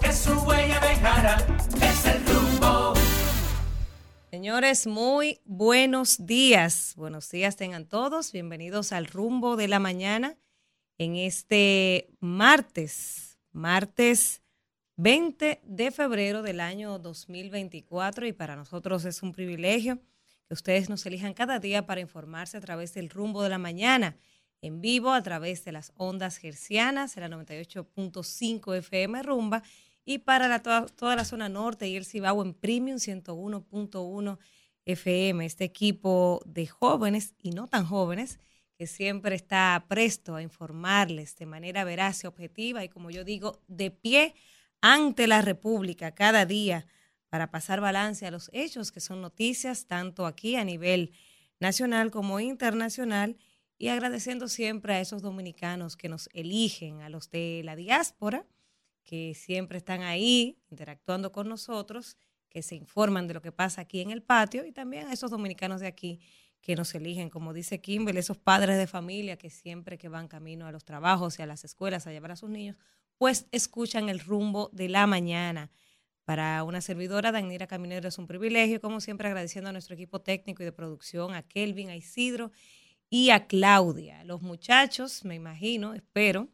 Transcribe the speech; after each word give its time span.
que 0.00 0.12
su 0.12 0.32
huella. 0.46 0.80
Es 1.82 2.06
el 2.06 2.26
rumbo. 2.26 2.94
Señores, 4.30 4.86
muy 4.86 5.38
buenos 5.44 6.24
días. 6.24 6.94
Buenos 6.96 7.30
días 7.30 7.56
tengan 7.56 7.84
todos. 7.84 8.32
Bienvenidos 8.32 8.92
al 8.92 9.06
rumbo 9.06 9.56
de 9.56 9.68
la 9.68 9.80
mañana 9.80 10.38
en 10.96 11.16
este 11.16 12.08
martes, 12.20 13.38
martes 13.52 14.40
20 14.96 15.60
de 15.62 15.90
febrero 15.90 16.40
del 16.40 16.60
año 16.60 16.98
2024 16.98 18.26
y 18.26 18.32
para 18.32 18.56
nosotros 18.56 19.04
es 19.04 19.22
un 19.22 19.32
privilegio 19.32 19.98
que 20.48 20.54
ustedes 20.54 20.88
nos 20.88 21.04
elijan 21.04 21.34
cada 21.34 21.58
día 21.58 21.84
para 21.84 22.00
informarse 22.00 22.56
a 22.56 22.62
través 22.62 22.94
del 22.94 23.10
rumbo 23.10 23.42
de 23.42 23.50
la 23.50 23.58
mañana 23.58 24.16
en 24.66 24.80
vivo 24.80 25.12
a 25.12 25.22
través 25.22 25.64
de 25.64 25.72
las 25.72 25.92
ondas 25.96 26.36
gercianas, 26.36 27.16
en 27.16 27.22
la 27.22 27.36
98.5 27.36 28.76
FM 28.76 29.22
Rumba 29.22 29.62
y 30.04 30.18
para 30.18 30.62
toda, 30.62 30.86
toda, 30.86 31.16
la 31.16 31.24
zona 31.24 31.48
norte 31.48 31.88
y 31.88 31.96
el 31.96 32.04
Cibao 32.04 32.42
en 32.42 32.54
Premium 32.54 32.98
101.1 32.98 34.38
FM. 34.84 35.44
Este 35.44 35.64
equipo 35.64 36.42
de 36.44 36.66
jóvenes 36.66 37.34
y 37.42 37.50
no 37.50 37.68
tan 37.68 37.86
jóvenes 37.86 38.38
que 38.76 38.86
siempre 38.86 39.34
está 39.34 39.84
presto 39.88 40.36
a 40.36 40.42
informarles 40.42 41.36
de 41.36 41.46
manera 41.46 41.84
veraz 41.84 42.24
y 42.24 42.26
objetiva 42.26 42.84
y 42.84 42.88
como 42.88 43.10
yo 43.10 43.24
digo, 43.24 43.60
de 43.68 43.90
pie 43.90 44.34
ante 44.80 45.26
la 45.26 45.42
República 45.42 46.12
cada 46.12 46.44
día 46.44 46.86
para 47.28 47.50
pasar 47.50 47.80
balance 47.80 48.26
a 48.26 48.30
los 48.30 48.50
hechos 48.52 48.92
que 48.92 49.00
son 49.00 49.22
noticias 49.22 49.86
tanto 49.86 50.26
aquí 50.26 50.56
a 50.56 50.64
nivel 50.64 51.12
nacional 51.58 52.10
como 52.10 52.38
internacional 52.38 53.36
y 53.78 53.88
agradeciendo 53.88 54.48
siempre 54.48 54.94
a 54.94 55.00
esos 55.00 55.22
dominicanos 55.22 55.96
que 55.96 56.08
nos 56.08 56.28
eligen, 56.32 57.02
a 57.02 57.08
los 57.08 57.30
de 57.30 57.62
la 57.64 57.76
diáspora, 57.76 58.46
que 59.04 59.34
siempre 59.34 59.78
están 59.78 60.02
ahí 60.02 60.58
interactuando 60.70 61.30
con 61.30 61.48
nosotros, 61.48 62.16
que 62.48 62.62
se 62.62 62.74
informan 62.74 63.26
de 63.28 63.34
lo 63.34 63.42
que 63.42 63.52
pasa 63.52 63.82
aquí 63.82 64.00
en 64.00 64.10
el 64.10 64.22
patio 64.22 64.64
y 64.64 64.72
también 64.72 65.06
a 65.06 65.12
esos 65.12 65.30
dominicanos 65.30 65.80
de 65.80 65.86
aquí 65.86 66.20
que 66.60 66.74
nos 66.74 66.94
eligen, 66.94 67.30
como 67.30 67.52
dice 67.52 67.80
Kimball, 67.80 68.16
esos 68.16 68.38
padres 68.38 68.78
de 68.78 68.86
familia 68.86 69.36
que 69.36 69.50
siempre 69.50 69.98
que 69.98 70.08
van 70.08 70.26
camino 70.26 70.66
a 70.66 70.72
los 70.72 70.84
trabajos 70.84 71.38
y 71.38 71.42
a 71.42 71.46
las 71.46 71.64
escuelas 71.64 72.06
a 72.06 72.12
llevar 72.12 72.32
a 72.32 72.36
sus 72.36 72.50
niños, 72.50 72.76
pues 73.18 73.46
escuchan 73.52 74.08
el 74.08 74.20
rumbo 74.20 74.70
de 74.72 74.88
la 74.88 75.06
mañana. 75.06 75.70
Para 76.24 76.64
una 76.64 76.80
servidora, 76.80 77.30
Danira 77.30 77.68
Caminero, 77.68 78.08
es 78.08 78.18
un 78.18 78.26
privilegio, 78.26 78.80
como 78.80 79.00
siempre 79.00 79.28
agradeciendo 79.28 79.70
a 79.70 79.72
nuestro 79.72 79.94
equipo 79.94 80.22
técnico 80.22 80.62
y 80.62 80.66
de 80.66 80.72
producción, 80.72 81.34
a 81.34 81.42
Kelvin, 81.42 81.90
a 81.90 81.94
Isidro 81.94 82.50
y 83.16 83.30
a 83.30 83.46
Claudia. 83.46 84.24
Los 84.24 84.42
muchachos, 84.42 85.24
me 85.24 85.34
imagino, 85.34 85.94
espero 85.94 86.50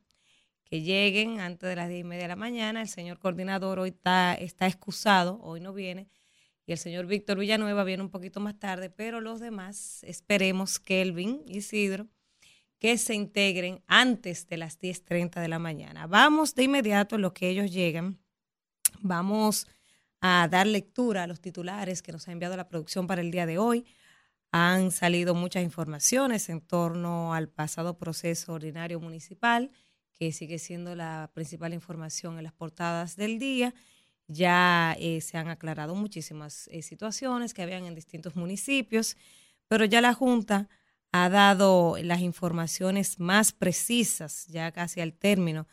que 0.64 0.80
lleguen 0.80 1.41
antes 1.41 1.68
de 1.68 1.74
las 1.74 1.88
diez 1.88 2.02
y 2.02 2.05
media 2.05 2.22
de 2.22 2.28
la 2.28 2.36
mañana. 2.36 2.82
El 2.82 2.88
señor 2.88 3.18
coordinador 3.18 3.80
hoy 3.80 3.88
está, 3.88 4.36
excusado, 4.38 5.40
hoy 5.42 5.60
no 5.60 5.72
viene. 5.72 6.08
Y 6.64 6.70
el 6.70 6.78
señor 6.78 7.06
Víctor 7.06 7.36
Villanueva 7.36 7.83
viene 7.83 8.05
un 8.05 8.10
poquito 8.10 8.38
más 8.38 8.60
tarde, 8.60 8.90
pero 8.90 9.20
los 9.20 9.40
demás 9.40 10.05
esperemos, 10.05 10.78
Kelvin, 10.78 11.42
Isidro, 11.48 12.06
que 12.78 12.96
se 12.96 13.14
integren 13.14 13.83
antes 13.88 14.46
de 14.46 14.58
las 14.58 14.78
10.30 14.78 15.40
de 15.40 15.48
la 15.48 15.58
mañana. 15.58 16.06
Vamos 16.06 16.55
de 16.55 16.62
inmediato 16.62 17.16
en 17.16 17.22
lo 17.22 17.34
que 17.34 17.48
ellos 17.48 17.72
llegan. 17.72 18.20
Vamos 19.00 19.66
a 20.20 20.46
dar 20.48 20.68
lectura 20.68 21.24
a 21.24 21.27
los 21.27 21.40
titulares 21.40 22.02
que 22.02 22.12
nos 22.12 22.28
ha 22.28 22.33
enviado 22.33 22.56
la 22.56 22.68
producción 22.68 23.08
para 23.08 23.20
el 23.20 23.33
día 23.33 23.46
de 23.46 23.58
hoy. 23.58 23.84
Han 24.53 24.91
salido 24.91 25.34
muchas 25.34 25.62
informaciones 25.62 26.50
en 26.50 26.61
torno 26.61 27.33
al 27.33 27.48
pasado 27.48 27.97
proceso 27.97 28.53
ordinario 28.53 29.00
municipal, 29.00 29.70
que 30.12 30.31
sigue 30.31 30.58
siendo 30.58 30.95
la 30.95 31.31
principal 31.33 31.72
información 31.72 32.36
en 32.36 32.45
las 32.45 32.53
portadas 32.53 33.17
del 33.17 33.39
día. 33.39 33.75
Ya 34.28 34.95
eh, 34.98 35.23
se 35.23 35.39
han 35.39 35.48
aclarado 35.48 35.95
muchísimas 35.95 36.68
eh, 36.68 36.83
situaciones 36.83 37.55
que 37.55 37.62
habían 37.62 37.86
en 37.86 37.95
distintos 37.95 38.36
municipios, 38.36 39.17
pero 39.68 39.86
ya 39.86 40.02
la 40.02 40.12
Junta 40.12 40.68
ha 41.12 41.30
dado 41.30 41.96
las 42.02 42.20
informaciones 42.20 43.18
más 43.18 43.52
precisas, 43.52 44.46
ya 44.48 44.70
casi 44.70 45.01
al 45.01 45.14
término 45.14 45.67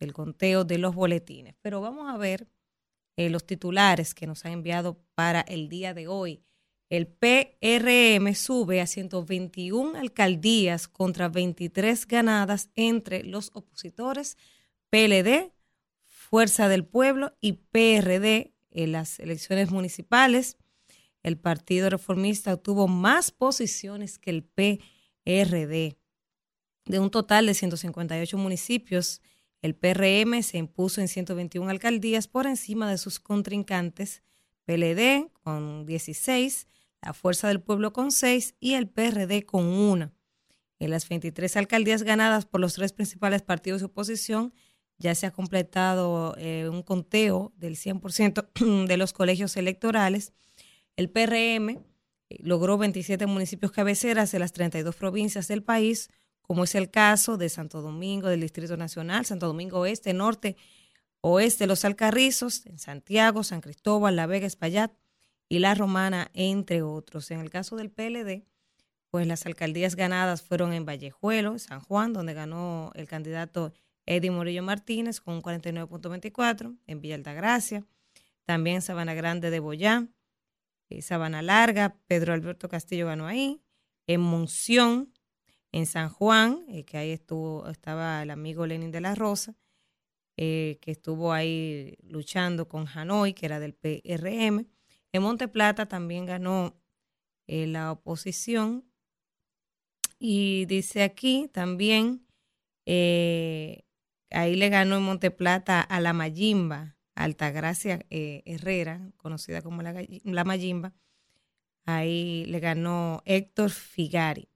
del 0.00 0.12
conteo 0.12 0.64
de 0.64 0.78
los 0.78 0.96
boletines. 0.96 1.54
Pero 1.62 1.80
vamos 1.80 2.12
a 2.12 2.16
ver 2.16 2.48
eh, 3.16 3.30
los 3.30 3.46
titulares 3.46 4.14
que 4.14 4.26
nos 4.26 4.44
ha 4.44 4.50
enviado 4.50 5.00
para 5.14 5.40
el 5.42 5.68
día 5.68 5.94
de 5.94 6.08
hoy. 6.08 6.42
El 6.88 7.08
PRM 7.08 8.34
sube 8.34 8.80
a 8.80 8.86
121 8.86 9.98
alcaldías 9.98 10.88
contra 10.88 11.28
23 11.28 12.06
ganadas 12.06 12.70
entre 12.74 13.24
los 13.24 13.50
opositores 13.54 14.36
PLD, 14.90 15.52
Fuerza 16.04 16.68
del 16.68 16.84
Pueblo 16.84 17.36
y 17.40 17.52
PRD 17.52 18.52
en 18.70 18.92
las 18.92 19.20
elecciones 19.20 19.70
municipales 19.70 20.56
el 21.26 21.36
Partido 21.38 21.90
Reformista 21.90 22.54
obtuvo 22.54 22.86
más 22.86 23.32
posiciones 23.32 24.20
que 24.20 24.30
el 24.30 24.44
PRD. 24.44 25.98
De 26.84 27.00
un 27.00 27.10
total 27.10 27.46
de 27.46 27.54
158 27.54 28.38
municipios, 28.38 29.20
el 29.60 29.74
PRM 29.74 30.40
se 30.44 30.58
impuso 30.58 31.00
en 31.00 31.08
121 31.08 31.68
alcaldías 31.68 32.28
por 32.28 32.46
encima 32.46 32.88
de 32.88 32.96
sus 32.96 33.18
contrincantes, 33.18 34.22
PLD 34.66 35.28
con 35.42 35.84
16, 35.84 36.68
la 37.02 37.12
Fuerza 37.12 37.48
del 37.48 37.60
Pueblo 37.60 37.92
con 37.92 38.10
6 38.10 38.56
y 38.60 38.74
el 38.74 38.88
PRD 38.88 39.44
con 39.44 39.66
1. 39.66 40.12
En 40.78 40.90
las 40.90 41.08
23 41.08 41.56
alcaldías 41.56 42.02
ganadas 42.02 42.46
por 42.46 42.60
los 42.60 42.74
tres 42.74 42.92
principales 42.92 43.42
partidos 43.42 43.80
de 43.80 43.86
oposición, 43.86 44.52
ya 44.98 45.14
se 45.14 45.26
ha 45.26 45.30
completado 45.30 46.34
eh, 46.38 46.68
un 46.68 46.82
conteo 46.82 47.52
del 47.56 47.76
100% 47.76 48.86
de 48.86 48.96
los 48.96 49.12
colegios 49.12 49.56
electorales 49.56 50.32
el 50.96 51.10
PRM 51.10 51.68
eh, 51.68 51.82
logró 52.40 52.78
27 52.78 53.26
municipios 53.26 53.70
cabeceras 53.70 54.32
de 54.32 54.38
las 54.38 54.52
32 54.52 54.96
provincias 54.96 55.46
del 55.46 55.62
país, 55.62 56.08
como 56.40 56.64
es 56.64 56.74
el 56.74 56.90
caso 56.90 57.36
de 57.36 57.48
Santo 57.48 57.82
Domingo, 57.82 58.28
del 58.28 58.40
Distrito 58.40 58.76
Nacional, 58.76 59.26
Santo 59.26 59.46
Domingo 59.46 59.80
Oeste, 59.80 60.14
Norte, 60.14 60.56
Oeste, 61.20 61.66
Los 61.66 61.84
Alcarrizos, 61.84 62.66
en 62.66 62.78
Santiago, 62.78 63.44
San 63.44 63.60
Cristóbal, 63.60 64.16
La 64.16 64.26
Vega, 64.26 64.46
Espaillat 64.46 64.92
y 65.48 65.58
La 65.60 65.74
Romana, 65.74 66.30
entre 66.34 66.82
otros. 66.82 67.30
En 67.30 67.40
el 67.40 67.50
caso 67.50 67.76
del 67.76 67.90
PLD, 67.90 68.44
pues 69.10 69.26
las 69.26 69.46
alcaldías 69.46 69.96
ganadas 69.96 70.42
fueron 70.42 70.72
en 70.72 70.84
Vallejuelo, 70.84 71.58
San 71.58 71.80
Juan, 71.80 72.12
donde 72.12 72.34
ganó 72.34 72.92
el 72.94 73.06
candidato 73.06 73.72
Eddie 74.06 74.30
Morillo 74.30 74.62
Martínez 74.62 75.20
con 75.20 75.34
un 75.34 75.42
49.24, 75.42 76.78
en 76.86 77.00
Villa 77.00 77.16
Altagracia, 77.16 77.84
también 78.44 78.82
Sabana 78.82 79.14
Grande 79.14 79.50
de 79.50 79.60
Boyán, 79.60 80.14
eh, 80.88 81.02
Sabana 81.02 81.42
Larga, 81.42 81.96
Pedro 82.06 82.32
Alberto 82.32 82.68
Castillo 82.68 83.06
ganó 83.06 83.26
ahí, 83.26 83.60
en 84.06 84.20
Monción, 84.20 85.12
en 85.72 85.86
San 85.86 86.08
Juan, 86.08 86.64
eh, 86.68 86.84
que 86.84 86.96
ahí 86.96 87.10
estuvo, 87.10 87.68
estaba 87.68 88.22
el 88.22 88.30
amigo 88.30 88.66
Lenin 88.66 88.92
de 88.92 89.00
la 89.00 89.14
Rosa, 89.14 89.56
eh, 90.36 90.78
que 90.80 90.92
estuvo 90.92 91.32
ahí 91.32 91.96
luchando 92.02 92.68
con 92.68 92.86
Hanoi, 92.86 93.34
que 93.34 93.46
era 93.46 93.58
del 93.58 93.74
PRM. 93.74 94.66
En 95.12 95.22
Monte 95.22 95.48
Plata 95.48 95.86
también 95.86 96.26
ganó 96.26 96.80
la 97.46 97.92
oposición. 97.92 98.84
Y 100.18 100.64
dice 100.66 101.02
aquí 101.02 101.48
también, 101.52 102.26
ahí 102.86 104.56
le 104.56 104.68
ganó 104.68 104.96
en 104.96 105.02
Monte 105.02 105.30
Plata 105.30 105.80
a 105.80 106.00
la 106.00 106.12
Mayimba, 106.12 106.96
Altagracia 107.14 108.04
eh, 108.10 108.42
Herrera, 108.44 109.10
conocida 109.16 109.62
como 109.62 109.82
la, 109.82 109.94
la 110.24 110.44
Mayimba. 110.44 110.92
Ahí 111.86 112.44
le 112.46 112.60
ganó 112.60 113.22
Héctor 113.24 113.70
Figari. 113.70 114.50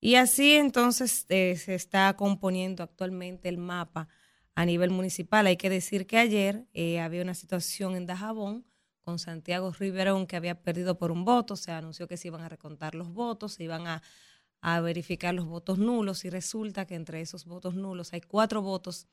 Y 0.00 0.14
así 0.14 0.54
entonces 0.54 1.26
eh, 1.28 1.56
se 1.56 1.74
está 1.74 2.14
componiendo 2.16 2.82
actualmente 2.82 3.48
el 3.48 3.58
mapa 3.58 4.08
a 4.54 4.64
nivel 4.64 4.90
municipal. 4.90 5.46
Hay 5.46 5.56
que 5.56 5.70
decir 5.70 6.06
que 6.06 6.18
ayer 6.18 6.66
eh, 6.72 7.00
había 7.00 7.22
una 7.22 7.34
situación 7.34 7.96
en 7.96 8.06
Dajabón 8.06 8.64
con 9.08 9.18
Santiago 9.18 9.72
Riverón 9.72 10.26
que 10.26 10.36
había 10.36 10.54
perdido 10.54 10.98
por 10.98 11.10
un 11.10 11.24
voto. 11.24 11.56
Se 11.56 11.72
anunció 11.72 12.06
que 12.06 12.18
se 12.18 12.28
iban 12.28 12.42
a 12.42 12.48
recontar 12.50 12.94
los 12.94 13.10
votos, 13.10 13.54
se 13.54 13.64
iban 13.64 13.86
a, 13.86 14.02
verificar 14.82 15.32
los 15.32 15.46
votos 15.46 15.78
nulos 15.78 16.26
y 16.26 16.30
resulta 16.30 16.84
que 16.84 16.94
entre 16.94 17.22
esos 17.22 17.46
votos 17.46 17.74
nulos 17.74 18.12
hay 18.12 18.20
cuatro 18.20 18.60
votos 18.60 19.06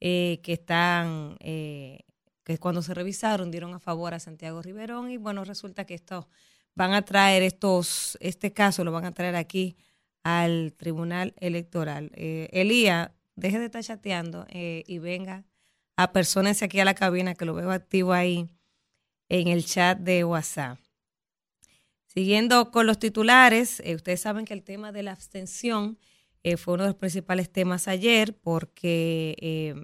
que 0.00 0.40
están 0.46 1.36
que 1.38 2.58
cuando 2.58 2.82
se 2.82 2.92
revisaron 2.92 3.52
dieron 3.52 3.72
a 3.72 3.78
favor 3.78 4.14
a 4.14 4.18
Santiago 4.18 4.62
Riverón 4.62 5.12
y 5.12 5.16
bueno, 5.16 5.44
resulta 5.44 5.84
que 5.84 5.94
esto 5.94 6.28
van 6.74 6.92
a 6.92 7.02
traer 7.02 7.44
estos, 7.44 8.18
este 8.20 8.52
caso 8.52 8.82
lo 8.82 8.90
van 8.90 9.04
a 9.04 9.12
traer 9.12 9.36
aquí 9.36 9.76
al 10.24 10.72
Tribunal 10.76 11.34
Electoral. 11.38 12.10
Eh, 12.14 12.48
Elías, 12.50 13.10
deje 13.36 13.60
de 13.60 13.66
estar 13.66 13.84
chateando 13.84 14.44
eh, 14.48 14.82
y 14.88 14.98
venga 14.98 15.44
a 15.96 16.12
personas 16.12 16.62
aquí 16.62 16.80
a 16.80 16.84
la 16.84 16.94
cabina 16.94 17.34
que 17.36 17.44
lo 17.44 17.54
veo 17.54 17.70
activo 17.70 18.12
ahí 18.12 18.48
en 19.28 19.48
el 19.48 19.64
chat 19.64 19.98
de 19.98 20.24
WhatsApp. 20.24 20.78
Siguiendo 22.06 22.70
con 22.70 22.86
los 22.86 22.98
titulares, 22.98 23.80
eh, 23.80 23.94
ustedes 23.94 24.20
saben 24.20 24.44
que 24.44 24.54
el 24.54 24.62
tema 24.62 24.92
de 24.92 25.02
la 25.02 25.12
abstención 25.12 25.98
fue 26.58 26.74
uno 26.74 26.84
de 26.84 26.90
los 26.90 26.96
principales 26.96 27.50
temas 27.50 27.88
ayer 27.88 28.32
porque 28.36 29.74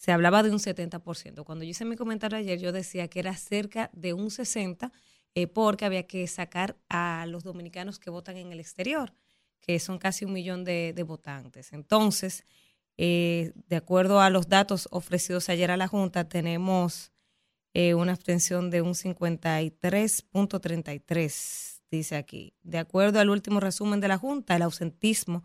se 0.00 0.12
hablaba 0.12 0.42
de 0.42 0.50
un 0.50 0.58
70%. 0.58 1.44
Cuando 1.44 1.62
yo 1.62 1.72
hice 1.72 1.84
mi 1.84 1.94
comentario 1.94 2.38
ayer, 2.38 2.58
yo 2.60 2.72
decía 2.72 3.08
que 3.08 3.18
era 3.18 3.36
cerca 3.36 3.90
de 3.92 4.14
un 4.14 4.30
60% 4.30 4.92
eh, 5.34 5.46
porque 5.46 5.84
había 5.84 6.06
que 6.06 6.26
sacar 6.26 6.78
a 6.88 7.26
los 7.28 7.44
dominicanos 7.44 7.98
que 7.98 8.08
votan 8.08 8.38
en 8.38 8.50
el 8.50 8.60
exterior, 8.60 9.12
que 9.60 9.78
son 9.78 9.98
casi 9.98 10.24
un 10.24 10.32
millón 10.32 10.64
de, 10.64 11.04
votantes. 11.06 11.74
Entonces, 11.74 12.46
eh, 12.96 13.52
de 13.68 13.76
acuerdo 13.76 14.22
a 14.22 14.30
los 14.30 14.48
datos 14.48 14.88
ofrecidos 14.90 15.50
ayer 15.50 15.70
a 15.70 15.76
la 15.76 15.86
Junta, 15.86 16.28
tenemos 16.30 17.12
eh, 17.74 17.94
una 17.94 18.12
abstención 18.12 18.70
de 18.70 18.82
un 18.82 18.94
53.33, 18.94 21.80
dice 21.90 22.16
aquí. 22.16 22.54
De 22.62 22.78
acuerdo 22.78 23.18
al 23.20 23.30
último 23.30 23.60
resumen 23.60 24.00
de 24.00 24.08
la 24.08 24.18
Junta, 24.18 24.56
el 24.56 24.62
ausentismo 24.62 25.44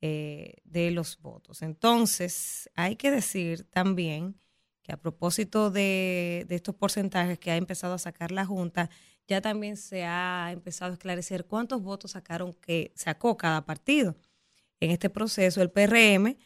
eh, 0.00 0.54
de 0.64 0.90
los 0.90 1.20
votos. 1.20 1.60
Entonces, 1.62 2.70
hay 2.74 2.96
que 2.96 3.10
decir 3.10 3.64
también 3.64 4.36
que 4.82 4.92
a 4.92 4.96
propósito 4.96 5.70
de, 5.70 6.46
estos 6.50 6.74
porcentajes 6.74 7.38
que 7.38 7.52
ha 7.52 7.56
empezado 7.56 7.94
a 7.94 7.98
sacar 7.98 8.32
la 8.32 8.44
Junta, 8.44 8.90
ya 9.28 9.40
también 9.40 9.76
se 9.76 10.04
ha 10.04 10.50
empezado 10.52 10.92
a 10.92 10.94
esclarecer 10.94 11.46
cuántos 11.46 11.82
votos 11.82 12.12
sacaron 12.12 12.52
que 12.52 12.92
sacó 12.94 13.36
cada 13.36 13.64
partido. 13.64 14.16
En 14.80 14.90
este 14.90 15.10
proceso, 15.10 15.62
el 15.62 15.70
PRM 15.70 16.36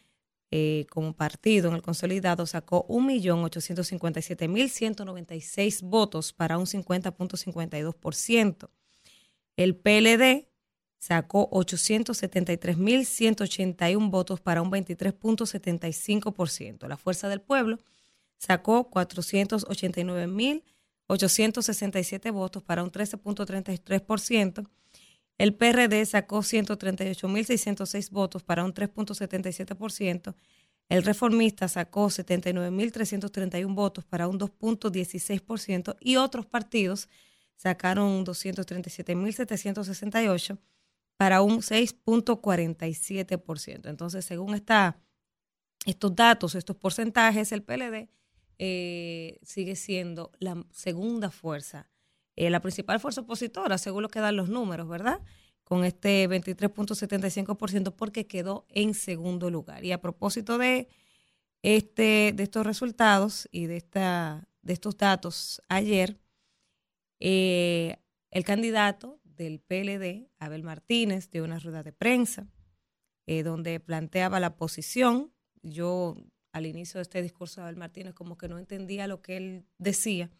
eh, 0.50 0.86
como 0.90 1.14
partido 1.14 1.68
en 1.68 1.74
el 1.74 1.82
consolidado 1.82 2.46
sacó 2.46 2.86
1.857.196 2.88 5.82
votos 5.82 6.32
para 6.32 6.58
un 6.58 6.66
50.52%. 6.66 8.70
El 9.56 9.76
PLD 9.76 10.48
sacó 10.98 11.50
873.181 11.50 14.10
votos 14.10 14.40
para 14.40 14.62
un 14.62 14.70
23.75%. 14.70 16.88
La 16.88 16.96
Fuerza 16.96 17.28
del 17.28 17.40
Pueblo 17.40 17.78
sacó 18.38 18.90
489.867 21.08 22.32
votos 22.32 22.62
para 22.62 22.82
un 22.82 22.90
13.33%. 22.90 24.68
El 25.38 25.54
PRD 25.54 26.06
sacó 26.06 26.38
138.606 26.38 28.10
votos 28.10 28.42
para 28.42 28.64
un 28.64 28.72
3.77%. 28.72 30.34
El 30.88 31.02
reformista 31.02 31.68
sacó 31.68 32.06
79.331 32.06 33.74
votos 33.74 34.04
para 34.04 34.28
un 34.28 34.38
2.16% 34.38 35.96
y 36.00 36.14
otros 36.16 36.46
partidos 36.46 37.10
sacaron 37.56 38.24
237.768 38.24 40.58
para 41.16 41.42
un 41.42 41.58
6.47%. 41.58 43.88
Entonces, 43.88 44.24
según 44.24 44.54
esta, 44.54 45.00
estos 45.86 46.14
datos, 46.14 46.54
estos 46.54 46.76
porcentajes, 46.76 47.50
el 47.52 47.62
PLD 47.62 48.08
eh, 48.58 49.38
sigue 49.42 49.76
siendo 49.76 50.32
la 50.38 50.64
segunda 50.72 51.30
fuerza 51.30 51.90
eh, 52.36 52.50
la 52.50 52.60
principal 52.60 53.00
fuerza 53.00 53.22
opositora, 53.22 53.78
según 53.78 54.02
lo 54.02 54.10
que 54.10 54.20
dan 54.20 54.36
los 54.36 54.50
números, 54.50 54.86
¿verdad? 54.88 55.22
Con 55.64 55.84
este 55.84 56.28
23.75% 56.28 57.94
porque 57.96 58.26
quedó 58.26 58.66
en 58.68 58.92
segundo 58.92 59.50
lugar. 59.50 59.84
Y 59.84 59.92
a 59.92 60.02
propósito 60.02 60.58
de, 60.58 60.88
este, 61.62 62.32
de 62.34 62.42
estos 62.42 62.66
resultados 62.66 63.48
y 63.50 63.66
de, 63.66 63.78
esta, 63.78 64.46
de 64.60 64.74
estos 64.74 64.98
datos, 64.98 65.62
ayer 65.68 66.20
eh, 67.20 67.96
el 68.30 68.44
candidato 68.44 69.18
del 69.24 69.60
PLD, 69.60 70.28
Abel 70.38 70.62
Martínez, 70.62 71.30
dio 71.30 71.42
una 71.42 71.58
rueda 71.58 71.82
de 71.82 71.92
prensa 71.92 72.46
donde 73.42 73.80
planteaba 73.80 74.38
la 74.38 74.54
posición. 74.54 75.32
Yo 75.62 76.16
al 76.56 76.66
inicio 76.66 76.98
de 76.98 77.02
este 77.02 77.22
discurso 77.22 77.60
de 77.60 77.66
Abel 77.66 77.76
Martínez 77.76 78.14
como 78.14 78.38
que 78.38 78.48
no 78.48 78.58
entendía 78.58 79.06
lo 79.06 79.20
que 79.20 79.36
él 79.36 79.66
decía 79.78 80.30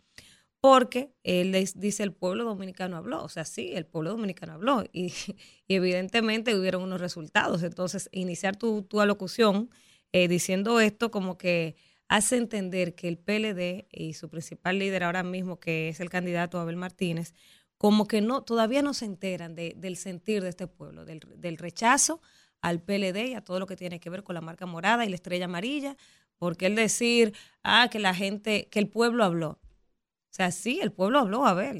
porque 0.61 1.13
él 1.23 1.53
dice 1.77 2.03
el 2.03 2.13
pueblo 2.13 2.45
dominicano 2.45 2.97
habló, 2.97 3.23
o 3.23 3.29
sea, 3.29 3.45
sí, 3.45 3.73
el 3.75 3.87
pueblo 3.87 4.11
dominicano 4.11 4.55
habló 4.55 4.85
y, 4.93 5.13
evidentemente 5.69 6.57
hubieron 6.57 6.83
unos 6.83 7.01
resultados. 7.01 7.63
Entonces, 7.63 8.09
iniciar 8.11 8.57
tu, 8.57 8.85
alocución 9.01 9.71
eh, 10.13 10.27
diciendo 10.27 10.81
esto 10.81 11.11
como 11.11 11.39
que 11.39 11.77
hace 12.09 12.37
entender 12.37 12.95
que 12.95 13.07
el 13.07 13.19
PLD 13.19 13.87
y 13.93 14.15
su 14.15 14.29
principal 14.29 14.79
líder 14.81 15.05
ahora 15.05 15.23
mismo, 15.23 15.61
que 15.61 15.89
es 15.89 16.01
el 16.01 16.11
candidato 16.11 16.59
Abel 16.59 16.77
Martínez, 16.77 17.33
como 17.79 18.09
que 18.09 18.21
no 18.21 18.43
todavía 18.43 18.83
no 18.83 18.93
se 18.93 19.05
enteran 19.05 19.55
del 19.55 19.97
sentir 19.97 20.43
de 20.43 20.49
este 20.49 20.67
pueblo, 20.67 21.05
del 21.05 21.59
rechazo 21.59 22.21
al 22.61 22.81
PLD 22.83 23.29
y 23.29 23.35
a 23.35 23.43
todo 23.43 23.61
lo 23.61 23.67
que 23.67 23.77
tiene 23.77 24.01
que 24.01 24.11
ver 24.11 24.23
con 24.23 24.35
la 24.35 24.41
marca 24.41 24.67
morada 24.67 25.05
y 25.05 25.09
la 25.09 25.15
estrella 25.15 25.45
amarilla, 25.47 25.97
porque 26.39 26.67
él 26.67 26.75
decir, 26.75 27.35
ah, 27.63 27.89
que 27.91 27.99
la 27.99 28.15
gente, 28.15 28.69
que 28.71 28.79
el 28.79 28.89
pueblo 28.89 29.25
habló. 29.25 29.51
O 29.51 30.37
sea, 30.37 30.51
sí, 30.51 30.81
el 30.81 30.93
pueblo 30.93 31.19
habló, 31.19 31.47
a 31.47 31.55
ver, 31.55 31.79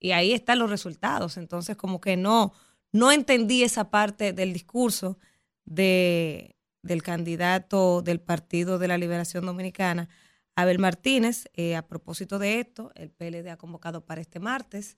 y 0.00 0.12
ahí 0.12 0.32
están 0.32 0.58
los 0.58 0.70
resultados. 0.70 1.36
Entonces, 1.36 1.76
como 1.76 2.00
que 2.00 2.16
no, 2.16 2.52
no 2.92 3.12
entendí 3.12 3.62
esa 3.62 3.90
parte 3.90 4.32
del 4.32 4.52
discurso 4.52 5.18
de, 5.64 6.56
del 6.82 7.02
candidato 7.02 8.02
del 8.02 8.20
Partido 8.20 8.78
de 8.78 8.88
la 8.88 8.98
Liberación 8.98 9.46
Dominicana, 9.46 10.08
Abel 10.56 10.78
Martínez. 10.78 11.48
Eh, 11.54 11.76
a 11.76 11.86
propósito 11.86 12.38
de 12.38 12.60
esto, 12.60 12.92
el 12.94 13.10
PLD 13.10 13.48
ha 13.48 13.56
convocado 13.56 14.04
para 14.04 14.20
este 14.20 14.40
martes 14.40 14.96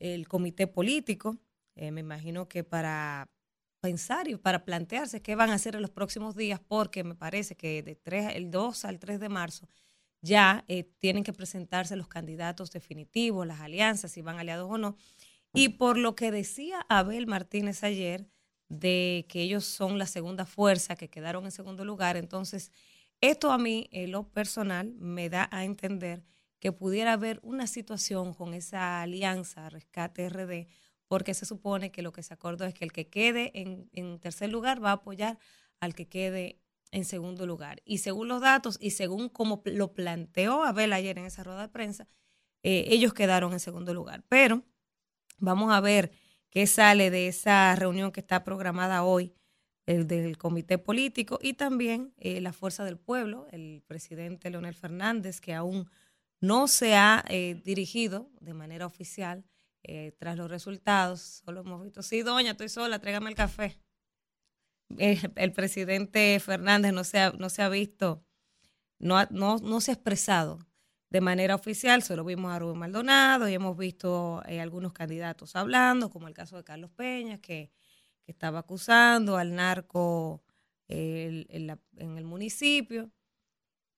el 0.00 0.26
comité 0.26 0.66
político, 0.66 1.36
eh, 1.76 1.90
me 1.92 2.00
imagino 2.00 2.48
que 2.48 2.64
para 2.64 3.28
pensar 3.80 4.28
y 4.28 4.36
para 4.36 4.64
plantearse 4.64 5.22
qué 5.22 5.34
van 5.34 5.50
a 5.50 5.54
hacer 5.54 5.74
en 5.74 5.82
los 5.82 5.90
próximos 5.90 6.36
días, 6.36 6.60
porque 6.60 7.04
me 7.04 7.14
parece 7.14 7.56
que 7.56 7.82
de 7.82 7.96
3, 7.96 8.36
el 8.36 8.50
2 8.50 8.84
al 8.84 8.98
3 8.98 9.20
de 9.20 9.28
marzo 9.28 9.68
ya 10.22 10.64
eh, 10.68 10.84
tienen 10.98 11.24
que 11.24 11.32
presentarse 11.32 11.96
los 11.96 12.08
candidatos 12.08 12.70
definitivos, 12.70 13.46
las 13.46 13.60
alianzas, 13.60 14.12
si 14.12 14.22
van 14.22 14.38
aliados 14.38 14.70
o 14.70 14.78
no. 14.78 14.96
Y 15.52 15.70
por 15.70 15.96
lo 15.96 16.14
que 16.14 16.30
decía 16.30 16.84
Abel 16.88 17.26
Martínez 17.26 17.82
ayer, 17.82 18.28
de 18.68 19.26
que 19.28 19.42
ellos 19.42 19.64
son 19.64 19.98
la 19.98 20.06
segunda 20.06 20.44
fuerza, 20.46 20.94
que 20.94 21.08
quedaron 21.08 21.44
en 21.44 21.50
segundo 21.50 21.84
lugar, 21.84 22.16
entonces 22.16 22.70
esto 23.20 23.50
a 23.52 23.58
mí, 23.58 23.88
en 23.92 24.12
lo 24.12 24.28
personal, 24.28 24.94
me 24.98 25.28
da 25.28 25.48
a 25.52 25.64
entender 25.64 26.24
que 26.58 26.72
pudiera 26.72 27.14
haber 27.14 27.40
una 27.42 27.66
situación 27.66 28.32
con 28.32 28.54
esa 28.54 29.02
alianza 29.02 29.68
Rescate 29.68 30.28
RD, 30.28 30.68
porque 31.10 31.34
se 31.34 31.44
supone 31.44 31.90
que 31.90 32.02
lo 32.02 32.12
que 32.12 32.22
se 32.22 32.32
acordó 32.32 32.66
es 32.66 32.72
que 32.72 32.84
el 32.84 32.92
que 32.92 33.08
quede 33.08 33.50
en, 33.60 33.90
en 33.94 34.20
tercer 34.20 34.48
lugar 34.48 34.82
va 34.82 34.90
a 34.90 34.92
apoyar 35.02 35.40
al 35.80 35.92
que 35.96 36.06
quede 36.06 36.60
en 36.92 37.04
segundo 37.04 37.46
lugar. 37.46 37.82
Y 37.84 37.98
según 37.98 38.28
los 38.28 38.40
datos 38.40 38.78
y 38.80 38.92
según 38.92 39.28
como 39.28 39.60
lo 39.64 39.92
planteó 39.92 40.62
Abel 40.62 40.92
ayer 40.92 41.18
en 41.18 41.24
esa 41.24 41.42
rueda 41.42 41.62
de 41.62 41.68
prensa, 41.68 42.06
eh, 42.62 42.84
ellos 42.90 43.12
quedaron 43.12 43.52
en 43.52 43.58
segundo 43.58 43.92
lugar. 43.92 44.22
Pero 44.28 44.62
vamos 45.38 45.72
a 45.72 45.80
ver 45.80 46.12
qué 46.48 46.68
sale 46.68 47.10
de 47.10 47.26
esa 47.26 47.74
reunión 47.74 48.12
que 48.12 48.20
está 48.20 48.44
programada 48.44 49.02
hoy 49.02 49.34
el 49.86 50.06
del 50.06 50.38
comité 50.38 50.78
político 50.78 51.40
y 51.42 51.54
también 51.54 52.14
eh, 52.18 52.40
la 52.40 52.52
fuerza 52.52 52.84
del 52.84 52.98
pueblo, 52.98 53.48
el 53.50 53.82
presidente 53.84 54.48
Leonel 54.48 54.76
Fernández, 54.76 55.40
que 55.40 55.54
aún 55.54 55.90
no 56.40 56.68
se 56.68 56.94
ha 56.94 57.24
eh, 57.28 57.60
dirigido 57.64 58.30
de 58.40 58.54
manera 58.54 58.86
oficial 58.86 59.44
tras 60.18 60.36
los 60.36 60.50
resultados. 60.50 61.42
Solo 61.44 61.60
hemos 61.60 61.82
visto, 61.82 62.02
sí, 62.02 62.22
doña, 62.22 62.52
estoy 62.52 62.68
sola, 62.68 62.98
tráigame 62.98 63.30
el 63.30 63.36
café. 63.36 63.80
Eh, 64.98 65.20
el 65.36 65.52
presidente 65.52 66.38
Fernández 66.40 66.92
no 66.92 67.04
se 67.04 67.18
ha, 67.18 67.30
no 67.30 67.48
se 67.48 67.62
ha 67.62 67.68
visto, 67.68 68.24
no, 68.98 69.24
no, 69.30 69.58
no 69.58 69.80
se 69.80 69.92
ha 69.92 69.94
expresado 69.94 70.66
de 71.10 71.20
manera 71.20 71.54
oficial, 71.54 72.02
solo 72.02 72.24
vimos 72.24 72.52
a 72.52 72.58
Rubén 72.58 72.78
Maldonado 72.78 73.48
y 73.48 73.54
hemos 73.54 73.76
visto 73.76 74.42
eh, 74.46 74.60
algunos 74.60 74.92
candidatos 74.92 75.56
hablando, 75.56 76.10
como 76.10 76.28
el 76.28 76.34
caso 76.34 76.56
de 76.56 76.64
Carlos 76.64 76.90
Peña, 76.92 77.38
que, 77.38 77.72
estaba 78.26 78.60
acusando 78.60 79.36
al 79.38 79.56
narco 79.56 80.44
en, 80.86 81.46
el 81.98 82.24
municipio. 82.24 83.10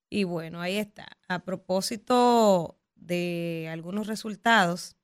Y 0.09 0.25
bueno, 0.25 0.63
ahí 0.63 0.79
está. 0.79 1.07
A 1.29 1.45
propósito 1.45 2.81
de 2.95 3.69
algunos 3.71 4.07
resultados 4.07 4.97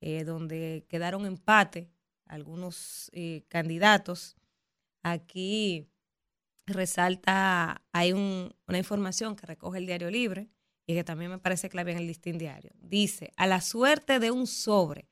eh, 0.00 0.24
donde 0.24 0.86
quedaron 0.88 1.26
empate 1.26 1.90
algunos 2.26 3.10
candidatos, 3.48 4.36
Aquí 5.08 5.86
resalta, 6.66 7.80
hay 7.92 8.12
una 8.12 8.76
información 8.76 9.36
que 9.36 9.46
recoge 9.46 9.78
el 9.78 9.86
Diario 9.86 10.10
Libre 10.10 10.48
y 10.84 10.94
que 10.94 11.04
también 11.04 11.30
me 11.30 11.38
parece 11.38 11.68
clave 11.68 11.92
en 11.92 11.98
el 11.98 12.08
listín 12.08 12.38
diario. 12.38 12.72
Dice, 12.80 13.32
a 13.36 13.46
la 13.46 13.60
suerte 13.60 14.18
de 14.18 14.32
un 14.32 14.48
sobre, 14.48 15.08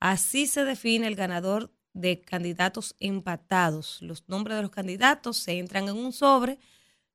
así 0.00 0.46
se 0.46 0.64
define 0.64 1.06
el 1.06 1.16
ganador 1.16 1.70
de 1.92 2.22
candidatos 2.22 2.96
empatados. 2.98 4.00
Los 4.00 4.26
nombres 4.26 4.56
de 4.56 4.62
los 4.62 4.70
candidatos 4.70 5.36
se 5.36 5.58
entran 5.58 5.90
en 5.90 5.96
un 5.96 6.14
sobre, 6.14 6.58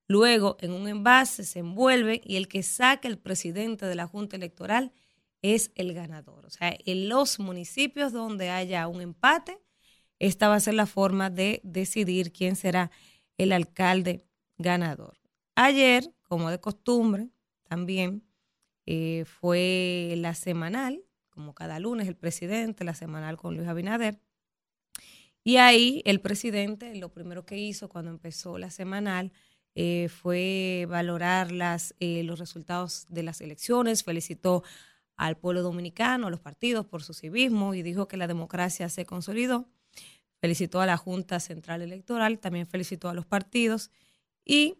luego 0.06 0.58
en 0.60 0.70
un 0.70 0.86
envase 0.86 1.42
se 1.42 1.58
envuelven 1.58 2.20
y 2.22 2.36
el 2.36 2.46
que 2.46 2.62
saque 2.62 3.08
el 3.08 3.18
presidente 3.18 3.86
de 3.86 3.96
la 3.96 4.06
Junta 4.06 4.36
Electoral 4.36 4.92
es 5.42 5.72
el 5.74 5.92
ganador. 5.92 6.46
O 6.46 6.50
sea, 6.50 6.76
en 6.86 7.08
los 7.08 7.38
municipios 7.38 8.12
donde 8.12 8.50
haya 8.50 8.86
un 8.88 9.02
empate, 9.02 9.58
esta 10.18 10.48
va 10.48 10.54
a 10.54 10.60
ser 10.60 10.74
la 10.74 10.86
forma 10.86 11.30
de 11.30 11.60
decidir 11.64 12.32
quién 12.32 12.56
será 12.56 12.90
el 13.38 13.52
alcalde 13.52 14.24
ganador. 14.56 15.18
Ayer, 15.56 16.14
como 16.22 16.50
de 16.50 16.60
costumbre, 16.60 17.28
también 17.64 18.22
eh, 18.86 19.24
fue 19.26 20.14
la 20.16 20.34
semanal, 20.34 21.02
como 21.30 21.54
cada 21.54 21.80
lunes 21.80 22.08
el 22.08 22.16
presidente, 22.16 22.84
la 22.84 22.94
semanal 22.94 23.36
con 23.36 23.56
Luis 23.56 23.68
Abinader. 23.68 24.20
Y 25.44 25.56
ahí 25.56 26.02
el 26.04 26.20
presidente 26.20 26.94
lo 26.94 27.08
primero 27.08 27.44
que 27.44 27.58
hizo 27.58 27.88
cuando 27.88 28.10
empezó 28.10 28.58
la 28.58 28.70
semanal 28.70 29.32
eh, 29.74 30.08
fue 30.08 30.86
valorar 30.88 31.50
las, 31.50 31.94
eh, 31.98 32.22
los 32.22 32.38
resultados 32.38 33.06
de 33.08 33.22
las 33.22 33.40
elecciones, 33.40 34.04
felicitó 34.04 34.62
al 35.16 35.36
pueblo 35.36 35.62
dominicano, 35.62 36.26
a 36.26 36.30
los 36.30 36.40
partidos 36.40 36.86
por 36.86 37.02
su 37.02 37.14
civismo 37.14 37.74
y 37.74 37.82
dijo 37.82 38.08
que 38.08 38.16
la 38.16 38.26
democracia 38.26 38.88
se 38.88 39.06
consolidó. 39.06 39.68
Felicitó 40.40 40.80
a 40.80 40.86
la 40.86 40.96
Junta 40.96 41.38
Central 41.38 41.82
Electoral, 41.82 42.38
también 42.38 42.66
felicitó 42.66 43.08
a 43.08 43.14
los 43.14 43.26
partidos 43.26 43.90
y 44.44 44.78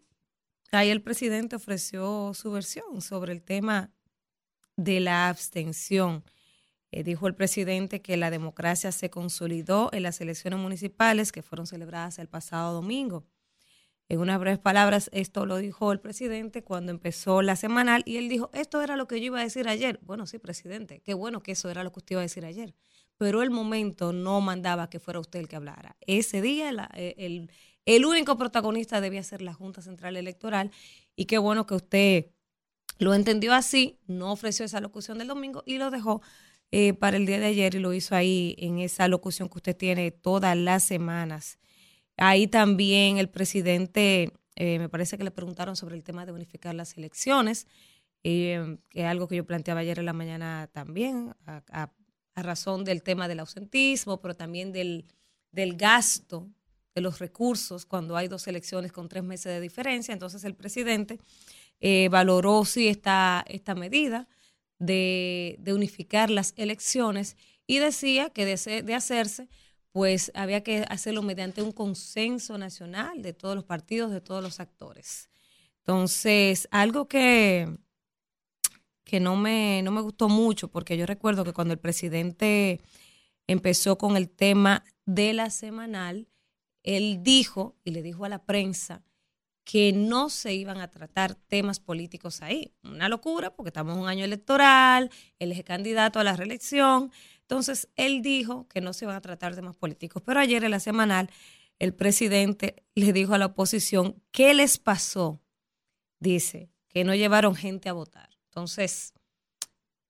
ahí 0.72 0.90
el 0.90 1.02
presidente 1.02 1.56
ofreció 1.56 2.34
su 2.34 2.50
versión 2.50 3.00
sobre 3.00 3.32
el 3.32 3.42
tema 3.42 3.92
de 4.76 5.00
la 5.00 5.28
abstención. 5.28 6.24
Eh, 6.90 7.04
dijo 7.04 7.26
el 7.26 7.34
presidente 7.34 8.02
que 8.02 8.16
la 8.16 8.30
democracia 8.30 8.92
se 8.92 9.08
consolidó 9.08 9.90
en 9.92 10.02
las 10.02 10.20
elecciones 10.20 10.58
municipales 10.58 11.32
que 11.32 11.42
fueron 11.42 11.66
celebradas 11.66 12.18
el 12.18 12.28
pasado 12.28 12.74
domingo. 12.74 13.24
En 14.08 14.20
unas 14.20 14.38
breves 14.38 14.58
palabras, 14.58 15.08
esto 15.12 15.46
lo 15.46 15.56
dijo 15.56 15.92
el 15.92 16.00
presidente 16.00 16.62
cuando 16.62 16.92
empezó 16.92 17.40
la 17.40 17.56
semanal 17.56 18.02
y 18.04 18.18
él 18.18 18.28
dijo, 18.28 18.50
esto 18.52 18.82
era 18.82 18.96
lo 18.96 19.08
que 19.08 19.20
yo 19.20 19.26
iba 19.26 19.40
a 19.40 19.44
decir 19.44 19.68
ayer. 19.68 20.00
Bueno, 20.02 20.26
sí, 20.26 20.38
presidente, 20.38 21.00
qué 21.00 21.14
bueno 21.14 21.42
que 21.42 21.52
eso 21.52 21.70
era 21.70 21.82
lo 21.82 21.92
que 21.92 22.00
usted 22.00 22.14
iba 22.14 22.20
a 22.20 22.22
decir 22.22 22.44
ayer. 22.44 22.74
Pero 23.16 23.42
el 23.42 23.50
momento 23.50 24.12
no 24.12 24.40
mandaba 24.40 24.90
que 24.90 25.00
fuera 25.00 25.20
usted 25.20 25.40
el 25.40 25.48
que 25.48 25.56
hablara. 25.56 25.96
Ese 26.06 26.42
día 26.42 26.70
eh, 26.94 27.14
el, 27.16 27.50
el 27.86 28.04
único 28.04 28.36
protagonista 28.36 29.00
debía 29.00 29.22
ser 29.22 29.42
la 29.42 29.54
Junta 29.54 29.80
Central 29.82 30.16
Electoral 30.16 30.70
y 31.16 31.24
qué 31.24 31.38
bueno 31.38 31.66
que 31.66 31.74
usted 31.74 32.26
lo 32.98 33.14
entendió 33.14 33.54
así, 33.54 33.98
no 34.06 34.32
ofreció 34.32 34.64
esa 34.64 34.80
locución 34.80 35.18
del 35.18 35.28
domingo 35.28 35.62
y 35.66 35.78
lo 35.78 35.90
dejó 35.90 36.22
eh, 36.70 36.94
para 36.94 37.16
el 37.16 37.26
día 37.26 37.38
de 37.40 37.46
ayer 37.46 37.74
y 37.74 37.80
lo 37.80 37.92
hizo 37.92 38.14
ahí 38.14 38.54
en 38.58 38.78
esa 38.78 39.08
locución 39.08 39.48
que 39.48 39.58
usted 39.58 39.76
tiene 39.76 40.10
todas 40.10 40.56
las 40.56 40.84
semanas. 40.84 41.58
Ahí 42.16 42.46
también 42.46 43.18
el 43.18 43.28
presidente, 43.28 44.32
eh, 44.56 44.78
me 44.78 44.88
parece 44.88 45.16
que 45.18 45.24
le 45.24 45.30
preguntaron 45.30 45.76
sobre 45.76 45.96
el 45.96 46.04
tema 46.04 46.26
de 46.26 46.32
unificar 46.32 46.74
las 46.74 46.96
elecciones, 46.96 47.66
eh, 48.24 48.78
que 48.90 49.00
es 49.00 49.06
algo 49.06 49.28
que 49.28 49.36
yo 49.36 49.46
planteaba 49.46 49.80
ayer 49.80 49.98
en 49.98 50.06
la 50.06 50.12
mañana 50.12 50.68
también, 50.72 51.34
a, 51.46 51.90
razón 52.34 52.84
del 52.84 53.02
tema 53.02 53.28
del 53.28 53.40
ausentismo, 53.40 54.20
pero 54.20 54.34
también 54.34 54.72
del, 54.72 55.04
del 55.50 55.76
gasto 55.76 56.48
de 56.94 57.02
los 57.02 57.18
recursos 57.18 57.84
cuando 57.84 58.16
hay 58.16 58.28
dos 58.28 58.46
elecciones 58.46 58.90
con 58.90 59.08
tres 59.08 59.22
meses 59.22 59.52
de 59.52 59.60
diferencia. 59.60 60.12
Entonces 60.12 60.44
el 60.44 60.54
presidente 60.54 61.18
eh, 61.80 62.08
valoró 62.10 62.64
sí 62.64 62.88
esta, 62.88 63.44
esta 63.48 63.74
medida 63.74 64.28
de, 64.78 65.56
de, 65.58 65.74
unificar 65.74 66.30
las 66.30 66.54
elecciones 66.56 67.36
y 67.66 67.78
decía 67.78 68.30
que 68.30 68.44
de, 68.44 68.82
de 68.82 68.94
hacerse 68.94 69.48
pues 69.92 70.32
había 70.34 70.62
que 70.62 70.84
hacerlo 70.88 71.22
mediante 71.22 71.62
un 71.62 71.72
consenso 71.72 72.56
nacional 72.58 73.22
de 73.22 73.34
todos 73.34 73.54
los 73.54 73.64
partidos, 73.64 74.10
de 74.10 74.22
todos 74.22 74.42
los 74.42 74.58
actores. 74.58 75.28
Entonces, 75.80 76.66
algo 76.70 77.08
que, 77.08 77.68
que 79.04 79.20
no, 79.20 79.36
me, 79.36 79.82
no 79.82 79.90
me 79.90 80.00
gustó 80.00 80.28
mucho, 80.28 80.68
porque 80.68 80.96
yo 80.96 81.04
recuerdo 81.06 81.44
que 81.44 81.52
cuando 81.52 81.74
el 81.74 81.80
presidente 81.80 82.80
empezó 83.46 83.98
con 83.98 84.16
el 84.16 84.30
tema 84.30 84.84
de 85.04 85.34
la 85.34 85.50
semanal, 85.50 86.28
él 86.82 87.20
dijo 87.22 87.76
y 87.84 87.90
le 87.90 88.02
dijo 88.02 88.24
a 88.24 88.28
la 88.28 88.44
prensa 88.44 89.04
que 89.64 89.92
no 89.92 90.28
se 90.28 90.54
iban 90.54 90.78
a 90.78 90.90
tratar 90.90 91.34
temas 91.34 91.78
políticos 91.78 92.42
ahí. 92.42 92.74
Una 92.82 93.08
locura, 93.08 93.54
porque 93.54 93.68
estamos 93.68 93.94
en 93.94 94.02
un 94.02 94.08
año 94.08 94.24
electoral, 94.24 95.10
él 95.38 95.52
es 95.52 95.62
candidato 95.62 96.18
a 96.18 96.24
la 96.24 96.36
reelección, 96.36 97.12
entonces, 97.52 97.90
él 97.96 98.22
dijo 98.22 98.66
que 98.68 98.80
no 98.80 98.94
se 98.94 99.04
iban 99.04 99.14
a 99.14 99.20
tratar 99.20 99.54
temas 99.54 99.76
políticos, 99.76 100.22
pero 100.24 100.40
ayer 100.40 100.64
en 100.64 100.70
la 100.70 100.80
semanal 100.80 101.28
el 101.78 101.92
presidente 101.92 102.82
le 102.94 103.12
dijo 103.12 103.34
a 103.34 103.38
la 103.38 103.44
oposición, 103.44 104.22
¿qué 104.30 104.54
les 104.54 104.78
pasó? 104.78 105.42
Dice, 106.18 106.70
que 106.88 107.04
no 107.04 107.14
llevaron 107.14 107.54
gente 107.54 107.90
a 107.90 107.92
votar. 107.92 108.30
Entonces, 108.46 109.12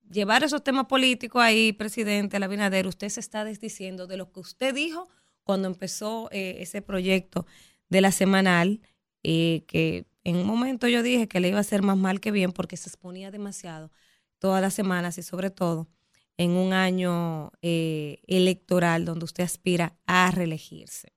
llevar 0.09 0.45
esos 0.45 0.63
temas 0.63 0.87
políticos 0.87 1.43
ahí, 1.43 1.73
presidente 1.73 2.37
Abinader, 2.37 2.87
usted 2.87 3.09
se 3.09 3.19
está 3.19 3.45
desdiciendo 3.45 4.07
de 4.07 4.19
lo 4.19 4.31
que 4.31 4.39
usted 4.39 4.73
dijo 4.73 5.09
cuando 5.43 5.67
empezó 5.67 6.29
eh, 6.31 6.59
ese 6.61 6.81
proyecto 6.81 7.45
de 7.89 8.03
la 8.03 8.13
semanal, 8.13 8.83
eh, 9.25 9.65
que 9.67 10.07
en 10.23 10.37
un 10.37 10.47
momento 10.47 10.87
yo 10.87 11.03
dije 11.03 11.27
que 11.27 11.41
le 11.41 11.49
iba 11.49 11.59
a 11.59 11.63
hacer 11.63 11.83
más 11.83 11.97
mal 11.97 12.21
que 12.21 12.31
bien 12.31 12.53
porque 12.53 12.77
se 12.77 12.89
exponía 12.89 13.33
demasiado 13.33 13.91
todas 14.39 14.63
las 14.63 14.75
semanas 14.75 15.19
y 15.19 15.25
sobre 15.25 15.51
todo 15.51 15.89
en 16.37 16.53
un 16.53 16.73
año 16.73 17.53
eh, 17.63 18.21
electoral 18.27 19.05
donde 19.05 19.25
usted 19.25 19.45
aspira 19.45 19.97
a 20.07 20.31
reelegirse. 20.31 21.13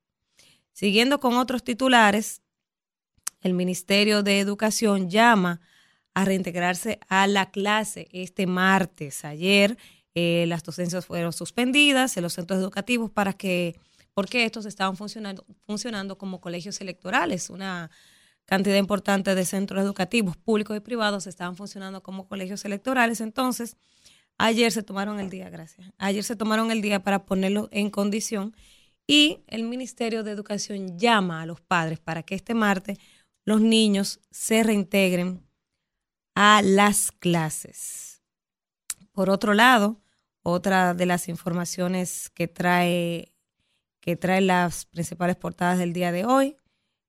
Siguiendo 0.72 1.20
con 1.20 1.38
otros 1.38 1.64
titulares, 1.64 2.42
el 3.42 3.54
Ministerio 3.54 4.24
de 4.24 4.40
Educación 4.40 5.10
llama 5.10 5.62
a 6.14 6.26
reintegrarse 6.26 7.00
a 7.08 7.28
la 7.28 7.52
clase 7.52 8.08
este 8.12 8.48
martes. 8.48 9.24
Ayer 9.24 9.78
eh, 10.16 10.46
las 10.48 10.64
docencias 10.64 11.06
fueron 11.06 11.34
suspendidas 11.34 12.18
en 12.18 12.24
los 12.24 12.34
centros 12.34 12.60
educativos 12.60 13.12
para 13.12 13.34
que, 13.34 13.80
porque 14.14 14.46
estos 14.46 14.66
estaban 14.66 14.96
funcionando, 14.96 15.46
funcionando 15.66 16.18
como 16.18 16.40
colegios 16.42 16.80
electorales. 16.82 17.50
Una 17.50 17.92
cantidad 18.46 18.78
importante 18.78 19.36
de 19.36 19.46
centros 19.46 19.84
educativos 19.84 20.38
públicos 20.38 20.78
y 20.78 20.80
privados 20.80 21.28
estaban 21.28 21.56
funcionando 21.56 22.02
como 22.02 22.28
colegios 22.28 22.64
electorales. 22.64 23.20
Entonces, 23.22 23.76
Ayer 24.38 24.72
se 24.72 24.84
tomaron 24.84 25.20
el 25.20 25.30
día, 25.30 25.50
gracias. 25.50 25.92
Ayer 25.98 26.24
se 26.24 26.36
tomaron 26.36 26.72
el 26.72 26.82
día 26.82 27.02
para 27.02 27.26
ponerlo 27.26 27.70
en 27.72 27.90
condición 27.90 28.56
y 29.08 29.44
el 29.48 29.64
Ministerio 29.64 30.24
de 30.24 30.32
Educación 30.32 30.98
llama 31.00 31.42
a 31.42 31.46
los 31.46 31.62
padres 31.62 32.00
para 32.00 32.24
que 32.24 32.36
este 32.36 32.54
martes 32.54 32.98
los 33.46 33.62
niños 33.62 34.20
se 34.32 34.64
reintegren 34.64 35.46
a 36.36 36.62
las 36.62 37.12
clases. 37.12 38.24
Por 39.12 39.30
otro 39.30 39.54
lado, 39.54 40.02
otra 40.44 40.94
de 40.94 41.06
las 41.06 41.30
informaciones 41.30 42.30
que 42.30 42.48
trae, 42.48 43.34
que 44.02 44.18
trae 44.18 44.42
las 44.42 44.86
principales 44.86 45.38
portadas 45.38 45.78
del 45.78 45.94
día 45.94 46.12
de 46.12 46.26
hoy, 46.26 46.58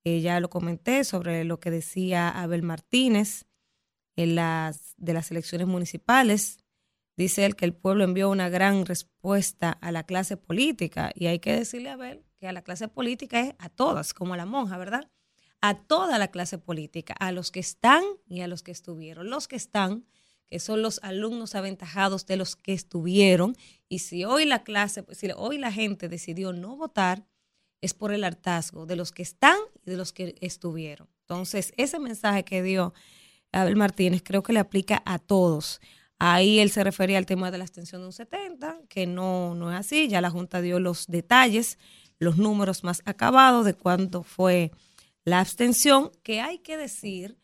eh, 0.05 0.21
ya 0.21 0.39
lo 0.39 0.49
comenté 0.49 1.03
sobre 1.03 1.43
lo 1.45 1.59
que 1.59 1.73
decía 1.73 2.29
Abel 2.29 2.63
Martínez 2.63 3.47
en 4.15 4.37
las, 4.37 4.95
de 4.97 5.13
las 5.15 5.31
elecciones 5.33 5.67
municipales 5.67 6.59
Dice 7.17 7.47
él 7.47 7.57
que 7.57 7.65
el 7.65 7.73
pueblo 7.73 8.05
envió 8.05 8.29
una 8.29 8.51
gran 8.51 8.85
respuesta 8.85 9.71
a 9.73 9.91
la 9.91 10.05
clase 10.05 10.37
política 10.37 11.13
y 11.15 11.27
hay 11.27 11.39
que 11.39 11.55
decirle 11.55 11.89
a 11.89 11.97
ver 11.97 12.23
que 12.39 12.47
a 12.47 12.53
la 12.53 12.63
clase 12.63 12.89
política 12.89 13.41
es 13.41 13.55
a 13.59 13.71
todas, 13.71 14.13
como 14.13 14.35
a 14.35 14.37
la 14.37 14.45
monja, 14.45 14.77
¿verdad? 14.77 15.09
A 15.63 15.75
toda 15.75 16.19
la 16.19 16.29
clase 16.29 16.59
política, 16.59 17.15
a 17.19 17.33
los 17.33 17.51
que 17.51 17.61
están 17.61 18.03
y 18.29 18.43
a 18.43 18.49
los 18.49 18.63
que 18.63 18.71
estuvieron. 18.71 19.31
Los 19.31 19.49
que 19.49 19.57
están, 19.57 20.05
que 20.45 20.61
son 20.61 20.83
los 20.83 21.01
alumnos 21.03 21.55
aventajados 21.55 22.27
de 22.27 22.37
los 22.37 22.55
que 22.55 22.75
estuvieron, 22.75 23.57
y 23.89 24.01
si 24.01 24.25
hoy 24.25 24.45
la 24.45 24.63
clase, 24.63 25.05
si 25.13 25.31
hoy 25.35 25.57
la 25.57 25.73
gente 25.73 26.11
decidió 26.11 26.53
no 26.53 26.77
votar, 26.77 27.27
es 27.81 27.95
por 27.95 28.13
el 28.13 28.25
hartazgo 28.25 28.85
de 28.85 28.97
los 28.97 29.11
que 29.11 29.23
están 29.23 29.59
y 29.87 29.91
de 29.91 29.97
los 29.97 30.13
que 30.13 30.35
estuvieron. 30.43 31.09
Entonces, 31.21 31.73
ese 31.79 31.99
mensaje 31.99 32.45
que 32.45 32.63
dio 32.63 32.93
Abel 33.53 33.77
Martínez 33.77 34.23
creo 34.23 34.43
que 34.43 34.53
le 34.53 34.61
aplica 34.61 35.03
a 35.07 35.19
todos 35.19 35.81
Ahí 36.19 36.61
él 36.61 36.71
se 36.71 36.83
refería 36.83 37.19
al 37.19 37.27
tema 37.27 37.51
de 37.51 37.59
la 37.59 37.65
extensión 37.65 38.01
de 38.01 38.07
un 38.07 38.13
70, 38.13 38.81
que 38.89 39.07
no, 39.07 39.55
no 39.55 39.71
es 39.71 39.79
así. 39.79 40.09
Ya 40.09 40.21
la 40.21 40.31
Junta 40.31 40.61
dio 40.61 40.81
los 40.81 41.07
detalles, 41.07 41.79
los 42.19 42.39
números 42.39 42.85
más 42.85 43.03
acabados 43.05 43.65
de 43.65 43.75
cuánto 43.75 44.23
fue 44.23 44.73
la 45.25 45.41
abstención, 45.41 46.11
que 46.23 46.41
hay 46.41 46.59
que 46.59 46.77
decir 46.77 47.39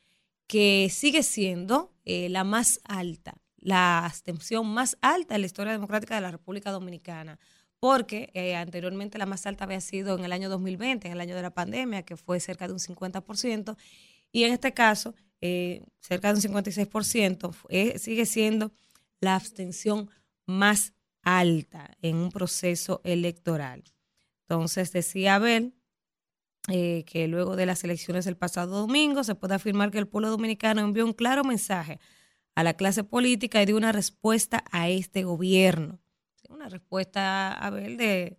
que 0.47 0.89
sigue 0.91 1.23
siendo 1.23 1.93
eh, 2.05 2.29
la 2.29 2.45
más 2.45 2.81
alta, 2.85 3.35
la 3.57 4.05
abstención 4.05 4.67
más 4.67 4.97
alta 5.01 5.35
en 5.35 5.41
la 5.43 5.47
historia 5.47 5.73
democrática 5.73 6.15
de 6.15 6.21
la 6.21 6.31
República 6.31 6.71
Dominicana, 6.71 7.39
porque 7.81 8.31
eh, 8.35 8.55
anteriormente 8.55 9.19
la 9.19 9.27
más 9.27 9.47
alta 9.47 9.65
había 9.65 9.81
sido 9.81 10.17
en 10.17 10.25
el 10.25 10.33
año 10.33 10.49
2020, 10.49 11.09
en 11.09 11.13
el 11.13 11.21
año 11.21 11.35
de 11.35 11.43
la 11.43 11.51
pandemia, 11.51 12.05
que 12.05 12.17
fue 12.17 12.39
cerca 12.39 12.69
de 12.69 12.75
un 12.75 12.79
50%, 12.79 13.77
y 14.31 14.45
en 14.45 14.53
este 14.53 14.73
caso 14.73 15.15
eh, 15.43 15.83
cerca 15.99 16.33
de 16.33 16.35
un 16.37 16.55
56%, 16.55 17.55
eh, 17.69 17.99
sigue 17.99 18.27
siendo 18.27 18.73
la 19.21 19.35
abstención 19.35 20.09
más 20.47 20.95
alta 21.23 21.91
en 22.01 22.17
un 22.17 22.31
proceso 22.31 23.01
electoral. 23.03 23.83
Entonces, 24.43 24.93
decía 24.93 25.35
Abel 25.35 25.75
eh, 26.69 27.05
que 27.07 27.27
luego 27.27 27.57
de 27.57 27.67
las 27.67 27.83
elecciones 27.83 28.25
del 28.25 28.37
pasado 28.37 28.83
domingo 28.83 29.25
se 29.25 29.35
puede 29.35 29.55
afirmar 29.55 29.91
que 29.91 29.99
el 29.99 30.07
pueblo 30.07 30.31
dominicano 30.31 30.81
envió 30.81 31.05
un 31.05 31.13
claro 31.13 31.43
mensaje 31.43 31.99
a 32.55 32.63
la 32.63 32.75
clase 32.75 33.03
política 33.03 33.61
y 33.61 33.67
dio 33.67 33.77
una 33.77 33.91
respuesta 33.91 34.63
a 34.71 34.89
este 34.89 35.25
gobierno. 35.25 36.01
Una 36.49 36.69
respuesta, 36.69 37.53
a 37.53 37.71
ver, 37.71 37.97
de, 37.97 38.39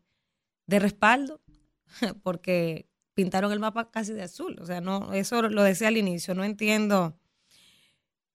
de 0.68 0.80
respaldo, 0.80 1.42
porque 2.24 2.88
pintaron 3.14 3.52
el 3.52 3.60
mapa 3.60 3.90
casi 3.92 4.14
de 4.14 4.24
azul. 4.24 4.58
O 4.62 4.66
sea, 4.66 4.82
no, 4.82 5.14
eso 5.14 5.42
lo 5.44 5.64
decía 5.64 5.88
al 5.88 5.98
inicio, 5.98 6.36
no 6.36 6.44
entiendo, 6.44 7.18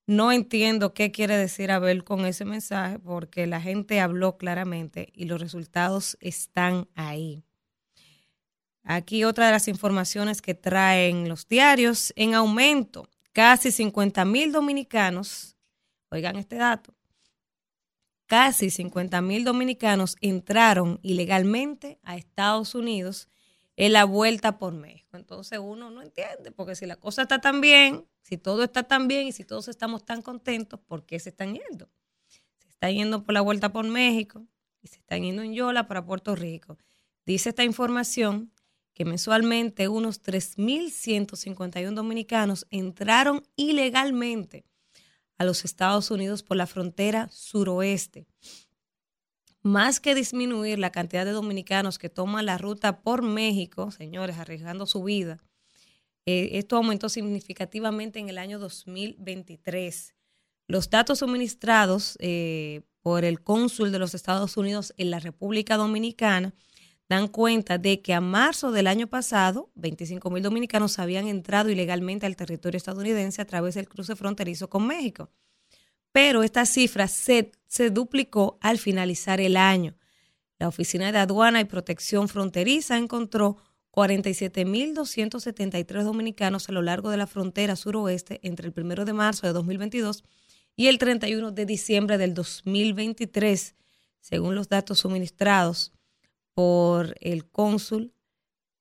no 0.06 0.32
entiendo 0.32 0.94
qué 0.94 1.11
quiere 1.11 1.37
decir 1.37 1.70
Abel 1.70 2.04
con 2.04 2.25
ese 2.25 2.44
mensaje, 2.44 2.99
porque 2.99 3.47
la 3.47 3.61
gente 3.61 4.00
habló 4.00 4.38
claramente 4.38 5.12
y 5.14 5.25
los 5.26 5.40
resultados 5.40 6.16
están 6.20 6.88
ahí. 6.94 7.44
Aquí 8.85 9.25
otra 9.25 9.47
de 9.47 9.52
las 9.52 9.68
informaciones 9.68 10.40
que 10.40 10.54
traen 10.54 11.28
los 11.28 11.47
diarios, 11.47 12.12
en 12.16 12.35
aumento, 12.35 13.11
casi 13.32 13.70
50 13.70 14.25
mil 14.25 14.50
dominicanos, 14.50 15.56
oigan 16.11 16.37
este 16.37 16.56
dato, 16.56 16.94
casi 18.26 18.70
50 18.70 19.20
mil 19.20 19.44
dominicanos 19.44 20.16
entraron 20.23 21.00
ilegalmente 21.02 21.99
a 22.02 22.16
Estados 22.16 22.75
Unidos 22.75 23.28
en 23.78 23.92
la 23.92 24.04
vuelta 24.04 24.58
por 24.58 24.75
México. 24.75 25.16
Entonces 25.16 25.61
uno 25.61 25.88
no 25.90 26.02
entiende, 26.02 26.50
porque 26.50 26.75
si 26.75 26.85
la 26.85 26.97
cosa 26.97 27.23
está 27.23 27.40
tan 27.40 27.61
bien, 27.61 28.04
si 28.23 28.37
todo 28.37 28.64
está 28.64 28.82
tan 28.82 29.06
bien 29.06 29.28
y 29.28 29.32
si 29.32 29.44
todos 29.44 29.68
estamos 29.68 30.04
tan 30.04 30.20
contentos, 30.20 30.80
¿por 30.80 31.06
qué 31.06 31.20
se 31.20 31.30
están 31.30 31.54
yendo? 31.54 31.88
Se 32.26 32.68
están 32.70 32.92
yendo 32.92 33.23
por 33.23 33.35
la 33.35 33.40
vuelta 33.40 33.73
por 33.73 33.87
México 33.87 34.44
y 34.82 34.88
se 34.88 34.97
están 34.97 35.23
yendo 35.23 35.42
en 35.42 35.54
Yola 35.54 35.87
para 35.87 36.04
Puerto 36.04 36.35
Rico. 36.35 36.76
Dice 37.25 37.50
esta 37.50 37.62
información 37.62 38.52
que 38.94 39.04
mensualmente 39.04 39.87
unos 39.87 40.25
3.151 40.25 41.94
dominicanos 41.94 42.66
entraron 42.70 43.44
ilegalmente 43.54 44.64
a 45.37 45.44
los 45.44 45.64
Estados 45.64 46.11
Unidos 46.11 46.42
por 46.42 46.56
la 46.56 46.66
frontera 46.66 47.28
suroeste 47.30 48.26
más 49.62 50.00
que 50.00 50.14
disminuir 50.14 50.78
la 50.78 50.90
cantidad 50.90 51.24
de 51.24 51.32
dominicanos 51.32 51.98
que 51.98 52.08
toman 52.08 52.46
la 52.46 52.58
ruta 52.58 53.00
por 53.00 53.22
México, 53.22 53.90
señores, 53.90 54.38
arriesgando 54.38 54.86
su 54.86 55.02
vida, 55.02 55.38
eh, 56.26 56.58
esto 56.58 56.76
aumentó 56.76 57.08
significativamente 57.08 58.18
en 58.18 58.28
el 58.28 58.38
año 58.38 58.58
2023. 58.58 60.14
Los 60.66 60.90
datos 60.90 61.20
suministrados 61.20 62.16
eh, 62.20 62.82
por 63.00 63.24
el 63.24 63.42
cónsul 63.42 63.90
de 63.90 63.98
los 63.98 64.14
Estados 64.14 64.56
Unidos 64.56 64.92
en 64.98 65.10
la 65.10 65.20
República 65.20 65.76
Dominicana 65.76 66.54
dan 67.08 67.28
cuenta 67.28 67.78
de 67.78 68.02
que 68.02 68.12
a 68.12 68.20
marzo 68.20 68.70
del 68.70 68.86
año 68.86 69.06
pasado, 69.06 69.70
25 69.76 70.28
mil 70.28 70.42
dominicanos 70.42 70.98
habían 70.98 71.26
entrado 71.26 71.70
ilegalmente 71.70 72.26
al 72.26 72.36
territorio 72.36 72.76
estadounidense 72.76 73.40
a 73.40 73.46
través 73.46 73.74
del 73.74 73.88
cruce 73.88 74.14
fronterizo 74.14 74.68
con 74.68 74.86
México 74.86 75.30
pero 76.12 76.42
esta 76.42 76.66
cifra 76.66 77.08
se, 77.08 77.52
duplicó 77.90 78.58
al 78.60 78.78
finalizar 78.78 79.40
el 79.40 79.56
año. 79.56 79.96
La 80.58 80.68
Oficina 80.68 81.10
de 81.12 81.18
Aduana 81.18 81.60
y 81.60 81.64
Protección 81.64 82.28
Fronteriza 82.28 82.96
encontró 82.96 83.58
47.273 83.92 86.02
dominicanos 86.02 86.68
a 86.68 86.72
lo 86.72 86.82
largo 86.82 87.10
de 87.10 87.16
la 87.16 87.26
frontera 87.26 87.74
suroeste 87.76 88.40
entre 88.42 88.68
el 88.68 88.74
1 88.76 89.04
de 89.04 89.12
marzo 89.12 89.46
de 89.46 89.52
2022 89.52 90.24
y 90.76 90.88
el 90.88 90.98
31 90.98 91.52
de 91.52 91.66
diciembre 91.66 92.18
del 92.18 92.34
2023, 92.34 93.74
según 94.20 94.54
los 94.54 94.68
datos 94.68 94.98
suministrados 95.00 95.92
por 96.54 97.16
el 97.20 97.48
cónsul 97.48 98.12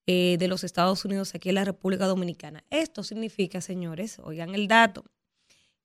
eh, 0.05 0.37
de 0.39 0.47
los 0.47 0.63
Estados 0.63 1.03
Unidos 1.05 1.35
aquí 1.35 1.49
en 1.49 1.55
la 1.55 1.65
República 1.65 2.05
Dominicana. 2.05 2.63
Esto 2.69 3.03
significa, 3.03 3.61
señores, 3.61 4.19
oigan 4.23 4.55
el 4.55 4.67
dato, 4.67 5.05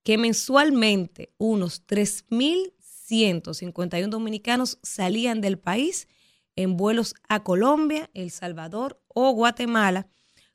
que 0.03 0.19
mensualmente 0.19 1.33
unos 1.39 1.87
3.151 1.87 4.09
dominicanos 4.09 4.81
salían 4.83 5.41
del 5.41 5.59
país 5.59 6.09
en 6.57 6.77
vuelos 6.77 7.15
a 7.29 7.45
Colombia, 7.45 8.11
El 8.15 8.31
Salvador 8.31 9.03
o 9.09 9.33
Guatemala 9.33 10.09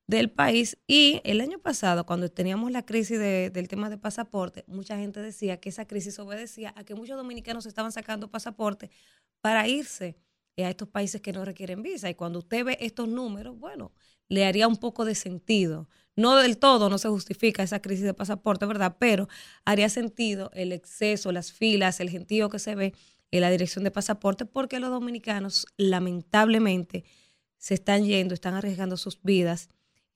del 0.09 0.31
país. 0.31 0.75
Y 0.87 1.21
el 1.23 1.39
año 1.39 1.59
pasado, 1.59 2.03
cuando 2.07 2.31
teníamos 2.31 2.71
la 2.71 2.83
crisis 2.83 3.19
del 3.19 3.67
tema 3.67 3.91
de 3.91 3.99
pasaporte, 3.99 4.63
mucha 4.65 4.97
gente 4.97 5.21
decía 5.21 5.59
que 5.59 5.69
esa 5.69 5.85
crisis 5.85 6.17
obedecía 6.17 6.73
a 6.75 6.83
que 6.83 6.95
muchos 6.95 7.15
dominicanos 7.15 7.67
estaban 7.67 7.91
sacando 7.91 8.31
pasaporte 8.31 8.89
para 9.39 9.67
irse 9.67 10.17
a 10.57 10.67
estos 10.67 10.87
países 10.87 11.21
que 11.21 11.31
no 11.31 11.45
requieren 11.45 11.83
visa. 11.83 12.09
Y 12.09 12.15
cuando 12.15 12.39
usted 12.39 12.65
ve 12.65 12.77
estos 12.81 13.07
números, 13.07 13.59
bueno, 13.59 13.91
le 14.29 14.47
haría 14.47 14.67
un 14.67 14.77
poco 14.77 15.05
de 15.05 15.13
sentido. 15.13 15.87
No 16.15 16.35
del 16.37 16.57
todo, 16.57 16.89
no 16.89 16.97
se 16.97 17.07
justifica 17.07 17.61
esa 17.61 17.79
crisis 17.79 18.03
de 18.03 18.15
pasaporte, 18.15 18.65
¿verdad? 18.65 18.97
Pero 18.99 19.27
haría 19.63 19.89
sentido 19.89 20.49
el 20.55 20.71
exceso, 20.71 21.31
las 21.31 21.51
filas, 21.51 21.99
el 21.99 22.09
gentío 22.09 22.49
que 22.49 22.57
se 22.57 22.73
ve 22.73 22.95
en 23.29 23.41
la 23.41 23.51
dirección 23.51 23.83
de 23.83 23.91
pasaporte, 23.91 24.45
porque 24.45 24.79
los 24.79 24.89
dominicanos 24.89 25.67
lamentablemente 25.77 27.03
se 27.59 27.75
están 27.75 28.05
yendo, 28.05 28.33
están 28.33 28.55
arriesgando 28.55 28.97
sus 28.97 29.21
vidas 29.21 29.69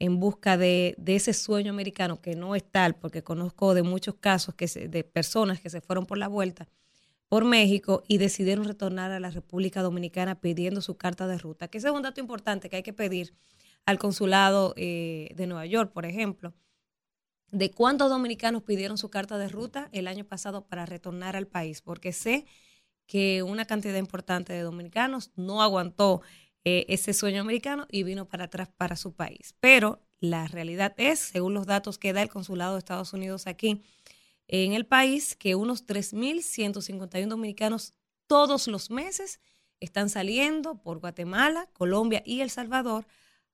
en 0.03 0.19
busca 0.19 0.57
de, 0.57 0.97
ese 1.05 1.31
sueño 1.31 1.71
americano 1.71 2.19
que 2.19 2.35
no 2.35 2.55
es 2.55 2.63
tal, 2.69 2.93
porque 2.93 3.23
conozco 3.23 3.73
de 3.73 3.83
muchos 3.83 4.15
casos 4.15 4.53
que 4.53 4.67
de 4.67 5.03
personas 5.05 5.61
que 5.61 5.69
se 5.69 5.79
fueron 5.79 6.05
por 6.05 6.17
la 6.17 6.27
vuelta 6.27 6.67
por 7.29 7.45
México 7.45 8.03
y 8.05 8.17
decidieron 8.17 8.65
retornar 8.65 9.11
a 9.11 9.21
la 9.21 9.31
República 9.31 9.81
Dominicana 9.81 10.35
pidiendo 10.35 10.81
su 10.81 10.97
carta 10.97 11.25
de 11.25 11.37
ruta, 11.37 11.69
que 11.69 11.77
ese 11.77 11.87
es 11.87 11.93
un 11.93 12.01
dato 12.01 12.19
importante 12.19 12.69
que 12.69 12.75
hay 12.75 12.83
que 12.83 12.91
pedir 12.91 13.33
al 13.85 13.97
consulado 13.97 14.73
eh, 14.75 15.29
de 15.37 15.47
Nueva 15.47 15.65
York, 15.67 15.93
por 15.93 16.05
ejemplo, 16.05 16.53
de 17.51 17.71
cuántos 17.71 18.09
dominicanos 18.09 18.63
pidieron 18.63 18.97
su 18.97 19.09
carta 19.09 19.37
de 19.37 19.47
ruta 19.47 19.87
el 19.93 20.07
año 20.07 20.25
pasado 20.25 20.65
para 20.65 20.85
retornar 20.85 21.37
al 21.37 21.47
país, 21.47 21.81
porque 21.81 22.11
sé 22.11 22.45
que 23.05 23.41
una 23.41 23.63
cantidad 23.63 23.95
importante 23.95 24.51
de 24.51 24.63
dominicanos 24.63 25.31
no 25.37 25.61
aguantó 25.61 26.21
eh, 26.65 26.86
ese 26.88 27.13
sueño 27.13 27.41
americano 27.41 27.88
y 27.91 28.04
vino 28.04 28.28
para 28.28 28.45
atrás 28.45 28.69
para 28.76 28.95
su 28.95 29.13
país. 29.13 29.56
Pero 29.60 30.02
la 30.19 30.47
realidad 30.47 30.93
es, 30.97 31.19
según 31.19 31.54
los 31.54 31.65
datos 31.65 31.97
que 31.97 32.13
da 32.13 32.21
el 32.21 32.30
Consulado 32.30 32.73
de 32.73 32.80
Estados 32.80 33.12
Unidos 33.13 33.47
aquí 33.47 33.82
en 34.47 34.73
el 34.73 34.86
país, 34.86 35.36
que 35.36 35.56
unos 35.56 35.86
3.151 35.86 37.28
dominicanos 37.28 37.93
todos 38.28 38.67
los 38.67 38.89
meses 38.89 39.41
están 39.80 40.10
saliendo 40.10 40.82
por 40.82 40.99
Guatemala, 40.99 41.69
Colombia 41.73 42.23
y 42.26 42.39
El 42.39 42.49
Salvador 42.49 43.06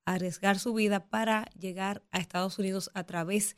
a 0.06 0.13
arriesgar 0.13 0.60
su 0.60 0.74
vida 0.74 1.10
para 1.10 1.45
llegar 1.58 2.04
a 2.12 2.19
Estados 2.19 2.60
Unidos 2.60 2.91
a 2.93 3.04
través 3.06 3.58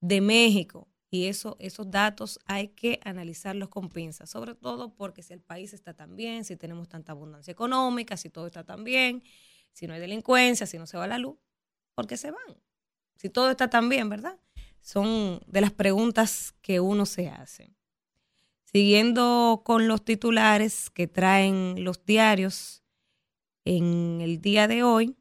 de 0.00 0.20
México. 0.20 0.88
Y 1.10 1.26
eso, 1.26 1.56
esos 1.58 1.90
datos 1.90 2.38
hay 2.44 2.68
que 2.68 3.00
analizarlos 3.02 3.70
con 3.70 3.88
pinzas, 3.88 4.28
sobre 4.28 4.54
todo 4.54 4.94
porque 4.94 5.22
si 5.22 5.32
el 5.32 5.40
país 5.40 5.72
está 5.72 5.94
tan 5.94 6.16
bien, 6.16 6.44
si 6.44 6.56
tenemos 6.56 6.88
tanta 6.88 7.12
abundancia 7.12 7.50
económica, 7.50 8.16
si 8.16 8.28
todo 8.28 8.46
está 8.46 8.64
tan 8.64 8.84
bien, 8.84 9.22
si 9.72 9.86
no 9.86 9.94
hay 9.94 10.00
delincuencia, 10.00 10.66
si 10.66 10.76
no 10.78 10.86
se 10.86 10.98
va 10.98 11.06
la 11.06 11.18
luz, 11.18 11.38
¿por 11.94 12.06
qué 12.06 12.16
se 12.16 12.30
van? 12.30 12.62
Si 13.16 13.30
todo 13.30 13.50
está 13.50 13.70
tan 13.70 13.88
bien, 13.88 14.08
¿verdad? 14.08 14.38
Son 14.80 15.40
de 15.46 15.60
las 15.60 15.72
preguntas 15.72 16.54
que 16.60 16.80
uno 16.80 17.06
se 17.06 17.28
hace. 17.28 17.74
Siguiendo 18.64 19.62
con 19.64 19.88
los 19.88 20.04
titulares 20.04 20.90
que 20.90 21.06
traen 21.06 21.84
los 21.84 22.04
diarios 22.04 22.84
en 23.64 24.20
el 24.20 24.40
día 24.40 24.68
de 24.68 24.82
hoy, 24.82 25.17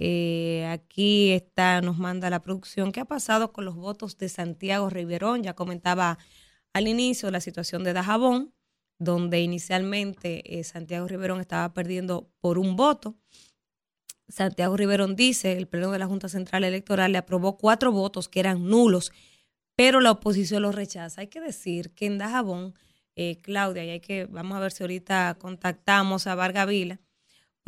eh, 0.00 0.64
aquí 0.70 1.32
está, 1.32 1.80
nos 1.80 1.98
manda 1.98 2.30
la 2.30 2.40
producción. 2.40 2.92
¿Qué 2.92 3.00
ha 3.00 3.04
pasado 3.04 3.52
con 3.52 3.64
los 3.64 3.74
votos 3.74 4.16
de 4.16 4.28
Santiago 4.28 4.88
Riverón? 4.90 5.42
Ya 5.42 5.54
comentaba 5.54 6.18
al 6.72 6.86
inicio 6.86 7.32
la 7.32 7.40
situación 7.40 7.82
de 7.82 7.94
Dajabón, 7.94 8.54
donde 9.00 9.40
inicialmente 9.40 10.58
eh, 10.58 10.62
Santiago 10.62 11.08
Riverón 11.08 11.40
estaba 11.40 11.74
perdiendo 11.74 12.30
por 12.40 12.58
un 12.58 12.76
voto. 12.76 13.16
Santiago 14.28 14.76
Riverón 14.76 15.16
dice, 15.16 15.58
el 15.58 15.66
pleno 15.66 15.90
de 15.90 15.98
la 15.98 16.06
Junta 16.06 16.28
Central 16.28 16.62
Electoral 16.62 17.10
le 17.10 17.18
aprobó 17.18 17.58
cuatro 17.58 17.90
votos 17.90 18.28
que 18.28 18.38
eran 18.38 18.68
nulos, 18.68 19.10
pero 19.74 20.00
la 20.00 20.12
oposición 20.12 20.62
los 20.62 20.76
rechaza. 20.76 21.22
Hay 21.22 21.26
que 21.26 21.40
decir 21.40 21.90
que 21.94 22.06
en 22.06 22.18
Dajabón, 22.18 22.74
eh, 23.16 23.38
Claudia, 23.42 23.84
y 23.84 23.90
hay 23.90 24.00
que, 24.00 24.26
vamos 24.26 24.58
a 24.58 24.60
ver 24.60 24.70
si 24.70 24.84
ahorita 24.84 25.38
contactamos 25.40 26.28
a 26.28 26.36
Varga 26.36 26.66
Vila, 26.66 27.00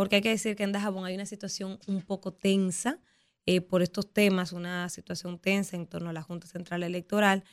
porque 0.00 0.16
hay 0.16 0.22
que 0.22 0.30
decir 0.30 0.56
que 0.56 0.62
en 0.62 0.72
Dajabón 0.72 1.04
hay 1.04 1.14
una 1.14 1.26
situación 1.26 1.78
un 1.86 2.00
poco 2.00 2.32
tensa 2.32 2.98
eh, 3.44 3.60
por 3.60 3.82
estos 3.82 4.10
temas, 4.10 4.54
una 4.54 4.88
situación 4.88 5.38
tensa 5.38 5.76
en 5.76 5.86
torno 5.86 6.08
a 6.08 6.14
la 6.14 6.22
Junta 6.22 6.46
Central 6.46 6.82
Electoral, 6.84 7.44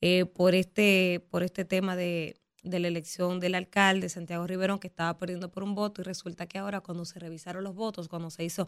eh, 0.00 0.24
por, 0.24 0.56
este, 0.56 1.24
por 1.30 1.44
este 1.44 1.64
tema 1.64 1.94
de, 1.94 2.40
la 2.64 2.88
elección 2.88 3.38
del 3.38 3.54
alcalde 3.54 4.08
Santiago 4.08 4.48
Riverón, 4.48 4.80
que 4.80 4.88
estaba 4.88 5.16
perdiendo 5.16 5.52
por 5.52 5.62
un 5.62 5.76
voto, 5.76 6.00
y 6.00 6.04
resulta 6.04 6.48
que 6.48 6.58
ahora 6.58 6.80
cuando 6.80 7.04
se 7.04 7.20
revisaron 7.20 7.62
los 7.62 7.76
votos, 7.76 8.08
cuando 8.08 8.30
se 8.30 8.42
hizo 8.42 8.66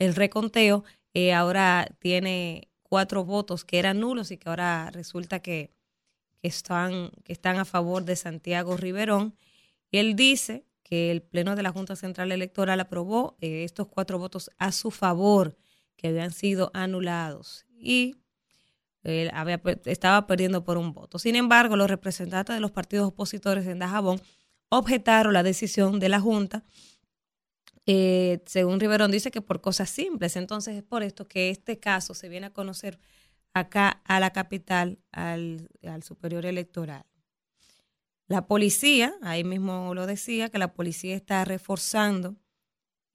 el 0.00 0.16
reconteo, 0.16 0.82
eh, 1.14 1.32
ahora 1.32 1.86
tiene 2.00 2.68
cuatro 2.82 3.24
votos 3.24 3.64
que 3.64 3.78
eran 3.78 4.00
nulos 4.00 4.32
y 4.32 4.38
que 4.38 4.48
ahora 4.48 4.90
resulta 4.90 5.38
que, 5.38 5.70
que, 6.40 6.48
están, 6.48 7.12
que 7.22 7.32
están 7.32 7.60
a 7.60 7.64
favor 7.64 8.04
de 8.04 8.16
Santiago 8.16 8.76
Riverón. 8.76 9.36
Y 9.92 9.98
él 9.98 10.16
dice 10.16 10.64
que 10.92 11.10
el 11.10 11.22
Pleno 11.22 11.56
de 11.56 11.62
la 11.62 11.72
Junta 11.72 11.96
Central 11.96 12.32
Electoral 12.32 12.78
aprobó 12.78 13.38
eh, 13.40 13.64
estos 13.64 13.88
cuatro 13.88 14.18
votos 14.18 14.50
a 14.58 14.72
su 14.72 14.90
favor 14.90 15.56
que 15.96 16.08
habían 16.08 16.32
sido 16.32 16.70
anulados 16.74 17.64
y 17.78 18.16
él 19.02 19.30
había, 19.32 19.58
estaba 19.86 20.26
perdiendo 20.26 20.64
por 20.64 20.76
un 20.76 20.92
voto. 20.92 21.18
Sin 21.18 21.34
embargo, 21.34 21.76
los 21.76 21.88
representantes 21.88 22.54
de 22.54 22.60
los 22.60 22.72
partidos 22.72 23.08
opositores 23.08 23.66
en 23.68 23.78
Dajabón 23.78 24.20
objetaron 24.68 25.32
la 25.32 25.42
decisión 25.42 25.98
de 25.98 26.10
la 26.10 26.20
Junta. 26.20 26.62
Eh, 27.86 28.42
según 28.44 28.78
Riverón 28.78 29.10
dice 29.10 29.30
que 29.30 29.40
por 29.40 29.62
cosas 29.62 29.88
simples. 29.88 30.36
Entonces 30.36 30.76
es 30.76 30.82
por 30.82 31.02
esto 31.02 31.26
que 31.26 31.48
este 31.48 31.80
caso 31.80 32.12
se 32.12 32.28
viene 32.28 32.48
a 32.48 32.52
conocer 32.52 33.00
acá 33.54 34.02
a 34.04 34.20
la 34.20 34.34
capital, 34.34 34.98
al, 35.10 35.70
superior 36.02 36.44
electoral. 36.44 37.06
La 38.32 38.46
policía, 38.46 39.14
ahí 39.20 39.44
mismo 39.44 39.94
lo 39.94 40.06
decía, 40.06 40.48
que 40.48 40.56
la 40.56 40.72
policía 40.72 41.14
está 41.14 41.44
reforzando 41.44 42.34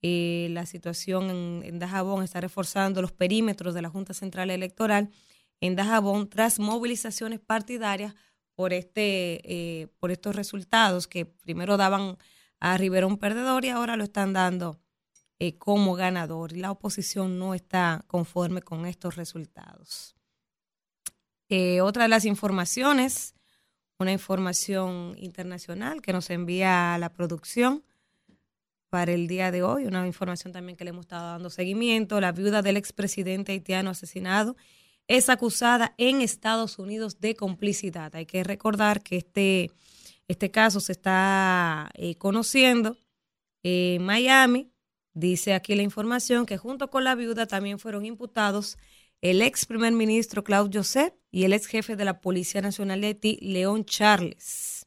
eh, 0.00 0.46
la 0.52 0.64
situación 0.64 1.64
en, 1.64 1.78
Dajabón, 1.80 2.22
está 2.22 2.40
reforzando 2.40 3.02
los 3.02 3.10
perímetros 3.10 3.74
de 3.74 3.82
la 3.82 3.90
Junta 3.90 4.14
Central 4.14 4.48
Electoral 4.48 5.10
en 5.60 5.74
Dajabón 5.74 6.28
tras 6.28 6.60
movilizaciones 6.60 7.40
partidarias 7.40 8.14
por, 8.54 8.72
este, 8.72 9.40
eh, 9.42 9.88
por 9.98 10.12
estos 10.12 10.36
resultados 10.36 11.08
que 11.08 11.26
primero 11.26 11.76
daban 11.76 12.16
a 12.60 12.78
Riverón 12.78 13.18
perdedor 13.18 13.64
y 13.64 13.70
ahora 13.70 13.96
lo 13.96 14.04
están 14.04 14.32
dando 14.32 14.78
eh, 15.40 15.58
como 15.58 15.94
ganador. 15.94 16.52
Y 16.52 16.60
la 16.60 16.70
oposición 16.70 17.40
no 17.40 17.54
está 17.54 18.04
conforme 18.06 18.62
con 18.62 18.86
estos 18.86 19.16
resultados. 19.16 20.14
Otra 21.82 22.04
de 22.04 22.08
las 22.08 22.24
informaciones, 22.24 23.34
una 23.98 24.12
información 24.12 25.14
internacional 25.18 26.00
que 26.02 26.12
nos 26.12 26.30
envía 26.30 26.96
la 26.98 27.12
producción 27.12 27.82
para 28.90 29.12
el 29.12 29.26
día 29.26 29.50
de 29.50 29.62
hoy, 29.62 29.84
una 29.86 30.06
información 30.06 30.52
también 30.52 30.76
que 30.76 30.84
le 30.84 30.90
hemos 30.90 31.04
estado 31.04 31.32
dando 31.32 31.50
seguimiento, 31.50 32.20
la 32.20 32.32
viuda 32.32 32.62
del 32.62 32.76
expresidente 32.76 33.52
haitiano 33.52 33.90
asesinado 33.90 34.56
es 35.08 35.28
acusada 35.28 35.94
en 35.98 36.20
Estados 36.20 36.78
Unidos 36.78 37.20
de 37.20 37.34
complicidad. 37.34 38.14
Hay 38.14 38.26
que 38.26 38.44
recordar 38.44 39.02
que 39.02 39.16
este, 39.16 39.70
este 40.28 40.50
caso 40.50 40.80
se 40.80 40.92
está 40.92 41.90
eh, 41.94 42.14
conociendo 42.16 42.96
en 43.62 44.04
Miami. 44.04 44.70
Dice 45.12 45.54
aquí 45.54 45.74
la 45.74 45.82
información 45.82 46.46
que 46.46 46.58
junto 46.58 46.88
con 46.88 47.04
la 47.04 47.14
viuda 47.14 47.46
también 47.46 47.78
fueron 47.78 48.04
imputados 48.04 48.78
el 49.20 49.42
ex 49.42 49.66
primer 49.66 49.92
ministro 49.92 50.44
Claude 50.44 50.78
Joseph 50.78 51.14
y 51.30 51.44
el 51.44 51.52
ex 51.52 51.66
jefe 51.66 51.96
de 51.96 52.04
la 52.04 52.20
Policía 52.20 52.60
Nacional 52.60 53.00
de 53.00 53.08
Haití, 53.08 53.38
León 53.40 53.84
Charles. 53.84 54.86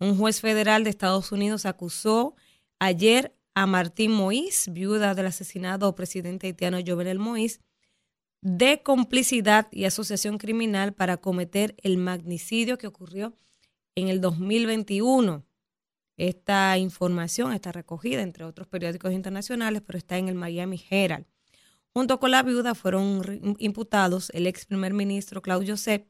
Un 0.00 0.16
juez 0.16 0.40
federal 0.40 0.84
de 0.84 0.90
Estados 0.90 1.30
Unidos 1.30 1.64
acusó 1.64 2.34
ayer 2.78 3.36
a 3.54 3.66
Martín 3.66 4.12
Moïse, 4.12 4.72
viuda 4.72 5.14
del 5.14 5.26
asesinado 5.26 5.94
presidente 5.94 6.46
haitiano 6.48 6.78
Jovenel 6.84 7.18
Moïse, 7.18 7.60
de 8.40 8.82
complicidad 8.82 9.68
y 9.70 9.84
asociación 9.84 10.38
criminal 10.38 10.92
para 10.92 11.18
cometer 11.18 11.76
el 11.82 11.98
magnicidio 11.98 12.78
que 12.78 12.88
ocurrió 12.88 13.36
en 13.94 14.08
el 14.08 14.20
2021. 14.20 15.44
Esta 16.16 16.76
información 16.78 17.52
está 17.52 17.70
recogida 17.70 18.22
entre 18.22 18.44
otros 18.44 18.66
periódicos 18.66 19.12
internacionales, 19.12 19.82
pero 19.86 19.98
está 19.98 20.18
en 20.18 20.28
el 20.28 20.34
Miami 20.34 20.82
Herald. 20.90 21.26
Junto 21.94 22.18
con 22.18 22.30
la 22.30 22.42
viuda 22.42 22.74
fueron 22.74 23.56
imputados 23.58 24.30
el 24.34 24.46
ex 24.46 24.64
primer 24.64 24.94
ministro 24.94 25.42
Claudio 25.42 25.74
Josep 25.74 26.08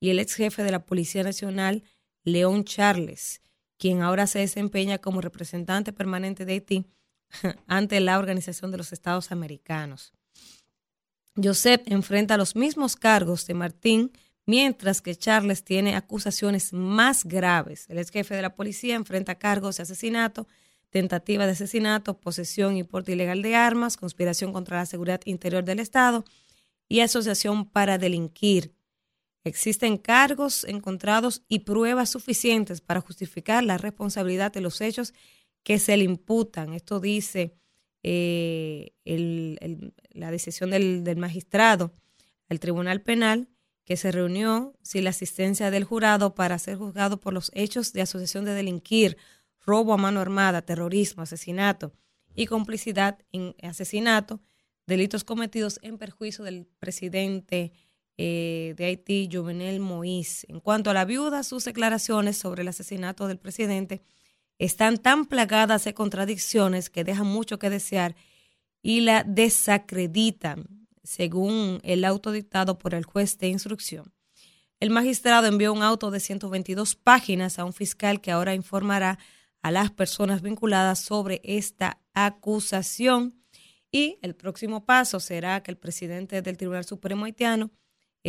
y 0.00 0.10
el 0.10 0.18
ex 0.18 0.34
jefe 0.34 0.64
de 0.64 0.72
la 0.72 0.84
Policía 0.84 1.22
Nacional, 1.22 1.84
León 2.24 2.64
Charles, 2.64 3.40
quien 3.78 4.02
ahora 4.02 4.26
se 4.26 4.40
desempeña 4.40 4.98
como 4.98 5.20
representante 5.20 5.92
permanente 5.92 6.44
de 6.44 6.54
Haití 6.54 6.86
ante 7.68 8.00
la 8.00 8.18
Organización 8.18 8.72
de 8.72 8.78
los 8.78 8.92
Estados 8.92 9.30
Americanos. 9.30 10.12
Joseph 11.36 11.82
enfrenta 11.86 12.36
los 12.36 12.56
mismos 12.56 12.96
cargos 12.96 13.46
de 13.46 13.54
Martín, 13.54 14.12
mientras 14.46 15.00
que 15.00 15.14
Charles 15.14 15.62
tiene 15.62 15.94
acusaciones 15.94 16.72
más 16.72 17.24
graves. 17.24 17.86
El 17.88 17.98
ex 17.98 18.10
jefe 18.10 18.34
de 18.34 18.42
la 18.42 18.56
policía 18.56 18.96
enfrenta 18.96 19.36
cargos 19.36 19.76
de 19.76 19.84
asesinato, 19.84 20.48
tentativa 20.90 21.46
de 21.46 21.52
asesinato, 21.52 22.18
posesión 22.18 22.76
y 22.76 22.82
porte 22.82 23.12
ilegal 23.12 23.42
de 23.42 23.54
armas, 23.54 23.96
conspiración 23.96 24.52
contra 24.52 24.78
la 24.78 24.86
seguridad 24.86 25.20
interior 25.24 25.64
del 25.64 25.80
Estado 25.80 26.24
y 26.88 27.00
asociación 27.00 27.68
para 27.68 27.96
delinquir. 27.96 28.74
Existen 29.44 29.96
cargos 29.96 30.64
encontrados 30.64 31.42
y 31.48 31.60
pruebas 31.60 32.10
suficientes 32.10 32.80
para 32.80 33.00
justificar 33.00 33.64
la 33.64 33.78
responsabilidad 33.78 34.52
de 34.52 34.60
los 34.60 34.80
hechos 34.80 35.14
que 35.62 35.78
se 35.78 35.96
le 35.96 36.04
imputan. 36.04 36.74
Esto 36.74 37.00
dice 37.00 37.54
eh, 38.02 38.92
la 40.10 40.30
decisión 40.30 40.70
del, 40.70 41.16
magistrado 41.16 41.92
el 42.48 42.60
Tribunal 42.60 43.02
Penal 43.02 43.48
que 43.84 43.96
se 43.96 44.12
reunió 44.12 44.74
sin 44.82 45.04
la 45.04 45.10
asistencia 45.10 45.70
del 45.70 45.84
jurado 45.84 46.34
para 46.34 46.58
ser 46.58 46.76
juzgado 46.76 47.20
por 47.20 47.32
los 47.32 47.50
hechos 47.54 47.92
de 47.92 48.02
asociación 48.02 48.44
de 48.44 48.54
delinquir, 48.54 49.16
robo 49.64 49.92
a 49.92 49.96
mano 49.96 50.20
armada, 50.20 50.62
terrorismo, 50.62 51.22
asesinato 51.22 51.92
y 52.34 52.46
complicidad 52.46 53.18
en 53.32 53.54
asesinato, 53.62 54.40
delitos 54.86 55.24
cometidos 55.24 55.78
en 55.82 55.98
perjuicio 55.98 56.44
del 56.44 56.66
presidente 56.78 57.72
eh, 58.16 58.74
de 58.76 58.84
Haití, 58.84 59.28
Jovenel 59.32 59.80
Moïse. 59.80 60.44
En 60.48 60.60
cuanto 60.60 60.90
a 60.90 60.94
la 60.94 61.04
viuda, 61.04 61.42
sus 61.42 61.64
declaraciones 61.64 62.36
sobre 62.36 62.62
el 62.62 62.68
asesinato 62.68 63.26
del 63.28 63.38
presidente 63.38 64.02
están 64.58 64.98
tan 64.98 65.24
plagadas 65.24 65.84
de 65.84 65.94
contradicciones 65.94 66.90
que 66.90 67.04
dejan 67.04 67.26
mucho 67.26 67.58
que 67.58 67.70
desear 67.70 68.14
y 68.82 69.00
la 69.00 69.24
desacreditan, 69.24 70.86
según 71.02 71.80
el 71.82 72.04
auto 72.04 72.30
dictado 72.30 72.76
por 72.78 72.94
el 72.94 73.04
juez 73.04 73.38
de 73.38 73.48
instrucción. 73.48 74.12
El 74.80 74.90
magistrado 74.90 75.46
envió 75.46 75.72
un 75.72 75.82
auto 75.82 76.10
de 76.10 76.20
122 76.20 76.94
páginas 76.96 77.58
a 77.58 77.64
un 77.64 77.72
fiscal 77.72 78.20
que 78.20 78.30
ahora 78.30 78.54
informará 78.54 79.18
a 79.62 79.70
las 79.70 79.90
personas 79.90 80.42
vinculadas 80.42 81.00
sobre 81.00 81.40
esta 81.44 82.00
acusación 82.14 83.34
y 83.90 84.18
el 84.22 84.34
próximo 84.34 84.84
paso 84.84 85.20
será 85.20 85.62
que 85.62 85.70
el 85.70 85.76
presidente 85.76 86.42
del 86.42 86.56
Tribunal 86.56 86.84
Supremo 86.84 87.24
haitiano 87.24 87.70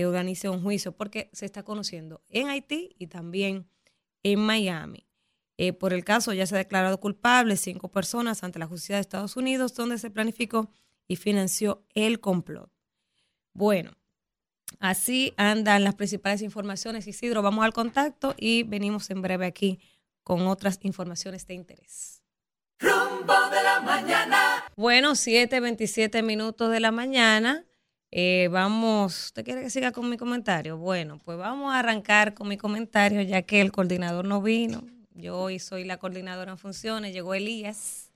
organice 0.06 0.50
un 0.50 0.62
juicio 0.62 0.94
porque 0.94 1.30
se 1.34 1.46
está 1.46 1.64
conociendo 1.64 2.22
en 2.30 2.48
Haití 2.48 2.96
y 2.98 3.08
también 3.08 3.68
en 4.24 4.40
Miami. 4.40 5.06
Eh, 5.58 5.74
por 5.74 5.94
el 5.94 6.04
caso 6.04 6.34
ya 6.34 6.48
se 6.48 6.56
ha 6.56 6.60
declarado 6.60 7.00
culpable 7.00 7.58
cinco 7.58 7.90
personas 7.90 8.44
ante 8.44 8.60
la 8.60 8.68
justicia 8.68 8.96
de 8.96 9.02
Estados 9.02 9.36
Unidos, 9.36 9.76
donde 9.76 9.98
se 9.98 10.10
planificó 10.10 10.70
y 11.08 11.18
financió 11.18 11.86
el 11.94 12.20
complot. 12.20 12.72
Bueno, 13.54 13.92
así 14.80 15.34
andan 15.38 15.84
las 15.84 15.96
principales 15.96 16.42
informaciones. 16.42 17.06
Isidro, 17.08 17.42
vamos 17.42 17.66
al 17.66 17.74
contacto 17.74 18.34
y 18.38 18.64
venimos 18.64 19.10
en 19.10 19.22
breve 19.22 19.46
aquí 19.46 19.80
con 20.24 20.48
otras 20.48 20.80
informaciones 20.84 21.48
de 21.48 21.54
interés. 21.54 22.22
Rumbo 22.80 23.34
de 23.52 23.64
la 23.64 23.82
mañana. 23.82 24.64
Bueno, 24.76 25.16
7:27 25.16 26.24
minutos 26.24 26.72
de 26.72 26.80
la 26.80 26.92
mañana. 26.92 27.66
Eh, 28.12 28.50
vamos, 28.52 29.28
¿usted 29.28 29.46
quiere 29.46 29.62
que 29.62 29.70
siga 29.70 29.92
con 29.92 30.10
mi 30.10 30.18
comentario? 30.18 30.78
Bueno, 30.78 31.20
pues 31.24 31.38
vamos 31.38 31.74
a 31.74 31.80
arrancar 31.80 32.34
con 32.34 32.48
mi 32.50 32.58
comentario 32.58 33.22
ya 33.22 33.44
que 33.44 33.62
el 33.62 33.72
coordinador 33.72 34.26
no 34.26 34.42
vino. 34.42 34.84
Yo 35.14 35.40
hoy 35.40 35.60
soy 35.60 35.86
la 35.86 35.98
coordinadora 35.98 36.52
en 36.52 36.58
funciones, 36.58 37.14
llegó 37.14 37.34
Elías, 37.34 38.12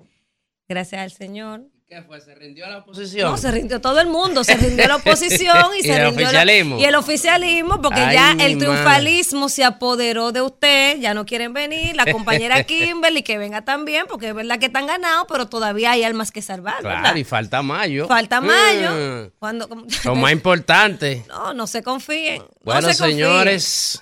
gracias 0.68 1.02
al 1.02 1.12
Señor. 1.12 1.70
¿Qué 1.88 2.02
fue? 2.02 2.20
¿Se 2.20 2.34
rindió 2.34 2.66
a 2.66 2.70
la 2.70 2.78
oposición? 2.80 3.30
No, 3.30 3.38
se 3.38 3.52
rindió 3.52 3.80
todo 3.80 4.00
el 4.02 4.08
mundo, 4.08 4.44
se 4.44 4.56
rindió 4.58 4.88
la 4.88 4.96
oposición 4.96 5.56
y, 5.78 5.84
se 5.84 5.96
el 5.96 6.06
rindió 6.08 6.26
oficialismo? 6.26 6.80
y 6.80 6.84
el 6.86 6.96
oficialismo, 6.96 7.80
porque 7.80 8.00
ya 8.12 8.32
el 8.32 8.58
triunfalismo 8.58 9.50
se 9.50 9.64
apoderó 9.64 10.32
de 10.32 10.42
usted, 10.42 10.98
ya 11.00 11.14
no 11.14 11.28
quieren 11.28 11.54
venir, 11.54 11.96
la 11.96 12.12
compañera 12.12 12.64
Kimberly 12.66 13.22
que 13.22 13.38
venga 13.38 13.64
también, 13.64 14.08
porque 14.10 14.30
es 14.30 14.34
verdad 14.34 14.58
que 14.58 14.66
están 14.66 14.88
ganados, 14.88 15.28
pero 15.30 15.48
todavía 15.48 15.92
hay 15.92 16.04
almas 16.04 16.32
que 16.32 16.42
salvar. 16.42 16.80
Claro, 16.80 17.20
y 17.20 17.24
falta 17.24 17.62
mayo. 17.62 18.08
Falta 18.08 18.42
mayo. 18.42 18.92
Mm. 18.92 19.32
Cuando, 19.38 19.70
Lo 20.06 20.16
más 20.16 20.32
importante. 20.32 21.24
No, 21.28 21.54
no 21.54 21.68
se 21.68 21.84
confíen. 21.84 22.40
no 22.40 22.50
Bueno, 22.64 22.88
confíen. 22.88 23.10
señores, 23.12 24.02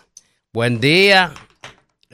buen 0.54 0.80
día. 0.80 1.34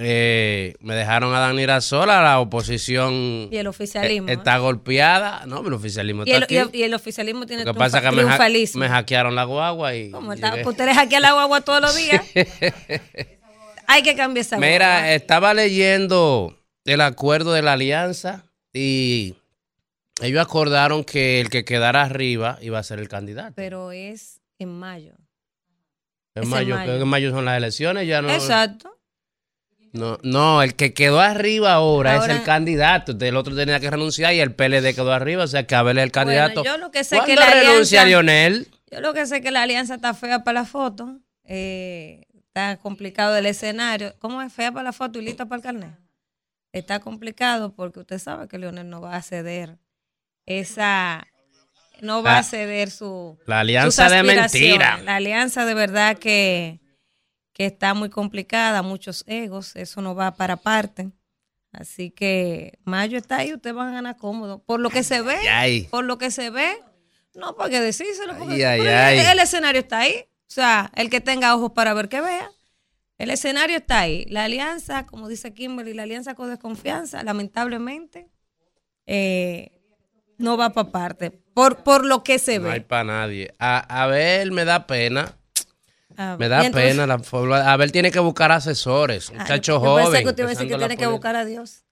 Eh, 0.02 0.76
me 0.80 0.96
dejaron 0.96 1.36
a 1.36 1.40
Danira 1.40 1.82
sola, 1.82 2.22
la 2.24 2.40
oposición 2.40 3.50
Y 3.52 3.58
el 3.58 3.68
oficialismo. 3.68 4.30
eh, 4.30 4.34
está 4.34 4.58
golpeada. 4.58 5.46
No, 5.46 5.60
el 5.68 5.74
oficialismo 5.74 6.24
Y 6.26 6.30
está 6.32 6.38
el, 6.38 6.44
aquí. 6.44 6.56
y 6.56 6.58
el- 6.58 6.70
y 6.74 6.84
el 6.84 6.94
oficialismo 6.94 7.46
tiene 7.46 7.66
Lo 7.66 7.74
que 7.74 7.78
pasa 7.78 8.00
que 8.00 8.06
me, 8.12 8.22
ha- 8.22 8.26
triunfalismo. 8.26 8.80
me 8.80 8.88
hackearon 8.88 9.36
la 9.36 9.44
guagua 9.44 9.94
y... 9.96 10.10
Como 10.12 10.32
está- 10.32 10.52
pues 10.54 10.66
ustedes 10.68 10.98
aquí 10.98 11.16
al 11.16 11.26
agua 11.26 11.60
todos 11.62 11.82
los 11.82 11.96
días. 11.98 12.24
Hay 13.88 14.02
que 14.04 14.16
cambiar 14.16 14.46
esa 14.46 14.56
guagua. 14.56 14.72
Mira, 14.72 15.14
estaba 15.14 15.54
leyendo 15.54 16.58
el 16.86 17.02
acuerdo 17.02 17.52
de 17.52 17.62
la 17.62 17.74
alianza 17.74 18.46
y 18.72 19.36
ellos 20.22 20.42
acordaron 20.42 21.04
que 21.04 21.42
el 21.42 21.50
que 21.50 21.66
quedara 21.66 22.04
arriba 22.04 22.58
iba 22.62 22.80
a 22.80 22.84
ser 22.84 23.00
el 23.00 23.10
candidato. 23.10 23.52
Pero 23.56 23.92
es 23.92 24.40
en 24.60 24.70
mayo. 24.80 25.14
En 26.36 26.44
es 26.44 26.44
en 26.44 26.50
mayo, 26.52 26.76
mayo. 26.76 26.94
que 26.94 27.02
en 27.02 27.08
mayo 27.08 27.32
son 27.32 27.44
las 27.46 27.58
elecciones, 27.58 28.08
ya 28.08 28.22
no... 28.22 28.30
Exacto. 28.30 28.96
No, 29.92 30.18
no, 30.24 30.62
el 30.62 30.76
que 30.76 30.94
quedó 30.94 31.20
arriba 31.20 31.74
ahora, 31.74 32.16
Ahora- 32.16 32.34
es 32.34 32.40
el 32.40 32.46
candidato. 32.46 33.16
El 33.20 33.36
otro 33.36 33.56
tenía 33.56 33.80
que 33.80 33.90
renunciar 33.90 34.34
y 34.34 34.40
el 34.40 34.54
PLD 34.54 34.94
quedó 34.94 35.12
arriba. 35.12 35.44
O 35.44 35.48
sea 35.48 35.66
que 35.66 35.76
Abel 35.76 35.98
es 35.98 36.04
el 36.04 36.12
candidato. 36.12 36.64
yo 36.64 36.78
lo 36.78 36.92
que 36.92 37.04
sé 37.04 37.16
es 37.18 37.24
que 37.24 37.36
¿Cuándo 37.36 37.42
la 37.56 37.62
renuncia 37.64 38.02
alianza- 38.04 38.06
Lionel? 38.24 38.68
Yo 38.92 39.02
lo 39.02 39.14
que 39.14 39.26
sé 39.26 39.38
es 39.38 39.42
que 39.42 39.52
la 39.52 39.64
alianza 39.64 39.96
está 39.96 40.14
fea 40.14 40.44
para 40.44 40.62
la 40.62 40.66
foto. 40.66 41.18
eh, 41.52 42.26
está 42.36 42.78
complicado 42.78 43.36
el 43.36 43.46
escenario. 43.48 44.14
¿Cómo 44.20 44.40
es 44.44 44.54
fea 44.54 44.72
para 44.72 44.84
la 44.84 44.94
foto 44.94 45.18
y 45.20 45.24
lista 45.24 45.46
para 45.48 45.58
el 45.58 45.64
carnet? 45.64 45.96
Está 46.72 47.00
complicado 47.00 47.74
porque 47.74 48.00
usted 48.02 48.20
sabe 48.20 48.48
que 48.48 48.60
Leonel 48.60 48.88
no 48.88 49.02
va 49.02 49.16
a 49.16 49.22
ceder 49.24 49.78
esa. 50.46 51.26
No 52.02 52.24
va 52.24 52.36
Ah, 52.36 52.40
a 52.40 52.44
ceder 52.44 52.92
su. 52.92 53.38
La 53.46 53.60
alianza 53.62 54.04
sus 54.08 54.12
de 54.16 54.24
mentira. 54.24 55.00
La 55.04 55.16
alianza 55.18 55.66
de 55.66 55.74
verdad 55.74 56.18
que, 56.18 56.80
que 57.60 57.66
está 57.66 57.94
muy 57.94 58.10
complicada, 58.10 58.82
muchos 58.84 59.26
egos, 59.28 59.76
eso 59.76 60.02
no 60.02 60.16
va 60.16 60.34
para 60.36 60.56
parte. 60.56 61.10
Así 61.74 62.10
que 62.10 62.80
Mayo 62.86 63.18
está 63.18 63.40
ahí, 63.40 63.54
ustedes 63.54 63.76
van 63.76 63.90
a 63.90 63.92
ganar 63.96 64.16
cómodo. 64.16 64.64
Por 64.64 64.80
lo 64.80 64.90
que 64.90 65.04
se 65.04 65.22
ve, 65.22 65.36
Ay, 65.50 65.82
por 65.92 66.06
lo 66.06 66.18
que 66.18 66.32
se 66.32 66.52
ve, 66.52 66.82
no 67.36 67.58
para 67.58 67.70
qué 67.70 67.82
decírselo, 67.82 68.38
porque 68.38 68.66
Ay, 68.66 68.80
ay. 68.88 69.20
El, 69.20 69.26
el 69.26 69.40
escenario 69.40 69.82
está 69.82 70.00
ahí. 70.00 70.16
O 70.24 70.52
sea, 70.52 70.90
el 70.96 71.10
que 71.10 71.20
tenga 71.20 71.54
ojos 71.54 71.74
para 71.74 71.94
ver 71.94 72.08
que 72.08 72.22
vea. 72.22 72.50
El 73.18 73.30
escenario 73.30 73.76
está 73.76 74.00
ahí. 74.00 74.24
La 74.30 74.46
alianza, 74.46 75.06
como 75.06 75.28
dice 75.28 75.54
Kimberly, 75.54 75.94
la 75.94 76.04
alianza 76.04 76.36
con 76.36 76.50
desconfianza, 76.50 77.24
lamentablemente, 77.24 78.30
eh, 79.06 79.82
no 80.38 80.56
va 80.56 80.70
para 80.70 80.92
parte. 80.92 81.32
Por, 81.54 81.84
por 81.84 82.06
lo 82.06 82.24
que 82.24 82.40
se 82.40 82.58
No 82.60 82.70
hay 82.70 82.80
ve. 82.80 82.86
para 82.86 83.04
nadie. 83.04 83.54
A, 83.60 84.04
Abel 84.04 84.54
me 84.54 84.64
da 84.64 84.88
pena. 84.88 85.36
Ah, 86.22 86.36
Me 86.38 86.50
da 86.50 86.66
entonces- 86.66 86.92
pena. 86.92 87.08
La, 87.08 87.20
forma- 87.20 87.72
Abel 87.72 87.92
tiene 87.94 88.12
que 88.12 88.20
buscar 88.20 88.52
asesores. 88.52 89.32
Muchacho 89.32 89.80
joven. 89.80 90.06
Pensé 90.08 90.24
que 90.24 90.30
usted 90.30 90.44
iba 90.44 90.48
a 90.48 90.50
decir 90.50 90.68
que 90.68 90.74
empezando 90.74 90.78
la 90.78 90.88
tiene 90.88 90.98
que 91.00 91.06
política. 91.06 91.10
buscar 91.12 91.36
a 91.38 91.46
Dios. 91.46 91.84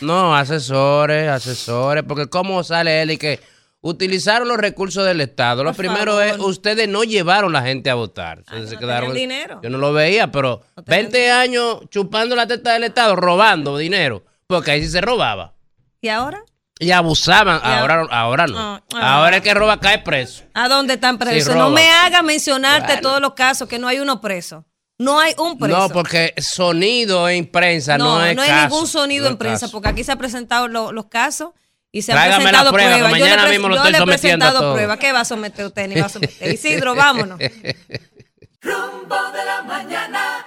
No, 0.00 0.34
asesores, 0.36 1.28
asesores, 1.30 2.02
porque 2.02 2.26
cómo 2.26 2.64
sale 2.64 3.02
él 3.02 3.12
y 3.12 3.16
que 3.18 3.38
utilizaron 3.82 4.48
los 4.48 4.56
recursos 4.56 5.06
del 5.06 5.20
Estado. 5.20 5.62
Lo 5.62 5.70
Por 5.70 5.76
primero 5.76 6.20
es, 6.20 6.32
favor. 6.32 6.50
ustedes 6.50 6.88
no 6.88 7.04
llevaron 7.04 7.52
la 7.52 7.62
gente 7.62 7.88
a 7.90 7.94
votar. 7.94 8.42
Se 8.48 8.74
no 8.74 8.80
quedaron- 8.80 9.14
dinero. 9.14 9.60
Yo 9.62 9.70
no 9.70 9.78
lo 9.78 9.92
veía, 9.92 10.32
pero 10.32 10.62
No 10.76 10.82
tenían 10.82 11.02
20 11.12 11.30
años 11.30 11.80
chupando 11.88 12.34
la 12.34 12.48
teta 12.48 12.72
del 12.72 12.82
Estado, 12.82 13.14
robando 13.14 13.78
dinero, 13.78 14.24
porque 14.48 14.72
ahí 14.72 14.82
sí 14.82 14.88
se 14.88 15.00
robaba. 15.00 15.54
¿Y 16.00 16.08
ahora? 16.08 16.42
Y 16.78 16.90
abusaban, 16.90 17.60
Y 17.64 17.68
a- 17.68 17.80
ahora, 17.80 18.06
ahora 18.10 18.46
no. 18.46 18.58
Ah, 18.58 18.82
ah. 18.94 19.14
Ahora 19.16 19.36
el 19.36 19.42
que 19.42 19.54
roba 19.54 19.80
cae 19.80 19.98
preso. 20.00 20.44
¿A 20.54 20.68
dónde 20.68 20.94
están 20.94 21.16
presos? 21.18 21.54
no 21.56 21.70
me 21.70 21.88
haga 21.90 22.22
mencionarte 22.22 22.86
Bueno. 22.94 23.02
todos 23.02 23.20
los 23.20 23.32
casos 23.34 23.66
que 23.68 23.78
no 23.78 23.88
hay 23.88 23.98
uno 23.98 24.20
preso. 24.20 24.64
No 24.98 25.18
hay 25.20 25.34
un 25.38 25.58
preso. 25.58 25.78
No, 25.78 25.88
porque 25.90 26.34
sonido 26.38 27.28
en 27.28 27.46
prensa 27.50 27.96
no, 27.98 28.18
no, 28.18 28.24
es 28.24 28.34
no 28.36 28.42
hay 28.42 28.48
caso, 28.48 28.68
ningún 28.74 28.86
sonido 28.88 29.24
no 29.24 29.30
en 29.32 29.36
prensa, 29.38 29.66
caso. 29.66 29.72
porque 29.72 29.88
aquí 29.88 30.04
se 30.04 30.12
han 30.12 30.18
presentado 30.18 30.68
lo- 30.68 30.90
los 30.92 31.06
casos 31.06 31.50
y 31.92 32.02
se 32.02 32.12
Tráigame 32.12 32.34
han 32.36 32.40
presentado 32.42 32.72
prueba, 32.72 32.90
pruebas. 32.92 33.10
Yo 33.12 33.16
le, 33.24 33.30
mañana 33.30 33.50
mismo 33.50 33.68
lo 33.68 33.74
yo 33.76 33.80
estoy 33.80 33.92
le 33.92 33.98
he 33.98 34.06
presentado 34.06 34.72
pruebas. 34.72 34.98
¿Qué 34.98 35.12
va 35.12 35.20
a 35.20 35.24
someter 35.24 35.66
usted? 35.66 35.88
Ni 35.88 36.00
va 36.00 36.06
a 36.06 36.08
someter. 36.10 36.52
Isidro, 36.54 36.94
vámonos. 36.94 37.38
Rumbo 38.60 39.16
de 39.32 39.44
la 39.44 39.62
mañana. 39.62 40.46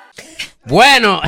Bueno, 0.65 1.21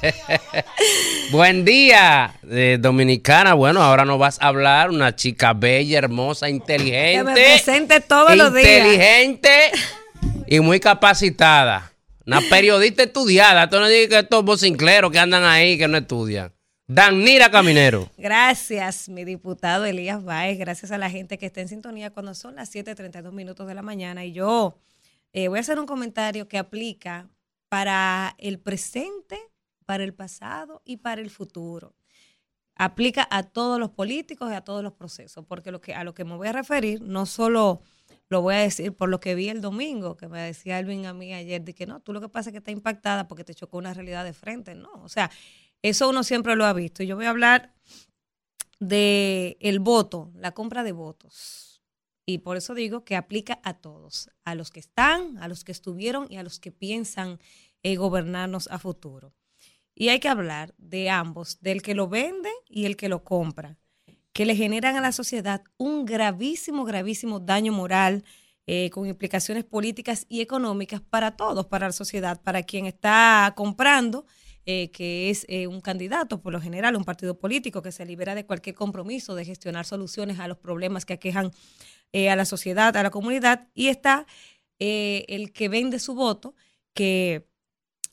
buen 1.30 1.64
día, 1.64 2.34
eh, 2.50 2.78
Dominicana. 2.80 3.54
Bueno, 3.54 3.82
ahora 3.82 4.04
nos 4.04 4.18
vas 4.18 4.40
a 4.40 4.48
hablar 4.48 4.90
una 4.90 5.14
chica 5.14 5.52
bella, 5.52 5.98
hermosa, 5.98 6.48
inteligente. 6.48 7.18
Que 7.18 7.22
me 7.24 7.34
presente 7.34 8.00
todos 8.00 8.36
los 8.36 8.54
días. 8.54 8.66
Inteligente 8.66 9.70
y 10.46 10.60
muy 10.60 10.80
capacitada. 10.80 11.92
Una 12.26 12.40
periodista 12.50 13.02
estudiada. 13.02 13.68
Tú 13.68 13.78
no 13.78 13.86
digas 13.86 14.08
que 14.08 14.18
estos 14.20 14.44
bocincleros 14.44 15.12
que 15.12 15.18
andan 15.18 15.44
ahí 15.44 15.76
que 15.76 15.86
no 15.86 15.98
estudian. 15.98 16.52
Danira 16.86 17.50
Caminero. 17.50 18.10
Gracias, 18.16 19.08
mi 19.08 19.24
diputado 19.24 19.84
Elías 19.84 20.22
Baez. 20.24 20.58
Gracias 20.58 20.90
a 20.90 20.98
la 20.98 21.10
gente 21.10 21.38
que 21.38 21.46
está 21.46 21.60
en 21.60 21.68
sintonía 21.68 22.10
cuando 22.10 22.34
son 22.34 22.56
las 22.56 22.74
7:32 22.74 23.30
minutos 23.32 23.68
de 23.68 23.74
la 23.74 23.82
mañana. 23.82 24.24
Y 24.24 24.32
yo 24.32 24.78
eh, 25.32 25.48
voy 25.48 25.58
a 25.58 25.60
hacer 25.60 25.78
un 25.78 25.86
comentario 25.86 26.48
que 26.48 26.58
aplica 26.58 27.28
para 27.74 28.36
el 28.38 28.60
presente, 28.60 29.36
para 29.84 30.04
el 30.04 30.14
pasado 30.14 30.80
y 30.84 30.98
para 30.98 31.20
el 31.20 31.28
futuro. 31.28 31.96
Aplica 32.76 33.26
a 33.32 33.42
todos 33.42 33.80
los 33.80 33.90
políticos 33.90 34.48
y 34.52 34.54
a 34.54 34.60
todos 34.60 34.84
los 34.84 34.92
procesos, 34.92 35.44
porque 35.44 35.70
a 35.92 36.04
lo 36.04 36.14
que 36.14 36.24
me 36.24 36.36
voy 36.36 36.46
a 36.46 36.52
referir 36.52 37.02
no 37.02 37.26
solo 37.26 37.82
lo 38.28 38.42
voy 38.42 38.54
a 38.54 38.58
decir 38.58 38.94
por 38.94 39.08
lo 39.08 39.18
que 39.18 39.34
vi 39.34 39.48
el 39.48 39.60
domingo, 39.60 40.16
que 40.16 40.28
me 40.28 40.40
decía 40.40 40.76
Alvin 40.76 41.04
a 41.06 41.14
mí 41.14 41.34
ayer, 41.34 41.64
de 41.64 41.74
que 41.74 41.84
no, 41.84 41.98
tú 41.98 42.12
lo 42.12 42.20
que 42.20 42.28
pasa 42.28 42.50
es 42.50 42.52
que 42.52 42.58
estás 42.58 42.72
impactada 42.72 43.26
porque 43.26 43.42
te 43.42 43.56
chocó 43.56 43.78
una 43.78 43.92
realidad 43.92 44.22
de 44.22 44.34
frente, 44.34 44.76
no, 44.76 44.92
o 45.02 45.08
sea, 45.08 45.32
eso 45.82 46.08
uno 46.08 46.22
siempre 46.22 46.54
lo 46.54 46.66
ha 46.66 46.72
visto. 46.74 47.02
Y 47.02 47.08
yo 47.08 47.16
voy 47.16 47.24
a 47.24 47.30
hablar 47.30 47.74
de 48.78 49.56
el 49.58 49.80
voto, 49.80 50.30
la 50.36 50.52
compra 50.52 50.84
de 50.84 50.92
votos. 50.92 51.82
Y 52.24 52.38
por 52.38 52.56
eso 52.56 52.74
digo 52.74 53.04
que 53.04 53.16
aplica 53.16 53.60
a 53.64 53.74
todos, 53.74 54.30
a 54.44 54.54
los 54.54 54.70
que 54.70 54.80
están, 54.80 55.38
a 55.38 55.48
los 55.48 55.64
que 55.64 55.72
estuvieron 55.72 56.26
y 56.30 56.36
a 56.36 56.42
los 56.42 56.58
que 56.58 56.72
piensan 56.72 57.38
eh, 57.86 57.96
gobernarnos 57.96 58.66
a 58.68 58.78
futuro. 58.78 59.34
Y 59.94 60.08
hay 60.08 60.18
que 60.18 60.30
hablar 60.30 60.74
de 60.78 61.10
ambos, 61.10 61.60
del 61.60 61.82
que 61.82 61.94
lo 61.94 62.08
vende 62.08 62.48
y 62.66 62.86
el 62.86 62.96
que 62.96 63.10
lo 63.10 63.24
compra, 63.24 63.76
que 64.32 64.46
le 64.46 64.56
generan 64.56 64.96
a 64.96 65.02
la 65.02 65.12
sociedad 65.12 65.62
un 65.76 66.06
gravísimo, 66.06 66.86
gravísimo 66.86 67.40
daño 67.40 67.74
moral 67.74 68.24
eh, 68.66 68.88
con 68.88 69.06
implicaciones 69.06 69.64
políticas 69.64 70.24
y 70.30 70.40
económicas 70.40 71.02
para 71.02 71.36
todos, 71.36 71.66
para 71.66 71.88
la 71.88 71.92
sociedad, 71.92 72.40
para 72.40 72.62
quien 72.62 72.86
está 72.86 73.52
comprando, 73.54 74.24
eh, 74.64 74.90
que 74.90 75.28
es 75.28 75.46
un 75.68 75.82
candidato, 75.82 76.40
por 76.40 76.54
lo 76.54 76.62
general, 76.62 76.96
un 76.96 77.04
partido 77.04 77.38
político 77.38 77.82
que 77.82 77.92
se 77.92 78.06
libera 78.06 78.34
de 78.34 78.46
cualquier 78.46 78.74
compromiso 78.74 79.34
de 79.34 79.44
gestionar 79.44 79.84
soluciones 79.84 80.38
a 80.40 80.48
los 80.48 80.56
problemas 80.56 81.04
que 81.04 81.12
aquejan 81.12 81.50
a 82.14 82.36
la 82.36 82.46
sociedad, 82.46 82.96
a 82.96 83.02
la 83.02 83.10
comunidad, 83.10 83.68
y 83.74 83.88
está 83.88 84.24
el 84.78 85.52
que 85.52 85.68
vende 85.68 85.98
su 85.98 86.14
voto, 86.14 86.54
que 86.94 87.46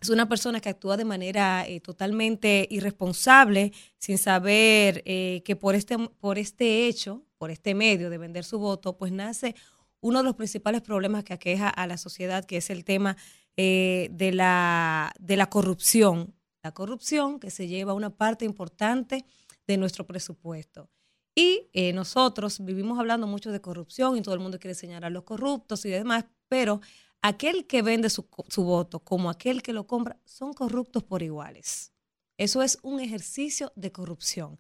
es 0.02 0.10
una 0.10 0.28
persona 0.28 0.60
que 0.60 0.70
actúa 0.70 0.98
de 0.98 1.06
manera 1.06 1.64
eh, 1.68 1.80
totalmente 1.80 2.68
irresponsable, 2.72 3.72
sin 4.00 4.18
saber 4.18 5.04
eh, 5.06 5.44
que 5.46 5.56
por 5.56 5.76
este, 5.76 5.96
por 6.20 6.40
este 6.40 6.88
hecho, 6.88 7.24
por 7.38 7.52
este 7.52 7.76
medio 7.76 8.10
de 8.10 8.18
vender 8.18 8.44
su 8.44 8.58
voto, 8.58 8.98
pues 8.98 9.12
nace 9.12 9.56
uno 10.00 10.18
de 10.18 10.24
los 10.24 10.36
principales 10.36 10.82
problemas 10.82 11.24
que 11.24 11.34
aqueja 11.34 11.70
a 11.70 11.86
la 11.86 11.98
sociedad, 11.98 12.46
que 12.46 12.58
es 12.58 12.72
el 12.72 12.84
tema 12.84 13.16
eh, 13.58 14.10
de, 14.12 14.32
la, 14.32 15.14
de 15.20 15.38
la 15.38 15.48
corrupción. 15.52 16.34
La 16.64 16.74
corrupción 16.74 17.40
que 17.40 17.52
se 17.52 17.68
lleva 17.68 17.94
una 17.94 18.10
parte 18.10 18.44
importante 18.44 19.26
de 19.68 19.78
nuestro 19.78 20.08
presupuesto. 20.08 20.90
Y 21.34 21.70
nosotros 21.94 22.60
vivimos 22.60 23.00
hablando 23.00 23.26
mucho 23.26 23.52
de 23.52 23.62
corrupción 23.62 24.18
y 24.18 24.22
todo 24.22 24.34
el 24.34 24.42
mundo 24.42 24.60
quiere 24.60 24.76
señalar 24.76 25.06
a 25.06 25.10
los 25.10 25.24
corruptos 25.24 25.86
y 25.86 25.90
demás, 25.90 26.26
pero 26.50 26.82
aquel 27.22 27.68
que 27.68 27.82
vende 27.82 28.10
su, 28.10 28.28
su 28.48 28.64
voto 28.64 29.00
como 29.00 29.30
aquel 29.30 29.62
que 29.62 29.74
lo 29.74 29.88
compra 29.88 30.20
son 30.26 30.54
corruptos 30.54 31.04
por 31.04 31.24
iguales. 31.24 31.94
Eso 32.38 32.64
es 32.64 32.80
un 32.82 33.00
ejercicio 33.00 33.72
de 33.76 33.92
corrupción. 33.92 34.60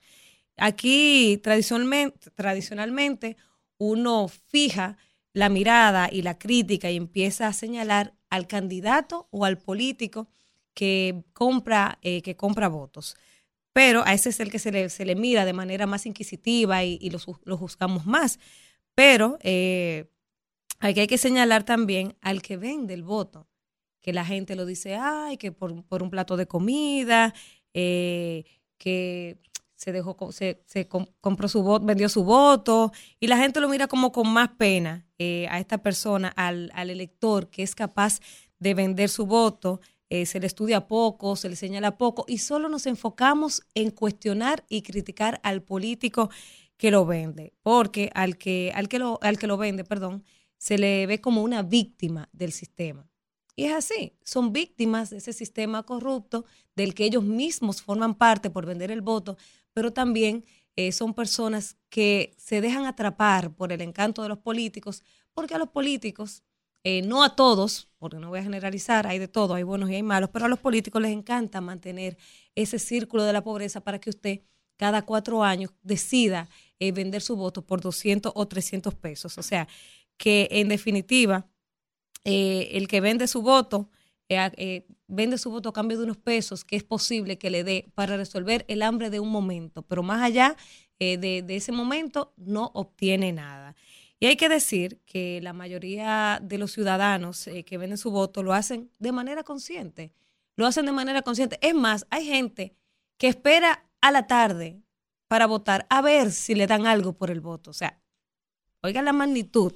Aquí 0.57 1.41
tradicionalmente, 1.41 3.37
uno 3.77 4.27
fija 4.27 4.97
la 5.33 5.49
mirada 5.49 6.09
y 6.11 6.21
la 6.21 6.37
crítica 6.37 6.91
y 6.91 6.97
empieza 6.97 7.47
a 7.47 7.53
señalar 7.53 8.13
al 8.29 8.47
candidato 8.47 9.27
o 9.31 9.45
al 9.45 9.57
político 9.57 10.27
que 10.73 11.23
compra, 11.33 11.97
eh, 12.03 12.21
que 12.21 12.35
compra 12.35 12.67
votos. 12.67 13.15
Pero 13.73 14.03
a 14.05 14.13
ese 14.13 14.29
es 14.29 14.39
el 14.39 14.51
que 14.51 14.59
se 14.59 14.71
le, 14.71 14.89
se 14.89 15.05
le 15.05 15.15
mira 15.15 15.45
de 15.45 15.53
manera 15.53 15.87
más 15.87 16.05
inquisitiva 16.05 16.83
y, 16.83 16.99
y 17.01 17.09
lo 17.09 17.57
juzgamos 17.57 18.05
más. 18.05 18.39
Pero 18.93 19.39
eh, 19.41 20.11
hay 20.81 21.07
que 21.07 21.17
señalar 21.17 21.63
también 21.63 22.15
al 22.21 22.41
que 22.41 22.57
vende 22.57 22.93
el 22.93 23.03
voto, 23.03 23.47
que 24.01 24.13
la 24.13 24.25
gente 24.25 24.55
lo 24.55 24.65
dice, 24.65 24.95
ay, 24.95 25.37
que 25.37 25.51
por, 25.51 25.71
un 25.71 26.09
plato 26.09 26.37
de 26.37 26.47
comida, 26.47 27.33
eh, 27.73 28.43
que 28.77 29.37
se 29.75 29.91
dejó, 29.91 30.31
se, 30.31 30.63
se 30.65 30.87
com- 30.87 31.07
compró 31.21 31.47
su 31.47 31.63
voto, 31.63 31.85
vendió 31.85 32.09
su 32.09 32.23
voto, 32.23 32.91
y 33.19 33.27
la 33.27 33.37
gente 33.37 33.59
lo 33.59 33.69
mira 33.69 33.87
como 33.87 34.11
con 34.11 34.27
más 34.27 34.49
pena 34.57 35.07
eh, 35.17 35.47
a 35.49 35.59
esta 35.59 35.79
persona, 35.79 36.29
al, 36.35 36.71
elector 36.75 37.49
que 37.49 37.63
es 37.63 37.75
capaz 37.75 38.19
de 38.59 38.73
vender 38.73 39.09
su 39.09 39.25
voto, 39.25 39.81
eh, 40.09 40.25
se 40.25 40.39
le 40.39 40.47
estudia 40.47 40.87
poco, 40.87 41.35
se 41.35 41.47
le 41.47 41.55
señala 41.55 41.97
poco, 41.97 42.25
y 42.27 42.39
solo 42.39 42.69
nos 42.69 42.85
enfocamos 42.85 43.63
en 43.75 43.91
cuestionar 43.91 44.65
y 44.67 44.81
criticar 44.81 45.39
al 45.43 45.61
político 45.61 46.29
que 46.77 46.91
lo 46.91 47.05
vende, 47.05 47.53
porque 47.61 48.11
al 48.13 48.37
que, 48.37 48.71
al 48.75 48.87
que 48.87 49.47
lo 49.47 49.57
vende, 49.57 49.83
perdón, 49.83 50.23
se 50.61 50.77
le 50.77 51.07
ve 51.07 51.19
como 51.19 51.41
una 51.41 51.63
víctima 51.63 52.29
del 52.33 52.51
sistema. 52.51 53.09
Y 53.55 53.65
es 53.65 53.73
así, 53.73 54.13
son 54.23 54.53
víctimas 54.53 55.09
de 55.09 55.17
ese 55.17 55.33
sistema 55.33 55.81
corrupto 55.81 56.45
del 56.75 56.93
que 56.93 57.03
ellos 57.03 57.23
mismos 57.23 57.81
forman 57.81 58.13
parte 58.13 58.51
por 58.51 58.67
vender 58.67 58.91
el 58.91 59.01
voto, 59.01 59.37
pero 59.73 59.91
también 59.91 60.45
eh, 60.75 60.91
son 60.91 61.15
personas 61.15 61.77
que 61.89 62.35
se 62.37 62.61
dejan 62.61 62.85
atrapar 62.85 63.55
por 63.55 63.73
el 63.73 63.81
encanto 63.81 64.21
de 64.21 64.29
los 64.29 64.37
políticos, 64.37 65.03
porque 65.33 65.55
a 65.55 65.57
los 65.57 65.69
políticos 65.69 66.43
eh, 66.83 67.01
no 67.01 67.23
a 67.23 67.35
todos, 67.35 67.89
porque 67.97 68.17
no 68.17 68.29
voy 68.29 68.39
a 68.39 68.43
generalizar, 68.43 69.07
hay 69.07 69.17
de 69.17 69.27
todo, 69.27 69.55
hay 69.55 69.63
buenos 69.63 69.89
y 69.89 69.95
hay 69.95 70.03
malos, 70.03 70.29
pero 70.31 70.45
a 70.45 70.47
los 70.47 70.59
políticos 70.59 71.01
les 71.01 71.11
encanta 71.11 71.59
mantener 71.59 72.19
ese 72.53 72.77
círculo 72.77 73.23
de 73.23 73.33
la 73.33 73.43
pobreza 73.43 73.81
para 73.81 73.99
que 73.99 74.11
usted 74.11 74.41
cada 74.77 75.03
cuatro 75.03 75.43
años 75.43 75.71
decida 75.81 76.49
eh, 76.79 76.91
vender 76.91 77.21
su 77.21 77.35
voto 77.35 77.63
por 77.63 77.81
200 77.81 78.31
o 78.35 78.47
300 78.47 78.95
pesos. 78.95 79.37
O 79.37 79.43
sea, 79.43 79.67
que 80.21 80.47
en 80.51 80.69
definitiva, 80.69 81.47
eh, 82.25 82.69
el 82.73 82.87
que 82.87 83.01
vende 83.01 83.25
su 83.27 83.41
voto, 83.41 83.89
eh, 84.29 84.85
vende 85.07 85.39
su 85.39 85.49
voto 85.49 85.69
a 85.69 85.73
cambio 85.73 85.97
de 85.97 86.03
unos 86.03 86.17
pesos 86.17 86.63
que 86.63 86.75
es 86.75 86.83
posible 86.83 87.39
que 87.39 87.49
le 87.49 87.63
dé 87.63 87.91
para 87.95 88.17
resolver 88.17 88.63
el 88.67 88.83
hambre 88.83 89.09
de 89.09 89.19
un 89.19 89.29
momento, 89.29 89.81
pero 89.81 90.03
más 90.03 90.21
allá 90.21 90.55
de, 90.99 91.17
de 91.17 91.55
ese 91.55 91.71
momento 91.71 92.33
no 92.37 92.69
obtiene 92.75 93.31
nada. 93.33 93.75
Y 94.19 94.27
hay 94.27 94.35
que 94.35 94.47
decir 94.47 95.01
que 95.07 95.39
la 95.41 95.53
mayoría 95.53 96.39
de 96.39 96.59
los 96.59 96.71
ciudadanos 96.71 97.49
que 97.65 97.77
venden 97.79 97.97
su 97.97 98.11
voto 98.11 98.43
lo 98.43 98.53
hacen 98.53 98.91
de 98.99 99.11
manera 99.11 99.41
consciente. 99.43 100.13
Lo 100.55 100.67
hacen 100.67 100.85
de 100.85 100.91
manera 100.91 101.23
consciente. 101.23 101.57
Es 101.63 101.73
más, 101.73 102.05
hay 102.11 102.27
gente 102.27 102.75
que 103.17 103.27
espera 103.27 103.89
a 104.01 104.11
la 104.11 104.27
tarde 104.27 104.83
para 105.27 105.47
votar 105.47 105.87
a 105.89 106.03
ver 106.03 106.31
si 106.31 106.53
le 106.53 106.67
dan 106.67 106.85
algo 106.85 107.13
por 107.13 107.31
el 107.31 107.41
voto. 107.41 107.71
O 107.71 107.73
sea, 107.73 107.99
oigan 108.83 109.05
la 109.05 109.13
magnitud 109.13 109.73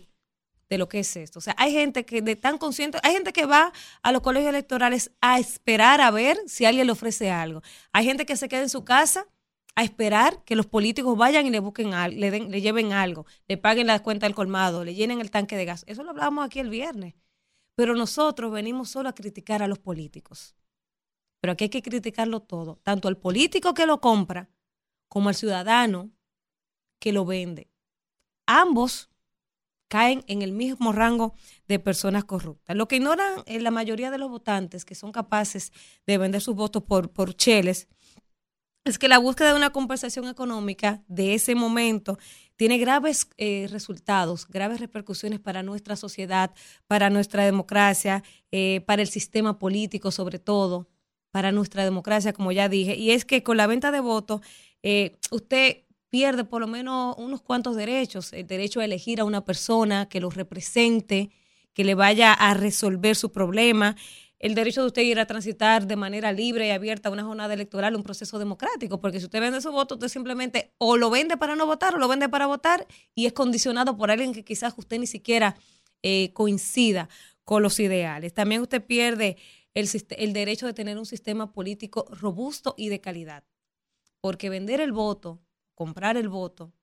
de 0.70 0.78
lo 0.78 0.88
que 0.90 1.00
es 1.00 1.16
esto. 1.16 1.40
O 1.40 1.42
sea, 1.42 1.56
hay 1.58 1.72
gente 1.72 2.06
que 2.06 2.22
de 2.22 2.36
tan 2.36 2.58
consciente, 2.58 2.98
hay 3.04 3.14
gente 3.14 3.34
que 3.34 3.46
va 3.46 3.72
a 4.02 4.12
los 4.12 4.22
colegios 4.22 4.50
electorales 4.50 5.12
a 5.22 5.40
esperar 5.40 6.02
a 6.02 6.12
ver 6.12 6.38
si 6.48 6.66
alguien 6.66 6.88
le 6.88 6.94
ofrece 6.94 7.32
algo. 7.32 7.62
Hay 7.92 8.06
gente 8.06 8.26
que 8.26 8.36
se 8.36 8.50
queda 8.50 8.62
en 8.62 8.70
su 8.70 8.84
casa 8.84 9.28
a 9.76 9.84
esperar 9.84 10.44
que 10.46 10.56
los 10.56 10.66
políticos 10.66 11.18
vayan 11.18 11.46
y 11.46 11.50
le 11.50 11.60
busquen 11.60 11.94
algo, 11.94 12.18
le, 12.18 12.32
le 12.32 12.62
lleven 12.62 12.94
algo, 12.94 13.26
le 13.48 13.58
paguen 13.58 13.88
la 13.88 14.02
cuenta 14.02 14.26
del 14.26 14.34
colmado, 14.34 14.86
le 14.86 14.96
llenen 14.96 15.20
el 15.20 15.32
tanque 15.32 15.58
de 15.58 15.66
gas. 15.66 15.84
Eso 15.88 16.04
lo 16.04 16.12
hablábamos 16.12 16.46
aquí 16.46 16.60
el 16.60 16.70
viernes. 16.70 17.14
Pero 17.76 17.94
nosotros 17.96 18.52
venimos 18.52 18.90
solo 18.90 19.10
a 19.10 19.16
criticar 19.16 19.62
a 19.62 19.68
los 19.68 19.80
políticos. 19.80 20.56
Pero 21.42 21.54
aquí 21.54 21.66
hay 21.66 21.70
que 21.70 21.82
criticarlo 21.82 22.40
todo, 22.40 22.80
tanto 22.84 23.08
al 23.08 23.18
político 23.18 23.74
que 23.74 23.86
lo 23.86 24.00
compra 24.00 24.50
como 25.10 25.30
al 25.30 25.36
ciudadano 25.36 26.10
que 27.00 27.12
lo 27.12 27.26
vende. 27.26 27.70
Ambos 28.48 29.10
caen 29.88 30.24
en 30.28 30.42
el 30.42 30.52
mismo 30.52 30.92
rango 30.92 31.34
de 31.68 31.80
personas 31.80 32.24
corruptas. 32.24 32.76
Lo 32.76 32.88
que 32.88 32.98
ignoran 32.98 33.44
eh, 33.46 33.60
la 33.60 33.72
mayoría 33.72 34.12
de 34.12 34.18
los 34.18 34.30
votantes 34.30 34.86
que 34.86 34.96
son 34.96 35.12
capaces 35.12 35.72
de 36.06 36.18
vender 36.18 36.42
sus 36.42 36.56
votos 36.56 36.84
por, 36.84 37.36
cheles 37.36 37.88
es 38.84 39.00
que 39.00 39.08
la 39.08 39.18
búsqueda 39.18 39.50
de 39.50 39.56
una 39.56 39.72
compensación 39.72 40.28
económica 40.28 41.04
de 41.08 41.34
ese 41.34 41.56
momento 41.56 42.20
tiene 42.56 42.78
graves 42.78 43.28
eh, 43.38 43.68
resultados, 43.72 44.48
graves 44.48 44.80
repercusiones 44.80 45.40
para 45.40 45.64
nuestra 45.64 45.96
sociedad, 45.96 46.52
para 46.88 47.10
nuestra 47.10 47.44
democracia, 47.44 48.24
eh, 48.52 48.82
para 48.86 49.02
el 49.02 49.08
sistema 49.08 49.58
político 49.58 50.12
sobre 50.12 50.40
todo, 50.40 50.88
para 51.32 51.52
nuestra 51.52 51.84
democracia, 51.84 52.32
como 52.32 52.52
ya 52.52 52.70
dije. 52.70 52.96
Y 52.96 53.12
es 53.12 53.26
que 53.26 53.44
con 53.44 53.58
la 53.58 53.68
venta 53.68 53.92
de 53.92 54.00
votos, 54.00 54.42
eh, 54.84 55.18
usted 55.32 55.85
pierde 56.16 56.46
por 56.46 56.62
lo 56.62 56.68
menos 56.68 57.14
unos 57.18 57.42
cuantos 57.42 57.76
derechos, 57.76 58.32
el 58.32 58.48
derecho 58.48 58.80
a 58.80 58.86
elegir 58.86 59.20
a 59.20 59.26
una 59.26 59.44
persona 59.44 60.08
que 60.08 60.22
lo 60.22 60.30
represente, 60.30 61.30
que 61.74 61.84
le 61.84 61.94
vaya 61.94 62.32
a 62.32 62.54
resolver 62.54 63.18
su 63.18 63.34
problema 63.34 63.98
el 64.40 64.56
derecho 64.56 64.80
de 64.80 64.88
usted 64.88 65.02
ir 65.02 65.20
a 65.20 65.26
transitar 65.26 65.88
de 65.88 65.98
manera 65.98 66.32
libre 66.32 66.68
y 66.68 66.70
abierta 66.70 67.10
una 67.10 67.26
jornada 67.26 67.54
electoral, 67.54 67.98
un 67.98 68.04
proceso 68.04 68.40
democrático, 68.40 69.02
porque 69.02 69.20
si 69.20 69.26
usted 69.26 69.42
vende 69.42 69.60
su 69.60 69.74
voto, 69.74 69.96
usted 69.96 70.08
simplemente 70.08 70.72
o 70.78 70.96
lo 70.96 71.10
vende 71.10 71.36
para 71.36 71.58
no 71.58 71.66
votar 71.66 71.96
o 71.96 71.98
lo 71.98 72.08
vende 72.08 72.30
para 72.30 72.46
votar 72.48 72.88
y 73.14 73.26
es 73.26 73.34
condicionado 73.34 73.98
por 73.98 74.10
alguien 74.10 74.32
que 74.32 74.46
quizás 74.46 74.74
usted 74.78 75.00
ni 75.00 75.08
siquiera 75.08 75.58
eh, 76.02 76.32
coincida 76.32 77.10
con 77.44 77.62
los 77.62 77.78
ideales. 77.78 78.34
También 78.34 78.62
usted 78.62 78.82
pierde 78.86 79.36
el, 79.74 79.90
el 80.12 80.32
derecho 80.32 80.66
de 80.66 80.74
tener 80.74 80.98
un 80.98 81.06
sistema 81.06 81.52
político 81.52 82.06
robusto 82.10 82.74
y 82.78 82.88
de 82.88 83.02
calidad, 83.02 83.44
porque 84.22 84.50
vender 84.50 84.80
el 84.80 84.94
voto, 84.94 85.42
comprar 85.76 86.18
el 86.18 86.30
voto, 86.30 86.74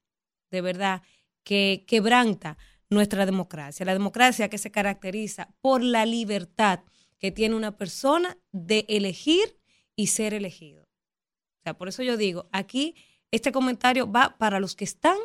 de 0.51 0.61
verdad, 0.61 1.03
que 1.43 1.85
quebranta 1.89 2.57
nuestra 2.89 3.27
democracia. 3.27 3.87
La 3.87 3.95
democracia 3.95 4.49
que 4.49 4.59
se 4.59 4.71
caracteriza 4.71 5.49
por 5.61 5.83
la 5.83 6.07
libertad 6.07 6.81
que 7.19 7.33
tiene 7.33 7.57
una 7.57 7.77
persona 7.77 8.39
de 8.53 8.85
elegir 8.89 9.59
y 9.97 10.09
ser 10.09 10.35
elegido. 10.35 10.83
O 10.83 11.63
sea, 11.63 11.75
por 11.75 11.89
eso 11.89 12.03
yo 12.03 12.17
digo, 12.17 12.49
aquí 12.53 12.95
este 13.31 13.53
comentario 13.53 14.11
va 14.11 14.37
para 14.39 14.61
los 14.61 14.75
que 14.75 14.85
están, 14.85 15.17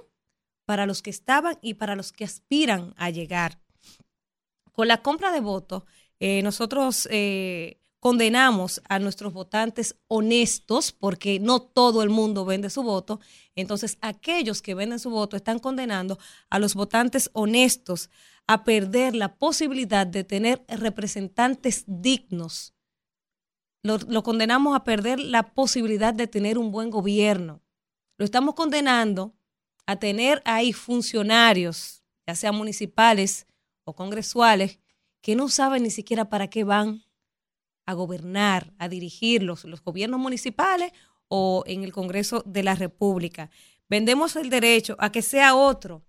para 0.66 0.86
los 0.86 1.02
que 1.02 1.10
estaban 1.10 1.58
y 1.62 1.76
para 1.76 1.96
los 1.96 2.12
que 2.14 2.24
aspiran 2.24 2.94
a 2.98 3.10
llegar. 3.10 3.60
Con 4.72 4.88
la 4.88 5.02
compra 5.02 5.32
de 5.32 5.40
votos, 5.40 5.84
eh, 6.20 6.42
nosotros 6.44 7.08
eh, 7.12 7.80
condenamos 8.08 8.82
a 8.88 9.00
nuestros 9.00 9.34
votantes 9.34 9.98
honestos, 10.08 10.94
porque 10.94 11.42
no 11.42 11.62
todo 11.62 12.02
el 12.04 12.10
mundo 12.10 12.46
vende 12.46 12.70
su 12.70 12.82
voto, 12.82 13.20
entonces 13.54 13.98
aquellos 14.00 14.62
que 14.62 14.76
venden 14.76 14.98
su 14.98 15.10
voto 15.10 15.36
están 15.36 15.60
condenando 15.60 16.18
a 16.50 16.58
los 16.58 16.74
votantes 16.74 17.30
honestos 17.34 18.10
a 18.48 18.64
perder 18.64 19.14
la 19.14 19.36
posibilidad 19.36 20.08
de 20.08 20.24
tener 20.24 20.64
representantes 20.70 21.84
dignos. 21.86 22.74
Lo, 23.84 24.24
condenamos 24.24 24.74
a 24.74 24.86
perder 24.86 25.20
la 25.20 25.54
posibilidad 25.54 26.14
de 26.14 26.28
tener 26.28 26.58
un 26.58 26.72
buen 26.72 26.90
gobierno. 26.90 27.62
Lo 28.18 28.24
estamos 28.24 28.56
condenando 28.56 29.36
a 29.86 29.98
tener 29.98 30.42
ahí 30.46 30.72
funcionarios, 30.72 32.06
ya 32.26 32.36
sean 32.36 32.56
municipales 32.56 33.48
o 33.84 33.94
congresuales, 33.94 34.80
que 35.20 35.36
no 35.36 35.50
saben 35.50 35.84
ni 35.84 35.92
siquiera 35.92 36.30
para 36.30 36.50
qué 36.50 36.64
van 36.64 37.04
a 37.88 37.94
gobernar, 37.94 38.74
a 38.78 38.90
dirigir 38.90 39.42
los, 39.42 39.66
gobiernos 39.84 40.20
municipales 40.20 40.92
o 41.30 41.64
en 41.66 41.84
el 41.84 41.92
Congreso 41.92 42.44
de 42.46 42.62
la 42.62 42.76
República. 42.76 43.50
Vendemos 43.90 44.36
el 44.36 44.50
derecho 44.50 44.96
a 45.00 45.12
que 45.12 45.24
sea 45.24 45.56
otro 45.56 46.04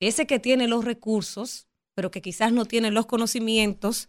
ese 0.00 0.26
que 0.26 0.40
tiene 0.40 0.68
los 0.68 0.84
recursos, 0.84 1.68
pero 1.94 2.10
que 2.10 2.20
quizás 2.20 2.52
no 2.52 2.66
tiene 2.66 2.90
los 2.90 3.06
conocimientos, 3.06 4.08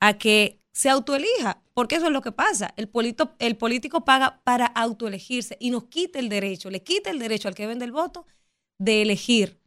a 0.00 0.18
que 0.18 0.60
se 0.72 0.90
autoelija, 0.90 1.62
porque 1.72 1.96
eso 1.96 2.06
es 2.06 2.12
lo 2.12 2.20
que 2.20 2.32
pasa. 2.32 2.74
El, 2.76 2.90
el 3.38 3.56
político 3.56 4.04
paga 4.04 4.42
para 4.44 4.66
autoelegirse 4.66 5.56
y 5.60 5.70
nos 5.70 5.84
quita 5.84 6.18
el 6.18 6.28
derecho, 6.28 6.68
le 6.68 6.82
quita 6.82 7.10
el 7.10 7.20
derecho 7.20 7.48
al 7.48 7.54
que 7.54 7.66
vende 7.66 7.84
el 7.84 7.92
voto 7.92 8.26
de 8.78 9.02
elegir 9.02 9.59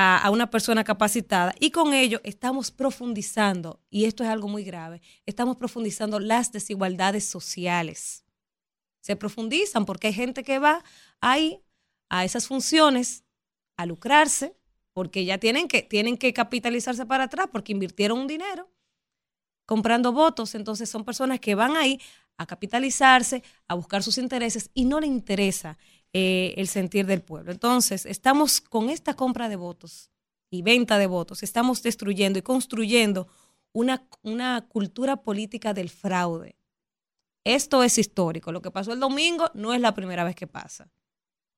a, 0.00 0.30
una 0.30 0.48
persona 0.48 0.84
capacitada. 0.84 1.54
Y 1.58 1.72
con 1.72 1.92
ello 1.92 2.20
estamos 2.22 2.70
profundizando, 2.70 3.80
y 3.90 4.04
esto 4.04 4.22
es 4.22 4.30
algo 4.30 4.46
muy 4.46 4.62
grave, 4.62 5.00
estamos 5.26 5.56
profundizando 5.56 6.20
las 6.20 6.52
desigualdades 6.52 7.28
sociales. 7.28 8.24
Se 9.00 9.16
profundizan 9.16 9.84
porque 9.84 10.08
hay 10.08 10.12
gente 10.12 10.44
que 10.44 10.60
va 10.60 10.84
ahí 11.20 11.60
a 12.08 12.24
esas 12.24 12.46
funciones 12.46 13.24
a 13.76 13.86
lucrarse 13.86 14.56
porque 14.92 15.24
ya 15.24 15.38
tienen 15.38 15.66
que, 15.66 15.82
tienen 15.82 16.16
que 16.16 16.32
capitalizarse 16.32 17.04
para 17.04 17.24
atrás 17.24 17.48
porque 17.50 17.72
invirtieron 17.72 18.18
un 18.20 18.26
dinero 18.28 18.70
comprando 19.66 20.12
votos, 20.12 20.54
entonces 20.54 20.88
son 20.88 21.04
personas 21.04 21.40
que 21.40 21.54
van 21.54 21.76
ahí 21.76 22.00
a 22.36 22.46
capitalizarse, 22.46 23.42
a 23.66 23.74
buscar 23.74 24.02
sus 24.02 24.16
intereses 24.16 24.70
y 24.74 24.84
no 24.84 25.00
le 25.00 25.08
interesa 25.08 25.76
eh, 26.12 26.54
el 26.56 26.68
sentir 26.68 27.06
del 27.06 27.22
pueblo. 27.22 27.52
Entonces, 27.52 28.06
estamos 28.06 28.60
con 28.60 28.90
esta 28.90 29.14
compra 29.14 29.48
de 29.48 29.56
votos 29.56 30.10
y 30.50 30.62
venta 30.62 30.98
de 30.98 31.06
votos, 31.06 31.42
estamos 31.42 31.82
destruyendo 31.82 32.38
y 32.38 32.42
construyendo 32.42 33.28
una, 33.72 34.08
una 34.22 34.66
cultura 34.68 35.16
política 35.22 35.74
del 35.74 35.90
fraude. 35.90 36.56
Esto 37.44 37.82
es 37.82 37.98
histórico. 37.98 38.52
Lo 38.52 38.62
que 38.62 38.70
pasó 38.70 38.92
el 38.92 39.00
domingo 39.00 39.50
no 39.54 39.74
es 39.74 39.80
la 39.80 39.94
primera 39.94 40.24
vez 40.24 40.34
que 40.34 40.46
pasa. 40.46 40.90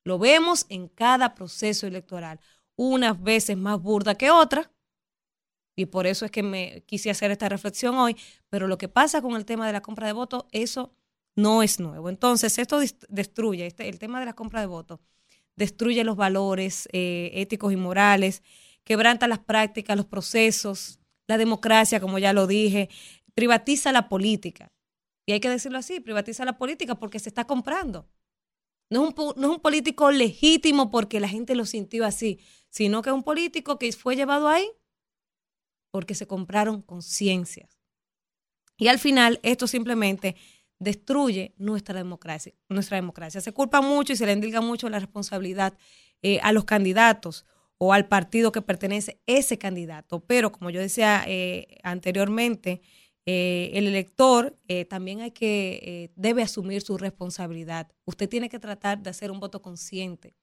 Lo 0.04 0.18
vemos 0.18 0.66
en 0.68 0.88
cada 0.88 1.34
proceso 1.34 1.86
electoral 1.86 2.40
unas 2.76 3.22
veces 3.22 3.56
más 3.56 3.80
burda 3.80 4.14
que 4.14 4.30
otras, 4.30 4.70
y 5.76 5.86
por 5.86 6.06
eso 6.06 6.24
es 6.24 6.30
que 6.30 6.42
me 6.42 6.82
quise 6.86 7.10
hacer 7.10 7.30
esta 7.30 7.48
reflexión 7.48 7.96
hoy, 7.96 8.16
pero 8.48 8.68
lo 8.68 8.78
que 8.78 8.88
pasa 8.88 9.22
con 9.22 9.34
el 9.34 9.44
tema 9.44 9.66
de 9.66 9.72
la 9.72 9.82
compra 9.82 10.06
de 10.06 10.12
votos, 10.12 10.44
eso 10.52 10.94
no 11.36 11.62
es 11.62 11.80
nuevo. 11.80 12.08
Entonces, 12.08 12.58
esto 12.58 12.80
destruye, 13.08 13.66
este, 13.66 13.88
el 13.88 13.98
tema 13.98 14.20
de 14.20 14.26
la 14.26 14.34
compra 14.34 14.60
de 14.60 14.66
votos, 14.66 15.00
destruye 15.56 16.04
los 16.04 16.16
valores 16.16 16.88
eh, 16.92 17.30
éticos 17.34 17.72
y 17.72 17.76
morales, 17.76 18.42
quebranta 18.84 19.28
las 19.28 19.40
prácticas, 19.40 19.96
los 19.96 20.06
procesos, 20.06 21.00
la 21.26 21.38
democracia, 21.38 22.00
como 22.00 22.18
ya 22.18 22.32
lo 22.32 22.46
dije, 22.46 22.88
privatiza 23.34 23.92
la 23.92 24.08
política. 24.08 24.72
Y 25.26 25.32
hay 25.32 25.40
que 25.40 25.48
decirlo 25.48 25.78
así, 25.78 26.00
privatiza 26.00 26.44
la 26.44 26.58
política 26.58 26.96
porque 26.96 27.18
se 27.18 27.28
está 27.28 27.46
comprando. 27.46 28.08
No 28.90 29.02
un, 29.02 29.14
no 29.36 29.46
es 29.48 29.56
un 29.56 29.60
político 29.60 30.10
legítimo 30.10 30.90
porque 30.90 31.20
la 31.20 31.28
gente 31.28 31.54
lo 31.54 31.64
sintió 31.64 32.04
así, 32.04 32.40
sino 32.68 33.02
que 33.02 33.10
es 33.10 33.14
un 33.14 33.22
político 33.22 33.78
que 33.78 33.92
fue 33.92 34.16
llevado 34.16 34.48
ahí 34.48 34.68
porque 35.92 36.14
se 36.14 36.26
compraron 36.26 36.82
conciencias. 36.82 37.78
Y 38.76 38.88
al 38.88 38.98
final 38.98 39.38
esto 39.42 39.66
simplemente 39.66 40.36
destruye 40.80 41.54
nuestra 41.58 41.94
democracia, 41.94 42.52
nuestra 42.68 42.96
democracia. 42.96 43.40
Se 43.40 43.52
culpa 43.52 43.80
mucho 43.82 44.14
y 44.14 44.16
se 44.16 44.26
le 44.26 44.32
endilga 44.32 44.60
mucho 44.60 44.88
la 44.88 44.98
responsabilidad 44.98 45.74
eh, 46.22 46.40
a 46.42 46.52
los 46.52 46.64
candidatos 46.64 47.46
o 47.78 47.92
al 47.92 48.08
partido 48.08 48.50
que 48.50 48.62
pertenece 48.62 49.20
ese 49.26 49.58
candidato. 49.58 50.20
Pero 50.20 50.50
como 50.50 50.70
yo 50.70 50.80
decía 50.80 51.22
eh, 51.26 51.78
anteriormente, 51.82 52.80
eh, 53.26 53.70
el 53.74 53.86
elector 53.86 54.58
también 54.88 55.20
hay 55.20 55.30
que, 55.30 56.10
debe 56.16 56.42
asumir 56.42 56.80
su 56.80 56.96
responsabilidad. 56.96 57.92
Usted 58.06 58.28
tiene 58.28 58.48
que 58.48 58.58
tratar 58.58 59.02
de 59.02 59.10
hacer 59.10 59.30
un 59.30 59.38
voto 59.38 59.62
consciente. 59.62 60.34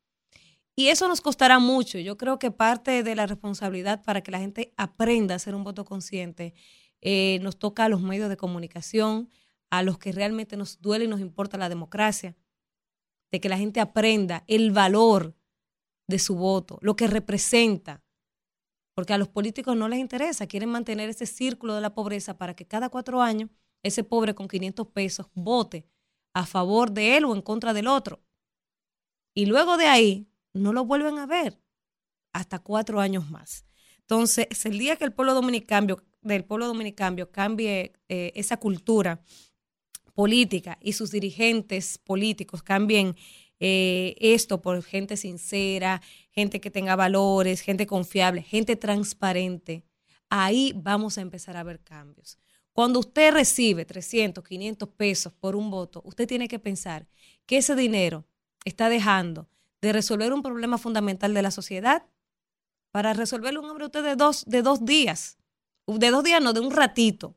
Y 0.75 0.89
eso 0.89 1.07
nos 1.07 1.21
costará 1.21 1.57
mucho. 1.57 1.97
Yo 1.97 2.17
creo 2.17 2.37
que 2.37 2.51
parte 2.51 3.01
de 3.01 3.15
la 3.15 3.25
responsabilidad 3.25 4.03
para 4.03 4.21
que 4.21 4.29
la 4.29 4.39
gente 4.39 4.73
aprenda 4.77 5.33
a 5.33 5.37
hacer 5.37 5.55
un 5.55 5.63
voto 5.63 5.85
consciente 5.85 6.53
nos 7.41 7.57
toca 7.57 7.85
a 7.85 7.89
los 7.89 8.01
medios 8.01 8.29
de 8.29 8.37
comunicación, 8.37 9.29
a 9.69 9.83
los 9.83 9.97
que 9.97 10.11
realmente 10.11 10.57
nos 10.57 10.81
duele 10.81 11.05
y 11.05 11.07
nos 11.07 11.19
importa 11.19 11.57
la 11.57 11.69
democracia, 11.69 12.35
de 13.31 13.41
que 13.41 13.49
la 13.49 13.57
gente 13.57 13.79
aprenda 13.79 14.43
el 14.47 14.71
valor 14.71 15.35
de 16.07 16.19
su 16.19 16.35
voto, 16.35 16.79
lo 16.81 16.95
que 16.95 17.07
representa, 17.07 18.03
porque 18.95 19.13
a 19.13 19.17
los 19.17 19.27
políticos 19.27 19.75
no 19.75 19.87
les 19.89 19.99
interesa, 19.99 20.47
quieren 20.47 20.69
mantener 20.69 21.09
ese 21.09 21.25
círculo 21.25 21.75
de 21.75 21.81
la 21.81 21.93
pobreza 21.93 22.37
para 22.37 22.55
que 22.55 22.65
cada 22.65 22.89
cuatro 22.89 23.21
años 23.21 23.49
ese 23.83 24.03
pobre 24.03 24.33
con 24.33 24.47
500 24.47 24.87
pesos 24.87 25.27
vote 25.33 25.85
a 26.33 26.45
favor 26.45 26.91
de 26.91 27.17
él 27.17 27.25
o 27.25 27.35
en 27.35 27.41
contra 27.41 27.73
del 27.73 27.87
otro. 27.87 28.21
Y 29.35 29.45
luego 29.45 29.77
de 29.77 29.85
ahí 29.85 30.27
no 30.53 30.73
lo 30.73 30.85
vuelven 30.85 31.19
a 31.19 31.27
ver 31.27 31.61
hasta 32.33 32.59
cuatro 32.59 32.99
años 32.99 33.29
más. 33.29 33.65
Entonces, 33.99 34.47
el 34.65 34.79
día 34.79 34.95
que 34.95 35.03
el 35.03 35.13
pueblo 35.13 35.33
dominicano, 35.33 35.97
del 36.21 36.45
pueblo 36.45 36.67
dominicano 36.67 37.29
cambie 37.29 37.93
eh, 38.09 38.31
esa 38.35 38.57
cultura 38.57 39.21
política 40.17 40.79
y 40.81 40.93
sus 40.93 41.11
dirigentes 41.11 41.99
políticos 41.99 42.63
cambien 42.63 43.15
eh, 43.59 44.15
esto 44.19 44.63
por 44.63 44.81
gente 44.81 45.15
sincera, 45.15 46.01
gente 46.31 46.59
que 46.59 46.71
tenga 46.71 46.95
valores, 46.95 47.61
gente 47.61 47.85
confiable, 47.85 48.41
gente 48.41 48.75
transparente, 48.75 49.83
ahí 50.27 50.73
vamos 50.75 51.19
a 51.19 51.21
empezar 51.21 51.55
a 51.55 51.61
ver 51.61 51.81
cambios. 51.81 52.39
Cuando 52.73 52.99
usted 52.99 53.31
recibe 53.31 53.85
300, 53.85 54.43
500 54.43 54.89
pesos 54.89 55.33
por 55.33 55.55
un 55.55 55.69
voto, 55.69 56.01
usted 56.03 56.27
tiene 56.27 56.47
que 56.47 56.57
pensar 56.57 57.07
que 57.45 57.57
ese 57.57 57.75
dinero 57.75 58.25
está 58.65 58.89
dejando 58.89 59.47
de 59.81 59.93
resolver 59.93 60.33
un 60.33 60.41
problema 60.41 60.79
fundamental 60.79 61.31
de 61.35 61.43
la 61.43 61.51
sociedad 61.51 62.07
para 62.89 63.13
resolverle 63.13 63.59
un 63.59 63.79
usted 63.79 64.03
de 64.03 64.15
dos, 64.15 64.45
de 64.45 64.63
dos 64.63 64.83
días. 64.83 65.37
De 65.85 66.09
dos 66.09 66.23
días, 66.23 66.41
no, 66.41 66.53
de 66.53 66.61
un 66.61 66.71
ratito. 66.71 67.35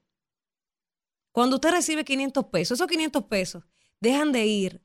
Cuando 1.32 1.56
usted 1.56 1.70
recibe 1.70 2.04
500 2.04 2.46
pesos, 2.46 2.78
esos 2.78 2.86
500 2.86 3.24
pesos 3.24 3.64
dejan 4.00 4.32
de 4.32 4.46
ir 4.46 4.82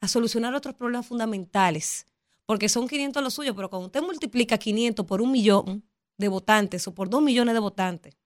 a 0.00 0.08
solucionar 0.08 0.54
otros 0.54 0.74
problemas 0.74 1.06
fundamentales, 1.06 2.06
porque 2.46 2.68
son 2.68 2.88
500 2.88 3.22
los 3.22 3.34
suyos, 3.34 3.54
pero 3.56 3.68
cuando 3.68 3.86
usted 3.86 4.02
multiplica 4.02 4.58
500 4.58 5.04
por 5.04 5.20
un 5.20 5.32
millón 5.32 5.84
de 6.16 6.28
votantes 6.28 6.86
o 6.86 6.94
por 6.94 7.10
dos 7.10 7.22
millones 7.22 7.54
de 7.54 7.60
votantes 7.60 8.16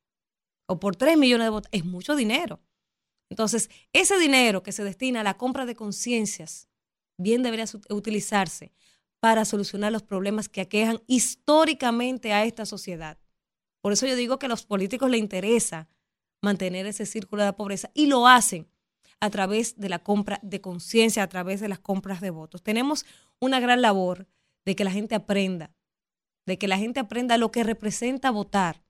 o 0.66 0.78
por 0.78 0.94
tres 0.94 1.16
millones 1.16 1.46
de 1.46 1.50
votantes, 1.50 1.80
es 1.80 1.86
mucho 1.86 2.14
dinero. 2.14 2.60
Entonces, 3.30 3.70
ese 3.92 4.18
dinero 4.18 4.62
que 4.62 4.72
se 4.72 4.84
destina 4.84 5.20
a 5.20 5.24
la 5.24 5.36
compra 5.36 5.64
de 5.64 5.74
conciencias, 5.74 6.68
bien 7.16 7.42
debería 7.42 7.66
utilizarse 7.88 8.72
para 9.20 9.44
solucionar 9.44 9.92
los 9.92 10.02
problemas 10.02 10.48
que 10.48 10.60
aquejan 10.60 11.02
históricamente 11.06 12.32
a 12.32 12.44
esta 12.44 12.66
sociedad. 12.66 13.18
Por 13.80 13.92
eso 13.92 14.06
yo 14.06 14.16
digo 14.16 14.38
que 14.38 14.46
a 14.46 14.48
los 14.48 14.64
políticos 14.64 15.10
les 15.10 15.20
interesa 15.20 15.88
mantener 16.42 16.86
ese 16.86 17.06
círculo 17.06 17.42
de 17.42 17.48
la 17.48 17.56
pobreza 17.56 17.90
y 17.94 18.06
lo 18.06 18.26
hacen 18.26 18.68
a 19.20 19.30
través 19.30 19.78
de 19.78 19.88
la 19.88 19.98
compra 19.98 20.40
de 20.42 20.60
conciencia, 20.60 21.22
a 21.22 21.28
través 21.28 21.60
de 21.60 21.68
las 21.68 21.78
compras 21.78 22.20
de 22.20 22.30
votos. 22.30 22.62
Tenemos 22.62 23.04
una 23.38 23.60
gran 23.60 23.82
labor 23.82 24.26
de 24.64 24.74
que 24.74 24.84
la 24.84 24.90
gente 24.90 25.14
aprenda, 25.14 25.74
de 26.46 26.58
que 26.58 26.68
la 26.68 26.78
gente 26.78 27.00
aprenda 27.00 27.36
lo 27.36 27.50
que 27.50 27.64
representa 27.64 28.30
votar, 28.30 28.82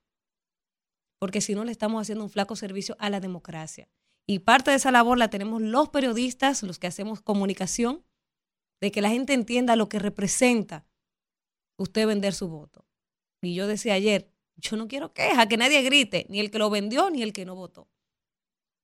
porque 1.19 1.41
si 1.41 1.53
no 1.53 1.65
le 1.65 1.71
estamos 1.71 2.01
haciendo 2.01 2.23
un 2.23 2.29
flaco 2.29 2.55
servicio 2.55 2.95
a 2.99 3.09
la 3.09 3.19
democracia. 3.19 3.89
Y 4.27 4.39
parte 4.39 4.71
de 4.71 4.77
esa 4.77 4.91
labor 4.91 5.17
la 5.17 5.29
tenemos 5.29 5.61
los 5.61 5.89
periodistas, 5.89 6.63
los 6.63 6.79
que 6.79 6.87
hacemos 6.87 7.21
comunicación, 7.21 8.05
de 8.79 8.91
que 8.91 9.01
la 9.01 9.09
gente 9.09 9.33
entienda 9.33 9.75
lo 9.75 9.89
que 9.89 9.99
representa 9.99 10.85
usted 11.77 12.07
vender 12.07 12.33
su 12.33 12.47
voto. 12.47 12.85
Y 13.41 13.53
yo 13.53 13.67
decía 13.67 13.93
ayer, 13.93 14.30
yo 14.61 14.77
no 14.77 14.87
quiero 14.87 15.13
queja, 15.13 15.47
que 15.47 15.57
nadie 15.57 15.81
grite, 15.81 16.25
ni 16.29 16.39
el 16.39 16.51
que 16.51 16.59
lo 16.59 16.69
vendió 16.69 17.09
ni 17.09 17.21
el 17.23 17.33
que 17.33 17.45
no 17.45 17.55
votó. 17.55 17.89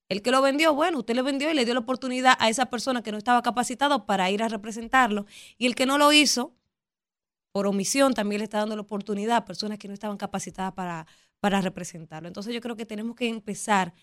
El 0.09 0.21
que 0.21 0.31
lo 0.31 0.41
vendió, 0.41 0.73
bueno, 0.73 0.99
usted 0.99 1.15
le 1.15 1.21
vendió 1.21 1.51
y 1.51 1.53
le 1.53 1.65
dio 1.65 1.73
la 1.73 1.81
oportunidad 1.81 2.37
a 2.39 2.49
esa 2.49 2.67
persona 2.67 3.03
que 3.03 3.11
no 3.11 3.17
estaba 3.17 3.41
capacitado 3.41 4.05
para 4.05 4.29
ir 4.31 4.41
a 4.41 4.47
representarlo. 4.47 5.25
Y 5.57 5.65
el 5.65 5.75
que 5.75 5.85
no 5.85 5.97
lo 5.97 6.13
hizo, 6.13 6.55
por 7.51 7.67
omisión, 7.67 8.13
también 8.13 8.39
le 8.39 8.45
está 8.45 8.59
dando 8.59 8.75
la 8.75 8.83
oportunidad 8.83 9.37
a 9.37 9.45
personas 9.45 9.77
que 9.77 9.87
no 9.87 9.93
estaban 9.93 10.17
capacitadas 10.17 10.73
para, 10.73 11.07
para 11.39 11.59
representarlo. 11.61 12.27
Entonces 12.27 12.53
yo 12.53 12.61
creo 12.61 12.77
que 12.77 12.85
tenemos 12.85 13.15
que 13.15 13.27
empezar 13.27 13.93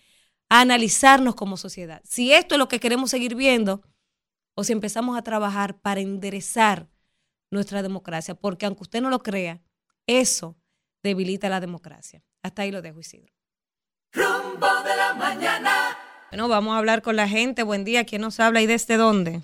a 0.49 0.61
analizarnos 0.61 1.35
como 1.35 1.57
sociedad. 1.57 2.01
Si 2.03 2.31
esto 2.33 2.55
es 2.55 2.59
lo 2.59 2.67
que 2.67 2.79
queremos 2.79 3.09
seguir 3.09 3.35
viendo 3.35 3.81
o 4.53 4.63
si 4.63 4.73
empezamos 4.73 5.17
a 5.17 5.23
trabajar 5.23 5.79
para 5.79 6.01
enderezar 6.01 6.87
nuestra 7.49 7.81
democracia, 7.81 8.35
porque 8.35 8.65
aunque 8.67 8.83
usted 8.83 9.01
no 9.01 9.09
lo 9.09 9.23
crea, 9.23 9.61
eso 10.05 10.55
debilita 11.05 11.47
la 11.47 11.61
democracia. 11.61 12.21
Hasta 12.43 12.63
ahí 12.63 12.71
lo 12.71 12.81
dejo, 12.81 12.99
Isidro. 12.99 13.31
Rumbo 14.11 14.67
de 14.83 14.95
la 14.97 15.13
mañana. 15.13 15.71
Bueno, 16.31 16.49
vamos 16.49 16.73
a 16.73 16.79
hablar 16.79 17.01
con 17.01 17.15
la 17.15 17.29
gente. 17.29 17.63
Buen 17.63 17.85
día. 17.85 18.03
¿Quién 18.03 18.21
nos 18.21 18.39
habla 18.41 18.61
y 18.61 18.65
desde 18.65 18.97
dónde? 18.97 19.39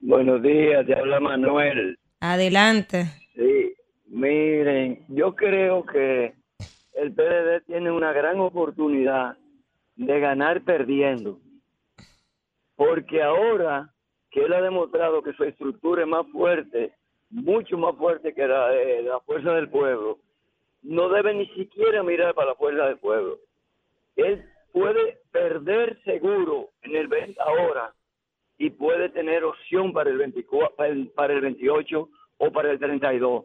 Buenos 0.00 0.42
días, 0.42 0.84
te 0.84 0.94
habla 0.94 1.20
Manuel. 1.20 1.96
Adelante. 2.20 3.06
Sí, 3.34 3.72
miren, 4.08 5.04
yo 5.08 5.34
creo 5.34 5.86
que 5.86 6.34
el 6.94 7.12
PDD 7.12 7.64
tiene 7.66 7.90
una 7.90 8.12
gran 8.12 8.40
oportunidad 8.40 9.36
de 9.96 10.20
ganar 10.20 10.62
perdiendo. 10.62 11.38
Porque 12.74 13.22
ahora 13.22 13.92
que 14.30 14.44
él 14.44 14.52
ha 14.52 14.60
demostrado 14.60 15.22
que 15.22 15.34
su 15.34 15.44
estructura 15.44 16.02
es 16.02 16.08
más 16.08 16.26
fuerte, 16.32 16.92
mucho 17.30 17.78
más 17.78 17.94
fuerte 17.96 18.34
que 18.34 18.46
la 18.46 18.68
de 18.68 19.02
la 19.02 19.20
fuerza 19.20 19.52
del 19.52 19.68
pueblo, 19.68 20.18
no 20.82 21.08
debe 21.08 21.34
ni 21.34 21.46
siquiera 21.48 22.02
mirar 22.02 22.34
para 22.34 22.48
la 22.48 22.54
fuerza 22.54 22.86
del 22.86 22.98
pueblo. 22.98 23.38
Él 24.16 24.44
puede 24.72 25.18
perder 25.30 25.98
seguro 26.04 26.70
en 26.82 26.96
el 26.96 27.08
20 27.08 27.40
ahora 27.40 27.92
y 28.58 28.70
puede 28.70 29.08
tener 29.10 29.44
opción 29.44 29.92
para 29.92 30.10
el 30.10 30.18
24, 30.18 30.76
para 30.76 30.88
el, 30.90 31.08
para 31.08 31.34
el 31.34 31.40
28 31.40 32.08
o 32.38 32.52
para 32.52 32.70
el 32.70 32.78
32. 32.78 33.44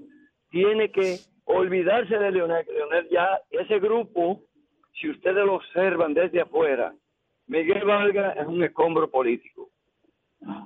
Tiene 0.49 0.91
que 0.91 1.17
olvidarse 1.45 2.17
de 2.17 2.31
Leonel. 2.31 2.65
Leonel 2.67 3.09
ya, 3.09 3.39
ese 3.51 3.79
grupo, 3.79 4.41
si 4.93 5.09
ustedes 5.09 5.45
lo 5.45 5.55
observan 5.55 6.13
desde 6.13 6.41
afuera, 6.41 6.93
Miguel 7.47 7.85
Valga 7.85 8.31
es 8.31 8.45
un 8.45 8.63
escombro 8.63 9.09
político. 9.09 9.69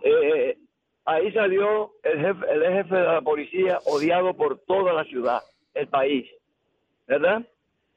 Eh, 0.04 0.58
ahí 1.06 1.32
salió 1.32 1.94
el 2.04 2.20
jefe, 2.20 2.46
el 2.52 2.64
jefe 2.64 2.96
de 2.96 3.04
la 3.04 3.22
policía 3.22 3.80
odiado 3.86 4.36
por 4.36 4.60
toda 4.60 4.94
la 4.94 5.04
ciudad, 5.06 5.42
el 5.74 5.88
país, 5.88 6.28
¿verdad? 7.12 7.42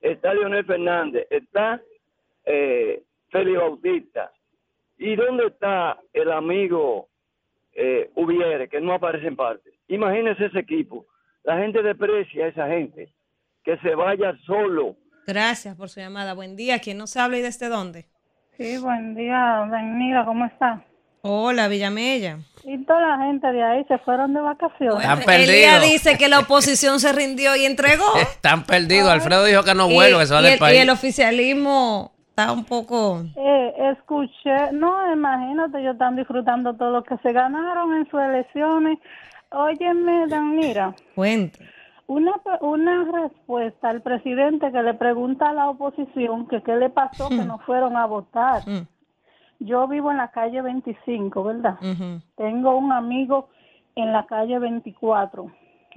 Está 0.01 0.35
Leonel 0.35 0.65
Fernández, 0.65 1.29
está 1.31 1.81
eh, 2.45 3.01
Félix 3.31 3.59
Bautista. 3.59 4.33
¿Y 4.99 5.15
dónde 5.15 5.47
está 5.47 5.99
el 6.13 6.33
amigo 6.33 7.09
eh, 7.75 8.11
Ubiere, 8.17 8.69
que 8.69 8.81
no 8.81 8.93
aparece 8.93 9.29
en 9.29 9.37
parte? 9.37 9.71
Imagínese 9.87 10.47
ese 10.47 10.59
equipo. 10.59 11.07
La 11.45 11.59
gente 11.59 11.81
deprecia 11.81 12.47
a 12.47 12.49
esa 12.49 12.67
gente. 12.67 13.13
Que 13.63 13.79
se 13.79 13.95
vaya 13.95 14.37
solo. 14.47 14.97
Gracias 15.29 15.77
por 15.77 15.89
su 15.89 16.01
llamada. 16.01 16.35
Buen 16.35 16.57
día. 16.57 16.81
¿Quién 16.81 16.99
nos 16.99 17.17
habla 17.17 17.39
y 17.39 17.43
desde 17.43 17.69
dónde? 17.69 18.07
Sí, 18.57 18.79
buen 18.79 19.15
día, 19.15 19.67
Danila, 19.71 20.25
¿cómo 20.25 20.45
está? 20.45 20.85
Hola, 21.27 21.69
Villamella. 21.69 22.39
Y 22.65 22.85
toda 22.85 23.01
la 23.17 23.25
gente 23.25 23.51
de 23.51 23.63
ahí 23.63 23.85
se 23.89 23.97
fueron 23.99 24.35
de 24.35 24.41
vacaciones. 24.43 24.97
Están 25.03 25.19
Elia 25.41 25.79
perdidos. 25.79 25.83
dice 25.91 26.19
que 26.19 26.29
la 26.29 26.41
oposición 26.41 27.01
se 27.01 27.13
rindió 27.15 27.57
y 27.57 27.65
entregó. 27.65 28.05
Están 28.21 28.65
perdidos. 28.65 29.09
Alfredo 29.11 29.45
dijo 29.45 29.63
que 29.63 29.75
no 29.75 29.89
vuelve, 29.89 30.19
que 30.19 30.27
se 30.27 30.35
va 30.35 30.41
y 30.41 30.45
del 30.45 30.53
el, 30.53 30.57
y 30.57 30.61
país. 30.61 30.81
el 30.83 30.91
oficialismo 30.91 32.13
está 32.29 32.53
un 32.53 32.65
poco... 32.65 33.23
Eh, 33.37 33.73
escuché, 33.93 34.73
no, 34.73 35.11
imagínate, 35.13 35.81
ellos 35.81 35.93
están 35.95 36.17
disfrutando 36.17 36.75
todo 36.75 36.91
lo 36.91 37.03
que 37.05 37.17
se 37.23 37.33
ganaron 37.33 37.95
en 37.95 38.11
sus 38.11 38.21
elecciones. 38.21 38.99
Óyeme, 39.51 40.27
Danira, 40.27 40.95
Cuente. 41.15 41.59
una, 42.07 42.33
pe- 42.33 42.65
una 42.65 43.05
respuesta 43.23 43.89
al 43.89 44.03
presidente 44.03 44.71
que 44.73 44.83
le 44.83 44.95
pregunta 44.95 45.51
a 45.51 45.53
la 45.55 45.71
oposición 45.71 46.49
que 46.49 46.61
qué 46.63 46.75
le 46.77 46.91
pasó 46.91 47.29
que 47.29 47.37
no 47.37 47.59
fueron 47.61 47.97
a 47.97 48.05
votar. 48.07 48.63
Yo 49.65 49.89
vivo 49.89 50.11
en 50.11 50.19
la 50.19 50.29
calle 50.29 50.61
25, 50.63 51.43
¿verdad? 51.43 51.79
Tengo 52.37 52.77
un 52.77 52.93
amigo 52.93 53.49
en 53.95 54.13
la 54.13 54.27
calle 54.27 54.59
24 54.59 55.51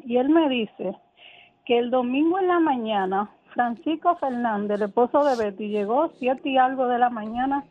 y 0.06 0.18
él 0.18 0.30
me 0.30 0.48
dice 0.50 0.96
que 1.66 1.78
el 1.78 1.90
domingo 1.90 2.40
en 2.40 2.48
la 2.48 2.60
mañana 2.60 3.30
Francisco 3.54 4.16
Fernández, 4.18 4.80
el 4.80 4.88
esposo 4.88 5.24
de 5.26 5.36
Betty, 5.36 5.68
llegó 5.70 6.10
siete 6.20 6.50
y 6.50 6.58
algo 6.58 6.88
de 6.88 7.00
la 7.00 7.10
mañana 7.10 7.66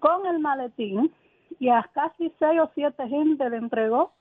con 0.00 0.26
el 0.26 0.38
maletín 0.38 1.12
y 1.58 1.68
a 1.68 1.88
casi 1.94 2.32
seis 2.38 2.60
o 2.60 2.70
siete 2.74 3.08
gente 3.08 3.48
le 3.48 3.56
entregó 3.56 4.12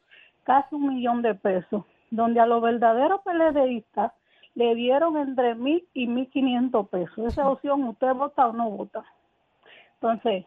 casi 0.44 0.76
un 0.76 0.96
millón 0.96 1.22
de 1.22 1.36
pesos. 1.36 1.84
donde 2.10 2.40
a 2.40 2.46
los 2.46 2.62
verdaderos 2.62 3.22
PLDistas 3.22 4.14
le 4.56 4.76
dieron 4.76 5.18
entre 5.18 5.56
mil 5.56 5.86
y 5.94 6.08
mil 6.08 6.30
quinientos 6.30 6.88
pesos. 6.90 7.18
Esa 7.26 7.50
opción, 7.50 7.84
usted 7.84 8.14
vota 8.14 8.48
o 8.48 8.54
no 8.54 8.70
vota. 8.70 9.04
Entonces, 9.96 10.46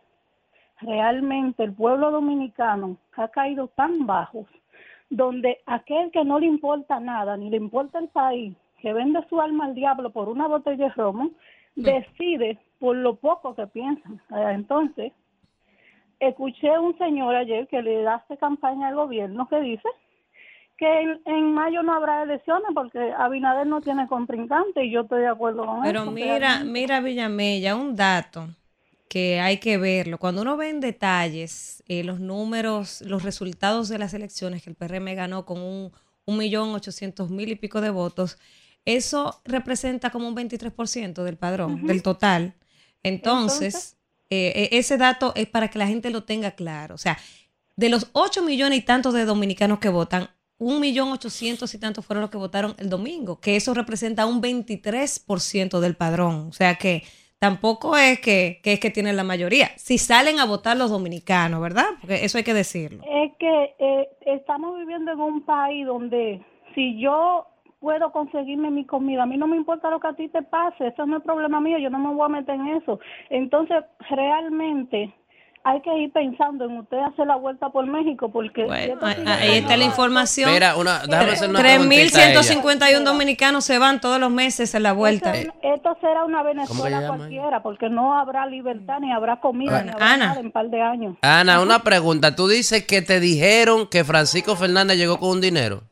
realmente 0.80 1.62
el 1.64 1.72
pueblo 1.74 2.10
dominicano 2.10 2.96
ha 3.16 3.28
caído 3.28 3.68
tan 3.68 4.06
bajos, 4.06 4.46
donde 5.10 5.58
aquel 5.66 6.10
que 6.10 6.24
no 6.24 6.38
le 6.38 6.46
importa 6.46 7.00
nada, 7.00 7.36
ni 7.36 7.50
le 7.50 7.56
importa 7.56 7.98
el 7.98 8.08
país, 8.08 8.54
que 8.80 8.92
vende 8.92 9.20
su 9.28 9.40
alma 9.40 9.66
al 9.66 9.74
diablo 9.74 10.10
por 10.10 10.28
una 10.28 10.46
botella 10.46 10.86
de 10.86 10.92
romo, 10.92 11.30
decide 11.74 12.58
por 12.78 12.96
lo 12.96 13.16
poco 13.16 13.54
que 13.54 13.66
piensan. 13.66 14.14
Eh, 14.30 14.52
Entonces, 14.52 15.12
escuché 16.18 16.78
un 16.78 16.96
señor 16.98 17.34
ayer 17.34 17.66
que 17.68 17.82
le 17.82 18.06
hace 18.06 18.36
campaña 18.38 18.88
al 18.88 18.94
gobierno 18.94 19.48
que 19.48 19.60
dice 19.60 19.88
que 20.76 21.00
en, 21.02 21.20
en 21.26 21.52
mayo 21.52 21.82
no 21.82 21.92
habrá 21.92 22.22
elecciones 22.22 22.68
porque 22.74 23.12
Abinader 23.18 23.66
no 23.66 23.80
tiene 23.82 24.06
contrincante 24.08 24.84
y 24.84 24.90
yo 24.90 25.02
estoy 25.02 25.20
de 25.22 25.28
acuerdo 25.28 25.66
con 25.66 25.82
Pero 25.82 26.02
eso. 26.02 26.10
mira, 26.10 26.38
realmente. 26.38 26.70
mira 26.72 27.00
Villamella, 27.00 27.76
un 27.76 27.96
dato 27.96 28.46
que 29.10 29.40
hay 29.40 29.58
que 29.58 29.76
verlo. 29.76 30.18
Cuando 30.18 30.42
uno 30.42 30.56
ve 30.56 30.70
en 30.70 30.78
detalles 30.78 31.82
eh, 31.88 32.04
los 32.04 32.20
números, 32.20 33.00
los 33.00 33.24
resultados 33.24 33.88
de 33.88 33.98
las 33.98 34.14
elecciones 34.14 34.62
que 34.62 34.70
el 34.70 34.76
PRM 34.76 35.16
ganó 35.16 35.44
con 35.44 35.60
un, 35.60 35.90
un 36.26 36.38
millón 36.38 36.72
ochocientos 36.76 37.28
mil 37.28 37.50
y 37.50 37.56
pico 37.56 37.80
de 37.80 37.90
votos, 37.90 38.38
eso 38.84 39.42
representa 39.44 40.10
como 40.10 40.28
un 40.28 40.36
23% 40.36 41.24
del 41.24 41.36
padrón, 41.36 41.88
del 41.88 42.04
total. 42.04 42.54
Entonces, 43.02 43.96
eh, 44.30 44.52
eh, 44.54 44.68
ese 44.78 44.96
dato 44.96 45.32
es 45.34 45.48
para 45.48 45.68
que 45.70 45.80
la 45.80 45.88
gente 45.88 46.10
lo 46.10 46.22
tenga 46.22 46.52
claro. 46.52 46.94
O 46.94 46.98
sea, 46.98 47.18
de 47.74 47.88
los 47.88 48.10
8 48.12 48.44
millones 48.44 48.78
y 48.78 48.82
tantos 48.82 49.12
de 49.12 49.24
dominicanos 49.24 49.80
que 49.80 49.88
votan, 49.88 50.30
un 50.56 50.78
millón 50.78 51.10
ochocientos 51.10 51.74
y 51.74 51.78
tantos 51.78 52.06
fueron 52.06 52.20
los 52.20 52.30
que 52.30 52.36
votaron 52.36 52.76
el 52.78 52.88
domingo, 52.88 53.40
que 53.40 53.56
eso 53.56 53.74
representa 53.74 54.26
un 54.26 54.40
23% 54.40 55.80
del 55.80 55.96
padrón. 55.96 56.46
O 56.48 56.52
sea 56.52 56.76
que 56.76 57.02
tampoco 57.40 57.96
es 57.96 58.20
que, 58.20 58.60
que 58.62 58.74
es 58.74 58.80
que 58.80 58.90
tienen 58.90 59.16
la 59.16 59.24
mayoría. 59.24 59.68
Si 59.76 59.98
salen 59.98 60.38
a 60.38 60.44
votar 60.44 60.76
los 60.76 60.90
dominicanos, 60.90 61.60
¿verdad? 61.60 61.86
Porque 62.00 62.24
eso 62.24 62.38
hay 62.38 62.44
que 62.44 62.54
decirlo. 62.54 63.02
Es 63.02 63.32
que 63.38 63.74
eh, 63.78 64.08
estamos 64.26 64.78
viviendo 64.78 65.10
en 65.10 65.20
un 65.20 65.42
país 65.44 65.86
donde 65.86 66.40
si 66.74 67.00
yo 67.00 67.46
puedo 67.80 68.12
conseguirme 68.12 68.70
mi 68.70 68.84
comida, 68.84 69.22
a 69.22 69.26
mí 69.26 69.38
no 69.38 69.46
me 69.46 69.56
importa 69.56 69.90
lo 69.90 70.00
que 70.00 70.08
a 70.08 70.12
ti 70.12 70.28
te 70.28 70.42
pase, 70.42 70.88
eso 70.88 71.06
no 71.06 71.16
es 71.16 71.22
problema 71.22 71.60
mío, 71.60 71.78
yo 71.78 71.88
no 71.88 71.98
me 71.98 72.14
voy 72.14 72.26
a 72.26 72.28
meter 72.28 72.56
en 72.56 72.68
eso. 72.68 73.00
Entonces, 73.30 73.84
realmente 74.10 75.10
hay 75.62 75.80
que 75.82 75.94
ir 75.98 76.12
pensando 76.12 76.64
en 76.64 76.78
usted 76.78 76.96
hacer 76.98 77.26
la 77.26 77.36
vuelta 77.36 77.68
por 77.68 77.86
México, 77.86 78.30
porque... 78.30 78.64
Bueno, 78.64 78.98
ahí, 79.02 79.58
está 79.58 79.76
la 79.76 79.84
información. 79.84 80.52
Mira, 80.52 80.76
una, 80.76 81.00
déjame 81.06 81.32
hacer 81.32 81.50
una 81.50 81.60
preguntita 81.60 82.18
a 82.18 82.30
ella. 82.30 82.40
3.151 82.40 83.02
dominicanos 83.04 83.64
se 83.64 83.78
van 83.78 84.00
todos 84.00 84.18
los 84.18 84.30
meses 84.30 84.74
en 84.74 84.82
la 84.82 84.92
vuelta. 84.92 85.34
Esto, 85.34 85.52
esto 85.62 85.98
será 86.00 86.24
una 86.24 86.38
¿Cómo 86.38 86.50
que 86.50 86.56
Venezuela 86.56 87.06
cualquiera, 87.06 87.62
porque 87.62 87.90
no 87.90 88.18
habrá 88.18 88.46
libertad, 88.46 89.00
ni 89.00 89.12
habrá 89.12 89.40
comida, 89.40 89.72
Bueno, 89.72 89.86
ni 89.86 89.90
habrá 89.92 90.12
Ana. 90.12 90.26
nada 90.28 90.40
en 90.40 90.46
un 90.46 90.52
par 90.52 90.70
de 90.70 90.80
años. 90.80 91.16
Ana, 91.20 91.60
una 91.60 91.80
pregunta. 91.80 92.34
Tú 92.34 92.48
dices 92.48 92.86
que 92.86 93.02
te 93.02 93.20
dijeron 93.20 93.86
que 93.86 94.04
Francisco 94.04 94.56
Fernández 94.56 94.96
llegó 94.96 95.18
con 95.18 95.30
un 95.30 95.40
dinero. 95.40 95.89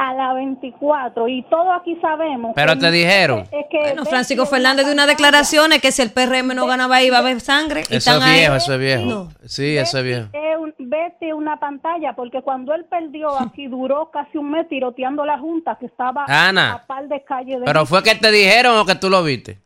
A 0.00 0.14
la 0.14 0.32
24, 0.32 1.26
y 1.26 1.42
todos 1.50 1.66
aquí 1.80 1.98
sabemos... 2.00 2.52
Pero 2.54 2.74
que- 2.74 2.78
te 2.78 2.90
dijeron. 2.92 3.40
es 3.50 3.66
que 3.68 3.78
Bueno, 3.80 4.04
Francisco 4.04 4.44
es 4.44 4.48
Fernández 4.50 4.86
de 4.86 4.92
unas 4.92 5.06
pantalla. 5.06 5.26
declaraciones 5.26 5.80
que 5.80 5.90
si 5.90 6.02
el 6.02 6.12
PRM 6.12 6.54
no 6.54 6.66
ganaba 6.66 6.96
ahí 6.96 7.08
iba 7.08 7.16
a 7.16 7.20
haber 7.20 7.40
sangre. 7.40 7.80
y 7.90 7.96
Eso 7.96 8.12
están 8.12 8.18
es 8.18 8.22
ahí. 8.24 8.38
viejo, 8.38 8.54
eso 8.54 8.74
es 8.74 8.78
viejo. 8.78 9.04
No. 9.06 9.28
Sí, 9.44 9.76
eso 9.76 9.98
es 9.98 10.04
viejo. 10.04 10.28
Es 10.32 10.74
Betty 10.78 11.32
una 11.32 11.58
pantalla, 11.58 12.12
porque 12.14 12.42
cuando 12.42 12.72
él 12.74 12.84
perdió 12.84 13.36
aquí 13.40 13.66
duró 13.66 14.10
casi 14.12 14.38
un 14.38 14.52
mes 14.52 14.68
tiroteando 14.68 15.24
la 15.24 15.36
junta 15.38 15.76
que 15.80 15.86
estaba 15.86 16.24
Ana, 16.28 16.74
a 16.74 16.86
par 16.86 17.08
de 17.08 17.24
calle 17.24 17.58
de 17.58 17.64
¿Pero 17.64 17.84
fue 17.84 18.02
que 18.04 18.14
te 18.14 18.30
dijeron 18.30 18.78
o 18.78 18.84
que 18.86 18.94
tú 18.94 19.10
lo 19.10 19.24
viste? 19.24 19.58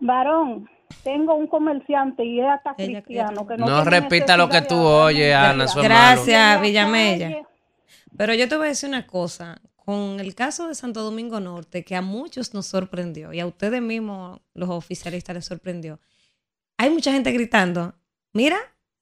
varón. 0.00 0.68
Tengo 1.04 1.34
un 1.34 1.46
comerciante 1.48 2.24
y 2.24 2.40
es 2.40 2.46
hasta 2.46 2.74
cristiano 2.74 3.46
que 3.46 3.56
no, 3.58 3.66
No 3.66 3.84
repita 3.84 4.36
lo 4.38 4.48
que 4.48 4.62
tú 4.62 4.78
oyes. 4.80 5.34
Ana, 5.34 5.64
es 5.64 5.74
Gracias, 5.74 6.60
Villamella. 6.62 7.42
Pero 8.16 8.34
yo 8.34 8.48
te 8.48 8.56
voy 8.56 8.66
a 8.66 8.70
decir 8.70 8.88
una 8.88 9.06
cosa. 9.06 9.60
Con 9.76 10.20
el 10.20 10.34
caso 10.34 10.68
de 10.68 10.74
Santo 10.74 11.02
Domingo 11.02 11.40
Norte, 11.40 11.82
que 11.82 11.96
a 11.96 12.02
muchos 12.02 12.52
nos 12.52 12.66
sorprendió 12.66 13.32
y 13.32 13.40
a 13.40 13.46
ustedes 13.46 13.80
mismos, 13.80 14.40
los 14.52 14.68
oficialistas, 14.68 15.34
les 15.34 15.46
sorprendió, 15.46 15.98
hay 16.76 16.90
mucha 16.90 17.10
gente 17.10 17.32
gritando, 17.32 17.94
mira, 18.34 18.58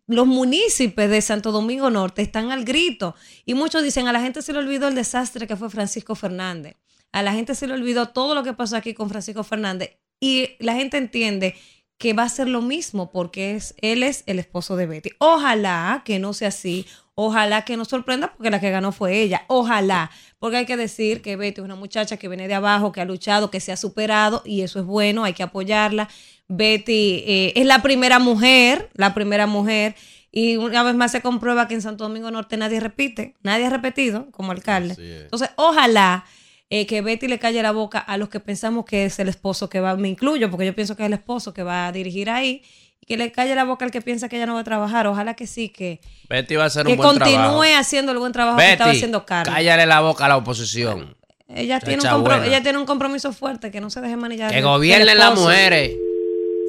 los 0.06 0.26
municipios 0.26 1.10
de 1.10 1.20
Santo 1.20 1.50
Domingo 1.50 1.90
Norte 1.90 2.22
están 2.22 2.52
al 2.52 2.64
grito 2.64 3.16
y 3.44 3.54
muchos 3.54 3.82
dicen, 3.82 4.06
a 4.06 4.12
la 4.12 4.20
gente 4.20 4.42
se 4.42 4.52
le 4.52 4.60
olvidó 4.60 4.86
el 4.86 4.94
desastre 4.94 5.48
que 5.48 5.56
fue 5.56 5.70
Francisco 5.70 6.14
Fernández, 6.14 6.76
a 7.12 7.22
la 7.22 7.32
gente 7.32 7.54
se 7.54 7.66
le 7.66 7.74
olvidó 7.74 8.10
todo 8.10 8.34
lo 8.34 8.44
que 8.44 8.52
pasó 8.52 8.76
aquí 8.76 8.94
con 8.94 9.08
Francisco 9.08 9.42
Fernández 9.42 9.98
y 10.20 10.50
la 10.60 10.74
gente 10.74 10.96
entiende 10.96 11.56
que 11.98 12.12
va 12.12 12.24
a 12.24 12.28
ser 12.28 12.48
lo 12.48 12.62
mismo 12.62 13.10
porque 13.10 13.60
él 13.78 14.02
es 14.02 14.22
el 14.26 14.38
esposo 14.38 14.76
de 14.76 14.86
Betty. 14.86 15.10
Ojalá 15.18 16.02
que 16.04 16.18
no 16.18 16.32
sea 16.32 16.48
así, 16.48 16.86
ojalá 17.16 17.64
que 17.64 17.76
nos 17.76 17.88
sorprenda 17.88 18.32
porque 18.32 18.50
la 18.50 18.60
que 18.60 18.70
ganó 18.70 18.92
fue 18.92 19.20
ella, 19.20 19.44
ojalá, 19.48 20.10
porque 20.38 20.58
hay 20.58 20.66
que 20.66 20.76
decir 20.76 21.22
que 21.22 21.34
Betty 21.34 21.60
es 21.60 21.64
una 21.64 21.74
muchacha 21.74 22.18
que 22.18 22.28
viene 22.28 22.46
de 22.46 22.54
abajo, 22.54 22.92
que 22.92 23.00
ha 23.00 23.04
luchado, 23.04 23.50
que 23.50 23.58
se 23.58 23.72
ha 23.72 23.76
superado 23.76 24.42
y 24.44 24.60
eso 24.60 24.78
es 24.78 24.84
bueno, 24.84 25.24
hay 25.24 25.32
que 25.32 25.42
apoyarla. 25.42 26.08
Betty 26.46 27.24
eh, 27.26 27.52
es 27.56 27.66
la 27.66 27.82
primera 27.82 28.18
mujer, 28.18 28.90
la 28.94 29.14
primera 29.14 29.46
mujer. 29.46 29.96
Y 30.30 30.58
una 30.58 30.82
vez 30.82 30.94
más 30.94 31.12
se 31.12 31.22
comprueba 31.22 31.66
que 31.66 31.74
en 31.74 31.80
Santo 31.80 32.04
Domingo 32.04 32.30
Norte 32.30 32.58
nadie 32.58 32.78
repite, 32.78 33.34
nadie 33.42 33.64
ha 33.64 33.70
repetido 33.70 34.30
como 34.30 34.52
alcalde. 34.52 35.22
Entonces, 35.22 35.48
ojalá 35.56 36.26
eh, 36.68 36.86
que 36.86 37.00
Betty 37.00 37.28
le 37.28 37.38
calle 37.38 37.62
la 37.62 37.72
boca 37.72 37.98
a 37.98 38.18
los 38.18 38.28
que 38.28 38.40
pensamos 38.40 38.84
que 38.84 39.06
es 39.06 39.18
el 39.18 39.28
esposo 39.28 39.70
que 39.70 39.80
va, 39.80 39.96
me 39.96 40.08
incluyo, 40.08 40.50
porque 40.50 40.66
yo 40.66 40.74
pienso 40.74 40.96
que 40.96 41.04
es 41.04 41.06
el 41.06 41.14
esposo 41.14 41.54
que 41.54 41.62
va 41.62 41.86
a 41.86 41.92
dirigir 41.92 42.28
ahí, 42.28 42.62
que 43.06 43.16
le 43.16 43.30
calle 43.30 43.54
la 43.54 43.64
boca 43.64 43.84
al 43.84 43.90
que 43.90 44.02
piensa 44.02 44.28
que 44.28 44.36
ella 44.36 44.46
no 44.46 44.54
va 44.54 44.60
a 44.60 44.64
trabajar. 44.64 45.06
Ojalá 45.06 45.34
que 45.34 45.46
sí, 45.46 45.68
que, 45.68 46.00
Betty 46.28 46.56
va 46.56 46.64
a 46.64 46.66
hacer 46.66 46.84
que 46.84 46.92
un 46.92 46.98
buen 46.98 47.10
continúe 47.10 47.32
trabajo. 47.32 47.62
haciendo 47.78 48.12
el 48.12 48.18
buen 48.18 48.32
trabajo 48.32 48.58
que 48.58 48.72
estaba 48.72 48.90
haciendo 48.90 49.24
Carlos. 49.24 49.54
cállale 49.54 49.86
la 49.86 50.00
boca 50.00 50.26
a 50.26 50.28
la 50.28 50.36
oposición. 50.36 51.14
Ella 51.48 51.78
tiene, 51.78 52.02
un 52.12 52.44
ella 52.44 52.60
tiene 52.60 52.76
un 52.76 52.86
compromiso 52.86 53.32
fuerte, 53.32 53.70
que 53.70 53.80
no 53.80 53.88
se 53.88 54.00
deje 54.00 54.16
manillar. 54.16 54.50
Que 54.50 54.62
gobiernen 54.62 55.16
las 55.16 55.38
mujeres. 55.38 55.96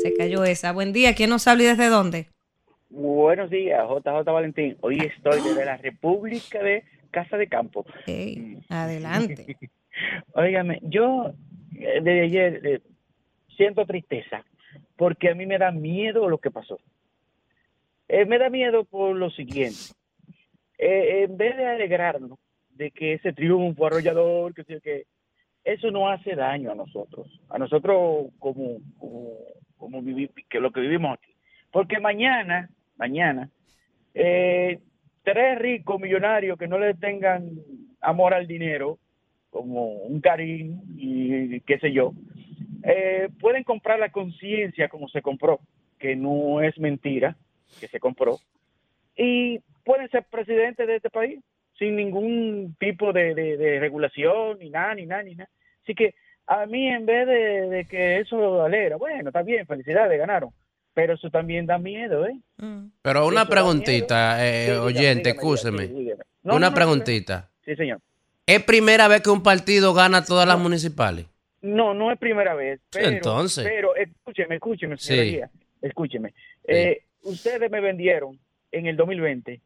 Se 0.03 0.13
cayó 0.13 0.43
esa. 0.43 0.71
Buen 0.71 0.93
día. 0.93 1.15
¿Quién 1.15 1.31
nos 1.31 1.47
habla 1.47 1.63
y 1.63 1.65
desde 1.65 1.87
dónde? 1.87 2.27
Buenos 2.89 3.49
días, 3.49 3.81
JJ 3.89 4.23
Valentín. 4.31 4.77
Hoy 4.81 4.99
estoy 4.99 5.41
desde 5.41 5.65
la 5.65 5.77
República 5.77 6.61
de 6.61 6.83
Casa 7.09 7.37
de 7.37 7.47
Campo. 7.47 7.85
Ey, 8.05 8.59
adelante. 8.69 9.57
Óigame, 10.33 10.79
yo 10.83 11.33
eh, 11.79 11.99
desde 12.03 12.21
ayer 12.21 12.61
eh, 12.63 12.81
siento 13.57 13.83
tristeza 13.87 14.45
porque 14.97 15.29
a 15.29 15.35
mí 15.35 15.45
me 15.45 15.57
da 15.57 15.71
miedo 15.71 16.27
lo 16.27 16.39
que 16.39 16.51
pasó. 16.51 16.79
Eh, 18.07 18.25
me 18.25 18.37
da 18.37 18.49
miedo 18.49 18.83
por 18.83 19.15
lo 19.15 19.29
siguiente. 19.29 19.93
Eh, 20.77 21.23
en 21.23 21.37
vez 21.37 21.55
de 21.55 21.65
alegrarnos 21.65 22.39
de 22.69 22.91
que 22.91 23.13
ese 23.13 23.33
triunfo 23.33 23.85
arrollador, 23.87 24.53
que, 24.53 24.63
que 24.81 25.05
eso 25.63 25.91
no 25.91 26.09
hace 26.09 26.35
daño 26.35 26.71
a 26.71 26.75
nosotros, 26.75 27.27
a 27.49 27.57
nosotros 27.57 28.27
como, 28.39 28.77
como, 28.97 29.29
como 29.77 30.01
vivi- 30.01 30.31
que 30.49 30.59
lo 30.59 30.71
que 30.71 30.81
vivimos 30.81 31.17
aquí. 31.17 31.33
Porque 31.71 31.99
mañana, 31.99 32.69
mañana, 32.97 33.49
eh, 34.13 34.79
tres 35.23 35.59
ricos 35.59 35.99
millonarios 35.99 36.57
que 36.57 36.67
no 36.67 36.79
le 36.79 36.93
tengan 36.93 37.49
amor 38.01 38.33
al 38.33 38.47
dinero, 38.47 38.99
como 39.49 39.93
un 39.93 40.21
Karim 40.21 40.81
y 40.97 41.59
qué 41.61 41.79
sé 41.79 41.91
yo, 41.91 42.13
eh, 42.87 43.29
pueden 43.39 43.63
comprar 43.63 43.99
la 43.99 44.09
conciencia 44.11 44.87
como 44.89 45.07
se 45.09 45.21
compró, 45.21 45.59
que 45.99 46.15
no 46.15 46.61
es 46.61 46.77
mentira, 46.79 47.35
que 47.79 47.87
se 47.87 47.99
compró, 47.99 48.39
y 49.15 49.59
pueden 49.83 50.09
ser 50.09 50.23
presidentes 50.29 50.87
de 50.87 50.95
este 50.97 51.09
país 51.09 51.39
sin 51.77 51.95
ningún 51.95 52.75
tipo 52.79 53.13
de, 53.13 53.35
de- 53.35 53.57
de 53.57 53.79
regulación, 53.79 54.57
ni 54.59 54.69
nada, 54.69 54.95
ni 54.95 55.05
nada, 55.05 55.23
ni 55.23 55.35
nada. 55.35 55.49
Así 55.83 55.93
que 55.93 56.15
a 56.47 56.65
mí 56.65 56.87
en 56.87 57.05
vez 57.05 57.27
de, 57.27 57.69
de 57.69 57.85
que 57.85 58.19
eso 58.19 58.63
alegra, 58.63 58.95
bueno, 58.97 59.29
está 59.29 59.41
bien, 59.43 59.67
felicidades, 59.67 60.17
ganaron, 60.17 60.49
pero 60.93 61.13
eso 61.13 61.29
también 61.29 61.65
da 61.65 61.77
miedo, 61.77 62.25
¿eh? 62.25 62.35
Mm. 62.57 62.87
Pero 63.01 63.27
una 63.27 63.41
Eso 63.41 63.49
preguntita, 63.51 64.47
eh, 64.47 64.65
Sí, 64.67 64.71
oyente, 64.71 65.29
escúcheme. 65.31 65.87
No, 66.43 66.55
una 66.55 66.67
no, 66.67 66.69
no, 66.69 66.73
preguntita. 66.75 67.49
Sí, 67.65 67.75
señor. 67.75 67.99
¿Es 68.45 68.63
primera 68.63 69.07
vez 69.07 69.21
que 69.21 69.29
un 69.29 69.43
partido 69.43 69.93
gana 69.93 70.23
todas 70.23 70.47
las 70.47 70.57
municipales? 70.57 71.25
No, 71.61 71.93
no 71.93 72.11
es 72.11 72.19
primera 72.19 72.53
vez. 72.53 72.79
Pero, 72.91 73.07
entonces. 73.09 73.63
Pero 73.65 73.95
escúcheme, 73.95 74.55
escúcheme, 74.55 74.97
Sí. 74.97 75.07
señoría. 75.07 75.49
Escúcheme. 75.81 76.33
Eh, 76.67 77.03
ustedes 77.23 77.69
me 77.71 77.81
vendieron 77.81 78.39
en 78.71 78.85
el 78.87 78.95
2020 78.97 79.61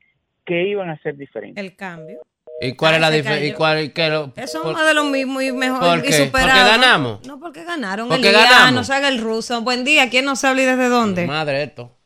que 0.45 0.67
iban 0.67 0.89
a 0.89 0.97
ser 0.99 1.17
diferentes. 1.17 1.63
El 1.63 1.75
cambio. 1.75 2.21
¿Y 2.63 2.73
cuál 2.75 2.93
Ah, 2.93 2.95
es 2.97 3.01
la 3.01 3.09
se 3.09 3.15
diferencia? 3.17 3.45
¿Y 3.47 3.49
cayó. 3.49 3.57
cuál 3.57 3.83
y 3.83 3.89
qué 3.89 4.09
lo- 4.09 4.33
Eso 4.35 4.59
es 4.67 4.73
más 4.73 4.87
de 4.87 4.93
lo 4.93 5.03
mismo 5.05 5.41
y 5.41 5.51
mejor 5.51 5.79
¿Por 5.79 5.99
y 5.99 6.01
qué? 6.03 6.13
superado. 6.13 6.49
¿Porque 6.59 6.69
ganamos? 6.69 7.27
No, 7.27 7.39
porque 7.39 7.63
ganaron. 7.63 8.07
¿Porque 8.07 8.27
el 8.29 8.35
día, 8.35 8.43
ganamos? 8.43 8.73
no 8.73 8.83
se 8.83 8.93
haga 8.93 9.07
el 9.09 9.19
ruso. 9.19 9.61
Buen 9.61 9.83
día. 9.83 10.09
¿Quién 10.09 10.25
nos 10.25 10.43
habla 10.43 10.61
y 10.61 10.65
desde 10.65 10.87
dónde? 10.89 11.25
Madre 11.25 11.63
esto. 11.63 11.97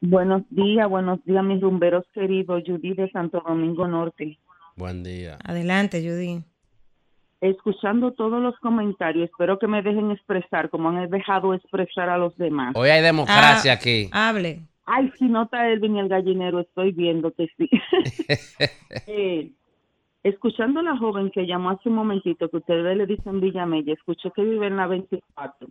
Buenos 0.00 0.42
días, 0.50 0.86
buenos 0.90 1.24
días, 1.24 1.42
mis 1.42 1.62
rumberos 1.62 2.04
queridos, 2.12 2.62
Judy 2.66 2.92
de 2.94 3.10
Santo 3.10 3.42
Domingo 3.46 3.88
Norte. 3.88 4.38
Buen 4.76 5.02
día. 5.02 5.38
Adelante, 5.42 6.02
Judy. 6.02 6.42
Escuchando 7.44 8.12
todos 8.12 8.42
los 8.42 8.58
comentarios, 8.60 9.28
espero 9.28 9.58
que 9.58 9.66
me 9.66 9.82
dejen 9.82 10.10
expresar 10.10 10.70
como 10.70 10.88
han 10.88 11.10
dejado 11.10 11.52
expresar 11.52 12.08
a 12.08 12.16
los 12.16 12.34
demás. 12.38 12.72
Hoy 12.74 12.88
hay 12.88 13.02
democracia 13.02 13.72
Ah, 13.72 13.74
aquí. 13.74 14.08
Hable. 14.12 14.62
Ay, 14.86 15.12
si 15.18 15.26
nota 15.26 15.68
Elvin 15.68 15.96
y 15.96 16.00
el 16.00 16.08
gallinero, 16.08 16.60
estoy 16.60 16.92
viendo 16.92 17.32
que 17.32 17.48
sí. 17.58 17.68
Eh, 19.06 19.50
escuchando 20.22 20.80
a 20.80 20.84
la 20.84 20.96
joven 20.96 21.30
que 21.30 21.46
llamó 21.46 21.68
hace 21.68 21.90
un 21.90 21.96
momentito, 21.96 22.48
que 22.48 22.56
ustedes 22.56 22.96
le 22.96 23.04
dicen 23.04 23.42
Villamella, 23.42 23.92
escuché 23.92 24.30
que 24.34 24.42
vive 24.42 24.68
en 24.68 24.78
la 24.78 24.86
24. 24.86 25.68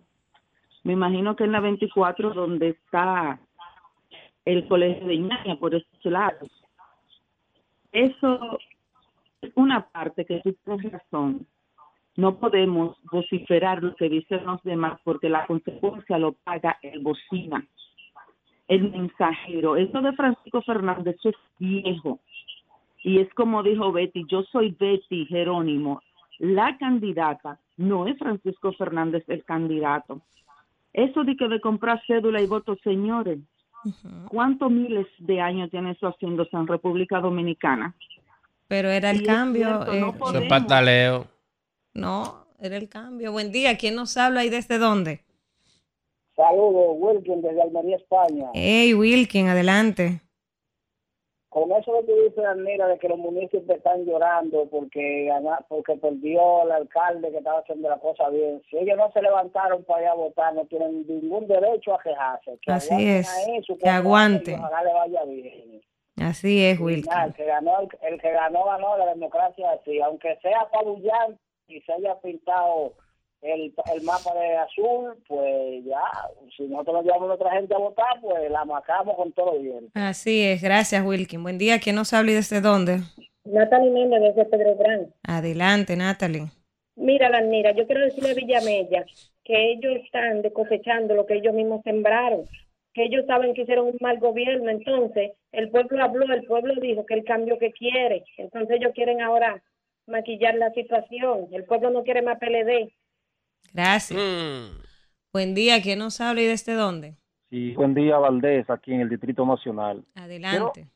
Me 0.83 0.93
imagino 0.93 1.35
que 1.35 1.45
en 1.45 1.53
la 1.53 1.59
24 1.59 2.35
donde 2.35 2.69
está 2.69 3.39
el 4.45 4.67
colegio 4.67 5.07
de 5.07 5.15
Iñaña, 5.15 5.55
por 5.55 5.73
esos 5.73 6.05
lados. 6.05 6.51
Eso 7.91 8.59
es 9.41 9.51
una 9.55 9.87
parte 9.89 10.23
que 10.23 10.39
tú 10.43 10.55
tienes 10.63 10.91
razón. 10.91 11.47
No 12.15 12.35
podemos 12.35 12.97
vociferar 13.11 13.81
lo 13.81 13.95
que 13.95 14.09
dicen 14.09 14.45
los 14.45 14.61
demás 14.63 14.99
porque 15.03 15.29
la 15.29 15.45
consecuencia 15.47 16.17
lo 16.17 16.33
paga 16.33 16.77
el 16.81 16.99
bocina 16.99 17.65
el 18.67 18.91
mensajero. 18.91 19.75
Eso 19.75 20.01
de 20.01 20.13
Francisco 20.13 20.61
Fernández 20.61 21.15
eso 21.19 21.29
es 21.29 21.35
viejo. 21.59 22.19
Y 23.03 23.19
es 23.19 23.31
como 23.33 23.63
dijo 23.63 23.91
Betty, 23.91 24.25
yo 24.29 24.43
soy 24.43 24.75
Betty 24.79 25.25
Jerónimo. 25.25 26.01
La 26.39 26.77
candidata 26.77 27.59
no 27.77 28.07
es 28.07 28.17
Francisco 28.17 28.71
Fernández 28.73 29.23
el 29.27 29.43
candidato. 29.43 30.21
Eso 30.93 31.23
de 31.23 31.35
que 31.35 31.47
de 31.47 31.59
comprar 31.59 32.01
cédula 32.05 32.41
y 32.41 32.47
votos, 32.47 32.77
señores, 32.83 33.39
¿cuántos 34.29 34.71
miles 34.71 35.07
de 35.19 35.41
años 35.41 35.69
tiene 35.69 35.91
eso 35.91 36.07
haciéndose 36.07 36.55
en 36.55 36.67
República 36.67 37.19
Dominicana? 37.19 37.93
Pero 38.67 38.89
era 38.89 39.11
el 39.11 39.21
es 39.21 39.27
cambio. 39.27 39.67
cierto, 39.67 39.93
eh, 39.93 39.99
no 39.99 40.09
Eso 40.09 40.19
podemos. 40.19 40.43
es 40.43 40.49
pataleo. 40.49 41.27
No, 41.93 42.47
era 42.59 42.77
el 42.77 42.89
cambio. 42.89 43.31
Buen 43.31 43.51
día. 43.51 43.77
¿Quién 43.77 43.95
nos 43.95 44.17
habla 44.17 44.43
y 44.45 44.49
desde 44.49 44.77
dónde? 44.77 45.21
Saludos, 46.35 46.95
Wilkin, 46.97 47.41
desde 47.41 47.61
Almería, 47.61 47.97
España. 47.97 48.49
Hey, 48.53 48.93
Wilkin, 48.93 49.47
adelante. 49.47 50.21
Con 51.49 51.71
eso 51.71 51.93
que 51.99 52.07
tú 52.07 52.13
dices, 52.23 52.43
Mira, 52.57 52.87
de 52.87 52.97
que 52.97 53.07
los 53.07 53.19
municipios 53.19 53.69
están 53.69 54.03
llorando 54.05 54.67
porque 54.71 55.31
porque 55.69 55.95
perdió 55.97 56.63
el 56.63 56.71
alcalde 56.71 57.29
que 57.29 57.37
estaba 57.37 57.59
haciendo 57.59 57.89
la 57.89 57.99
cosa 57.99 58.29
bien. 58.29 58.59
Si 58.71 58.77
ellos 58.77 58.97
no 58.97 59.11
se 59.11 59.21
levantaron 59.21 59.83
para 59.83 60.01
ir 60.01 60.07
a 60.07 60.15
votar, 60.15 60.55
no 60.55 60.65
tienen 60.65 61.05
ningún 61.07 61.47
derecho 61.47 61.93
a 61.93 62.01
quejarse. 62.01 62.57
Que 62.59 62.71
Así 62.71 63.07
es, 63.07 63.27
su 63.67 63.77
que 63.77 63.87
aguanten. 63.87 64.59
Ojalá 64.59 64.83
le 64.83 64.93
vaya 64.93 65.25
bien. 65.25 65.81
Así 66.17 66.65
es, 66.65 66.79
Wilkin. 66.79 67.05
nada, 67.07 67.25
el 67.25 67.33
que 67.35 67.45
ganó, 67.45 67.81
el, 67.81 67.87
el 68.01 68.19
que 68.19 68.31
ganó, 68.31 68.65
ganó 68.65 68.97
la 68.97 69.13
democracia 69.13 69.73
así. 69.73 70.01
Aunque 70.01 70.35
sea 70.41 70.61
apabullante 70.61 71.39
y 71.67 71.81
se 71.81 71.93
haya 71.93 72.19
pintado 72.21 72.93
el, 73.41 73.73
el 73.93 74.03
mapa 74.03 74.33
de 74.33 74.55
azul, 74.57 75.15
pues 75.27 75.83
ya, 75.85 76.01
si 76.55 76.63
nosotros 76.63 76.95
nos 76.95 77.05
llevamos 77.05 77.29
a 77.29 77.33
otra 77.33 77.51
gente 77.51 77.73
a 77.73 77.77
votar, 77.77 78.21
pues 78.21 78.49
la 78.49 78.63
marcamos 78.65 79.15
con 79.15 79.31
todo 79.33 79.59
bien. 79.59 79.89
Así 79.93 80.43
es. 80.43 80.61
Gracias, 80.61 81.05
Wilkin. 81.05 81.43
Buen 81.43 81.57
día. 81.57 81.79
¿Quién 81.79 81.95
nos 81.95 82.13
habla 82.13 82.31
y 82.31 82.35
desde 82.35 82.61
dónde? 82.61 82.99
Natalie 83.43 83.91
Méndez 83.91 84.35
desde 84.35 84.45
Pedro 84.45 84.75
Gran. 84.77 85.13
Adelante, 85.23 85.95
Natalie. 85.97 86.45
Mira, 86.95 87.29
Lanira, 87.29 87.71
yo 87.71 87.85
quiero 87.85 88.01
decirle 88.01 88.31
a 88.31 88.35
Villamella 88.35 89.05
que 89.43 89.71
ellos 89.71 89.93
están 90.05 90.41
cosechando 90.51 91.15
lo 91.15 91.25
que 91.25 91.35
ellos 91.35 91.53
mismos 91.53 91.81
sembraron, 91.83 92.45
que 92.93 93.03
ellos 93.05 93.25
saben 93.25 93.53
que 93.53 93.63
hicieron 93.63 93.87
un 93.87 93.97
mal 93.99 94.19
gobierno, 94.19 94.69
entonces 94.69 95.31
el 95.51 95.69
pueblo 95.69 96.03
habló, 96.03 96.31
el 96.33 96.45
pueblo 96.45 96.75
dijo 96.79 97.05
que 97.05 97.15
el 97.15 97.23
cambio 97.23 97.57
que 97.57 97.71
quiere, 97.71 98.23
entonces 98.37 98.77
ellos 98.79 98.91
quieren 98.93 99.21
ahora 99.21 99.61
maquillar 100.07 100.55
la 100.55 100.71
situación, 100.71 101.47
el 101.51 101.63
pueblo 101.65 101.89
no 101.89 102.03
quiere 102.03 102.21
más 102.21 102.37
PLD. 102.39 102.91
Gracias. 103.73 104.19
Mm. 104.19 104.81
Buen 105.31 105.55
día. 105.55 105.81
¿Quién 105.81 105.99
nos 105.99 106.19
habla 106.21 106.41
y 106.41 106.45
desde 106.45 106.73
dónde? 106.73 107.15
Sí, 107.49 107.73
buen 107.75 107.93
día, 107.93 108.17
Valdés, 108.17 108.69
aquí 108.69 108.93
en 108.93 109.01
el 109.01 109.09
Distrito 109.09 109.45
Nacional. 109.45 110.03
Adelante. 110.15 110.87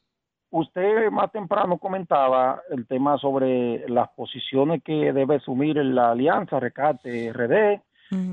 Usted 0.49 1.09
más 1.11 1.31
temprano 1.31 1.77
comentaba 1.77 2.61
el 2.69 2.87
tema 2.87 3.17
sobre 3.17 3.87
las 3.89 4.09
posiciones 4.09 4.81
que 4.83 5.11
debe 5.11 5.35
asumir 5.35 5.75
la 5.77 6.11
alianza 6.11 6.59
Recate 6.59 7.31
RD 7.33 7.81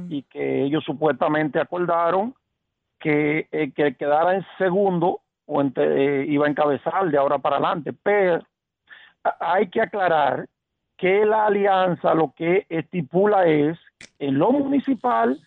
y 0.09 0.23
que 0.23 0.63
ellos 0.63 0.85
supuestamente 0.85 1.59
acordaron 1.59 2.35
que 3.01 3.49
el 3.51 3.75
que 3.75 3.97
quedara 3.97 4.37
en 4.37 4.47
segundo 4.57 5.23
o 5.47 5.61
ente- 5.61 5.83
eh, 6.23 6.27
iba 6.29 6.47
a 6.47 6.51
encabezar 6.51 7.11
de 7.11 7.19
ahora 7.19 7.39
para 7.39 7.57
adelante. 7.57 7.93
Pero 7.93 8.47
hay 9.41 9.69
que 9.69 9.81
aclarar 9.81 10.47
que 10.97 11.25
la 11.25 11.47
alianza 11.47 12.15
lo 12.15 12.33
que 12.37 12.67
estipula 12.69 13.45
es 13.47 13.79
en 14.19 14.39
lo 14.39 14.53
municipal 14.53 15.39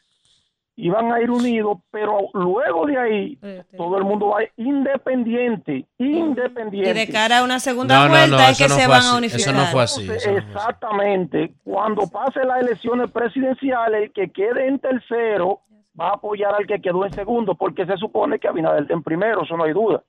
iban 0.79 1.11
a 1.11 1.19
ir 1.21 1.31
unidos, 1.31 1.79
pero 1.89 2.29
luego 2.33 2.85
de 2.85 2.97
ahí 2.99 3.39
Este. 3.41 3.77
todo 3.77 3.97
el 3.97 4.03
mundo 4.03 4.27
va 4.27 4.41
independiente, 4.57 5.85
Y 5.97 6.17
independiente. 6.19 6.93
de 6.93 7.07
cara 7.09 7.39
a 7.39 7.43
una 7.43 7.59
segunda 7.59 7.95
No, 8.03 8.09
vuelta 8.09 8.27
no, 8.37 8.43
es 8.43 8.57
que 8.57 8.69
se 8.69 8.87
van 8.87 8.99
así, 8.99 9.15
a 9.15 9.17
unificar. 9.17 9.39
Eso 9.41 9.53
no 9.53 9.65
fue 9.65 9.83
así. 9.83 10.01
Entonces, 10.01 10.23
eso 10.23 10.31
no 10.31 10.41
fue 10.41 10.43
así. 10.51 10.59
exactamente, 10.59 11.53
cuando 11.63 12.07
pase 12.07 12.43
las 12.45 12.61
elecciones 12.61 13.09
presidenciales, 13.11 14.03
el 14.03 14.11
que 14.11 14.29
quede 14.31 14.67
en 14.67 14.79
tercero 14.79 15.61
va 15.99 16.09
a 16.09 16.13
apoyar 16.13 16.53
al 16.53 16.67
que 16.67 16.79
quedó 16.79 17.05
en 17.05 17.13
segundo, 17.13 17.55
porque 17.55 17.85
se 17.87 17.97
supone 17.97 18.37
que 18.37 18.47
Abinader 18.47 18.83
está 18.83 18.93
en 18.93 19.01
primero, 19.03 19.43
eso 19.43 19.57
no 19.57 19.63
hay 19.63 19.73
duda. 19.73 20.03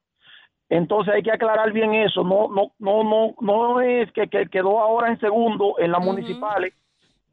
Entonces 0.71 1.15
hay 1.15 1.23
que 1.23 1.33
aclarar 1.33 1.73
bien 1.73 1.95
eso, 1.95 2.23
no 2.25 2.49
no 2.55 2.73
no 2.79 3.03
no 3.03 3.35
no 3.41 3.81
es 3.81 4.11
que, 4.13 4.29
que 4.29 4.47
quedó 4.51 4.81
ahora 4.81 5.09
en 5.09 5.19
segundo 5.19 5.77
en 5.79 5.91
las 5.93 6.05
municipales, 6.05 6.75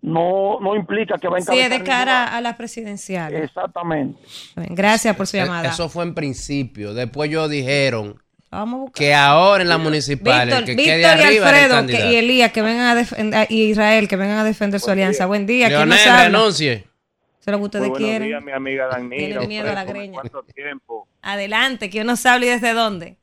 no 0.02 0.60
no 0.62 0.76
implica 0.76 1.18
que 1.18 1.28
va 1.28 1.38
a 1.38 1.42
Sí, 1.42 1.48
es 1.52 1.70
de 1.70 1.76
encabezar 1.76 1.84
cara 1.86 2.20
ninguna- 2.22 2.38
a 2.38 2.42
las 2.42 2.56
presidenciales. 2.56 3.44
Exactamente. 3.44 4.20
Bien, 4.56 4.74
Gracias 4.76 5.16
por 5.18 5.28
su 5.28 5.36
Eh, 5.38 5.42
llamada. 5.42 5.70
Eso 5.70 5.90
fue 5.90 6.04
en 6.06 6.14
principio. 6.16 6.94
Después 6.94 7.30
ellos 7.30 7.50
dijeron 7.50 8.22
Vamos 8.52 8.76
a 8.78 8.82
buscar. 8.84 8.94
que 9.00 9.14
ahora 9.14 9.64
en 9.64 9.70
la 9.70 9.78
municipal 9.80 10.46
Víctor, 10.48 10.60
el 10.60 10.66
que 10.66 10.76
Víctor 10.76 10.94
quede 10.94 11.02
y 11.02 11.04
arriba 11.06 11.50
Alfredo 11.50 11.88
que- 11.88 12.12
y 12.12 12.16
Elías 12.16 12.52
que 12.54 12.62
vengan 12.62 12.86
a 12.88 12.96
defender 12.96 13.48
y 13.50 13.64
Israel 13.64 14.08
que 14.08 14.16
vengan 14.16 14.38
a 14.38 14.44
defender 14.46 14.80
su 14.80 14.92
alianza. 14.92 15.26
Buen 15.26 15.46
día. 15.46 15.68
¿Quién 15.68 15.90
Leonel, 15.90 15.98
nos 16.08 16.24
renuncie. 16.24 16.74
Eso 16.74 17.52
es 17.52 17.52
lo 17.52 17.58
que 17.58 17.64
ustedes 17.66 17.90
Muy 17.90 17.98
quieren. 18.00 18.28
días, 18.30 18.42
mi 18.44 18.52
amiga 18.54 18.88
Danira. 18.88 19.18
Tienen 19.28 19.48
miedo 19.50 19.70
a 19.70 19.74
la 19.74 19.84
greña. 19.84 20.14
¿Cuánto 20.22 20.42
tiempo? 20.44 21.08
Adelante, 21.22 21.90
¿quién 21.90 22.08
nos 22.08 22.26
habla 22.26 22.46
y 22.46 22.50
desde 22.50 22.74
dónde? 22.74 23.18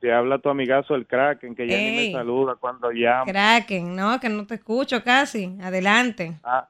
Te 0.00 0.12
habla 0.12 0.38
tu 0.38 0.48
amigazo 0.50 0.94
el 0.94 1.06
Kraken, 1.06 1.54
que 1.54 1.66
ya 1.66 1.76
ni 1.76 1.96
me 1.96 2.12
saluda 2.12 2.54
cuando 2.56 2.90
llama. 2.90 3.24
Kraken, 3.24 3.96
no, 3.96 4.20
que 4.20 4.28
no 4.28 4.46
te 4.46 4.56
escucho 4.56 5.02
casi. 5.02 5.56
Adelante. 5.62 6.34
Ah, 6.44 6.68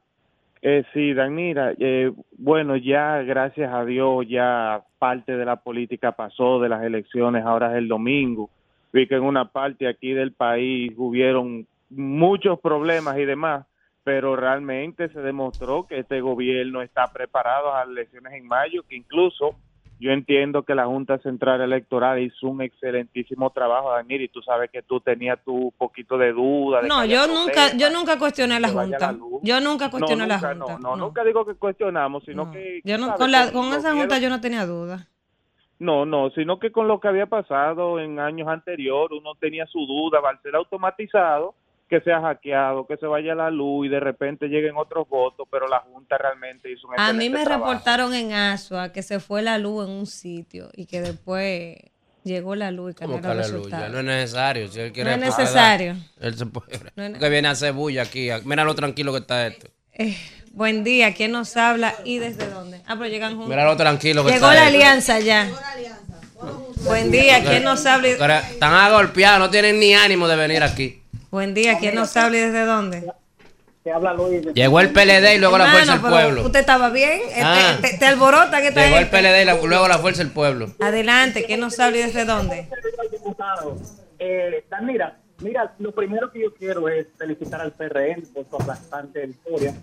eh, 0.62 0.84
sí, 0.92 1.12
Danira, 1.12 1.74
eh, 1.78 2.12
bueno, 2.38 2.76
ya 2.76 3.22
gracias 3.22 3.72
a 3.72 3.84
Dios, 3.84 4.26
ya 4.28 4.82
parte 4.98 5.36
de 5.36 5.44
la 5.44 5.56
política 5.56 6.12
pasó, 6.12 6.60
de 6.60 6.68
las 6.68 6.82
elecciones, 6.82 7.44
ahora 7.44 7.70
es 7.72 7.78
el 7.78 7.88
domingo. 7.88 8.50
Vi 8.92 9.06
que 9.06 9.16
en 9.16 9.22
una 9.22 9.44
parte 9.44 9.86
aquí 9.86 10.12
del 10.12 10.32
país 10.32 10.92
hubieron 10.96 11.66
muchos 11.90 12.58
problemas 12.58 13.18
y 13.18 13.24
demás, 13.24 13.66
pero 14.02 14.36
realmente 14.36 15.08
se 15.10 15.20
demostró 15.20 15.86
que 15.86 15.98
este 15.98 16.20
gobierno 16.20 16.82
está 16.82 17.12
preparado 17.12 17.74
a 17.74 17.80
las 17.80 17.88
elecciones 17.88 18.32
en 18.32 18.46
mayo, 18.46 18.82
que 18.88 18.96
incluso 18.96 19.56
yo 19.98 20.10
entiendo 20.10 20.62
que 20.62 20.74
la 20.74 20.86
Junta 20.86 21.18
Central 21.18 21.60
Electoral 21.62 22.20
hizo 22.20 22.48
un 22.48 22.60
excelentísimo 22.62 23.50
trabajo, 23.50 23.92
Danira, 23.92 24.24
y 24.24 24.28
tú 24.28 24.42
sabes 24.42 24.70
que 24.70 24.82
tú 24.82 25.00
tenías 25.00 25.38
tu 25.44 25.72
poquito 25.78 26.18
de 26.18 26.32
duda. 26.32 26.82
de 26.82 26.88
No, 26.88 27.04
yo 27.04 27.26
nunca, 27.26 27.74
yo 27.76 27.90
nunca 27.90 28.18
cuestioné 28.18 28.60
la 28.60 28.68
Junta. 28.68 28.98
la 28.98 29.12
luz. 29.12 29.40
Yo 29.42 29.60
nunca 29.60 29.90
cuestioné 29.90 30.22
no, 30.22 30.28
la 30.28 30.36
nunca, 30.36 30.48
Junta. 30.54 30.78
No, 30.80 30.96
no, 30.96 31.06
nunca 31.06 31.24
digo 31.24 31.46
que 31.46 31.54
cuestionamos, 31.54 32.24
sino 32.24 32.46
No. 32.46 32.52
que... 32.52 32.80
Yo 32.84 32.98
no, 32.98 33.06
¿sabes? 33.06 33.20
con, 33.20 33.32
la, 33.72 33.76
esa 33.78 33.94
Junta 33.94 34.18
yo 34.18 34.28
no 34.28 34.40
tenía 34.40 34.66
duda. 34.66 35.08
No, 35.78 36.06
no, 36.06 36.30
sino 36.30 36.58
que 36.58 36.72
con 36.72 36.88
lo 36.88 37.00
que 37.00 37.08
había 37.08 37.26
pasado 37.26 37.98
en 38.00 38.18
años 38.18 38.48
anteriores, 38.48 39.18
uno 39.18 39.34
tenía 39.38 39.66
su 39.66 39.86
duda, 39.86 40.20
va 40.20 40.30
a 40.30 40.40
ser 40.40 40.56
automatizado, 40.56 41.54
que 41.88 42.00
sea 42.00 42.20
hackeado, 42.20 42.86
que 42.86 42.96
se 42.96 43.06
vaya 43.06 43.34
la 43.34 43.50
luz 43.50 43.86
y 43.86 43.88
de 43.88 44.00
repente 44.00 44.46
lleguen 44.48 44.76
otros 44.76 45.08
votos, 45.08 45.46
pero 45.50 45.68
la 45.68 45.78
Junta 45.80 46.18
realmente 46.18 46.70
hizo 46.70 46.88
un 46.88 46.98
A 46.98 47.12
mí 47.12 47.30
me 47.30 47.44
trabajo. 47.44 47.70
reportaron 47.72 48.12
en 48.14 48.32
Asua 48.32 48.92
que 48.92 49.02
se 49.02 49.20
fue 49.20 49.42
la 49.42 49.58
luz 49.58 49.86
en 49.86 49.92
un 49.92 50.06
sitio 50.06 50.68
y 50.74 50.86
que 50.86 51.00
después 51.00 51.76
llegó 52.24 52.56
la 52.56 52.72
luz 52.72 52.90
y 52.92 52.94
¿Cómo 52.94 53.12
cambiaron 53.20 53.22
que 53.22 53.36
los 53.38 53.46
aleluya? 53.46 53.64
resultados. 53.78 53.92
No 53.92 53.98
es 54.00 54.04
necesario. 54.04 54.68
Si 54.68 54.80
él 54.80 54.92
quiere 54.92 55.16
No 55.16 55.24
es 55.24 55.36
necesario. 55.38 55.96
Él 56.20 56.34
se 56.36 56.46
puede. 56.46 56.78
No 56.96 57.02
es 57.04 57.10
ne- 57.12 57.18
que 57.20 57.28
viene 57.28 57.46
a 57.46 57.52
hacer 57.52 57.72
bulla 57.72 58.02
aquí. 58.02 58.30
Mira 58.44 58.64
lo 58.64 58.74
tranquilo 58.74 59.12
que 59.12 59.18
está 59.18 59.46
esto. 59.46 59.68
Eh, 59.92 60.16
buen 60.52 60.82
día, 60.82 61.14
¿quién 61.14 61.30
nos 61.30 61.56
habla 61.56 61.94
y 62.04 62.18
desde 62.18 62.48
dónde? 62.50 62.80
Ah, 62.86 62.96
pero 62.98 63.06
llegan 63.08 63.32
juntos. 63.32 63.48
Mira 63.48 63.64
lo 63.64 63.76
tranquilo 63.76 64.24
que 64.24 64.32
Llegó 64.32 64.46
está 64.50 64.54
la 64.60 64.66
esto. 64.66 64.76
alianza 64.76 65.20
ya. 65.20 65.48
Buen 66.84 67.10
día, 67.10 67.42
¿quién 67.44 67.64
nos 67.64 67.84
habla? 67.86 68.08
y- 68.08 68.14
Pero 68.18 68.34
Están 68.34 68.74
agolpeados, 68.74 69.38
no 69.40 69.50
tienen 69.50 69.78
ni 69.80 69.94
ánimo 69.94 70.28
de 70.28 70.36
venir 70.36 70.62
aquí. 70.62 71.02
Buen 71.36 71.52
día, 71.52 71.76
¿quién 71.78 71.94
nos 71.94 72.16
habla 72.16 72.38
y 72.38 72.40
desde 72.40 72.64
dónde? 72.64 73.12
Te 73.84 73.92
habla 73.92 74.14
Luis. 74.14 74.40
Llegó 74.54 74.80
el 74.80 74.90
PLD 74.90 75.34
y 75.34 75.38
luego 75.38 75.58
la 75.58 75.70
Fuerza 75.70 75.92
del 75.92 76.00
Pueblo. 76.00 76.46
¿Usted 76.46 76.60
estaba 76.60 76.88
bien? 76.88 77.20
Eh, 77.28 77.42
Ah. 77.44 77.76
Te, 77.82 77.90
te- 77.90 77.98
te 77.98 78.06
alborota 78.06 78.62
que 78.62 78.68
está 78.68 78.86
Llegó 78.86 78.96
el. 78.96 79.08
PLD 79.10 79.42
y 79.42 79.44
la- 79.44 79.60
luego 79.62 79.86
la 79.86 79.98
Fuerza 79.98 80.22
del 80.22 80.32
Pueblo. 80.32 80.70
Adelante, 80.80 81.44
¿quién 81.44 81.60
nos 81.60 81.78
habla 81.78 81.98
y 81.98 82.02
desde 82.04 82.24
dónde? 82.24 82.66
Eh, 84.18 84.64
Danira, 84.70 85.18
Mira, 85.42 85.74
lo 85.78 85.92
primero 85.92 86.32
que 86.32 86.40
yo 86.40 86.54
quiero 86.54 86.88
es 86.88 87.06
felicitar 87.18 87.60
al 87.60 87.72
PRM 87.72 88.22
por 88.32 88.48
su 88.48 88.56
aplastante 88.56 89.26
victoria. 89.26 89.74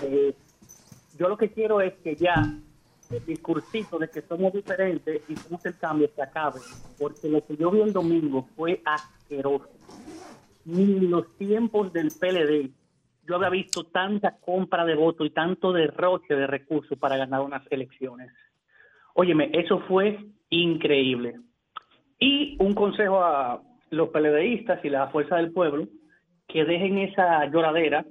Eh, 0.00 0.34
yo 1.18 1.28
lo 1.28 1.36
que 1.36 1.50
quiero 1.50 1.82
es 1.82 1.92
que 2.02 2.16
ya 2.16 2.36
el 3.10 3.26
discursito 3.26 3.98
de 3.98 4.08
que 4.08 4.22
somos 4.22 4.54
diferentes 4.54 5.20
y 5.28 5.36
somos 5.36 5.62
el 5.66 5.76
cambio 5.76 6.08
se 6.16 6.22
acabe, 6.22 6.60
porque 6.98 7.28
lo 7.28 7.46
que 7.46 7.54
yo 7.58 7.70
vi 7.70 7.82
el 7.82 7.92
domingo 7.92 8.48
fue 8.56 8.80
asqueroso. 8.86 9.68
Ni 10.64 10.82
en 10.82 11.10
los 11.10 11.36
tiempos 11.36 11.92
del 11.92 12.08
PLD 12.08 12.70
yo 13.26 13.36
había 13.36 13.50
visto 13.50 13.84
tanta 13.84 14.36
compra 14.38 14.84
de 14.84 14.94
votos 14.94 15.26
y 15.26 15.30
tanto 15.30 15.72
derroche 15.72 16.34
de 16.34 16.46
recursos 16.46 16.98
para 16.98 17.16
ganar 17.16 17.40
unas 17.40 17.62
elecciones. 17.70 18.30
Óyeme, 19.14 19.50
eso 19.52 19.80
fue 19.88 20.18
increíble. 20.50 21.34
Y 22.18 22.56
un 22.58 22.74
consejo 22.74 23.22
a 23.22 23.62
los 23.90 24.08
PLDistas 24.10 24.84
y 24.84 24.90
la 24.90 25.08
fuerza 25.08 25.36
del 25.36 25.52
pueblo, 25.52 25.88
que 26.48 26.64
dejen 26.64 26.98
esa 26.98 27.46
lloradera 27.46 28.04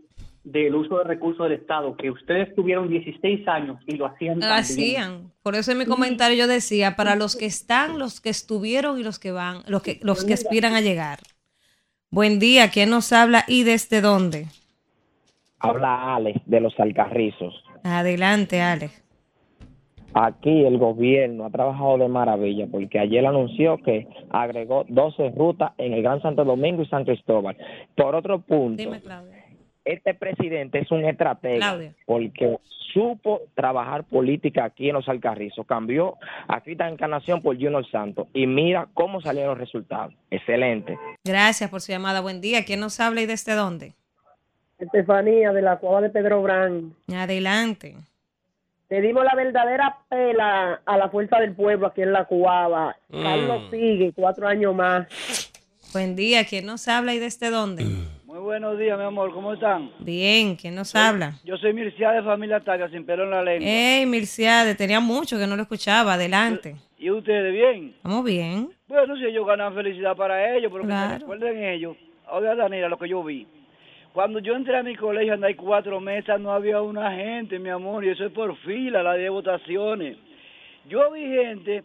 del 0.44 0.76
uso 0.76 0.98
de 0.98 1.04
recursos 1.06 1.48
del 1.48 1.60
Estado, 1.60 1.96
que 1.96 2.12
ustedes 2.12 2.54
tuvieron 2.56 2.90
16 2.90 3.48
años 3.48 3.80
y 3.88 3.96
lo 3.96 4.08
hacían 4.08 4.40
Lo 4.40 4.48
hacían. 4.48 5.32
Por 5.42 5.56
eso 5.56 5.72
en 5.72 5.78
mi 5.78 5.86
comentario 5.86 6.38
yo 6.38 6.48
decía, 6.48 6.96
para 6.96 7.16
los 7.16 7.36
que 7.36 7.46
están, 7.48 8.00
los 8.00 8.20
que 8.20 8.30
estuvieron 8.30 9.00
y 9.00 9.04
los 9.04 9.20
que 9.20 9.32
van, 9.32 9.64
los 9.68 9.82
que, 9.84 10.00
los 10.02 10.26
que 10.26 10.34
aspiran 10.34 10.74
a 10.74 10.82
llegar. 10.82 11.20
Buen 12.14 12.38
día, 12.38 12.70
¿quién 12.70 12.92
nos 12.92 13.12
habla 13.12 13.44
y 13.48 13.64
desde 13.64 14.00
dónde? 14.00 14.46
Habla 15.58 16.14
Alex 16.14 16.42
de 16.46 16.60
los 16.60 16.80
Alcarrizos. 16.80 17.56
Adelante, 17.84 18.62
Alex. 18.62 19.04
Aquí 20.14 20.64
el 20.64 20.78
gobierno 20.78 21.46
ha 21.46 21.50
trabajado 21.50 21.98
de 21.98 22.08
maravilla 22.08 22.68
porque 22.72 23.00
ayer 23.00 23.26
anunció 23.26 23.78
que 23.78 24.08
agregó 24.30 24.86
12 24.90 25.32
rutas 25.32 25.72
en 25.80 25.94
el 25.94 26.04
Gran 26.04 26.22
Santo 26.22 26.46
Domingo 26.46 26.84
y 26.84 26.86
San 26.86 27.04
Cristóbal. 27.04 27.58
Por 27.96 28.14
otro 28.14 28.42
punto, 28.42 28.78
Dime, 28.84 29.02
Claudia. 29.02 29.33
Este 29.86 30.14
presidente 30.14 30.80
es 30.80 30.92
un 30.92 31.06
estratega 31.06 31.58
Claudia. 31.58 31.94
porque 32.06 32.58
supo 32.94 33.42
trabajar 33.56 34.04
política 34.04 34.66
aquí 34.66 34.90
en 34.90 34.96
los 34.96 35.10
Alcarrizos. 35.10 35.66
Cambió 35.66 36.16
a 36.48 36.62
Crita 36.62 36.88
Encarnación 36.88 37.42
por 37.42 37.56
Junior 37.56 37.86
Santos 37.90 38.28
y 38.34 38.46
mira 38.46 38.88
cómo 38.94 39.22
salieron 39.22 39.52
los 39.52 39.58
resultados. 39.58 40.14
Excelente. 40.30 40.98
Gracias 41.24 41.70
por 41.70 41.82
su 41.82 41.92
llamada. 41.92 42.22
Buen 42.22 42.40
día, 42.42 42.64
¿quién 42.66 42.80
nos 42.80 43.00
habla 43.00 43.22
y 43.22 43.26
desde 43.26 43.54
dónde? 43.54 43.94
Estefanía 44.78 45.52
de 45.52 45.62
la 45.62 45.78
Cueva 45.78 46.02
de 46.02 46.10
Pedro 46.10 46.42
Brán. 46.42 46.94
Adelante. 47.14 47.96
Le 48.90 49.02
dimos 49.02 49.24
la 49.24 49.34
verdadera 49.34 49.98
pela 50.10 50.82
a 50.86 50.98
la 50.98 51.10
fuerza 51.10 51.40
del 51.40 51.56
pueblo 51.56 51.88
aquí 51.88 52.02
en 52.04 52.14
la 52.14 52.26
Cuava. 52.26 52.96
Mm. 53.10 53.24
Carlos 53.24 53.72
sigue 53.72 54.14
cuatro 54.14 54.48
años 54.48 54.76
más. 54.76 55.08
Buen 55.94 56.16
día, 56.16 56.46
¿quién 56.46 56.66
nos 56.66 56.88
habla 56.88 57.14
y 57.14 57.20
desde 57.20 57.50
dónde? 57.50 57.86
buenos 58.44 58.78
días, 58.78 58.98
mi 58.98 59.06
amor, 59.06 59.32
¿cómo 59.34 59.54
están? 59.54 59.90
Bien, 60.00 60.56
¿quién 60.58 60.76
nos 60.76 60.94
habla? 60.96 61.40
Yo 61.46 61.58
soy 61.58 61.74
Mircea 61.74 62.12
de 62.12 62.24
Familia 62.24 62.60
Taca, 62.60 62.90
sin 62.90 63.06
pelo 63.06 63.24
en 63.24 63.30
la 63.32 63.42
lengua. 63.42 63.66
Hey, 63.68 64.06
Mirciade, 64.06 64.76
tenía 64.76 65.00
mucho 65.00 65.40
que 65.40 65.48
no 65.48 65.56
lo 65.56 65.62
escuchaba. 65.62 66.14
Adelante. 66.14 66.76
¿Y 66.98 67.10
ustedes 67.10 67.54
bien? 67.54 67.94
Estamos 67.96 68.24
bien. 68.26 68.70
Bueno, 68.88 69.16
si 69.16 69.24
ellos 69.26 69.48
ganan 69.48 69.74
felicidad 69.74 70.16
para 70.16 70.56
ellos, 70.56 70.70
pero 70.72 70.84
que 70.84 70.90
se 70.90 70.94
Claro. 70.94 71.20
recuerden 71.20 71.64
ellos. 71.64 71.96
Oiga, 72.30 72.56
Daniela, 72.56 72.90
lo 72.90 72.98
que 72.98 73.08
yo 73.10 73.24
vi. 73.24 73.48
Cuando 74.12 74.40
yo 74.40 74.56
entré 74.56 74.78
a 74.78 74.84
mi 74.84 74.96
colegio, 74.96 75.34
andé 75.34 75.56
cuatro 75.56 76.00
mesas, 76.02 76.40
no 76.40 76.52
había 76.52 76.82
una 76.82 77.12
gente, 77.14 77.58
mi 77.60 77.70
amor, 77.70 78.04
y 78.06 78.10
eso 78.10 78.26
es 78.26 78.32
por 78.32 78.56
fila, 78.58 79.02
la 79.02 79.14
de 79.14 79.30
votaciones. 79.30 80.18
Yo 80.90 81.12
vi 81.12 81.22
gente 81.22 81.84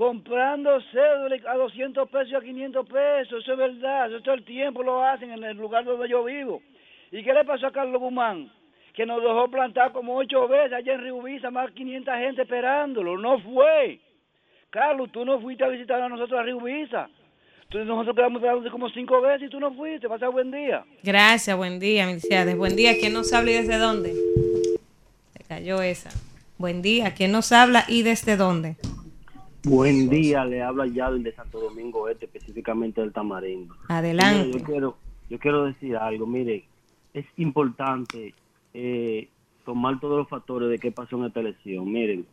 comprando 0.00 0.80
cédulas 0.92 1.44
a 1.46 1.56
200 1.56 2.08
pesos 2.08 2.32
y 2.32 2.34
a 2.34 2.40
500 2.40 2.88
pesos, 2.88 3.42
eso 3.42 3.52
es 3.52 3.58
verdad, 3.58 4.10
eso 4.10 4.22
todo 4.22 4.34
el 4.34 4.46
tiempo 4.46 4.82
lo 4.82 5.04
hacen 5.04 5.30
en 5.30 5.44
el 5.44 5.58
lugar 5.58 5.84
donde 5.84 6.08
yo 6.08 6.24
vivo. 6.24 6.62
¿Y 7.12 7.22
qué 7.22 7.34
le 7.34 7.44
pasó 7.44 7.66
a 7.66 7.70
Carlos 7.70 8.00
Guzmán? 8.00 8.50
Que 8.94 9.04
nos 9.04 9.20
dejó 9.22 9.50
plantar 9.50 9.92
como 9.92 10.16
ocho 10.16 10.48
veces 10.48 10.72
allá 10.72 10.94
en 10.94 11.02
Riubisa, 11.02 11.50
más 11.50 11.70
500 11.72 12.14
gente 12.14 12.40
esperándolo, 12.40 13.18
no 13.18 13.40
fue. 13.40 14.00
Carlos, 14.70 15.12
tú 15.12 15.22
no 15.22 15.38
fuiste 15.38 15.64
a 15.64 15.68
visitar 15.68 16.00
a 16.00 16.08
nosotros 16.08 16.40
a 16.40 16.44
Riubisa. 16.44 17.10
Entonces 17.64 17.86
nosotros 17.86 18.16
quedamos 18.16 18.40
esperando 18.40 18.70
como 18.70 18.88
cinco 18.88 19.20
veces 19.20 19.48
y 19.48 19.50
tú 19.50 19.60
no 19.60 19.74
fuiste. 19.74 20.08
Pasa 20.08 20.30
buen 20.30 20.50
día. 20.50 20.82
Gracias, 21.02 21.54
buen 21.54 21.78
día, 21.78 22.06
Mirciades. 22.06 22.56
Buen 22.56 22.74
día, 22.74 22.94
¿quién 22.98 23.12
nos 23.12 23.34
habla 23.34 23.50
y 23.50 23.54
desde 23.54 23.76
dónde? 23.76 24.14
Se 25.36 25.44
cayó 25.44 25.82
esa. 25.82 26.08
Buen 26.56 26.80
día, 26.80 27.12
¿quién 27.12 27.32
nos 27.32 27.52
habla 27.52 27.84
y 27.86 28.02
desde 28.02 28.38
dónde? 28.38 28.76
Buen 29.64 30.08
día, 30.08 30.44
le 30.44 30.62
habla 30.62 30.86
Yadel 30.86 31.22
de 31.22 31.34
Santo 31.34 31.60
Domingo 31.60 32.08
Este, 32.08 32.24
específicamente 32.24 33.00
del 33.00 33.12
Tamarindo. 33.12 33.74
Adelante. 33.88 34.46
Mire, 34.46 34.58
Yo 34.58 34.64
quiero, 34.64 34.96
yo 35.28 35.38
quiero 35.38 35.64
decir 35.64 35.96
algo, 35.96 36.26
mire, 36.26 36.64
es 37.12 37.26
importante 37.36 38.34
eh, 38.72 39.28
tomar 39.66 40.00
todos 40.00 40.18
los 40.18 40.28
factores 40.28 40.70
de 40.70 40.78
qué 40.78 40.90
pasó 40.92 41.18
en 41.18 41.24
esta 41.26 41.40
elección. 41.40 41.90
Miren, 41.92 42.24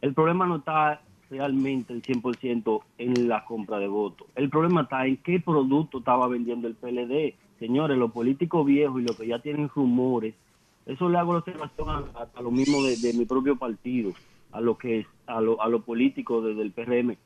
el 0.00 0.14
problema 0.14 0.46
no 0.46 0.56
está 0.56 1.00
realmente 1.30 1.92
el 1.92 2.02
100% 2.02 2.80
en 2.98 3.28
la 3.28 3.44
compra 3.44 3.78
de 3.78 3.88
votos. 3.88 4.26
El 4.34 4.50
problema 4.50 4.82
está 4.82 5.06
en 5.06 5.16
qué 5.18 5.38
producto 5.40 5.98
estaba 5.98 6.26
vendiendo 6.28 6.66
el 6.66 6.74
PLD. 6.74 7.34
Señores, 7.60 7.96
los 7.96 8.10
políticos 8.10 8.66
viejos 8.66 9.00
y 9.00 9.04
los 9.04 9.16
que 9.16 9.28
ya 9.28 9.38
tienen 9.38 9.68
rumores, 9.68 10.34
eso 10.86 11.08
le 11.08 11.18
hago 11.18 11.32
la 11.34 11.38
observación 11.38 11.88
a, 11.88 11.98
a- 12.18 12.28
a 12.34 12.42
lo 12.42 12.50
mismo 12.50 12.82
de, 12.82 12.96
de 12.96 13.12
mi 13.14 13.24
propio 13.24 13.56
partido, 13.56 14.12
a 14.52 14.60
lo 14.60 14.76
que 14.76 15.00
es, 15.00 15.06
a 15.26 15.40
lo, 15.40 15.60
a 15.62 15.68
los 15.68 15.82
políticos 15.84 16.44
de- 16.44 16.54
del 16.54 16.72
PRM. 16.72 17.16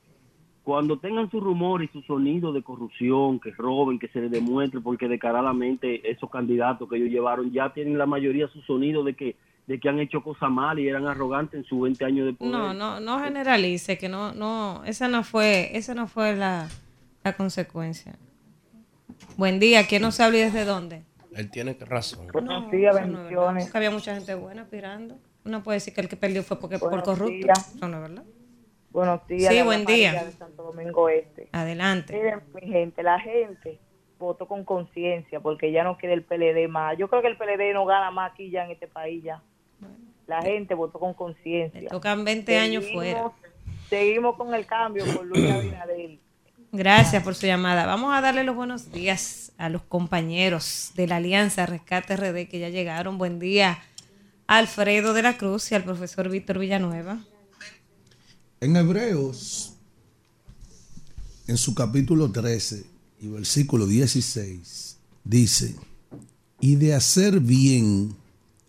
Cuando 0.64 0.98
tengan 0.98 1.30
su 1.30 1.40
rumor 1.40 1.82
y 1.82 1.88
su 1.88 2.02
sonido 2.02 2.52
de 2.52 2.62
corrupción, 2.62 3.40
que 3.40 3.50
roben, 3.52 3.98
que 3.98 4.08
se 4.08 4.20
les 4.20 4.30
demuestre, 4.30 4.80
porque 4.80 5.08
descaradamente 5.08 6.10
esos 6.10 6.28
candidatos 6.30 6.88
que 6.88 6.96
ellos 6.96 7.08
llevaron 7.10 7.50
ya 7.52 7.72
tienen 7.72 7.96
la 7.96 8.04
mayoría 8.06 8.48
su 8.48 8.60
sonido 8.62 9.02
de 9.04 9.14
que 9.14 9.36
de 9.66 9.78
que 9.78 9.88
han 9.90 9.98
hecho 9.98 10.22
cosas 10.22 10.50
mal 10.50 10.78
y 10.78 10.88
eran 10.88 11.06
arrogantes 11.06 11.58
en 11.60 11.64
sus 11.64 11.78
20 11.82 12.02
años 12.02 12.24
de 12.24 12.32
poder. 12.32 12.52
No, 12.52 12.72
no, 12.72 13.00
no 13.00 13.20
generalice, 13.22 13.98
que 13.98 14.08
no, 14.08 14.32
no, 14.32 14.82
esa 14.86 15.08
no 15.08 15.22
fue, 15.22 15.76
esa 15.76 15.94
no 15.94 16.06
fue 16.06 16.34
la, 16.34 16.68
la 17.22 17.34
consecuencia. 17.34 18.16
Buen 19.36 19.60
día, 19.60 19.86
¿quién 19.86 20.00
nos 20.02 20.20
habla 20.20 20.38
y 20.38 20.40
desde 20.42 20.64
dónde? 20.64 21.02
Él 21.34 21.50
tiene 21.50 21.74
razón. 21.74 22.28
Buenos 22.32 22.70
días, 22.70 22.94
bendiciones. 22.94 23.74
Había 23.74 23.90
mucha 23.90 24.14
gente 24.14 24.34
buena 24.34 24.62
aspirando. 24.62 25.18
Uno 25.48 25.62
puede 25.62 25.76
decir 25.76 25.94
que 25.94 26.02
el 26.02 26.08
que 26.08 26.16
perdió 26.16 26.42
fue 26.42 26.60
porque 26.60 26.78
por 26.78 26.90
Buenos 26.90 27.06
corrupto. 27.08 27.32
días. 27.32 27.74
Eso 27.74 27.88
no 27.88 27.96
es 27.96 28.02
verdad. 28.02 28.24
Buenos 28.90 29.26
días. 29.26 29.52
Sí, 29.52 29.62
buen 29.62 29.86
día. 29.86 30.24
De 30.24 30.32
Santo 30.32 30.62
Domingo 30.62 31.08
Este. 31.08 31.48
Adelante. 31.52 32.12
Miren, 32.12 32.40
mi 32.54 32.70
gente, 32.70 33.02
la 33.02 33.18
gente 33.18 33.78
votó 34.18 34.46
con 34.46 34.64
conciencia 34.64 35.40
porque 35.40 35.72
ya 35.72 35.84
no 35.84 35.96
quiere 35.96 36.14
el 36.14 36.22
PLD 36.22 36.68
más. 36.68 36.98
Yo 36.98 37.08
creo 37.08 37.22
que 37.22 37.28
el 37.28 37.36
PLD 37.38 37.72
no 37.72 37.86
gana 37.86 38.10
más 38.10 38.32
aquí 38.32 38.50
ya 38.50 38.64
en 38.66 38.72
este 38.72 38.88
país 38.88 39.22
ya. 39.24 39.42
La 40.26 40.42
gente 40.42 40.74
votó 40.74 40.98
con 40.98 41.14
conciencia. 41.14 41.88
Tocan 41.88 42.24
20 42.24 42.58
años 42.58 42.84
fuera. 42.92 43.32
Seguimos 43.88 44.36
con 44.36 44.52
el 44.52 44.66
cambio 44.66 45.04
por 45.14 45.24
Luis 45.24 45.50
Abinader. 45.50 46.18
Gracias 46.72 47.22
por 47.22 47.34
su 47.34 47.46
llamada. 47.46 47.86
Vamos 47.86 48.14
a 48.14 48.20
darle 48.20 48.44
los 48.44 48.54
buenos 48.54 48.92
días 48.92 49.52
a 49.56 49.70
los 49.70 49.80
compañeros 49.80 50.92
de 50.96 51.06
la 51.06 51.16
Alianza 51.16 51.64
Rescate 51.64 52.14
RD 52.16 52.48
que 52.50 52.58
ya 52.58 52.68
llegaron. 52.68 53.16
Buen 53.16 53.38
día, 53.38 53.78
Alfredo 54.48 55.12
de 55.12 55.22
la 55.22 55.36
Cruz 55.36 55.70
y 55.70 55.74
al 55.74 55.84
profesor 55.84 56.30
Víctor 56.30 56.58
Villanueva. 56.58 57.22
En 58.60 58.74
Hebreos, 58.76 59.74
en 61.46 61.58
su 61.58 61.74
capítulo 61.74 62.32
13 62.32 62.84
y 63.20 63.28
versículo 63.28 63.86
16, 63.86 64.96
dice, 65.22 65.76
y 66.60 66.76
de 66.76 66.94
hacer 66.94 67.40
bien 67.40 68.16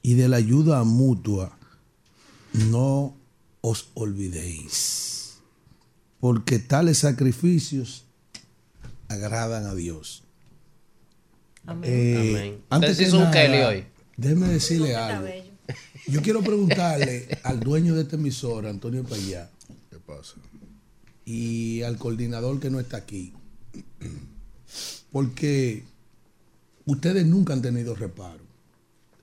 y 0.01 0.15
de 0.15 0.27
la 0.27 0.35
ayuda 0.35 0.83
mutua, 0.83 1.57
no 2.51 3.15
os 3.61 3.89
olvidéis, 3.93 5.37
porque 6.19 6.59
tales 6.59 6.99
sacrificios 6.99 8.03
agradan 9.07 9.65
a 9.65 9.73
Dios. 9.73 10.23
Amén. 11.65 11.89
Eh, 11.89 12.17
Amén. 12.17 12.61
Antes 12.69 12.91
Usted 12.91 13.03
que 13.03 13.07
hizo 13.07 13.19
un 13.19 13.31
Kelly 13.31 13.59
hoy. 13.59 13.85
Déjeme 14.17 14.49
decirle 14.49 14.95
algo. 14.97 15.48
Yo 16.11 16.21
quiero 16.21 16.41
preguntarle 16.41 17.27
al 17.43 17.59
dueño 17.59 17.95
de 17.95 18.01
esta 18.01 18.15
emisora, 18.15 18.69
Antonio 18.69 19.03
Payá. 19.03 19.49
¿Qué 19.89 19.97
pasa? 19.99 20.35
Y 21.25 21.83
al 21.83 21.97
coordinador 21.97 22.59
que 22.59 22.69
no 22.69 22.79
está 22.79 22.97
aquí. 22.97 23.33
Porque 25.11 25.83
ustedes 26.85 27.25
nunca 27.25 27.53
han 27.53 27.61
tenido 27.61 27.95
reparo. 27.95 28.43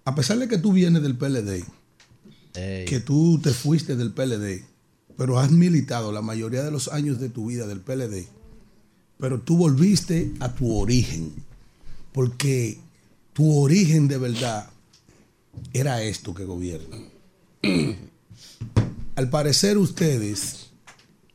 A 0.05 0.15
pesar 0.15 0.39
de 0.39 0.47
que 0.47 0.59
tú 0.59 0.73
vienes 0.73 1.03
del 1.03 1.17
PLD, 1.17 1.65
que 2.53 3.03
tú 3.05 3.41
te 3.43 3.51
fuiste 3.51 3.97
del 3.97 4.13
PLD, 4.13 4.65
pero 5.17 5.39
has 5.39 5.51
militado 5.51 6.13
la 6.13 6.23
mayoría 6.23 6.63
de 6.63 6.71
los 6.71 6.89
años 6.89 7.19
de 7.19 7.29
tu 7.29 7.47
vida 7.47 7.67
del 7.67 7.81
PLD, 7.81 8.27
pero 9.19 9.41
tú 9.41 9.57
volviste 9.57 10.33
a 10.41 10.55
tu 10.55 10.77
origen, 10.77 11.33
porque 12.13 12.79
tu 13.33 13.59
origen 13.59 14.07
de 14.07 14.19
verdad 14.19 14.71
era 15.73 16.03
esto 16.03 16.35
que 16.35 16.45
gobierna. 16.45 16.97
Al 19.17 19.31
parecer 19.31 19.79
ustedes 19.79 20.67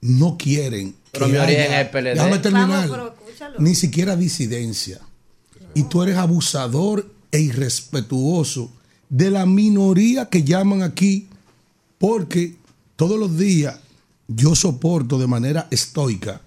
no 0.01 0.37
quieren. 0.37 0.95
Pero 1.11 1.25
que 1.25 1.31
mi 1.31 1.37
origen 1.37 1.61
haya- 1.61 1.81
es 1.81 1.89
PLD. 1.89 2.13
Déjame 2.13 2.39
terminar. 2.39 2.89
Vamos, 2.89 2.89
pero 2.89 3.15
ni 3.59 3.75
siquiera 3.75 4.15
disidencia. 4.15 4.99
Y 5.73 5.83
tú 5.83 6.03
eres 6.03 6.17
abusador 6.17 7.11
e 7.31 7.39
irrespetuoso 7.39 8.71
de 9.09 9.31
la 9.31 9.45
minoría 9.45 10.29
que 10.29 10.43
llaman 10.43 10.83
aquí, 10.83 11.27
porque 11.97 12.55
todos 12.95 13.19
los 13.19 13.37
días 13.37 13.79
yo 14.27 14.53
soporto 14.55 15.17
de 15.17 15.27
manera 15.27 15.67
estoica, 15.71 16.41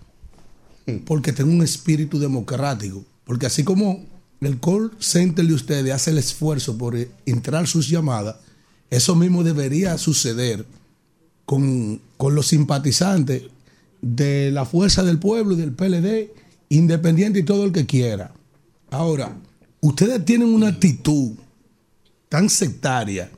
porque 1.07 1.33
tengo 1.33 1.51
un 1.53 1.63
espíritu 1.63 2.19
democrático, 2.19 3.05
porque 3.25 3.47
así 3.47 3.65
como 3.65 4.05
el 4.41 4.61
call 4.61 4.93
center 4.99 5.47
de 5.47 5.55
ustedes 5.55 5.93
hace 5.93 6.11
el 6.11 6.19
esfuerzo 6.19 6.77
por 6.77 6.97
eh, 6.97 7.11
entrar 7.27 7.67
sus 7.67 7.89
llamadas, 7.89 8.37
eso 8.91 9.15
mismo 9.15 9.43
debería 9.43 9.97
suceder 9.99 10.67
con, 11.45 12.01
con 12.17 12.35
los 12.35 12.47
simpatizantes 12.47 13.43
de 14.01 14.51
la 14.51 14.65
Fuerza 14.65 15.03
del 15.03 15.19
Pueblo 15.19 15.55
y 15.55 15.57
del 15.57 15.73
PLD, 15.73 16.31
independiente 16.69 17.41
y 17.41 17.45
todo 17.45 17.65
el 17.65 17.73
que 17.73 17.87
quiera. 17.87 18.33
Ahora, 18.91 19.37
ustedes 19.81 20.25
tienen 20.25 20.49
una 20.49 20.69
actitud 20.69 21.33
tan 22.29 22.51
sectaria 22.51 23.31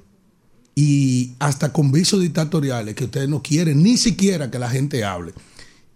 y 0.74 1.32
hasta 1.38 1.72
con 1.72 1.90
visos 1.90 2.20
dictatoriales 2.20 2.94
que 2.94 3.04
ustedes 3.04 3.28
no 3.28 3.42
quieren 3.42 3.82
ni 3.82 3.96
siquiera 3.96 4.50
que 4.50 4.58
la 4.58 4.68
gente 4.68 5.04
hable. 5.04 5.32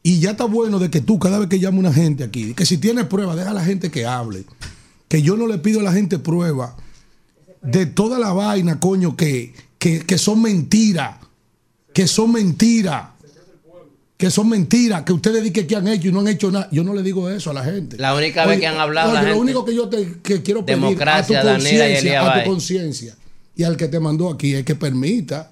Y 0.02 0.20
ya 0.20 0.30
está 0.30 0.44
bueno 0.44 0.78
de 0.78 0.90
que 0.90 1.02
tú 1.02 1.18
cada 1.18 1.38
vez 1.38 1.48
que 1.48 1.60
llama 1.60 1.78
una 1.78 1.92
gente 1.92 2.24
aquí, 2.24 2.54
que 2.54 2.64
si 2.64 2.78
tienes 2.78 3.04
prueba, 3.06 3.36
deja 3.36 3.50
a 3.50 3.54
la 3.54 3.64
gente 3.64 3.90
que 3.90 4.06
hable. 4.06 4.44
Que 5.10 5.22
yo 5.22 5.36
no 5.36 5.48
le 5.48 5.58
pido 5.58 5.80
a 5.80 5.82
la 5.82 5.92
gente 5.92 6.20
prueba 6.20 6.76
de 7.62 7.84
toda 7.84 8.18
la 8.20 8.32
vaina, 8.32 8.78
coño, 8.78 9.16
que, 9.16 9.52
que, 9.78 10.06
que 10.06 10.16
son 10.18 10.40
mentiras. 10.40 11.16
Que 11.92 12.06
son 12.06 12.30
mentiras. 12.30 13.08
Que 14.16 14.30
son 14.30 14.48
mentiras. 14.48 15.02
Que 15.02 15.12
ustedes 15.12 15.42
dicen 15.42 15.66
que 15.66 15.74
han 15.74 15.88
hecho 15.88 16.08
y 16.08 16.12
no 16.12 16.20
han 16.20 16.28
hecho 16.28 16.52
nada. 16.52 16.68
Yo 16.70 16.84
no 16.84 16.94
le 16.94 17.02
digo 17.02 17.28
eso 17.28 17.50
a 17.50 17.54
la 17.54 17.64
gente. 17.64 17.98
La 17.98 18.14
única 18.14 18.46
vez 18.46 18.60
que 18.60 18.68
han 18.68 18.78
hablado 18.78 19.12
la 19.12 19.22
Lo 19.22 19.26
gente- 19.28 19.40
único 19.40 19.64
que 19.64 19.74
yo 19.74 19.88
te 19.88 20.18
que 20.22 20.42
quiero 20.42 20.64
pedir 20.64 20.78
Democracia, 20.80 21.40
a 21.40 21.42
tu 21.42 21.48
y 21.48 21.52
conciencia, 21.54 22.44
conciencia 22.44 23.16
y 23.56 23.64
al 23.64 23.76
que 23.76 23.88
te 23.88 23.98
mandó 23.98 24.30
aquí 24.30 24.54
es 24.54 24.64
que 24.64 24.76
permita 24.76 25.50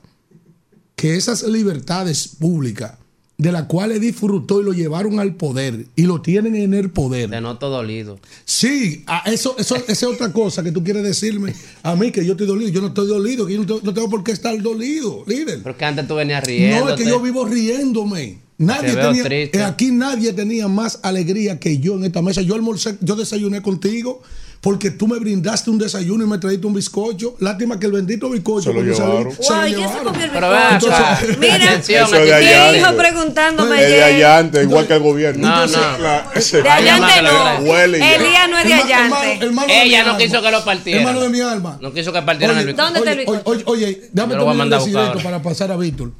que 0.94 1.16
esas 1.16 1.42
libertades 1.42 2.28
públicas 2.28 2.92
de 3.38 3.52
las 3.52 3.62
cuales 3.66 4.00
disfrutó 4.00 4.60
y 4.60 4.64
lo 4.64 4.72
llevaron 4.72 5.20
al 5.20 5.36
poder 5.36 5.86
y 5.94 6.02
lo 6.02 6.20
tienen 6.20 6.56
en 6.56 6.74
el 6.74 6.90
poder. 6.90 7.30
Te 7.30 7.40
noto 7.40 7.70
dolido. 7.70 8.18
Sí, 8.44 9.04
eso, 9.26 9.54
eso, 9.58 9.76
esa 9.76 9.92
es 9.92 10.02
otra 10.02 10.32
cosa 10.32 10.64
que 10.64 10.72
tú 10.72 10.82
quieres 10.82 11.04
decirme 11.04 11.54
a 11.84 11.94
mí 11.94 12.10
que 12.10 12.26
yo 12.26 12.32
estoy 12.32 12.48
dolido. 12.48 12.68
Yo 12.70 12.80
no 12.80 12.88
estoy 12.88 13.06
dolido, 13.06 13.46
que 13.46 13.54
yo 13.54 13.60
no, 13.64 13.66
te- 13.78 13.86
no 13.86 13.94
tengo 13.94 14.10
por 14.10 14.24
qué 14.24 14.32
estar 14.32 14.60
dolido, 14.60 15.22
líder. 15.28 15.62
Porque 15.62 15.84
antes 15.84 16.08
tú 16.08 16.16
venías 16.16 16.42
riendo. 16.44 16.84
No, 16.86 16.90
es 16.90 16.96
que 16.96 17.06
yo 17.08 17.20
vivo 17.20 17.44
riéndome. 17.44 18.38
Nadie 18.58 18.90
Te 18.94 18.96
tenía, 19.00 19.22
triste. 19.22 19.58
eh, 19.58 19.62
aquí 19.62 19.92
nadie 19.92 20.32
tenía 20.32 20.66
más 20.66 20.98
alegría 21.04 21.60
que 21.60 21.78
yo 21.78 21.94
en 21.94 22.04
esta 22.06 22.22
mesa. 22.22 22.42
Yo 22.42 22.56
almorcé, 22.56 22.96
yo 23.00 23.14
desayuné 23.14 23.62
contigo 23.62 24.20
porque 24.60 24.90
tú 24.90 25.06
me 25.06 25.18
brindaste 25.20 25.70
un 25.70 25.78
desayuno 25.78 26.24
y 26.24 26.26
me 26.26 26.36
trajiste 26.38 26.66
un 26.66 26.74
bizcocho. 26.74 27.36
Lástima 27.38 27.78
que 27.78 27.86
el 27.86 27.92
bendito 27.92 28.28
bizcocho 28.28 28.62
Se 28.62 28.68
lo 28.70 28.74
cuando 28.74 28.92
llevaron. 28.92 29.32
se 29.32 29.38
lo 29.52 29.56
Guay, 29.56 29.74
¿quién 29.74 29.88
se 29.88 29.94
llevaron. 29.94 30.04
comió 30.12 30.24
el 30.24 30.30
bizcocho? 30.30 30.94
acá. 30.94 31.20
Mira, 31.40 31.54
Atención, 31.54 32.04
Eso 32.06 32.16
de 32.16 32.34
allá. 32.34 32.76
hijo 32.76 32.96
preguntándome 32.96 33.82
Es 33.82 33.88
de 33.90 34.02
allante, 34.04 34.62
igual 34.64 34.86
que 34.88 34.94
el 34.94 35.02
gobierno. 35.02 35.48
No, 35.48 35.64
Entonces, 35.64 35.78
no. 35.92 35.98
la- 35.98 36.30
ese- 36.34 36.56
De 36.62 37.22
lo 37.22 37.32
no. 37.60 37.70
Huele. 37.70 38.14
Elías 38.16 38.50
no 38.50 38.58
es 38.58 38.64
de 38.68 39.50
mi 39.50 39.72
Ella 39.72 40.04
no 40.04 40.16
quiso 40.18 40.42
que 40.42 40.50
lo 40.50 40.64
partieran. 40.64 41.02
Hermano 41.02 41.20
de 41.20 41.28
mi 41.28 41.40
alma. 41.40 41.78
No 41.80 41.92
quiso 41.92 42.12
que 42.12 42.22
partieran 42.22 42.56
Oye, 42.56 42.62
el 42.62 42.66
bizcocho. 42.74 42.84
¿Dónde 42.84 42.98
está 42.98 43.12
el 43.12 43.18
bizcocho? 43.18 43.42
oye, 43.44 43.62
oye, 43.66 44.10
lo 44.12 44.22
a 44.22 44.28
terminar 44.28 44.56
mandar 44.56 44.68
de 44.68 44.74
a 44.74 44.78
decir 44.78 44.92
buscar 44.94 45.04
esto 45.16 45.18
ahora. 45.18 45.22
para 45.22 45.42
pasar 45.42 45.70
a 45.72 45.76
Víctor. 45.76 46.12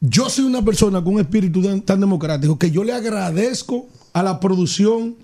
Yo 0.00 0.28
soy 0.28 0.44
una 0.44 0.62
persona 0.62 1.02
con 1.02 1.14
un 1.14 1.20
espíritu 1.20 1.62
tan, 1.62 1.80
tan 1.80 2.00
democrático 2.00 2.58
que 2.58 2.70
yo 2.70 2.84
le 2.84 2.92
agradezco 2.92 3.86
a 4.12 4.22
la 4.22 4.38
producción 4.40 5.16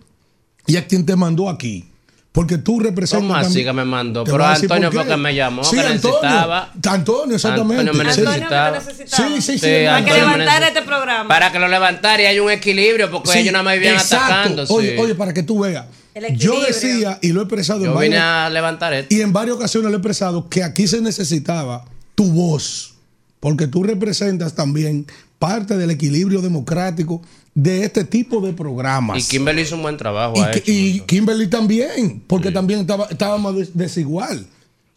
y 0.67 0.77
a 0.77 0.87
quien 0.87 1.05
te 1.05 1.15
mandó 1.17 1.49
aquí. 1.51 1.87
Porque 2.33 2.57
tú 2.57 2.80
representas. 2.80 3.26
¿Cómo 3.28 3.35
así 3.37 3.62
que 3.62 3.72
me 3.74 3.85
mandó? 3.85 4.24
Pero 4.24 4.43
Antonio 4.45 4.89
por 4.89 4.95
fue 4.95 5.05
qué. 5.05 5.11
que 5.11 5.16
me 5.18 5.35
llamó, 5.35 5.62
Sí, 5.64 5.76
que 5.76 5.83
Antonio. 5.83 6.18
necesitaba. 6.18 6.72
Antonio, 6.89 7.37
exactamente. 7.37 7.80
Antonio 7.91 8.05
me 8.05 8.12
Sí. 8.14 8.20
necesitaba. 8.22 8.80
Sí, 8.80 9.22
sí, 9.37 9.41
sí. 9.43 9.59
Sí. 9.59 9.61
Para 9.61 10.05
que 10.05 10.11
Antonio 10.12 10.14
me 10.14 10.39
levantara 10.39 10.68
este 10.68 10.83
programa. 10.83 11.28
Para 11.28 11.53
que 11.53 11.59
lo 11.59 11.68
levantara 11.68 12.22
y 12.22 12.26
hay 12.26 12.41
un 12.41 12.51
equilibrio, 12.51 13.11
porque 13.11 13.30
Sí, 13.33 13.39
ellos 13.41 13.53
nada 13.53 13.62
más 13.64 13.74
vivían 13.74 13.97
exacto. 13.97 14.33
atacando. 14.33 14.66
sí. 14.66 14.72
Oye, 14.74 14.99
oye, 14.99 15.14
para 15.14 15.35
que 15.35 15.43
tú 15.43 15.61
veas. 15.61 15.85
El 16.14 16.37
Yo 16.39 16.59
decía, 16.62 17.18
y 17.22 17.33
lo 17.33 17.41
he 17.41 17.45
expresado 17.45 17.80
en 17.80 17.93
Yo 17.93 17.99
vine 17.99 18.16
varias, 18.16 18.47
a 18.47 18.51
levantar 18.51 18.93
esto. 18.95 19.14
y 19.14 19.20
en 19.20 19.33
varias 19.35 19.57
ocasiones 19.57 19.91
lo 19.91 19.97
he 19.97 19.99
expresado, 19.99 20.49
que 20.49 20.62
aquí 20.62 20.87
se 20.87 21.01
necesitaba 21.03 21.85
tu 22.14 22.24
voz, 22.33 22.95
porque 23.41 23.66
tú 23.66 23.83
representas 23.83 24.55
también 24.55 25.07
parte 25.39 25.76
del 25.76 25.91
equilibrio 25.91 26.41
democrático 26.43 27.22
de 27.55 27.85
este 27.85 28.05
tipo 28.05 28.41
de 28.41 28.53
programas. 28.53 29.19
Y 29.19 29.29
Kimberly 29.29 29.63
hizo 29.63 29.77
un 29.77 29.83
buen 29.83 29.97
trabajo. 29.97 30.35
Y, 30.37 30.41
hecho. 30.59 30.63
y 30.71 31.01
Kimberly 31.01 31.49
también, 31.49 32.23
porque 32.27 32.51
también 32.51 32.81
estaba, 32.81 33.07
estábamos 33.11 33.57
des- 33.57 33.77
desigual. 33.77 34.47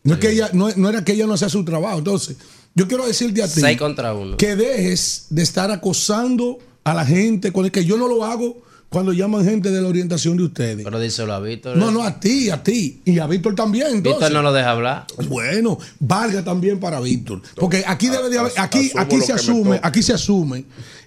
No, 0.04 0.14
es 0.14 0.20
que 0.20 0.32
ella, 0.32 0.50
no, 0.54 0.70
no 0.76 0.90
era 0.90 1.04
que 1.04 1.14
ella 1.14 1.26
no 1.28 1.34
hacía 1.34 1.50
su 1.50 1.66
trabajo. 1.66 1.98
Entonces, 1.98 2.38
yo 2.76 2.88
quiero 2.88 3.06
decirte 3.08 3.42
a 3.44 3.48
ti 3.48 3.60
Seis 3.60 3.78
contra 3.78 4.14
uno. 4.14 4.38
que 4.38 4.56
dejes 4.56 5.26
de 5.32 5.42
estar 5.42 5.72
acosando 5.72 6.60
a 6.84 6.94
la 6.94 7.06
gente 7.06 7.52
con 7.52 7.66
el 7.66 7.72
que 7.72 7.84
yo 7.86 7.98
no 7.98 8.08
lo 8.08 8.24
hago 8.24 8.62
cuando 8.90 9.12
llaman 9.12 9.44
gente 9.44 9.72
de 9.72 9.82
la 9.82 9.88
orientación 9.90 10.38
de 10.38 10.44
ustedes. 10.44 10.84
Pero 10.84 11.00
díselo 11.00 11.34
a 11.34 11.40
Víctor. 11.40 11.76
No, 11.76 11.92
no, 11.92 12.04
a 12.04 12.20
ti, 12.20 12.50
a 12.52 12.62
ti. 12.64 13.02
Y 13.04 13.18
a 13.20 13.26
Víctor 13.28 13.56
también. 13.56 13.88
entonces. 13.88 14.20
Víctor 14.22 14.32
no 14.32 14.42
lo 14.44 14.54
deja 14.54 14.72
hablar. 14.72 15.08
Bueno, 15.28 15.78
valga 16.00 16.44
también 16.44 16.80
para 16.80 17.02
Víctor. 17.02 17.42
Porque 17.56 17.84
aquí 17.86 18.08
debe 18.08 18.30
de 18.30 18.38
haber, 18.40 18.54
aquí, 18.58 18.92
aquí 18.96 19.20
se 19.22 19.34
asume, 19.34 19.80
aquí 19.84 20.02
se 20.04 20.14
asume 20.14 20.66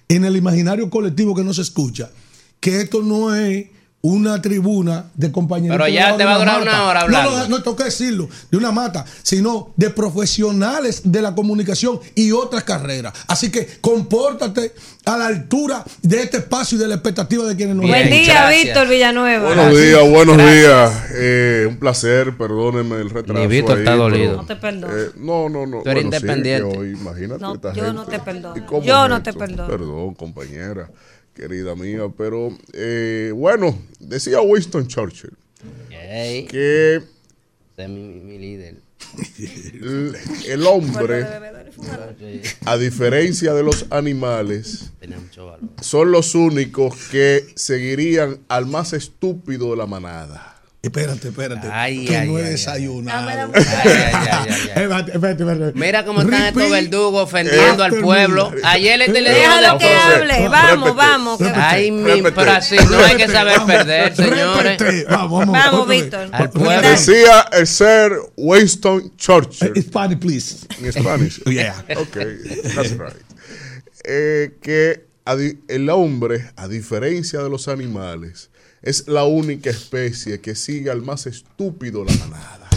en 0.09 0.25
el 0.25 0.35
imaginario 0.35 0.89
colectivo 0.89 1.35
que 1.35 1.43
no 1.43 1.53
se 1.53 1.61
escucha, 1.61 2.09
que 2.59 2.81
esto 2.81 3.03
no 3.03 3.33
es 3.33 3.67
una 4.01 4.41
tribuna 4.41 5.05
de 5.15 5.29
compañeros. 5.31 5.75
Pero 5.77 5.89
ya 5.89 6.15
te 6.15 6.23
va 6.23 6.35
a 6.35 6.39
durar 6.39 6.61
una 6.61 6.85
hora 6.87 7.01
hablando. 7.01 7.31
No, 7.31 7.37
no, 7.39 7.47
no 7.49 7.61
tengo 7.63 7.75
que 7.75 7.83
decirlo, 7.83 8.29
de 8.49 8.57
una 8.57 8.71
mata, 8.71 9.03
sino 9.23 9.73
de 9.75 9.89
profesionales 9.89 11.01
de 11.03 11.21
la 11.21 11.35
comunicación 11.35 11.99
y 12.15 12.31
otras 12.31 12.63
carreras. 12.63 13.13
Así 13.27 13.51
que 13.51 13.67
compórtate 13.81 14.73
a 15.05 15.17
la 15.17 15.27
altura 15.27 15.83
de 16.01 16.21
este 16.23 16.37
espacio 16.37 16.77
y 16.77 16.81
de 16.81 16.87
la 16.87 16.95
expectativa 16.95 17.43
de 17.45 17.55
quienes 17.57 17.75
nos 17.75 17.87
Buen 17.87 18.09
ven. 18.09 18.11
día, 18.23 18.33
gracias. 18.45 18.63
Víctor 18.65 18.87
Villanueva. 18.87 19.45
Buenos 19.53 19.77
días, 19.77 20.09
buenos 20.09 20.37
días. 20.37 20.91
Eh, 21.15 21.65
un 21.67 21.77
placer, 21.77 22.37
perdónenme 22.37 22.97
el 23.01 23.09
retraso. 23.09 23.39
Ni 23.39 23.47
Víctor 23.47 23.77
ahí, 23.77 23.79
está 23.83 23.91
pero, 23.91 24.03
dolido. 24.03 24.35
No 24.37 24.45
te 24.45 24.55
perdono. 24.55 24.97
eh, 24.97 25.09
no, 25.17 25.49
no, 25.49 25.65
no. 25.65 25.81
Tú 25.83 25.89
eres 25.89 26.03
Bueno, 26.05 26.11
sí, 26.19 26.25
independiente. 26.25 26.77
hoy, 26.77 26.89
imagínate 26.91 27.41
No, 27.41 27.55
esta 27.55 27.73
yo 27.73 27.83
gente. 27.83 27.93
no 27.93 28.05
te 28.05 28.19
perdono. 28.19 28.57
¿Y 28.57 28.61
cómo 28.61 28.83
Yo 28.83 29.03
es 29.03 29.09
no 29.09 29.23
te 29.23 29.33
perdono. 29.33 29.67
Perdón, 29.67 30.13
compañera, 30.15 30.89
querida 31.39 31.75
mía. 31.75 32.03
Pero, 32.17 32.55
eh, 32.73 33.31
bueno, 33.33 33.77
decía 33.99 34.41
Winston 34.41 34.87
Churchill 34.87 35.31
que 36.49 36.95
es 37.77 37.89
mi, 37.89 38.01
mi- 38.03 38.19
mi 38.21 38.37
líder. 38.39 38.75
el, 39.39 40.15
el 40.47 40.67
hombre, 40.67 41.25
a 42.65 42.77
diferencia 42.77 43.53
de 43.53 43.63
los 43.63 43.85
animales, 43.89 44.91
son 45.81 46.11
los 46.11 46.35
únicos 46.35 46.95
que 47.09 47.45
seguirían 47.55 48.39
al 48.49 48.65
más 48.65 48.93
estúpido 48.93 49.71
de 49.71 49.77
la 49.77 49.85
manada. 49.87 50.58
Espérate, 50.81 51.27
espérate. 51.27 51.67
Ay, 51.69 52.05
que 52.05 52.15
ay, 52.15 52.27
no 52.29 52.37
ay, 52.37 52.43
he 52.43 52.49
desayunado. 52.51 53.29
Espérate, 53.53 55.11
espérate, 55.11 55.43
espérate. 55.43 55.77
Mira 55.77 56.05
cómo 56.05 56.21
están 56.21 56.45
estos 56.45 56.69
verdugos 56.71 57.23
ofendiendo 57.23 57.83
al 57.83 57.95
pueblo. 57.95 58.53
Ayer 58.63 59.01
este 59.01 59.19
le 59.19 59.29
dijo 59.29 59.41
Déjalo 59.41 59.77
que 59.77 59.91
Entonces, 59.91 60.15
hable. 60.15 60.47
Vamos, 60.47 60.89
repete, 60.89 60.97
vamos. 60.97 61.37
que- 61.37 61.43
repete. 61.43 61.61
Ay, 61.61 61.91
mi, 61.91 62.21
pero 62.21 62.51
así 62.51 62.77
no 62.89 62.97
hay 62.99 63.17
que 63.17 63.27
saber 63.27 63.59
Vamos, 63.59 63.75
perder, 63.75 64.15
señores. 64.15 65.05
Vamos, 65.09 65.39
vamos. 65.39 65.53
Vamos. 65.53 65.87
Víctor. 65.89 66.29
Al 66.31 66.49
pueblo. 66.49 66.89
Decía 66.89 67.45
el 67.51 67.67
ser 67.67 68.13
Winston 68.37 69.17
Churchill. 69.17 69.73
Eh, 69.75 69.81
Spanish, 69.81 70.19
please. 70.19 70.67
en 70.81 70.93
Spanish. 70.93 71.43
Yeah. 71.49 71.83
Ok, 71.97 72.17
that's 72.75 72.91
right. 72.91 73.21
Eh, 74.05 74.57
que 74.61 75.05
el 75.67 75.89
hombre, 75.89 76.51
a 76.55 76.67
diferencia 76.69 77.43
de 77.43 77.49
los 77.49 77.67
animales, 77.67 78.49
es 78.81 79.07
la 79.07 79.25
única 79.25 79.69
especie 79.69 80.39
que 80.39 80.55
sigue 80.55 80.89
al 80.89 81.01
más 81.01 81.25
estúpido 81.27 82.03
la 82.03 82.13
manada. 82.15 82.69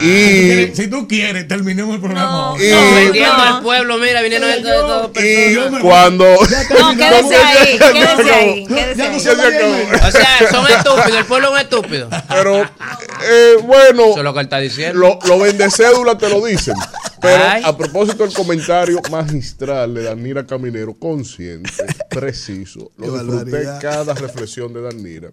Y, 0.00 0.74
Si 0.74 0.88
tú 0.88 1.06
quieres, 1.06 1.46
terminemos 1.48 1.94
el 1.94 2.00
programa. 2.00 2.30
No, 2.56 2.56
y- 2.62 2.72
Ofendiendo 2.72 3.36
No. 3.36 3.56
al 3.56 3.62
pueblo, 3.62 3.98
mira, 3.98 4.20
vinieron 4.22 4.50
de 4.50 4.62
todo, 4.62 5.12
y 5.14 5.80
cuando... 5.80 6.24
No, 6.80 6.96
quédese 6.96 7.36
ahí, 7.36 7.78
quédese 7.78 8.32
ahí. 8.32 8.66
O 8.68 10.10
sea, 10.10 10.50
son 10.50 10.66
estúpidos, 10.70 11.16
el 11.18 11.24
pueblo 11.24 11.48
es 11.48 11.52
un 11.54 11.58
estúpido. 11.60 12.08
Pero, 12.28 12.62
eh, 12.62 13.54
bueno, 13.64 14.06
Eso 14.10 14.18
es 14.18 14.24
lo 14.24 14.32
que 14.34 14.40
él 14.40 14.46
está 14.46 14.58
diciendo. 14.58 14.98
lo, 14.98 15.18
lo 15.26 15.38
vendecédula 15.38 16.18
te 16.18 16.28
lo 16.28 16.44
dicen. 16.44 16.74
Pero 17.20 17.44
Ay. 17.48 17.62
a 17.64 17.76
propósito 17.76 18.24
del 18.24 18.32
comentario 18.32 19.00
magistral 19.10 19.94
de 19.94 20.04
Danira 20.04 20.46
Caminero, 20.46 20.94
consciente, 20.94 21.70
preciso, 22.08 22.92
lo 22.96 23.18
disfruté 23.18 23.66
cada 23.80 24.14
reflexión 24.14 24.72
de 24.72 24.82
Danira. 24.82 25.28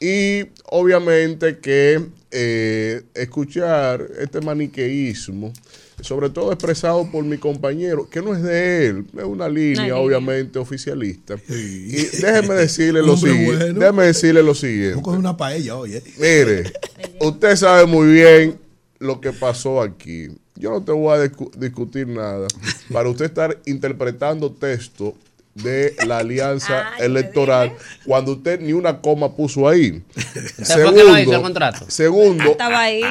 Y 0.00 0.46
obviamente 0.70 1.58
que 1.58 2.00
eh, 2.30 3.02
escuchar 3.14 4.06
este 4.20 4.40
maniqueísmo, 4.40 5.52
sobre 6.00 6.30
todo 6.30 6.52
expresado 6.52 7.10
por 7.10 7.24
mi 7.24 7.38
compañero, 7.38 8.08
que 8.08 8.22
no 8.22 8.32
es 8.34 8.42
de 8.42 8.86
él, 8.86 9.06
es 9.16 9.24
una 9.24 9.48
línea 9.48 9.96
obviamente 9.96 10.58
oficialista. 10.60 11.34
Y 11.48 11.90
déjeme 12.20 12.54
decirle 12.54 13.02
lo 13.02 13.16
siguiente. 13.16 13.56
bueno. 13.56 13.80
Déjeme 13.80 14.04
decirle 14.04 14.42
lo 14.42 14.54
siguiente. 14.54 15.02
Coger 15.02 15.18
una 15.18 15.36
paella 15.36 15.74
hoy, 15.76 15.94
¿eh? 15.96 16.02
Mire, 16.18 16.72
usted 17.20 17.56
sabe 17.56 17.86
muy 17.86 18.12
bien 18.12 18.58
lo 19.00 19.20
que 19.20 19.32
pasó 19.32 19.80
aquí. 19.82 20.28
Yo 20.54 20.70
no 20.70 20.82
te 20.84 20.92
voy 20.92 21.16
a 21.18 21.24
discu- 21.24 21.52
discutir 21.56 22.06
nada 22.06 22.46
para 22.92 23.08
usted 23.08 23.24
estar 23.26 23.58
interpretando 23.66 24.52
texto 24.52 25.14
de 25.62 25.94
la 26.06 26.18
alianza 26.18 26.92
electoral 26.98 27.72
cuando 28.04 28.32
usted 28.32 28.60
ni 28.60 28.72
una 28.72 29.00
coma 29.00 29.34
puso 29.34 29.68
ahí. 29.68 30.02
¿Usted 30.14 30.84
fue 30.84 30.94
que 30.94 31.04
lo 31.04 31.18
hizo 31.18 31.34
el 31.34 31.42
contrato? 31.42 31.84
segundo, 31.88 32.44
Estaba 32.52 32.80
ahí, 32.80 33.02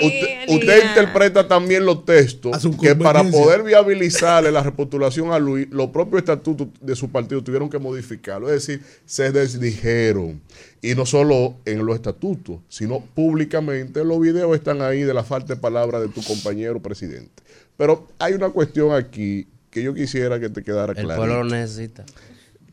usted, 0.47 0.87
interpreta 0.87 1.47
también 1.47 1.85
los 1.85 2.05
textos 2.05 2.67
que 2.81 2.95
para 2.95 3.23
poder 3.23 3.63
viabilizarle 3.63 4.51
la 4.51 4.63
repostulación 4.63 5.31
a 5.31 5.39
Luis, 5.39 5.67
los 5.71 5.89
propios 5.89 6.19
estatutos 6.19 6.67
de 6.81 6.95
su 6.95 7.09
partido 7.09 7.43
tuvieron 7.43 7.69
que 7.69 7.77
modificarlo. 7.79 8.47
Es 8.51 8.65
decir, 8.65 8.83
se 9.05 9.31
desdijeron. 9.31 10.41
Y 10.81 10.93
no 10.95 11.05
solo 11.05 11.55
en 11.65 11.85
los 11.85 11.95
estatutos, 11.95 12.59
sino 12.69 13.01
públicamente. 13.01 14.03
Los 14.03 14.19
videos 14.19 14.55
están 14.55 14.81
ahí 14.81 15.01
de 15.01 15.13
la 15.13 15.23
falta 15.23 15.55
de 15.55 15.59
palabra 15.59 15.99
de 15.99 16.07
tu 16.07 16.21
compañero 16.23 16.81
presidente. 16.81 17.43
Pero 17.77 18.07
hay 18.19 18.33
una 18.33 18.49
cuestión 18.49 18.93
aquí 18.93 19.47
que 19.69 19.83
yo 19.83 19.93
quisiera 19.93 20.39
que 20.39 20.49
te 20.49 20.63
quedara 20.63 20.93
El 20.93 21.03
clara. 21.05 21.17
pueblo 21.17 21.43
lo 21.43 21.49
necesita. 21.49 22.05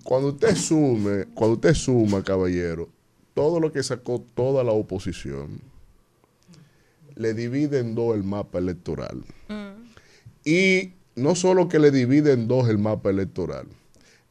Cuando 0.04 0.28
usted 0.28 0.54
sume, 0.54 1.24
cuando 1.34 1.54
usted 1.54 1.72
suma, 1.72 2.22
caballero, 2.22 2.90
todo 3.32 3.58
lo 3.58 3.72
que 3.72 3.82
sacó 3.82 4.22
toda 4.34 4.62
la 4.62 4.72
oposición, 4.72 5.60
le 7.16 7.32
divide 7.32 7.78
en 7.78 7.94
dos 7.94 8.14
el 8.14 8.22
mapa 8.22 8.58
electoral. 8.58 9.24
Y 10.44 10.92
no 11.16 11.34
solo 11.34 11.68
que 11.68 11.78
le 11.78 11.90
divide 11.90 12.32
en 12.32 12.48
dos 12.48 12.68
el 12.68 12.76
mapa 12.76 13.08
electoral, 13.08 13.66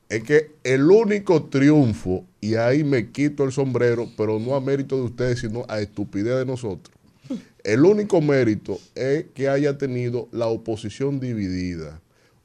es 0.09 0.23
que 0.23 0.51
el 0.63 0.91
único 0.91 1.45
triunfo, 1.45 2.23
y 2.39 2.53
ahí 2.53 2.83
me 2.83 3.11
quito 3.11 3.43
el 3.43 3.51
sombrero, 3.51 4.07
pero 4.15 4.37
no 4.37 4.53
a 4.53 4.61
mérito 4.61 4.95
de 4.97 5.03
ustedes, 5.03 5.39
sino 5.39 5.65
a 5.67 5.79
estupidez 5.79 6.37
de 6.37 6.45
nosotros, 6.45 6.95
el 7.63 7.83
único 7.83 8.21
mérito 8.21 8.77
es 8.93 9.25
que 9.33 9.49
haya 9.49 9.75
tenido 9.79 10.27
la 10.31 10.45
oposición 10.47 11.19
dividida. 11.19 11.99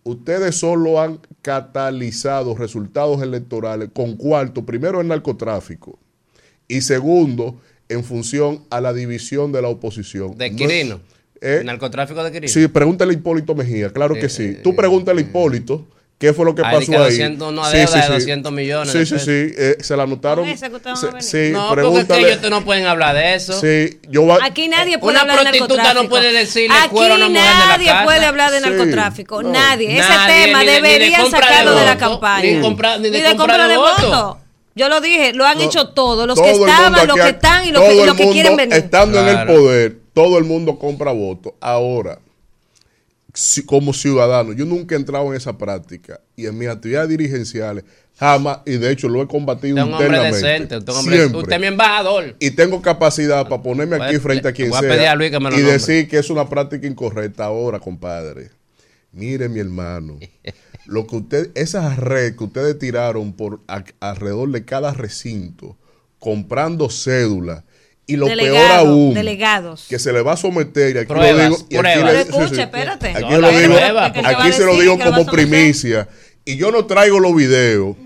Ustedes 0.08 0.56
solo 0.56 1.00
han 1.02 1.20
catalizado 1.42 2.54
resultados 2.56 3.22
electorales 3.22 3.90
con 3.92 4.16
cuarto, 4.16 4.64
primero 4.64 5.02
el 5.02 5.08
narcotráfico 5.08 5.98
y 6.66 6.80
segundo 6.80 7.60
en 7.90 8.02
función 8.04 8.64
a 8.70 8.80
la 8.80 8.94
división 8.94 9.52
de 9.52 9.60
la 9.60 9.68
oposición. 9.68 10.36
De 10.38 10.50
No- 10.50 10.56
Quirino. 10.56 11.00
¿Eh? 11.42 11.60
Narcotráfico 11.62 12.24
de 12.24 12.32
Quirino. 12.32 12.50
Sí, 12.52 12.68
pregúntale 12.68 13.12
a 13.12 13.14
Hipólito 13.14 13.54
Mejía, 13.54 13.92
claro 13.92 14.14
que 14.14 14.30
sí. 14.30 14.56
Tú 14.62 14.74
pregúntale 14.74 15.20
a 15.20 15.24
Hipólito 15.24 15.86
qué 16.18 16.32
fue 16.32 16.44
lo 16.44 16.54
que 16.54 16.62
Ah, 16.62 16.72
pasó 16.72 16.90
ahí. 16.92 16.98
200, 16.98 17.48
una 17.52 17.68
deuda 17.70 18.00
de 18.08 18.14
200 18.14 18.52
millones 18.52 18.92
Sí, 18.92 19.06
sí, 19.06 19.18
sí. 19.18 19.54
eh, 19.56 19.76
se 19.80 19.96
la 19.96 20.02
anotaron. 20.02 20.44
Sí, 20.46 20.56
sí, 21.20 21.50
no, 21.52 21.68
porque 21.68 21.82
es 21.82 21.88
pregúntale. 21.88 22.22
que 22.26 22.32
ellos 22.32 22.50
no 22.50 22.64
pueden 22.64 22.86
hablar 22.86 23.14
de 23.14 23.34
eso. 23.34 23.52
Sí, 23.60 24.00
yo 24.08 24.26
va- 24.26 24.38
Aquí 24.42 24.68
nadie 24.68 24.98
puede 24.98 25.12
Una 25.12 25.20
hablar 25.20 25.36
de 25.38 25.42
prostituta 25.44 25.76
narcotráfico. 25.76 26.02
no 26.02 26.08
puede 26.08 26.32
decirle 26.32 26.76
Aquí 26.76 26.88
cuero 26.90 27.14
a 27.14 27.16
una 27.18 27.28
mujer 27.28 27.42
de 27.44 27.48
la 27.58 27.66
nadie 27.66 27.92
puede 28.04 28.24
hablar 28.26 28.50
de 28.50 28.58
Sí. 28.60 28.64
narcotráfico. 28.68 29.42
No. 29.42 29.52
Nadie. 29.52 29.98
Ese 29.98 30.08
Nadie, 30.08 30.44
tema 30.44 30.60
ni 30.60 30.66
de- 30.66 30.72
ni 30.72 30.80
de 30.80 30.88
deberían 30.92 31.24
de 31.24 31.30
sacarlo 31.30 31.70
de, 31.74 31.84
la 31.84 31.94
voto, 31.94 31.98
campaña. 32.10 32.42
ni 32.42 32.54
de 32.54 32.60
compra- 32.62 32.98
ni 32.98 33.10
de 33.10 33.36
compra 33.36 33.68
de 33.68 33.76
voto. 33.76 34.38
Yo 34.74 34.88
lo 34.88 35.00
dije, 35.00 35.32
lo 35.34 35.44
han 35.44 35.58
No, 35.58 35.64
hecho 35.64 35.88
todos. 35.88 36.24
Los 36.26 36.36
todo 36.36 36.44
que 36.44 36.52
estaban, 36.52 37.06
los 37.08 37.16
que 37.16 37.28
están 37.28 37.64
y 37.64 37.72
los 37.72 37.82
que, 38.16 38.30
quieren 38.30 38.56
venir. 38.56 38.74
Estando 38.76 39.20
en 39.20 39.28
el 39.38 39.46
poder, 39.46 39.96
todo 40.14 40.38
el 40.38 40.44
mundo 40.44 40.78
compra 40.78 41.10
votos. 41.12 41.52
Ahora, 41.60 42.18
como 43.66 43.92
ciudadano, 43.92 44.52
yo 44.52 44.64
nunca 44.64 44.94
he 44.94 44.98
entrado 44.98 45.26
en 45.30 45.34
esa 45.36 45.56
práctica 45.56 46.20
y 46.36 46.46
en 46.46 46.58
mis 46.58 46.68
actividades 46.68 47.08
dirigenciales 47.08 47.84
jamás, 48.18 48.58
y 48.66 48.72
de 48.78 48.90
hecho 48.90 49.08
lo 49.08 49.22
he 49.22 49.28
combatido 49.28 49.76
un 49.76 49.92
hombre 49.94 50.18
decente, 50.20 50.76
un 50.78 50.88
hombre- 50.90 51.26
usted 51.26 51.52
es 51.52 51.60
mi 51.60 51.66
embajador. 51.68 52.34
Y 52.40 52.50
tengo 52.50 52.82
capacidad 52.82 53.48
para 53.48 53.62
ponerme 53.62 53.96
aquí 53.96 54.14
Pues, 54.14 54.22
frente 54.22 54.48
a 54.48 54.52
quien 54.52 54.70
voy 54.70 54.78
a 54.78 54.80
sea 54.80 54.90
pedir 54.90 55.06
a 55.06 55.14
Luis 55.14 55.30
que 55.30 55.38
me 55.38 55.50
lo 55.50 55.56
y 55.56 55.58
nombre. 55.60 55.72
decir 55.72 56.08
que 56.08 56.18
es 56.18 56.28
una 56.30 56.48
práctica 56.48 56.86
incorrecta. 56.86 57.44
Ahora, 57.44 57.78
compadre, 57.78 58.50
mire 59.12 59.48
mi 59.48 59.60
hermano, 59.60 60.18
lo 60.86 61.06
que 61.06 61.16
usted, 61.16 61.50
esas 61.54 61.96
redes 61.96 62.36
que 62.36 62.42
ustedes 62.44 62.76
tiraron 62.78 63.32
por 63.34 63.60
a- 63.68 63.84
alrededor 64.00 64.50
de 64.50 64.64
cada 64.64 64.92
recinto, 64.94 65.76
comprando 66.18 66.90
cédulas 66.90 67.62
y 68.08 68.16
lo 68.16 68.26
peor 68.26 68.70
aún, 68.72 69.14
delegados. 69.14 69.86
que 69.88 69.98
se 70.00 70.12
le 70.12 70.22
va 70.22 70.32
a 70.32 70.36
someter, 70.36 70.96
y 70.96 70.98
aquí 70.98 71.06
Pruebas, 71.08 71.50
lo 71.50 71.56
digo, 71.56 71.66
y 71.70 71.76
aquí 71.76 71.78
pruebas. 71.78 71.94
le- 71.96 72.02
Pero 72.10 72.24
sí, 72.24 72.32
sí. 72.32 72.38
escuche, 72.42 72.62
espérate. 72.62 73.08
Aquí 73.10 73.20
No, 73.22 73.30
yo 73.30 73.40
la 73.40 73.52
lo 73.52 73.58
digo, 73.58 73.74
prueba, 73.74 74.12
porque- 74.12 74.26
aquí 74.28 74.42
¿Qué 74.48 74.52
se 74.54 74.64
lo 74.64 74.72
digo 74.80 74.96
¿Qué 74.98 75.04
le 75.04 75.10
va 75.10 75.16
a 75.16 75.18
como 75.20 75.30
primicia. 75.30 76.08
Y 76.44 76.56
yo 76.56 76.72
no 76.72 76.86
traigo 76.86 77.20
los 77.20 77.36
videos, 77.36 77.96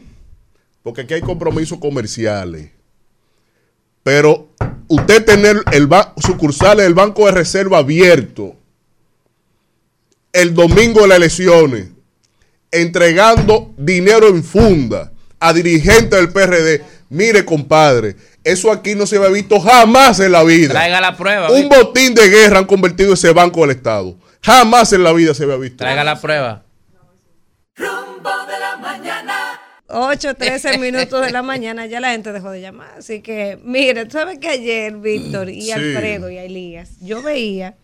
porque 0.83 1.01
aquí 1.03 1.15
hay 1.15 1.21
compromisos 1.23 1.79
comerciales. 1.79 2.71
Pero 4.03 4.49
usted 4.89 5.25
tener 5.25 5.63
el 5.73 5.87
ba- 5.87 6.13
sucursales 6.21 6.85
del 6.85 6.95
Banco 6.95 7.25
de 7.27 7.33
Reserva 7.33 7.79
abierto 7.79 8.57
el 10.33 10.55
domingo 10.55 11.03
de 11.03 11.09
las 11.09 11.19
elecciones, 11.19 11.87
entregando 12.71 13.73
dinero 13.77 14.29
en 14.29 14.43
funda 14.43 15.13
a 15.39 15.53
dirigentes 15.53 16.19
del 16.19 16.31
PRD. 16.33 16.83
Mire, 17.11 17.45
compadre, 17.45 18.17
eso 18.45 18.73
aquí 18.73 18.95
no 18.95 19.07
se 19.07 19.17
había 19.17 19.29
visto 19.29 19.61
jamás 19.61 20.21
en 20.21 20.33
la 20.33 20.43
vida. 20.43 20.71
Traiga 20.71 21.01
la 21.01 21.17
prueba. 21.17 21.51
Un 21.51 21.69
¿viste? 21.69 21.77
botín 21.77 22.15
de 22.15 22.29
guerra 22.29 22.59
han 22.59 22.67
convertido 22.67 23.15
ese 23.15 23.33
banco 23.33 23.61
del 23.63 23.71
Estado. 23.77 24.17
Jamás 24.43 24.93
en 24.93 25.05
la 25.05 25.13
vida 25.13 25.35
se 25.35 25.45
había 25.45 25.57
visto. 25.57 25.79
Traiga 25.79 26.03
la 26.05 26.21
prueba. 26.21 26.65
Rumbo 27.77 28.31
de 28.47 28.59
la 28.59 28.77
mañana. 28.77 29.61
8, 29.89 30.35
13 30.35 30.79
minutos 30.79 31.25
de 31.25 31.31
la 31.31 31.43
mañana, 31.43 31.87
ya 31.87 32.01
la 32.01 32.11
gente 32.11 32.33
dejó 32.33 32.51
de 32.51 32.61
llamar. 32.61 32.95
Así 32.99 33.21
que, 33.21 33.59
mire, 33.63 34.05
tú 34.07 34.13
sabes 34.13 34.39
que 34.39 34.49
ayer, 34.49 34.97
Víctor 34.97 35.49
y 35.49 35.63
Sí. 35.63 35.73
Alfredo 35.73 36.31
y 36.31 36.39
Elías, 36.39 36.99
yo 37.01 37.23
veía 37.23 37.77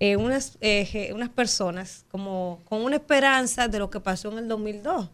eh, 0.00 0.16
unas, 0.16 0.58
eh, 0.60 1.10
unas 1.14 1.28
personas 1.28 2.04
como 2.10 2.60
con 2.68 2.82
una 2.82 2.96
esperanza 2.96 3.68
de 3.68 3.78
lo 3.78 3.90
que 3.90 4.00
pasó 4.00 4.30
en 4.32 4.38
el 4.38 4.48
2002. 4.48 5.08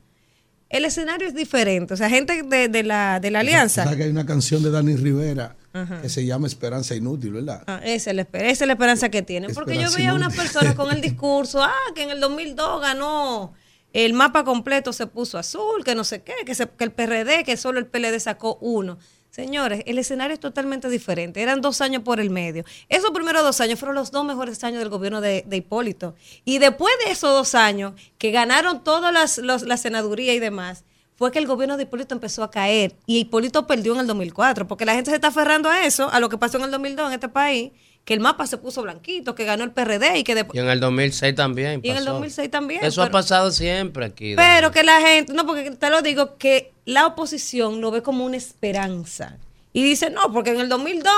El 0.68 0.84
escenario 0.84 1.28
es 1.28 1.34
diferente, 1.34 1.94
o 1.94 1.96
sea, 1.96 2.08
gente 2.10 2.42
de, 2.42 2.68
de 2.68 2.82
la, 2.82 3.20
de 3.20 3.30
la 3.30 3.40
alianza. 3.40 3.84
¿Sabes 3.84 3.98
que 3.98 4.04
hay 4.04 4.10
una 4.10 4.26
canción 4.26 4.62
de 4.64 4.70
Dani 4.72 4.96
Rivera 4.96 5.54
Ajá. 5.72 6.02
que 6.02 6.08
se 6.08 6.26
llama 6.26 6.48
Esperanza 6.48 6.94
Inútil, 6.96 7.32
¿verdad? 7.34 7.62
Ah, 7.68 7.80
esa, 7.84 8.10
es 8.10 8.16
la, 8.16 8.22
esa 8.32 8.64
es 8.64 8.66
la 8.66 8.72
esperanza 8.72 9.08
que 9.08 9.22
tienen. 9.22 9.54
Porque 9.54 9.76
yo 9.80 9.88
veía 9.92 10.10
a 10.10 10.14
unas 10.14 10.34
personas 10.34 10.74
con 10.74 10.90
el 10.92 11.00
discurso, 11.02 11.62
ah, 11.62 11.72
que 11.94 12.02
en 12.02 12.10
el 12.10 12.18
2002 12.20 12.80
ganó, 12.82 13.54
el 13.92 14.12
mapa 14.12 14.42
completo 14.44 14.92
se 14.92 15.06
puso 15.06 15.38
azul, 15.38 15.84
que 15.84 15.94
no 15.94 16.02
sé 16.02 16.22
qué, 16.22 16.32
que, 16.44 16.54
se- 16.56 16.68
que 16.68 16.82
el 16.84 16.90
PRD, 16.90 17.44
que 17.44 17.56
solo 17.56 17.78
el 17.78 17.86
PLD 17.86 18.18
sacó 18.18 18.56
uno. 18.60 18.98
Señores, 19.36 19.82
el 19.84 19.98
escenario 19.98 20.32
es 20.32 20.40
totalmente 20.40 20.88
diferente. 20.88 21.42
Eran 21.42 21.60
dos 21.60 21.82
años 21.82 22.02
por 22.02 22.20
el 22.20 22.30
medio. 22.30 22.64
Esos 22.88 23.10
primeros 23.10 23.42
dos 23.42 23.60
años 23.60 23.78
fueron 23.78 23.94
los 23.94 24.10
dos 24.10 24.24
mejores 24.24 24.64
años 24.64 24.78
del 24.78 24.88
gobierno 24.88 25.20
de, 25.20 25.44
de 25.46 25.56
Hipólito. 25.58 26.14
Y 26.46 26.56
después 26.56 26.94
de 27.04 27.10
esos 27.12 27.28
dos 27.34 27.54
años, 27.54 27.92
que 28.16 28.30
ganaron 28.30 28.82
todas 28.82 29.12
las, 29.12 29.36
los- 29.36 29.64
la 29.64 29.76
senaduría 29.76 30.32
y 30.32 30.38
demás, 30.38 30.84
fue 31.16 31.32
que 31.32 31.38
el 31.38 31.46
gobierno 31.46 31.76
de 31.76 31.82
Hipólito 31.82 32.14
empezó 32.14 32.42
a 32.44 32.50
caer. 32.50 32.94
Y 33.04 33.18
Hipólito 33.18 33.66
perdió 33.66 33.92
en 33.92 34.00
el 34.00 34.06
2004, 34.06 34.66
porque 34.66 34.86
la 34.86 34.94
gente 34.94 35.10
se 35.10 35.16
está 35.16 35.28
aferrando 35.28 35.68
a 35.68 35.84
eso, 35.84 36.08
a 36.10 36.18
lo 36.18 36.30
que 36.30 36.38
pasó 36.38 36.56
en 36.56 36.64
el 36.64 36.70
2002 36.70 37.08
en 37.08 37.12
este 37.12 37.28
país, 37.28 37.72
que 38.06 38.14
el 38.14 38.20
mapa 38.20 38.46
se 38.46 38.56
puso 38.56 38.82
blanquito, 38.82 39.34
que 39.34 39.44
ganó 39.44 39.64
el 39.64 39.72
PRD 39.72 40.16
y 40.18 40.22
que 40.22 40.36
después... 40.36 40.56
Y 40.56 40.60
en 40.60 40.68
el 40.68 40.78
2006 40.78 41.34
también. 41.34 41.80
Y 41.82 41.90
en 41.90 41.96
el 41.96 42.04
pasó. 42.04 42.12
2006 42.14 42.50
también. 42.52 42.84
Eso 42.84 43.02
ha 43.02 43.10
pasado 43.10 43.50
siempre 43.50 44.06
aquí. 44.06 44.36
pero 44.36 44.70
que 44.70 44.84
la 44.84 45.00
gente, 45.00 45.32
no, 45.32 45.44
porque 45.44 45.72
te 45.72 45.90
lo 45.90 46.02
digo, 46.02 46.36
que 46.38 46.72
la 46.84 47.04
oposición 47.08 47.80
lo 47.80 47.90
ve 47.90 48.02
como 48.02 48.24
una 48.24 48.36
esperanza. 48.36 49.36
Y 49.72 49.82
dice, 49.82 50.08
no, 50.10 50.32
porque 50.32 50.50
en 50.50 50.60
el 50.60 50.68
2002 50.68 51.10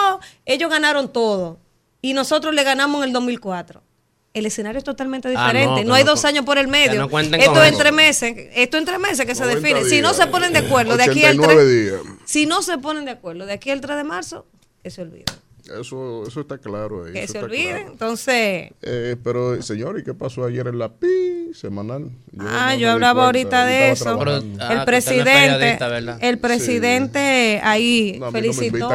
ellos 0.47 0.70
ganaron 0.70 1.12
todo 1.12 1.59
y 2.01 2.14
nosotros 2.14 2.55
le 2.55 2.64
ganamos 2.64 3.03
en 3.03 3.09
el 3.09 3.12
2004. 3.12 3.82
El 4.32 4.47
escenario 4.47 4.78
es 4.78 4.84
totalmente 4.84 5.28
Ah, 5.28 5.32
no, 5.32 5.47
diferente. 5.47 5.84
no, 5.84 5.93
hay 5.93 6.05
no 6.05 6.11
dos 6.12 6.24
años 6.24 6.47
por 6.47 6.57
el 6.57 6.68
medio. 6.68 7.07
no 7.07 7.18
esto 7.20 7.36
es 7.36 7.43
eso. 7.43 7.64
entre 7.64 7.93
meses. 7.93 8.34
Esto 8.55 8.76
es 8.78 8.80
entre 8.80 8.99
meses 8.99 9.26
que 9.26 9.34
se 9.34 9.43
90 9.45 9.61
define. 9.61 9.84
Si 9.91 10.01
no 10.01 10.14
se 10.14 10.26
ponen 10.28 10.55
de 10.55 10.61
acuerdo 10.61 10.97
de 10.97 11.03
aquí 11.05 11.22
al 11.24 11.39
89 11.39 11.55
3, 11.55 12.03
días. 12.07 12.16
si 12.24 12.47
no 12.47 12.62
se 12.62 12.78
ponen 12.78 13.05
de 13.05 13.11
acuerdo 13.11 13.45
de 13.45 13.53
aquí 13.53 13.70
al 13.70 13.82
3 13.82 13.95
de 13.99 14.05
marzo, 14.05 14.47
que 14.82 14.91
se 14.91 15.03
olviden. 15.03 15.26
Eso, 15.80 16.24
eso 16.26 16.40
está 16.40 16.58
claro. 16.58 17.04
Que 17.12 17.24
eso 17.24 17.34
se 17.34 17.38
olviden, 17.40 17.76
claro. 17.76 17.92
entonces. 17.92 18.70
Eh, 18.82 19.16
pero, 19.22 19.60
señor, 19.62 19.98
¿y 19.98 20.04
qué 20.04 20.14
pasó 20.14 20.44
ayer 20.44 20.66
en 20.66 20.78
la 20.78 20.88
PI 20.94 21.52
semanal? 21.54 22.10
Ah, 22.38 22.74
yo 22.74 22.90
hablaba 22.90 23.26
ahorita 23.26 23.66
de 23.66 23.90
eso. 23.90 24.20
El 24.22 24.58
ah, 24.60 24.84
presidente, 24.84 25.78
el 26.20 26.38
presidente 26.38 27.60
ahí 27.62 28.16
no, 28.18 28.30
felicitó. 28.30 28.90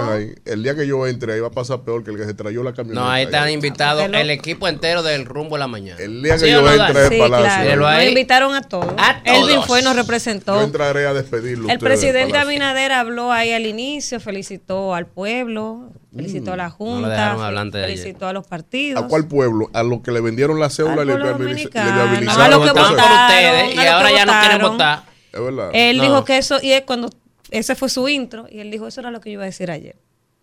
El 0.45 0.63
día 0.63 0.75
que 0.75 0.87
yo 0.87 1.05
entre, 1.07 1.33
ahí 1.33 1.39
va 1.39 1.47
a 1.47 1.51
pasar 1.51 1.81
peor 1.81 2.03
que 2.03 2.11
el 2.11 2.17
que 2.17 2.25
se 2.25 2.33
trayó 2.33 2.63
la 2.63 2.73
camioneta. 2.73 3.05
No, 3.05 3.09
ahí 3.11 3.25
están 3.25 3.49
invitados 3.49 4.09
ah, 4.11 4.21
el 4.21 4.29
equipo 4.29 4.67
entero 4.67 5.03
del 5.03 5.25
rumbo 5.25 5.55
a 5.55 5.59
la 5.59 5.67
mañana. 5.67 6.01
El 6.01 6.23
día 6.23 6.35
¿Ah, 6.35 6.37
que 6.37 6.51
yo 6.51 6.71
entre, 6.71 7.09
sí, 7.09 7.15
Palacio. 7.19 7.73
Claro. 7.77 8.03
Invitaron 8.03 8.55
a 8.55 8.61
todos. 8.61 8.93
A 8.97 9.21
todos. 9.23 9.49
Elvin 9.49 9.63
fue 9.63 9.81
y 9.81 9.83
nos 9.83 9.95
representó. 9.95 10.55
Yo 10.55 10.63
entraré 10.63 11.05
a 11.05 11.13
despedirlo. 11.13 11.69
El 11.69 11.79
presidente 11.79 12.37
Abinader 12.37 12.91
habló 12.91 13.31
ahí 13.31 13.51
al 13.51 13.65
inicio, 13.65 14.19
felicitó 14.19 14.93
al 14.93 15.07
pueblo 15.07 15.91
felicitó 16.15 16.53
a 16.53 16.57
la 16.57 16.69
mm, 16.69 16.71
Junta, 16.71 17.33
no 17.33 17.71
felicitó 17.71 18.27
a 18.27 18.33
los 18.33 18.45
partidos. 18.47 19.03
¿A 19.03 19.07
cuál 19.07 19.27
pueblo? 19.27 19.69
A 19.73 19.83
los 19.83 20.01
que 20.01 20.11
le 20.11 20.21
vendieron 20.21 20.59
la 20.59 20.69
cédula 20.69 21.03
y 21.03 21.05
le, 21.05 21.15
viabilizaron. 21.15 22.41
A 22.41 22.47
los 22.49 22.65
que 22.65 22.71
votaron 22.71 22.93
ustedes 22.93 23.75
y 23.75 23.87
ahora 23.87 24.11
ya 24.11 24.25
no 24.25 24.33
quieren 24.39 24.61
votar. 24.61 25.03
Es 25.31 25.41
verdad. 25.41 25.69
Él 25.73 25.99
dijo 25.99 26.23
que 26.23 26.37
eso, 26.37 26.59
y 26.61 26.71
él 26.71 26.83
cuando 26.85 27.09
ese 27.51 27.75
fue 27.75 27.89
su 27.89 28.07
intro, 28.07 28.47
y 28.49 28.59
él 28.59 28.71
dijo, 28.71 28.87
eso 28.87 29.01
era 29.01 29.11
lo 29.11 29.21
que 29.21 29.29
yo 29.29 29.35
iba 29.35 29.43
a 29.43 29.47
decir 29.47 29.71
ayer. 29.71 29.95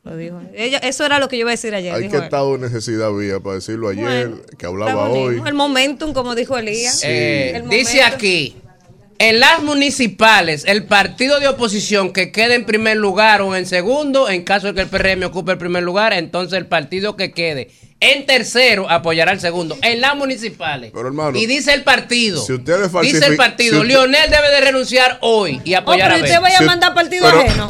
Lo 0.02 0.16
dijo. 0.16 0.40
Eso 0.54 1.04
era 1.04 1.18
lo 1.18 1.28
que 1.28 1.36
yo 1.36 1.42
iba 1.42 1.50
a 1.50 1.52
decir 1.52 1.74
ayer. 1.74 1.94
Hay 1.94 2.08
que 2.08 2.16
él. 2.16 2.22
estado 2.22 2.56
de 2.56 2.58
necesidad 2.58 3.08
había 3.08 3.38
para 3.40 3.56
decirlo 3.56 3.88
ayer, 3.88 4.32
que 4.58 4.66
hablaba 4.66 5.08
hoy. 5.08 5.42
El 5.44 5.54
momentum, 5.54 6.12
como 6.12 6.34
dijo 6.34 6.56
Elías. 6.56 7.00
Sí. 7.00 7.06
Eh, 7.08 7.56
El 7.56 7.68
dice 7.68 8.02
aquí, 8.02 8.56
en 9.20 9.38
las 9.38 9.62
municipales, 9.62 10.64
el 10.66 10.84
partido 10.84 11.40
de 11.40 11.48
oposición 11.48 12.14
que 12.14 12.32
quede 12.32 12.54
en 12.54 12.64
primer 12.64 12.96
lugar 12.96 13.42
o 13.42 13.54
en 13.54 13.66
segundo, 13.66 14.30
en 14.30 14.44
caso 14.44 14.68
de 14.68 14.72
que 14.72 14.80
el 14.80 14.88
PRM 14.88 15.24
ocupe 15.24 15.52
el 15.52 15.58
primer 15.58 15.82
lugar, 15.82 16.14
entonces 16.14 16.58
el 16.58 16.64
partido 16.64 17.16
que 17.16 17.30
quede. 17.30 17.68
En 18.02 18.24
tercero 18.24 18.88
apoyará 18.88 19.32
al 19.32 19.40
segundo. 19.40 19.76
En 19.82 20.00
las 20.00 20.16
municipales. 20.16 20.90
Pero 20.94 21.08
hermano, 21.08 21.36
y 21.36 21.44
dice 21.44 21.74
el 21.74 21.84
partido. 21.84 22.42
Si 22.42 22.54
ustedes 22.54 22.90
Dice 23.02 23.26
el 23.26 23.36
partido. 23.36 23.84
Lionel 23.84 24.30
debe 24.30 24.48
de 24.48 24.60
renunciar 24.62 25.18
hoy 25.20 25.60
y 25.64 25.74
oh, 25.74 25.78
apoyar 25.78 26.10
oh, 26.10 26.14
pero 26.14 26.24
a 26.24 26.26
usted 26.26 26.40
vaya 26.40 26.58
a 26.60 26.62
mandar 26.62 26.94
partido 26.94 27.26
pero, 27.26 27.40
ajeno. 27.40 27.68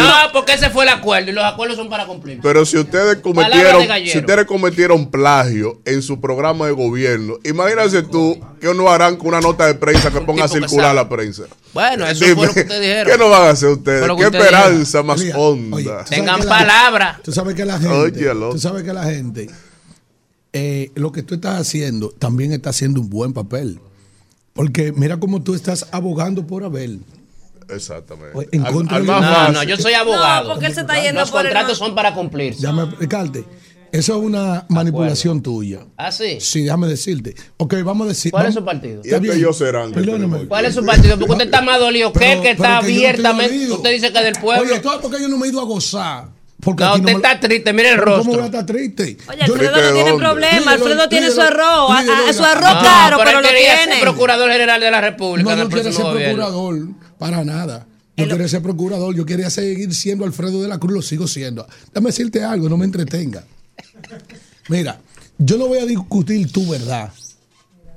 No, 0.00 0.32
porque 0.32 0.54
ese 0.54 0.70
fue 0.70 0.82
el 0.82 0.90
acuerdo 0.90 1.30
y 1.30 1.32
los 1.32 1.44
acuerdos 1.44 1.76
son 1.76 1.88
para 1.88 2.06
cumplir. 2.06 2.40
Pero 2.42 2.66
si 2.66 2.76
ustedes 2.76 3.18
cometieron, 3.18 3.86
si 4.04 4.18
ustedes 4.18 4.46
cometieron 4.46 5.12
plagio 5.12 5.80
en 5.84 6.02
su 6.02 6.20
programa 6.20 6.66
de 6.66 6.72
gobierno, 6.72 7.38
imagínense 7.44 8.02
tú 8.02 8.36
que 8.60 8.74
no 8.74 8.88
harán 8.88 9.16
con 9.16 9.28
una 9.28 9.40
nota 9.40 9.64
de 9.66 9.74
prensa 9.76 10.10
que 10.10 10.20
ponga 10.22 10.44
a 10.44 10.48
circular 10.48 10.92
la 10.92 11.08
prensa. 11.08 11.44
Bueno, 11.72 12.04
eso 12.04 12.24
Dime, 12.24 12.34
fue 12.34 12.46
lo 12.48 12.54
que 12.54 12.60
ustedes 12.62 12.80
dijeron. 12.80 13.12
¿Qué 13.12 13.18
no 13.18 13.30
van 13.30 13.42
a 13.42 13.50
hacer 13.50 13.68
ustedes? 13.68 14.10
¿Qué 14.16 14.24
esperanza 14.24 15.02
más 15.04 15.22
honda? 15.36 16.04
Tengan 16.04 16.42
palabra. 16.42 17.20
Tú 17.22 17.30
sabes 17.30 17.54
que 17.54 17.64
la 17.64 17.78
gente. 17.78 18.26
Tú 18.50 18.58
sabes 18.58 18.82
que 18.82 18.92
la 18.92 19.04
gente 19.04 19.48
eh, 20.60 20.90
lo 20.96 21.12
que 21.12 21.22
tú 21.22 21.36
estás 21.36 21.60
haciendo 21.60 22.10
también 22.10 22.52
está 22.52 22.70
haciendo 22.70 23.00
un 23.00 23.08
buen 23.08 23.32
papel. 23.32 23.78
Porque 24.54 24.90
mira 24.90 25.18
cómo 25.18 25.40
tú 25.40 25.54
estás 25.54 25.86
abogando 25.92 26.44
por 26.44 26.64
Abel. 26.64 27.00
Exactamente. 27.68 28.48
En 28.50 28.64
contra 28.64 28.96
al, 28.96 29.04
más 29.04 29.52
no, 29.52 29.52
no, 29.52 29.62
yo 29.62 29.76
soy 29.76 29.92
abogado. 29.92 30.48
Porque 30.48 30.66
él 30.66 30.74
se 30.74 30.80
está 30.80 31.00
yendo 31.00 31.20
Los 31.20 31.30
contratos 31.30 31.78
son 31.78 31.94
para 31.94 32.12
cumplirse. 32.12 32.62
Déjame 32.62 32.82
explicarte. 32.84 33.44
Eso 33.92 34.18
es 34.18 34.22
una 34.24 34.66
manipulación 34.68 35.42
tuya. 35.42 35.86
¿Ah, 35.96 36.10
sí? 36.10 36.38
Sí, 36.40 36.62
déjame 36.62 36.88
decirte. 36.88 37.36
Ok, 37.56 37.76
vamos 37.84 38.06
a 38.06 38.08
decir. 38.08 38.32
¿Cuál 38.32 38.46
es 38.46 38.54
su 38.54 38.64
partido? 38.64 39.00
Y 39.04 39.14
este 39.14 39.36
ellos 39.36 39.56
serán. 39.56 39.92
¿Cuál 40.48 40.64
es 40.64 40.74
su 40.74 40.84
partido? 40.84 41.16
Porque 41.18 41.32
usted 41.32 41.44
está 41.44 41.62
más 41.62 41.78
dolido 41.78 42.12
que 42.12 42.40
que 42.42 42.50
está 42.50 42.78
abiertamente. 42.78 43.70
Usted 43.70 43.92
dice 43.92 44.12
que 44.12 44.22
del 44.22 44.34
pueblo. 44.40 44.64
Oye, 44.64 44.80
todo 44.80 45.00
porque 45.00 45.20
yo 45.20 45.28
no 45.28 45.38
me 45.38 45.46
he 45.46 45.50
ido 45.50 45.60
a 45.60 45.64
gozar. 45.64 46.37
Porque 46.60 46.82
no, 46.82 46.94
usted 46.94 47.12
está 47.12 47.38
triste, 47.38 47.72
mire 47.72 47.92
el 47.92 47.98
rostro. 47.98 48.32
¿Cómo 48.32 48.58
a 48.58 48.66
triste? 48.66 49.16
Oye, 49.28 49.42
Alfredo 49.42 49.80
no 49.80 49.92
tiene 49.92 50.14
problema, 50.14 50.72
Alfredo 50.72 51.08
tiene 51.08 51.30
su 51.30 51.40
arroz, 51.40 51.90
su 52.34 52.44
arroz 52.44 52.74
no, 52.74 52.82
caro, 52.82 53.16
pero, 53.18 53.30
pero 53.30 53.42
lo 53.42 53.48
tiene. 53.48 53.94
Ser 53.94 54.00
procurador 54.00 54.50
general 54.50 54.80
de 54.80 54.90
la 54.90 55.00
República. 55.00 55.54
No, 55.54 55.64
no 55.64 55.70
quiere 55.70 55.92
ser 55.92 56.04
procurador 56.04 56.88
para 57.16 57.44
nada. 57.44 57.86
Yo 58.16 58.24
el... 58.24 58.30
quería 58.30 58.48
ser 58.48 58.62
procurador, 58.62 59.14
yo 59.14 59.24
quería 59.24 59.50
seguir 59.50 59.94
siendo 59.94 60.24
Alfredo 60.24 60.60
de 60.60 60.66
la 60.66 60.78
Cruz, 60.78 60.92
lo 60.92 61.02
sigo 61.02 61.28
siendo. 61.28 61.64
Déjame 61.94 62.08
decirte 62.08 62.42
algo, 62.42 62.68
no 62.68 62.76
me 62.76 62.86
entretenga. 62.86 63.44
Mira, 64.68 65.00
yo 65.38 65.58
no 65.58 65.68
voy 65.68 65.78
a 65.78 65.86
discutir 65.86 66.50
tu 66.50 66.68
verdad, 66.68 67.12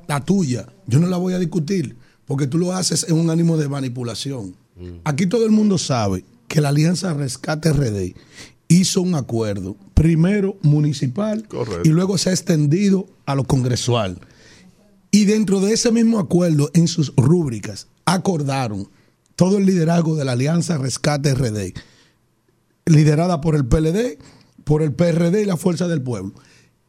la 0.08 0.24
tuya. 0.24 0.68
Yo 0.86 1.00
no 1.00 1.08
la 1.08 1.18
voy 1.18 1.34
a 1.34 1.40
discutir, 1.40 1.96
porque 2.28 2.46
tú 2.46 2.60
lo 2.60 2.74
haces 2.74 3.08
en 3.10 3.18
un 3.18 3.32
ánimo 3.32 3.58
de 3.58 3.68
manipulación. 3.68 4.56
Mm. 4.76 5.00
Aquí 5.04 5.26
todo 5.26 5.46
el 5.46 5.52
mundo 5.52 5.80
sabe 5.80 6.24
que 6.52 6.60
la 6.60 6.68
Alianza 6.68 7.14
Rescate 7.14 7.72
RD 7.72 8.14
hizo 8.68 9.02
un 9.02 9.16
acuerdo, 9.16 9.78
primero 9.94 10.58
municipal 10.62 11.48
y 11.86 11.90
luego 11.90 12.18
se 12.18 12.30
ha 12.30 12.34
extendido 12.34 13.08
a 13.26 13.36
lo 13.36 13.46
congresual. 13.46 14.20
Y 15.12 15.24
dentro 15.24 15.62
de 15.62 15.72
ese 15.72 15.94
mismo 15.94 16.20
acuerdo, 16.20 16.70
en 16.74 16.90
sus 16.90 17.14
rúbricas, 17.16 17.88
acordaron 18.04 18.90
todo 19.38 19.60
el 19.60 19.66
liderazgo 19.66 20.18
de 20.18 20.26
la 20.26 20.34
Alianza 20.34 20.78
Rescate 20.78 21.34
RD, 21.34 21.74
liderada 22.86 23.40
por 23.40 23.56
el 23.56 23.66
PLD, 23.66 24.18
por 24.66 24.82
el 24.82 24.92
PRD 24.92 25.44
y 25.44 25.46
la 25.46 25.56
Fuerza 25.56 25.88
del 25.88 26.02
Pueblo, 26.02 26.34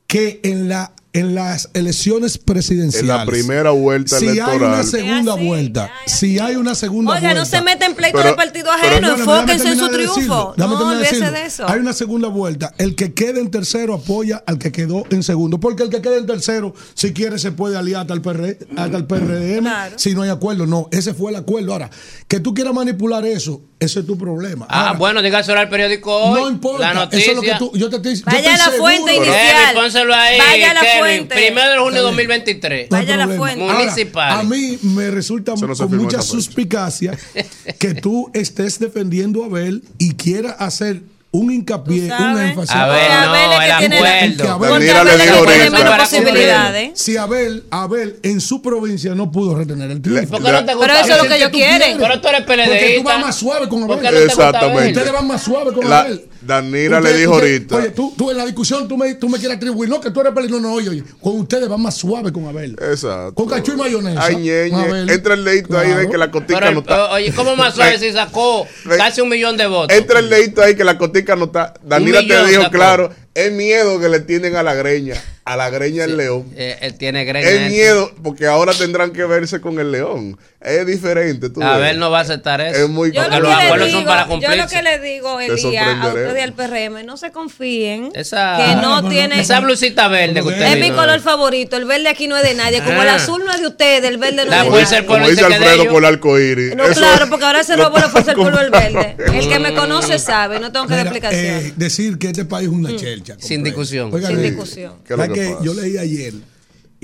que 0.08 0.40
en 0.42 0.68
la 0.68 0.92
en 1.12 1.34
las 1.34 1.68
elecciones 1.74 2.38
presidenciales. 2.38 3.10
En 3.10 3.16
la 3.16 3.26
primera 3.26 3.70
vuelta 3.70 4.18
si 4.18 4.26
electoral. 4.26 4.84
Si 4.84 4.96
hay 4.96 5.02
una 5.02 5.12
segunda 5.12 5.34
vuelta. 5.34 5.92
Si 6.06 6.38
hay 6.38 6.56
una 6.56 6.74
segunda 6.74 7.12
vuelta. 7.12 7.28
Oiga, 7.28 7.40
no 7.40 7.44
se 7.44 7.60
mete 7.60 7.84
en 7.84 7.94
pleito 7.94 8.16
pero, 8.16 8.30
de 8.30 8.34
partido 8.34 8.70
ajeno. 8.70 9.14
Enfóquense 9.14 9.68
en 9.68 9.78
su 9.78 9.88
triunfo. 9.88 10.54
No 10.56 10.94
de 10.98 11.46
eso. 11.46 11.68
Hay 11.68 11.80
una 11.80 11.92
segunda 11.92 12.28
vuelta. 12.28 12.72
El 12.78 12.94
que 12.94 13.12
quede 13.12 13.40
en 13.40 13.50
tercero 13.50 13.94
apoya 13.94 14.42
al 14.46 14.58
que 14.58 14.72
quedó 14.72 15.04
en 15.10 15.22
segundo. 15.22 15.60
Porque 15.60 15.82
el 15.82 15.90
que 15.90 16.00
quede 16.00 16.18
en 16.18 16.26
tercero, 16.26 16.74
si 16.94 17.12
quiere, 17.12 17.38
se 17.38 17.52
puede 17.52 17.76
aliar 17.76 18.02
hasta 18.02 18.14
el, 18.14 18.22
PR, 18.22 18.56
hasta 18.76 18.96
el 18.96 19.04
PRM. 19.04 19.60
Claro. 19.60 19.98
Si 19.98 20.14
no 20.14 20.22
hay 20.22 20.30
acuerdo, 20.30 20.66
no. 20.66 20.88
Ese 20.90 21.12
fue 21.12 21.30
el 21.30 21.36
acuerdo. 21.36 21.72
Ahora, 21.72 21.90
que 22.26 22.40
tú 22.40 22.54
quieras 22.54 22.72
manipular 22.72 23.24
eso, 23.26 23.62
ese 23.78 24.00
es 24.00 24.06
tu 24.06 24.16
problema. 24.16 24.66
Ah, 24.68 24.94
bueno, 24.96 25.20
diga 25.20 25.42
sobre 25.42 25.62
el 25.62 25.68
periódico 25.68 26.14
hoy. 26.16 26.40
No 26.40 26.48
importa. 26.48 26.88
La 26.88 26.94
noticia. 26.94 27.18
Eso 27.18 27.30
es 27.32 27.36
lo 27.36 27.42
que 27.42 27.58
tú, 27.58 27.72
yo 27.74 27.90
te, 27.90 28.14
yo 28.14 28.22
Vaya 28.24 28.52
te 28.52 28.58
la 28.58 28.70
fuente 28.78 29.16
inicial. 29.16 29.76
Hey, 29.76 30.02
ahí. 30.14 30.38
Vaya 30.38 30.74
la 30.74 30.80
fuente 30.80 31.01
Lenin, 31.04 31.28
primero 31.28 31.72
de 31.72 31.78
junio 31.78 32.00
de 32.00 32.06
2023. 32.06 32.90
No 32.90 32.96
Vaya 32.96 33.16
la 33.16 33.28
fuente. 33.28 33.64
Municipal. 33.64 34.40
A 34.40 34.42
mí 34.42 34.78
me 34.82 35.10
resulta 35.10 35.54
no 35.54 35.74
con 35.74 35.96
mucha 35.96 36.22
suspicacia 36.22 37.18
que 37.78 37.94
tú 37.94 38.30
estés 38.34 38.78
defendiendo 38.78 39.42
a 39.42 39.46
Abel 39.46 39.82
y 39.98 40.14
quieras 40.14 40.56
hacer 40.58 41.02
un 41.32 41.50
hincapié, 41.50 42.12
un 42.12 42.38
énfasis. 42.38 42.76
Abel, 42.76 43.08
no, 43.24 43.62
el 43.62 43.72
acuerdo. 43.72 44.52
Abel, 44.52 44.90
Abel, 44.90 46.76
¿eh? 46.76 46.92
si 46.94 47.16
Abel, 47.16 47.64
Abel 47.70 48.18
en 48.22 48.40
su 48.40 48.60
provincia 48.60 49.14
no 49.14 49.32
pudo 49.32 49.54
retener 49.56 49.90
el 49.90 50.02
triunfo. 50.02 50.38
No 50.38 50.44
pero 50.44 50.92
eso 50.92 51.12
es 51.12 51.22
lo 51.22 51.28
que 51.28 51.36
ellos 51.36 51.48
quieren. 51.48 51.96
Pero 51.98 52.20
tú 52.20 52.28
eres 52.28 52.42
PLDista. 52.42 52.70
Porque 52.70 52.94
tú 52.98 53.02
vas 53.04 53.20
más 53.20 53.36
suave 53.36 53.68
con 53.68 53.82
Abel. 53.84 54.02
No 54.02 54.08
Exactamente. 54.10 54.78
Abel. 54.78 54.92
Ustedes 54.92 55.12
van 55.12 55.26
más 55.26 55.42
suave 55.42 55.72
con 55.72 55.88
la, 55.88 56.00
Abel. 56.00 56.28
Danira 56.44 57.00
le 57.00 57.16
dijo 57.16 57.34
ahorita. 57.34 57.76
Oye, 57.76 57.90
tú, 57.90 58.14
tú, 58.16 58.30
en 58.30 58.36
la 58.36 58.44
discusión 58.44 58.88
tú 58.88 58.96
me, 58.96 59.14
tú 59.14 59.28
me 59.28 59.38
quieres 59.38 59.56
atribuir, 59.56 59.88
no, 59.88 60.00
que 60.00 60.10
tú 60.10 60.20
eres 60.20 60.32
peligroso. 60.32 60.62
No, 60.62 60.72
oye, 60.72 60.88
oye, 60.88 61.04
con 61.20 61.38
ustedes 61.40 61.70
va 61.70 61.76
más 61.76 61.96
suave 61.96 62.32
con 62.32 62.46
Abel. 62.46 62.72
Exacto. 62.72 63.34
Con 63.34 63.48
cachú 63.48 63.72
y 63.72 63.76
mayonesa. 63.76 64.24
Ay, 64.24 64.36
Ñe, 64.36 64.70
Ñe. 64.70 65.12
Entra 65.12 65.34
el 65.34 65.44
leito 65.44 65.78
ahí 65.78 65.92
de 65.92 66.08
que 66.08 66.18
la 66.18 66.30
cotica 66.30 66.70
no 66.70 66.80
está. 66.80 67.12
Oye, 67.12 67.32
¿cómo 67.32 67.56
más 67.56 67.74
suave 67.74 67.98
si 67.98 68.12
sacó 68.12 68.66
casi 68.96 69.20
un 69.20 69.28
millón 69.28 69.56
de 69.56 69.66
votos? 69.66 69.96
Entra 69.96 70.18
el 70.18 70.28
leito 70.28 70.62
ahí 70.62 70.74
que 70.74 70.84
la 70.84 70.98
cotica 70.98 71.36
no 71.36 71.46
está. 71.46 71.74
Danira 71.82 72.20
te 72.26 72.46
dijo, 72.46 72.70
claro, 72.70 73.12
es 73.34 73.52
miedo 73.52 74.00
que 74.00 74.08
le 74.08 74.20
tienen 74.20 74.56
a 74.56 74.62
la 74.62 74.74
greña 74.74 75.22
a 75.44 75.56
la 75.56 75.70
greña 75.70 76.02
del 76.02 76.12
sí, 76.12 76.16
león. 76.16 76.46
Eh, 76.54 76.78
él 76.82 76.94
tiene 76.94 77.24
greña. 77.24 77.48
Es 77.48 77.54
este. 77.54 77.70
miedo, 77.70 78.12
porque 78.22 78.46
ahora 78.46 78.72
tendrán 78.72 79.12
que 79.12 79.24
verse 79.24 79.60
con 79.60 79.78
el 79.80 79.90
león. 79.90 80.38
Es 80.60 80.86
diferente. 80.86 81.50
Tú 81.50 81.60
a 81.60 81.76
ver, 81.78 81.96
no 81.96 82.10
va 82.10 82.20
a 82.20 82.22
aceptar 82.22 82.60
eso. 82.60 82.84
Es 82.84 82.88
muy 82.88 83.10
yo 83.10 83.22
lo 83.22 83.30
que 83.30 83.40
los 83.40 83.86
digo, 83.86 83.90
son 83.90 84.04
para. 84.04 84.28
Yo 84.28 84.56
lo 84.56 84.68
que 84.68 84.82
le 84.82 84.98
digo, 85.00 85.40
Elías, 85.40 85.96
a 86.00 86.08
ustedes 86.08 86.34
del 86.34 86.52
PRM, 86.52 87.04
no 87.04 87.16
se 87.16 87.32
confíen. 87.32 88.10
Esa, 88.14 88.56
que 88.58 88.76
no 88.76 89.02
bueno, 89.02 89.08
tiene, 89.08 89.40
esa 89.40 89.58
blusita 89.58 90.06
verde 90.06 90.34
que 90.34 90.48
usted 90.48 90.62
Es 90.62 90.78
mi 90.78 90.94
color 90.94 91.18
favorito. 91.20 91.76
El 91.76 91.86
verde 91.86 92.08
aquí 92.08 92.28
no 92.28 92.36
es 92.36 92.44
de 92.44 92.54
nadie. 92.54 92.80
Como 92.82 93.00
ah. 93.00 93.02
el 93.02 93.08
azul 93.08 93.42
no 93.44 93.52
es 93.52 93.60
de 93.60 93.66
ustedes, 93.66 94.04
el 94.04 94.18
verde 94.18 94.44
no 94.44 94.50
la 94.50 94.58
es 94.58 94.64
de 94.64 94.70
nadie. 94.70 95.06
Como 95.06 95.28
dice 95.28 95.44
Alfredo 95.44 95.86
con 95.88 95.96
el 95.96 96.04
arcoíris. 96.04 96.76
No, 96.76 96.84
eso, 96.84 97.00
claro, 97.00 97.28
porque 97.28 97.44
ahora 97.44 97.64
se 97.64 97.76
robó 97.76 97.98
la 97.98 98.08
fuerza 98.08 98.32
del 98.32 98.40
pueblo 98.40 98.60
el 98.60 98.70
verde. 98.70 99.16
El 99.34 99.48
que 99.48 99.58
me 99.58 99.74
conoce 99.74 100.20
sabe, 100.20 100.60
no 100.60 100.70
tengo 100.70 100.86
que 100.86 100.94
dar 100.94 101.06
eh, 101.06 101.08
explicación. 101.08 101.72
decir 101.76 102.18
que 102.18 102.28
este 102.28 102.44
país 102.44 102.68
es 102.68 102.72
una 102.72 102.90
mm. 102.90 102.96
chelcha. 102.96 103.36
Sin 103.40 103.64
discusión. 103.64 104.12
Sin 104.12 104.38
eh, 104.38 104.42
discusión 104.42 104.92
que 105.32 105.56
yo 105.62 105.74
leí 105.74 105.98
ayer 105.98 106.34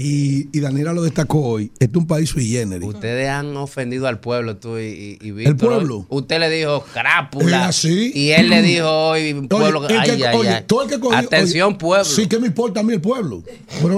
y, 0.00 0.60
Daniela 0.60 0.92
lo 0.92 1.02
destacó 1.02 1.40
hoy. 1.40 1.72
Este 1.80 1.86
es 1.86 1.96
un 1.96 2.06
país 2.06 2.30
sui 2.30 2.46
generis. 2.48 2.86
Ustedes 2.86 3.28
han 3.28 3.56
ofendido 3.56 4.06
al 4.06 4.20
pueblo, 4.20 4.56
tú 4.56 4.78
y, 4.78 5.18
y, 5.20 5.44
¿El 5.44 5.56
pueblo? 5.56 6.06
Usted 6.08 6.38
le 6.38 6.48
dijo 6.50 6.84
crápula. 6.92 7.72
¿Sí? 7.72 8.12
Y 8.14 8.30
él 8.30 8.48
le 8.48 8.62
dijo 8.62 8.88
hoy, 8.88 9.34
pueblo. 9.48 9.80
Oye, 9.80 9.98
ay, 9.98 10.16
que, 10.16 10.26
ay, 10.28 10.36
oye, 10.36 10.48
ay. 10.50 10.64
Todo 10.68 10.84
el 10.84 10.88
que 10.88 11.00
cogió, 11.00 11.18
Atención, 11.18 11.76
pueblo. 11.78 12.04
Sí, 12.04 12.28
que 12.28 12.38
me 12.38 12.46
importa 12.46 12.78
a 12.78 12.82
mí 12.84 12.92
el 12.92 13.00
pueblo. 13.00 13.42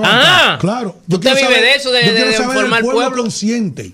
Ah, 0.02 0.57
claro. 0.59 0.97
Yo 1.07 1.19
usted 1.19 1.35
vive 1.35 1.43
saber, 1.43 1.61
de 1.61 1.74
eso, 1.74 1.93
de, 1.93 2.07
yo 2.07 2.12
de, 2.15 2.20
de 2.24 2.82
pueblo, 2.82 3.12
consciente. 3.23 3.93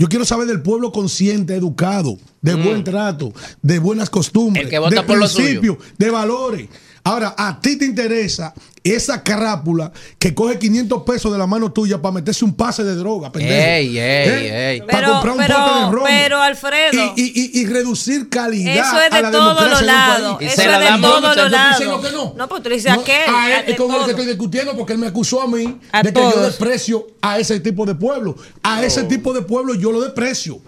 Yo 0.00 0.08
quiero 0.08 0.24
saber 0.24 0.46
del 0.46 0.62
pueblo 0.62 0.92
consciente, 0.92 1.56
educado, 1.56 2.16
de 2.40 2.54
mm. 2.54 2.64
buen 2.64 2.84
trato, 2.84 3.32
de 3.60 3.80
buenas 3.80 4.08
costumbres, 4.08 4.70
de 4.70 5.02
principios, 5.02 5.78
de 5.98 6.10
valores. 6.10 6.68
Ahora, 7.08 7.34
a 7.38 7.60
ti 7.60 7.76
te 7.76 7.84
interesa 7.86 8.52
esa 8.84 9.22
carápula 9.22 9.90
que 10.18 10.34
coge 10.34 10.58
500 10.58 11.02
pesos 11.04 11.32
de 11.32 11.38
la 11.38 11.46
mano 11.46 11.72
tuya 11.72 12.00
para 12.00 12.12
meterse 12.12 12.44
un 12.44 12.54
pase 12.54 12.84
de 12.84 12.94
droga, 12.94 13.32
pendejo. 13.32 13.54
Ey, 13.54 13.98
ey, 13.98 13.98
¿Eh? 13.98 14.70
ey. 14.72 14.80
Para 14.82 14.98
Pero, 14.98 15.12
comprar 15.12 15.32
un 15.32 15.38
pote 15.38 15.48
de 15.52 15.58
pero, 15.86 15.90
ron. 15.92 16.04
pero 16.06 16.42
Alfredo, 16.42 17.14
y, 17.16 17.22
y- 17.22 17.60
y 17.60 17.66
reducir 17.66 18.28
calidad. 18.28 18.74
eso 18.74 19.00
es 19.00 19.22
de 19.22 19.30
todos 19.30 19.70
los 19.70 19.82
lados. 19.82 20.36
Eso 20.40 20.62
es 20.62 20.80
de 20.80 21.00
todos 21.00 21.36
los 21.36 21.50
lados. 21.50 21.78
Diciendo 21.78 22.00
que 22.02 22.12
no. 22.12 22.48
pues 22.48 22.62
tú 22.62 22.68
le 22.68 22.74
dices 22.76 22.92
No, 22.94 23.02
a 23.02 23.58
él 23.58 23.66
de 23.66 23.72
es 23.72 23.78
con 23.78 23.86
el 23.90 23.92
todo. 23.96 24.04
que 24.04 24.10
estoy 24.12 24.26
discutiendo 24.26 24.76
porque 24.76 24.92
él 24.92 24.98
me 24.98 25.06
acusó 25.06 25.40
a 25.42 25.46
mí 25.48 25.78
A 25.92 26.02
de 26.02 26.12
que 26.12 26.20
yo 26.20 26.40
desprecio 26.42 27.06
a 27.22 27.38
ese 27.38 27.58
tipo 27.60 27.86
de 27.86 27.94
pueblo. 27.94 28.36
A 28.62 28.82
ese 28.84 29.04
tipo 29.04 29.32
de 29.32 29.42
pueblo 29.42 29.74
yo 29.74 29.92
lo 29.92 30.00
desprecio. 30.02 30.60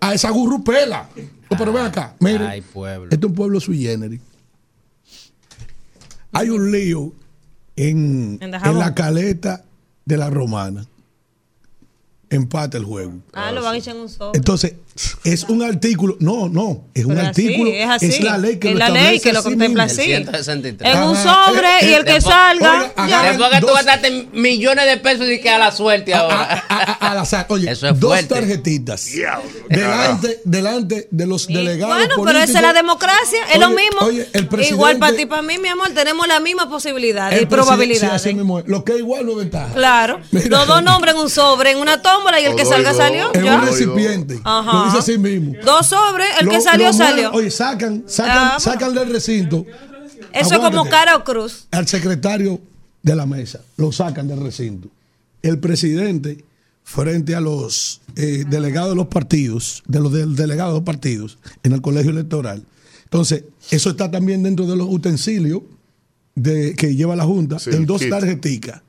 A 0.00 0.14
esa 0.14 0.30
gurrupela. 0.30 1.08
Oh, 1.48 1.56
Pero 1.58 1.72
ven 1.72 1.84
acá, 1.86 2.14
mire. 2.18 2.46
Ay, 2.46 2.60
pueblo. 2.60 3.08
Este 3.10 3.16
es 3.26 3.30
un 3.30 3.34
pueblo 3.34 3.60
sui 3.60 3.78
generis. 3.82 4.20
Hay 6.32 6.48
un 6.50 6.70
lío 6.70 7.12
en, 7.76 8.38
En 8.40 8.78
la 8.78 8.94
caleta 8.94 9.64
de 10.04 10.16
la 10.16 10.30
romana. 10.30 10.86
Empate 12.32 12.78
el 12.78 12.84
juego. 12.84 13.12
Ah, 13.32 13.52
lo 13.52 13.62
van 13.62 13.74
a 13.74 13.78
echar 13.78 13.94
en 13.94 14.02
un 14.02 14.08
sobre. 14.08 14.36
Entonces, 14.38 14.74
es 15.24 15.44
un 15.44 15.62
artículo. 15.62 16.16
No, 16.20 16.48
no, 16.48 16.84
es 16.94 17.04
un 17.04 17.10
Pero 17.14 17.22
es 17.22 17.28
así, 17.28 17.46
artículo. 17.46 17.70
es 17.72 17.88
así. 17.88 18.22
la 18.22 18.38
ley 18.38 18.58
que 18.58 18.68
Es 18.68 18.74
lo 18.74 18.78
la 18.78 18.88
ley 18.90 19.20
que 19.20 19.32
lo 19.32 19.38
así 19.40 19.48
contempla 19.48 19.84
así. 19.84 20.00
El 20.12 20.24
163. 20.24 20.94
En 20.94 21.02
un 21.02 21.16
sobre 21.16 21.68
Eh, 21.82 21.90
y 21.90 21.92
el 21.94 22.04
que 22.04 22.12
después- 22.14 22.34
salga. 22.34 22.92
oiga, 22.96 23.08
ya. 23.08 23.22
Después 23.22 23.50
que 23.50 23.60
tú 23.60 23.66
gastaste 23.66 24.28
millones 24.32 24.86
de 24.86 24.96
pesos 24.96 25.28
y 25.30 25.40
que 25.40 25.50
a 25.50 25.58
la 25.58 25.72
suerte 25.72 26.14
ahora. 26.14 26.64
Al 27.00 27.18
azar. 27.18 27.46
Oye, 27.50 27.70
Eso 27.70 27.88
es 27.88 28.00
dos 28.00 28.26
tarjetitas. 28.28 29.06
Delante, 29.68 30.40
delante 30.44 31.08
de 31.10 31.26
los 31.26 31.46
delegados. 31.46 31.96
Bueno, 31.96 32.14
pero 32.24 32.38
esa 32.38 32.58
es 32.58 32.62
la 32.62 32.72
democracia, 32.72 33.38
es 33.52 33.60
lo 33.60 33.68
Oye, 33.68 33.76
mismo. 33.76 34.00
oye, 34.06 34.28
el 34.32 34.48
Igual 34.70 34.98
para 34.98 35.16
ti, 35.16 35.26
para 35.26 35.42
mí, 35.42 35.58
mi 35.58 35.68
amor, 35.68 35.90
tenemos 35.94 36.26
la 36.26 36.40
misma 36.40 36.68
posibilidad 36.68 37.32
y 37.38 37.46
probabilidad. 37.46 38.10
sí, 38.10 38.28
así 38.28 38.34
mismo 38.34 38.58
es. 38.60 38.66
Lo 38.68 38.84
que 38.84 38.92
es 38.92 38.98
igual 38.98 39.26
no 39.26 39.32
es 39.32 39.38
ventaja. 39.38 39.74
Claro. 39.74 40.20
Mira. 40.30 40.48
Los 40.48 40.66
dos 40.66 40.82
nombres 40.82 41.14
en 41.14 41.20
un 41.20 41.30
sobre, 41.30 41.70
en 41.72 41.78
una 41.78 42.02
tómbola 42.22 42.40
y 42.40 42.44
el 42.44 42.56
que 42.56 42.64
salga 42.64 42.94
salió. 42.94 43.32
Ya. 43.34 43.56
un 43.56 43.66
recipiente. 43.66 44.40
Ajá. 44.44 44.72
Lo 44.72 44.84
dice 44.86 44.98
así 44.98 45.18
mismo. 45.18 45.54
Dos 45.64 45.86
sobres, 45.86 46.28
el 46.40 46.46
Lo- 46.46 46.52
que 46.52 46.60
salió, 46.60 46.92
salió. 46.92 47.30
Oye, 47.32 47.50
sacan, 47.50 48.04
sacan, 48.06 48.38
Ah, 48.54 48.60
sacan 48.60 48.94
del 48.94 49.10
recinto. 49.10 49.66
Eso 50.32 50.54
es 50.54 50.60
como 50.60 50.88
cara 50.88 51.16
o 51.16 51.24
cruz. 51.24 51.66
Al 51.70 51.86
secretario 51.86 52.60
de 53.02 53.14
la 53.16 53.26
mesa. 53.26 53.60
Lo 53.76 53.92
sacan 53.92 54.28
del 54.28 54.40
recinto. 54.40 54.88
El 55.42 55.58
presidente, 55.58 56.44
frente 56.84 57.34
a 57.34 57.40
los 57.40 58.00
eh, 58.16 58.44
delegados 58.48 58.90
de 58.90 58.96
los 58.96 59.06
partidos, 59.08 59.82
de 59.86 60.00
los 60.00 60.12
del- 60.12 60.34
delegados 60.36 60.72
de 60.74 60.78
los 60.80 60.84
partidos 60.84 61.38
en 61.62 61.72
el 61.72 61.80
colegio 61.82 62.10
electoral. 62.12 62.64
Entonces, 63.04 63.44
eso 63.70 63.90
está 63.90 64.10
también 64.10 64.42
dentro 64.42 64.66
de 64.66 64.76
los 64.76 64.86
utensilios 64.88 65.62
de, 66.34 66.74
que 66.76 66.94
lleva 66.96 67.14
la 67.14 67.24
Junta, 67.24 67.58
Sí, 67.58 67.70
en 67.70 67.84
dos 67.84 68.00
kit. 68.00 68.10
tarjeticas. 68.10 68.80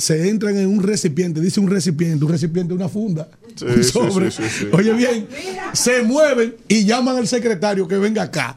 Se 0.00 0.28
entran 0.28 0.56
en 0.56 0.66
un 0.66 0.82
recipiente, 0.82 1.40
dice 1.40 1.60
un 1.60 1.70
recipiente, 1.70 2.24
un 2.24 2.30
recipiente, 2.32 2.72
una 2.74 2.88
funda, 2.88 3.28
Sí, 3.54 3.64
un 3.66 3.84
sí, 3.84 3.90
sobre. 3.90 4.30
sí, 4.30 4.42
sí, 4.42 4.48
sí. 4.60 4.68
Oye 4.72 4.92
bien, 4.94 5.26
se 5.72 6.02
mueven 6.02 6.56
y 6.68 6.84
llaman 6.84 7.16
al 7.18 7.28
secretario 7.28 7.86
que 7.86 7.96
venga 7.96 8.22
acá, 8.22 8.56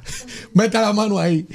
meta 0.53 0.82
la 0.82 0.94
mano 0.94 1.20
ahí, 1.20 1.45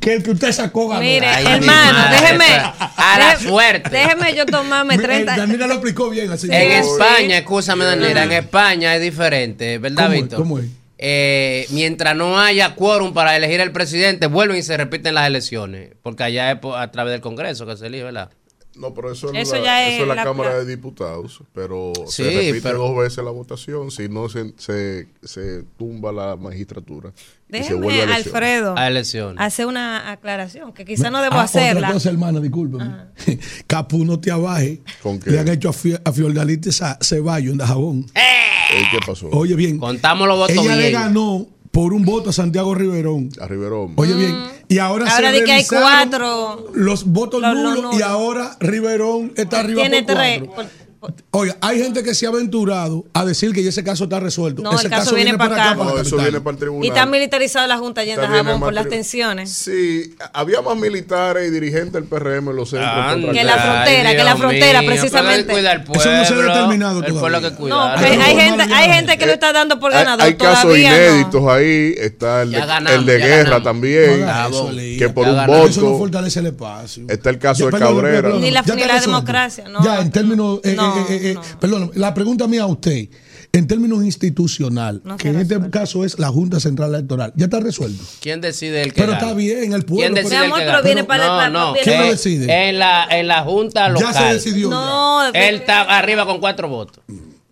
que 0.00 0.14
el 0.14 0.22
que 0.22 0.30
usted 0.30 0.52
sacó 0.52 0.88
ganó. 0.88 1.00
Mire, 1.02 1.26
Ay, 1.26 1.44
hermano, 1.46 1.92
madre, 1.98 2.20
déjeme. 2.20 2.44
a 2.54 3.18
la 3.18 3.34
déjeme- 3.36 3.48
suerte. 3.48 3.90
Déjeme 3.90 4.34
yo 4.36 4.46
tomarme 4.46 4.96
Mi- 4.96 5.02
eh, 5.02 5.06
30. 5.06 5.36
Danila 5.36 5.66
lo 5.66 5.74
explicó 5.74 6.08
bien 6.10 6.30
así. 6.30 6.46
En. 6.50 6.72
España, 6.72 7.38
escúchame, 7.38 7.84
Daniela, 7.84 8.24
en 8.24 8.32
España 8.32 8.94
es 8.96 9.02
diferente, 9.02 9.78
¿verdad. 9.78 10.10
Víctor? 10.10 10.38
¿Cómo 10.38 10.58
es? 10.60 10.66
Eh, 10.98 11.66
mientras 11.70 12.16
no 12.16 12.38
haya 12.40 12.74
quórum 12.74 13.12
para 13.12 13.36
elegir 13.36 13.60
al 13.60 13.70
presidente, 13.72 14.28
vuelven 14.28 14.56
y 14.56 14.62
se 14.62 14.76
repiten 14.78 15.12
las 15.14 15.26
elecciones. 15.26 15.90
Porque 16.02 16.22
allá 16.22 16.52
es 16.52 16.58
a 16.74 16.90
través 16.90 17.12
del 17.12 17.20
Congreso 17.20 17.66
que 17.66 17.76
se 17.76 17.86
elige, 17.88 18.04
¿verdad? 18.04 18.30
No, 18.76 18.92
pero 18.94 19.10
eso 19.12 19.32
es, 19.32 19.48
Eso 19.48 19.56
la, 19.56 19.64
ya 19.64 19.88
eso 19.88 20.02
es 20.02 20.08
la, 20.08 20.14
la- 20.16 20.24
Cámara 20.24 20.50
la- 20.50 20.56
de 20.58 20.66
Diputados, 20.76 21.40
pero 21.54 21.92
Sí, 22.06 22.24
se 22.24 22.30
repite 22.30 22.60
pero- 22.62 22.78
dos 22.78 22.96
veces 22.96 23.24
la 23.24 23.30
votación, 23.30 23.90
si 23.90 24.08
no 24.08 24.28
se, 24.28 24.52
se, 24.58 25.08
se 25.22 25.62
tumba 25.78 26.12
la 26.12 26.36
magistratura. 26.36 27.12
y 27.48 27.52
se 27.52 27.58
Déjeme, 27.58 27.80
vuelve 27.80 28.12
a. 28.12 28.16
Alfredo, 28.16 28.74
A 28.76 28.86
elecciones. 28.88 29.40
hacer 29.40 29.66
una 29.66 30.10
aclaración 30.10 30.72
que 30.72 30.84
quizá 30.84 31.10
no 31.10 31.22
debo 31.22 31.36
Ah, 31.36 31.42
hacerla. 31.44 31.80
Otra 31.88 31.92
cosa, 31.94 32.10
hermana, 32.10 32.40
discúlpeme. 32.40 32.90
Capu, 33.66 34.04
no 34.04 34.18
te 34.20 34.30
abaje. 34.30 34.80
¿Con 35.02 35.20
qué? 35.20 35.30
Le 35.30 35.40
han 35.40 35.48
hecho 35.48 35.68
a, 35.68 35.72
Fi- 35.72 35.96
a 36.04 36.12
Fiordalite 36.12 36.70
Ceballos 37.00 37.52
en 37.52 37.58
Dajabón. 37.58 38.06
Ey, 38.14 38.82
¿Qué 38.90 38.98
pasó? 39.06 39.28
Oye 39.30 39.54
bien, 39.54 39.78
Contamos 39.78 40.26
los 40.28 40.36
votos 40.38 40.56
ella 40.56 40.76
le 40.76 40.90
ganó 40.90 41.46
por 41.76 41.92
un 41.92 42.06
voto 42.06 42.30
a 42.30 42.32
Santiago 42.32 42.74
Riverón. 42.74 43.28
A 43.38 43.46
Riverón. 43.46 43.92
Oye 43.96 44.14
bien, 44.14 44.34
y 44.66 44.78
ahora, 44.78 45.04
Mm. 45.04 45.08
Ahora 45.08 45.30
se 45.30 45.38
de 45.40 45.44
que 45.44 45.52
hay 45.52 45.66
cuatro. 45.66 46.70
los 46.72 47.04
votos 47.04 47.42
Los- 47.42 47.52
los 47.54 47.62
nulos 47.62 47.78
y 47.78 47.82
nulos. 47.98 48.02
ahora 48.08 48.56
Riverón 48.60 49.32
está 49.36 49.60
arriba 49.60 49.82
Tiene 49.82 50.02
por 50.02 50.14
tres. 50.14 50.38
cuatro. 50.46 50.54
Por- 50.70 50.85
Oiga, 51.30 51.56
hay 51.60 51.82
gente 51.82 52.02
que 52.02 52.14
se 52.14 52.26
ha 52.26 52.30
aventurado 52.30 53.04
a 53.12 53.24
decir 53.24 53.52
que 53.52 53.62
ya 53.62 53.68
ese 53.70 53.84
caso 53.84 54.04
está 54.04 54.20
resuelto. 54.20 54.62
No, 54.62 54.72
ese 54.72 54.84
el 54.86 54.90
caso 54.90 55.14
viene 55.14 55.36
para 55.36 55.54
acá. 55.54 55.76
para 55.76 55.90
No, 55.90 55.96
la 55.96 56.02
eso 56.02 56.10
capital. 56.16 56.20
viene 56.24 56.40
para 56.40 56.54
el 56.54 56.58
tribunal. 56.58 56.84
Y 56.84 56.88
está 56.88 57.06
militarizada 57.06 57.66
la 57.66 57.78
Junta 57.78 58.02
bien, 58.02 58.16
Dajabón 58.20 58.60
por 58.60 58.72
las 58.72 58.88
tensiones. 58.88 59.50
Sí, 59.52 60.14
había 60.32 60.62
más 60.62 60.76
militares 60.76 61.48
y 61.48 61.50
dirigentes 61.50 61.92
del 61.92 62.04
PRM 62.04 62.50
en 62.50 62.56
los 62.56 62.70
centros. 62.70 62.90
Anda, 62.90 63.32
Que 63.32 63.44
la 63.44 63.58
frontera, 63.58 64.16
que 64.16 64.24
la 64.24 64.36
frontera, 64.36 64.80
mío, 64.82 64.90
precisamente. 64.90 65.52
hay 65.52 65.62
que 65.62 65.68
al 65.68 65.80
Eso 65.82 65.90
no 65.92 66.00
se 66.00 66.08
ha 66.08 66.26
pueblo, 66.36 66.54
determinado 66.54 66.98
El 67.04 67.12
pueblo 67.14 67.38
todavía. 67.40 67.48
que 67.50 67.54
No, 67.54 67.58
cuidar. 67.58 67.98
que 67.98 68.04
Ay, 68.06 68.20
hay 68.20 68.34
no, 68.34 68.40
gente, 68.40 68.66
no, 68.66 68.74
hay 68.74 68.88
no. 68.88 68.94
gente 68.94 69.18
que 69.18 69.26
lo 69.26 69.32
está 69.32 69.52
dando 69.52 69.78
por 69.80 69.92
Hay, 69.92 69.98
ganador. 69.98 70.24
hay 70.26 70.34
casos 70.36 70.62
todavía 70.62 70.90
no. 70.90 70.96
inéditos 70.96 71.48
ahí. 71.48 71.94
Está 71.98 72.42
el 72.42 72.50
de, 72.52 72.58
ganamos, 72.58 72.92
el 72.92 73.06
de 73.06 73.18
guerra 73.18 73.42
ganamos. 73.44 73.62
también. 73.64 74.20
No 74.20 74.26
Ah, 74.28 74.48
eso, 74.50 74.70
que 74.98 75.08
por 75.10 75.26
un 75.28 75.34
ganamos. 75.36 75.70
Eso 75.70 75.80
no 75.82 75.86
voto. 75.88 75.98
fortalece 75.98 76.40
el 76.40 76.46
espacio. 76.46 77.04
Está 77.08 77.30
el 77.30 77.38
caso 77.38 77.66
de 77.70 77.78
Cabrera. 77.78 78.30
Ni 78.30 78.50
la- 78.50 78.62
democracia, 78.62 79.64
no. 79.68 79.82
Ya, 79.84 80.00
en 80.00 80.10
términos. 80.10 80.60
Eh, 80.96 81.04
No, 81.08 81.14
eh, 81.14 81.30
eh, 81.30 81.34
no. 81.34 81.42
Perdón, 81.60 81.90
la 81.94 82.14
pregunta 82.14 82.46
mía 82.46 82.62
a 82.62 82.66
usted. 82.66 83.08
En 83.52 83.66
términos 83.66 84.04
institucional, 84.04 85.00
No 85.04 85.16
que 85.16 85.28
en 85.28 85.36
este 85.40 85.58
caso 85.70 86.04
es 86.04 86.18
la 86.18 86.28
Junta 86.28 86.60
Central 86.60 86.94
Electoral, 86.94 87.32
ya 87.36 87.44
está 87.46 87.58
resuelto. 87.60 88.04
¿Quién 88.20 88.40
decide 88.42 88.82
el 88.82 88.92
que 88.92 89.00
Pero 89.00 89.12
gana? 89.12 89.22
está 89.24 89.34
bien, 89.34 89.72
el 89.72 89.84
pueblo. 89.84 90.02
¿Quién 90.02 90.14
pero- 90.14 90.28
decide 90.28 90.38
Mi 90.40 90.44
el 90.44 90.50
amor, 90.52 90.58
que 90.58 90.64
pero 90.66 90.76
gana? 90.78 90.84
viene 90.84 91.04
para- 91.04 91.48
no, 91.50 91.72
viene- 91.72 91.84
¿Quién 91.84 91.98
lo 91.98 92.04
en- 92.04 92.10
decide? 92.10 92.68
En 92.68 92.78
la, 92.78 93.06
en 93.10 93.28
la 93.28 93.42
junta 93.44 93.88
local. 93.88 94.12
Ya 94.12 94.18
se 94.20 94.34
decidió. 94.34 94.68
ya. 94.70 94.76
No, 94.76 95.26
Él 95.28 95.54
está 95.56 95.82
arriba 95.82 96.26
con 96.26 96.38
cuatro 96.40 96.68
votos. 96.68 97.02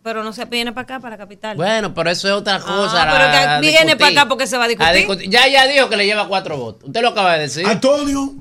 pero 0.02 0.22
no 0.22 0.34
se 0.34 0.44
viene 0.44 0.72
para 0.72 0.82
acá, 0.82 1.00
para 1.00 1.16
capital. 1.16 1.56
Bueno, 1.56 1.94
pero 1.94 2.10
eso 2.10 2.28
es 2.28 2.34
otra 2.34 2.58
cosa. 2.60 3.04
Ah, 3.04 3.08
pero 3.10 3.24
la- 3.24 3.30
que 3.30 3.36
a 3.38 3.60
viene 3.60 3.72
discutir. 3.78 3.96
para 3.98 4.10
acá 4.20 4.28
porque 4.28 4.46
se 4.46 4.58
va 4.58 4.64
a 4.64 4.68
discutir. 4.68 5.30
Ya, 5.30 5.48
ya 5.48 5.66
dijo 5.66 5.88
que 5.88 5.96
le 5.96 6.04
lleva 6.04 6.28
cuatro 6.28 6.58
votos. 6.58 6.84
Usted 6.88 7.00
lo 7.00 7.08
acaba 7.10 7.34
de 7.36 7.40
decir. 7.44 7.64
Antonio, 7.66 8.34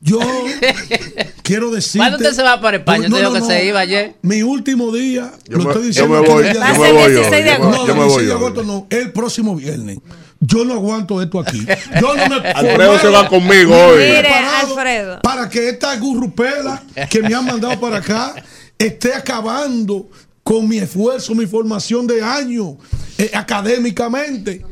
yo 0.00 0.18
quiero 1.42 1.70
decir. 1.70 2.00
¿Cuándo 2.00 2.18
usted 2.18 2.32
se 2.32 2.42
va 2.42 2.60
para 2.60 2.76
España? 2.78 3.08
Usted 3.08 3.18
dijo 3.18 3.32
que 3.32 3.40
se 3.42 3.64
iba 3.66 3.80
ayer. 3.80 4.14
Mi 4.22 4.42
último 4.42 4.92
día, 4.92 5.32
Yo 5.48 5.58
lo 5.58 5.64
me- 5.64 5.70
estoy 5.70 5.82
yo 5.82 5.88
diciendo. 6.06 6.22
me 6.22 6.28
voy, 6.28 6.44
yo 6.44 6.60
me 6.60 6.92
voy 6.92 7.12
16 7.12 7.32
hoy, 7.32 7.42
de 7.42 7.50
yo 7.50 7.58
me- 7.58 7.66
agosto. 7.66 7.70
No, 7.82 7.86
yo 7.86 7.94
me 7.94 8.00
16 8.04 8.08
voy 8.14 8.24
de 8.26 8.30
hoy. 8.32 8.36
agosto 8.36 8.62
no, 8.64 8.86
el 8.90 9.12
próximo 9.12 9.56
viernes. 9.56 9.98
Yo 10.40 10.64
no 10.64 10.74
aguanto 10.74 11.20
esto 11.20 11.40
aquí. 11.40 11.66
Yo 12.00 12.14
no 12.16 12.28
me 12.40 12.48
Alfredo 12.54 12.98
se 13.00 13.08
va 13.08 13.28
conmigo 13.28 13.74
hoy. 13.76 13.98
Mire, 13.98 14.28
Alfredo. 14.62 15.20
Para 15.22 15.48
que 15.48 15.68
esta 15.68 15.96
gurrupela 15.96 16.80
que 17.10 17.22
me 17.22 17.34
han 17.34 17.44
mandado 17.44 17.78
para 17.80 17.96
acá 17.98 18.34
esté 18.78 19.12
acabando 19.14 20.08
con 20.44 20.68
mi 20.68 20.78
esfuerzo, 20.78 21.34
mi 21.34 21.44
formación 21.46 22.06
de 22.06 22.22
años 22.22 22.74
eh, 23.18 23.32
académicamente. 23.34 24.64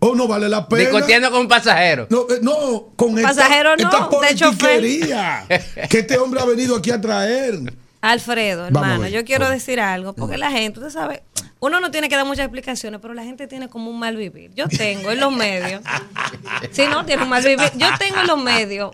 O 0.00 0.14
no 0.14 0.26
vale 0.26 0.48
la 0.48 0.66
pena. 0.66 0.90
Discutiendo 0.90 1.30
con 1.30 1.42
un 1.42 1.48
pasajero. 1.48 2.06
No, 2.10 2.22
eh, 2.22 2.38
no, 2.40 2.88
con 2.96 3.18
esta, 3.18 3.28
Pasajero 3.28 3.76
no, 3.76 3.84
esta 3.84 4.26
de 4.28 4.34
chofer. 4.34 4.76
politiquería 4.76 5.46
que 5.88 5.98
este 5.98 6.18
hombre 6.18 6.40
ha 6.40 6.46
venido 6.46 6.74
aquí 6.74 6.90
a 6.90 7.00
traer. 7.00 7.60
Alfredo, 8.00 8.66
hermano, 8.66 9.00
ver, 9.00 9.12
yo 9.12 9.24
quiero 9.26 9.50
decir 9.50 9.78
algo, 9.78 10.14
porque 10.14 10.38
la 10.38 10.50
gente, 10.50 10.80
usted 10.80 10.90
sabe, 10.90 11.22
uno 11.60 11.80
no 11.80 11.90
tiene 11.90 12.08
que 12.08 12.16
dar 12.16 12.24
muchas 12.24 12.46
explicaciones, 12.46 12.98
pero 13.02 13.12
la 13.12 13.24
gente 13.24 13.46
tiene 13.46 13.68
como 13.68 13.90
un 13.90 13.98
mal 13.98 14.16
vivir. 14.16 14.52
Yo 14.54 14.68
tengo 14.68 15.10
en 15.10 15.20
los 15.20 15.30
medios, 15.30 15.82
si 16.72 16.86
no 16.86 17.04
tiene 17.04 17.24
un 17.24 17.28
mal 17.28 17.44
vivir, 17.44 17.70
yo 17.76 17.88
tengo 17.98 18.20
en 18.20 18.26
los 18.26 18.42
medios 18.42 18.92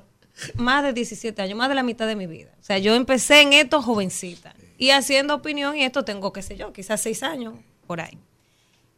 más 0.57 0.83
de 0.83 0.93
17 0.93 1.41
años, 1.41 1.57
más 1.57 1.69
de 1.69 1.77
la 1.77 1.85
mitad 1.85 2.09
de 2.09 2.17
mi 2.17 2.27
vida. 2.27 2.51
O 2.61 2.65
sea, 2.65 2.79
yo 2.79 2.97
empecé 2.97 3.43
en 3.43 3.53
esto 3.53 3.81
jovencita 3.81 4.57
y 4.77 4.91
haciendo 4.91 5.37
opinión 5.37 5.77
y 5.77 5.85
esto 5.85 6.05
tengo, 6.05 6.33
qué 6.33 6.43
sé 6.43 6.57
yo, 6.57 6.73
quizás 6.73 7.01
seis 7.01 7.23
años 7.23 7.55
por 7.87 8.01
ahí. 8.01 8.19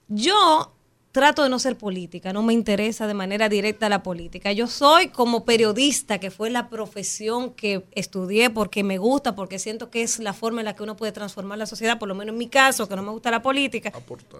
Yo 0.08 0.72
trato 1.10 1.42
de 1.42 1.48
no 1.48 1.58
ser 1.58 1.76
política, 1.76 2.32
no 2.32 2.42
me 2.42 2.52
interesa 2.52 3.06
de 3.06 3.14
manera 3.14 3.48
directa 3.48 3.88
la 3.88 4.02
política. 4.02 4.52
Yo 4.52 4.66
soy 4.66 5.08
como 5.08 5.44
periodista, 5.44 6.18
que 6.18 6.30
fue 6.30 6.50
la 6.50 6.68
profesión 6.68 7.50
que 7.54 7.84
estudié 7.92 8.50
porque 8.50 8.84
me 8.84 8.98
gusta, 8.98 9.34
porque 9.34 9.58
siento 9.58 9.90
que 9.90 10.02
es 10.02 10.18
la 10.18 10.32
forma 10.34 10.60
en 10.60 10.66
la 10.66 10.76
que 10.76 10.82
uno 10.82 10.96
puede 10.96 11.10
transformar 11.12 11.58
la 11.58 11.66
sociedad, 11.66 11.98
por 11.98 12.08
lo 12.08 12.14
menos 12.14 12.34
en 12.34 12.38
mi 12.38 12.48
caso, 12.48 12.88
que 12.88 12.94
no 12.94 13.02
me 13.02 13.10
gusta 13.10 13.30
la 13.30 13.42
política, 13.42 13.90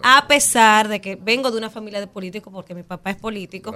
a 0.03 0.27
pesar 0.27 0.87
de 0.87 1.01
que 1.01 1.15
vengo 1.15 1.51
de 1.51 1.57
una 1.57 1.69
familia 1.69 1.99
de 1.99 2.07
políticos, 2.07 2.53
porque 2.53 2.75
mi 2.75 2.83
papá 2.83 3.09
es 3.11 3.17
político, 3.17 3.73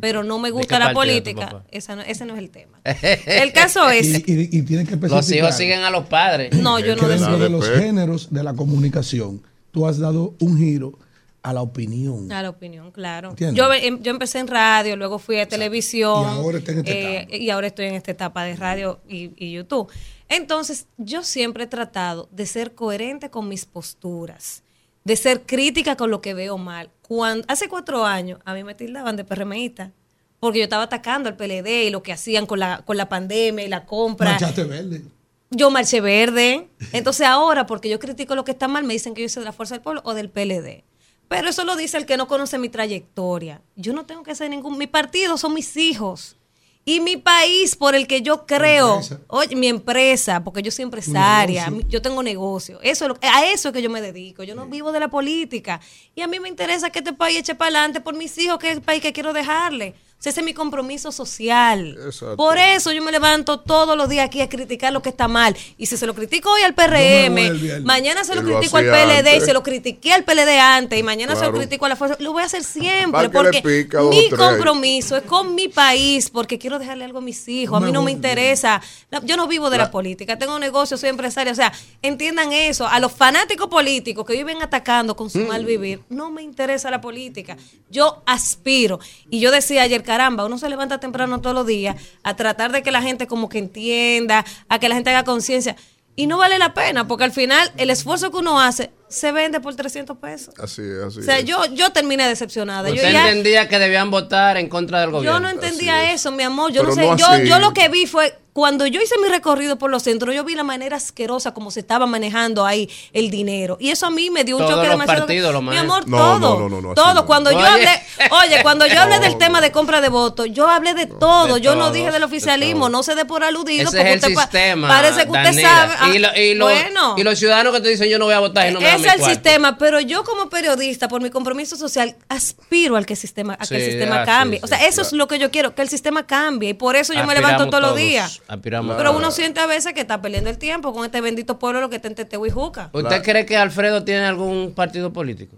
pero 0.00 0.24
no 0.24 0.38
me 0.38 0.48
¿De 0.48 0.52
gusta 0.52 0.78
la 0.78 0.92
política. 0.92 1.62
Esa 1.70 1.94
no- 1.94 2.02
ese 2.02 2.24
no 2.24 2.32
es 2.34 2.38
el 2.40 2.50
tema. 2.50 2.80
El 3.26 3.52
caso 3.52 3.88
es... 3.90 4.06
Y, 4.06 4.24
y- 4.26 4.48
y 4.58 4.62
tiene 4.62 4.84
que 4.86 4.96
Los 4.96 5.30
hijos 5.30 5.54
siguen 5.56 5.82
a 5.82 5.90
los 5.90 6.06
padres. 6.06 6.54
No, 6.56 6.78
yo 6.80 6.96
no 6.96 7.06
dentro 7.06 7.38
de 7.38 7.50
los 7.50 7.68
géneros 7.68 8.28
de 8.30 8.42
la 8.42 8.54
comunicación, 8.54 9.42
tú 9.70 9.86
has 9.86 9.98
dado 9.98 10.34
un 10.40 10.58
giro 10.58 10.98
a 11.42 11.52
la 11.52 11.62
opinión. 11.62 12.30
A 12.32 12.42
la 12.42 12.50
opinión, 12.50 12.90
claro. 12.90 13.30
¿Entiendes? 13.30 13.56
Yo, 13.56 13.72
em- 13.72 14.02
yo 14.02 14.10
empecé 14.10 14.38
en 14.38 14.48
radio, 14.48 14.96
luego 14.96 15.18
fui 15.18 15.38
a 15.38 15.48
televisión. 15.48 16.22
Y 16.22 16.26
ahora 16.26 16.58
en 16.58 16.78
esta 16.78 16.90
eh, 16.90 17.28
y 17.30 17.50
ahora 17.50 17.66
estoy 17.66 17.86
en 17.86 17.94
esta 17.94 18.10
etapa 18.10 18.44
de 18.44 18.56
radio 18.56 19.00
y, 19.08 19.32
y 19.36 19.52
YouTube. 19.52 19.90
Entonces, 20.28 20.86
yo 20.96 21.24
siempre 21.24 21.64
he 21.64 21.66
tratado 21.66 22.28
de 22.30 22.46
ser 22.46 22.74
coherente 22.74 23.30
con 23.30 23.48
mis 23.48 23.64
posturas, 23.64 24.62
de 25.04 25.16
ser 25.16 25.42
crítica 25.42 25.96
con 25.96 26.10
lo 26.10 26.20
que 26.20 26.34
veo 26.34 26.56
mal. 26.56 26.90
Cuando, 27.02 27.44
hace 27.48 27.68
cuatro 27.68 28.04
años 28.04 28.38
a 28.44 28.54
mí 28.54 28.62
me 28.62 28.74
tildaban 28.74 29.16
de 29.16 29.24
PRMista 29.24 29.92
porque 30.38 30.58
yo 30.58 30.64
estaba 30.64 30.84
atacando 30.84 31.28
al 31.28 31.36
PLD 31.36 31.86
y 31.86 31.90
lo 31.90 32.02
que 32.02 32.12
hacían 32.12 32.46
con 32.46 32.60
la, 32.60 32.82
con 32.84 32.96
la 32.96 33.08
pandemia 33.08 33.64
y 33.64 33.68
la 33.68 33.84
compra. 33.84 34.30
Marchaste 34.30 34.64
verde. 34.64 35.02
Yo 35.50 35.70
marché 35.70 36.00
verde. 36.00 36.68
Entonces 36.92 37.26
ahora, 37.26 37.66
porque 37.66 37.88
yo 37.88 37.98
critico 37.98 38.34
lo 38.34 38.44
que 38.44 38.52
está 38.52 38.68
mal, 38.68 38.84
me 38.84 38.92
dicen 38.92 39.14
que 39.14 39.22
yo 39.22 39.28
soy 39.28 39.40
de 39.40 39.46
la 39.46 39.52
Fuerza 39.52 39.74
del 39.74 39.82
Pueblo 39.82 40.00
o 40.04 40.14
del 40.14 40.30
PLD. 40.30 40.84
Pero 41.30 41.48
eso 41.48 41.64
lo 41.64 41.76
dice 41.76 41.96
el 41.96 42.06
que 42.06 42.16
no 42.16 42.26
conoce 42.26 42.58
mi 42.58 42.68
trayectoria. 42.68 43.62
Yo 43.76 43.92
no 43.92 44.04
tengo 44.04 44.24
que 44.24 44.34
ser 44.34 44.50
ningún... 44.50 44.76
Mi 44.76 44.88
partido 44.88 45.38
son 45.38 45.54
mis 45.54 45.76
hijos. 45.76 46.36
Y 46.84 46.98
mi 46.98 47.16
país 47.16 47.76
por 47.76 47.94
el 47.94 48.08
que 48.08 48.20
yo 48.22 48.46
creo, 48.46 48.94
empresa. 48.94 49.20
oye, 49.28 49.54
mi 49.54 49.68
empresa, 49.68 50.42
porque 50.42 50.60
yo 50.60 50.72
soy 50.72 50.82
empresaria, 50.82 51.70
yo 51.88 52.02
tengo 52.02 52.22
negocio, 52.22 52.80
eso 52.82 53.04
es 53.04 53.08
lo- 53.10 53.18
a 53.22 53.44
eso 53.46 53.68
es 53.68 53.74
que 53.74 53.82
yo 53.82 53.90
me 53.90 54.00
dedico, 54.00 54.42
yo 54.42 54.54
no 54.56 54.66
vivo 54.66 54.90
de 54.90 54.98
la 54.98 55.08
política. 55.08 55.78
Y 56.16 56.22
a 56.22 56.26
mí 56.26 56.40
me 56.40 56.48
interesa 56.48 56.90
que 56.90 56.98
este 57.00 57.12
país 57.12 57.38
eche 57.38 57.54
para 57.54 57.68
adelante 57.68 58.00
por 58.00 58.14
mis 58.16 58.36
hijos, 58.38 58.58
que 58.58 58.70
es 58.70 58.76
el 58.76 58.82
país 58.82 59.02
que 59.02 59.12
quiero 59.12 59.32
dejarle. 59.34 59.94
Sea, 60.20 60.30
ese 60.30 60.40
es 60.40 60.44
mi 60.44 60.52
compromiso 60.52 61.12
social. 61.12 61.96
Exacto. 62.04 62.36
Por 62.36 62.58
eso 62.58 62.92
yo 62.92 63.02
me 63.02 63.10
levanto 63.10 63.58
todos 63.60 63.96
los 63.96 64.06
días 64.06 64.26
aquí 64.26 64.42
a 64.42 64.50
criticar 64.50 64.92
lo 64.92 65.00
que 65.00 65.08
está 65.08 65.28
mal. 65.28 65.56
Y 65.78 65.86
si 65.86 65.96
se 65.96 66.06
lo 66.06 66.14
critico 66.14 66.50
hoy 66.52 66.60
al 66.60 66.74
PRM, 66.74 67.82
mañana 67.84 68.22
se 68.22 68.34
lo 68.34 68.42
critico 68.42 68.76
al 68.76 68.84
PLD 68.84 69.36
y 69.38 69.40
se 69.40 69.54
lo 69.54 69.62
critiqué 69.62 70.12
al 70.12 70.24
PLD 70.24 70.58
antes 70.60 70.98
y 70.98 71.02
mañana 71.02 71.34
se 71.36 71.46
lo 71.46 71.52
critico 71.52 71.86
a 71.86 71.88
la 71.88 71.96
fuerza. 71.96 72.16
Lo 72.20 72.32
voy 72.32 72.42
a 72.42 72.46
hacer 72.46 72.62
siempre 72.64 73.30
porque 73.30 73.62
pica 73.62 74.02
mi 74.02 74.28
tres. 74.28 74.38
compromiso 74.38 75.16
es 75.16 75.22
con 75.22 75.54
mi 75.54 75.68
país 75.68 76.28
porque 76.28 76.58
quiero 76.58 76.78
dejarle 76.78 77.04
algo 77.06 77.18
a 77.18 77.22
mis 77.22 77.48
hijos. 77.48 77.82
A 77.82 77.84
mí 77.84 77.90
no 77.90 78.02
me 78.02 78.10
interesa. 78.10 78.82
Yo 79.24 79.38
no 79.38 79.46
vivo 79.48 79.70
de 79.70 79.78
la, 79.78 79.84
La- 79.84 79.90
política. 79.90 80.38
Tengo 80.38 80.58
negocio, 80.58 80.98
soy 80.98 81.08
empresaria. 81.08 81.52
O 81.52 81.56
sea, 81.56 81.72
entiendan 82.02 82.52
eso. 82.52 82.86
A 82.86 83.00
los 83.00 83.10
fanáticos 83.12 83.68
políticos 83.68 84.26
que 84.26 84.34
viven 84.34 84.60
atacando 84.60 85.16
con 85.16 85.30
su 85.30 85.38
Mm. 85.38 85.46
mal 85.46 85.64
vivir, 85.64 86.02
no 86.10 86.30
me 86.30 86.42
interesa 86.42 86.90
la 86.90 87.00
política. 87.00 87.56
Yo 87.88 88.22
aspiro. 88.26 89.00
Y 89.30 89.40
yo 89.40 89.50
decía 89.50 89.80
ayer, 89.82 90.02
caramba, 90.10 90.44
uno 90.44 90.58
se 90.58 90.68
levanta 90.68 90.98
temprano 90.98 91.40
todos 91.40 91.54
los 91.54 91.64
días 91.68 91.94
a 92.24 92.34
tratar 92.34 92.72
de 92.72 92.82
que 92.82 92.90
la 92.90 93.00
gente 93.00 93.28
como 93.28 93.48
que 93.48 93.58
entienda, 93.58 94.44
a 94.68 94.80
que 94.80 94.88
la 94.88 94.96
gente 94.96 95.10
haga 95.10 95.22
conciencia. 95.22 95.76
Y 96.16 96.26
no 96.26 96.36
vale 96.36 96.58
la 96.58 96.74
pena, 96.74 97.06
porque 97.06 97.22
al 97.22 97.30
final 97.30 97.70
el 97.76 97.90
esfuerzo 97.90 98.32
que 98.32 98.38
uno 98.38 98.60
hace 98.60 98.90
se 99.10 99.32
vende 99.32 99.60
por 99.60 99.74
300 99.74 100.16
pesos. 100.18 100.54
Así 100.58 100.82
es, 100.82 101.02
así 101.04 101.18
O 101.20 101.22
sea, 101.22 101.38
es. 101.38 101.44
yo, 101.44 101.64
yo 101.74 101.90
terminé 101.90 102.26
decepcionada. 102.28 102.88
Yo 102.88 102.94
Usted 102.94 103.12
ya- 103.12 103.28
entendía 103.28 103.68
que 103.68 103.78
debían 103.78 104.10
votar 104.10 104.56
en 104.56 104.68
contra 104.68 105.00
del 105.00 105.10
gobierno. 105.10 105.38
yo 105.38 105.40
no 105.42 105.48
entendía 105.50 106.12
eso, 106.12 106.30
mi 106.32 106.42
amor. 106.44 106.72
Yo 106.72 106.82
Pero 106.82 106.94
no 106.94 107.16
sé. 107.16 107.22
no 107.24 107.38
yo, 107.38 107.44
yo 107.44 107.58
lo 107.58 107.72
que 107.74 107.88
vi 107.88 108.06
fue 108.06 108.36
cuando 108.52 108.84
yo 108.84 109.00
hice 109.00 109.14
mi 109.22 109.28
recorrido 109.28 109.78
por 109.78 109.90
los 109.92 110.02
centros, 110.02 110.34
yo 110.34 110.42
vi 110.42 110.56
la 110.56 110.64
manera 110.64 110.96
asquerosa 110.96 111.54
como 111.54 111.70
se 111.70 111.78
estaba 111.80 112.06
manejando 112.06 112.66
ahí 112.66 112.90
el 113.12 113.30
dinero. 113.30 113.76
Y 113.80 113.90
eso 113.90 114.06
a 114.06 114.10
mí 114.10 114.28
me 114.28 114.42
dio 114.42 114.56
un 114.56 114.62
Todos 114.62 114.74
choque 114.74 114.88
los 114.88 114.94
demasiado. 114.94 115.20
partidos 115.20 115.52
lo 115.52 115.62
mi 115.62 115.76
amor, 115.76 116.06
No, 116.08 116.16
todo. 116.16 116.38
no, 116.40 116.58
no, 116.58 116.68
no, 116.68 116.80
no, 116.82 116.88
así 116.90 116.94
todo. 116.96 117.14
no. 117.14 117.26
Cuando 117.26 117.52
yo 117.52 117.60
hablé, 117.60 118.02
oye, 118.44 118.60
cuando 118.62 118.86
yo 118.86 119.00
hablé 119.00 119.16
No, 119.20 119.22
del 119.22 119.32
no. 119.32 119.38
tema 119.38 119.60
de 119.60 119.70
compra 119.70 120.00
de 120.00 120.08
votos, 120.08 120.48
yo 120.50 120.68
hablé 120.68 120.94
de 120.94 121.06
todo. 121.06 121.54
De 121.54 121.60
yo 121.60 121.76
no 121.76 121.92
dije 121.92 122.10
del 122.10 122.20
de 122.20 122.26
oficialismo, 122.26 122.88
no 122.88 123.04
se 123.04 123.14
dé 123.14 123.24
por 123.24 123.44
aludido. 123.44 123.88
Ese 123.88 123.96
porque 123.98 124.12
es 124.14 124.24
el 124.24 124.30
usted 124.32 124.34
pa- 124.34 124.42
sistema. 124.42 124.88
Parece 124.88 125.22
que 125.24 125.30
usted 125.30 125.42
Danira. 125.44 125.68
sabe. 125.68 125.94
Ah, 126.00 126.08
Y, 126.14 126.18
lo- 126.18 126.36
y 126.36 126.54
los- 126.54 126.72
bueno. 126.72 127.14
y 127.18 127.22
los 127.22 127.38
ciudadanos 127.38 127.72
que 127.72 127.80
te 127.80 127.88
dicen 127.88 128.08
yo 128.10 128.18
no 128.18 128.24
voy 128.24 128.34
a 128.34 128.40
votar 128.40 128.68
y 128.68 128.72
no 128.74 128.80
me 128.80 128.90
mi 129.02 129.08
el 129.08 129.18
cuarto. 129.18 129.34
sistema, 129.34 129.78
pero 129.78 130.00
yo 130.00 130.24
como 130.24 130.48
periodista, 130.48 131.08
por 131.08 131.20
mi 131.22 131.30
compromiso 131.30 131.76
social, 131.76 132.16
aspiro 132.28 132.96
al 132.96 133.06
que 133.06 133.14
el 133.14 133.18
sistema, 133.18 133.54
a 133.58 133.66
que 133.66 133.76
el 133.76 133.90
sistema 133.90 134.22
ah, 134.22 134.24
cambie. 134.24 134.58
sí, 134.58 134.64
o 134.64 134.68
sea, 134.68 134.78
sí, 134.78 134.84
eso 134.88 135.02
es 135.02 135.12
lo 135.12 135.26
que 135.28 135.38
yo 135.38 135.50
quiero, 135.50 135.74
que 135.74 135.82
el 135.82 135.88
sistema 135.88 136.26
cambie. 136.26 136.70
Y 136.70 136.74
por 136.74 136.96
eso 136.96 137.12
yo 137.12 137.24
me 137.26 137.34
levanto 137.34 137.68
todos 137.68 137.82
los 137.82 137.96
días. 137.96 138.40
aspiramos 138.48 138.96
Pero 138.96 139.16
uno 139.16 139.30
siente 139.30 139.60
a 139.60 139.66
veces 139.66 139.92
que 139.92 140.00
está 140.00 140.20
perdiendo 140.22 140.50
el 140.50 140.58
tiempo 140.58 140.92
con 140.92 141.04
este 141.04 141.20
bendito 141.20 141.58
pueblo 141.58 141.80
lo 141.80 141.90
que 141.90 141.96
está 141.96 142.08
en 142.08 142.14
Teteo 142.14 142.44
y 142.46 142.50
Juca. 142.50 142.90
¿Usted 142.92 143.22
cree 143.22 143.46
que 143.46 143.56
Alfredo 143.56 144.04
tiene 144.04 144.24
algún 144.24 144.72
partido 144.74 145.12
político? 145.12 145.56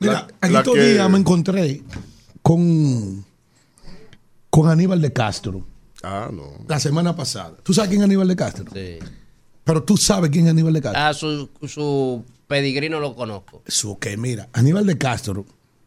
Mira, 0.00 0.26
en 0.40 0.56
estos 0.56 0.74
que- 0.74 0.80
días 0.94 1.08
me 1.10 1.18
encontré 1.18 1.82
con, 2.42 3.24
con 4.50 4.68
Aníbal 4.68 5.00
de 5.00 5.12
Castro 5.12 5.64
Ah, 6.02 6.28
no. 6.32 6.42
la 6.66 6.80
semana 6.80 7.14
pasada. 7.14 7.52
¿Tú 7.62 7.72
sabes 7.72 7.88
quién 7.90 8.00
es 8.00 8.06
Aníbal 8.06 8.26
de 8.28 8.36
Castro? 8.36 8.64
Sí. 8.72 8.98
Pero 9.64 9.82
tú 9.84 9.96
sabes 9.96 10.30
quién 10.30 10.46
es 10.46 10.50
Aníbal 10.50 10.72
de 10.72 10.82
Castro. 10.82 11.00
Ah, 11.00 11.14
su, 11.14 11.48
su 11.68 12.24
pedigrí 12.52 12.88
no 12.90 13.00
lo 13.00 13.14
conozco. 13.14 13.62
Eso 13.66 13.98
que 13.98 14.16
mira, 14.18 14.48
Aníbal 14.52 14.84
de 14.86 14.98
Castro 14.98 15.46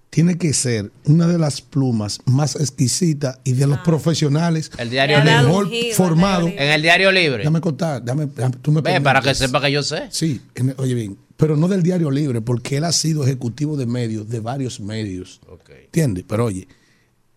tiene 0.10 0.38
que 0.38 0.54
ser 0.54 0.92
una 1.06 1.28
de 1.28 1.38
las 1.38 1.62
plumas 1.62 2.20
más 2.26 2.56
exquisitas 2.56 3.38
y 3.44 3.52
de 3.54 3.68
los 3.68 3.80
profesionales 3.80 4.72
El 4.78 4.90
diario 4.90 5.18
libre. 5.20 5.36
mejor 5.44 5.70
formado. 5.94 6.48
En 6.48 6.58
el 6.72 6.82
diario 6.82 7.12
libre. 7.12 7.40
Déjame 7.40 7.62
contar, 7.62 8.02
déjame, 8.02 8.26
déjame- 8.28 8.58
tú 8.62 8.72
me 8.72 8.82
Ve, 8.82 9.00
para 9.02 9.22
que 9.22 9.36
sepa 9.36 9.62
que 9.62 9.72
yo 9.72 9.84
sé. 9.84 10.08
Sí, 10.10 10.42
en- 10.56 10.74
oye 10.78 10.94
bien, 10.96 11.18
pero 11.38 11.56
no 11.58 11.68
del 11.68 11.84
diario 11.84 12.10
libre, 12.10 12.42
porque 12.42 12.78
él 12.78 12.86
ha 12.86 12.92
sido 12.94 13.24
ejecutivo 13.26 13.76
de 13.78 13.86
medios, 13.86 14.28
de 14.30 14.40
varios 14.40 14.80
medios. 14.80 15.42
¿Entiendes? 15.86 16.24
Pero 16.28 16.46
oye, 16.46 16.68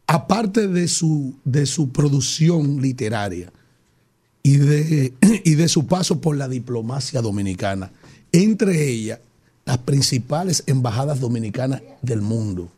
aparte 0.07 0.69
de 0.69 0.89
su, 0.89 1.35
de 1.45 1.67
su 1.67 1.91
producción 1.91 2.81
literaria 2.81 3.53
y 4.43 4.57
de, 4.57 5.13
y 5.45 5.55
de 5.57 5.69
su 5.69 5.87
paso 5.87 6.21
por 6.21 6.37
la 6.37 6.47
diplomacia 6.49 7.21
dominicana, 7.21 7.91
entre 8.33 8.89
ellas 8.89 9.21
las 9.65 9.79
principales 9.79 10.63
embajadas 10.67 11.21
dominicanas 11.21 11.83
del 12.03 12.21
mundo, 12.23 12.69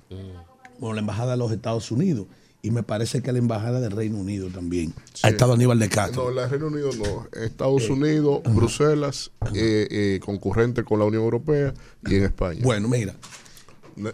como 0.79 0.93
la 0.95 1.01
embajada 1.01 1.33
de 1.33 1.37
los 1.39 1.53
Estados 1.53 1.91
Unidos, 1.91 2.27
y 2.63 2.71
me 2.73 2.83
parece 2.83 3.23
que 3.23 3.33
la 3.33 3.39
embajada 3.39 3.81
del 3.81 3.93
Reino 3.93 4.19
Unido 4.19 4.49
también. 4.49 4.93
Ha 5.23 5.29
estado 5.31 5.55
Aníbal 5.55 5.79
de 5.79 5.89
Castro. 5.89 6.31
No, 6.31 6.41
el 6.43 6.51
Reino 6.51 6.67
Unido 6.67 6.91
no. 6.99 7.27
Estados 7.43 7.89
Unidos, 7.89 8.43
Bruselas, 8.55 9.31
eh, 9.55 9.87
eh, 9.91 10.21
concurrente 10.25 10.85
con 10.85 10.99
la 10.99 11.05
Unión 11.07 11.23
Europea 11.23 11.73
y 12.07 12.17
en 12.17 12.25
España. 12.25 12.61
Bueno, 12.63 12.89
mira, 12.89 13.15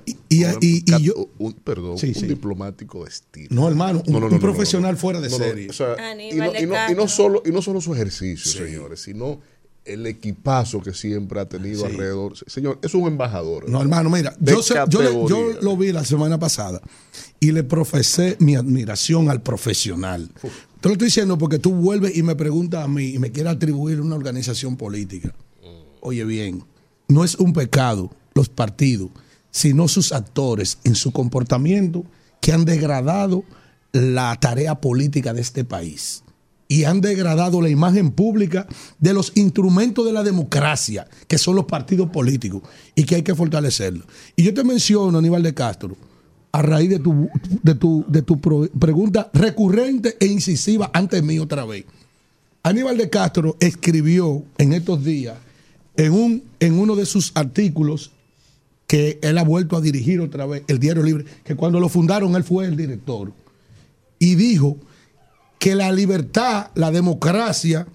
y- 0.04 0.16
y- 0.28 0.44
un- 0.44 0.58
y- 0.60 0.76
y 0.78 0.82
cat- 0.82 1.00
yo- 1.00 1.28
un- 1.38 1.52
perdón, 1.54 1.98
Sí, 1.98 2.08
un 2.08 2.14
sí. 2.14 2.26
diplomático 2.26 3.04
de 3.04 3.10
estilo. 3.10 3.48
No, 3.50 3.68
hermano, 3.68 4.02
un- 4.06 4.22
un 4.24 4.38
profesional 4.40 4.96
fuera 4.96 5.20
de 5.20 5.28
No, 5.28 5.38
no, 5.38 5.44
serie. 5.44 5.70
o 5.70 5.72
sea, 5.72 5.94
Aníbal 6.10 6.52
y, 6.90 6.94
no 6.94 7.08
solo, 7.08 7.42
y 7.44 7.50
no 7.50 7.62
solo 7.62 7.80
su 7.80 7.94
ejercicio, 7.94 8.50
señores, 8.50 9.00
sino 9.00 9.40
el 9.86 10.06
equipazo 10.06 10.80
que 10.82 10.92
siempre 10.92 11.40
ha 11.40 11.48
tenido 11.48 11.80
Sí. 11.80 11.92
alrededor. 11.92 12.34
Señor, 12.46 12.78
es 12.82 12.94
un 12.94 13.06
embajador. 13.06 13.68
No, 13.68 13.80
hermano, 13.80 14.10
mira, 14.10 14.34
yo, 14.40 14.62
sé- 14.62 14.74
yo, 14.88 15.00
le- 15.02 15.12
yo 15.12 15.22
categoría. 15.26 15.60
lo 15.62 15.76
vi 15.76 15.92
la 15.92 16.04
semana 16.04 16.38
pasada 16.38 16.80
y 17.40 17.52
le 17.52 17.62
profesé 17.64 18.36
mi 18.40 18.56
admiración 18.56 19.30
al 19.30 19.42
profesional. 19.42 20.30
Te 20.80 20.88
lo 20.88 20.92
estoy 20.92 21.06
diciendo 21.06 21.38
porque 21.38 21.58
tú 21.58 21.72
vuelves 21.72 22.16
y 22.16 22.22
me 22.22 22.34
preguntas 22.36 22.84
a 22.84 22.88
mí 22.88 23.06
y 23.14 23.18
me 23.18 23.30
quieres 23.32 23.52
atribuir 23.54 24.00
una 24.00 24.14
organización 24.16 24.76
política. 24.76 25.34
Oye 26.00 26.24
bien, 26.24 26.64
no 27.08 27.24
es 27.24 27.34
un 27.36 27.52
pecado 27.52 28.10
los 28.34 28.48
partidos, 28.48 29.10
sino 29.50 29.88
sus 29.88 30.12
actores 30.12 30.78
en 30.84 30.94
su 30.94 31.12
comportamiento 31.12 32.04
que 32.40 32.52
han 32.52 32.64
degradado 32.64 33.44
la 33.92 34.36
tarea 34.38 34.74
política 34.80 35.32
de 35.32 35.40
este 35.40 35.64
país 35.64 36.22
y 36.68 36.84
han 36.84 37.00
degradado 37.00 37.60
la 37.60 37.68
imagen 37.68 38.10
pública 38.10 38.66
de 38.98 39.12
los 39.12 39.32
instrumentos 39.36 40.04
de 40.04 40.12
la 40.12 40.22
democracia, 40.22 41.06
que 41.28 41.38
son 41.38 41.54
los 41.54 41.66
partidos 41.66 42.10
políticos, 42.10 42.62
y 42.94 43.04
que 43.04 43.16
hay 43.16 43.22
que 43.22 43.34
fortalecerlos. 43.34 44.06
Y 44.34 44.42
yo 44.42 44.52
te 44.52 44.64
menciono, 44.64 45.18
Aníbal 45.18 45.42
de 45.42 45.54
Castro, 45.54 45.96
a 46.52 46.62
raíz 46.62 46.90
de 46.90 46.98
tu, 46.98 47.28
de 47.62 47.74
tu, 47.74 48.04
de 48.08 48.22
tu 48.22 48.40
pregunta 48.40 49.30
recurrente 49.32 50.16
e 50.18 50.26
incisiva 50.26 50.90
ante 50.92 51.22
mí 51.22 51.38
otra 51.38 51.64
vez. 51.64 51.84
Aníbal 52.62 52.96
de 52.96 53.10
Castro 53.10 53.56
escribió 53.60 54.42
en 54.58 54.72
estos 54.72 55.04
días, 55.04 55.36
en, 55.96 56.12
un, 56.12 56.42
en 56.58 56.78
uno 56.78 56.96
de 56.96 57.06
sus 57.06 57.30
artículos, 57.34 58.10
que 58.86 59.18
él 59.22 59.38
ha 59.38 59.44
vuelto 59.44 59.76
a 59.76 59.80
dirigir 59.80 60.20
otra 60.20 60.46
vez, 60.46 60.62
el 60.68 60.78
Diario 60.78 61.02
Libre, 61.02 61.24
que 61.44 61.56
cuando 61.56 61.80
lo 61.80 61.88
fundaron 61.88 62.34
él 62.36 62.44
fue 62.44 62.66
el 62.66 62.76
director, 62.76 63.32
y 64.18 64.34
dijo 64.34 64.78
que 65.58 65.74
la 65.74 65.92
libertad, 65.92 66.68
la 66.74 66.90
democracia, 66.90 67.86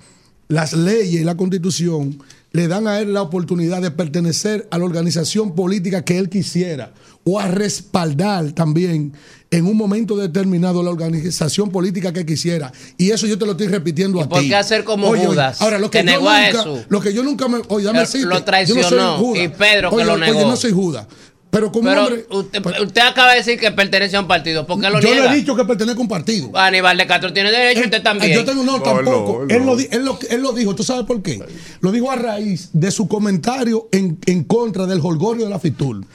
las 0.47 0.73
leyes 0.73 1.21
y 1.21 1.23
la 1.23 1.35
constitución 1.37 2.17
le 2.51 2.67
dan 2.67 2.87
a 2.87 2.99
él 2.99 3.13
la 3.13 3.21
oportunidad 3.21 3.81
de 3.81 3.91
pertenecer 3.91 4.67
a 4.71 4.77
la 4.77 4.83
organización 4.83 5.55
política 5.55 6.03
que 6.03 6.17
él 6.17 6.29
quisiera 6.29 6.93
o 7.23 7.39
a 7.39 7.47
respaldar 7.47 8.51
también 8.51 9.13
en 9.51 9.65
un 9.65 9.77
momento 9.77 10.17
determinado 10.17 10.81
la 10.83 10.89
organización 10.89 11.69
política 11.69 12.11
que 12.11 12.25
quisiera. 12.25 12.71
Y 12.97 13.11
eso 13.11 13.27
yo 13.27 13.37
te 13.37 13.45
lo 13.45 13.51
estoy 13.51 13.67
repitiendo 13.67 14.19
a 14.19 14.23
ti. 14.23 14.29
por 14.29 14.41
qué 14.41 14.55
hacer 14.55 14.83
como 14.83 15.15
Judas, 15.15 15.61
ahora, 15.61 15.77
lo 15.77 15.91
que 15.91 15.99
que 15.99 16.05
yo 16.05 16.11
negó 16.11 16.29
a 16.29 16.41
nunca, 16.41 16.57
Jesús? 16.63 16.79
Lo 16.89 16.99
que 17.01 17.13
yo 17.13 17.23
nunca 17.23 17.47
me... 17.47 17.61
Oye, 17.67 17.85
dame 17.85 17.99
lo 17.99 18.05
yo 18.05 18.25
no 18.25 18.43
traicionó, 18.43 18.83
soy 18.89 19.25
Judas. 19.25 19.43
y 19.43 19.47
Pedro 19.49 19.89
que 19.89 19.95
Oye, 19.97 20.05
lo 20.05 20.13
oye, 20.13 20.25
negó. 20.25 20.41
no 20.47 20.55
soy 20.55 20.71
Judas. 20.71 21.07
Pero 21.51 21.69
como 21.71 21.89
Pero 21.89 22.05
hombre... 22.05 22.25
usted, 22.29 22.65
usted 22.81 23.01
acaba 23.01 23.31
de 23.31 23.37
decir 23.39 23.59
que 23.59 23.71
pertenece 23.71 24.15
a 24.15 24.21
un 24.21 24.27
partido. 24.27 24.65
¿Por 24.65 24.79
qué 24.79 24.89
lo 24.89 25.01
yo 25.01 25.09
niega? 25.09 25.25
le 25.29 25.33
he 25.33 25.39
dicho 25.41 25.53
que 25.55 25.65
pertenezco 25.65 25.99
a 25.99 26.03
un 26.03 26.07
partido. 26.07 26.49
Aníbal 26.57 26.97
de 26.97 27.05
Castro 27.05 27.33
tiene 27.33 27.51
derecho, 27.51 27.81
usted 27.81 28.01
también. 28.01 28.33
Yo 28.33 28.45
tengo, 28.45 28.63
no, 28.63 28.77
No, 28.77 28.81
tampoco. 28.81 29.43
él 29.49 29.49
no, 29.49 29.53
él 29.53 29.59
él, 29.59 29.65
no. 29.65 29.75
Lo, 29.75 29.79
él, 29.81 30.05
lo, 30.05 30.19
él 30.29 30.41
lo 30.41 30.53
dijo, 30.53 30.73
¿tú 30.75 30.83
sabes 30.83 31.05
por 31.05 31.21
qué? 31.21 31.43
Lo 31.81 31.91
dijo 31.91 32.09
a 32.09 32.15
raíz 32.15 32.69
de 32.71 32.89
su 32.89 33.07
comentario 33.09 33.89
en, 33.91 34.17
en 34.25 34.45
contra 34.45 34.85
del 34.85 35.01
holgorio 35.03 35.43
de 35.43 35.49
la 35.51 35.59
FITUR. 35.59 36.05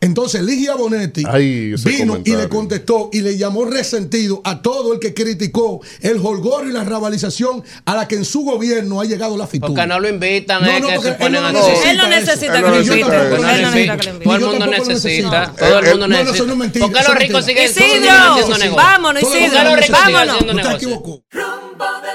Entonces 0.00 0.42
Ligia 0.42 0.74
Bonetti 0.74 1.24
Ay, 1.28 1.74
vino 1.84 2.18
y 2.24 2.34
le 2.36 2.48
contestó 2.48 3.10
y 3.12 3.20
le 3.20 3.36
llamó 3.36 3.64
resentido 3.64 4.40
a 4.44 4.62
todo 4.62 4.92
el 4.94 5.00
que 5.00 5.12
criticó 5.14 5.80
el 6.00 6.18
holgorio 6.22 6.70
y 6.70 6.72
la 6.72 6.84
rabalización 6.84 7.62
a 7.84 7.94
la 7.96 8.06
que 8.08 8.14
en 8.16 8.24
su 8.24 8.42
gobierno 8.42 9.00
ha 9.00 9.04
llegado 9.04 9.36
la 9.36 9.46
fitura. 9.46 9.68
Porque 9.68 9.86
no 9.86 10.00
lo 10.00 10.08
invitan, 10.08 10.62
No, 10.62 10.80
no, 10.80 10.88
que 10.88 10.94
porque 10.96 11.08
se 11.10 11.14
ponen 11.16 11.44
él 11.44 11.52
no 11.52 11.52
necesita 11.52 11.90
Él 11.90 11.96
no 11.96 12.08
necesita 12.08 12.46
Él 12.46 12.52
que 12.52 12.60
no 12.62 12.68
lo 12.68 12.78
necesita 12.78 12.94
inviten. 12.98 13.10
que 13.10 13.18
lo 13.18 13.36
Él 13.36 13.62
no 13.62 13.68
inviten. 13.68 13.72
necesita 13.88 13.96
que 13.96 14.04
lo 14.04 14.10
inviten. 14.12 14.24
Todo 14.24 14.34
el 14.36 14.44
mundo 14.60 14.66
necesita. 14.66 15.52
Todo 15.58 15.78
el 15.78 15.84
Eh, 15.86 15.90
mundo 15.90 16.08
no, 16.08 16.08
no, 16.08 16.08
necesita. 16.08 16.34
eso 16.34 16.46
no 16.46 16.52
es 16.52 16.58
mentira, 16.58 16.86
¿Por 16.86 16.94
qué 16.96 17.02
los 17.08 17.14
ricos 17.18 17.44
siguen 17.44 17.64
haciendo 17.68 18.58
negocio? 18.58 18.74
vámonos, 18.76 19.22
¿Por 19.22 19.32
qué 19.32 19.44
Isidro, 19.46 19.58
vámonos. 19.90 20.38
Rumbo 20.38 21.84
de 22.02 22.14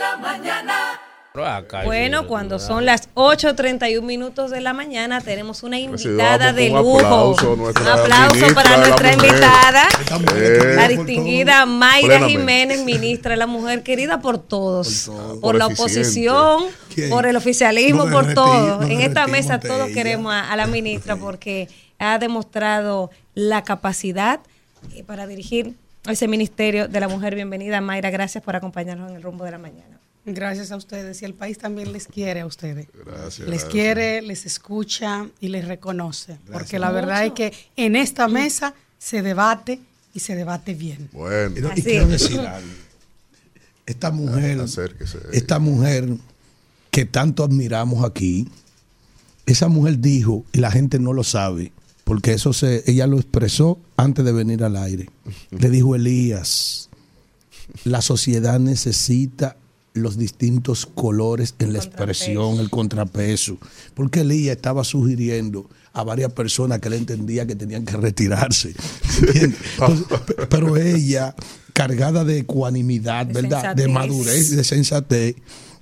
Bueno, 1.84 2.28
cuando 2.28 2.60
son 2.60 2.86
las 2.86 3.10
8.31 3.16 4.04
minutos 4.04 4.52
de 4.52 4.62
la 4.62 4.72
mañana, 4.74 5.20
tenemos 5.20 5.64
una 5.64 5.78
Pues 5.88 6.06
invitada 6.06 6.54
de 6.54 6.70
un 6.70 6.78
lujo. 6.78 6.98
aplauso 7.00 7.54
a 7.54 7.56
nuestra 7.56 7.82
Un 7.96 8.00
aplauso 8.02 8.54
para 8.54 8.78
nuestra 8.78 9.14
invitada, 9.14 9.88
Eh, 10.36 10.74
la 10.76 10.88
distinguida 10.88 11.66
Mayra 11.66 12.02
Plenamente. 12.20 12.38
Jiménez, 12.38 12.86
ministra 12.86 13.32
de 13.32 13.38
la 13.38 13.48
Mujer, 13.48 13.82
querida 13.82 14.22
por 14.22 14.38
todos, 14.38 15.10
por, 15.10 15.40
Por 15.42 15.56
la 15.56 15.66
oposición, 15.66 16.66
¿Quién? 16.94 17.10
por 17.10 17.26
el 17.26 17.36
oficialismo, 17.36 18.04
por 18.12 18.28
derretimos- 18.28 18.36
todo. 18.36 18.84
En 18.84 19.02
esta 19.02 19.26
mesa 19.26 19.60
todos 19.60 19.88
ella. 19.88 19.94
queremos 19.96 20.32
a, 20.32 20.52
a 20.52 20.56
la 20.56 20.68
ministra 20.68 21.16
porque 21.16 21.68
ha 21.98 22.20
demostrado 22.20 23.10
la 23.34 23.64
capacidad 23.64 24.40
eh, 24.96 25.04
para 25.04 25.26
dirigir 25.26 25.74
ese 26.08 26.28
ministerio 26.28 26.88
de 26.88 27.00
la 27.00 27.08
mujer. 27.08 27.34
Bienvenida, 27.34 27.82
Mayra. 27.82 28.12
Gracias 28.12 28.44
por 28.44 28.56
acompañarnos 28.56 29.10
en 29.10 29.16
el 29.16 29.24
rumbo 29.24 29.46
de 29.46 29.52
la 29.52 29.58
mañana. 29.58 30.00
Gracias 30.26 30.72
a 30.72 30.78
ustedes 30.78 31.22
y 31.22 31.26
el 31.26 31.34
país 31.34 31.58
también 31.58 31.92
les 31.92 32.08
quiere 32.08 32.42
a 32.42 32.46
ustedes. 32.46 32.88
Gracias. 33.06 33.40
Les 33.40 33.48
gracias. 33.48 33.72
quiere, 33.72 34.22
les 34.22 34.46
escucha 34.46 35.28
y 35.42 35.50
les 35.50 35.68
reconoce. 35.68 36.38
Porque 36.52 36.80
la 36.80 36.88
Mucho. 36.88 36.96
verdad 36.96 37.26
es 37.26 37.34
que 37.34 37.54
en 37.76 37.96
esta 37.98 38.28
mesa 38.30 38.74
se 38.98 39.22
debate 39.22 39.80
y 40.14 40.20
se 40.22 40.36
debate 40.36 40.76
bien. 40.76 41.10
Bueno, 41.12 41.58
Y, 41.58 41.62
no- 41.62 41.68
y 41.70 41.72
Así 41.72 41.82
quiero 41.84 42.08
decir 42.08 42.40
algo. 42.40 42.68
Esta 43.86 44.12
mujer, 44.12 44.64
esta 45.34 45.60
mujer 45.60 46.08
que 46.90 47.04
tanto 47.06 47.44
admiramos 47.44 48.06
aquí, 48.06 48.48
esa 49.46 49.68
mujer 49.68 50.00
dijo, 50.00 50.46
y 50.54 50.60
la 50.60 50.72
gente 50.72 51.00
no 51.00 51.12
lo 51.12 51.26
sabe, 51.26 51.74
porque 52.06 52.32
eso 52.32 52.54
se, 52.54 52.90
ella 52.90 53.08
lo 53.08 53.18
expresó 53.20 53.78
antes 53.98 54.24
de 54.24 54.32
venir 54.32 54.64
al 54.64 54.78
aire. 54.78 55.10
Le 55.52 55.70
dijo 55.70 55.96
Elías, 55.96 56.90
la 57.84 58.02
sociedad 58.02 58.58
necesita 58.58 59.58
los 59.94 60.18
distintos 60.18 60.86
colores 60.88 61.54
en 61.60 61.74
la 61.74 61.80
expresión, 61.80 62.60
el 62.60 62.70
contrapeso. 62.70 63.58
Porque 63.94 64.22
Elías 64.22 64.56
estaba 64.56 64.84
sugiriendo 64.84 65.70
a 65.94 66.04
varias 66.04 66.34
personas 66.34 66.80
que 66.80 66.88
él 66.88 66.96
entendía 66.96 67.46
que 67.46 67.56
tenían 67.56 67.86
que 67.86 67.96
retirarse. 67.98 68.74
Entonces, 69.36 70.06
pe- 70.26 70.48
pero 70.50 70.78
ella, 70.78 71.36
cargada 71.74 72.24
de 72.24 72.40
ecuanimidad, 72.40 73.28
De 73.28 73.34
¿verdad? 73.42 73.76
De 73.76 73.84
sensatez. 73.84 73.90
madurez 73.94 74.52
y 74.52 74.56
de 74.56 74.64
sensatez, 74.64 75.36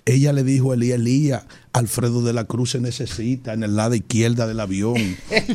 ella 0.06 0.34
le 0.34 0.44
dijo 0.44 0.72
a 0.72 0.76
Elías, 0.76 1.00
Elías, 1.00 1.44
Alfredo 1.74 2.22
de 2.22 2.34
la 2.34 2.44
Cruz 2.44 2.72
se 2.72 2.80
necesita 2.82 3.54
en 3.54 3.64
el 3.64 3.76
lado 3.78 3.96
izquierda 3.96 4.46
del 4.46 4.60
avión. 4.60 4.96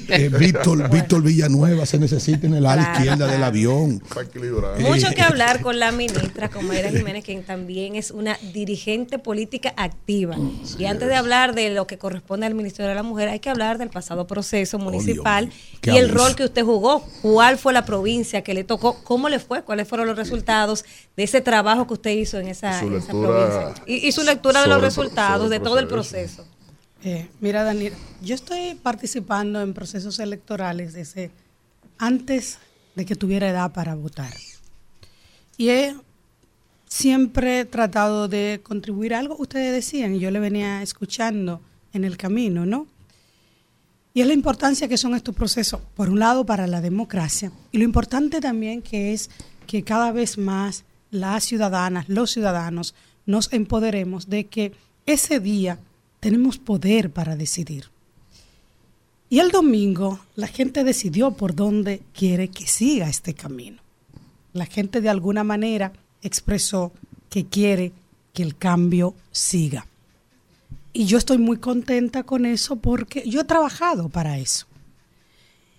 Eh, 0.08 0.30
Víctor, 0.38 0.88
Víctor 0.88 1.22
Villanueva 1.22 1.84
se 1.84 1.98
necesita 1.98 2.46
en 2.46 2.54
el 2.54 2.62
lado 2.62 2.80
Claro, 2.80 2.98
izquierda 2.98 3.26
del 3.26 3.42
avión. 3.42 4.02
Equilibrar. 4.20 4.80
Mucho 4.80 5.08
que 5.14 5.20
hablar 5.22 5.60
con 5.60 5.78
la 5.78 5.92
ministra, 5.92 6.48
con 6.48 6.66
Mayra 6.66 6.90
Jiménez, 6.90 7.22
quien 7.24 7.42
también 7.44 7.96
es 7.96 8.10
una 8.10 8.38
dirigente 8.54 9.18
política 9.18 9.74
activa. 9.76 10.36
Y 10.78 10.86
antes 10.86 11.08
de 11.08 11.14
hablar 11.16 11.54
de 11.54 11.70
lo 11.70 11.86
que 11.86 11.98
corresponde 11.98 12.46
al 12.46 12.54
Ministerio 12.54 12.88
de 12.88 12.94
la 12.94 13.02
Mujer, 13.02 13.28
hay 13.28 13.40
que 13.40 13.50
hablar 13.50 13.76
del 13.76 13.90
pasado 13.90 14.26
proceso 14.26 14.78
municipal 14.78 15.50
y 15.82 15.90
el 15.90 16.06
abuso. 16.06 16.24
rol 16.24 16.36
que 16.36 16.44
usted 16.44 16.64
jugó. 16.64 17.04
¿Cuál 17.20 17.58
fue 17.58 17.72
la 17.72 17.84
provincia 17.84 18.42
que 18.42 18.54
le 18.54 18.64
tocó? 18.64 19.02
¿Cómo 19.04 19.28
le 19.28 19.38
fue? 19.38 19.62
¿Cuáles 19.62 19.86
fueron 19.86 20.06
los 20.06 20.16
resultados 20.16 20.84
de 21.16 21.24
ese 21.24 21.40
trabajo 21.40 21.86
que 21.86 21.94
usd 21.94 22.06
hizo 22.08 22.38
en 22.38 22.48
esa, 22.48 22.80
Su 22.80 22.86
en 22.86 22.94
esa 22.94 23.12
lectura 23.12 23.48
provincia? 23.48 23.84
Y, 23.86 24.06
y 24.06 24.12
su 24.12 24.22
lectura 24.22 24.62
de 24.62 24.68
los 24.68 24.80
resultados, 24.80 25.50
de 25.50 25.60
todo 25.60 25.78
el 25.78 25.86
proceso. 25.86 26.05
Proceso. 26.10 26.46
Eh, 27.04 27.28
mira, 27.40 27.62
Daniel, 27.62 27.92
yo 28.22 28.34
estoy 28.34 28.74
participando 28.74 29.60
en 29.60 29.74
procesos 29.74 30.18
electorales 30.18 30.92
desde 30.94 31.30
antes 31.98 32.58
de 32.94 33.04
que 33.04 33.14
tuviera 33.14 33.48
edad 33.48 33.72
para 33.72 33.94
votar. 33.94 34.34
Y 35.56 35.68
he 35.68 35.94
siempre 36.88 37.64
tratado 37.64 38.28
de 38.28 38.60
contribuir 38.62 39.14
a 39.14 39.18
algo 39.18 39.36
ustedes 39.38 39.72
decían, 39.72 40.14
y 40.14 40.20
yo 40.20 40.30
le 40.30 40.40
venía 40.40 40.82
escuchando 40.82 41.60
en 41.92 42.04
el 42.04 42.16
camino, 42.16 42.64
¿no? 42.64 42.86
Y 44.14 44.22
es 44.22 44.26
la 44.26 44.32
importancia 44.32 44.88
que 44.88 44.96
son 44.96 45.14
estos 45.14 45.34
procesos, 45.34 45.80
por 45.94 46.08
un 46.08 46.18
lado, 46.18 46.46
para 46.46 46.66
la 46.66 46.80
democracia, 46.80 47.52
y 47.70 47.78
lo 47.78 47.84
importante 47.84 48.40
también 48.40 48.80
que 48.80 49.12
es 49.12 49.30
que 49.66 49.82
cada 49.82 50.12
vez 50.12 50.38
más 50.38 50.84
las 51.10 51.44
ciudadanas, 51.44 52.08
los 52.08 52.30
ciudadanos, 52.30 52.94
nos 53.26 53.52
empoderemos 53.52 54.28
de 54.30 54.46
que 54.46 54.72
ese 55.04 55.40
día 55.40 55.78
tenemos 56.26 56.58
poder 56.58 57.10
para 57.10 57.36
decidir. 57.36 57.84
Y 59.30 59.38
el 59.38 59.52
domingo 59.52 60.18
la 60.34 60.48
gente 60.48 60.82
decidió 60.82 61.30
por 61.30 61.54
dónde 61.54 62.02
quiere 62.12 62.48
que 62.48 62.66
siga 62.66 63.08
este 63.08 63.32
camino. 63.32 63.80
La 64.52 64.66
gente 64.66 65.00
de 65.00 65.08
alguna 65.08 65.44
manera 65.44 65.92
expresó 66.22 66.90
que 67.30 67.46
quiere 67.46 67.92
que 68.34 68.42
el 68.42 68.56
cambio 68.56 69.14
siga. 69.30 69.86
Y 70.92 71.04
yo 71.04 71.16
estoy 71.16 71.38
muy 71.38 71.58
contenta 71.58 72.24
con 72.24 72.44
eso 72.44 72.74
porque 72.74 73.22
yo 73.24 73.42
he 73.42 73.44
trabajado 73.44 74.08
para 74.08 74.36
eso. 74.36 74.66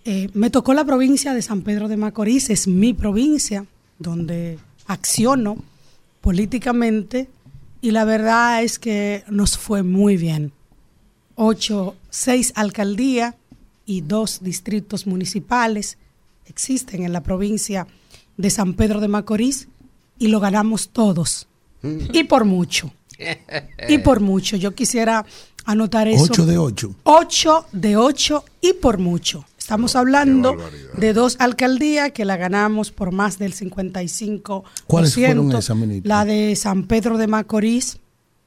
Eh, 0.06 0.30
me 0.34 0.50
tocó 0.50 0.74
la 0.74 0.86
provincia 0.86 1.34
de 1.34 1.42
San 1.42 1.62
Pedro 1.62 1.90
de 1.90 1.98
Macorís, 1.98 2.50
es 2.52 2.70
mi 2.70 2.94
provincia, 2.94 3.66
donde 4.00 4.60
acciono 4.86 5.58
políticamente 6.22 7.28
y 7.88 7.92
la 7.92 8.04
verdad 8.04 8.64
es 8.64 8.80
que 8.80 9.24
nos 9.30 9.58
fue 9.58 9.82
muy 9.82 10.18
bien. 10.18 10.52
Ocho, 11.36 11.96
seis 12.10 12.52
alcaldías 12.58 13.36
y 13.86 14.02
dos 14.02 14.40
distritos 14.42 15.08
municipales 15.08 15.98
existen 16.48 17.04
en 17.04 17.14
la 17.14 17.24
provincia 17.24 17.88
de 18.36 18.50
San 18.50 18.74
Pedro 18.74 19.00
de 19.00 19.08
Macorís 19.08 19.70
y 20.20 20.28
lo 20.28 20.42
ganamos 20.42 20.90
todos. 20.90 21.48
Y 21.82 22.26
por 22.26 22.44
mucho. 22.44 22.92
Y 23.88 24.00
por 24.00 24.20
mucho. 24.20 24.58
Yo 24.58 24.76
quisiera 24.76 25.26
anotar 25.64 26.10
eso. 26.10 26.24
8 26.24 26.46
de 26.46 26.58
8. 26.58 26.96
8 27.04 27.66
de 27.72 27.96
8 27.96 28.46
y 28.60 28.74
por 28.74 28.98
mucho. 28.98 29.46
Estamos 29.68 29.98
hablando 29.98 30.56
de 30.98 31.12
dos 31.12 31.36
alcaldías 31.40 32.14
que 32.14 32.24
la 32.24 32.38
ganamos 32.38 32.90
por 32.94 33.12
más 33.12 33.38
del 33.38 33.54
55%. 33.54 34.64
¿Cuáles 34.88 35.14
fueron 35.14 35.52
esas, 35.52 35.76
ministra? 35.76 36.20
La 36.20 36.24
de 36.24 36.56
San 36.56 36.84
Pedro 36.88 37.18
de 37.18 37.28
Macorís 37.28 37.98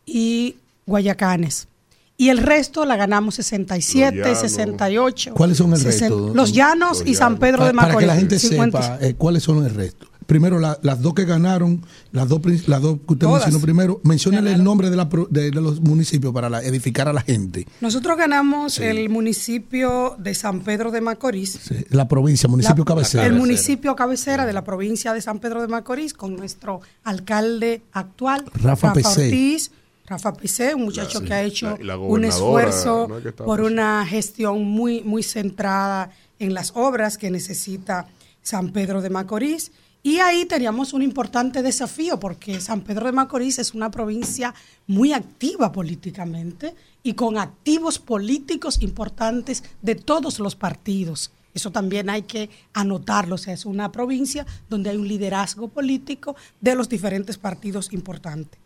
y 0.06 0.56
Guayacanes. 0.86 1.68
Y 2.16 2.30
el 2.30 2.38
resto 2.38 2.86
la 2.86 2.96
ganamos 2.96 3.34
67, 3.34 4.16
Los 4.16 4.24
llanos. 4.24 4.40
68. 4.40 5.34
¿Cuáles 5.34 5.58
son 5.58 5.72
el 5.74 5.78
60 5.80 6.08
resto? 6.16 6.34
Los 6.34 6.52
Llanos 6.54 7.02
y 7.04 7.14
San 7.14 7.36
Pedro 7.38 7.66
de 7.66 7.72
Pa- 7.74 7.76
Para 7.82 7.88
Macorís. 7.88 8.00
que 8.00 8.06
la 8.06 8.16
gente 8.16 8.38
50. 8.38 8.82
sepa 8.82 9.06
eh, 9.06 9.14
cuáles 9.14 9.42
son 9.42 9.62
el 9.66 9.74
resto. 9.74 10.06
Primero, 10.30 10.60
la- 10.60 10.78
las 10.82 11.02
dos 11.02 11.12
que 11.14 11.24
ganaron, 11.24 11.84
las 12.12 12.28
dos, 12.28 12.40
las 12.68 12.80
dos 12.80 12.98
que 13.06 13.14
usted 13.14 13.26
Todas. 13.26 13.42
mencionó 13.42 13.60
primero, 13.64 14.00
menciónele 14.04 14.52
el 14.52 14.62
nombre 14.62 14.88
de, 14.88 14.94
la 14.96 15.08
pro- 15.08 15.26
de, 15.28 15.50
de 15.50 15.60
los 15.60 15.80
municipios 15.80 16.32
para 16.32 16.48
la- 16.48 16.62
edificar 16.62 17.08
a 17.08 17.12
la 17.12 17.20
gente. 17.20 17.66
Nosotros 17.80 18.16
ganamos 18.16 18.78
el 18.78 19.08
municipio 19.08 20.14
de 20.18 20.32
San 20.34 20.60
Pedro 20.60 20.92
de 20.92 21.00
Macorís. 21.00 21.58
La 21.90 22.06
provincia, 22.06 22.48
municipio 22.48 22.84
La- 22.84 22.88
cabecera. 22.94 23.26
El 23.26 23.32
municipio 23.32 23.96
cabecera 23.96 24.46
de 24.46 24.52
la 24.52 24.62
provincia 24.62 25.12
de 25.12 25.20
San 25.20 25.40
Pedro 25.40 25.62
de 25.62 25.66
Macorís 25.66 26.14
con 26.14 26.36
nuestro 26.36 26.80
alcalde 27.02 27.82
actual, 27.92 28.44
Rafa 28.54 28.92
Pecé. 28.92 29.24
Ortiz. 29.24 29.72
Rafa 30.06 30.32
Picé, 30.32 30.74
un 30.74 30.82
muchacho 30.84 31.20
La- 31.20 31.26
que 31.26 31.34
ha 31.34 31.42
hecho 31.42 31.70
la- 31.70 31.76
y 31.80 31.84
la 31.84 31.96
un 31.96 32.24
esfuerzo 32.24 33.08
por 33.44 33.60
una 33.60 34.04
gestión 34.06 34.64
muy, 34.64 35.02
muy 35.02 35.22
centrada 35.22 36.10
en 36.40 36.52
las 36.54 36.72
obras 36.74 37.16
que 37.18 37.30
necesita 37.30 38.06
San 38.42 38.70
Pedro 38.70 39.02
de 39.02 39.10
Macorís. 39.10 39.70
Y 40.02 40.18
ahí 40.18 40.46
teníamos 40.46 40.94
un 40.94 41.02
importante 41.02 41.62
desafío 41.62 42.18
porque 42.18 42.60
San 42.60 42.80
Pedro 42.80 43.06
de 43.06 43.12
Macorís 43.12 43.58
es 43.58 43.74
una 43.74 43.90
provincia 43.90 44.54
muy 44.86 45.12
activa 45.12 45.72
políticamente 45.72 46.74
y 47.02 47.12
con 47.12 47.36
activos 47.36 47.98
políticos 47.98 48.80
importantes 48.80 49.62
de 49.82 49.94
todos 49.96 50.38
los 50.38 50.56
partidos. 50.56 51.32
Eso 51.52 51.70
también 51.70 52.08
hay 52.08 52.22
que 52.22 52.48
anotarlo. 52.72 53.34
O 53.34 53.38
sea, 53.38 53.52
es 53.52 53.66
una 53.66 53.92
provincia 53.92 54.46
donde 54.70 54.90
hay 54.90 54.96
un 54.96 55.08
liderazgo 55.08 55.68
político 55.68 56.34
de 56.60 56.74
los 56.74 56.88
diferentes 56.88 57.36
partidos 57.36 57.92
importantes. 57.92 58.58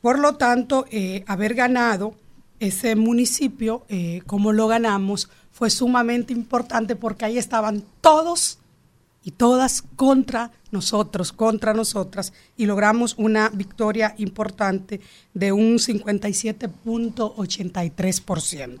Por 0.00 0.20
lo 0.20 0.36
tanto, 0.36 0.86
eh, 0.90 1.24
haber 1.26 1.54
ganado 1.54 2.14
ese 2.60 2.94
municipio, 2.94 3.84
eh, 3.88 4.22
como 4.26 4.52
lo 4.52 4.68
ganamos, 4.68 5.28
fue 5.50 5.68
sumamente 5.70 6.32
importante 6.32 6.94
porque 6.94 7.24
ahí 7.24 7.38
estaban 7.38 7.82
todos 8.00 8.58
y 9.26 9.32
todas 9.32 9.82
contra 9.96 10.52
nosotros, 10.70 11.32
contra 11.32 11.74
nosotras, 11.74 12.32
y 12.56 12.66
logramos 12.66 13.16
una 13.18 13.48
victoria 13.48 14.14
importante 14.18 15.00
de 15.34 15.50
un 15.50 15.78
57.83%. 15.78 18.78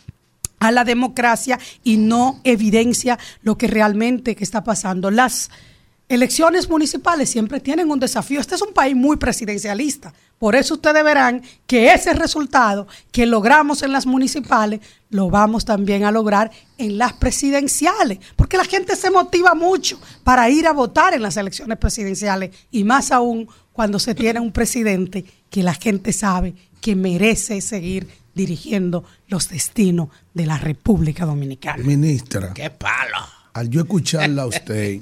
a 0.61 0.71
la 0.71 0.85
democracia 0.85 1.59
y 1.83 1.97
no 1.97 2.39
evidencia 2.43 3.19
lo 3.41 3.57
que 3.57 3.67
realmente 3.67 4.37
está 4.39 4.63
pasando. 4.63 5.09
Las 5.09 5.49
elecciones 6.07 6.69
municipales 6.69 7.29
siempre 7.29 7.59
tienen 7.59 7.89
un 7.89 7.99
desafío. 7.99 8.39
Este 8.39 8.55
es 8.55 8.61
un 8.61 8.71
país 8.71 8.95
muy 8.95 9.17
presidencialista. 9.17 10.13
Por 10.37 10.55
eso 10.55 10.75
ustedes 10.75 11.03
verán 11.03 11.41
que 11.65 11.91
ese 11.91 12.13
resultado 12.13 12.87
que 13.11 13.25
logramos 13.25 13.81
en 13.81 13.91
las 13.91 14.05
municipales 14.05 14.81
lo 15.09 15.31
vamos 15.31 15.65
también 15.65 16.03
a 16.03 16.11
lograr 16.11 16.51
en 16.77 16.99
las 16.99 17.13
presidenciales. 17.13 18.19
Porque 18.35 18.57
la 18.57 18.65
gente 18.65 18.95
se 18.95 19.09
motiva 19.09 19.55
mucho 19.55 19.99
para 20.23 20.47
ir 20.47 20.67
a 20.67 20.73
votar 20.73 21.15
en 21.15 21.23
las 21.23 21.37
elecciones 21.37 21.79
presidenciales. 21.79 22.51
Y 22.69 22.83
más 22.83 23.11
aún 23.11 23.47
cuando 23.73 23.97
se 23.97 24.13
tiene 24.13 24.39
un 24.39 24.51
presidente 24.51 25.25
que 25.49 25.63
la 25.63 25.73
gente 25.73 26.13
sabe 26.13 26.53
que 26.81 26.95
merece 26.95 27.61
seguir 27.61 28.20
dirigiendo 28.35 29.03
los 29.27 29.49
destinos 29.49 30.09
de 30.33 30.45
la 30.45 30.57
República 30.57 31.25
Dominicana. 31.25 31.83
Ministra, 31.83 32.53
¡Qué 32.53 32.69
palo! 32.69 33.17
al 33.53 33.69
yo 33.69 33.81
escucharla 33.81 34.43
a 34.43 34.47
usted, 34.47 35.01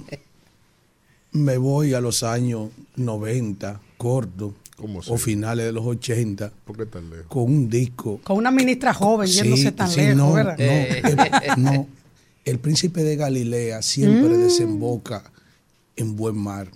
me 1.32 1.58
voy 1.58 1.94
a 1.94 2.02
los 2.02 2.24
años 2.24 2.70
90, 2.96 3.80
corto, 3.98 4.56
o 5.08 5.18
finales 5.18 5.66
de 5.66 5.72
los 5.74 5.86
80, 5.86 6.52
¿Por 6.66 6.78
qué 6.78 6.86
tan 6.86 7.10
lejos? 7.10 7.26
con 7.28 7.44
un 7.44 7.70
disco. 7.70 8.20
Con 8.24 8.38
una 8.38 8.50
ministra 8.50 8.94
joven 8.94 9.28
yéndose 9.28 9.72
tan 9.74 9.90
sí, 9.90 10.00
lejos, 10.02 10.16
no, 10.18 10.34
¿verdad? 10.34 10.58
no, 10.58 10.64
el, 10.64 11.64
no. 11.64 11.88
El 12.46 12.60
príncipe 12.60 13.04
de 13.04 13.16
Galilea 13.18 13.82
siempre 13.82 14.30
Mm. 14.38 14.42
desemboca 14.42 15.24
en 15.98 16.16
buen 16.16 16.38
mar. 16.38 16.70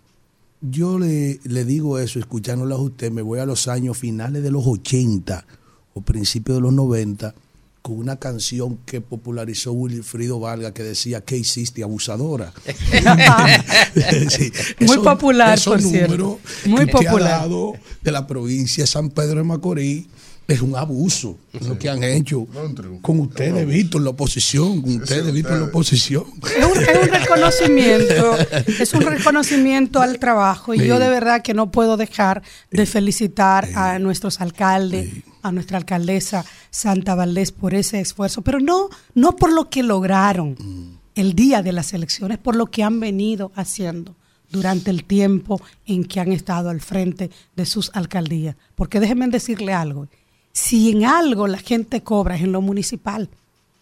Yo 0.61 0.99
le, 0.99 1.39
le 1.45 1.65
digo 1.65 1.97
eso, 1.97 2.19
escuchándolo 2.19 2.75
a 2.75 2.80
usted, 2.81 3.09
me 3.11 3.21
voy 3.21 3.39
a 3.39 3.45
los 3.45 3.67
años 3.67 3.97
finales 3.97 4.43
de 4.43 4.51
los 4.51 4.67
80 4.67 5.45
o 5.94 6.02
principios 6.02 6.57
de 6.57 6.61
los 6.61 6.74
90 6.74 7.34
con 7.82 7.98
una 7.98 8.15
canción 8.15 8.78
que 8.86 9.02
popularizó 9.02 9.74
Wilfrido 9.74 10.40
Vargas 10.40 10.72
que 10.72 10.84
decía 10.84 11.20
¿qué 11.22 11.36
hiciste 11.38 11.84
abusadora? 11.84 12.53
Sí, 14.30 14.52
Muy 14.86 14.98
popular, 14.99 15.60
por 15.64 15.82
cierto. 15.82 16.40
Muy 16.65 16.86
que 16.86 16.91
ha 16.91 16.94
popular. 16.94 17.30
dado 17.41 17.74
de 18.02 18.11
la 18.11 18.26
provincia 18.28 18.84
de 18.84 18.88
San 18.88 19.10
Pedro 19.10 19.36
de 19.38 19.44
Macorís 19.44 20.06
es 20.48 20.61
un 20.61 20.76
abuso 20.76 21.38
lo 21.65 21.80
que 21.80 21.90
han 21.90 22.03
hecho 22.03 22.45
con 23.02 23.20
ustedes, 23.22 23.65
Víctor, 23.65 23.99
en 24.02 24.06
la 24.06 24.10
oposición, 24.10 24.82
con 24.82 24.95
ustedes, 25.02 25.32
Víctor, 25.34 25.53
en 25.53 25.60
la 25.61 25.65
oposición. 25.68 26.26
Es 26.44 26.65
un, 26.65 26.84
es 26.84 26.98
un 27.07 27.14
reconocimiento, 27.14 28.38
es 28.80 28.94
un 28.94 29.02
reconocimiento 29.02 30.02
al 30.02 30.20
trabajo 30.20 30.74
y 30.74 30.80
Sí. 30.80 30.86
yo 30.88 30.99
de 30.99 31.07
verdad 31.07 31.41
que 31.41 31.53
no 31.53 31.72
puedo 31.72 31.95
dejar 31.95 32.44
de 32.72 32.86
felicitar 32.86 33.70
a 33.76 33.99
nuestros 33.99 34.41
alcaldes, 34.41 35.10
a 35.44 35.52
nuestra 35.52 35.78
alcaldesa 35.78 36.44
Santa 36.72 37.14
Valdés 37.14 37.52
por 37.52 37.76
ese 37.76 37.99
esfuerzo, 37.99 38.41
pero 38.41 38.60
no, 38.60 38.90
no 39.14 39.36
por 39.36 39.53
lo 39.53 39.70
que 39.70 39.84
lograron 39.84 40.56
el 41.15 41.34
día 41.34 41.61
de 41.61 41.74
las 41.74 41.94
elecciones, 41.94 42.40
por 42.40 42.56
lo 42.56 42.68
que 42.68 42.84
han 42.84 42.99
venido 42.99 43.52
haciendo 43.56 44.15
durante 44.49 44.90
el 44.90 45.03
tiempo 45.03 45.61
en 45.86 46.06
que 46.06 46.20
han 46.20 46.32
estado 46.32 46.70
al 46.70 46.82
frente 46.82 47.30
de 47.56 47.65
sus 47.65 47.91
alcaldías. 47.94 48.56
Porque 48.76 48.99
déjenme 48.99 49.28
decirle 49.28 49.74
algo, 49.74 50.07
si 50.52 50.91
en 50.91 51.06
algo 51.06 51.48
la 51.48 51.57
gente 51.57 52.02
cobra 52.02 52.36
es 52.36 52.44
en 52.44 52.52
lo 52.52 52.61
municipal, 52.61 53.30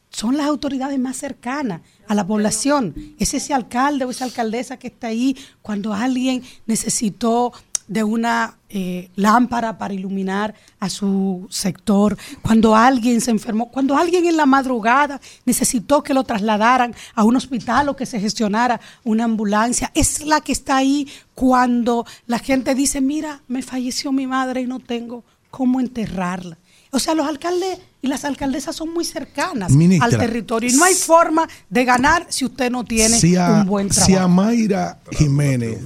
son 0.10 0.36
las 0.38 0.48
autoridades 0.48 1.00
más 1.00 1.18
cercanas 1.18 1.82
a 2.08 2.16
la 2.16 2.28
población. 2.28 2.94
Es 3.18 3.34
ese 3.34 3.54
alcalde 3.54 4.06
o 4.06 4.12
esa 4.12 4.26
alcaldesa 4.26 4.78
que 4.78 4.88
está 4.88 5.08
ahí 5.08 5.38
cuando 5.62 5.94
alguien 5.94 6.44
necesitó 6.66 7.54
de 7.92 8.06
una 8.06 8.56
eh, 8.70 9.10
lámpara 9.18 9.78
para 9.78 9.94
iluminar 9.94 10.56
a 10.80 10.90
su 10.90 11.46
sector, 11.50 12.18
cuando 12.42 12.74
alguien 12.74 13.20
se 13.20 13.32
enfermó, 13.32 13.70
cuando 13.70 13.98
alguien 13.98 14.26
en 14.26 14.38
la 14.38 14.46
madrugada 14.46 15.20
necesitó 15.44 16.02
que 16.02 16.14
lo 16.14 16.24
trasladaran 16.24 16.96
a 17.16 17.26
un 17.26 17.36
hospital 17.36 17.90
o 17.90 17.98
que 17.98 18.06
se 18.06 18.22
gestionara 18.22 18.80
una 19.04 19.26
ambulancia. 19.26 19.92
Es 19.94 20.26
la 20.26 20.40
que 20.40 20.54
está 20.54 20.78
ahí 20.78 21.06
cuando 21.36 22.06
la 22.28 22.40
gente 22.40 22.76
dice, 22.76 23.02
mira, 23.02 23.42
me 23.50 23.62
falleció 23.62 24.14
mi 24.14 24.26
madre 24.26 24.62
y 24.62 24.68
no 24.68 24.80
tengo 24.80 25.26
cómo 25.50 25.82
enterrarla. 25.82 26.58
O 26.92 27.00
sea, 27.00 27.14
los 27.14 27.28
alcaldes 27.28 27.78
y 28.02 28.08
las 28.08 28.24
alcaldesas 28.24 28.74
son 28.74 28.94
muy 28.94 29.04
cercanas 29.04 29.74
Ministra, 29.74 30.06
al 30.06 30.18
territorio 30.18 30.70
y 30.70 30.74
no 30.74 30.86
hay 30.86 30.96
forma 30.96 31.48
de 31.70 31.84
ganar 31.84 32.26
si 32.30 32.46
usted 32.46 32.72
no 32.72 32.86
tiene 32.86 33.18
si 33.18 33.36
a, 33.36 33.52
un 33.52 33.66
buen 33.66 33.92
si 33.92 34.02
a 34.02 34.06
trabajo. 34.06 34.30
Mayra 34.30 35.00
Jiménez, 35.12 35.80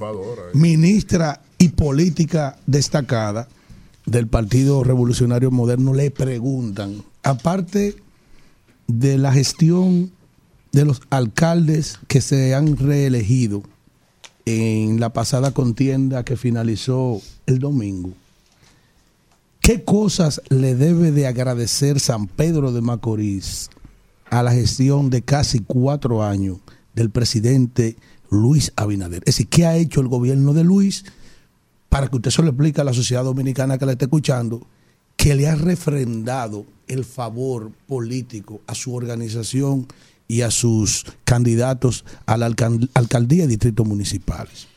ministra 0.53 1.41
y 1.65 1.69
política 1.69 2.57
destacada 2.67 3.47
del 4.05 4.27
Partido 4.27 4.83
Revolucionario 4.83 5.49
Moderno, 5.49 5.95
le 5.95 6.11
preguntan, 6.11 7.03
aparte 7.23 7.95
de 8.87 9.17
la 9.17 9.33
gestión 9.33 10.11
de 10.71 10.85
los 10.85 11.01
alcaldes 11.09 11.97
que 12.07 12.21
se 12.21 12.53
han 12.53 12.77
reelegido 12.77 13.63
en 14.45 14.99
la 14.99 15.11
pasada 15.11 15.51
contienda 15.51 16.23
que 16.23 16.37
finalizó 16.37 17.19
el 17.47 17.57
domingo, 17.57 18.13
¿qué 19.59 19.83
cosas 19.83 20.39
le 20.49 20.75
debe 20.75 21.11
de 21.11 21.25
agradecer 21.25 21.99
San 21.99 22.27
Pedro 22.27 22.71
de 22.73 22.81
Macorís 22.81 23.71
a 24.29 24.43
la 24.43 24.51
gestión 24.51 25.09
de 25.09 25.23
casi 25.23 25.61
cuatro 25.61 26.21
años 26.21 26.59
del 26.93 27.09
presidente 27.09 27.95
Luis 28.29 28.71
Abinader? 28.75 29.23
Es 29.25 29.37
decir, 29.37 29.47
¿qué 29.47 29.65
ha 29.65 29.77
hecho 29.77 29.99
el 29.99 30.09
gobierno 30.09 30.53
de 30.53 30.63
Luis 30.63 31.05
para 31.95 32.09
que 32.09 32.17
usted 32.17 32.29
se 32.29 32.41
lo 32.41 32.49
explique 32.49 32.81
a 32.81 32.83
la 32.83 32.91
sociedad 32.93 33.23
dominicana 33.23 33.77
que 33.77 33.85
le 33.85 33.93
está 33.93 34.03
escuchando, 34.03 34.67
que 35.15 35.33
le 35.33 35.47
ha 35.47 35.55
refrendado 35.55 36.65
el 36.89 37.05
favor 37.05 37.71
político 37.87 38.59
a 38.67 38.75
su 38.75 38.93
organización 38.93 39.87
y 40.27 40.41
a 40.41 40.51
sus 40.51 41.05
candidatos 41.23 42.03
a 42.25 42.35
la 42.35 42.47
alcal- 42.47 42.89
alcaldía 42.95 43.45
y 43.45 43.47
distritos 43.47 43.87
municipales? 43.87 44.67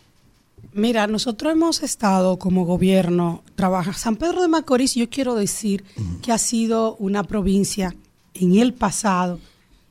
Mira, 0.73 1.09
nosotros 1.09 1.53
hemos 1.53 1.83
estado 1.83 2.39
como 2.39 2.65
gobierno 2.65 3.43
trabajando. 3.57 3.99
San 3.99 4.15
Pedro 4.15 4.41
de 4.41 4.47
Macorís, 4.47 4.95
yo 4.95 5.11
quiero 5.11 5.35
decir 5.35 5.83
que 6.23 6.31
ha 6.31 6.39
sido 6.39 6.95
una 7.01 7.25
provincia 7.25 7.97
en 8.35 8.55
el 8.61 8.75
pasado 8.75 9.41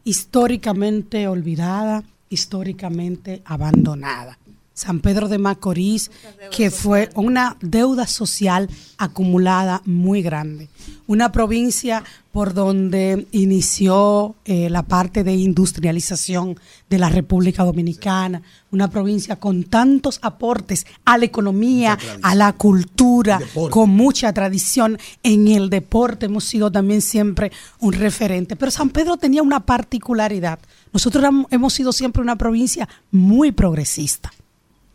históricamente 0.05 1.27
olvidada, 1.27 2.05
históricamente 2.29 3.41
abandonada. 3.43 4.37
San 4.77 4.99
Pedro 4.99 5.27
de 5.27 5.39
Macorís, 5.39 6.11
que 6.51 6.69
fue 6.69 7.09
una 7.15 7.57
deuda 7.61 8.05
social 8.05 8.69
acumulada 8.99 9.81
muy 9.85 10.21
grande. 10.21 10.69
Una 11.07 11.31
provincia 11.31 12.03
por 12.31 12.53
donde 12.53 13.25
inició 13.31 14.35
eh, 14.45 14.69
la 14.69 14.83
parte 14.83 15.23
de 15.23 15.33
industrialización 15.33 16.59
de 16.91 16.99
la 16.99 17.09
República 17.09 17.63
Dominicana, 17.63 18.43
una 18.69 18.87
provincia 18.87 19.37
con 19.37 19.63
tantos 19.63 20.19
aportes 20.21 20.85
a 21.05 21.17
la 21.17 21.25
economía, 21.25 21.97
a 22.21 22.35
la 22.35 22.53
cultura, 22.53 23.39
con 23.71 23.89
mucha 23.89 24.31
tradición. 24.31 24.99
En 25.23 25.47
el 25.47 25.71
deporte 25.71 26.27
hemos 26.27 26.43
sido 26.43 26.71
también 26.71 27.01
siempre 27.01 27.51
un 27.79 27.93
referente. 27.93 28.55
Pero 28.55 28.69
San 28.69 28.91
Pedro 28.91 29.17
tenía 29.17 29.41
una 29.41 29.61
particularidad. 29.61 30.59
Nosotros 30.93 31.25
hemos 31.49 31.73
sido 31.73 31.91
siempre 31.91 32.21
una 32.21 32.35
provincia 32.35 32.87
muy 33.09 33.51
progresista. 33.51 34.31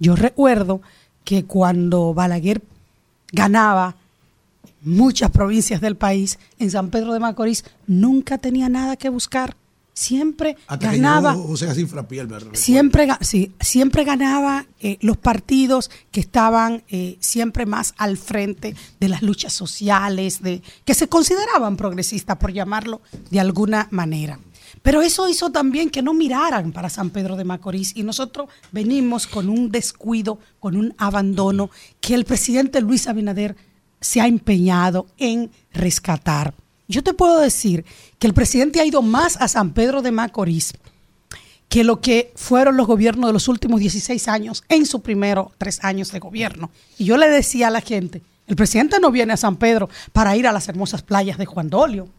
Yo 0.03 0.17
recuerdo 0.17 0.83
que 1.23 1.45
cuando 1.45 2.13
Balaguer 2.13 2.61
ganaba 3.31 3.95
muchas 4.81 5.31
provincias 5.31 5.81
del 5.81 5.95
país, 5.95 6.41
en 6.59 6.73
San 6.73 6.91
Pedro 6.91 7.13
de 7.13 7.21
Macorís 7.21 7.65
nunca 7.87 8.37
tenía 8.39 8.69
nada 8.69 8.97
que 8.97 9.11
buscar. 9.11 9.57
Siempre 9.95 10.57
Hasta 10.67 10.91
ganaba. 10.91 11.37
Siempre, 12.57 13.07
sí, 13.21 13.53
siempre 13.61 14.03
ganaba 14.03 14.67
eh, 14.81 14.99
los 15.03 15.19
partidos 15.19 15.89
que 16.11 16.19
estaban 16.19 16.83
eh, 16.89 17.17
siempre 17.21 17.65
más 17.65 17.95
al 17.97 18.17
frente 18.17 18.75
de 18.99 19.09
las 19.09 19.23
luchas 19.23 19.53
sociales, 19.53 20.43
de, 20.43 20.63
que 20.85 20.95
se 20.95 21.09
consideraban 21.09 21.77
progresistas, 21.77 22.39
por 22.39 22.53
llamarlo 22.53 23.03
de 23.31 23.39
alguna 23.39 23.87
manera. 23.93 24.41
Pero 24.83 25.01
eso 25.01 25.29
hizo 25.29 25.51
también 25.51 25.91
que 25.91 26.03
no 26.03 26.13
miraran 26.13 26.73
para 26.73 26.91
San 26.91 27.11
Pedro 27.11 27.37
de 27.37 27.45
Macorís 27.45 27.97
y 27.97 28.03
nosotros 28.03 28.49
venimos 28.73 29.27
con 29.27 29.49
un 29.49 29.71
descuido, 29.71 30.39
con 30.59 30.77
un 30.77 30.95
abandono 30.99 31.71
que 32.01 32.15
el 32.15 32.25
presidente 32.25 32.81
Luis 32.81 33.07
Abinader 33.07 33.57
se 34.01 34.21
ha 34.21 34.27
empeñado 34.27 35.07
en 35.19 35.51
rescatar. 35.73 36.55
Yo 36.89 37.03
te 37.03 37.15
puedo 37.15 37.39
decir 37.39 37.85
que 38.19 38.27
el 38.27 38.35
presidente 38.35 38.81
ha 38.81 38.85
ido 38.85 39.03
más 39.03 39.37
a 39.41 39.49
San 39.49 39.73
Pedro 39.73 40.03
de 40.03 40.11
Macorís 40.11 40.75
que 41.73 41.85
lo 41.85 42.03
que 42.03 42.35
fueron 42.37 42.77
los 42.77 42.87
gobiernos 42.87 43.31
de 43.31 43.33
los 43.33 43.49
últimos 43.49 43.81
16 43.81 44.29
años 44.29 44.63
en 44.69 44.85
sus 44.85 45.01
primeros 45.01 45.53
tres 45.57 45.83
años 45.83 46.13
de 46.13 46.19
gobierno. 46.19 46.71
Y 46.99 47.07
yo 47.07 47.17
le 47.17 47.31
decía 47.31 47.69
a 47.69 47.71
la 47.71 47.81
gente, 47.81 48.21
el 48.47 48.57
presidente 48.57 49.01
no 49.01 49.11
viene 49.11 49.33
a 49.33 49.39
San 49.39 49.57
Pedro 49.57 49.89
para 50.13 50.37
ir 50.37 50.47
a 50.47 50.53
las 50.53 50.69
hermosas 50.69 51.01
playas 51.01 51.39
de 51.39 51.47
Juan 51.47 51.71
Dolio 51.71 52.11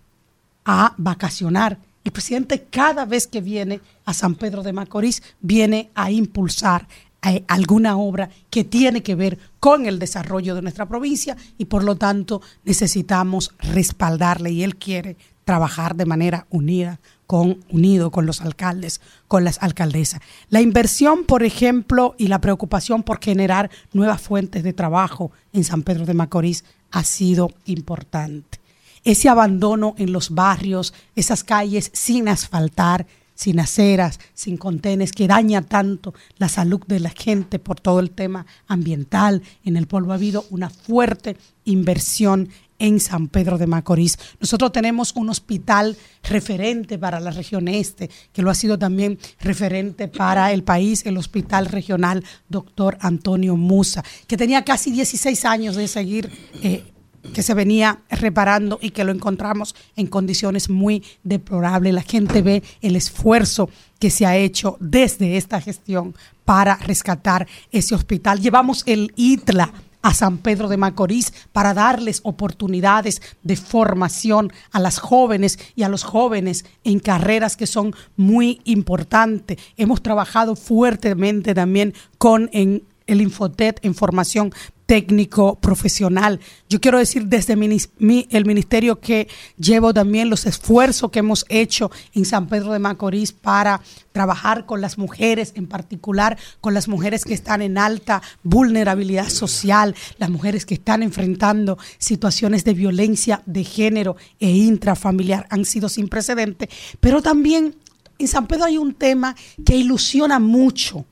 a 0.66 0.96
vacacionar. 0.98 1.78
El 2.04 2.12
presidente 2.12 2.64
cada 2.70 3.06
vez 3.06 3.28
que 3.28 3.42
viene 3.42 3.80
a 4.06 4.14
San 4.14 4.36
Pedro 4.36 4.64
de 4.64 4.74
Macorís 4.74 5.24
viene 5.40 5.90
a 5.96 6.12
impulsar 6.12 6.88
eh, 7.26 7.46
alguna 7.48 7.96
obra 7.96 8.30
que 8.50 8.66
tiene 8.66 9.02
que 9.02 9.16
ver 9.16 9.40
con 9.62 9.86
el 9.86 10.00
desarrollo 10.00 10.56
de 10.56 10.62
nuestra 10.62 10.86
provincia 10.86 11.38
y 11.58 11.66
por 11.66 11.84
lo 11.84 11.96
tanto 11.96 12.42
necesitamos 12.66 13.54
respaldarle 13.60 14.52
y 14.52 14.64
él 14.64 14.76
quiere 14.76 15.16
trabajar 15.46 15.96
de 15.96 16.06
manera 16.06 16.46
unida 16.50 17.00
con 17.26 17.64
unido 17.70 18.12
con 18.12 18.26
los 18.26 18.42
alcaldes, 18.42 19.00
con 19.30 19.46
las 19.46 19.62
alcaldesas. 19.64 20.22
La 20.50 20.62
inversión, 20.62 21.24
por 21.24 21.44
ejemplo, 21.44 22.16
y 22.18 22.28
la 22.28 22.42
preocupación 22.42 23.04
por 23.04 23.24
generar 23.24 23.72
nuevas 23.94 24.22
fuentes 24.22 24.64
de 24.64 24.74
trabajo 24.74 25.32
en 25.54 25.64
San 25.64 25.84
Pedro 25.84 26.06
de 26.06 26.14
Macorís 26.14 26.66
ha 26.92 27.04
sido 27.04 27.50
importante. 27.66 28.63
Ese 29.04 29.30
abandono 29.30 29.96
en 29.98 30.12
los 30.12 30.30
barrios, 30.30 30.94
esas 31.16 31.44
calles 31.44 31.92
sin 31.94 32.28
asfaltar, 32.28 33.06
sin 33.36 33.60
aceras, 33.60 34.20
sin 34.34 34.58
contenes, 34.58 35.12
que 35.12 35.28
daña 35.28 35.62
tanto 35.62 36.14
la 36.38 36.50
salud 36.50 36.82
de 36.88 37.00
la 37.00 37.10
gente 37.10 37.60
por 37.60 37.80
todo 37.80 38.00
el 38.00 38.12
tema 38.12 38.46
ambiental. 38.68 39.42
En 39.66 39.76
el 39.76 39.88
pueblo 39.88 40.12
ha 40.12 40.16
habido 40.16 40.46
una 40.50 40.70
fuerte 40.70 41.36
inversión 41.66 42.50
en 42.80 43.00
San 43.00 43.28
Pedro 43.28 43.58
de 43.58 43.68
Macorís. 43.68 44.18
Nosotros 44.40 44.72
tenemos 44.72 45.14
un 45.16 45.30
hospital 45.30 45.96
referente 46.24 46.98
para 46.98 47.20
la 47.20 47.32
región 47.32 47.68
este, 47.68 48.10
que 48.34 48.42
lo 48.42 48.50
ha 48.50 48.56
sido 48.56 48.78
también 48.78 49.20
referente 49.40 50.08
para 50.08 50.52
el 50.52 50.64
país, 50.64 51.06
el 51.06 51.18
Hospital 51.18 51.68
Regional 51.68 52.24
Doctor 52.50 52.98
Antonio 53.00 53.56
Musa, 53.56 54.04
que 54.28 54.38
tenía 54.38 54.66
casi 54.66 54.92
16 54.92 55.46
años 55.46 55.76
de 55.76 55.88
seguir 55.88 56.30
eh, 56.62 56.84
que 57.34 57.44
se 57.44 57.54
venía 57.54 58.00
reparando 58.10 58.80
y 58.82 58.92
que 58.92 59.04
lo 59.04 59.12
encontramos 59.12 59.76
en 59.96 60.08
condiciones 60.08 60.70
muy 60.70 61.04
deplorables. 61.24 61.94
La 61.94 62.02
gente 62.02 62.42
ve 62.42 62.64
el 62.82 62.96
esfuerzo 62.96 63.70
que 64.00 64.10
se 64.10 64.26
ha 64.26 64.36
hecho 64.36 64.78
desde 64.80 65.38
esta 65.38 65.62
gestión 65.62 66.16
para 66.46 66.76
rescatar 66.76 67.48
ese 67.72 67.96
hospital. 67.96 68.42
Llevamos 68.42 68.84
el 68.86 69.14
ITLA 69.16 69.72
a 70.04 70.14
San 70.14 70.38
Pedro 70.38 70.68
de 70.68 70.78
Macorís 70.78 71.34
para 71.52 71.74
darles 71.74 72.20
oportunidades 72.24 73.22
de 73.42 73.56
formación 73.56 74.52
a 74.72 74.80
las 74.80 75.00
jóvenes 75.00 75.58
y 75.76 75.84
a 75.84 75.90
los 75.90 76.04
jóvenes 76.04 76.66
en 76.84 77.00
carreras 77.00 77.58
que 77.58 77.66
son 77.66 77.96
muy 78.18 78.62
importantes. 78.66 79.58
Hemos 79.78 80.04
trabajado 80.04 80.56
fuertemente 80.56 81.56
también 81.56 81.94
con 82.18 82.50
el 82.52 83.22
Infotet 83.22 83.80
en 83.82 83.96
formación 83.96 84.54
técnico 84.86 85.56
profesional. 85.60 86.40
Yo 86.70 86.82
quiero 86.82 86.98
decir 86.98 87.28
desde 87.28 87.56
mi, 87.56 88.28
el 88.30 88.46
ministerio 88.46 89.00
que 89.00 89.28
llevo 89.58 89.94
también 89.94 90.30
los 90.30 90.46
esfuerzos 90.46 91.12
que 91.12 91.20
hemos 91.20 91.46
hecho 91.50 91.92
en 92.14 92.26
San 92.26 92.48
Pedro 92.48 92.74
de 92.74 92.80
Macorís 92.80 93.32
para 93.32 93.82
trabajar 94.12 94.66
con 94.66 94.82
las 94.82 94.98
mujeres, 94.98 95.54
en 95.56 95.68
particular 95.68 96.38
con 96.62 96.74
las 96.74 96.88
mujeres 96.88 97.26
que 97.26 97.34
están 97.34 97.62
en 97.62 97.78
alta 97.78 98.22
vulnerabilidad 98.44 99.30
social, 99.30 99.96
las 100.18 100.30
mujeres 100.30 100.66
que 100.66 100.76
están 100.76 101.04
enfrentando 101.04 101.78
situaciones 101.98 102.64
de 102.64 102.74
violencia 102.74 103.42
de 103.46 103.64
género 103.64 104.16
e 104.40 104.50
intrafamiliar 104.50 105.48
han 105.50 105.66
sido 105.66 105.90
sin 105.90 106.08
precedente, 106.08 106.70
pero 107.00 107.22
también 107.22 107.76
en 108.20 108.28
San 108.28 108.48
Pedro 108.48 108.66
hay 108.66 108.78
un 108.78 108.94
tema 108.94 109.36
que 109.66 109.76
ilusiona 109.76 110.40
mucho 110.40 111.06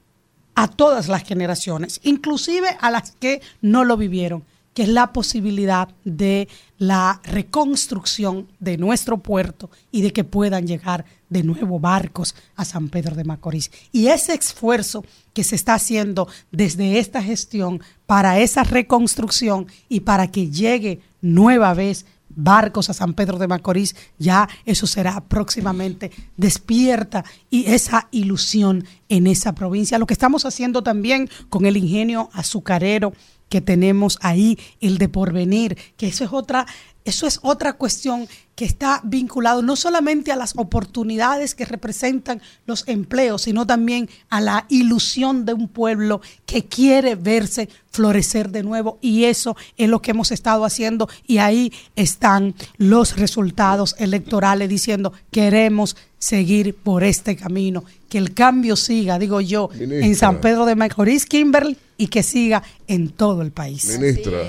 a 0.61 0.67
todas 0.67 1.07
las 1.07 1.23
generaciones, 1.23 1.99
inclusive 2.03 2.67
a 2.79 2.91
las 2.91 3.13
que 3.13 3.41
no 3.61 3.83
lo 3.83 3.97
vivieron, 3.97 4.43
que 4.75 4.83
es 4.83 4.89
la 4.89 5.11
posibilidad 5.11 5.89
de 6.05 6.47
la 6.77 7.19
reconstrucción 7.23 8.47
de 8.59 8.77
nuestro 8.77 9.17
puerto 9.17 9.71
y 9.91 10.03
de 10.03 10.13
que 10.13 10.23
puedan 10.23 10.67
llegar 10.67 11.03
de 11.29 11.41
nuevo 11.41 11.79
barcos 11.79 12.35
a 12.55 12.63
San 12.63 12.89
Pedro 12.89 13.15
de 13.15 13.23
Macorís. 13.23 13.71
Y 13.91 14.09
ese 14.09 14.35
esfuerzo 14.35 15.03
que 15.33 15.43
se 15.43 15.55
está 15.55 15.73
haciendo 15.73 16.27
desde 16.51 16.99
esta 16.99 17.23
gestión 17.23 17.81
para 18.05 18.37
esa 18.37 18.63
reconstrucción 18.63 19.65
y 19.89 20.01
para 20.01 20.29
que 20.29 20.51
llegue 20.51 21.01
nueva 21.21 21.73
vez 21.73 22.05
barcos 22.35 22.89
a 22.89 22.93
San 22.93 23.13
Pedro 23.13 23.37
de 23.37 23.47
Macorís, 23.47 23.95
ya 24.17 24.47
eso 24.65 24.87
será 24.87 25.21
próximamente. 25.21 26.11
Despierta 26.37 27.23
y 27.49 27.65
esa 27.71 28.07
ilusión 28.11 28.85
en 29.09 29.27
esa 29.27 29.53
provincia. 29.53 29.99
Lo 29.99 30.07
que 30.07 30.13
estamos 30.13 30.45
haciendo 30.45 30.83
también 30.83 31.29
con 31.49 31.65
el 31.65 31.77
ingenio 31.77 32.29
azucarero 32.33 33.13
que 33.51 33.59
tenemos 33.59 34.17
ahí, 34.21 34.57
el 34.79 34.97
de 34.97 35.09
porvenir, 35.09 35.77
que 35.97 36.07
eso 36.07 36.23
es 36.23 36.31
otra 36.31 36.65
eso 37.03 37.27
es 37.27 37.39
otra 37.41 37.73
cuestión 37.73 38.27
que 38.55 38.65
está 38.65 39.01
vinculado 39.03 39.63
no 39.63 39.75
solamente 39.75 40.31
a 40.31 40.35
las 40.35 40.53
oportunidades 40.55 41.55
que 41.55 41.65
representan 41.65 42.41
los 42.67 42.87
empleos, 42.87 43.43
sino 43.43 43.65
también 43.65 44.09
a 44.29 44.39
la 44.39 44.65
ilusión 44.69 45.45
de 45.45 45.53
un 45.53 45.67
pueblo 45.67 46.21
que 46.45 46.65
quiere 46.65 47.15
verse 47.15 47.69
florecer 47.89 48.49
de 48.49 48.61
nuevo. 48.61 48.99
Y 49.01 49.23
eso 49.23 49.55
es 49.77 49.89
lo 49.89 50.01
que 50.01 50.11
hemos 50.11 50.31
estado 50.31 50.63
haciendo. 50.63 51.09
Y 51.25 51.39
ahí 51.39 51.73
están 51.95 52.53
los 52.77 53.17
resultados 53.17 53.95
electorales 53.97 54.69
diciendo 54.69 55.13
queremos 55.31 55.95
seguir 56.19 56.75
por 56.75 57.03
este 57.03 57.35
camino, 57.35 57.83
que 58.07 58.19
el 58.19 58.35
cambio 58.35 58.75
siga, 58.75 59.17
digo 59.17 59.41
yo, 59.41 59.69
en 59.73 60.15
San 60.15 60.39
Pedro 60.39 60.67
de 60.67 60.75
Macorís, 60.75 61.25
Kimberly, 61.25 61.75
y 62.01 62.07
que 62.07 62.23
siga 62.23 62.63
en 62.87 63.09
todo 63.09 63.43
el 63.43 63.51
país. 63.51 63.99
Ministra, 63.99 64.41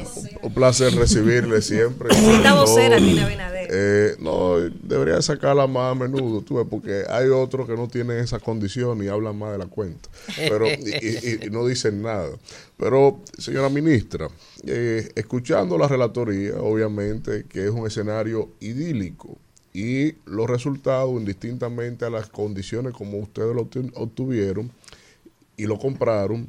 un 0.42 0.54
placer 0.54 0.94
recibirle 0.94 1.60
siempre. 1.60 2.08
Esta 2.16 2.54
vocera 2.54 2.98
no, 2.98 3.06
Abinader. 3.06 3.68
eh, 3.70 4.16
no, 4.20 4.54
debería 4.82 5.20
sacarla 5.20 5.66
más 5.66 5.92
a 5.92 5.94
menudo, 5.94 6.40
tú 6.40 6.54
ves, 6.56 6.66
porque 6.70 7.02
hay 7.10 7.28
otros 7.28 7.66
que 7.68 7.74
no 7.76 7.88
tienen 7.88 8.16
esa 8.20 8.38
condición 8.38 9.04
y 9.04 9.08
hablan 9.08 9.36
más 9.38 9.52
de 9.52 9.58
la 9.58 9.66
cuenta, 9.66 10.08
pero 10.48 10.66
y, 10.66 10.72
y- 10.72 11.46
y 11.46 11.50
no 11.50 11.66
dicen 11.66 12.00
nada. 12.00 12.30
Pero, 12.78 13.20
señora 13.36 13.68
ministra, 13.68 14.28
eh, 14.66 15.10
escuchando 15.14 15.76
la 15.76 15.88
relatoría, 15.88 16.54
obviamente 16.54 17.44
que 17.50 17.64
es 17.66 17.70
un 17.70 17.86
escenario 17.86 18.48
idílico 18.60 19.36
y 19.74 20.14
los 20.24 20.48
resultados, 20.48 21.10
indistintamente 21.20 22.06
a 22.06 22.10
las 22.10 22.28
condiciones 22.28 22.94
como 22.94 23.18
ustedes 23.18 23.54
lo 23.54 23.68
obtu- 23.68 23.92
obtuvieron 23.94 24.70
y 25.58 25.66
lo 25.66 25.78
compraron, 25.78 26.48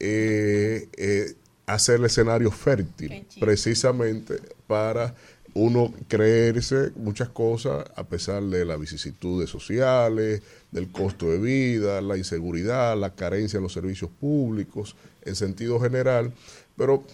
eh, 0.00 0.88
eh, 0.96 1.34
hacer 1.66 1.96
el 1.96 2.06
escenario 2.06 2.50
fértil, 2.50 3.26
precisamente 3.40 4.40
para 4.66 5.14
uno 5.54 5.94
creerse 6.08 6.90
muchas 6.96 7.28
cosas 7.28 7.84
a 7.94 8.04
pesar 8.04 8.42
de 8.42 8.64
las 8.64 8.78
vicisitudes 8.78 9.48
sociales, 9.48 10.42
del 10.72 10.90
costo 10.90 11.30
de 11.30 11.38
vida, 11.38 12.00
la 12.00 12.16
inseguridad, 12.16 12.98
la 12.98 13.14
carencia 13.14 13.58
en 13.58 13.62
los 13.62 13.72
servicios 13.72 14.10
públicos, 14.20 14.96
en 15.22 15.36
sentido 15.36 15.80
general, 15.80 16.32
pero 16.76 17.04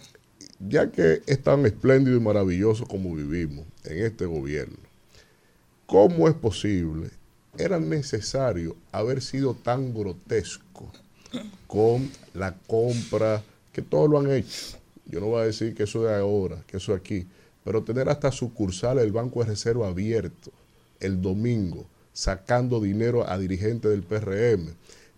ya 0.58 0.90
que 0.90 1.22
es 1.26 1.42
tan 1.42 1.66
espléndido 1.66 2.16
y 2.16 2.20
maravilloso 2.20 2.86
como 2.86 3.14
vivimos 3.14 3.66
en 3.84 4.04
este 4.04 4.24
gobierno, 4.24 4.76
¿cómo 5.86 6.26
es 6.26 6.34
posible? 6.34 7.10
Era 7.58 7.78
necesario 7.78 8.76
haber 8.92 9.20
sido 9.20 9.54
tan 9.54 9.92
grotesco 9.92 10.90
con 11.66 12.10
la 12.34 12.54
compra, 12.66 13.42
que 13.72 13.82
todos 13.82 14.10
lo 14.10 14.18
han 14.18 14.30
hecho. 14.30 14.78
Yo 15.06 15.20
no 15.20 15.26
voy 15.26 15.42
a 15.42 15.46
decir 15.46 15.74
que 15.74 15.84
eso 15.84 16.04
de 16.04 16.14
ahora, 16.14 16.62
que 16.66 16.76
eso 16.76 16.92
de 16.92 16.98
aquí, 16.98 17.26
pero 17.64 17.82
tener 17.82 18.08
hasta 18.08 18.32
sucursal 18.32 18.98
el 18.98 19.12
Banco 19.12 19.40
de 19.40 19.50
Reserva 19.50 19.88
abierto 19.88 20.50
el 21.00 21.20
domingo, 21.20 21.86
sacando 22.12 22.80
dinero 22.80 23.28
a 23.28 23.38
dirigentes 23.38 23.90
del 23.90 24.02
PRM, 24.02 24.74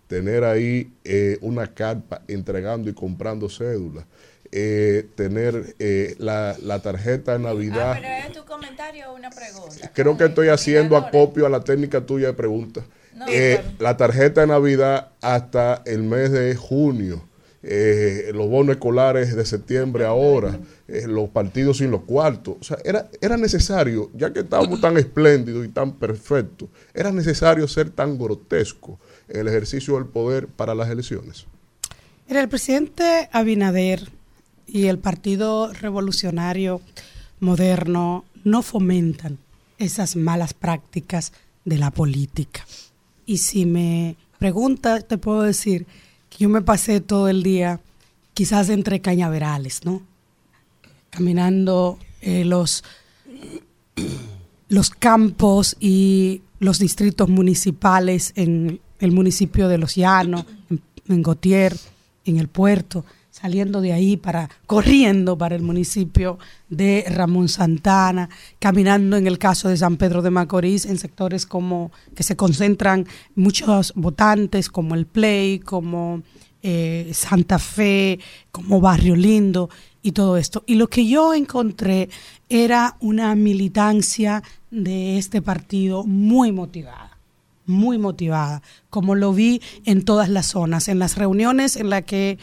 tener 0.07 0.43
ahí 0.43 0.91
eh, 1.03 1.37
una 1.41 1.73
carpa 1.73 2.21
entregando 2.27 2.89
y 2.89 2.93
comprando 2.93 3.49
cédulas, 3.49 4.05
eh, 4.51 5.07
tener 5.15 5.75
eh, 5.79 6.15
la, 6.19 6.55
la 6.61 6.81
tarjeta 6.81 7.33
de 7.33 7.39
Navidad. 7.39 7.93
Ah, 7.93 7.99
pero 7.99 8.27
es 8.27 8.33
tu 8.33 8.45
comentario 8.45 9.11
o 9.11 9.15
una 9.15 9.29
pregunta. 9.29 9.91
Creo 9.93 10.15
que 10.15 10.25
estoy 10.25 10.49
haciendo 10.49 10.95
acopio 10.95 11.45
a 11.45 11.49
la 11.49 11.63
técnica 11.63 12.05
tuya 12.05 12.27
de 12.27 12.33
preguntas. 12.33 12.83
No, 13.25 13.31
Eh, 13.31 13.59
claro. 13.61 13.75
la 13.79 13.97
tarjeta 13.97 14.41
de 14.41 14.47
Navidad 14.47 15.09
hasta 15.21 15.81
el 15.85 16.03
mes 16.03 16.31
de 16.31 16.55
junio, 16.55 17.23
eh, 17.61 18.31
los 18.33 18.49
bonos 18.49 18.75
escolares 18.75 19.35
de 19.35 19.45
septiembre 19.45 20.05
ahora, 20.05 20.59
eh, 20.87 21.07
los 21.07 21.29
partidos 21.29 21.77
sin 21.77 21.91
los 21.91 22.01
cuartos. 22.01 22.55
O 22.59 22.63
sea, 22.63 22.77
era, 22.83 23.09
era 23.21 23.37
necesario, 23.37 24.11
ya 24.13 24.33
que 24.33 24.41
estábamos 24.41 24.81
tan 24.81 24.97
espléndidos 24.97 25.65
y 25.65 25.69
tan 25.69 25.93
perfectos, 25.93 26.67
era 26.93 27.11
necesario 27.11 27.67
ser 27.67 27.89
tan 27.89 28.17
grotesco 28.17 28.99
en 29.29 29.41
el 29.41 29.47
ejercicio 29.47 29.95
del 29.95 30.05
poder 30.05 30.47
para 30.47 30.75
las 30.75 30.89
elecciones. 30.89 31.45
El 32.27 32.49
presidente 32.49 33.29
Abinader 33.31 34.09
y 34.67 34.87
el 34.87 34.97
Partido 34.97 35.71
Revolucionario 35.73 36.81
Moderno 37.39 38.25
no 38.43 38.61
fomentan 38.61 39.37
esas 39.77 40.15
malas 40.15 40.53
prácticas 40.53 41.33
de 41.65 41.77
la 41.77 41.91
política. 41.91 42.65
Y 43.25 43.37
si 43.37 43.65
me 43.65 44.15
preguntas, 44.39 45.07
te 45.07 45.17
puedo 45.17 45.41
decir 45.41 45.85
que 46.29 46.39
yo 46.39 46.49
me 46.49 46.61
pasé 46.61 47.01
todo 47.01 47.29
el 47.29 47.43
día 47.43 47.79
quizás 48.33 48.69
entre 48.69 49.01
cañaverales, 49.01 49.85
¿no? 49.85 50.01
Caminando 51.09 51.99
eh, 52.21 52.43
los, 52.43 52.83
los 54.69 54.89
campos 54.89 55.75
y 55.79 56.41
los 56.59 56.79
distritos 56.79 57.29
municipales 57.29 58.33
en 58.35 58.79
el 58.99 59.11
municipio 59.11 59.67
de 59.67 59.77
Los 59.77 59.95
Llanos, 59.95 60.45
en, 60.69 60.81
en 61.07 61.21
Gautier, 61.21 61.77
en 62.25 62.37
el 62.37 62.47
puerto. 62.47 63.05
Saliendo 63.43 63.81
de 63.81 63.91
ahí 63.91 64.15
para, 64.15 64.49
corriendo 64.67 65.37
para 65.37 65.57
el 65.57 65.63
municipio 65.63 66.39
de 66.69 67.03
Ramón 67.09 67.49
Santana, 67.49 68.29
caminando 68.57 69.17
en 69.17 69.27
el 69.27 69.37
caso 69.37 69.67
de 69.67 69.75
San 69.75 69.97
Pedro 69.97 70.21
de 70.21 70.29
Macorís, 70.29 70.85
en 70.85 70.97
sectores 70.97 71.45
como 71.45 71.91
que 72.15 72.23
se 72.23 72.37
concentran 72.37 73.05
muchos 73.35 73.91
votantes, 73.97 74.69
como 74.69 74.95
el 74.95 75.05
Play, 75.05 75.59
como 75.59 76.23
eh, 76.61 77.11
Santa 77.13 77.59
Fe, 77.59 78.17
como 78.49 78.79
Barrio 78.79 79.17
Lindo 79.17 79.69
y 80.01 80.13
todo 80.13 80.37
esto. 80.37 80.63
Y 80.65 80.75
lo 80.75 80.87
que 80.87 81.05
yo 81.05 81.33
encontré 81.33 82.07
era 82.47 82.95
una 83.01 83.35
militancia 83.35 84.41
de 84.71 85.17
este 85.17 85.41
partido 85.41 86.05
muy 86.05 86.53
motivada 86.53 87.11
muy 87.65 87.97
motivada, 87.97 88.61
como 88.89 89.15
lo 89.15 89.31
vi 89.31 89.61
en 89.85 90.03
todas 90.03 90.27
las 90.27 90.47
zonas, 90.47 90.89
en 90.89 90.99
las 90.99 91.15
reuniones 91.15 91.77
en 91.77 91.89
las 91.89 92.03
que 92.03 92.37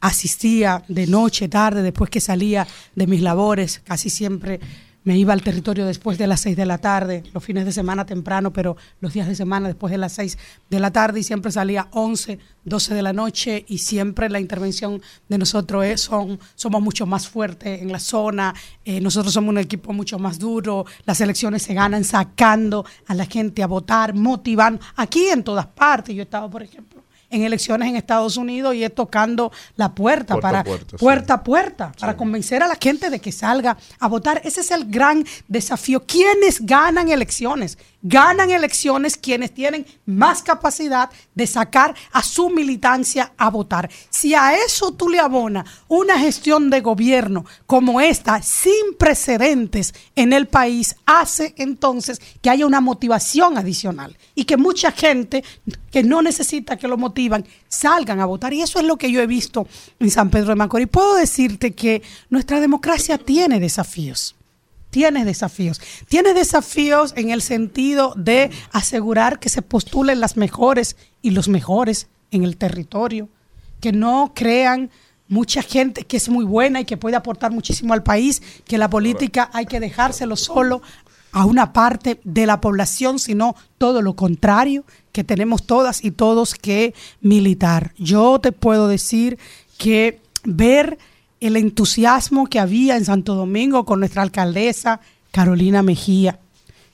asistía 0.00 0.82
de 0.88 1.06
noche, 1.06 1.48
tarde, 1.48 1.82
después 1.82 2.10
que 2.10 2.20
salía 2.20 2.66
de 2.94 3.06
mis 3.06 3.20
labores, 3.20 3.80
casi 3.84 4.10
siempre 4.10 4.60
me 5.02 5.16
iba 5.16 5.32
al 5.32 5.42
territorio 5.42 5.86
después 5.86 6.18
de 6.18 6.26
las 6.26 6.40
6 6.40 6.56
de 6.56 6.66
la 6.66 6.78
tarde, 6.78 7.22
los 7.32 7.42
fines 7.42 7.64
de 7.64 7.72
semana 7.72 8.04
temprano, 8.04 8.52
pero 8.52 8.76
los 9.00 9.12
días 9.14 9.26
de 9.28 9.34
semana 9.34 9.68
después 9.68 9.90
de 9.90 9.98
las 9.98 10.12
6 10.12 10.36
de 10.68 10.80
la 10.80 10.90
tarde 10.90 11.20
y 11.20 11.22
siempre 11.22 11.50
salía 11.50 11.88
11, 11.92 12.38
12 12.64 12.94
de 12.94 13.02
la 13.02 13.12
noche 13.12 13.64
y 13.66 13.78
siempre 13.78 14.28
la 14.28 14.40
intervención 14.40 15.00
de 15.28 15.38
nosotros 15.38 15.84
es, 15.84 16.02
son, 16.02 16.38
somos 16.54 16.82
mucho 16.82 17.06
más 17.06 17.28
fuertes 17.28 17.80
en 17.80 17.90
la 17.90 17.98
zona, 17.98 18.54
eh, 18.84 19.00
nosotros 19.00 19.32
somos 19.32 19.50
un 19.50 19.58
equipo 19.58 19.92
mucho 19.92 20.18
más 20.18 20.38
duro, 20.38 20.84
las 21.06 21.20
elecciones 21.20 21.62
se 21.62 21.72
ganan 21.72 22.04
sacando 22.04 22.84
a 23.06 23.14
la 23.14 23.24
gente 23.24 23.62
a 23.62 23.66
votar, 23.66 24.14
motivando, 24.14 24.82
aquí 24.96 25.28
en 25.28 25.42
todas 25.42 25.66
partes, 25.66 26.14
yo 26.14 26.20
he 26.20 26.24
estado, 26.24 26.50
por 26.50 26.62
ejemplo, 26.62 27.02
en 27.30 27.42
elecciones 27.42 27.88
en 27.88 27.96
Estados 27.96 28.36
Unidos 28.36 28.74
y 28.74 28.84
es 28.84 28.94
tocando 28.94 29.52
la 29.76 29.94
puerta, 29.94 30.34
Puerta 30.34 30.48
para 30.48 30.64
puerta, 30.64 30.90
sí. 30.90 30.96
puerta 30.96 31.42
puerta, 31.42 31.92
para 31.98 32.16
convencer 32.16 32.62
a 32.62 32.68
la 32.68 32.76
gente 32.80 33.08
de 33.08 33.20
que 33.20 33.32
salga 33.32 33.76
a 33.98 34.08
votar. 34.08 34.42
Ese 34.44 34.60
es 34.60 34.70
el 34.70 34.90
gran 34.90 35.24
desafío. 35.48 36.04
¿Quiénes 36.04 36.60
ganan 36.66 37.08
elecciones? 37.08 37.78
Ganan 38.02 38.50
elecciones 38.50 39.16
quienes 39.16 39.52
tienen 39.52 39.86
más 40.06 40.42
capacidad 40.42 41.10
de 41.34 41.46
sacar 41.46 41.94
a 42.12 42.22
su 42.22 42.48
militancia 42.48 43.32
a 43.36 43.50
votar. 43.50 43.90
Si 44.08 44.34
a 44.34 44.54
eso 44.56 44.92
tú 44.92 45.08
le 45.08 45.20
abonas 45.20 45.68
una 45.86 46.18
gestión 46.18 46.70
de 46.70 46.80
gobierno 46.80 47.44
como 47.66 48.00
esta, 48.00 48.42
sin 48.42 48.96
precedentes 48.98 49.94
en 50.16 50.32
el 50.32 50.48
país, 50.48 50.96
hace 51.04 51.54
entonces 51.58 52.20
que 52.40 52.50
haya 52.50 52.66
una 52.66 52.80
motivación 52.80 53.58
adicional 53.58 54.16
y 54.40 54.44
que 54.44 54.56
mucha 54.56 54.90
gente 54.90 55.44
que 55.90 56.02
no 56.02 56.22
necesita 56.22 56.78
que 56.78 56.88
lo 56.88 56.96
motivan 56.96 57.44
salgan 57.68 58.20
a 58.20 58.24
votar. 58.24 58.54
Y 58.54 58.62
eso 58.62 58.78
es 58.78 58.86
lo 58.86 58.96
que 58.96 59.12
yo 59.12 59.20
he 59.20 59.26
visto 59.26 59.68
en 59.98 60.10
San 60.10 60.30
Pedro 60.30 60.48
de 60.48 60.54
Macorís. 60.54 60.88
Puedo 60.88 61.14
decirte 61.14 61.72
que 61.72 62.00
nuestra 62.30 62.58
democracia 62.58 63.18
tiene 63.18 63.60
desafíos 63.60 64.34
tiene 64.88 65.24
desafíos. 65.24 65.80
Tiene 66.08 66.34
desafíos 66.34 67.12
en 67.16 67.30
el 67.30 67.42
sentido 67.42 68.12
de 68.16 68.50
asegurar 68.72 69.38
que 69.38 69.48
se 69.48 69.62
postulen 69.62 70.18
las 70.18 70.36
mejores 70.36 70.96
y 71.22 71.30
los 71.30 71.46
mejores 71.46 72.08
en 72.32 72.42
el 72.42 72.56
territorio, 72.56 73.28
que 73.80 73.92
no 73.92 74.32
crean 74.34 74.90
mucha 75.28 75.62
gente 75.62 76.02
que 76.02 76.16
es 76.16 76.28
muy 76.28 76.44
buena 76.44 76.80
y 76.80 76.86
que 76.86 76.96
puede 76.96 77.14
aportar 77.14 77.52
muchísimo 77.52 77.94
al 77.94 78.02
país, 78.02 78.42
que 78.66 78.78
la 78.78 78.90
política 78.90 79.48
hay 79.52 79.66
que 79.66 79.78
dejárselo 79.78 80.34
solo 80.34 80.82
a 81.32 81.44
una 81.44 81.72
parte 81.72 82.20
de 82.24 82.46
la 82.46 82.60
población, 82.60 83.18
sino 83.18 83.54
todo 83.78 84.02
lo 84.02 84.14
contrario, 84.16 84.84
que 85.12 85.24
tenemos 85.24 85.64
todas 85.64 86.04
y 86.04 86.10
todos 86.10 86.54
que 86.54 86.94
militar. 87.20 87.92
Yo 87.98 88.40
te 88.40 88.52
puedo 88.52 88.88
decir 88.88 89.38
que 89.78 90.20
ver 90.44 90.98
el 91.40 91.56
entusiasmo 91.56 92.46
que 92.46 92.60
había 92.60 92.96
en 92.96 93.04
Santo 93.04 93.34
Domingo 93.34 93.84
con 93.84 94.00
nuestra 94.00 94.22
alcaldesa 94.22 95.00
Carolina 95.30 95.82
Mejía. 95.82 96.38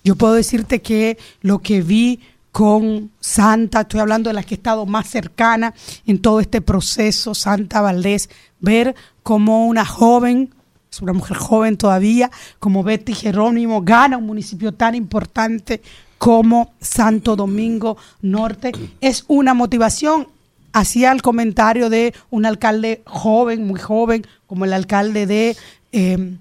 Yo 0.04 0.14
puedo 0.16 0.34
decirte 0.34 0.82
que 0.82 1.18
lo 1.40 1.58
que 1.58 1.82
vi 1.82 2.20
con 2.52 3.10
Santa, 3.20 3.82
estoy 3.82 4.00
hablando 4.00 4.30
de 4.30 4.34
la 4.34 4.42
que 4.42 4.54
he 4.54 4.56
estado 4.56 4.86
más 4.86 5.08
cercana 5.08 5.74
en 6.06 6.20
todo 6.22 6.40
este 6.40 6.60
proceso, 6.60 7.34
Santa 7.34 7.80
Valdés, 7.82 8.30
ver 8.60 8.94
como 9.22 9.66
una 9.66 9.84
joven, 9.84 10.54
una 11.02 11.12
mujer 11.12 11.36
joven 11.36 11.76
todavía, 11.76 12.30
como 12.58 12.82
Betty 12.82 13.14
Jerónimo, 13.14 13.82
gana 13.82 14.16
un 14.16 14.26
municipio 14.26 14.72
tan 14.72 14.94
importante 14.94 15.82
como 16.18 16.72
Santo 16.80 17.36
Domingo 17.36 17.96
Norte, 18.22 18.72
es 19.00 19.24
una 19.28 19.54
motivación 19.54 20.28
hacía 20.72 21.10
el 21.12 21.22
comentario 21.22 21.88
de 21.88 22.12
un 22.28 22.44
alcalde 22.44 23.02
joven, 23.06 23.66
muy 23.66 23.80
joven, 23.80 24.26
como 24.46 24.66
el 24.66 24.74
alcalde 24.74 25.26
de 25.26 25.56
eh, 25.92 26.36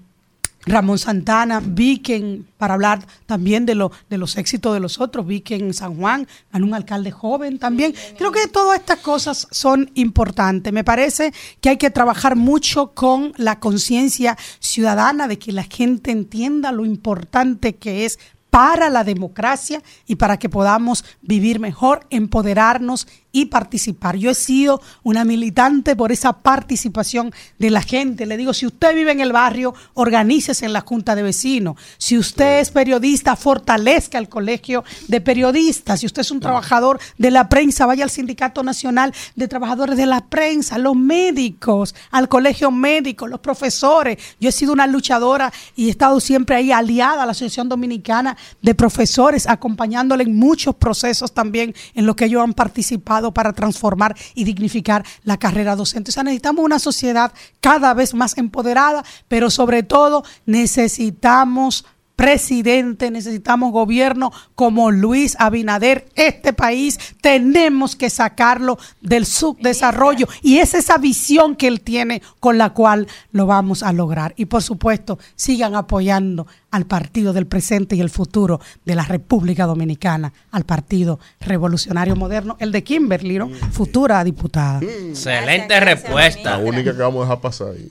Ramón 0.66 0.98
Santana, 0.98 1.60
vi 1.64 1.98
que, 1.98 2.16
en- 2.16 2.46
para 2.58 2.74
hablar 2.74 3.06
también 3.26 3.64
de, 3.66 3.76
lo, 3.76 3.92
de 4.10 4.18
los 4.18 4.36
éxitos 4.36 4.74
de 4.74 4.80
los 4.80 5.00
otros, 5.00 5.24
vi 5.26 5.40
que 5.40 5.54
en 5.54 5.72
San 5.72 5.96
Juan 5.96 6.26
ganó 6.52 6.66
un 6.66 6.74
alcalde 6.74 7.12
joven 7.12 7.58
también. 7.58 7.94
Creo 8.18 8.32
que 8.32 8.48
todas 8.48 8.80
estas 8.80 8.98
cosas 8.98 9.46
son 9.52 9.90
importantes. 9.94 10.72
Me 10.72 10.82
parece 10.84 11.32
que 11.60 11.68
hay 11.70 11.76
que 11.76 11.90
trabajar 11.90 12.34
mucho 12.36 12.92
con 12.94 13.32
la 13.36 13.60
conciencia 13.60 14.36
ciudadana 14.58 15.28
de 15.28 15.38
que 15.38 15.52
la 15.52 15.62
gente 15.62 16.10
entienda 16.10 16.72
lo 16.72 16.84
importante 16.84 17.76
que 17.76 18.04
es 18.04 18.18
para 18.50 18.88
la 18.90 19.04
democracia 19.04 19.82
y 20.06 20.16
para 20.16 20.38
que 20.38 20.48
podamos 20.48 21.04
vivir 21.20 21.60
mejor, 21.60 22.06
empoderarnos 22.10 23.06
y 23.32 23.46
participar. 23.46 24.16
Yo 24.16 24.30
he 24.30 24.34
sido 24.34 24.80
una 25.02 25.24
militante 25.24 25.94
por 25.94 26.10
esa 26.10 26.32
participación 26.32 27.32
de 27.58 27.70
la 27.70 27.82
gente. 27.82 28.24
Le 28.24 28.36
digo, 28.36 28.54
si 28.54 28.66
usted 28.66 28.94
vive 28.94 29.12
en 29.12 29.20
el 29.20 29.32
barrio, 29.32 29.74
organícese 29.94 30.64
en 30.64 30.72
la 30.72 30.80
Junta 30.80 31.14
de 31.14 31.22
Vecinos. 31.22 31.76
Si 31.98 32.16
usted 32.16 32.60
es 32.60 32.70
periodista, 32.70 33.36
fortalezca 33.36 34.18
el 34.18 34.28
colegio 34.28 34.84
de 35.08 35.20
periodistas. 35.20 36.00
Si 36.00 36.06
usted 36.06 36.22
es 36.22 36.30
un 36.30 36.40
trabajador 36.40 36.98
de 37.18 37.30
la 37.30 37.48
prensa, 37.48 37.84
vaya 37.84 38.04
al 38.04 38.10
Sindicato 38.10 38.62
Nacional 38.62 39.12
de 39.34 39.48
Trabajadores 39.48 39.96
de 39.96 40.06
la 40.06 40.26
Prensa, 40.26 40.78
los 40.78 40.96
médicos, 40.96 41.94
al 42.10 42.28
colegio 42.28 42.70
médico, 42.70 43.26
los 43.26 43.40
profesores. 43.40 44.18
Yo 44.40 44.48
he 44.48 44.52
sido 44.52 44.72
una 44.72 44.86
luchadora 44.86 45.52
y 45.74 45.88
he 45.88 45.90
estado 45.90 46.20
siempre 46.20 46.56
ahí 46.56 46.72
aliada 46.72 47.22
a 47.22 47.26
la 47.26 47.32
Asociación 47.32 47.68
Dominicana 47.68 48.36
de 48.62 48.74
Profesores, 48.74 49.46
acompañándole 49.46 50.24
en 50.24 50.36
muchos 50.36 50.74
procesos 50.76 51.32
también 51.32 51.74
en 51.94 52.06
los 52.06 52.16
que 52.16 52.26
ellos 52.26 52.42
han 52.42 52.54
participado 52.54 53.15
para 53.32 53.52
transformar 53.52 54.16
y 54.34 54.44
dignificar 54.44 55.04
la 55.24 55.36
carrera 55.36 55.76
docente. 55.76 56.10
O 56.10 56.12
sea, 56.12 56.22
necesitamos 56.22 56.64
una 56.64 56.78
sociedad 56.78 57.32
cada 57.60 57.94
vez 57.94 58.14
más 58.14 58.36
empoderada, 58.38 59.04
pero 59.28 59.50
sobre 59.50 59.82
todo 59.82 60.24
necesitamos 60.44 61.84
presidente, 62.16 63.10
necesitamos 63.10 63.72
gobierno 63.72 64.32
como 64.54 64.90
Luis 64.90 65.36
Abinader. 65.38 66.08
Este 66.14 66.54
país 66.54 66.98
tenemos 67.20 67.94
que 67.94 68.08
sacarlo 68.08 68.78
del 69.02 69.26
subdesarrollo 69.26 70.26
y 70.42 70.58
es 70.58 70.72
esa 70.74 70.96
visión 70.96 71.54
que 71.54 71.68
él 71.68 71.82
tiene 71.82 72.22
con 72.40 72.56
la 72.56 72.70
cual 72.70 73.06
lo 73.32 73.46
vamos 73.46 73.82
a 73.82 73.92
lograr. 73.92 74.32
Y 74.36 74.46
por 74.46 74.62
supuesto, 74.62 75.18
sigan 75.36 75.74
apoyando 75.74 76.46
al 76.70 76.86
partido 76.86 77.32
del 77.32 77.46
presente 77.46 77.96
y 77.96 78.00
el 78.00 78.10
futuro 78.10 78.60
de 78.84 78.94
la 78.94 79.04
República 79.04 79.66
Dominicana, 79.66 80.32
al 80.50 80.64
Partido 80.64 81.20
Revolucionario 81.40 82.16
Moderno, 82.16 82.56
el 82.60 82.72
de 82.72 82.82
Kimberly, 82.82 83.38
¿no? 83.38 83.48
futura 83.70 84.24
diputada. 84.24 84.80
Excelente 84.82 85.78
respuesta. 85.80 86.58
La 86.58 86.58
única 86.58 86.92
que 86.92 87.02
vamos 87.02 87.20
a 87.20 87.24
dejar 87.24 87.40
pasar 87.40 87.68
ahí. 87.68 87.88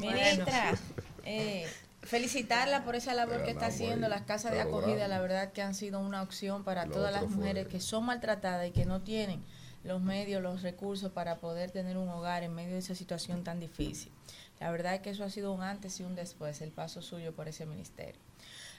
Ministra, 0.00 0.74
eh, 1.24 1.67
felicitarla 2.08 2.84
por 2.84 2.96
esa 2.96 3.12
labor 3.12 3.44
que 3.44 3.50
está 3.50 3.66
haciendo. 3.66 4.08
Las 4.08 4.22
casas 4.22 4.52
de 4.52 4.62
acogida, 4.62 5.08
la 5.08 5.20
verdad 5.20 5.52
que 5.52 5.60
han 5.60 5.74
sido 5.74 6.00
una 6.00 6.22
opción 6.22 6.64
para 6.64 6.86
todas 6.86 7.12
las 7.12 7.28
mujeres 7.28 7.68
que 7.68 7.80
son 7.80 8.06
maltratadas 8.06 8.66
y 8.66 8.70
que 8.70 8.86
no 8.86 9.02
tienen 9.02 9.44
los 9.84 10.00
medios, 10.00 10.42
los 10.42 10.62
recursos 10.62 11.12
para 11.12 11.36
poder 11.36 11.70
tener 11.70 11.98
un 11.98 12.08
hogar 12.08 12.42
en 12.42 12.54
medio 12.54 12.72
de 12.72 12.78
esa 12.78 12.94
situación 12.94 13.44
tan 13.44 13.60
difícil. 13.60 14.10
La 14.58 14.70
verdad 14.70 14.94
es 14.94 15.00
que 15.02 15.10
eso 15.10 15.22
ha 15.22 15.30
sido 15.30 15.52
un 15.52 15.62
antes 15.62 16.00
y 16.00 16.04
un 16.04 16.14
después, 16.14 16.62
el 16.62 16.70
paso 16.70 17.02
suyo 17.02 17.34
por 17.34 17.46
ese 17.46 17.66
ministerio. 17.66 18.20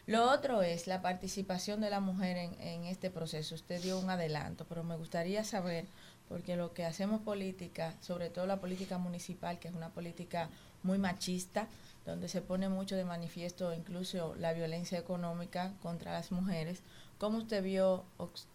Lo 0.08 0.32
otro 0.32 0.64
es 0.64 0.88
la 0.88 1.04
participación 1.04 1.82
de 1.82 1.92
la 1.92 2.00
mujer 2.00 2.36
en, 2.36 2.60
en 2.60 2.86
este 2.86 3.12
proceso. 3.12 3.54
Usted 3.54 3.80
dio 3.80 4.00
un 4.00 4.10
adelanto, 4.10 4.66
pero 4.68 4.84
me 4.84 4.98
gustaría 4.98 5.44
saber, 5.44 5.86
porque 6.28 6.56
lo 6.56 6.74
que 6.74 6.84
hacemos 6.84 7.22
política, 7.22 7.94
sobre 8.02 8.32
todo 8.32 8.48
la 8.48 8.60
política 8.60 8.98
municipal, 8.98 9.60
que 9.60 9.68
es 9.68 9.76
una 9.76 9.90
política 9.90 10.50
muy 10.82 10.98
machista, 10.98 11.68
donde 12.10 12.28
se 12.28 12.42
pone 12.42 12.70
mucho 12.70 12.96
de 12.96 13.06
manifiesto 13.06 13.74
incluso 13.74 14.36
la 14.36 14.54
violencia 14.54 14.98
económica 14.98 15.74
contra 15.82 16.14
las 16.14 16.32
mujeres. 16.32 16.82
¿Cómo 17.18 17.38
usted 17.38 17.64
vio, 17.64 18.06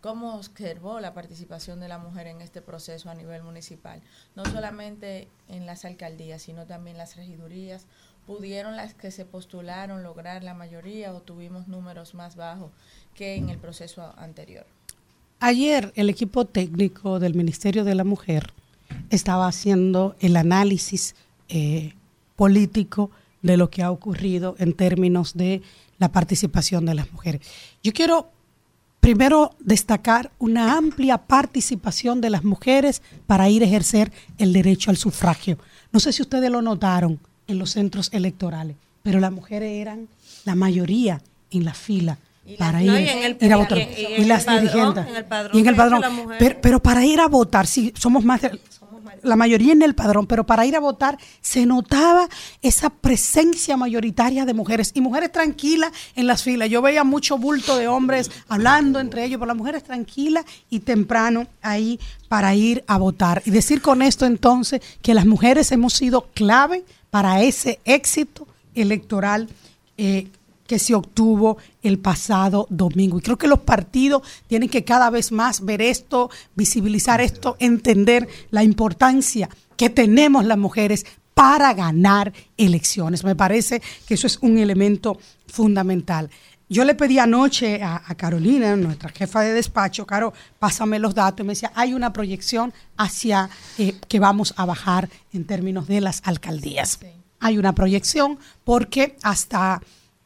cómo 0.01 0.37
observó 0.37 1.01
la 1.01 1.15
participación 1.15 1.81
de 1.81 1.89
la 1.89 1.99
mujer 1.99 2.27
en 2.27 2.41
este 2.41 2.63
proceso 2.63 3.11
a 3.11 3.15
nivel 3.15 3.43
municipal? 3.43 4.03
No 4.35 4.45
solamente 4.45 5.29
en 5.49 5.67
las 5.67 5.85
alcaldías, 5.85 6.43
sino 6.43 6.67
también 6.67 6.97
las 6.97 7.17
regidurías. 7.17 7.87
¿Pudieron 8.27 8.75
las 8.75 8.95
que 8.95 9.11
se 9.11 9.27
postularon 9.27 10.03
lograr 10.03 10.43
la 10.43 10.55
mayoría 10.55 11.13
o 11.13 11.21
tuvimos 11.21 11.69
números 11.69 12.15
más 12.15 12.37
bajos 12.37 12.71
que 13.15 13.37
en 13.37 13.51
el 13.51 13.59
proceso 13.59 14.15
anterior? 14.17 14.67
Ayer 15.41 15.93
el 15.95 16.09
equipo 16.09 16.47
técnico 16.47 17.21
del 17.21 17.35
Ministerio 17.35 17.85
de 17.85 17.95
la 17.95 18.05
Mujer 18.05 18.55
estaba 19.11 19.47
haciendo 19.47 20.17
el 20.21 20.37
análisis 20.37 21.15
eh, 21.51 21.93
político 22.37 23.11
de 23.45 23.57
lo 23.59 23.69
que 23.71 23.83
ha 23.83 23.91
ocurrido 23.91 24.57
en 24.59 24.73
términos 24.73 25.35
de 25.35 25.63
la 25.99 26.11
participación 26.11 26.87
de 26.87 26.95
las 26.95 27.13
mujeres. 27.13 27.43
Yo 27.83 27.93
quiero 27.93 28.31
primero 29.01 29.55
destacar 29.61 30.33
una 30.39 30.77
amplia 30.79 31.19
participación 31.19 32.21
de 32.23 32.31
las 32.31 32.43
mujeres 32.43 33.03
para 33.27 33.49
ir 33.51 33.63
a 33.63 33.67
ejercer 33.67 34.11
el 34.39 34.53
derecho 34.55 34.91
al 34.91 34.97
sufragio. 34.97 35.59
No 35.93 36.01
sé 36.01 36.13
si 36.13 36.23
ustedes 36.23 36.51
lo 36.51 36.63
notaron 36.63 37.21
en 37.47 37.59
los 37.59 37.71
centros 37.73 38.09
electorales, 38.13 38.77
pero 39.03 39.21
las 39.21 39.31
mujeres 39.31 39.71
eran 39.73 40.09
la 40.47 40.55
mayoría 40.55 41.21
en 41.51 41.65
la 41.67 41.75
fila 41.75 42.19
para 42.59 42.83
ir, 42.83 42.91
no, 42.91 42.99
y 42.99 43.09
en 43.09 43.23
el- 43.25 43.37
ir 43.41 43.53
a 43.53 43.57
votar. 43.57 43.79
y 43.79 43.83
en- 43.83 43.89
y 43.91 44.01
Y, 44.01 44.05
en 44.15 44.23
el 44.23 44.29
las 44.29 44.47
dirigentes. 44.47 45.05
Y 45.55 45.61
en 45.61 45.67
el 45.69 45.77
padrón. 45.77 46.03
Pero, 46.39 46.61
pero 46.63 46.83
para 46.83 47.05
ir 47.05 47.21
a 47.21 47.29
votar, 47.29 47.67
sí, 47.67 47.93
somos 47.97 48.25
más, 48.25 48.41
de- 48.41 48.59
la 49.23 49.37
mayoría 49.37 49.73
en 49.73 49.83
el 49.83 49.95
padrón, 49.95 50.27
pero 50.27 50.45
para 50.45 50.67
ir 50.67 50.77
a 50.77 50.81
votar 50.81 51.19
se 51.41 51.67
notaba 51.67 52.29
esa 52.63 52.91
presencia 52.91 53.77
mayoritaria 53.77 54.45
de 54.45 54.55
mujeres 54.55 54.93
y 54.95 55.01
mujeres 55.01 55.33
tranquilas 55.33 55.93
en 56.15 56.27
las 56.27 56.43
filas. 56.43 56.69
Yo 56.71 56.83
veía 56.83 57.05
mucho 57.05 57.39
bulto 57.39 57.77
de 57.77 57.89
hombres 57.89 58.31
hablando 58.49 59.01
entre 59.01 59.25
ellos, 59.25 59.39
pero 59.39 59.49
las 59.49 59.57
mujeres 59.57 59.85
tranquilas 59.85 60.45
y 60.71 60.81
temprano 60.81 61.47
ahí 61.63 61.99
para 62.29 62.55
ir 62.55 62.85
a 62.87 62.99
votar. 62.99 63.43
Y 63.45 63.51
decir 63.51 63.83
con 63.83 64.03
esto 64.03 64.27
entonces 64.27 64.81
que 65.03 65.15
las 65.15 65.27
mujeres 65.27 65.73
hemos 65.73 65.95
sido 65.95 66.29
clave 66.35 66.85
para 67.11 67.43
ese 67.43 67.81
éxito 67.85 68.47
electoral 68.75 69.49
eh, 69.97 70.29
que 70.67 70.79
se 70.79 70.95
obtuvo 70.95 71.59
el 71.83 71.99
pasado 71.99 72.67
domingo. 72.71 73.19
Y 73.19 73.23
creo 73.23 73.39
que 73.39 73.49
los 73.49 73.61
partidos 73.61 74.23
tienen 74.47 74.69
que 74.69 74.85
cada 74.85 75.11
vez 75.11 75.33
más 75.33 75.65
ver 75.65 75.83
esto, 75.83 76.31
visibilizar 76.55 77.21
esto, 77.21 77.57
entender 77.59 78.29
la 78.51 78.65
importancia 78.65 79.49
que 79.77 79.91
tenemos 79.91 80.45
las 80.45 80.59
mujeres 80.59 81.05
para 81.35 81.75
ganar 81.75 82.33
elecciones. 82.57 83.25
Me 83.25 83.35
parece 83.35 83.83
que 84.07 84.15
eso 84.15 84.27
es 84.27 84.39
un 84.41 84.59
elemento 84.59 85.19
fundamental. 85.47 86.31
Yo 86.69 86.85
le 86.85 86.95
pedí 86.95 87.19
anoche 87.19 87.83
a, 87.83 88.03
a 88.07 88.15
Carolina, 88.15 88.75
nuestra 88.75 89.11
jefa 89.11 89.43
de 89.43 89.53
despacho, 89.53 90.07
Caro, 90.07 90.33
pásame 90.59 90.99
los 90.99 91.15
datos, 91.15 91.45
y 91.45 91.47
me 91.47 91.53
decía, 91.53 91.73
hay 91.75 91.93
una 91.93 92.13
proyección 92.13 92.73
hacia 92.97 93.51
eh, 93.77 93.95
que 94.09 94.19
vamos 94.19 94.55
a 94.57 94.65
bajar 94.65 95.11
en 95.33 95.45
términos 95.45 95.87
de 95.87 96.01
las 96.01 96.23
alcaldías. 96.25 96.99
Hay 97.41 97.59
una 97.59 97.75
proyección 97.75 98.39
porque 98.65 99.17
hasta 99.23 99.83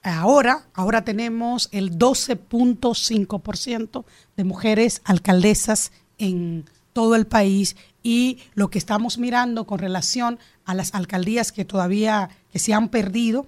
ahora, 0.08 0.66
ahora 0.74 1.04
tenemos 1.04 1.68
el 1.72 1.98
12.5% 1.98 4.04
de 4.36 4.44
mujeres 4.44 5.02
alcaldesas 5.04 5.92
en 6.18 6.64
todo 6.92 7.14
el 7.14 7.26
país 7.26 7.76
y 8.02 8.38
lo 8.54 8.70
que 8.70 8.78
estamos 8.78 9.18
mirando 9.18 9.66
con 9.66 9.78
relación 9.78 10.38
a 10.64 10.74
las 10.74 10.94
alcaldías 10.94 11.52
que 11.52 11.64
todavía 11.64 12.30
que 12.52 12.58
se 12.58 12.74
han 12.74 12.88
perdido 12.88 13.46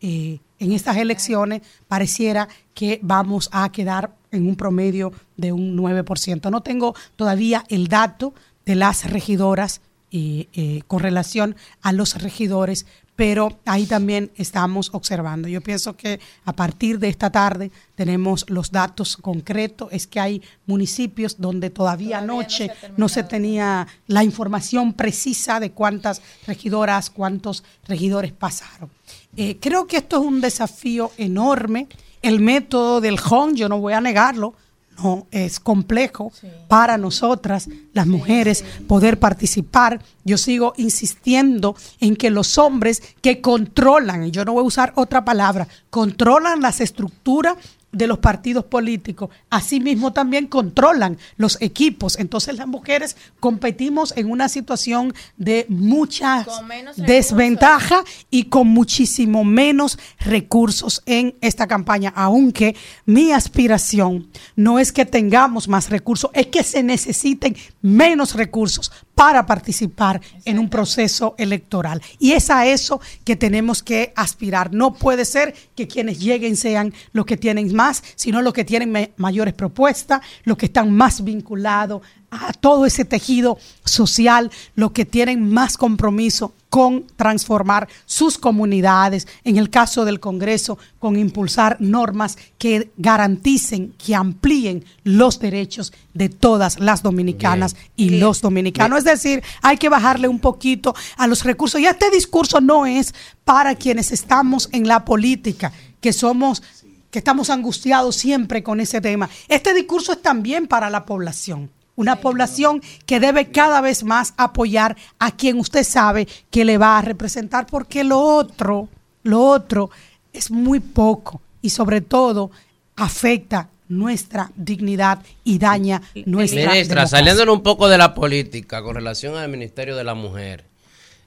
eh, 0.00 0.40
en 0.58 0.72
estas 0.72 0.98
elecciones, 0.98 1.62
pareciera 1.88 2.48
que 2.74 3.00
vamos 3.02 3.48
a 3.52 3.70
quedar 3.72 4.14
en 4.30 4.46
un 4.46 4.56
promedio 4.56 5.12
de 5.36 5.52
un 5.52 5.76
9%. 5.76 6.50
No 6.50 6.62
tengo 6.62 6.94
todavía 7.16 7.64
el 7.68 7.88
dato 7.88 8.34
de 8.66 8.74
las 8.74 9.10
regidoras 9.10 9.80
eh, 10.12 10.48
eh, 10.52 10.82
con 10.86 11.00
relación 11.00 11.56
a 11.82 11.92
los 11.92 12.20
regidores, 12.20 12.86
pero 13.20 13.58
ahí 13.66 13.84
también 13.84 14.30
estamos 14.36 14.88
observando. 14.94 15.46
Yo 15.46 15.60
pienso 15.60 15.94
que 15.94 16.18
a 16.46 16.54
partir 16.54 16.98
de 16.98 17.10
esta 17.10 17.28
tarde 17.28 17.70
tenemos 17.94 18.48
los 18.48 18.70
datos 18.70 19.18
concretos. 19.18 19.90
Es 19.92 20.06
que 20.06 20.20
hay 20.20 20.42
municipios 20.64 21.38
donde 21.38 21.68
todavía, 21.68 22.20
anoche 22.20 22.70
no 22.96 23.10
se, 23.10 23.22
tenía 23.22 23.86
la 24.06 24.24
información 24.24 24.94
precisa 24.94 25.60
de 25.60 25.72
cuántas 25.72 26.22
regidoras, 26.46 27.10
cuántos 27.10 27.62
regidores 27.86 28.32
pasaron. 28.32 28.88
Eh, 29.36 29.58
creo 29.60 29.86
que 29.86 29.98
esto 29.98 30.18
es 30.18 30.26
un 30.26 30.40
desafío 30.40 31.12
enorme. 31.18 31.88
El 32.22 32.40
método 32.40 33.02
del 33.02 33.18
HON, 33.22 33.54
yo 33.54 33.68
no 33.68 33.80
voy 33.80 33.92
a 33.92 34.00
negarlo, 34.00 34.54
no 35.02 35.26
es 35.30 35.60
complejo 35.60 36.32
para 36.68 36.98
nosotras, 36.98 37.68
las 37.92 38.06
mujeres, 38.06 38.64
poder 38.86 39.18
participar. 39.18 40.02
Yo 40.24 40.38
sigo 40.38 40.74
insistiendo 40.76 41.74
en 42.00 42.16
que 42.16 42.30
los 42.30 42.58
hombres 42.58 43.02
que 43.20 43.40
controlan, 43.40 44.24
y 44.24 44.30
yo 44.30 44.44
no 44.44 44.52
voy 44.52 44.62
a 44.62 44.66
usar 44.66 44.92
otra 44.96 45.24
palabra, 45.24 45.68
controlan 45.90 46.60
las 46.60 46.80
estructuras 46.80 47.56
de 47.92 48.06
los 48.06 48.18
partidos 48.18 48.64
políticos, 48.64 49.30
asimismo 49.50 50.12
también 50.12 50.46
controlan 50.46 51.18
los 51.36 51.60
equipos. 51.60 52.18
Entonces 52.18 52.56
las 52.56 52.66
mujeres 52.66 53.16
competimos 53.40 54.12
en 54.16 54.30
una 54.30 54.48
situación 54.48 55.14
de 55.36 55.66
menos 55.68 56.96
desventajas 56.96 58.04
y 58.30 58.44
con 58.44 58.68
muchísimo 58.68 59.44
menos 59.44 59.98
recursos 60.18 61.02
en 61.06 61.34
esta 61.40 61.66
campaña, 61.66 62.12
aunque 62.14 62.76
mi 63.06 63.32
aspiración 63.32 64.28
no 64.56 64.78
es 64.78 64.92
que 64.92 65.04
tengamos 65.04 65.68
más 65.68 65.90
recursos, 65.90 66.30
es 66.34 66.46
que 66.46 66.62
se 66.62 66.82
necesiten 66.82 67.56
menos 67.82 68.34
recursos 68.34 68.92
para 69.20 69.44
participar 69.44 70.18
en 70.46 70.58
un 70.58 70.70
proceso 70.70 71.34
electoral. 71.36 72.00
Y 72.18 72.32
es 72.32 72.48
a 72.48 72.64
eso 72.64 73.02
que 73.22 73.36
tenemos 73.36 73.82
que 73.82 74.14
aspirar. 74.16 74.72
No 74.72 74.94
puede 74.94 75.26
ser 75.26 75.54
que 75.76 75.86
quienes 75.86 76.20
lleguen 76.20 76.56
sean 76.56 76.94
los 77.12 77.26
que 77.26 77.36
tienen 77.36 77.74
más, 77.74 78.02
sino 78.16 78.40
los 78.40 78.54
que 78.54 78.64
tienen 78.64 79.12
mayores 79.18 79.52
propuestas, 79.52 80.22
los 80.44 80.56
que 80.56 80.64
están 80.64 80.90
más 80.90 81.22
vinculados 81.22 82.00
a 82.30 82.52
todo 82.52 82.86
ese 82.86 83.04
tejido 83.04 83.58
social, 83.84 84.50
los 84.74 84.92
que 84.92 85.04
tienen 85.04 85.50
más 85.50 85.76
compromiso 85.76 86.54
con 86.68 87.04
transformar 87.16 87.88
sus 88.06 88.38
comunidades, 88.38 89.26
en 89.42 89.56
el 89.56 89.70
caso 89.70 90.04
del 90.04 90.20
Congreso, 90.20 90.78
con 91.00 91.18
impulsar 91.18 91.76
normas 91.80 92.38
que 92.58 92.92
garanticen, 92.96 93.92
que 93.98 94.14
amplíen 94.14 94.84
los 95.02 95.40
derechos 95.40 95.92
de 96.14 96.28
todas 96.28 96.78
las 96.78 97.02
dominicanas 97.02 97.74
y 97.96 98.10
los 98.10 98.40
dominicanos. 98.40 98.98
Es 98.98 99.04
decir, 99.04 99.42
hay 99.62 99.78
que 99.78 99.88
bajarle 99.88 100.28
un 100.28 100.38
poquito 100.38 100.94
a 101.16 101.26
los 101.26 101.42
recursos. 101.42 101.80
Y 101.80 101.86
este 101.86 102.08
discurso 102.10 102.60
no 102.60 102.86
es 102.86 103.14
para 103.44 103.74
quienes 103.74 104.12
estamos 104.12 104.68
en 104.70 104.86
la 104.86 105.04
política, 105.04 105.72
que 106.00 106.12
somos 106.12 106.62
que 107.10 107.18
estamos 107.18 107.50
angustiados 107.50 108.14
siempre 108.14 108.62
con 108.62 108.78
ese 108.78 109.00
tema. 109.00 109.28
Este 109.48 109.74
discurso 109.74 110.12
es 110.12 110.22
también 110.22 110.68
para 110.68 110.88
la 110.88 111.04
población. 111.04 111.68
Una 112.00 112.16
población 112.16 112.80
que 113.04 113.20
debe 113.20 113.50
cada 113.50 113.82
vez 113.82 114.04
más 114.04 114.32
apoyar 114.38 114.96
a 115.18 115.36
quien 115.36 115.58
usted 115.58 115.84
sabe 115.84 116.26
que 116.50 116.64
le 116.64 116.78
va 116.78 116.96
a 116.96 117.02
representar, 117.02 117.66
porque 117.66 118.04
lo 118.04 118.18
otro, 118.18 118.88
lo 119.22 119.44
otro 119.44 119.90
es 120.32 120.50
muy 120.50 120.80
poco 120.80 121.42
y 121.60 121.68
sobre 121.68 122.00
todo 122.00 122.50
afecta 122.96 123.68
nuestra 123.88 124.50
dignidad 124.56 125.18
y 125.44 125.58
daña 125.58 126.00
nuestra 126.24 126.72
Ministra, 126.72 127.06
saliéndonos 127.06 127.56
un 127.56 127.62
poco 127.62 127.86
de 127.90 127.98
la 127.98 128.14
política 128.14 128.82
con 128.82 128.94
relación 128.94 129.36
al 129.36 129.50
Ministerio 129.50 129.94
de 129.94 130.04
la 130.04 130.14
Mujer, 130.14 130.64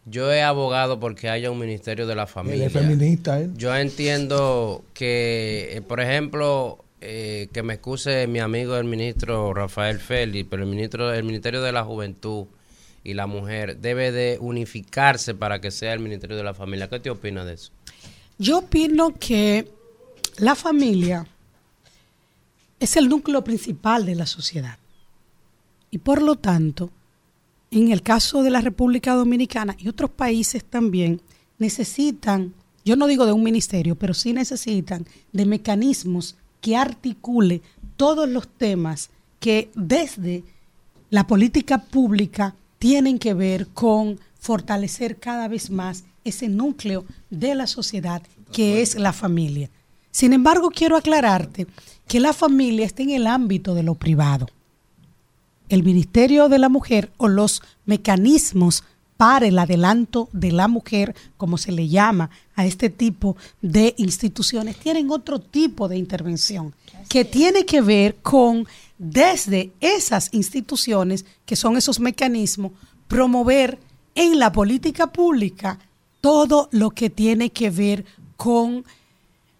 yo 0.07 0.33
he 0.33 0.41
abogado 0.41 0.99
porque 0.99 1.29
haya 1.29 1.51
un 1.51 1.59
Ministerio 1.59 2.07
de 2.07 2.15
la 2.15 2.23
Él 2.23 2.27
Familia. 2.29 2.65
es 2.65 2.73
feminista, 2.73 3.39
él. 3.39 3.53
Yo 3.55 3.75
entiendo 3.75 4.83
que, 4.95 5.69
eh, 5.73 5.81
por 5.81 5.99
ejemplo, 5.99 6.83
eh, 7.03 7.49
que 7.51 7.63
me 7.63 7.73
excuse 7.73 8.27
mi 8.27 8.39
amigo 8.39 8.77
el 8.77 8.85
ministro 8.85 9.53
Rafael 9.53 9.99
Félix, 9.99 10.47
pero 10.49 10.63
el 10.63 10.69
ministro, 10.69 11.13
el 11.13 11.23
Ministerio 11.23 11.61
de 11.61 11.71
la 11.71 11.83
Juventud 11.83 12.45
y 13.03 13.13
la 13.13 13.27
Mujer 13.27 13.77
debe 13.79 14.11
de 14.11 14.37
unificarse 14.39 15.35
para 15.35 15.59
que 15.59 15.69
sea 15.69 15.93
el 15.93 15.99
Ministerio 15.99 16.37
de 16.37 16.43
la 16.43 16.53
Familia. 16.53 16.89
¿Qué 16.89 16.99
te 16.99 17.09
opinas 17.09 17.45
de 17.45 17.53
eso? 17.53 17.71
Yo 18.37 18.59
opino 18.59 19.13
que 19.19 19.67
la 20.37 20.55
familia 20.55 21.27
es 22.79 22.97
el 22.97 23.09
núcleo 23.09 23.43
principal 23.43 24.05
de 24.05 24.15
la 24.15 24.25
sociedad. 24.25 24.77
Y 25.91 25.99
por 25.99 26.21
lo 26.21 26.35
tanto, 26.35 26.89
en 27.69 27.91
el 27.91 28.01
caso 28.01 28.43
de 28.43 28.49
la 28.49 28.61
República 28.61 29.13
Dominicana 29.13 29.75
y 29.77 29.89
otros 29.89 30.09
países 30.09 30.63
también, 30.63 31.21
necesitan, 31.59 32.53
yo 32.85 32.95
no 32.95 33.07
digo 33.07 33.25
de 33.25 33.33
un 33.33 33.43
ministerio, 33.43 33.95
pero 33.95 34.13
sí 34.13 34.33
necesitan 34.33 35.05
de 35.31 35.45
mecanismos 35.45 36.37
que 36.63 36.77
articule 36.77 37.61
todos 37.97 38.27
los 38.27 38.47
temas 38.47 39.09
que 39.41 39.69
desde 39.75 40.45
la 41.09 41.27
política 41.27 41.79
pública 41.79 42.55
tienen 42.79 43.19
que 43.19 43.33
ver 43.33 43.67
con 43.67 44.17
fortalecer 44.39 45.19
cada 45.19 45.49
vez 45.49 45.69
más 45.69 46.05
ese 46.23 46.47
núcleo 46.47 47.03
de 47.29 47.53
la 47.53 47.67
sociedad 47.67 48.23
que 48.53 48.81
es 48.81 48.95
la 48.95 49.11
familia. 49.11 49.69
Sin 50.09 50.31
embargo, 50.31 50.69
quiero 50.69 50.95
aclararte 50.95 51.67
que 52.07 52.21
la 52.21 52.31
familia 52.31 52.85
está 52.85 53.03
en 53.03 53.09
el 53.09 53.27
ámbito 53.27 53.75
de 53.75 53.83
lo 53.83 53.95
privado. 53.95 54.47
El 55.67 55.83
Ministerio 55.83 56.47
de 56.47 56.59
la 56.59 56.69
Mujer 56.69 57.11
o 57.17 57.27
los 57.27 57.61
mecanismos 57.85 58.85
para 59.23 59.47
el 59.47 59.57
adelanto 59.57 60.27
de 60.33 60.51
la 60.51 60.67
mujer, 60.67 61.15
como 61.37 61.57
se 61.57 61.71
le 61.71 61.87
llama 61.87 62.29
a 62.57 62.65
este 62.65 62.89
tipo 62.89 63.37
de 63.61 63.95
instituciones, 63.95 64.75
tienen 64.75 65.09
otro 65.11 65.39
tipo 65.39 65.87
de 65.87 65.95
intervención 65.95 66.75
que 67.07 67.23
tiene 67.23 67.65
que 67.65 67.79
ver 67.79 68.17
con 68.17 68.67
desde 68.97 69.71
esas 69.79 70.27
instituciones, 70.33 71.23
que 71.45 71.55
son 71.55 71.77
esos 71.77 72.01
mecanismos, 72.01 72.73
promover 73.07 73.79
en 74.13 74.39
la 74.39 74.51
política 74.51 75.07
pública 75.07 75.79
todo 76.19 76.67
lo 76.73 76.89
que 76.89 77.09
tiene 77.09 77.49
que 77.49 77.69
ver 77.69 78.03
con 78.35 78.83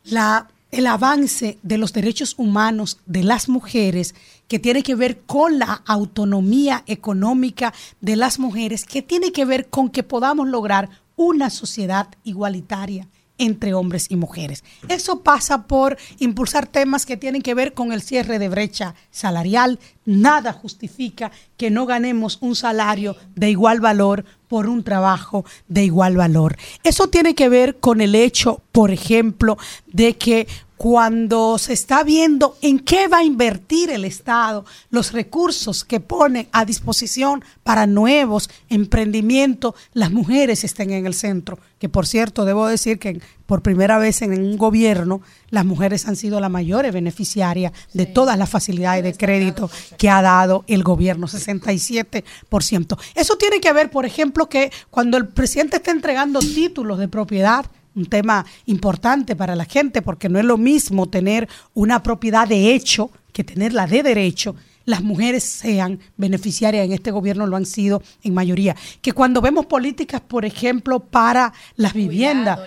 la, 0.04 0.50
el 0.72 0.88
avance 0.88 1.58
de 1.64 1.78
los 1.78 1.94
derechos 1.94 2.36
humanos 2.38 3.00
de 3.06 3.24
las 3.24 3.48
mujeres, 3.48 4.14
que 4.48 4.60
tiene 4.60 4.84
que 4.84 4.96
ver 4.96 5.22
con 5.22 5.60
la 5.60 5.84
autonomía 5.86 6.84
económica 6.88 7.74
de 8.02 8.16
las 8.16 8.40
mujeres, 8.40 8.86
que 8.86 9.02
tiene 9.02 9.32
que 9.32 9.46
ver 9.46 9.70
con 9.70 9.90
que 9.90 10.04
podamos 10.04 10.48
lograr 10.48 10.90
una 11.16 11.50
sociedad 11.50 12.08
igualitaria 12.24 13.08
entre 13.38 13.74
hombres 13.74 14.08
y 14.10 14.16
mujeres. 14.16 14.64
Eso 14.88 15.22
pasa 15.22 15.64
por 15.64 15.98
impulsar 16.20 16.68
temas 16.68 17.06
que 17.06 17.18
tienen 17.18 17.42
que 17.42 17.56
ver 17.56 17.74
con 17.74 17.92
el 17.92 18.02
cierre 18.02 18.40
de 18.40 18.48
brecha 18.48 18.96
salarial. 19.12 19.80
Nada 20.06 20.54
justifica 20.54 21.32
que 21.58 21.72
no 21.72 21.86
ganemos 21.86 22.38
un 22.42 22.56
salario 22.56 23.16
de 23.36 23.50
igual 23.50 23.80
valor 23.80 24.24
por 24.48 24.68
un 24.68 24.84
trabajo 24.84 25.46
de 25.68 25.84
igual 25.84 26.16
valor. 26.16 26.58
Eso 26.84 27.08
tiene 27.08 27.34
que 27.34 27.50
ver 27.50 27.80
con 27.80 28.02
el 28.02 28.14
hecho, 28.14 28.62
por 28.72 28.92
ejemplo, 28.92 29.58
de 29.88 30.16
que 30.16 30.48
cuando 30.78 31.58
se 31.58 31.74
está 31.74 32.04
viendo 32.04 32.58
en 32.62 32.80
qué 32.80 33.08
va 33.08 33.20
a 33.20 33.24
invertir 33.24 33.90
el 33.90 34.06
Estado, 34.06 34.66
los 34.90 35.12
recursos 35.12 35.84
que 35.84 36.00
pone 36.00 36.50
a 36.52 36.66
disposición 36.66 37.44
para 37.64 37.88
nuevos 37.88 38.50
emprendimientos, 38.70 39.76
las 39.94 40.12
mujeres 40.12 40.64
estén 40.64 40.92
en 40.92 41.06
el 41.06 41.14
centro. 41.14 41.60
Que 41.80 41.90
por 41.90 42.08
cierto, 42.08 42.46
debo 42.46 42.68
decir 42.68 42.98
que 43.00 43.22
por 43.46 43.62
primera 43.62 43.98
vez 43.98 44.22
en 44.22 44.32
un 44.32 44.58
gobierno, 44.58 45.22
las 45.50 45.66
mujeres 45.66 46.08
han 46.08 46.16
sido 46.16 46.40
la 46.40 46.50
mayor 46.50 46.90
beneficiaria 46.92 47.72
de 47.94 48.06
todas 48.06 48.38
las 48.38 48.50
facilidades 48.50 49.04
de 49.04 49.14
crédito 49.14 49.70
que 49.98 50.10
ha 50.10 50.22
dado 50.22 50.64
el 50.68 50.84
gobierno, 50.84 51.28
67%. 51.28 52.98
Eso 53.16 53.38
tiene 53.38 53.60
que 53.60 53.74
ver, 53.74 53.92
por 53.92 54.06
ejemplo, 54.06 54.50
que 54.50 54.72
cuando 54.90 55.18
el 55.18 55.28
presidente 55.28 55.78
está 55.78 55.92
entregando 55.92 56.40
títulos 56.40 56.98
de 57.00 57.08
propiedad, 57.08 57.66
un 57.96 58.06
tema 58.06 58.46
importante 58.66 59.36
para 59.36 59.56
la 59.56 59.66
gente, 59.66 60.02
porque 60.02 60.30
no 60.30 60.40
es 60.40 60.46
lo 60.46 60.58
mismo 60.58 61.08
tener 61.08 61.48
una 61.74 62.02
propiedad 62.04 62.48
de 62.48 62.74
hecho 62.74 63.12
que 63.32 63.44
tenerla 63.44 63.88
de 63.88 64.04
derecho. 64.04 64.56
Las 64.86 65.02
mujeres 65.02 65.44
sean 65.44 66.00
beneficiarias 66.18 66.86
en 66.86 66.92
este 66.92 67.12
gobierno, 67.12 67.48
lo 67.48 67.56
han 67.56 67.66
sido 67.66 68.02
en 68.24 68.34
mayoría. 68.34 68.76
Que 69.02 69.14
cuando 69.14 69.42
vemos 69.42 69.66
políticas, 69.66 70.22
por 70.22 70.46
ejemplo, 70.46 71.00
para 71.00 71.54
las 71.76 71.94
viviendas, 71.94 72.60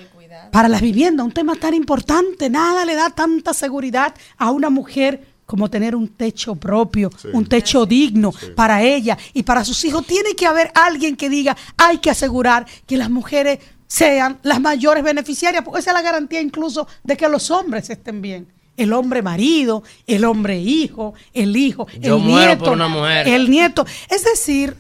para 0.51 0.69
las 0.69 0.81
viviendas, 0.81 1.27
un 1.27 1.33
tema 1.33 1.57
tan 1.57 1.75
importante, 1.75 2.49
nada 2.49 2.85
le 2.85 2.95
da 2.95 3.11
tanta 3.11 3.53
seguridad 3.53 4.15
a 4.39 4.51
una 4.51 4.71
mujer 4.71 5.37
como 5.47 5.71
tener 5.71 5.95
un 5.95 6.09
techo 6.09 6.57
propio, 6.57 7.11
un 7.33 7.47
techo 7.47 7.87
digno 7.87 8.33
para 8.57 8.83
ella 8.83 9.17
y 9.33 9.45
para 9.45 9.65
sus 9.65 9.83
hijos. 9.85 10.05
Tiene 10.05 10.35
que 10.35 10.47
haber 10.47 10.73
alguien 10.75 11.17
que 11.17 11.31
diga, 11.31 11.57
hay 11.77 11.99
que 11.99 12.11
asegurar 12.11 12.67
que 12.87 12.97
las 12.97 13.09
mujeres 13.09 13.61
sean 13.87 14.39
las 14.43 14.61
mayores 14.61 15.03
beneficiarias, 15.03 15.63
porque 15.65 15.81
esa 15.81 15.91
es 15.91 15.95
la 15.95 16.03
garantía 16.03 16.41
incluso 16.41 16.87
de 17.05 17.17
que 17.17 17.29
los 17.29 17.51
hombres 17.51 17.89
estén 17.91 18.21
bien. 18.23 18.49
El 18.77 18.93
hombre 18.93 19.23
marido, 19.23 19.83
el 20.07 20.25
hombre 20.25 20.59
hijo, 20.59 21.15
el 21.33 21.57
hijo, 21.57 21.87
Yo 21.99 22.17
el 22.17 22.23
muero 22.23 22.47
nieto, 22.49 22.65
por 22.65 22.75
una 22.75 22.89
mujer. 22.89 23.27
el 23.29 23.51
nieto. 23.51 23.87
Es 24.11 24.25
decir, 24.25 24.77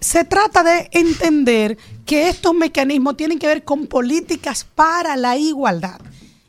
se 0.00 0.24
trata 0.24 0.62
de 0.62 0.88
entender 0.92 1.76
que 2.06 2.28
estos 2.28 2.54
mecanismos 2.54 3.16
tienen 3.16 3.38
que 3.38 3.46
ver 3.46 3.64
con 3.64 3.86
políticas 3.86 4.66
para 4.74 5.16
la 5.16 5.36
igualdad 5.36 6.00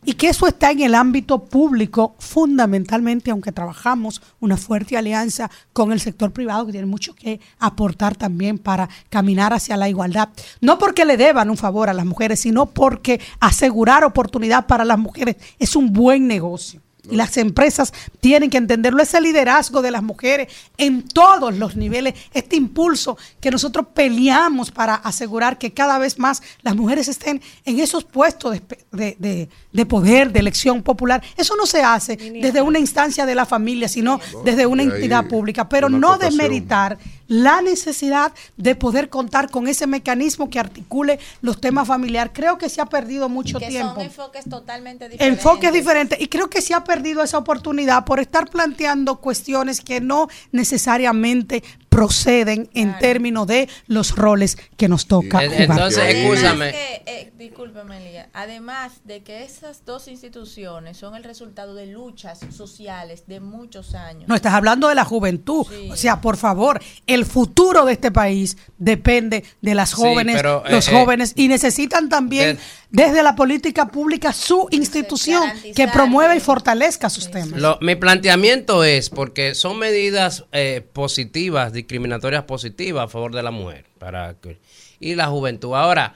y 0.06 0.14
que 0.14 0.30
eso 0.30 0.48
está 0.48 0.72
en 0.72 0.82
el 0.82 0.96
ámbito 0.96 1.46
público 1.46 2.16
fundamentalmente, 2.20 3.32
aunque 3.32 3.52
trabajamos 3.52 4.22
una 4.40 4.58
fuerte 4.58 4.98
alianza 4.98 5.50
con 5.74 5.92
el 5.92 6.00
sector 6.00 6.32
privado 6.32 6.66
que 6.66 6.72
tiene 6.72 6.88
mucho 6.88 7.16
que 7.16 7.40
aportar 7.60 8.16
también 8.16 8.58
para 8.58 8.88
caminar 9.10 9.54
hacia 9.54 9.78
la 9.78 9.90
igualdad. 9.90 10.30
No 10.62 10.78
porque 10.78 11.06
le 11.06 11.18
deban 11.18 11.50
un 11.50 11.58
favor 11.58 11.90
a 11.90 11.94
las 11.94 12.06
mujeres, 12.06 12.40
sino 12.40 12.68
porque 12.68 13.20
asegurar 13.40 14.04
oportunidad 14.04 14.68
para 14.68 14.86
las 14.86 15.00
mujeres 15.00 15.38
es 15.60 15.76
un 15.76 15.92
buen 15.92 16.28
negocio. 16.28 16.85
Y 17.10 17.16
las 17.16 17.38
empresas 17.38 17.94
tienen 18.20 18.50
que 18.50 18.58
entenderlo, 18.58 19.02
ese 19.02 19.22
liderazgo 19.22 19.82
de 19.82 19.92
las 19.92 20.04
mujeres 20.04 20.48
en 20.78 21.04
todos 21.08 21.56
los 21.58 21.76
niveles, 21.76 22.14
este 22.34 22.56
impulso 22.56 23.18
que 23.40 23.52
nosotros 23.52 23.88
peleamos 23.94 24.72
para 24.72 24.96
asegurar 24.96 25.58
que 25.58 25.74
cada 25.74 25.98
vez 26.00 26.18
más 26.20 26.42
las 26.62 26.76
mujeres 26.76 27.08
estén 27.08 27.42
en 27.66 27.80
esos 27.80 28.04
puestos 28.04 28.54
de, 28.54 28.62
de- 28.92 29.16
de- 29.20 29.50
de 29.72 29.86
poder, 29.86 30.32
de 30.32 30.40
elección 30.40 30.82
popular. 30.84 31.22
Eso 31.36 31.56
no 31.58 31.66
se 31.66 31.84
hace 31.84 32.16
desde 32.42 32.62
una 32.62 32.80
instancia 32.80 33.26
de 33.26 33.36
la 33.36 33.46
familia, 33.46 33.88
sino 33.90 34.20
desde 34.44 34.66
una 34.66 34.84
entidad 34.84 35.28
pública, 35.28 35.68
pero 35.70 35.88
una 35.88 35.98
no 36.00 36.08
acotación. 36.14 36.38
desmeritar 36.38 36.98
la 37.28 37.62
necesidad 37.62 38.34
de 38.58 38.76
poder 38.76 39.10
contar 39.10 39.50
con 39.50 39.68
ese 39.68 39.88
mecanismo 39.88 40.50
que 40.50 40.60
articule 40.60 41.20
los 41.42 41.60
temas 41.60 41.88
familiares. 41.88 42.32
Creo 42.34 42.58
que 42.58 42.70
se 42.70 42.82
ha 42.82 42.86
perdido 42.86 43.30
mucho 43.30 43.60
que 43.60 43.68
tiempo. 43.68 43.96
son 43.96 44.04
enfoques 44.04 44.50
totalmente 44.50 45.10
diferentes. 45.10 45.46
Enfoques 45.46 45.74
diferentes. 45.74 46.20
Y 46.22 46.28
creo 46.28 46.50
que 46.50 46.62
se 46.62 46.74
ha 46.74 46.84
perdido 46.84 47.24
esa 47.24 47.38
oportunidad 47.38 48.06
por 48.06 48.20
estar 48.20 48.50
planteando 48.50 49.18
cuestiones 49.18 49.82
que 49.82 50.02
no 50.02 50.28
necesariamente 50.52 51.64
proceden 51.96 52.70
en 52.74 52.98
términos 53.00 53.48
de 53.48 53.70
los 53.88 54.16
roles 54.18 54.58
que 54.76 54.90
nos 54.90 55.08
toca 55.08 55.42
Eh, 55.44 55.48
jugar. 55.48 55.62
entonces, 55.72 56.04
escúchame. 56.14 56.70
eh, 57.06 57.32
discúlpeme, 57.38 58.02
Lía, 58.02 58.28
además 58.34 58.92
de 59.06 59.24
que 59.24 59.44
esas 59.44 59.86
dos 59.86 60.10
instituciones 60.10 60.98
son 60.98 61.16
el 61.16 61.24
resultado 61.24 61.74
de 61.74 61.86
luchas 61.86 62.40
sociales 62.52 63.24
de 63.28 63.40
muchos 63.40 63.96
años. 63.96 64.28
No, 64.28 64.36
estás 64.36 64.54
hablando 64.54 64.90
de 64.90 64.96
la 64.96 65.06
juventud. 65.06 65.66
O 65.90 65.96
sea, 65.96 66.20
por 66.20 66.36
favor, 66.36 66.82
el 67.08 67.26
futuro 67.26 67.86
de 67.86 67.94
este 67.94 68.12
país 68.12 68.58
depende 68.78 69.46
de 69.62 69.74
las 69.76 69.92
Sí, 69.92 69.96
jóvenes, 69.96 70.36
pero, 70.36 70.64
los 70.70 70.88
eh, 70.90 70.92
jóvenes, 70.92 71.32
y 71.38 71.48
necesitan 71.48 72.10
también 72.10 72.60
desde 72.96 73.22
la 73.24 73.36
política 73.36 73.88
pública 73.88 74.32
su 74.34 74.68
institución 74.72 75.44
que 75.76 75.88
promueva 75.88 76.36
y 76.36 76.40
fortalezca 76.40 77.10
sus 77.10 77.30
temas. 77.30 77.60
Lo- 77.60 77.78
mi 77.82 77.96
planteamiento 77.96 78.84
es, 78.84 79.10
porque 79.10 79.54
son 79.56 79.78
medidas 79.80 80.46
eh, 80.52 80.82
positivas, 80.94 81.74
discriminatorias 81.74 82.44
positivas 82.46 83.06
a 83.06 83.08
favor 83.08 83.34
de 83.36 83.44
la 83.44 83.52
mujer 83.52 83.86
para 84.00 84.36
que- 84.36 84.60
y 85.00 85.16
la 85.16 85.28
juventud. 85.28 85.74
Ahora, 85.76 86.16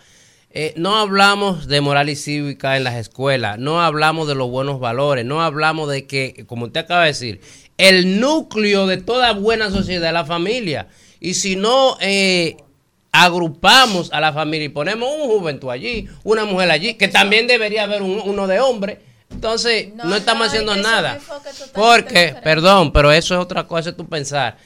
eh, 0.52 0.74
no 0.78 0.96
hablamos 0.98 1.68
de 1.68 1.82
moral 1.82 2.10
y 2.10 2.16
cívica 2.16 2.78
en 2.78 2.84
las 2.84 2.96
escuelas, 2.96 3.60
no 3.60 3.82
hablamos 3.82 4.28
de 4.28 4.36
los 4.36 4.50
buenos 4.50 4.80
valores, 4.80 5.26
no 5.26 5.42
hablamos 5.42 5.90
de 5.90 6.08
que, 6.08 6.46
como 6.48 6.66
usted 6.66 6.80
acaba 6.82 7.02
de 7.02 7.08
decir, 7.10 7.42
el 7.78 8.20
núcleo 8.20 8.88
de 8.88 8.98
toda 8.98 9.34
buena 9.34 9.70
sociedad 9.70 10.08
es 10.08 10.14
la 10.14 10.26
familia. 10.26 10.88
Y 11.20 11.34
si 11.36 11.56
no 11.56 11.98
eh, 12.02 12.58
agrupamos 13.12 14.12
a 14.14 14.20
la 14.20 14.32
familia 14.34 14.66
y 14.66 14.70
ponemos 14.70 15.10
un 15.12 15.28
juventud 15.28 15.70
allí, 15.70 16.08
una 16.24 16.46
mujer 16.46 16.70
allí, 16.72 16.94
que 16.96 17.08
también 17.08 17.48
debería 17.48 17.84
haber 17.84 18.02
un- 18.02 18.22
uno 18.24 18.48
de 18.48 18.60
hombre, 18.60 19.00
entonces 19.32 19.94
no, 19.96 20.16
estamos 20.16 20.48
haciendo 20.48 20.74
nada. 20.84 21.20
Porque, 21.74 22.36
perdón, 22.44 22.92
pero 22.92 23.12
eso 23.12 23.36
es 23.36 23.42
otra 23.42 23.66
cosa, 23.68 23.96
tú 23.96 24.06
pensar. 24.08 24.58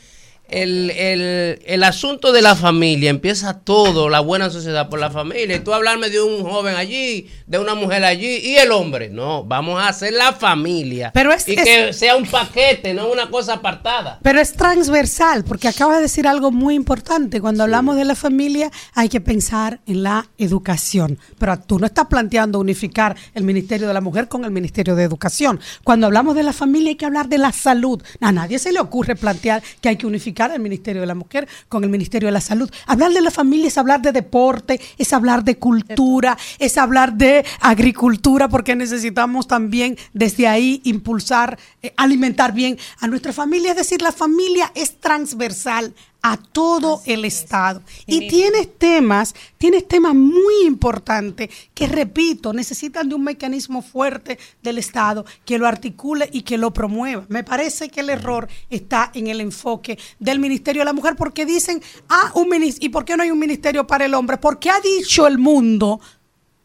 El, 0.53 0.91
el, 0.91 1.59
el 1.65 1.83
asunto 1.83 2.31
de 2.31 2.43
la 2.43 2.55
familia 2.55 3.09
empieza 3.09 3.59
todo, 3.59 4.07
la 4.07 4.19
buena 4.19 4.51
sociedad 4.51 4.87
por 4.87 4.99
la 4.99 5.09
familia. 5.09 5.55
Y 5.55 5.59
tú 5.61 5.73
hablarme 5.73 6.09
de 6.11 6.21
un 6.21 6.43
joven 6.43 6.75
allí, 6.75 7.27
de 7.47 7.57
una 7.57 7.73
mujer 7.73 8.03
allí 8.03 8.37
y 8.37 8.55
el 8.57 8.71
hombre. 8.71 9.09
No, 9.09 9.43
vamos 9.43 9.81
a 9.81 9.87
hacer 9.87 10.13
la 10.13 10.31
familia. 10.33 11.09
Pero 11.11 11.33
es- 11.33 11.47
y 11.47 11.53
es- 11.53 11.63
que 11.63 11.93
sea 11.93 12.15
un 12.15 12.27
paquete, 12.27 12.93
no 12.93 13.11
una 13.11 13.31
cosa 13.31 13.53
apartada. 13.53 14.19
Pero 14.21 14.39
es 14.39 14.53
transversal, 14.53 15.43
porque 15.43 15.67
acaba 15.67 15.95
de 15.95 16.03
decir 16.03 16.27
algo 16.27 16.51
muy 16.51 16.75
importante. 16.75 17.41
Cuando 17.41 17.63
hablamos 17.63 17.95
de 17.95 18.05
la 18.05 18.13
familia, 18.15 18.69
hay 18.93 19.09
que 19.09 19.21
pensar 19.21 19.79
en 19.87 20.03
la 20.03 20.27
educación. 20.37 21.17
Pero 21.39 21.57
tú 21.59 21.79
no 21.79 21.87
estás 21.87 22.05
planteando 22.07 22.59
unificar 22.59 23.15
el 23.33 23.43
Ministerio 23.43 23.87
de 23.87 23.93
la 23.95 24.01
Mujer 24.01 24.27
con 24.27 24.45
el 24.45 24.51
Ministerio 24.51 24.95
de 24.95 25.03
Educación. 25.03 25.59
Cuando 25.83 26.05
hablamos 26.05 26.35
de 26.35 26.43
la 26.43 26.53
familia, 26.53 26.89
hay 26.89 26.95
que 26.95 27.05
hablar 27.05 27.27
de 27.27 27.39
la 27.39 27.51
salud. 27.51 28.01
A 28.21 28.31
nadie 28.31 28.59
se 28.59 28.71
le 28.71 28.79
ocurre 28.79 29.15
plantear 29.15 29.63
que 29.81 29.89
hay 29.89 29.95
que 29.95 30.05
unificar 30.05 30.42
el 30.51 30.61
Ministerio 30.61 31.01
de 31.01 31.07
la 31.07 31.15
Mujer 31.15 31.47
con 31.69 31.83
el 31.83 31.89
Ministerio 31.89 32.27
de 32.27 32.33
la 32.33 32.41
Salud. 32.41 32.69
Hablar 32.87 33.11
de 33.11 33.21
la 33.21 33.31
familia 33.31 33.67
es 33.67 33.77
hablar 33.77 34.01
de 34.01 34.11
deporte, 34.11 34.79
es 34.97 35.13
hablar 35.13 35.43
de 35.43 35.57
cultura, 35.57 36.37
es 36.59 36.77
hablar 36.77 37.13
de 37.13 37.45
agricultura, 37.59 38.49
porque 38.49 38.75
necesitamos 38.75 39.47
también 39.47 39.97
desde 40.13 40.47
ahí 40.47 40.81
impulsar, 40.83 41.57
eh, 41.81 41.93
alimentar 41.97 42.53
bien 42.53 42.77
a 42.99 43.07
nuestra 43.07 43.33
familia. 43.33 43.71
Es 43.71 43.77
decir, 43.77 44.01
la 44.01 44.11
familia 44.11 44.71
es 44.75 44.99
transversal 44.99 45.93
a 46.23 46.37
todo 46.37 47.01
el 47.05 47.25
Estado. 47.25 47.83
Y 48.07 48.29
tienes 48.29 48.79
temas, 48.79 49.35
tienes 49.57 49.87
temas 49.87 50.15
muy 50.15 50.65
importantes 50.65 51.49
que, 51.73 51.85
repito, 51.85 52.53
necesitan 52.53 53.09
de 53.09 53.15
un 53.15 53.25
mecanismo 53.25 53.81
fuerte 53.81 54.39
del 54.63 54.77
Estado 54.77 55.25
que 55.45 55.57
lo 55.57 55.67
articule 55.67 56.29
y 56.31 56.43
que 56.43 56.57
lo 56.57 56.71
promueva. 56.71 57.25
Me 57.27 57.43
parece 57.43 57.89
que 57.89 57.99
el 57.99 58.09
error 58.09 58.47
está 58.69 59.11
en 59.13 59.27
el 59.27 59.41
enfoque 59.41 59.99
del 60.17 60.39
Ministerio 60.39 60.81
de 60.81 60.85
la 60.85 60.93
Mujer 60.93 61.15
porque 61.17 61.45
dicen, 61.45 61.81
ah, 62.07 62.31
un 62.35 62.47
ministerio, 62.47 62.87
¿y 62.87 62.89
por 62.89 63.03
qué 63.03 63.17
no 63.17 63.23
hay 63.23 63.31
un 63.31 63.39
ministerio 63.39 63.85
para 63.85 64.05
el 64.05 64.13
hombre? 64.13 64.37
Porque 64.37 64.69
ha 64.69 64.79
dicho 64.79 65.27
el 65.27 65.37
mundo 65.37 65.99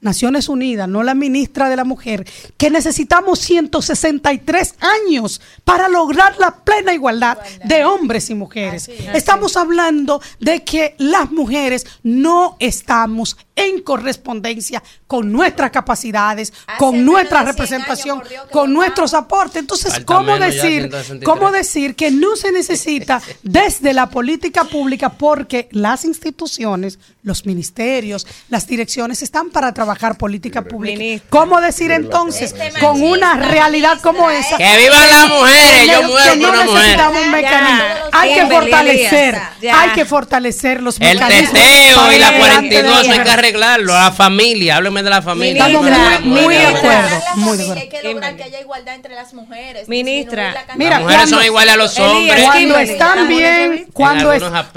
Naciones 0.01 0.49
Unidas, 0.49 0.89
no 0.89 1.03
la 1.03 1.15
ministra 1.15 1.69
de 1.69 1.75
la 1.75 1.85
Mujer, 1.85 2.25
que 2.57 2.71
necesitamos 2.71 3.41
163 3.41 4.75
años 4.79 5.41
para 5.65 5.89
lograr 5.89 6.39
la 6.39 6.55
plena 6.55 6.95
igualdad 6.95 7.39
de 7.65 7.85
hombres 7.85 8.31
y 8.31 8.35
mujeres. 8.35 8.89
Estamos 9.13 9.57
hablando 9.57 10.23
de 10.39 10.63
que 10.63 10.95
las 10.99 11.33
mujeres 11.33 11.85
no 12.05 12.57
estamos 12.61 13.37
en 13.57 13.83
correspondencia 13.83 14.81
con 15.09 15.33
nuestras 15.33 15.73
capacidades, 15.73 16.53
con 16.79 17.05
nuestra 17.05 17.43
representación, 17.43 18.23
con 18.53 18.73
nuestros 18.73 19.15
aportes. 19.15 19.57
Entonces, 19.57 19.95
Falta 19.95 20.07
¿cómo 20.07 20.39
decir, 20.39 20.83
163? 20.83 21.25
cómo 21.25 21.51
decir 21.51 21.97
que 21.97 22.13
no 22.13 22.37
se 22.37 22.53
necesita 22.53 23.21
desde 23.43 23.93
la 23.93 24.09
política 24.09 24.63
pública 24.63 25.09
porque 25.09 25.69
las 25.73 26.05
instituciones, 26.05 27.01
los 27.25 27.47
ministerios, 27.47 28.29
las 28.49 28.69
direcciones 28.69 29.23
están 29.23 29.51
para 29.51 29.75
trabajar 29.75 29.88
política 30.19 30.63
pública? 30.63 31.25
¿Cómo 31.31 31.61
decir 31.61 31.91
entonces 31.91 32.55
con 32.81 33.03
una 33.03 33.35
realidad 33.35 33.99
como 34.03 34.31
esa? 34.31 34.57
¡Que 34.57 34.77
vivan 34.79 35.09
las 35.11 35.29
mujeres! 35.29 35.87
Yo 35.87 36.01
que 36.01 36.07
muero 36.07 36.37
no 36.37 36.41
por 36.43 36.51
una 36.55 36.65
mujer. 36.65 36.81
necesitamos 36.83 37.23
un 37.23 37.31
mecanismo. 37.31 37.83
Hay 38.13 38.35
que 38.35 38.47
fortalecer, 38.47 39.39
hay 39.73 39.91
que 39.91 40.05
fortalecer 40.05 40.83
los 40.83 41.01
El 41.01 41.15
mecanismos. 41.19 41.53
teteo 41.53 41.97
para 42.01 42.15
y 42.15 42.19
la 42.19 42.29
ir 42.29 42.35
adelante 42.35 42.75
de 42.77 42.83
42 42.83 43.09
hay 43.09 43.25
que 43.25 43.31
arreglarlo. 43.31 43.93
La 43.95 44.13
familia, 44.13 44.77
hábleme 44.77 45.03
de 45.03 45.11
la 45.11 45.23
familia. 45.23 45.67
Estamos 45.67 45.91
muy- 46.25 46.31
muy 46.45 46.55
de 46.55 46.67
acuerdo. 46.67 47.17
Muy 47.37 47.57
de 47.57 47.65
Que 47.65 47.71
acuerdo. 47.71 47.81
hay 47.83 47.89
que 47.89 48.03
lograr 48.13 48.37
que 48.37 48.43
haya 48.45 48.61
igualdad 48.61 48.95
entre 48.95 49.15
las 49.15 49.35
mujeres. 49.35 49.89
Ministra, 49.89 50.55
Las 50.77 51.01
mujeres 51.01 51.31
son 51.31 51.45
iguales 51.45 51.75
a 51.75 51.77
los 51.77 51.99
hombres. 51.99 52.45
Cuando 52.45 52.79
están 52.79 53.29
bien, 53.29 53.87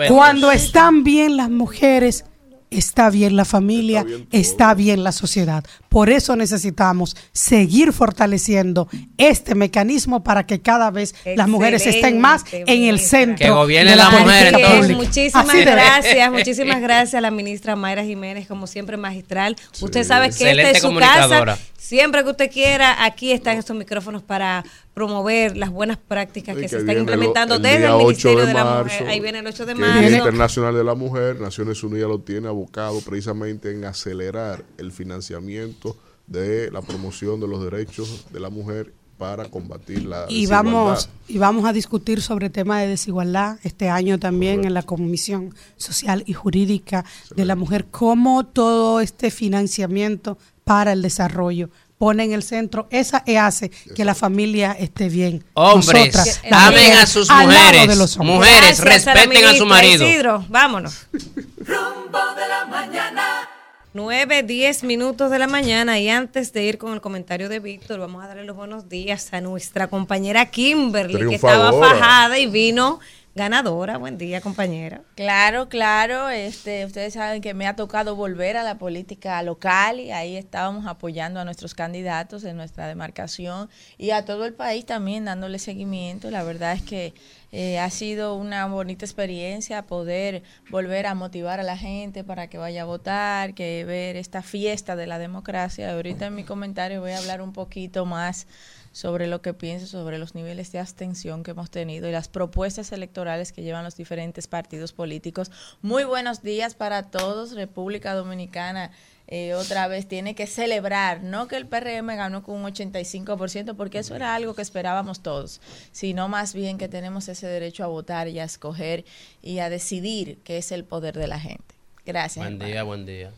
cuando 0.08 0.52
están 0.52 1.04
bien 1.04 1.38
las 1.38 1.50
mujeres, 1.50 2.26
está 2.72 3.10
bien 3.10 3.36
la 3.36 3.46
familia, 3.46 4.06
está 4.32 4.74
bien 4.74 5.04
la 5.04 5.12
sociedad. 5.12 5.64
Por 5.90 6.10
eso 6.10 6.36
necesitamos 6.36 7.16
seguir 7.34 7.94
fortaleciendo 7.94 8.88
este 9.18 9.54
mecanismo 9.56 10.24
para 10.24 10.48
que 10.48 10.62
cada 10.62 10.90
vez 10.90 11.14
las 11.36 11.48
mujeres 11.48 11.86
estén 11.86 12.20
más 12.20 12.46
en 12.52 12.84
el 12.84 13.00
centro 13.00 13.46
Que 13.46 13.52
gobierne 13.52 13.92
de 13.92 13.98
la 13.98 14.10
la 14.10 14.20
mujer, 14.20 14.54
pública. 14.54 14.96
Muchísimas 14.96 15.50
Así 15.50 15.62
gracias, 15.62 16.32
muchísimas 16.32 16.82
gracias 16.82 17.16
a 17.16 17.22
la 17.22 17.30
ministra 17.32 17.76
Mayra 17.76 18.04
Jiménez, 18.04 18.48
como 18.48 18.68
siempre 18.68 18.98
magistral. 18.98 19.56
usted 19.82 20.04
sabe 20.04 20.30
que 20.30 20.52
esta 20.52 20.72
es 20.72 20.82
su 20.82 20.96
casa. 20.96 21.58
Siempre 21.92 22.24
que 22.24 22.30
usted 22.30 22.50
quiera, 22.50 23.04
aquí 23.04 23.34
están 23.34 23.58
estos 23.58 23.76
micrófonos 23.76 24.24
para 24.24 24.64
promover 24.94 25.58
las 25.58 25.72
buenas 25.72 25.98
prácticas 25.98 26.56
que 26.56 26.62
que 26.62 26.70
se 26.70 26.78
están 26.78 27.00
implementando 27.00 27.56
el 27.56 27.62
desde 27.62 27.84
el 27.84 27.92
8 27.92 28.06
Ministerio 28.06 28.40
de 28.40 28.46
de, 28.46 28.54
la 28.54 28.64
marzo, 28.64 28.84
Mujer. 28.84 29.08
Ahí 29.10 29.20
viene 29.20 29.40
el 29.40 29.48
8 29.48 29.66
de 29.66 29.76
que 29.76 29.82
el 29.82 29.88
Día 29.92 30.02
marzo. 30.02 30.16
Internacional 30.16 30.74
de 30.74 30.84
la 30.86 30.96
Mujer, 30.96 31.42
Naciones 31.42 31.84
Unidas 31.84 32.08
lo 32.08 32.20
tiene 32.20 32.48
abocado 32.48 33.02
precisamente 33.02 33.74
en 33.74 33.84
acelerar 33.84 34.64
el 34.78 34.94
financiamiento 34.94 35.98
de 36.28 36.72
la 36.72 36.82
promoción 36.82 37.42
de 37.42 37.50
los 37.50 37.62
derechos 37.62 38.26
de 38.32 38.40
la 38.40 38.50
mujer 38.50 38.94
para 39.18 39.50
combatir 39.50 40.06
la 40.06 40.28
Y 40.30 40.48
desigualdad. 40.48 40.64
vamos, 40.64 41.10
y 41.28 41.38
vamos 41.40 41.66
a 41.66 41.74
discutir 41.74 42.22
sobre 42.22 42.50
tema 42.50 42.80
de 42.80 42.88
desigualdad 42.88 43.60
este 43.64 43.90
año 43.90 44.18
también 44.18 44.64
en 44.64 44.74
la 44.74 44.82
Comisión 44.82 45.54
Social 45.76 46.24
y 46.26 46.32
Jurídica 46.32 47.04
de 47.36 47.44
la 47.44 47.58
Mujer, 47.58 47.86
cómo 47.92 48.46
todo 48.46 49.02
este 49.02 49.30
financiamiento 49.30 50.38
para 50.64 50.94
el 50.94 51.02
desarrollo 51.02 51.70
pone 52.02 52.24
en 52.24 52.34
el 52.34 52.42
centro 52.42 52.88
esa 52.90 53.22
y 53.28 53.36
hace 53.36 53.70
que 53.70 54.04
la 54.04 54.16
familia 54.16 54.72
esté 54.72 55.08
bien. 55.08 55.44
Hombres, 55.54 56.16
Nosotras, 56.16 56.42
las 56.50 56.64
amen 56.64 56.80
mujeres, 56.80 57.00
a 57.00 57.06
sus 57.06 57.30
mujeres. 57.30 58.00
Mujeres, 58.18 58.82
Gracias 58.82 59.16
respeten 59.16 59.46
a 59.46 59.54
su 59.54 59.66
marido. 59.68 60.08
Isidro, 60.08 60.44
vámonos. 60.50 61.06
Rumbo 61.12 62.20
de 62.36 62.48
la 62.48 62.66
mañana. 62.66 63.48
9, 63.94 64.42
10 64.42 64.84
minutos 64.86 65.30
de 65.30 65.38
la 65.38 65.46
mañana 65.46 66.00
y 66.00 66.10
antes 66.10 66.54
de 66.54 66.64
ir 66.64 66.80
con 66.80 66.94
el 66.94 67.02
comentario 67.02 67.50
de 67.50 67.60
Víctor, 67.60 68.00
vamos 68.00 68.24
a 68.24 68.28
darle 68.30 68.46
los 68.46 68.56
buenos 68.56 68.90
días 68.90 69.32
a 69.32 69.42
nuestra 69.42 69.88
compañera 69.88 70.48
Kimberly, 70.48 71.28
que 71.28 71.36
estaba 71.36 71.72
fajada 71.72 72.40
y 72.40 72.48
vino 72.48 73.00
ganadora. 73.36 73.98
Buen 73.98 74.18
día, 74.18 74.42
compañera. 74.42 75.02
Claro, 75.16 75.70
claro. 75.70 76.30
Este, 76.30 76.86
ustedes 76.86 77.14
saben 77.14 77.42
que 77.42 77.54
me 77.54 77.68
ha 77.68 77.76
tocado 77.76 78.16
volver 78.16 78.58
a 78.58 78.64
la 78.64 78.78
política 78.78 79.42
local 79.44 80.00
y 80.00 80.12
ahí 80.12 80.36
estábamos 80.36 80.86
apoyando 80.86 81.40
a 81.40 81.46
nuestros 81.46 81.74
candidatos 81.74 82.44
en 82.44 82.58
nuestra 82.58 82.88
demarcación 82.88 83.70
y 83.98 84.12
a 84.12 84.26
todo 84.26 84.46
el 84.46 84.54
país 84.54 84.86
también 84.86 85.26
dándole 85.26 85.60
seguimiento. 85.60 86.30
La 86.30 86.44
verdad 86.44 86.74
es 86.74 86.82
que 86.82 87.14
eh, 87.54 87.80
ha 87.80 87.90
sido 87.90 88.36
una 88.36 88.66
bonita 88.68 89.06
experiencia 89.06 89.86
poder 89.86 90.44
volver 90.70 91.06
a 91.06 91.16
motivar 91.16 91.60
a 91.60 91.64
la 91.64 91.78
gente 91.78 92.24
para 92.24 92.48
que 92.48 92.58
vaya 92.58 92.84
a 92.84 92.86
votar, 92.86 93.54
que 93.54 93.84
ver 93.86 94.16
esta 94.16 94.42
fiesta 94.42 94.96
de 94.96 95.08
la 95.08 95.20
democracia. 95.20 95.94
Ahorita 95.94 96.28
en 96.28 96.36
mi 96.36 96.44
comentario 96.44 97.02
voy 97.02 97.12
a 97.12 97.18
hablar 97.18 97.42
un 97.42 97.54
poquito 97.54 98.06
más 98.06 98.48
sobre 98.92 99.28
lo 99.28 99.42
que 99.42 99.54
pienso 99.54 99.88
sobre 99.88 100.18
los 100.18 100.36
niveles 100.36 100.72
de 100.72 100.80
abstención 100.80 101.44
que 101.44 101.52
hemos 101.52 101.72
tenido 101.72 102.08
y 102.08 102.12
las 102.12 102.28
propuestas 102.28 102.92
electorales 102.92 103.52
que 103.52 103.64
llevan 103.64 103.84
los 103.84 103.96
diferentes 103.96 104.48
partidos 104.48 104.94
políticos. 104.94 105.52
Muy 105.82 106.04
buenos 106.04 106.42
días 106.44 106.76
para 106.76 107.04
todos. 107.04 107.54
República 107.54 108.14
Dominicana 108.14 108.92
eh, 109.28 109.54
otra 109.54 109.88
vez 109.88 110.08
tiene 110.08 110.36
que 110.36 110.46
celebrar, 110.46 111.24
no 111.24 111.48
que 111.48 111.56
el 111.56 111.66
PRM 111.66 112.08
ganó 112.18 112.44
con 112.44 112.56
un 112.56 112.64
85%, 112.64 113.78
porque 113.78 114.00
eso 114.00 114.14
era 114.14 114.36
algo 114.36 114.56
que 114.56 114.62
esperábamos 114.62 115.22
todos, 115.22 115.62
sino 115.94 116.28
más 116.28 116.54
bien 116.54 116.78
que 116.78 116.90
tenemos 116.90 117.30
ese 117.30 117.48
derecho 117.48 117.86
a 117.86 117.88
votar 117.88 118.28
y 118.28 118.40
a 118.40 118.44
escoger 118.44 119.06
y 119.42 119.60
a 119.60 119.70
decidir 119.70 120.40
qué 120.44 120.58
es 120.58 120.74
el 120.74 120.84
poder 120.84 121.18
de 121.18 121.28
la 121.28 121.40
gente. 121.40 121.76
Gracias. 122.06 122.44
Buen 122.44 122.56
hermano. 122.56 122.72
día, 122.72 122.84
buen 122.84 123.06
día. 123.06 123.32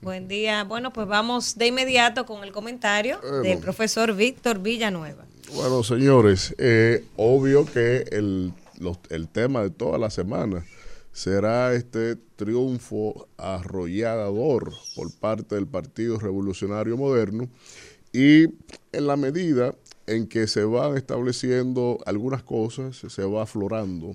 Buen 0.00 0.26
día. 0.28 0.64
Bueno, 0.64 0.92
pues 0.92 1.06
vamos 1.06 1.56
de 1.58 1.66
inmediato 1.66 2.24
con 2.24 2.42
el 2.44 2.52
comentario 2.52 3.18
Bueno. 3.20 3.40
del 3.42 3.58
profesor 3.58 4.14
Víctor 4.14 4.60
Villanueva. 4.60 5.24
Bueno, 5.54 5.82
señores, 5.84 6.54
eh, 6.58 7.04
obvio 7.16 7.66
que 7.66 8.04
el, 8.10 8.52
los- 8.78 8.98
el 9.10 9.28
tema 9.28 9.62
de 9.62 9.70
toda 9.70 9.98
la 9.98 10.10
semana 10.10 10.64
será 11.12 11.74
este 11.74 12.16
triunfo 12.36 13.28
arrollador 13.36 14.72
por 14.94 15.12
parte 15.14 15.54
del 15.54 15.66
Partido 15.66 16.18
Revolucionario 16.18 16.96
Moderno 16.96 17.48
y 18.12 18.44
en 18.92 19.06
la 19.06 19.16
medida 19.16 19.74
en 20.06 20.26
que 20.26 20.46
se 20.46 20.64
van 20.64 20.96
estableciendo 20.96 21.98
algunas 22.06 22.42
cosas, 22.42 22.96
se 23.08 23.24
va 23.24 23.42
aflorando, 23.42 24.14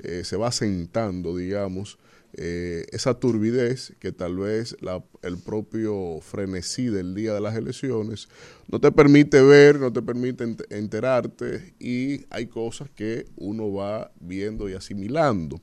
eh, 0.00 0.22
se 0.24 0.36
va 0.36 0.52
sentando, 0.52 1.36
digamos, 1.36 1.98
eh, 2.34 2.86
esa 2.92 3.14
turbidez 3.18 3.94
que 3.98 4.12
tal 4.12 4.36
vez 4.36 4.76
el 5.22 5.38
propio 5.38 6.20
frenesí 6.20 6.86
del 6.86 7.14
día 7.14 7.34
de 7.34 7.40
las 7.40 7.54
elecciones 7.56 8.28
no 8.68 8.80
te 8.80 8.90
permite 8.92 9.42
ver, 9.42 9.78
no 9.78 9.92
te 9.92 10.02
permite 10.02 10.44
ent- 10.44 10.66
enterarte 10.70 11.74
y 11.78 12.24
hay 12.30 12.46
cosas 12.46 12.90
que 12.90 13.26
uno 13.36 13.72
va 13.72 14.12
viendo 14.20 14.68
y 14.68 14.74
asimilando. 14.74 15.60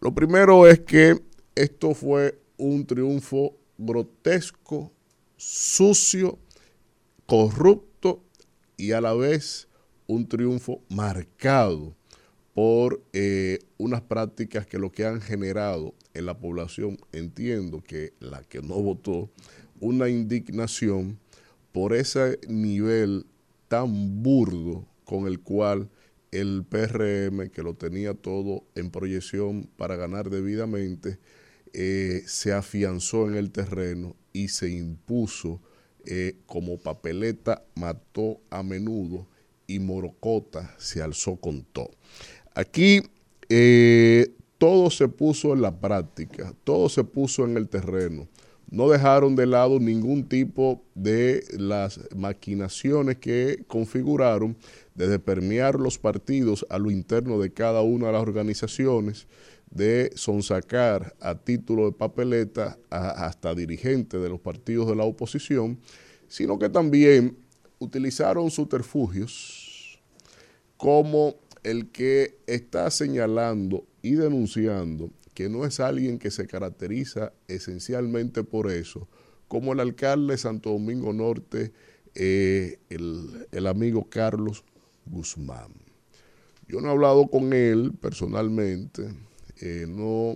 Lo 0.00 0.14
primero 0.14 0.66
es 0.66 0.80
que 0.80 1.20
esto 1.54 1.94
fue 1.94 2.38
un 2.56 2.86
triunfo 2.86 3.56
grotesco, 3.76 4.92
sucio, 5.36 6.38
corrupto 7.26 8.24
y 8.76 8.92
a 8.92 9.00
la 9.00 9.14
vez 9.14 9.68
un 10.06 10.26
triunfo 10.26 10.80
marcado 10.88 11.94
por 12.54 13.02
eh, 13.12 13.60
unas 13.76 14.00
prácticas 14.02 14.66
que 14.66 14.78
lo 14.78 14.90
que 14.90 15.04
han 15.04 15.20
generado 15.20 15.94
en 16.18 16.26
la 16.26 16.38
población, 16.38 16.98
entiendo 17.12 17.82
que 17.82 18.12
la 18.20 18.42
que 18.42 18.60
no 18.60 18.74
votó, 18.74 19.30
una 19.80 20.08
indignación 20.08 21.18
por 21.72 21.94
ese 21.94 22.38
nivel 22.48 23.26
tan 23.68 24.22
burdo 24.22 24.86
con 25.04 25.26
el 25.26 25.40
cual 25.40 25.88
el 26.30 26.64
PRM, 26.68 27.50
que 27.50 27.62
lo 27.62 27.74
tenía 27.74 28.14
todo 28.14 28.64
en 28.74 28.90
proyección 28.90 29.70
para 29.76 29.96
ganar 29.96 30.28
debidamente, 30.28 31.18
eh, 31.72 32.22
se 32.26 32.52
afianzó 32.52 33.28
en 33.28 33.36
el 33.36 33.50
terreno 33.50 34.16
y 34.32 34.48
se 34.48 34.70
impuso 34.70 35.60
eh, 36.04 36.36
como 36.46 36.78
papeleta 36.78 37.64
mató 37.74 38.40
a 38.50 38.62
menudo 38.62 39.26
y 39.66 39.78
Morocota 39.78 40.74
se 40.78 41.02
alzó 41.02 41.36
con 41.36 41.62
todo. 41.64 41.90
Aquí 42.54 43.02
eh, 43.48 44.34
todo 44.58 44.90
se 44.90 45.08
puso 45.08 45.54
en 45.54 45.62
la 45.62 45.80
práctica, 45.80 46.52
todo 46.64 46.88
se 46.88 47.04
puso 47.04 47.44
en 47.44 47.56
el 47.56 47.68
terreno. 47.68 48.28
No 48.70 48.90
dejaron 48.90 49.34
de 49.34 49.46
lado 49.46 49.80
ningún 49.80 50.28
tipo 50.28 50.82
de 50.94 51.42
las 51.56 52.00
maquinaciones 52.14 53.16
que 53.16 53.64
configuraron 53.66 54.58
desde 54.94 55.18
permear 55.18 55.76
los 55.76 55.98
partidos 55.98 56.66
a 56.68 56.78
lo 56.78 56.90
interno 56.90 57.38
de 57.38 57.50
cada 57.50 57.80
una 57.80 58.08
de 58.08 58.12
las 58.12 58.22
organizaciones, 58.22 59.26
de 59.70 60.10
sonsacar 60.16 61.14
a 61.20 61.34
título 61.36 61.86
de 61.86 61.92
papeleta 61.92 62.78
hasta 62.90 63.54
dirigentes 63.54 64.20
de 64.20 64.28
los 64.28 64.40
partidos 64.40 64.88
de 64.88 64.96
la 64.96 65.04
oposición, 65.04 65.78
sino 66.26 66.58
que 66.58 66.68
también 66.68 67.38
utilizaron 67.78 68.50
subterfugios 68.50 69.98
como 70.76 71.36
el 71.62 71.90
que 71.90 72.38
está 72.46 72.90
señalando 72.90 73.84
y 74.02 74.12
denunciando 74.12 75.10
que 75.34 75.48
no 75.48 75.64
es 75.64 75.78
alguien 75.80 76.18
que 76.18 76.30
se 76.30 76.46
caracteriza 76.46 77.32
esencialmente 77.46 78.42
por 78.42 78.70
eso, 78.70 79.08
como 79.46 79.72
el 79.72 79.80
alcalde 79.80 80.32
de 80.32 80.38
Santo 80.38 80.70
Domingo 80.70 81.12
Norte, 81.12 81.72
eh, 82.14 82.80
el, 82.88 83.46
el 83.52 83.66
amigo 83.68 84.08
Carlos 84.10 84.64
Guzmán. 85.06 85.72
Yo 86.66 86.80
no 86.80 86.88
he 86.88 86.90
hablado 86.90 87.28
con 87.28 87.52
él 87.52 87.92
personalmente, 88.00 89.08
eh, 89.60 89.86
no, 89.88 90.34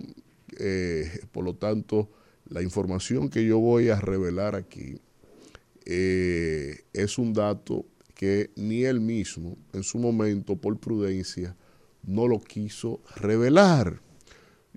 eh, 0.57 1.19
por 1.31 1.43
lo 1.43 1.55
tanto, 1.55 2.09
la 2.47 2.61
información 2.61 3.29
que 3.29 3.45
yo 3.45 3.59
voy 3.59 3.89
a 3.89 3.99
revelar 3.99 4.55
aquí 4.55 5.01
es 5.85 7.17
un 7.17 7.33
dato 7.33 7.85
que 8.15 8.51
ni 8.55 8.85
él 8.85 9.01
mismo, 9.01 9.57
en 9.73 9.83
su 9.83 9.97
momento, 9.97 10.55
por 10.55 10.79
prudencia, 10.79 11.57
no 12.03 12.27
lo 12.27 12.39
quiso 12.39 13.01
revelar. 13.15 14.01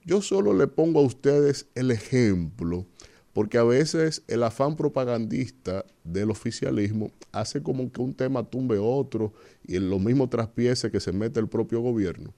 Yo 0.05 0.23
solo 0.23 0.55
le 0.55 0.69
pongo 0.69 1.01
a 1.01 1.05
ustedes 1.05 1.67
el 1.75 1.91
ejemplo, 1.91 2.87
porque 3.33 3.59
a 3.59 3.65
veces 3.65 4.23
el 4.29 4.45
afán 4.45 4.77
propagandista 4.77 5.85
del 6.05 6.31
oficialismo 6.31 7.11
hace 7.33 7.63
como 7.63 7.91
que 7.93 8.01
un 8.01 8.15
tema 8.15 8.49
tumbe 8.49 8.79
otro 8.79 9.33
y 9.67 9.77
en 9.77 9.91
los 9.91 10.01
mismos 10.01 10.31
traspiés 10.31 10.87
que 10.91 11.01
se 11.01 11.13
mete 11.13 11.41
el 11.41 11.49
propio 11.49 11.81
gobierno. 11.81 12.33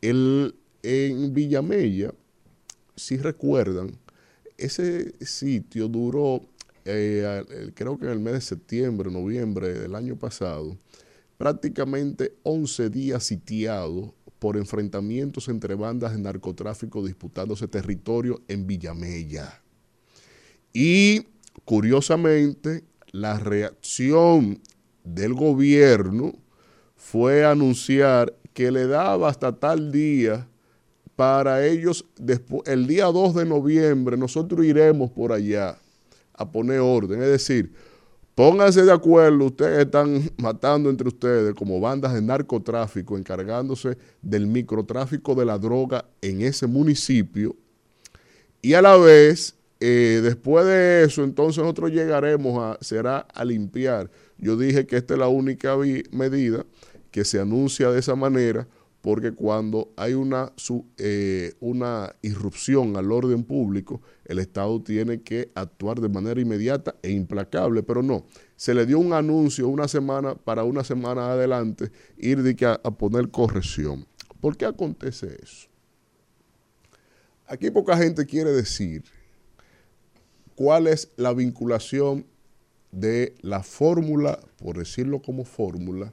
El, 0.00 0.54
en 0.82 1.34
Villamella, 1.34 2.14
si 2.96 3.16
recuerdan, 3.16 3.98
ese 4.56 5.12
sitio 5.24 5.88
duró, 5.88 6.46
eh, 6.84 7.72
creo 7.74 7.98
que 7.98 8.06
en 8.06 8.12
el 8.12 8.20
mes 8.20 8.34
de 8.34 8.40
septiembre, 8.40 9.10
noviembre 9.10 9.74
del 9.74 9.94
año 9.94 10.16
pasado, 10.16 10.78
prácticamente 11.36 12.34
11 12.42 12.90
días 12.90 13.24
sitiado 13.24 14.14
por 14.38 14.56
enfrentamientos 14.56 15.48
entre 15.48 15.74
bandas 15.74 16.12
de 16.12 16.20
narcotráfico 16.20 17.04
disputándose 17.04 17.68
territorio 17.68 18.42
en 18.48 18.66
Villamella. 18.66 19.62
Y 20.72 21.26
curiosamente, 21.64 22.84
la 23.10 23.38
reacción 23.38 24.60
del 25.04 25.34
gobierno 25.34 26.34
fue 26.94 27.44
anunciar 27.44 28.36
que 28.52 28.70
le 28.70 28.86
daba 28.86 29.28
hasta 29.28 29.58
tal 29.58 29.90
día 29.90 30.48
para 31.16 31.66
ellos, 31.66 32.04
después, 32.16 32.62
el 32.68 32.86
día 32.86 33.06
2 33.06 33.34
de 33.34 33.44
noviembre, 33.44 34.16
nosotros 34.16 34.64
iremos 34.64 35.10
por 35.10 35.32
allá 35.32 35.76
a 36.32 36.52
poner 36.52 36.78
orden. 36.78 37.20
Es 37.20 37.28
decir, 37.28 37.72
pónganse 38.38 38.84
de 38.84 38.92
acuerdo, 38.92 39.46
ustedes 39.46 39.80
están 39.80 40.30
matando 40.36 40.90
entre 40.90 41.08
ustedes 41.08 41.56
como 41.56 41.80
bandas 41.80 42.14
de 42.14 42.22
narcotráfico, 42.22 43.18
encargándose 43.18 43.98
del 44.22 44.46
microtráfico 44.46 45.34
de 45.34 45.44
la 45.44 45.58
droga 45.58 46.04
en 46.22 46.42
ese 46.42 46.68
municipio. 46.68 47.56
Y 48.62 48.74
a 48.74 48.82
la 48.82 48.96
vez, 48.96 49.56
eh, 49.80 50.20
después 50.22 50.64
de 50.66 51.02
eso, 51.02 51.24
entonces 51.24 51.64
nosotros 51.64 51.90
llegaremos 51.90 52.62
a, 52.62 52.78
será 52.80 53.26
a 53.34 53.44
limpiar. 53.44 54.08
Yo 54.36 54.56
dije 54.56 54.86
que 54.86 54.98
esta 54.98 55.14
es 55.14 55.18
la 55.18 55.26
única 55.26 55.76
medida 56.12 56.64
que 57.10 57.24
se 57.24 57.40
anuncia 57.40 57.90
de 57.90 57.98
esa 57.98 58.14
manera 58.14 58.68
porque 59.08 59.32
cuando 59.32 59.90
hay 59.96 60.12
una, 60.12 60.52
eh, 60.98 61.54
una 61.60 62.14
irrupción 62.20 62.94
al 62.98 63.10
orden 63.10 63.42
público, 63.42 64.02
el 64.26 64.38
Estado 64.38 64.82
tiene 64.82 65.22
que 65.22 65.50
actuar 65.54 65.98
de 65.98 66.10
manera 66.10 66.38
inmediata 66.38 66.94
e 67.00 67.12
implacable, 67.12 67.82
pero 67.82 68.02
no. 68.02 68.26
Se 68.56 68.74
le 68.74 68.84
dio 68.84 68.98
un 68.98 69.14
anuncio 69.14 69.66
una 69.66 69.88
semana 69.88 70.34
para 70.34 70.64
una 70.64 70.84
semana 70.84 71.32
adelante 71.32 71.90
ir 72.18 72.42
de 72.42 72.54
que 72.54 72.66
a, 72.66 72.72
a 72.84 72.90
poner 72.90 73.30
corrección. 73.30 74.06
¿Por 74.42 74.58
qué 74.58 74.66
acontece 74.66 75.38
eso? 75.42 75.68
Aquí 77.46 77.70
poca 77.70 77.96
gente 77.96 78.26
quiere 78.26 78.52
decir 78.52 79.04
cuál 80.54 80.86
es 80.86 81.12
la 81.16 81.32
vinculación 81.32 82.26
de 82.92 83.34
la 83.40 83.62
fórmula, 83.62 84.38
por 84.58 84.76
decirlo 84.76 85.22
como 85.22 85.46
fórmula, 85.46 86.12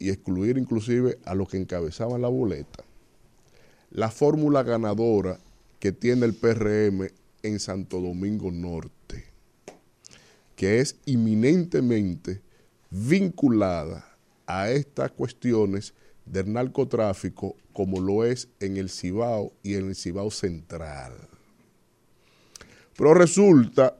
y 0.00 0.08
excluir 0.08 0.58
inclusive 0.58 1.18
a 1.24 1.36
los 1.36 1.48
que 1.48 1.58
encabezaban 1.58 2.22
la 2.22 2.28
boleta, 2.28 2.82
la 3.90 4.10
fórmula 4.10 4.64
ganadora 4.64 5.38
que 5.78 5.92
tiene 5.92 6.26
el 6.26 6.34
PRM 6.34 7.08
en 7.42 7.60
Santo 7.60 8.00
Domingo 8.00 8.50
Norte, 8.50 9.26
que 10.56 10.80
es 10.80 10.96
inminentemente 11.04 12.40
vinculada 12.90 14.16
a 14.46 14.70
estas 14.70 15.12
cuestiones 15.12 15.94
del 16.24 16.52
narcotráfico 16.52 17.56
como 17.72 18.00
lo 18.00 18.24
es 18.24 18.48
en 18.58 18.76
el 18.76 18.88
Cibao 18.90 19.52
y 19.62 19.74
en 19.74 19.88
el 19.88 19.94
Cibao 19.94 20.30
Central. 20.30 21.12
Pero 22.96 23.14
resulta 23.14 23.96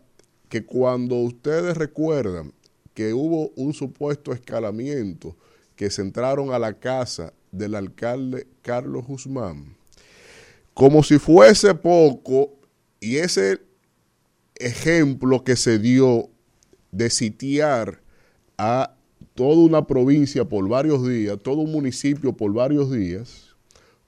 que 0.49 0.65
cuando 0.65 1.17
ustedes 1.17 1.77
recuerdan 1.77 2.53
que 2.95 3.15
hubo 3.15 3.51
un 3.57 3.73
supuesto 3.73 4.33
escalamiento 4.33 5.37
que 5.81 5.91
se 5.91 6.03
entraron 6.03 6.53
a 6.53 6.59
la 6.59 6.75
casa 6.75 7.33
del 7.53 7.75
alcalde 7.75 8.47
Carlos 8.61 9.07
Guzmán, 9.07 9.79
como 10.75 11.03
si 11.03 11.19
fuese 11.19 11.75
poco, 11.75 12.53
y 13.01 13.17
ese 13.17 13.63
ejemplo 14.57 15.43
que 15.43 15.57
se 15.57 15.79
dio 15.79 16.29
de 16.93 17.09
sitiar 17.09 18.03
a 18.59 18.95
toda 19.35 19.57
una 19.57 19.87
provincia 19.87 20.45
por 20.45 20.69
varios 20.69 21.09
días, 21.09 21.39
todo 21.43 21.63
un 21.63 21.73
municipio 21.73 22.37
por 22.37 22.53
varios 22.53 22.93
días, 22.93 23.57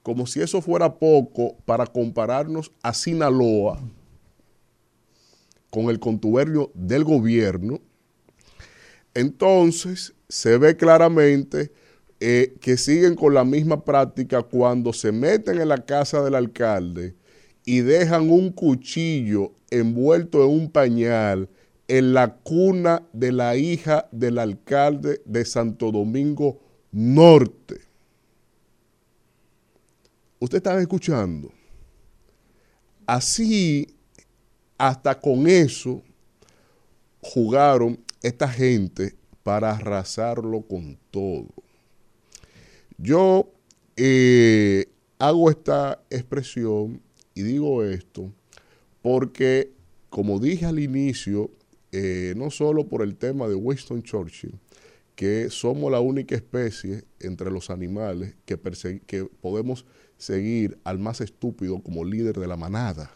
como 0.03 0.27
si 0.27 0.41
eso 0.41 0.61
fuera 0.61 0.99
poco 0.99 1.57
para 1.65 1.87
compararnos 1.87 2.71
a 2.83 2.93
Sinaloa 2.93 3.81
con 5.71 5.89
el 5.89 5.99
contubernio 5.99 6.69
del 6.75 7.03
gobierno, 7.03 7.81
entonces 9.15 10.13
se 10.33 10.57
ve 10.57 10.75
claramente 10.75 11.71
eh, 12.19 12.55
que 12.59 12.75
siguen 12.75 13.13
con 13.13 13.35
la 13.35 13.43
misma 13.43 13.85
práctica 13.85 14.41
cuando 14.41 14.91
se 14.91 15.11
meten 15.11 15.61
en 15.61 15.69
la 15.69 15.85
casa 15.85 16.23
del 16.23 16.33
alcalde 16.33 17.15
y 17.65 17.81
dejan 17.81 18.31
un 18.31 18.51
cuchillo 18.51 19.51
envuelto 19.69 20.43
en 20.43 20.49
un 20.49 20.71
pañal 20.71 21.47
en 21.87 22.15
la 22.15 22.33
cuna 22.33 23.03
de 23.13 23.31
la 23.31 23.55
hija 23.55 24.09
del 24.11 24.39
alcalde 24.39 25.21
de 25.23 25.45
Santo 25.45 25.91
Domingo 25.91 26.59
Norte. 26.91 27.81
Usted 30.39 30.57
están 30.57 30.79
escuchando. 30.79 31.51
Así, 33.05 33.95
hasta 34.79 35.19
con 35.19 35.45
eso, 35.45 36.01
jugaron 37.21 37.99
esta 38.23 38.47
gente 38.47 39.15
para 39.43 39.71
arrasarlo 39.71 40.61
con 40.61 40.97
todo. 41.11 41.49
Yo 42.97 43.51
eh, 43.97 44.87
hago 45.19 45.49
esta 45.49 46.01
expresión 46.09 47.01
y 47.35 47.43
digo 47.43 47.83
esto 47.83 48.31
porque, 49.01 49.73
como 50.09 50.39
dije 50.39 50.65
al 50.65 50.79
inicio, 50.79 51.51
eh, 51.91 52.33
no 52.37 52.49
solo 52.49 52.87
por 52.87 53.01
el 53.01 53.15
tema 53.15 53.47
de 53.47 53.55
Winston 53.55 54.01
Churchill, 54.01 54.57
que 55.15 55.49
somos 55.49 55.91
la 55.91 55.99
única 55.99 56.35
especie 56.35 57.03
entre 57.19 57.51
los 57.51 57.69
animales 57.69 58.35
que, 58.45 58.57
que 59.05 59.25
podemos 59.25 59.85
seguir 60.17 60.79
al 60.83 60.99
más 60.99 61.21
estúpido 61.21 61.83
como 61.83 62.05
líder 62.05 62.39
de 62.39 62.47
la 62.47 62.57
manada, 62.57 63.11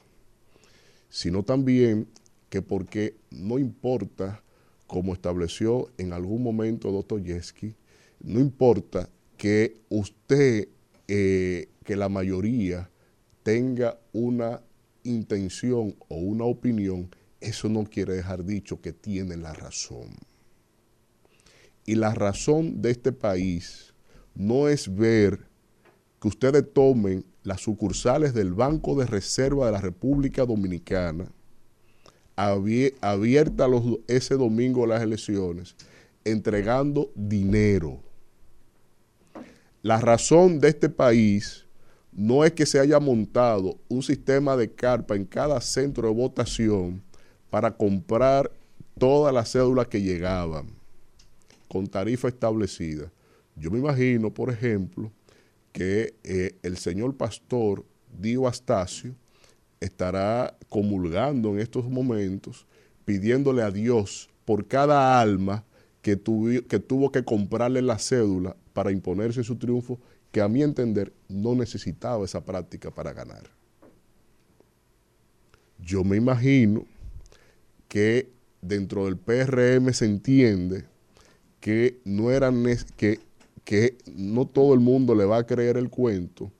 sino 1.09 1.43
también 1.43 2.07
que 2.49 2.61
porque 2.61 3.15
no 3.31 3.57
importa 3.57 4.43
como 4.87 5.13
estableció 5.13 5.91
en 5.97 6.13
algún 6.13 6.41
momento 6.41 6.91
Dostoyevsky, 6.91 7.75
no 8.21 8.39
importa 8.39 9.09
que 9.37 9.81
usted, 9.89 10.69
eh, 11.07 11.69
que 11.83 11.95
la 11.95 12.09
mayoría 12.09 12.89
tenga 13.43 13.99
una 14.13 14.61
intención 15.03 15.95
o 16.07 16.17
una 16.17 16.45
opinión, 16.45 17.09
eso 17.39 17.69
no 17.69 17.83
quiere 17.83 18.15
dejar 18.15 18.43
dicho 18.43 18.81
que 18.81 18.93
tiene 18.93 19.37
la 19.37 19.53
razón. 19.53 20.09
Y 21.85 21.95
la 21.95 22.13
razón 22.13 22.81
de 22.81 22.91
este 22.91 23.11
país 23.11 23.93
no 24.35 24.67
es 24.67 24.93
ver 24.93 25.47
que 26.19 26.27
ustedes 26.27 26.65
tomen 26.73 27.23
las 27.43 27.61
sucursales 27.61 28.33
del 28.33 28.53
Banco 28.53 28.95
de 28.95 29.05
Reserva 29.05 29.67
de 29.67 29.71
la 29.71 29.81
República 29.81 30.45
Dominicana 30.45 31.31
abierta 32.37 33.67
los, 33.67 33.83
ese 34.07 34.35
domingo 34.35 34.85
las 34.85 35.01
elecciones, 35.01 35.75
entregando 36.23 37.11
dinero. 37.15 37.99
La 39.81 39.99
razón 39.99 40.59
de 40.59 40.69
este 40.69 40.89
país 40.89 41.65
no 42.11 42.45
es 42.45 42.53
que 42.53 42.65
se 42.65 42.79
haya 42.79 42.99
montado 42.99 43.77
un 43.89 44.03
sistema 44.03 44.55
de 44.55 44.71
carpa 44.71 45.15
en 45.15 45.25
cada 45.25 45.59
centro 45.61 46.07
de 46.07 46.13
votación 46.13 47.01
para 47.49 47.75
comprar 47.75 48.51
todas 48.97 49.33
las 49.33 49.51
cédulas 49.51 49.87
que 49.87 50.01
llegaban 50.01 50.67
con 51.67 51.87
tarifa 51.87 52.27
establecida. 52.27 53.11
Yo 53.55 53.71
me 53.71 53.79
imagino, 53.79 54.33
por 54.33 54.51
ejemplo, 54.51 55.11
que 55.71 56.15
eh, 56.23 56.55
el 56.63 56.77
señor 56.77 57.15
pastor 57.15 57.85
Dio 58.19 58.47
Astacio 58.47 59.15
estará 59.79 60.57
comulgando 60.69 61.53
en 61.53 61.59
estos 61.59 61.85
momentos 61.89 62.65
pidiéndole 63.05 63.61
a 63.61 63.71
Dios 63.71 64.29
por 64.43 64.67
cada 64.67 65.19
alma 65.19 65.63
que, 66.01 66.19
que 66.67 66.79
tuvo 66.79 67.11
que 67.11 67.23
comprarle 67.23 67.81
la 67.81 67.99
cédula 67.99 68.55
para 68.73 68.91
imponerse 68.91 69.43
su 69.43 69.55
triunfo, 69.55 69.99
que 70.31 70.41
a 70.41 70.47
mi 70.47 70.61
entender 70.61 71.13
no 71.27 71.55
necesitaba 71.55 72.25
esa 72.25 72.43
práctica 72.43 72.91
para 72.91 73.13
ganar. 73.13 73.43
Yo 75.79 76.03
me 76.03 76.17
imagino 76.17 76.85
que 77.87 78.29
dentro 78.61 79.05
del 79.05 79.17
PRM 79.17 79.93
se 79.93 80.05
entiende 80.05 80.85
que 81.59 81.99
no 82.05 82.27
que, 82.95 83.19
que 83.63 83.97
no 84.15 84.47
todo 84.47 84.73
el 84.73 84.79
mundo 84.79 85.15
le 85.15 85.25
va 85.25 85.37
a 85.37 85.45
creer 85.45 85.77
el 85.77 85.89
cuento, 85.89 86.51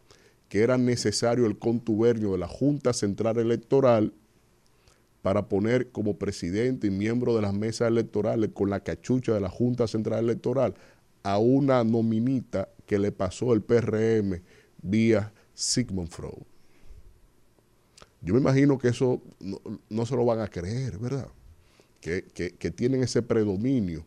que 0.50 0.62
era 0.62 0.78
necesario 0.78 1.46
el 1.46 1.58
contubernio 1.58 2.32
de 2.32 2.38
la 2.38 2.48
Junta 2.48 2.94
Central 2.94 3.38
Electoral 3.38 4.14
para 5.22 5.50
poner 5.50 5.92
como 5.92 6.18
presidente 6.18 6.88
y 6.88 6.92
miembro 6.92 7.36
de 7.36 7.42
las 7.42 7.54
mesas 7.54 7.90
electorales 7.90 8.52
con 8.54 8.70
la 8.70 8.80
cachucha 8.82 9.34
de 9.34 9.42
la 9.42 9.50
Junta 9.50 9.88
Central 9.88 10.24
Electoral 10.24 10.76
a 11.24 11.38
una 11.38 11.84
nominita 11.84 12.70
que 12.86 12.98
le 13.00 13.12
pasó 13.12 13.54
el 13.54 13.62
PRM 13.62 14.42
vía 14.82 15.34
Sigmund 15.54 16.10
Freud. 16.10 16.44
Yo 18.22 18.34
me 18.34 18.40
imagino 18.40 18.78
que 18.78 18.88
eso 18.90 19.22
no, 19.40 19.60
no 19.90 20.06
se 20.06 20.16
lo 20.16 20.26
van 20.26 20.40
a 20.40 20.48
creer, 20.48 20.98
¿verdad? 20.98 21.28
Que, 22.02 22.24
que- 22.34 22.52
que 22.56 22.72
tienen 22.72 23.04
ese 23.04 23.22
predominio 23.22 24.06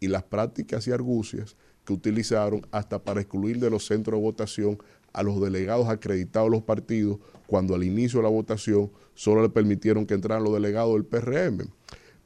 y 0.00 0.08
las 0.08 0.22
prácticas 0.24 0.86
y 0.86 0.92
argucias 0.92 1.56
que 1.84 1.92
utilizaron 1.92 2.66
hasta 2.70 3.02
para 3.02 3.20
excluir 3.20 3.58
de 3.58 3.70
los 3.70 3.86
centros 3.86 4.18
de 4.18 4.22
votación 4.22 4.78
a 5.12 5.22
los 5.22 5.40
delegados 5.40 5.88
acreditados 5.88 6.50
de 6.50 6.56
los 6.56 6.64
partidos 6.64 7.18
cuando 7.46 7.74
al 7.74 7.84
inicio 7.84 8.20
de 8.20 8.24
la 8.24 8.30
votación 8.30 8.90
solo 9.14 9.42
le 9.42 9.48
permitieron 9.48 10.06
que 10.06 10.14
entraran 10.14 10.44
los 10.44 10.54
delegados 10.54 10.94
del 10.94 11.04
PRM. 11.04 11.70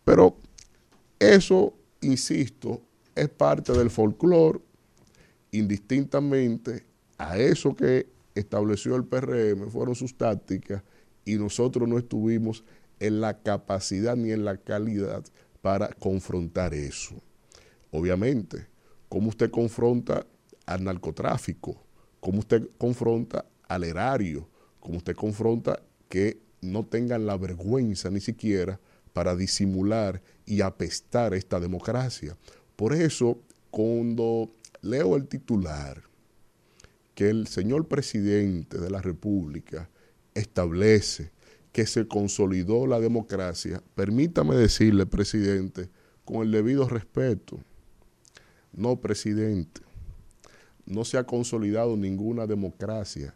Pero 0.05 0.37
eso, 1.19 1.75
insisto, 2.01 2.83
es 3.15 3.29
parte 3.29 3.73
del 3.73 3.91
folclore, 3.91 4.61
indistintamente 5.51 6.85
a 7.19 7.39
eso 7.39 7.75
que 7.75 8.09
estableció 8.35 8.95
el 8.97 9.05
PRM, 9.05 9.71
fueron 9.71 9.95
sus 9.95 10.17
tácticas 10.17 10.83
y 11.25 11.37
nosotros 11.37 11.89
no 11.89 11.99
estuvimos 11.99 12.65
en 13.01 13.21
la 13.21 13.43
capacidad 13.43 14.17
ni 14.17 14.31
en 14.33 14.45
la 14.45 14.59
calidad 14.59 15.25
para 15.61 15.89
confrontar 15.89 16.75
eso. 16.75 17.15
Obviamente, 17.91 18.67
¿cómo 19.09 19.29
usted 19.31 19.51
confronta 19.51 20.27
al 20.67 20.85
narcotráfico? 20.85 21.86
¿Cómo 22.27 22.41
usted 22.41 22.69
confronta 22.77 23.45
al 23.69 23.85
erario? 23.85 24.49
¿Cómo 24.81 24.97
usted 24.97 25.15
confronta 25.15 25.81
que 26.09 26.41
no 26.61 26.85
tengan 26.85 27.25
la 27.25 27.37
vergüenza 27.37 28.11
ni 28.11 28.19
siquiera 28.19 28.81
para 29.13 29.37
disimular 29.37 30.21
y 30.45 30.61
apestar 30.61 31.35
esta 31.35 31.61
democracia? 31.61 32.37
Por 32.75 32.95
eso, 32.95 33.39
cuando 33.71 34.51
leo 34.83 35.15
el 35.15 35.29
titular, 35.29 36.03
que 37.15 37.31
el 37.31 37.47
señor 37.47 37.87
presidente 37.87 38.77
de 38.77 38.91
la 38.91 39.01
República 39.01 39.89
establece 40.35 41.31
que 41.71 41.87
se 41.87 42.09
consolidó 42.09 42.89
la 42.89 42.99
democracia, 42.99 43.81
permítame 43.95 44.57
decirle, 44.57 45.07
presidente, 45.07 45.91
con 46.25 46.43
el 46.43 46.51
debido 46.51 46.89
respeto, 46.89 47.61
no, 48.73 48.97
presidente, 48.97 49.86
no 50.87 51.05
se 51.05 51.19
ha 51.19 51.25
consolidado 51.25 51.97
ninguna 51.97 52.47
democracia. 52.47 53.35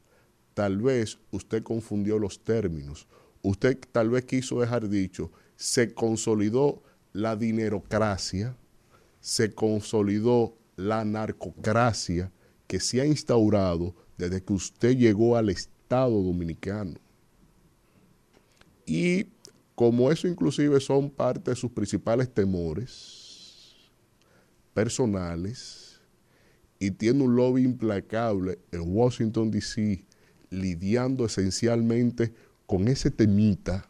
Tal 0.55 0.79
vez 0.79 1.19
usted 1.31 1.63
confundió 1.63 2.19
los 2.19 2.43
términos. 2.43 3.07
Usted 3.43 3.79
tal 3.93 4.11
vez 4.11 4.25
quiso 4.25 4.61
dejar 4.61 4.89
dicho, 4.89 5.31
se 5.57 5.93
consolidó 5.93 6.83
la 7.13 7.37
dinerocracia, 7.37 8.57
se 9.21 9.53
consolidó 9.53 10.57
la 10.77 11.05
narcocracia 11.05 12.33
que 12.67 12.81
se 12.81 13.01
ha 13.01 13.07
instaurado 13.07 13.95
desde 14.17 14.43
que 14.43 14.53
usted 14.53 14.97
llegó 14.97 15.37
al 15.37 15.51
Estado 15.51 16.23
dominicano. 16.23 16.95
Y 18.87 19.27
como 19.75 20.11
eso 20.11 20.29
inclusive 20.29 20.79
son 20.81 21.11
parte 21.11 21.51
de 21.51 21.57
sus 21.57 21.71
principales 21.71 22.33
temores 22.33 23.91
personales 24.75 25.90
y 26.81 26.91
tiene 26.93 27.23
un 27.23 27.37
lobby 27.37 27.63
implacable 27.63 28.59
en 28.73 28.83
Washington, 28.87 29.51
D.C., 29.51 30.03
lidiando 30.49 31.27
esencialmente 31.27 32.33
con 32.67 32.89
ese 32.89 33.11
temita, 33.11 33.87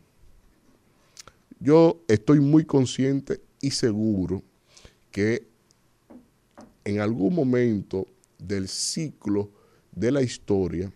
yo 1.61 2.03
estoy 2.09 2.41
muy 2.41 2.65
consciente 2.65 3.41
y 3.62 3.71
seguro 3.71 4.43
que 5.11 5.47
en 6.85 6.99
algún 6.99 7.35
momento 7.35 8.07
del 8.39 8.69
ciclo 8.69 9.51
de 9.93 10.11
la 10.11 10.23
historia, 10.23 10.93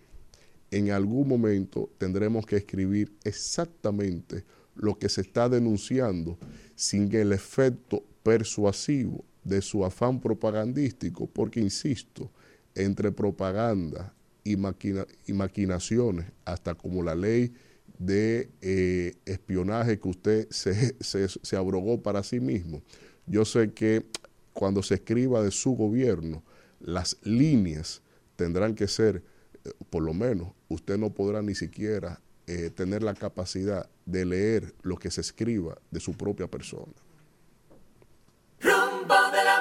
en 0.70 0.90
algún 0.90 1.28
momento 1.28 1.90
tendremos 1.98 2.44
que 2.44 2.56
escribir 2.56 3.12
exactamente 3.22 4.44
lo 4.74 4.98
que 4.98 5.08
se 5.08 5.20
está 5.20 5.48
denunciando 5.48 6.38
sin 6.74 7.14
el 7.14 7.32
efecto 7.32 8.02
persuasivo 8.22 9.24
de 9.44 9.60
su 9.62 9.84
afán 9.84 10.20
propagandístico, 10.20 11.26
porque 11.26 11.60
insisto, 11.60 12.30
entre 12.74 13.12
propaganda 13.12 14.14
y, 14.42 14.56
maquina- 14.56 15.06
y 15.26 15.32
maquinaciones, 15.32 16.26
hasta 16.44 16.74
como 16.74 17.02
la 17.02 17.14
ley 17.14 17.52
de 17.98 18.50
eh, 18.60 19.14
espionaje 19.24 19.98
que 20.00 20.08
usted 20.08 20.48
se, 20.50 20.94
se- 21.00 21.56
abrogó 21.56 22.02
para 22.02 22.22
sí 22.22 22.40
mismo, 22.40 22.82
yo 23.26 23.44
sé 23.44 23.72
que 23.72 24.04
cuando 24.52 24.82
se 24.82 24.94
escriba 24.94 25.42
de 25.42 25.50
su 25.50 25.72
gobierno, 25.72 26.42
las 26.80 27.16
líneas 27.22 28.02
tendrán 28.36 28.74
que 28.74 28.88
ser, 28.88 29.22
eh, 29.64 29.70
por 29.90 30.02
lo 30.02 30.12
menos, 30.14 30.48
usted 30.68 30.98
no 30.98 31.12
podrá 31.14 31.42
ni 31.42 31.54
siquiera 31.54 32.20
eh, 32.46 32.70
tener 32.70 33.02
la 33.02 33.14
capacidad 33.14 33.88
de 34.06 34.24
leer 34.26 34.74
lo 34.82 34.96
que 34.96 35.10
se 35.10 35.20
escriba 35.22 35.78
de 35.90 36.00
su 36.00 36.12
propia 36.14 36.46
persona. 36.48 36.92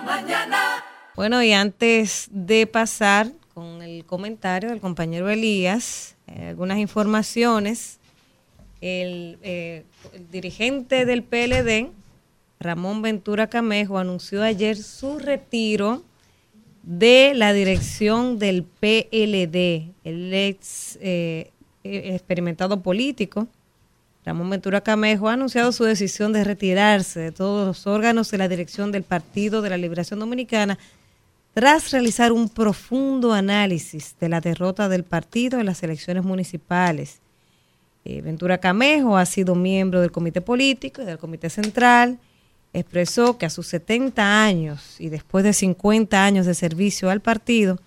Mañana. 0.05 0.83
Bueno, 1.15 1.41
y 1.43 1.53
antes 1.53 2.27
de 2.31 2.67
pasar 2.67 3.31
con 3.53 3.81
el 3.81 4.03
comentario 4.05 4.69
del 4.69 4.81
compañero 4.81 5.29
Elías, 5.29 6.15
eh, 6.27 6.47
algunas 6.49 6.77
informaciones. 6.79 7.99
El, 8.81 9.37
eh, 9.43 9.85
dirigente 10.31 11.05
del 11.05 11.23
PLD, 11.23 11.91
Ramón 12.59 13.01
Ventura 13.01 13.47
Camejo, 13.47 13.97
anunció 13.97 14.43
ayer 14.43 14.75
su 14.75 15.19
retiro 15.19 16.03
de 16.81 17.33
la 17.33 17.53
dirección 17.53 18.39
del 18.39 18.63
PLD, 18.63 19.93
el 20.03 20.33
ex 20.33 20.97
eh, 21.01 21.51
experimentado 21.83 22.81
político. 22.81 23.47
Ramón 24.25 24.49
Ventura 24.49 24.81
Camejo 24.81 25.27
ha 25.27 25.33
anunciado 25.33 25.71
su 25.71 25.83
decisión 25.83 26.31
de 26.33 26.43
retirarse 26.43 27.19
de 27.19 27.31
todos 27.31 27.67
los 27.67 27.87
órganos 27.87 28.31
de 28.31 28.37
la 28.37 28.47
dirección 28.47 28.91
del 28.91 29.03
Partido 29.03 29.61
de 29.61 29.69
la 29.69 29.77
Liberación 29.77 30.19
Dominicana 30.19 30.77
tras 31.53 31.91
realizar 31.91 32.31
un 32.31 32.49
profundo 32.49 33.33
análisis 33.33 34.15
de 34.19 34.29
la 34.29 34.41
derrota 34.41 34.89
del 34.89 35.03
partido 35.03 35.59
en 35.59 35.67
las 35.67 35.83
elecciones 35.83 36.23
municipales. 36.23 37.19
Eh, 38.05 38.21
Ventura 38.21 38.57
Camejo 38.57 39.17
ha 39.17 39.25
sido 39.25 39.55
miembro 39.55 40.01
del 40.01 40.11
comité 40.11 40.41
político 40.41 41.01
y 41.01 41.05
del 41.05 41.19
comité 41.19 41.49
central. 41.49 42.17
Expresó 42.73 43.37
que 43.37 43.45
a 43.45 43.51
sus 43.51 43.67
70 43.67 44.43
años 44.43 44.99
y 44.99 45.09
después 45.09 45.43
de 45.43 45.53
50 45.53 46.25
años 46.25 46.45
de 46.45 46.55
servicio 46.55 47.09
al 47.09 47.21
partido, 47.21 47.79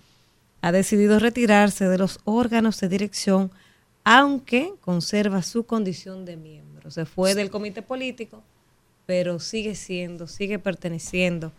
ha 0.61 0.71
decidido 0.71 1.19
retirarse 1.19 1.87
de 1.87 1.97
los 1.97 2.19
órganos 2.23 2.79
de 2.79 2.89
dirección, 2.89 3.51
aunque 4.09 4.73
conserva 4.79 5.41
su 5.41 5.65
condición 5.65 6.23
de 6.23 6.37
miembro. 6.37 6.89
Se 6.91 7.05
fue 7.05 7.35
del 7.35 7.49
comité 7.49 7.81
político, 7.81 8.41
pero 9.05 9.37
sigue 9.37 9.75
siendo, 9.75 10.27
sigue 10.27 10.59
perteneciendo 10.59 11.51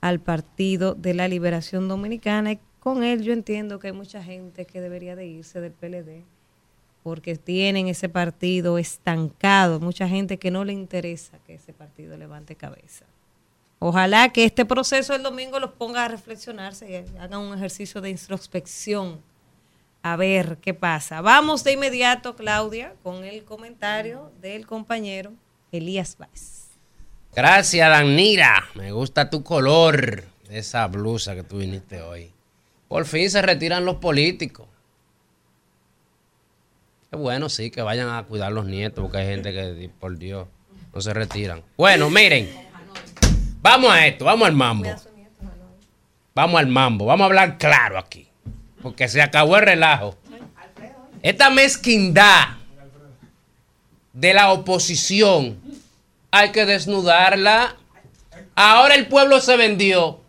al 0.00 0.18
Partido 0.18 0.94
de 0.94 1.12
la 1.12 1.28
Liberación 1.28 1.88
Dominicana 1.88 2.52
y 2.52 2.60
con 2.80 3.04
él 3.04 3.20
yo 3.20 3.34
entiendo 3.34 3.78
que 3.78 3.88
hay 3.88 3.92
mucha 3.92 4.24
gente 4.24 4.64
que 4.64 4.80
debería 4.80 5.16
de 5.16 5.26
irse 5.26 5.60
del 5.60 5.72
PLD 5.72 6.24
porque 7.02 7.36
tienen 7.36 7.88
ese 7.88 8.08
partido 8.08 8.78
estancado, 8.78 9.78
mucha 9.78 10.08
gente 10.08 10.38
que 10.38 10.50
no 10.50 10.64
le 10.64 10.72
interesa 10.72 11.40
que 11.46 11.56
ese 11.56 11.74
partido 11.74 12.16
levante 12.16 12.56
cabeza. 12.56 13.04
Ojalá 13.80 14.30
que 14.30 14.46
este 14.46 14.64
proceso 14.64 15.14
el 15.14 15.22
domingo 15.22 15.60
los 15.60 15.72
ponga 15.72 16.06
a 16.06 16.08
reflexionarse 16.08 16.90
y 16.90 17.18
hagan 17.18 17.40
un 17.40 17.54
ejercicio 17.54 18.00
de 18.00 18.08
introspección 18.08 19.20
a 20.02 20.16
ver 20.16 20.58
qué 20.60 20.74
pasa. 20.74 21.20
Vamos 21.20 21.64
de 21.64 21.72
inmediato, 21.72 22.36
Claudia, 22.36 22.94
con 23.02 23.24
el 23.24 23.44
comentario 23.44 24.32
del 24.40 24.66
compañero 24.66 25.32
Elías 25.70 26.16
Vázquez. 26.18 26.70
Gracias, 27.34 27.88
Danira. 27.88 28.68
Me 28.74 28.92
gusta 28.92 29.30
tu 29.30 29.42
color, 29.42 30.24
esa 30.50 30.86
blusa 30.86 31.34
que 31.34 31.42
tú 31.42 31.58
viniste 31.58 32.02
hoy. 32.02 32.30
Por 32.88 33.06
fin 33.06 33.30
se 33.30 33.40
retiran 33.40 33.84
los 33.84 33.96
políticos. 33.96 34.66
Qué 37.10 37.16
bueno, 37.16 37.48
sí, 37.48 37.70
que 37.70 37.82
vayan 37.82 38.08
a 38.10 38.22
cuidar 38.24 38.52
los 38.52 38.66
nietos, 38.66 39.02
porque 39.02 39.18
hay 39.18 39.26
gente 39.26 39.52
que, 39.52 39.90
por 40.00 40.18
Dios. 40.18 40.48
No 40.94 41.00
se 41.00 41.14
retiran. 41.14 41.62
Bueno, 41.76 42.10
miren. 42.10 42.50
Vamos 43.62 43.92
a 43.92 44.06
esto, 44.06 44.24
vamos 44.24 44.48
al 44.48 44.54
mambo. 44.54 44.90
Vamos 46.34 46.58
al 46.58 46.66
mambo, 46.66 47.06
vamos 47.06 47.22
a 47.22 47.26
hablar 47.26 47.58
claro 47.58 47.98
aquí. 47.98 48.28
Porque 48.82 49.08
se 49.08 49.22
acabó 49.22 49.56
el 49.56 49.62
relajo. 49.62 50.16
Esta 51.22 51.50
mezquindad 51.50 52.48
de 54.12 54.34
la 54.34 54.50
oposición 54.52 55.60
hay 56.30 56.50
que 56.50 56.66
desnudarla. 56.66 57.76
Ahora 58.54 58.94
el 58.94 59.06
pueblo 59.06 59.40
se 59.40 59.56
vendió. 59.56 60.20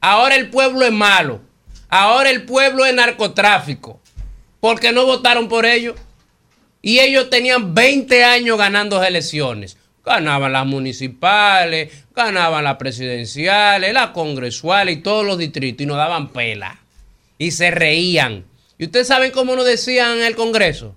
Ahora 0.00 0.36
el 0.36 0.50
pueblo 0.50 0.84
es 0.84 0.92
malo. 0.92 1.40
Ahora 1.88 2.30
el 2.30 2.44
pueblo 2.44 2.86
es 2.86 2.94
narcotráfico. 2.94 4.00
Porque 4.60 4.92
no 4.92 5.04
votaron 5.04 5.48
por 5.48 5.66
ellos. 5.66 5.96
Y 6.80 6.98
ellos 6.98 7.30
tenían 7.30 7.74
20 7.74 8.24
años 8.24 8.58
ganando 8.58 9.02
elecciones. 9.02 9.76
Ganaban 10.04 10.52
las 10.52 10.66
municipales, 10.66 11.92
ganaban 12.14 12.64
las 12.64 12.76
presidenciales, 12.76 13.92
las 13.92 14.10
congresuales 14.10 14.96
y 14.96 15.00
todos 15.00 15.24
los 15.24 15.38
distritos 15.38 15.82
y 15.82 15.86
nos 15.86 15.96
daban 15.96 16.30
pela. 16.30 16.81
Y 17.38 17.52
se 17.52 17.70
reían. 17.70 18.44
¿Y 18.78 18.86
ustedes 18.86 19.08
saben 19.08 19.30
cómo 19.32 19.54
nos 19.56 19.64
decían 19.64 20.18
en 20.18 20.24
el 20.24 20.36
Congreso? 20.36 20.94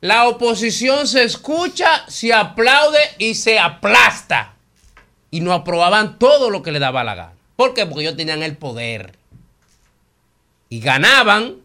La 0.00 0.28
oposición 0.28 1.06
se 1.06 1.24
escucha, 1.24 2.04
se 2.08 2.32
aplaude 2.32 3.00
y 3.18 3.34
se 3.34 3.58
aplasta. 3.58 4.54
Y 5.30 5.40
no 5.40 5.52
aprobaban 5.52 6.18
todo 6.18 6.50
lo 6.50 6.62
que 6.62 6.72
le 6.72 6.78
daba 6.78 7.04
la 7.04 7.14
gana. 7.14 7.34
¿Por 7.56 7.74
qué? 7.74 7.84
Porque 7.84 8.02
ellos 8.02 8.16
tenían 8.16 8.42
el 8.42 8.56
poder. 8.56 9.18
Y 10.70 10.80
ganaban 10.80 11.56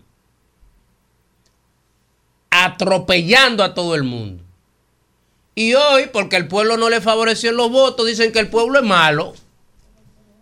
atropellando 2.49 3.63
a 3.63 3.73
todo 3.73 3.95
el 3.95 4.03
mundo. 4.03 4.43
Y 5.55 5.73
hoy, 5.73 6.09
porque 6.11 6.35
el 6.35 6.47
pueblo 6.47 6.75
no 6.75 6.89
le 6.89 6.99
favoreció 6.99 7.53
los 7.53 7.71
votos, 7.71 8.05
dicen 8.05 8.33
que 8.33 8.39
el 8.39 8.49
pueblo 8.49 8.79
es 8.79 8.85
malo, 8.85 9.33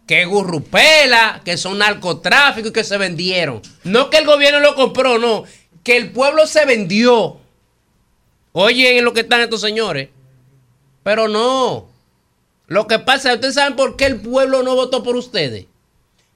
que 0.06 0.26
gurrupela, 0.26 1.42
que 1.46 1.58
son 1.58 1.78
narcotráficos 1.78 2.70
y 2.70 2.74
que 2.74 2.84
se 2.84 2.98
vendieron. 2.98 3.62
No 3.84 4.10
que 4.10 4.18
el 4.18 4.26
gobierno 4.26 4.60
lo 4.60 4.76
compró, 4.76 5.18
no, 5.18 5.44
que 5.84 5.98
el 5.98 6.12
pueblo 6.12 6.48
se 6.48 6.66
vendió. 6.66 7.38
Oye, 8.52 8.98
en 8.98 9.06
lo 9.06 9.14
que 9.14 9.22
están 9.22 9.42
estos 9.42 9.62
señores. 9.62 10.10
Pero 11.04 11.28
no. 11.28 11.90
Lo 12.68 12.88
que 12.88 13.00
pasa 13.00 13.30
es, 13.30 13.36
¿ustedes 13.36 13.56
saben 13.56 13.76
por 13.76 13.96
qué 13.98 14.06
el 14.06 14.22
pueblo 14.22 14.64
no 14.64 14.76
votó 14.76 15.04
por 15.04 15.16
ustedes? 15.16 15.66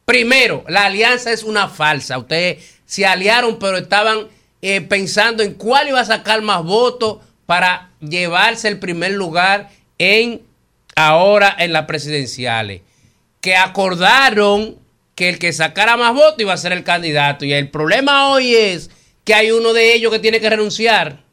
Primero, 0.06 0.64
la 0.68 0.86
alianza 0.86 1.32
es 1.32 1.44
una 1.44 1.68
falsa. 1.68 2.18
Ustedes 2.18 2.80
se 2.86 3.06
aliaron, 3.06 3.60
pero 3.60 3.78
estaban 3.78 4.28
eh, 4.62 4.82
pensando 4.82 5.44
en 5.44 5.54
cuál 5.54 5.90
iba 5.90 6.00
a 6.00 6.06
sacar 6.06 6.42
más 6.42 6.64
votos 6.64 7.20
para 7.46 7.92
llevarse 8.00 8.68
el 8.68 8.80
primer 8.80 9.12
lugar 9.12 9.70
en 9.98 10.42
ahora 10.96 11.56
en 11.60 11.74
las 11.74 11.86
presidenciales. 11.86 12.82
Que 13.42 13.56
acordaron 13.56 14.78
que 15.16 15.30
el 15.30 15.40
que 15.40 15.54
sacara 15.54 15.96
más 15.98 16.14
votos 16.14 16.40
iba 16.40 16.54
a 16.54 16.58
ser 16.58 16.74
el 16.74 16.84
candidato. 16.84 17.46
Y 17.46 17.54
el 17.54 17.70
problema 17.70 18.30
hoy 18.30 18.56
es 18.56 18.90
que 19.24 19.34
hay 19.34 19.50
uno 19.52 19.74
de 19.74 19.94
ellos 19.94 20.12
que 20.12 20.20
tiene 20.20 20.40
que 20.40 20.50
renunciar. 20.50 21.24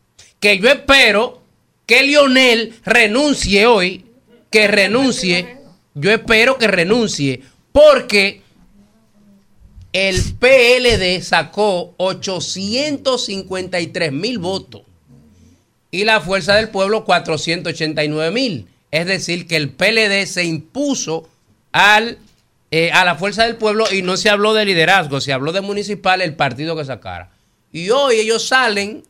Que 0.40 0.58
yo 0.58 0.70
espero 0.70 1.42
que 1.86 2.02
Lionel 2.02 2.74
renuncie 2.84 3.66
hoy. 3.66 4.04
Que 4.50 4.68
renuncie. 4.68 5.58
Yo 5.94 6.10
espero 6.10 6.58
que 6.58 6.66
renuncie. 6.66 7.42
Porque 7.72 8.42
el 9.92 10.16
PLD 10.38 11.22
sacó 11.22 11.94
853 11.98 14.12
mil 14.12 14.38
votos 14.38 14.82
y 15.94 16.02
la 16.02 16.20
Fuerza 16.20 16.56
del 16.56 16.70
Pueblo 16.70 17.04
489 17.04 18.32
mil. 18.32 18.66
Es 18.90 19.06
decir, 19.06 19.46
que 19.46 19.54
el 19.54 19.70
PLD 19.70 20.26
se 20.26 20.42
impuso 20.42 21.28
al, 21.74 22.18
eh, 22.70 22.92
a 22.92 23.04
la 23.04 23.16
Fuerza 23.16 23.44
del 23.44 23.56
Pueblo 23.56 23.86
y 23.92 24.02
no 24.02 24.16
se 24.16 24.30
habló 24.30 24.54
de 24.54 24.64
liderazgo, 24.64 25.20
se 25.20 25.32
habló 25.32 25.50
de 25.50 25.60
municipal, 25.60 26.22
el 26.22 26.36
partido 26.36 26.76
que 26.76 26.84
sacara. 26.84 27.32
Y 27.72 27.90
hoy 27.90 28.14
ellos 28.14 28.46
salen 28.46 29.02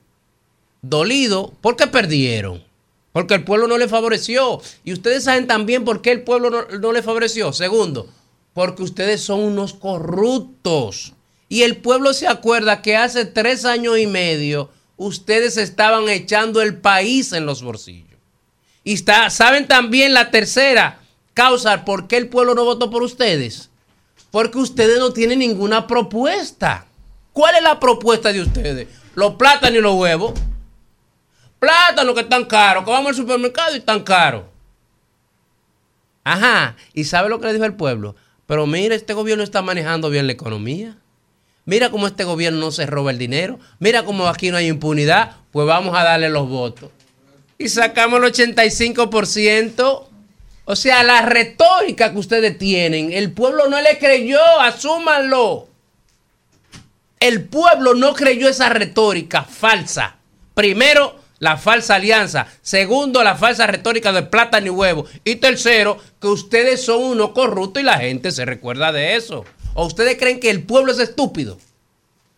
dolidos 0.81 1.51
porque 1.61 1.87
perdieron. 1.87 2.65
Porque 3.13 3.35
el 3.35 3.45
pueblo 3.45 3.69
no 3.69 3.77
le 3.77 3.87
favoreció. 3.87 4.61
Y 4.83 4.95
ustedes 4.95 5.25
saben 5.25 5.47
también 5.47 5.85
por 5.85 6.01
qué 6.01 6.11
el 6.11 6.23
pueblo 6.23 6.49
no, 6.51 6.63
no 6.81 6.93
le 6.93 7.03
favoreció. 7.03 7.53
Segundo, 7.53 8.09
porque 8.55 8.83
ustedes 8.83 9.21
son 9.21 9.41
unos 9.41 9.75
corruptos. 9.75 11.13
Y 11.51 11.63
el 11.63 11.77
pueblo 11.77 12.15
se 12.15 12.27
acuerda 12.27 12.81
que 12.81 12.97
hace 12.97 13.27
tres 13.27 13.67
años 13.67 13.99
y 13.99 14.07
medio 14.07 14.71
ustedes 14.97 15.59
estaban 15.59 16.09
echando 16.09 16.63
el 16.63 16.79
país 16.79 17.35
en 17.35 17.45
los 17.45 17.63
bolsillos. 17.63 18.19
Y 18.83 18.95
está, 18.95 19.29
saben 19.29 19.69
también 19.69 20.15
la 20.15 20.31
tercera 20.31 21.04
causa 21.35 21.85
por 21.85 22.07
qué 22.07 22.17
el 22.17 22.29
pueblo 22.29 22.55
no 22.55 22.65
votó 22.65 22.91
por 22.91 23.03
ustedes. 23.03 23.71
Porque 24.31 24.59
ustedes 24.59 24.99
no 24.99 25.13
tienen 25.13 25.41
ninguna 25.41 25.87
propuesta. 25.87 26.87
¿Cuál 27.33 27.57
es 27.57 27.63
la 27.63 27.79
propuesta 27.79 28.33
de 28.33 28.41
ustedes? 28.41 28.89
Los 29.15 29.35
plátanos 29.35 29.79
y 29.79 29.83
los 29.83 29.95
huevos. 29.95 30.33
Plátanos 31.59 32.15
que 32.15 32.23
están 32.23 32.45
caros, 32.45 32.85
que 32.85 32.91
vamos 32.91 33.11
al 33.11 33.15
supermercado 33.15 33.75
y 33.75 33.79
están 33.79 34.03
caros. 34.03 34.45
Ajá, 36.25 36.77
¿y 36.93 37.05
sabe 37.05 37.29
lo 37.29 37.39
que 37.39 37.47
le 37.47 37.53
dijo 37.53 37.65
el 37.65 37.75
pueblo? 37.75 38.17
Pero 38.47 38.67
mira, 38.67 38.95
este 38.95 39.15
gobierno 39.15 39.45
está 39.45 39.63
manejando 39.63 40.11
bien 40.11 40.27
la 40.27 40.33
economía. 40.33 40.97
Mira 41.67 41.91
cómo 41.91 42.07
este 42.07 42.25
gobierno 42.25 42.61
no 42.61 42.71
se 42.71 42.87
roba 42.87 43.11
el 43.11 43.19
dinero. 43.19 43.59
Mira 43.79 44.05
cómo 44.05 44.27
aquí 44.27 44.51
no 44.51 44.57
hay 44.59 44.69
impunidad. 44.69 45.37
Pues 45.51 45.67
vamos 45.67 45.97
a 45.97 46.05
darle 46.05 46.29
los 46.29 46.49
votos. 46.49 46.91
Y 47.57 47.69
sacamos 47.69 48.23
el 48.23 48.33
85%. 48.33 50.09
O 50.67 50.77
sea, 50.77 51.03
la 51.03 51.23
retórica 51.23 52.13
que 52.13 52.19
ustedes 52.19 52.57
tienen, 52.57 53.13
el 53.13 53.33
pueblo 53.33 53.69
no 53.69 53.81
le 53.81 53.99
creyó, 53.99 54.41
asúmanlo. 54.61 55.69
El 57.21 57.45
pueblo 57.45 57.95
no 57.95 58.15
creyó 58.15 58.49
esa 58.49 58.71
retórica 58.71 59.45
falsa. 59.45 60.17
Primero, 60.55 61.17
la 61.39 61.59
falsa 61.59 61.97
alianza. 61.97 62.47
Segundo, 62.63 63.23
la 63.23 63.37
falsa 63.37 63.67
retórica 63.67 64.13
de 64.13 64.23
plátano 64.23 64.67
y 64.67 64.71
huevo. 64.71 65.05
Y 65.25 65.37
tercero, 65.37 65.99
que 66.21 66.29
ustedes 66.29 66.83
son 66.83 67.03
unos 67.03 67.31
corruptos 67.31 67.83
y 67.83 67.87
la 67.87 67.99
gente 67.99 68.31
se 68.31 68.45
recuerda 68.47 68.93
de 68.93 69.17
eso. 69.17 69.45
¿O 69.75 69.85
ustedes 69.87 70.17
creen 70.19 70.41
que 70.41 70.51
el 70.51 70.63
pueblo 70.63 70.93
es 70.93 70.99
estúpido? 70.99 71.59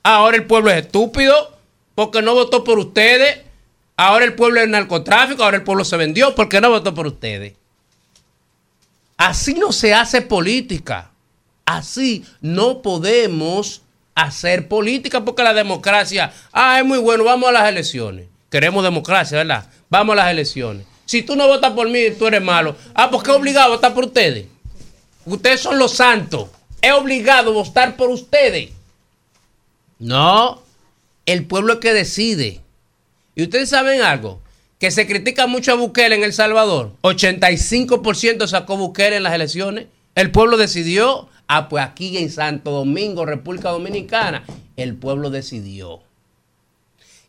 Ahora 0.03 0.37
el 0.37 0.47
pueblo 0.47 0.71
es 0.71 0.85
estúpido 0.85 1.57
porque 1.95 2.23
no 2.23 2.35
votó 2.35 2.65
por 2.65 2.79
ustedes. 2.79 3.41
Ahora 3.97 4.25
el 4.25 4.35
pueblo 4.35 4.61
es 4.61 4.69
narcotráfico, 4.69 5.45
ahora 5.45 5.59
el 5.59 5.65
pueblo 5.65 5.85
se 5.85 5.97
vendió 5.97 6.35
porque 6.35 6.61
no 6.61 6.71
votó 6.71 6.95
por 6.95 7.07
ustedes. 7.07 7.55
Así 9.17 9.55
no 9.55 9.73
se 9.73 9.95
hace 9.95 10.23
política. 10.23 11.11
Así 11.65 12.25
no 12.41 12.83
podemos 12.83 13.83
hacer 14.15 14.69
política 14.69 15.25
porque 15.25 15.43
la 15.43 15.55
democracia, 15.55 16.33
ah, 16.53 16.79
es 16.79 16.85
muy 16.85 16.99
bueno, 16.99 17.25
vamos 17.25 17.49
a 17.49 17.53
las 17.53 17.69
elecciones. 17.69 18.29
Queremos 18.51 18.83
democracia, 18.85 19.39
¿verdad? 19.39 19.69
Vamos 19.91 20.15
a 20.15 20.17
las 20.17 20.31
elecciones. 20.31 20.87
Si 21.05 21.23
tú 21.23 21.37
no 21.37 21.47
votas 21.47 21.73
por 21.73 21.89
mí, 21.89 22.11
tú 22.19 22.27
eres 22.27 22.43
malo. 22.43 22.77
Ah, 22.95 23.11
pues 23.11 23.23
qué 23.23 23.31
obligado 23.31 23.73
a 23.73 23.77
votar 23.77 23.95
por 23.95 24.07
ustedes. 24.07 24.47
Ustedes 25.25 25.61
son 25.61 25.79
los 25.79 25.93
santos. 25.93 26.49
Es 26.81 26.93
obligado 26.93 27.51
a 27.51 27.55
votar 27.55 27.97
por 27.97 28.11
ustedes. 28.11 28.71
No, 29.99 30.63
el 31.27 31.45
pueblo 31.47 31.75
es 31.75 31.79
que 31.81 31.93
decide. 31.93 32.61
Y 33.35 33.43
ustedes 33.43 33.69
saben 33.69 34.03
algo, 34.03 34.41
que 34.79 34.91
se 34.91 35.07
critica 35.07 35.47
mucho 35.47 35.73
a 35.73 35.77
Bukele 35.77 36.17
en 36.17 36.25
El 36.25 36.33
Salvador. 36.33 36.93
85% 37.03 38.47
sacó 38.47 38.77
Bukele 38.77 39.17
en 39.17 39.23
las 39.23 39.35
elecciones. 39.35 39.87
El 40.15 40.31
pueblo 40.31 40.57
decidió. 40.57 41.29
Ah, 41.49 41.69
pues 41.69 41.85
aquí 41.85 42.19
en 42.19 42.31
Santo 42.31 42.73
Domingo, 42.73 43.25
República 43.25 43.71
Dominicana, 43.71 44.45
el 44.77 44.97
pueblo 44.97 45.31
decidió. 45.31 46.03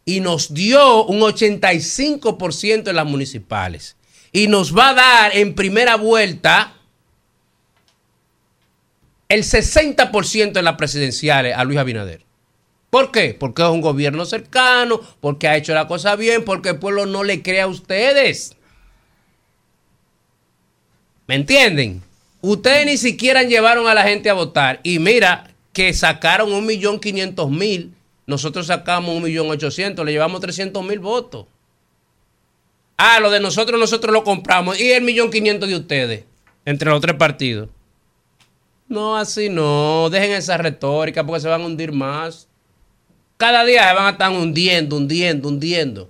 Y 0.06 0.22
nos 0.22 0.54
dio 0.54 1.06
un 1.06 1.20
85% 1.20 2.90
en 2.90 2.96
las 2.96 3.06
municipales. 3.06 3.96
Y 4.32 4.48
nos 4.48 4.76
va 4.76 4.90
a 4.90 4.94
dar 4.94 5.38
en 5.38 5.54
primera 5.54 5.96
vuelta 5.96 6.74
el 9.30 9.44
60% 9.44 10.58
en 10.58 10.66
las 10.66 10.76
presidenciales 10.76 11.56
a 11.56 11.64
Luis 11.64 11.78
Abinader. 11.78 12.27
¿Por 12.90 13.12
qué? 13.12 13.36
Porque 13.38 13.64
es 13.64 13.68
un 13.68 13.82
gobierno 13.82 14.26
cercano, 14.26 15.02
porque 15.20 15.48
ha 15.48 15.58
hecho 15.58 15.74
la 15.74 15.88
cosa 15.88 16.16
bien, 16.16 16.46
porque 16.46 16.70
el 16.70 16.80
pueblo 16.80 17.06
no 17.06 17.24
le 17.24 17.42
cree 17.42 17.62
a 17.62 17.68
ustedes. 17.68 18.56
¿Me 21.28 21.36
entienden? 21.36 22.02
Ustedes 22.40 22.86
ni 22.86 22.98
siquiera 22.98 23.44
llevaron 23.44 23.88
a 23.88 23.94
la 23.94 24.04
gente 24.04 24.30
a 24.30 24.34
votar. 24.34 24.80
Y 24.84 25.00
mira 25.00 25.54
que 25.74 25.94
sacaron 25.94 26.54
un 26.54 26.66
millón 26.66 27.00
quinientos 27.00 27.50
mil. 27.50 27.94
Nosotros 28.26 28.68
sacamos 28.68 29.16
un 29.16 29.24
millón 29.24 29.50
ochocientos. 29.50 30.06
Le 30.06 30.14
llevamos 30.14 30.40
trescientos 30.40 30.84
mil 30.86 31.00
votos. 31.00 31.46
Ah, 32.96 33.20
lo 33.20 33.30
de 33.30 33.42
nosotros, 33.42 33.80
nosotros 33.80 34.14
lo 34.14 34.24
compramos. 34.24 34.80
Y 34.80 34.92
el 34.92 35.04
millón 35.04 35.30
quinientos 35.30 35.68
de 35.68 35.76
ustedes. 35.76 36.24
Entre 36.64 36.90
los 36.90 37.02
tres 37.02 37.16
partidos. 37.16 37.70
No, 38.88 39.18
así 39.18 39.50
no. 39.50 40.10
Dejen 40.10 40.32
esa 40.32 40.58
retórica 40.58 41.26
porque 41.26 41.42
se 41.42 41.50
van 41.50 41.62
a 41.62 41.66
hundir 41.66 41.92
más. 41.92 42.47
Cada 43.38 43.64
día 43.64 43.88
se 43.88 43.94
van 43.94 44.06
a 44.06 44.10
estar 44.12 44.32
hundiendo, 44.32 44.98
hundiendo, 44.98 45.48
hundiendo. 45.48 46.10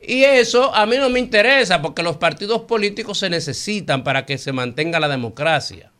Y 0.00 0.24
eso 0.24 0.74
a 0.74 0.86
mí 0.86 0.96
no 0.96 1.10
me 1.10 1.20
interesa 1.20 1.82
porque 1.82 2.02
los 2.02 2.16
partidos 2.16 2.62
políticos 2.62 3.18
se 3.18 3.30
necesitan 3.30 4.04
para 4.04 4.24
que 4.24 4.38
se 4.38 4.52
mantenga 4.52 5.00
la 5.00 5.08
democracia. 5.08 5.90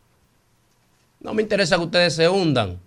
No 1.19 1.33
me 1.33 1.41
interesa 1.41 1.77
que 1.77 1.83
ustedes 1.83 2.15
se 2.15 2.29
hundan, 2.29 2.79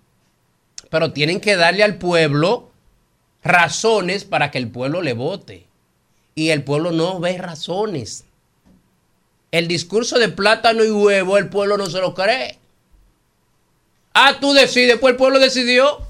pero 0.88 1.12
tienen 1.12 1.40
que 1.40 1.56
darle 1.56 1.82
al 1.82 1.97
pueblo 1.97 2.70
razones 3.42 4.24
para 4.24 4.51
que 4.51 4.59
el 4.59 4.70
pueblo 4.70 5.02
le 5.02 5.12
vote. 5.12 5.66
Y 6.34 6.51
el 6.51 6.64
pueblo 6.64 6.90
no 6.92 7.20
ve 7.20 7.36
razones. 7.38 8.24
El 9.51 9.68
discurso 9.68 10.18
de 10.18 10.28
plátano 10.28 10.84
y 10.84 10.90
huevo, 10.90 11.36
el 11.38 11.48
pueblo 11.48 11.76
no 11.76 11.86
se 11.86 12.01
lo 12.01 12.14
cree. 12.14 12.59
Ah, 14.14 14.38
tú 14.40 14.52
decides, 14.52 14.98
pues 14.98 15.12
el 15.12 15.16
pueblo 15.16 15.38
decidió. 15.38 16.10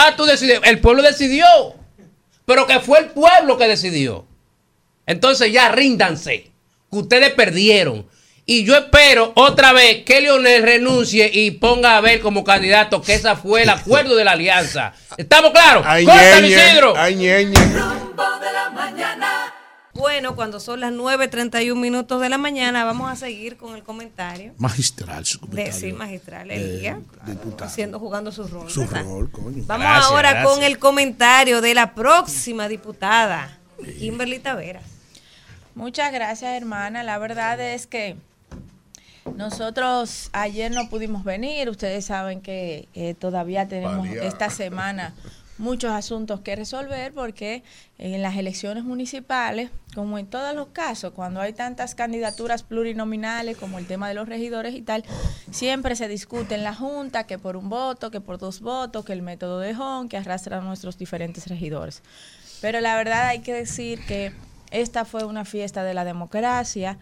Ah, 0.00 0.14
tú 0.16 0.24
decides, 0.26 0.60
el 0.62 0.78
pueblo 0.80 1.02
decidió. 1.02 1.44
Pero 2.44 2.66
que 2.66 2.78
fue 2.78 3.00
el 3.00 3.06
pueblo 3.06 3.58
que 3.58 3.66
decidió. 3.66 4.26
Entonces 5.06 5.52
ya 5.52 5.70
ríndanse, 5.72 6.52
que 6.90 6.98
ustedes 6.98 7.32
perdieron. 7.34 8.06
Y 8.46 8.64
yo 8.64 8.76
espero 8.76 9.32
otra 9.34 9.72
vez 9.72 10.04
que 10.04 10.20
Leonel 10.20 10.62
renuncie 10.62 11.30
y 11.32 11.50
ponga 11.50 11.96
a 11.96 12.00
ver 12.00 12.20
como 12.20 12.44
candidato 12.44 13.02
que 13.02 13.14
ese 13.14 13.34
fue 13.36 13.64
el 13.64 13.70
acuerdo 13.70 14.14
de 14.16 14.24
la 14.24 14.32
alianza. 14.32 14.94
¿Estamos 15.16 15.50
claros? 15.50 15.82
Ay, 15.86 16.04
¡Corta, 16.04 16.40
Isidro! 16.40 16.94
ay, 16.96 17.16
ñeñe. 17.16 17.54
Bueno, 19.98 20.36
cuando 20.36 20.60
son 20.60 20.80
las 20.80 20.92
9.31 20.92 21.74
minutos 21.74 22.20
de 22.20 22.28
la 22.28 22.38
mañana, 22.38 22.84
vamos 22.84 23.10
a 23.10 23.16
seguir 23.16 23.56
con 23.56 23.74
el 23.74 23.82
comentario. 23.82 24.54
Magistral 24.56 25.26
su 25.26 25.38
De, 25.40 25.46
comentario. 25.48 25.72
sí, 25.80 25.92
magistral, 25.92 26.50
Eh, 26.50 26.54
Elías, 26.76 26.98
diputado. 27.26 27.64
haciendo, 27.70 27.98
jugando 27.98 28.30
su 28.30 28.46
rol. 28.46 28.70
Su 28.70 28.80
¿verdad? 28.82 29.02
rol, 29.04 29.30
coño. 29.30 29.64
Vamos 29.66 29.86
Gracias, 29.86 30.04
ahora 30.06 30.30
gracias. 30.30 30.54
con 30.54 30.62
el 30.62 30.78
comentario 30.78 31.60
de 31.60 31.74
la 31.74 31.94
próxima 31.94 32.68
diputada, 32.68 33.58
Kimberly 33.98 34.38
Taveras. 34.38 34.84
Muchas 35.74 36.12
gracias, 36.12 36.56
hermana. 36.56 37.02
La 37.02 37.18
verdad 37.18 37.60
es 37.60 37.86
que 37.86 38.16
nosotros 39.36 40.30
ayer 40.32 40.70
no 40.72 40.88
pudimos 40.88 41.24
venir. 41.24 41.68
Ustedes 41.68 42.04
saben 42.06 42.40
que 42.40 42.88
eh, 42.94 43.14
todavía 43.14 43.68
tenemos 43.68 44.06
Valía. 44.08 44.24
esta 44.24 44.48
semana 44.50 45.12
muchos 45.58 45.90
asuntos 45.90 46.40
que 46.40 46.56
resolver 46.56 47.12
porque 47.12 47.62
en 47.98 48.22
las 48.22 48.36
elecciones 48.36 48.84
municipales, 48.84 49.70
como 49.94 50.18
en 50.18 50.26
todos 50.26 50.54
los 50.54 50.68
casos, 50.68 51.12
cuando 51.12 51.40
hay 51.40 51.52
tantas 51.52 51.94
candidaturas 51.94 52.62
plurinominales 52.62 53.56
como 53.56 53.78
el 53.78 53.86
tema 53.86 54.08
de 54.08 54.14
los 54.14 54.28
regidores 54.28 54.74
y 54.74 54.82
tal, 54.82 55.04
siempre 55.50 55.96
se 55.96 56.08
discute 56.08 56.54
en 56.54 56.64
la 56.64 56.74
Junta 56.74 57.26
que 57.26 57.38
por 57.38 57.56
un 57.56 57.68
voto, 57.68 58.10
que 58.10 58.20
por 58.20 58.38
dos 58.38 58.60
votos, 58.60 59.04
que 59.04 59.12
el 59.12 59.22
método 59.22 59.58
de 59.58 59.74
Hon, 59.74 60.08
que 60.08 60.16
arrastran 60.16 60.64
nuestros 60.64 60.96
diferentes 60.96 61.46
regidores. 61.48 62.02
Pero 62.60 62.80
la 62.80 62.96
verdad 62.96 63.28
hay 63.28 63.40
que 63.40 63.52
decir 63.52 64.04
que 64.06 64.32
esta 64.70 65.04
fue 65.04 65.24
una 65.24 65.44
fiesta 65.44 65.84
de 65.84 65.94
la 65.94 66.04
democracia. 66.04 66.98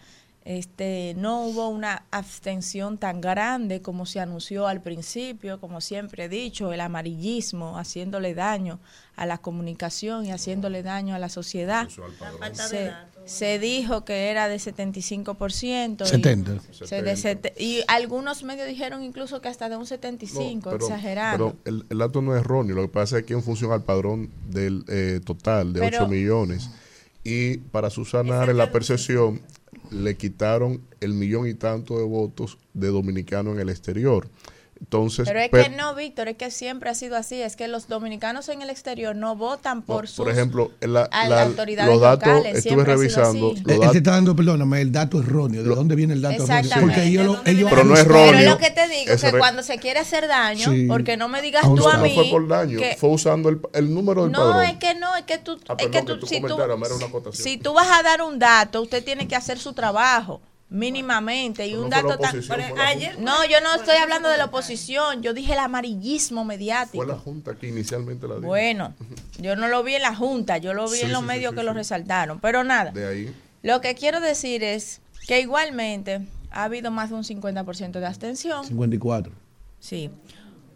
Este, 0.49 1.13
no 1.17 1.43
hubo 1.43 1.67
una 1.67 2.05
abstención 2.09 2.97
tan 2.97 3.19
grande 3.19 3.81
como 3.81 4.05
se 4.05 4.21
anunció 4.21 4.65
al 4.67 4.81
principio, 4.81 5.59
como 5.59 5.81
siempre 5.81 6.23
he 6.23 6.29
dicho, 6.29 6.71
el 6.71 6.79
amarillismo 6.79 7.77
haciéndole 7.77 8.33
daño 8.33 8.79
a 9.17 9.25
la 9.25 9.39
comunicación 9.39 10.25
y 10.25 10.31
haciéndole 10.31 10.83
daño 10.83 11.15
a 11.15 11.19
la 11.19 11.27
sociedad. 11.27 11.89
Se, 12.53 12.93
se 13.25 13.59
dijo 13.59 14.05
que 14.05 14.29
era 14.29 14.47
de 14.47 14.55
75%. 14.55 16.05
y- 16.05 16.07
70. 16.07 16.51
se 16.71 17.01
de 17.01 17.17
sete- 17.17 17.53
y 17.61 17.81
algunos 17.89 18.43
medios 18.43 18.69
dijeron 18.69 19.03
incluso 19.03 19.41
que 19.41 19.49
hasta 19.49 19.67
de 19.67 19.75
un 19.75 19.85
75, 19.85 20.69
pero, 20.69 20.85
exagerando. 20.85 21.55
pero 21.61 21.75
el, 21.77 21.85
el 21.89 21.97
dato 21.97 22.21
no 22.21 22.33
es 22.33 22.39
erróneo. 22.39 22.73
Lo 22.73 22.83
que 22.83 22.87
pasa 22.87 23.17
es 23.19 23.25
que 23.25 23.33
en 23.33 23.43
función 23.43 23.73
al 23.73 23.83
padrón 23.83 24.31
del 24.49 24.85
eh, 24.87 25.19
total 25.25 25.73
de 25.73 25.81
Pero- 25.81 25.97
8 26.03 26.07
millones 26.07 26.69
y 27.25 27.57
para 27.57 27.89
subsanar 27.89 28.55
la 28.55 28.71
percepción 28.71 29.41
le 29.91 30.15
quitaron 30.17 30.81
el 30.99 31.13
millón 31.13 31.47
y 31.47 31.53
tanto 31.53 31.97
de 31.97 32.03
votos 32.03 32.57
de 32.73 32.87
dominicanos 32.87 33.55
en 33.55 33.61
el 33.61 33.69
exterior. 33.69 34.27
Entonces, 34.79 35.27
Pero 35.27 35.39
es 35.39 35.49
per- 35.49 35.69
que 35.71 35.75
no, 35.75 35.95
Víctor, 35.95 36.27
es 36.27 36.37
que 36.37 36.51
siempre 36.51 36.89
ha 36.89 36.93
sido 36.93 37.15
así. 37.17 37.41
Es 37.41 37.55
que 37.55 37.67
los 37.67 37.87
dominicanos 37.87 38.47
en 38.49 38.61
el 38.61 38.69
exterior 38.69 39.15
no 39.15 39.35
votan 39.35 39.81
por 39.81 40.03
no, 40.03 40.07
sus 40.07 40.17
por 40.25 40.29
ejemplo, 40.31 40.71
la- 40.81 41.03
a- 41.11 41.27
la- 41.27 41.41
autoridades 41.43 41.91
los 41.91 41.99
datos 42.01 42.27
locales. 42.27 42.57
estuve 42.57 42.61
Siempre 42.61 42.93
ha 42.93 42.97
sido 42.97 43.01
revisando. 43.01 43.51
así. 43.53 43.61
los 43.63 43.73
Él 43.73 43.79
datos- 43.79 43.91
te 43.91 43.97
está 43.97 44.11
dando, 44.11 44.35
perdóname, 44.35 44.81
el 44.81 44.91
dato 44.91 45.19
erróneo. 45.19 45.63
¿De 45.63 45.69
dónde 45.75 45.95
viene 45.95 46.13
el 46.13 46.21
dato 46.21 46.43
erróneo? 46.43 46.71
Porque 46.81 47.03
ellos, 47.05 47.25
lo- 47.25 47.41
ellos 47.45 47.69
Pero 47.69 47.83
no 47.83 47.95
es 47.95 48.03
Pero 48.05 48.19
erróneo. 48.19 48.49
lo 48.51 48.57
que 48.59 48.69
te 48.71 48.87
digo 48.87 49.11
es 49.13 49.21
que 49.21 49.31
re- 49.31 49.39
cuando 49.39 49.63
se 49.63 49.77
quiere 49.79 49.99
hacer 49.99 50.27
daño, 50.27 50.71
Sí. 50.71 50.85
porque 50.87 51.17
no 51.17 51.27
me 51.27 51.41
digas 51.41 51.65
no, 51.65 51.75
tú 51.75 51.87
a 51.89 51.97
no 51.97 52.03
mí. 52.03 52.13
fue 52.13 52.29
por 52.29 52.47
daño, 52.47 52.77
que- 52.79 52.95
fue 52.99 53.09
usando 53.09 53.49
el, 53.49 53.59
el 53.73 53.93
número 53.93 54.23
del 54.23 54.31
no, 54.31 54.39
padrón. 54.39 54.63
es 54.65 54.77
que 54.77 54.95
no, 54.95 55.15
es 55.15 55.23
que 55.23 55.37
tú, 55.39 55.53
Ah, 55.53 55.55
es 55.57 55.65
perdón, 55.87 55.91
que 55.91 55.97
que 55.99 56.05
tú, 56.05 56.19
tu 56.19 56.27
si, 56.27 56.39
tú, 56.41 56.47
si 57.33 57.57
tú 57.57 57.73
vas 57.73 57.87
a 57.89 58.03
dar 58.03 58.21
un 58.21 58.39
dato, 58.39 58.81
usted 58.81 59.03
tiene 59.03 59.27
que 59.27 59.35
hacer 59.35 59.57
su 59.57 59.73
trabajo 59.73 60.39
mínimamente 60.69 61.65
y 61.67 61.75
un 61.75 61.89
dato 61.89 62.17
tan 62.17 62.31
Junta. 62.41 62.57
no 63.19 63.45
yo 63.45 63.61
no 63.61 63.73
estoy 63.75 63.95
hablando 63.97 64.27
de 64.29 64.37
la 64.37 64.45
oposición 64.45 65.21
yo 65.23 65.33
dije 65.33 65.53
el 65.53 65.59
amarillismo 65.59 66.43
mediático 66.43 66.97
Fue 66.97 67.07
la 67.07 67.17
Junta 67.17 67.55
que 67.55 67.67
inicialmente 67.67 68.27
la 68.27 68.35
dijo. 68.35 68.47
bueno 68.47 68.93
yo 69.39 69.55
no 69.55 69.67
lo 69.69 69.81
vi 69.83 69.95
en 69.95 70.01
la 70.01 70.13
junta 70.15 70.57
yo 70.57 70.73
lo 70.73 70.89
vi 70.89 70.97
Sí, 70.97 71.05
en 71.05 71.11
los 71.13 71.21
sí, 71.21 71.27
medios 71.27 71.51
sí, 71.51 71.55
que 71.55 71.61
sí. 71.61 71.65
lo 71.65 71.73
resaltaron 71.73 72.39
pero 72.41 72.63
nada 72.65 72.91
De 72.91 73.07
ahí. 73.07 73.35
lo 73.63 73.79
que 73.81 73.95
quiero 73.95 74.19
decir 74.19 74.61
es 74.63 74.99
que 75.25 75.39
igualmente 75.39 76.27
ha 76.51 76.65
habido 76.65 76.91
más 76.91 77.09
de 77.11 77.15
un 77.15 77.23
50% 77.23 77.91
de 77.99 78.05
abstención 78.05 78.65
54. 78.65 79.31
Sí. 79.79 80.09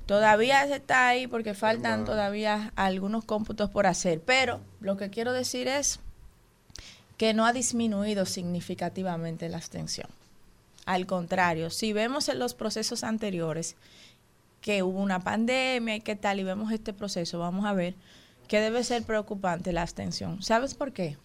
Todavía 0.05 0.67
se 0.67 0.75
está 0.75 1.07
ahí 1.07 1.27
porque 1.27 1.53
faltan 1.53 2.03
todavía 2.05 2.73
algunos 2.75 3.23
cómputos 3.23 3.69
por 3.69 3.87
hacer. 3.87 4.19
Pero 4.21 4.59
lo 4.81 4.97
que 4.97 5.09
quiero 5.09 5.31
decir 5.31 5.67
es 5.69 6.01
que 7.21 7.35
no 7.35 7.45
ha 7.45 7.53
disminuido 7.53 8.25
significativamente 8.25 9.47
la 9.47 9.57
abstención. 9.57 10.07
Al 10.87 11.05
contrario, 11.05 11.69
si 11.69 11.93
vemos 11.93 12.27
en 12.29 12.39
los 12.39 12.55
procesos 12.55 13.03
anteriores 13.03 13.75
que 14.59 14.81
hubo 14.81 14.99
una 14.99 15.19
pandemia 15.19 15.97
y 15.97 16.01
qué 16.01 16.15
tal, 16.15 16.39
y 16.39 16.43
vemos 16.43 16.71
este 16.71 16.93
proceso, 16.93 17.37
vamos 17.37 17.67
a 17.67 17.73
ver 17.73 17.93
que 18.47 18.59
debe 18.59 18.83
ser 18.83 19.03
preocupante 19.03 19.71
la 19.71 19.83
abstención. 19.83 20.41
¿Sabes 20.41 20.73
por 20.73 20.93
qué? 20.93 21.15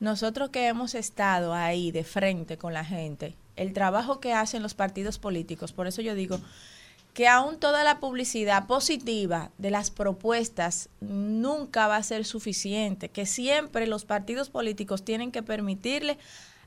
Nosotros 0.00 0.48
que 0.48 0.68
hemos 0.68 0.94
estado 0.94 1.52
ahí 1.52 1.90
de 1.90 2.04
frente 2.04 2.56
con 2.56 2.72
la 2.72 2.86
gente, 2.86 3.34
el 3.56 3.74
trabajo 3.74 4.20
que 4.20 4.32
hacen 4.32 4.62
los 4.62 4.72
partidos 4.72 5.18
políticos, 5.18 5.74
por 5.74 5.86
eso 5.86 6.00
yo 6.00 6.14
digo 6.14 6.40
que 7.16 7.28
aún 7.28 7.58
toda 7.58 7.82
la 7.82 7.98
publicidad 7.98 8.66
positiva 8.66 9.50
de 9.56 9.70
las 9.70 9.90
propuestas 9.90 10.90
nunca 11.00 11.88
va 11.88 11.96
a 11.96 12.02
ser 12.02 12.26
suficiente, 12.26 13.08
que 13.08 13.24
siempre 13.24 13.86
los 13.86 14.04
partidos 14.04 14.50
políticos 14.50 15.02
tienen 15.02 15.32
que 15.32 15.42
permitirle 15.42 16.18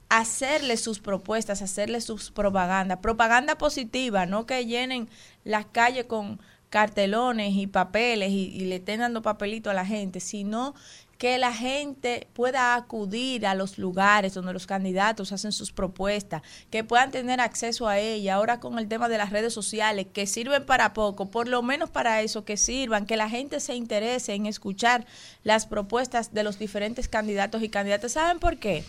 hacerle 0.10 0.78
sus 0.78 0.98
propuestas, 1.02 1.61
hacerle 1.61 2.02
sus 2.02 2.32
propaganda, 2.32 3.00
propaganda 3.00 3.60
positiva, 3.60 4.26
no 4.26 4.48
que 4.48 4.66
llenen 4.66 5.08
las 5.44 5.68
calles 5.68 6.06
con 6.06 6.40
cartelones 6.72 7.53
y 7.53 7.68
papeles 7.68 8.32
y, 8.32 8.45
y 8.48 8.61
le 8.61 8.78
estén 8.78 9.02
dando 9.02 9.22
papelito 9.22 9.69
a 9.69 9.76
la 9.76 9.86
gente, 9.86 10.19
sino 10.19 10.74
que 11.19 11.38
la 11.38 11.53
gente 11.53 12.27
pueda 12.33 12.75
acudir 12.75 13.45
a 13.45 13.53
los 13.53 13.77
lugares 13.77 14.33
donde 14.33 14.53
los 14.53 14.65
candidatos 14.65 15.33
hacen 15.33 15.51
sus 15.51 15.73
propuestas, 15.73 16.41
que 16.72 16.85
puedan 16.85 17.11
tener 17.11 17.41
acceso 17.41 17.89
a 17.89 17.99
ella. 17.99 18.35
Ahora 18.35 18.61
con 18.61 18.80
el 18.80 18.88
tema 18.88 19.09
de 19.09 19.17
las 19.17 19.30
redes 19.30 19.53
sociales, 19.53 20.07
que 20.14 20.25
sirven 20.25 20.65
para 20.65 20.93
poco, 20.93 21.30
por 21.30 21.49
lo 21.49 21.61
menos 21.61 21.89
para 21.89 22.22
eso, 22.22 22.45
que 22.45 22.56
sirvan, 22.56 23.06
que 23.06 23.17
la 23.17 23.30
gente 23.30 23.59
se 23.59 23.75
interese 23.75 24.33
en 24.33 24.45
escuchar 24.45 25.06
las 25.43 25.65
propuestas 25.65 26.33
de 26.33 26.43
los 26.43 26.57
diferentes 26.57 27.09
candidatos 27.09 27.64
y 27.64 27.69
candidatas. 27.69 28.14
¿Saben 28.14 28.39
por 28.39 28.57
qué? 28.57 28.85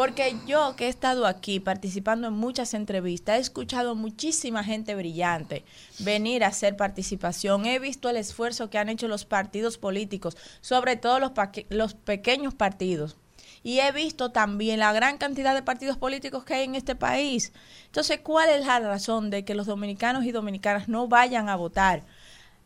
Porque 0.00 0.34
yo 0.46 0.76
que 0.76 0.86
he 0.86 0.88
estado 0.88 1.26
aquí 1.26 1.60
participando 1.60 2.28
en 2.28 2.32
muchas 2.32 2.72
entrevistas, 2.72 3.36
he 3.36 3.40
escuchado 3.40 3.94
muchísima 3.94 4.64
gente 4.64 4.94
brillante 4.94 5.62
venir 5.98 6.42
a 6.42 6.46
hacer 6.46 6.74
participación. 6.74 7.66
He 7.66 7.78
visto 7.78 8.08
el 8.08 8.16
esfuerzo 8.16 8.70
que 8.70 8.78
han 8.78 8.88
hecho 8.88 9.08
los 9.08 9.26
partidos 9.26 9.76
políticos, 9.76 10.38
sobre 10.62 10.96
todo 10.96 11.20
los, 11.20 11.32
los 11.68 11.92
pequeños 11.92 12.54
partidos. 12.54 13.18
Y 13.62 13.80
he 13.80 13.92
visto 13.92 14.32
también 14.32 14.78
la 14.78 14.94
gran 14.94 15.18
cantidad 15.18 15.54
de 15.54 15.62
partidos 15.62 15.98
políticos 15.98 16.44
que 16.44 16.54
hay 16.54 16.64
en 16.64 16.76
este 16.76 16.94
país. 16.94 17.52
Entonces, 17.84 18.20
¿cuál 18.22 18.48
es 18.48 18.64
la 18.64 18.80
razón 18.80 19.28
de 19.28 19.44
que 19.44 19.54
los 19.54 19.66
dominicanos 19.66 20.24
y 20.24 20.32
dominicanas 20.32 20.88
no 20.88 21.08
vayan 21.08 21.50
a 21.50 21.56
votar? 21.56 22.04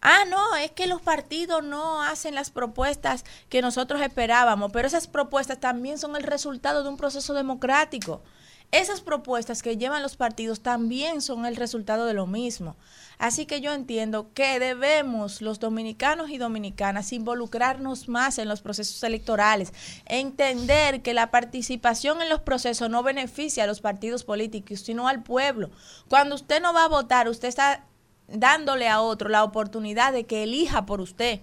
Ah, 0.06 0.26
no, 0.28 0.54
es 0.56 0.70
que 0.70 0.86
los 0.86 1.00
partidos 1.00 1.64
no 1.64 2.02
hacen 2.02 2.34
las 2.34 2.50
propuestas 2.50 3.24
que 3.48 3.62
nosotros 3.62 4.02
esperábamos, 4.02 4.70
pero 4.70 4.86
esas 4.86 5.08
propuestas 5.08 5.60
también 5.60 5.96
son 5.96 6.14
el 6.14 6.24
resultado 6.24 6.82
de 6.82 6.90
un 6.90 6.98
proceso 6.98 7.32
democrático. 7.32 8.22
Esas 8.70 9.00
propuestas 9.00 9.62
que 9.62 9.78
llevan 9.78 10.02
los 10.02 10.16
partidos 10.16 10.60
también 10.60 11.22
son 11.22 11.46
el 11.46 11.56
resultado 11.56 12.04
de 12.04 12.12
lo 12.12 12.26
mismo. 12.26 12.76
Así 13.16 13.46
que 13.46 13.62
yo 13.62 13.72
entiendo 13.72 14.30
que 14.34 14.58
debemos 14.58 15.40
los 15.40 15.58
dominicanos 15.58 16.28
y 16.28 16.36
dominicanas 16.36 17.14
involucrarnos 17.14 18.06
más 18.06 18.36
en 18.36 18.48
los 18.48 18.60
procesos 18.60 19.02
electorales, 19.04 19.72
entender 20.04 21.00
que 21.00 21.14
la 21.14 21.30
participación 21.30 22.20
en 22.20 22.28
los 22.28 22.40
procesos 22.40 22.90
no 22.90 23.02
beneficia 23.02 23.64
a 23.64 23.66
los 23.66 23.80
partidos 23.80 24.22
políticos, 24.22 24.80
sino 24.80 25.08
al 25.08 25.22
pueblo. 25.22 25.70
Cuando 26.10 26.34
usted 26.34 26.60
no 26.60 26.74
va 26.74 26.84
a 26.84 26.88
votar, 26.88 27.26
usted 27.30 27.48
está 27.48 27.86
dándole 28.28 28.88
a 28.88 29.00
otro 29.00 29.28
la 29.28 29.44
oportunidad 29.44 30.12
de 30.12 30.24
que 30.24 30.42
elija 30.42 30.86
por 30.86 31.00
usted. 31.00 31.40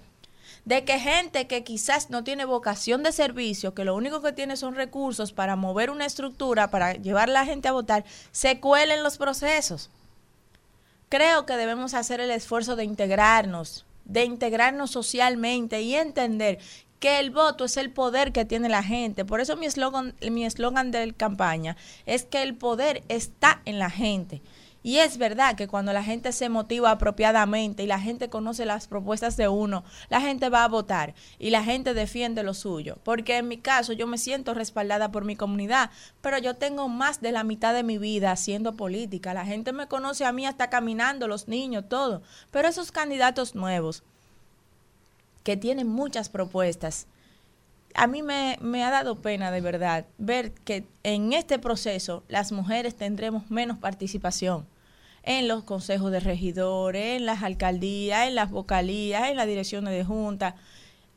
de 0.66 0.86
que 0.86 1.00
gente 1.00 1.48
que 1.48 1.64
quizás 1.64 2.12
no 2.12 2.24
tiene 2.24 2.46
vocación 2.46 3.02
de 3.02 3.12
servicio, 3.12 3.74
que 3.74 3.84
lo 3.84 3.96
único 3.96 4.22
que 4.22 4.32
tiene 4.32 4.58
son 4.58 4.76
recursos 4.76 5.34
para 5.34 5.56
mover 5.56 5.90
una 5.90 6.06
estructura, 6.06 6.70
para 6.70 6.94
llevar 6.94 7.30
a 7.30 7.34
la 7.34 7.46
gente 7.46 7.68
a 7.68 7.72
votar, 7.72 8.06
se 8.32 8.60
cuelen 8.60 9.02
los 9.02 9.18
procesos. 9.18 9.90
Creo 11.10 11.48
que 11.48 11.58
debemos 11.58 11.94
hacer 11.94 12.20
el 12.20 12.30
esfuerzo 12.30 12.76
de 12.76 12.84
integrarnos, 12.84 13.86
de 14.06 14.24
integrarnos 14.24 14.92
socialmente 14.92 15.82
y 15.82 15.96
entender 15.96 16.60
que 17.00 17.20
el 17.20 17.32
voto 17.32 17.66
es 17.66 17.78
el 17.78 17.92
poder 17.92 18.32
que 18.32 18.46
tiene 18.46 18.70
la 18.70 18.84
gente. 18.84 19.26
Por 19.26 19.42
eso 19.42 19.58
mi 19.58 19.66
eslogan 19.66 20.16
mi 20.22 20.48
de 20.48 21.14
campaña 21.18 21.76
es 22.06 22.24
que 22.26 22.44
el 22.44 22.56
poder 22.56 23.04
está 23.10 23.62
en 23.66 23.80
la 23.80 23.90
gente. 23.90 24.42
Y 24.84 24.98
es 24.98 25.18
verdad 25.18 25.56
que 25.56 25.68
cuando 25.68 25.94
la 25.94 26.04
gente 26.04 26.32
se 26.32 26.50
motiva 26.50 26.90
apropiadamente 26.90 27.84
y 27.84 27.88
la 27.88 28.00
gente 28.00 28.30
conoce 28.30 28.66
las 28.66 28.88
propuestas 28.88 29.38
de 29.38 29.48
uno, 29.48 29.84
la 30.10 30.22
gente 30.22 30.50
va 30.50 30.64
a 30.64 30.68
votar 30.68 31.14
y 31.38 31.52
la 31.52 31.64
gente 31.64 31.94
defiende 31.94 32.42
lo 32.42 32.56
suyo. 32.56 32.98
Porque 33.04 33.38
en 33.38 33.48
mi 33.48 33.58
caso 33.58 33.94
yo 33.94 34.08
me 34.08 34.18
siento 34.18 34.56
respaldada 34.56 35.12
por 35.12 35.24
mi 35.24 35.36
comunidad, 35.36 35.92
pero 36.22 36.40
yo 36.40 36.56
tengo 36.56 36.90
más 36.90 37.22
de 37.22 37.32
la 37.32 37.44
mitad 37.44 37.76
de 37.76 37.84
mi 37.84 38.00
vida 38.00 38.32
haciendo 38.32 38.74
política. 38.74 39.36
La 39.36 39.46
gente 39.46 39.72
me 39.72 39.88
conoce 39.88 40.26
a 40.26 40.32
mí 40.32 40.48
hasta 40.48 40.72
caminando, 40.72 41.28
los 41.28 41.48
niños, 41.48 41.86
todo. 41.88 42.24
Pero 42.50 42.68
esos 42.68 42.92
candidatos 42.92 43.54
nuevos 43.54 44.04
que 45.44 45.58
tienen 45.58 45.88
muchas 45.88 46.30
propuestas, 46.30 47.08
a 47.96 48.08
mí 48.08 48.22
me, 48.24 48.84
ha 48.84 48.90
dado 48.90 49.22
pena 49.22 49.52
de 49.52 49.62
verdad 49.62 50.06
ver 50.18 50.54
que 50.54 50.86
en 51.04 51.34
este 51.34 51.60
proceso 51.60 52.24
las 52.28 52.52
mujeres 52.52 52.96
tendremos 52.96 53.50
menos 53.50 53.78
participación 53.78 54.68
en 55.24 55.48
los 55.48 55.64
consejos 55.64 56.12
de 56.12 56.20
regidores, 56.20 57.18
en 57.18 57.26
las 57.26 57.44
alcaldías, 57.44 58.28
en 58.28 58.36
las 58.36 58.50
vocalías, 58.50 59.30
en 59.30 59.38
las 59.38 59.48
direcciones 59.48 59.94
de 59.94 60.04
junta. 60.04 60.56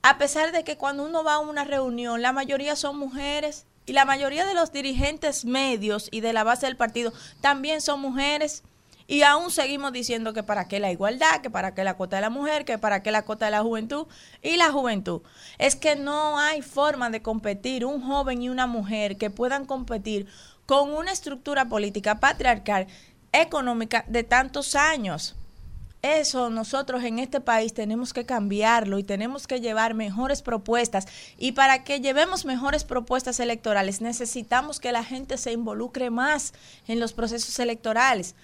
A 0.02 0.18
pesar 0.18 0.52
de 0.52 0.64
que 0.64 0.76
cuando 0.76 1.04
uno 1.06 1.24
va 1.24 1.34
a 1.34 1.38
una 1.38 1.64
reunión, 1.64 2.20
la 2.20 2.32
mayoría 2.32 2.76
son 2.76 2.98
mujeres 2.98 3.66
y 3.86 3.92
la 3.92 4.04
mayoría 4.04 4.44
de 4.46 4.54
los 4.54 4.72
dirigentes 4.72 5.44
medios 5.44 6.08
y 6.10 6.20
de 6.20 6.32
la 6.32 6.44
base 6.44 6.66
del 6.66 6.76
partido 6.76 7.12
también 7.40 7.80
son 7.80 8.00
mujeres. 8.00 8.62
Y 9.06 9.22
aún 9.22 9.50
seguimos 9.50 9.92
diciendo 9.92 10.32
que 10.32 10.42
para 10.42 10.66
qué 10.66 10.80
la 10.80 10.90
igualdad, 10.90 11.40
que 11.42 11.50
para 11.50 11.74
qué 11.74 11.84
la 11.84 11.94
cuota 11.94 12.16
de 12.16 12.22
la 12.22 12.30
mujer, 12.30 12.64
que 12.64 12.78
para 12.78 13.02
qué 13.02 13.10
la 13.10 13.22
cuota 13.22 13.44
de 13.44 13.50
la 13.50 13.62
juventud. 13.62 14.06
Y 14.42 14.56
la 14.56 14.72
juventud. 14.72 15.20
Es 15.58 15.76
que 15.76 15.94
no 15.96 16.38
hay 16.38 16.62
forma 16.62 17.10
de 17.10 17.22
competir 17.22 17.84
un 17.84 18.02
joven 18.02 18.42
y 18.42 18.48
una 18.48 18.66
mujer 18.66 19.16
que 19.16 19.30
puedan 19.30 19.66
competir 19.66 20.26
con 20.66 20.90
una 20.90 21.12
estructura 21.12 21.66
política 21.66 22.18
patriarcal 22.18 22.86
económica 23.32 24.04
de 24.08 24.22
tantos 24.22 24.74
años. 24.74 25.34
Eso 26.04 26.50
nosotros 26.50 27.02
en 27.02 27.18
este 27.18 27.40
país 27.40 27.72
tenemos 27.72 28.12
que 28.12 28.26
cambiarlo 28.26 28.98
y 28.98 29.04
tenemos 29.04 29.46
que 29.46 29.62
llevar 29.62 29.94
mejores 29.94 30.42
propuestas. 30.42 31.06
Y 31.38 31.52
para 31.52 31.82
que 31.82 32.00
llevemos 32.00 32.44
mejores 32.44 32.84
propuestas 32.84 33.40
electorales 33.40 34.02
necesitamos 34.02 34.80
que 34.80 34.92
la 34.92 35.02
gente 35.02 35.38
se 35.38 35.52
involucre 35.52 36.10
más 36.10 36.52
en 36.86 37.00
los 37.00 37.14
procesos 37.14 37.58
electorales. 37.58 38.34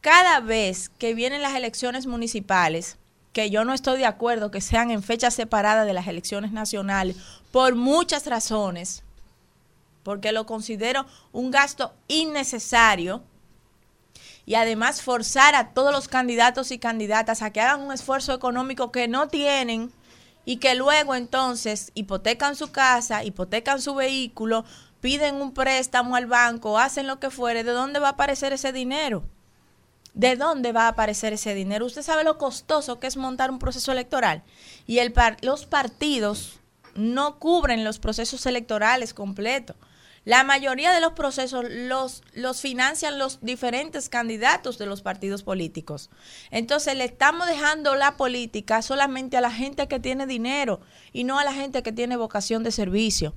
Cada 0.00 0.38
vez 0.40 0.88
que 0.88 1.14
vienen 1.14 1.42
las 1.42 1.56
elecciones 1.56 2.06
municipales, 2.06 2.98
que 3.32 3.50
yo 3.50 3.64
no 3.64 3.74
estoy 3.74 3.98
de 3.98 4.06
acuerdo 4.06 4.50
que 4.50 4.60
sean 4.60 4.90
en 4.90 5.02
fecha 5.02 5.30
separada 5.30 5.84
de 5.84 5.92
las 5.92 6.06
elecciones 6.06 6.52
nacionales, 6.52 7.16
por 7.50 7.74
muchas 7.74 8.26
razones, 8.26 9.02
porque 10.04 10.32
lo 10.32 10.46
considero 10.46 11.04
un 11.32 11.50
gasto 11.50 11.92
innecesario, 12.06 13.22
y 14.46 14.54
además 14.54 15.02
forzar 15.02 15.54
a 15.54 15.74
todos 15.74 15.92
los 15.92 16.08
candidatos 16.08 16.70
y 16.70 16.78
candidatas 16.78 17.42
a 17.42 17.50
que 17.50 17.60
hagan 17.60 17.82
un 17.82 17.92
esfuerzo 17.92 18.32
económico 18.32 18.90
que 18.90 19.06
no 19.06 19.28
tienen 19.28 19.92
y 20.46 20.56
que 20.56 20.74
luego 20.74 21.14
entonces 21.14 21.90
hipotecan 21.92 22.56
su 22.56 22.72
casa, 22.72 23.24
hipotecan 23.24 23.82
su 23.82 23.94
vehículo, 23.94 24.64
piden 25.02 25.34
un 25.34 25.52
préstamo 25.52 26.16
al 26.16 26.24
banco, 26.24 26.78
hacen 26.78 27.06
lo 27.06 27.20
que 27.20 27.28
fuere, 27.28 27.62
¿de 27.62 27.72
dónde 27.72 27.98
va 27.98 28.08
a 28.08 28.12
aparecer 28.12 28.54
ese 28.54 28.72
dinero? 28.72 29.22
¿De 30.18 30.34
dónde 30.34 30.72
va 30.72 30.86
a 30.86 30.88
aparecer 30.88 31.32
ese 31.32 31.54
dinero? 31.54 31.86
Usted 31.86 32.02
sabe 32.02 32.24
lo 32.24 32.38
costoso 32.38 32.98
que 32.98 33.06
es 33.06 33.16
montar 33.16 33.52
un 33.52 33.60
proceso 33.60 33.92
electoral 33.92 34.42
y 34.84 34.98
los 35.42 35.66
partidos 35.66 36.58
no 36.96 37.38
cubren 37.38 37.84
los 37.84 38.00
procesos 38.00 38.44
electorales 38.44 39.14
completos. 39.14 39.76
La 40.24 40.42
mayoría 40.42 40.90
de 40.90 41.00
los 41.00 41.12
procesos 41.12 41.66
los, 41.70 42.24
los 42.32 42.60
financian 42.60 43.20
los 43.20 43.38
diferentes 43.42 44.08
candidatos 44.08 44.76
de 44.76 44.86
los 44.86 45.02
partidos 45.02 45.44
políticos. 45.44 46.10
Entonces 46.50 46.96
le 46.96 47.04
estamos 47.04 47.46
dejando 47.46 47.94
la 47.94 48.16
política 48.16 48.82
solamente 48.82 49.36
a 49.36 49.40
la 49.40 49.52
gente 49.52 49.86
que 49.86 50.00
tiene 50.00 50.26
dinero 50.26 50.80
y 51.12 51.22
no 51.22 51.38
a 51.38 51.44
la 51.44 51.52
gente 51.52 51.84
que 51.84 51.92
tiene 51.92 52.16
vocación 52.16 52.64
de 52.64 52.72
servicio. 52.72 53.36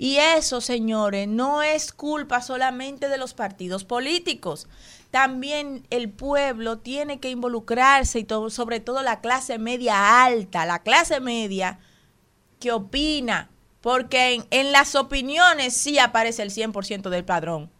Y 0.00 0.18
eso, 0.18 0.60
señores, 0.60 1.26
no 1.26 1.64
es 1.64 1.92
culpa 1.92 2.40
solamente 2.40 3.08
de 3.08 3.18
los 3.18 3.34
partidos 3.34 3.84
políticos. 3.84 4.68
También 5.10 5.86
el 5.88 6.10
pueblo 6.10 6.78
tiene 6.78 7.18
que 7.18 7.30
involucrarse 7.30 8.20
y 8.20 8.26
sobre 8.50 8.80
todo 8.80 9.02
la 9.02 9.20
clase 9.20 9.58
media 9.58 10.24
alta, 10.24 10.66
la 10.66 10.82
clase 10.82 11.20
media 11.20 11.78
que 12.60 12.72
opina, 12.72 13.50
porque 13.80 14.44
en, 14.50 14.72
las 14.72 14.94
opiniones 14.96 15.74
sí 15.74 15.98
aparece 15.98 16.42
el 16.42 16.50
100% 16.50 17.08
del 17.08 17.24
padrón. 17.24 17.70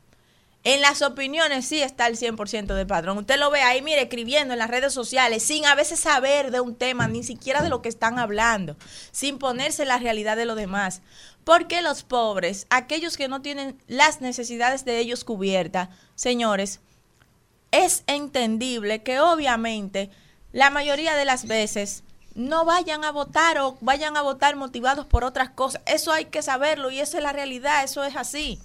En 0.65 0.81
las 0.81 1.02
opiniones 1.02 1.66
sí 1.66 1.82
está 1.82 2.07
el 2.07 2.16
100% 2.16 2.74
del 2.74 2.86
padrón. 2.86 3.18
Usted 3.18 3.39
lo 3.39 3.50
ve 3.50 3.60
ahí, 3.60 3.81
mire, 3.82 4.02
escribiendo 4.02 4.55
en 4.55 4.58
las 4.58 4.70
redes 4.70 4.92
sociales, 4.92 5.42
sin 5.42 5.66
a 5.66 5.74
veces 5.74 6.00
saber 6.00 6.50
de 6.50 6.60
un 6.60 6.74
tema, 6.74 7.08
ni 7.08 7.23
siquiera 7.23 7.62
de 7.62 7.68
lo 7.68 7.81
que 7.81 7.89
están 7.89 8.18
hablando, 8.18 8.76
sin 9.12 9.39
ponerse 9.39 9.84
la 9.84 9.98
realidad 9.98 10.36
de 10.36 10.47
lo 10.47 10.55
demás. 10.55 11.02
Porque 11.44 11.81
los 11.81 12.02
pobres, 12.02 12.66
aquellos 12.70 13.16
que 13.16 13.28
no 13.28 13.40
tienen 13.40 13.81
las 13.86 14.20
necesidades 14.20 14.84
de 14.84 14.98
ellos 14.98 15.24
cubiertas, 15.24 15.90
señores, 16.16 16.81
es 17.70 18.05
entendible 18.06 19.02
que 19.02 19.20
obviamente 19.20 20.10
la 20.52 20.70
mayoría 20.70 21.14
de 21.16 21.24
las 21.24 21.47
veces 21.47 22.05
no 22.34 22.64
vayan 22.64 23.05
a 23.05 23.10
votar 23.10 23.58
o 23.58 23.76
vayan 23.80 24.16
a 24.16 24.22
votar 24.22 24.56
motivados 24.56 25.06
por 25.06 25.24
otras 25.24 25.50
cosas. 25.50 25.82
Eso 25.86 26.12
hay 26.12 26.26
que 26.26 26.42
saberlo 26.42 26.90
y 26.90 27.00
esa 27.00 27.18
es 27.18 27.22
la 27.22 27.32
realidad, 27.32 27.84
eso 27.84 28.05
es 28.05 28.16
así. 28.16 28.60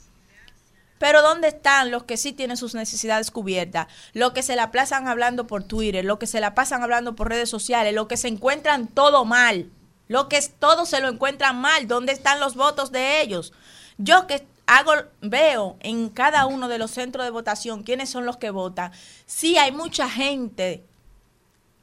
Pero 0.99 1.22
¿dónde 1.22 1.49
están 1.49 1.91
los 1.91 2.03
que 2.03 2.15
sí 2.15 2.32
tienen 2.32 2.56
sus 2.56 2.75
necesidades 2.75 3.32
cubiertas? 3.32 3.88
Los 4.14 4.32
que 4.32 4.43
se 4.43 4.56
la 4.56 4.72
pasan 4.72 5.07
hablando 5.07 5.48
por 5.48 5.64
Twitter, 5.64 6.06
los 6.06 6.17
que 6.17 6.27
se 6.27 6.40
la 6.40 6.56
pasan 6.56 6.83
hablando 6.83 7.15
por 7.15 7.30
redes 7.30 7.49
sociales, 7.49 7.93
los 7.93 8.07
que 8.07 8.15
se 8.15 8.30
encuentran 8.30 8.88
todo 8.88 9.25
mal, 9.25 9.69
los 10.07 10.27
que 10.27 10.40
todo 10.59 10.85
se 10.85 11.01
lo 11.01 11.09
encuentran 11.09 11.59
mal, 11.59 11.88
¿dónde 11.88 12.14
están 12.14 12.40
los 12.40 12.56
votos 12.56 12.91
de 12.91 13.22
ellos? 13.22 13.51
Yo 13.98 14.27
que 14.27 14.48
hago 14.66 14.93
veo 15.22 15.77
en 15.82 16.09
cada 16.09 16.45
uno 16.45 16.67
de 16.67 16.77
los 16.77 16.92
centros 16.92 17.25
de 17.25 17.32
votación 17.32 17.83
quiénes 17.83 18.09
son 18.09 18.25
los 18.25 18.38
que 18.38 18.50
votan. 18.50 18.92
Sí 19.25 19.58
hay 19.58 19.72
mucha 19.72 20.09
gente 20.09 20.83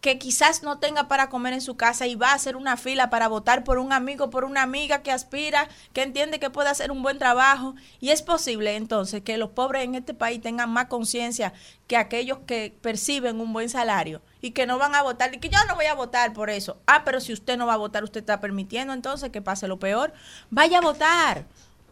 que 0.01 0.19
quizás 0.19 0.63
no 0.63 0.79
tenga 0.79 1.09
para 1.09 1.29
comer 1.29 1.53
en 1.53 1.61
su 1.61 1.77
casa 1.77 2.07
y 2.07 2.15
va 2.15 2.31
a 2.31 2.35
hacer 2.35 2.57
una 2.57 2.77
fila 2.77 3.11
para 3.11 3.29
votar 3.29 3.65
por 3.65 3.79
un 3.79 3.93
amigo, 3.93 4.31
por 4.31 4.45
una 4.45 4.63
amiga 4.63 5.03
que 5.03 5.13
aspira, 5.13 5.69
que 5.93 6.03
entiende 6.03 6.41
que 6.41 6.49
puede 6.49 6.71
hacer 6.71 6.91
un 6.91 7.03
buen 7.03 7.19
trabajo. 7.19 7.75
Y 8.01 8.11
es 8.11 8.23
posible 8.23 8.77
entonces 8.77 9.23
que 9.23 9.37
los 9.37 9.51
pobres 9.51 9.85
en 9.85 9.95
este 9.95 10.15
país 10.15 10.41
tengan 10.41 10.71
más 10.71 10.87
conciencia 10.87 11.53
que 11.87 11.97
aquellos 11.97 12.39
que 12.47 12.75
perciben 12.81 13.41
un 13.41 13.53
buen 13.53 13.69
salario 13.69 14.23
y 14.41 14.53
que 14.53 14.67
no 14.67 14.79
van 14.79 14.95
a 14.95 15.03
votar 15.03 15.35
y 15.35 15.39
que 15.39 15.51
yo 15.51 15.59
no 15.69 15.75
voy 15.75 15.87
a 15.87 15.95
votar 15.95 16.33
por 16.33 16.49
eso. 16.49 16.79
Ah, 16.87 17.03
pero 17.05 17.21
si 17.21 17.35
usted 17.35 17.59
no 17.59 17.67
va 17.67 17.75
a 17.75 17.79
votar, 17.79 18.03
usted 18.03 18.21
está 18.21 18.41
permitiendo 18.41 18.95
entonces 18.95 19.31
que 19.31 19.43
pase 19.43 19.69
lo 19.69 19.79
peor. 19.79 20.15
Vaya 20.49 20.79
a 20.79 20.83
votar 20.83 21.47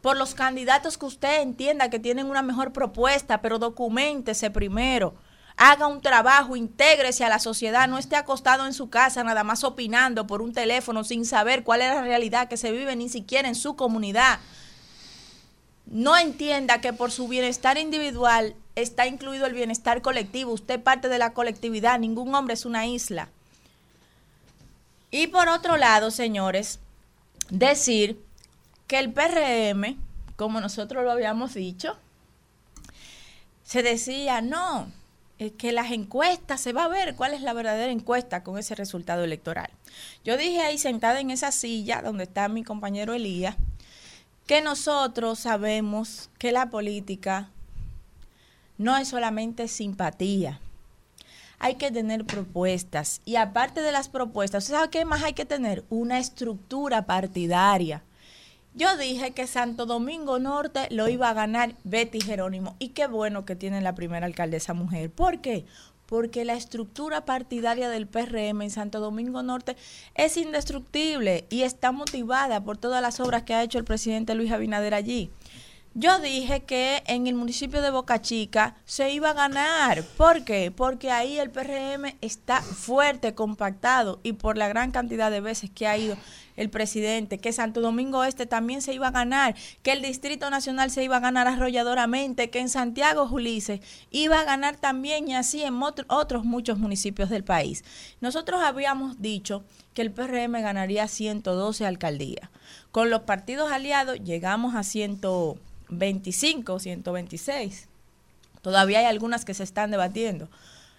por 0.09 0.17
los 0.17 0.35
candidatos 0.35 0.97
que 0.97 1.05
usted 1.05 1.43
entienda 1.43 1.91
que 1.91 1.99
tienen 1.99 2.31
una 2.31 2.41
mejor 2.41 2.73
propuesta, 2.73 3.43
pero 3.43 3.59
documentese 3.59 4.51
primero 4.51 5.15
haga 5.59 5.87
un 5.87 6.01
trabajo, 6.01 6.57
intégrese 6.57 7.27
a 7.27 7.29
la 7.29 7.39
sociedad, 7.39 7.87
no 7.89 7.99
esté 7.99 8.17
acostado 8.17 8.65
en 8.65 8.73
su 8.73 8.89
casa 8.89 9.23
nada 9.23 9.45
más 9.45 9.65
opinando 9.65 10.27
por 10.27 10.41
un 10.41 10.55
teléfono 10.55 11.05
sin 11.05 11.27
saber 11.27 11.63
cuál 11.63 11.83
es 11.83 11.95
la 11.95 12.01
realidad 12.01 12.49
que 12.49 12.57
se 12.57 12.73
vive 12.73 12.97
ni 12.97 13.11
siquiera 13.11 13.49
en 13.49 13.55
su 13.55 13.77
comunidad. 13.77 14.39
No 15.85 16.17
entienda 16.17 16.81
que 16.81 16.95
por 16.95 17.11
su 17.11 17.29
bienestar 17.29 17.77
individual 17.77 18.57
está 18.77 19.07
incluido 19.07 19.45
el 19.45 19.53
bienestar 19.53 20.01
colectivo. 20.01 20.53
Usted 20.53 20.83
parte 20.83 21.11
de 21.11 21.19
la 21.19 21.35
colectividad, 21.35 21.99
ningún 21.99 22.35
hombre 22.35 22.55
es 22.55 22.65
una 22.65 22.87
isla. 22.87 23.29
Y 25.11 25.27
por 25.27 25.51
otro 25.51 25.77
lado, 25.77 26.11
señores, 26.11 26.81
decir 27.51 28.27
que 28.89 28.99
el 28.99 29.13
PRM, 29.13 29.97
como 30.35 30.61
nosotros 30.61 31.05
lo 31.05 31.13
habíamos 31.13 31.55
dicho, 31.55 31.97
se 33.63 33.83
decía, 33.83 34.41
no, 34.41 34.91
que 35.59 35.73
las 35.73 35.93
encuestas, 35.93 36.61
se 36.61 36.73
va 36.73 36.85
a 36.85 36.89
ver 36.89 37.15
cuál 37.15 37.35
es 37.35 37.43
la 37.43 37.53
verdadera 37.53 37.93
encuesta 37.93 38.43
con 38.43 38.59
ese 38.59 38.75
resultado 38.75 39.23
electoral. 39.23 39.71
Yo 40.25 40.37
dije 40.37 40.63
ahí 40.63 40.79
sentada 40.79 41.21
en 41.21 41.31
esa 41.31 41.53
silla 41.53 42.03
donde 42.03 42.25
está 42.25 42.49
mi 42.49 42.65
compañero 42.65 43.13
Elías, 43.15 43.57
que 44.47 44.63
nosotros 44.63 45.39
sabemos 45.39 46.31
que 46.39 46.51
la 46.51 46.71
política 46.71 47.51
no 48.79 48.97
es 48.97 49.09
solamente 49.09 49.69
simpatía. 49.69 50.61
hay 51.59 51.75
que 51.75 51.91
tener 51.91 52.25
propuestas. 52.25 53.21
Y 53.25 53.37
aparte 53.37 53.83
de 53.83 53.93
las 53.93 54.09
propuestas, 54.09 54.65
¿usted 54.65 54.75
sabe 54.77 54.91
qué 54.91 55.05
más 55.05 55.23
hay 55.25 55.35
que 55.35 55.45
tener? 55.45 55.85
Una 55.91 56.19
estructura 56.19 57.05
partidaria. 57.05 58.03
Yo 58.75 58.97
dije 58.97 59.33
que 59.33 59.47
Santo 59.47 59.87
Domingo 59.87 60.39
Norte 60.39 60.87
lo 60.91 61.09
iba 61.09 61.31
a 61.31 61.35
ganar 61.35 61.75
Betty 61.85 62.21
Jerónimo. 62.21 62.77
Y 62.79 62.91
qué 62.91 63.07
bueno 63.07 63.45
que 63.45 63.57
tiene 63.57 63.81
la 63.81 63.95
primera 63.95 64.27
alcaldesa 64.27 64.75
mujer. 64.75 65.11
¿Por 65.11 65.41
qué? 65.41 65.65
Porque 66.07 66.45
la 66.45 66.55
estructura 66.55 67.25
partidaria 67.25 67.89
del 67.89 68.07
PRM 68.07 68.63
en 68.63 68.71
Santo 68.71 69.01
Domingo 69.01 69.43
Norte 69.43 69.77
es 70.15 70.37
indestructible 70.37 71.47
y 71.51 71.63
está 71.63 71.93
motivada 71.93 72.63
por 72.63 72.79
todas 72.79 73.03
las 73.03 73.21
obras 73.21 73.43
que 73.43 73.55
ha 73.55 73.63
hecho 73.63 73.79
el 73.79 73.85
presidente 73.85 74.35
Luis 74.35 74.53
Abinader 74.53 74.95
allí. 74.95 75.31
Yo 75.95 76.19
dije 76.21 76.63
que 76.63 77.03
en 77.07 77.27
el 77.27 77.35
municipio 77.35 77.83
de 77.83 77.91
Boca 77.91 78.23
Chica 78.23 78.77
se 78.85 79.11
iba 79.11 79.31
a 79.31 79.35
ganar. 79.35 80.05
¿Por 80.17 80.45
qué? 80.45 80.71
Porque 80.71 81.11
ahí 81.11 81.39
el 81.39 81.51
PRM 81.51 82.17
está 82.21 82.63
fuerte, 82.63 83.35
compactado 83.35 84.21
y 84.23 84.35
por 84.35 84.57
la 84.57 84.69
gran 84.69 84.93
cantidad 84.93 85.31
de 85.31 85.41
veces 85.41 85.71
que 85.71 85.89
ha 85.89 85.99
ido 85.99 86.17
el 86.59 86.71
presidente, 86.71 87.39
que 87.39 87.53
Santo 87.53 87.81
Domingo 87.81 88.25
Este 88.25 88.47
también 88.47 88.83
se 88.83 88.93
iba 88.93 89.09
a 89.09 89.13
ganar, 89.13 89.55
que 89.83 89.93
el 89.93 90.03
Distrito 90.03 90.51
Nacional 90.51 90.91
se 90.91 91.05
iba 91.05 91.17
a 91.17 91.21
ganar 91.21 91.47
arrolladoramente, 91.49 92.51
que 92.51 92.61
en 92.61 92.69
Santiago 92.69 93.27
Julice 93.27 93.81
iba 94.11 94.41
a 94.41 94.45
ganar 94.45 94.77
también 94.77 95.29
y 95.29 95.35
así 95.35 95.63
en 95.63 95.81
otros 96.09 96.45
muchos 96.45 96.79
municipios 96.79 97.31
del 97.31 97.45
país. 97.45 97.85
Nosotros 98.21 98.61
habíamos 98.63 99.23
dicho 99.23 99.65
que 99.95 100.03
el 100.03 100.13
PRM 100.13 100.61
ganaría 100.61 101.09
112 101.09 101.87
alcaldías. 101.87 102.51
Con 102.93 103.11
los 103.11 103.23
partidos 103.23 103.73
aliados 103.73 104.19
llegamos 104.21 104.75
a 104.75 104.83
100 104.83 105.21
125, 105.89 106.79
126. 106.79 107.89
Todavía 108.63 109.01
hay 109.01 109.05
algunas 109.07 109.45
que 109.45 109.55
se 109.55 109.63
están 109.63 109.91
debatiendo. 109.91 110.49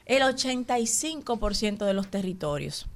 El 0.06 0.24
85% 0.24 1.86
de 1.86 1.94
los 1.94 2.08
territorios. 2.08 2.88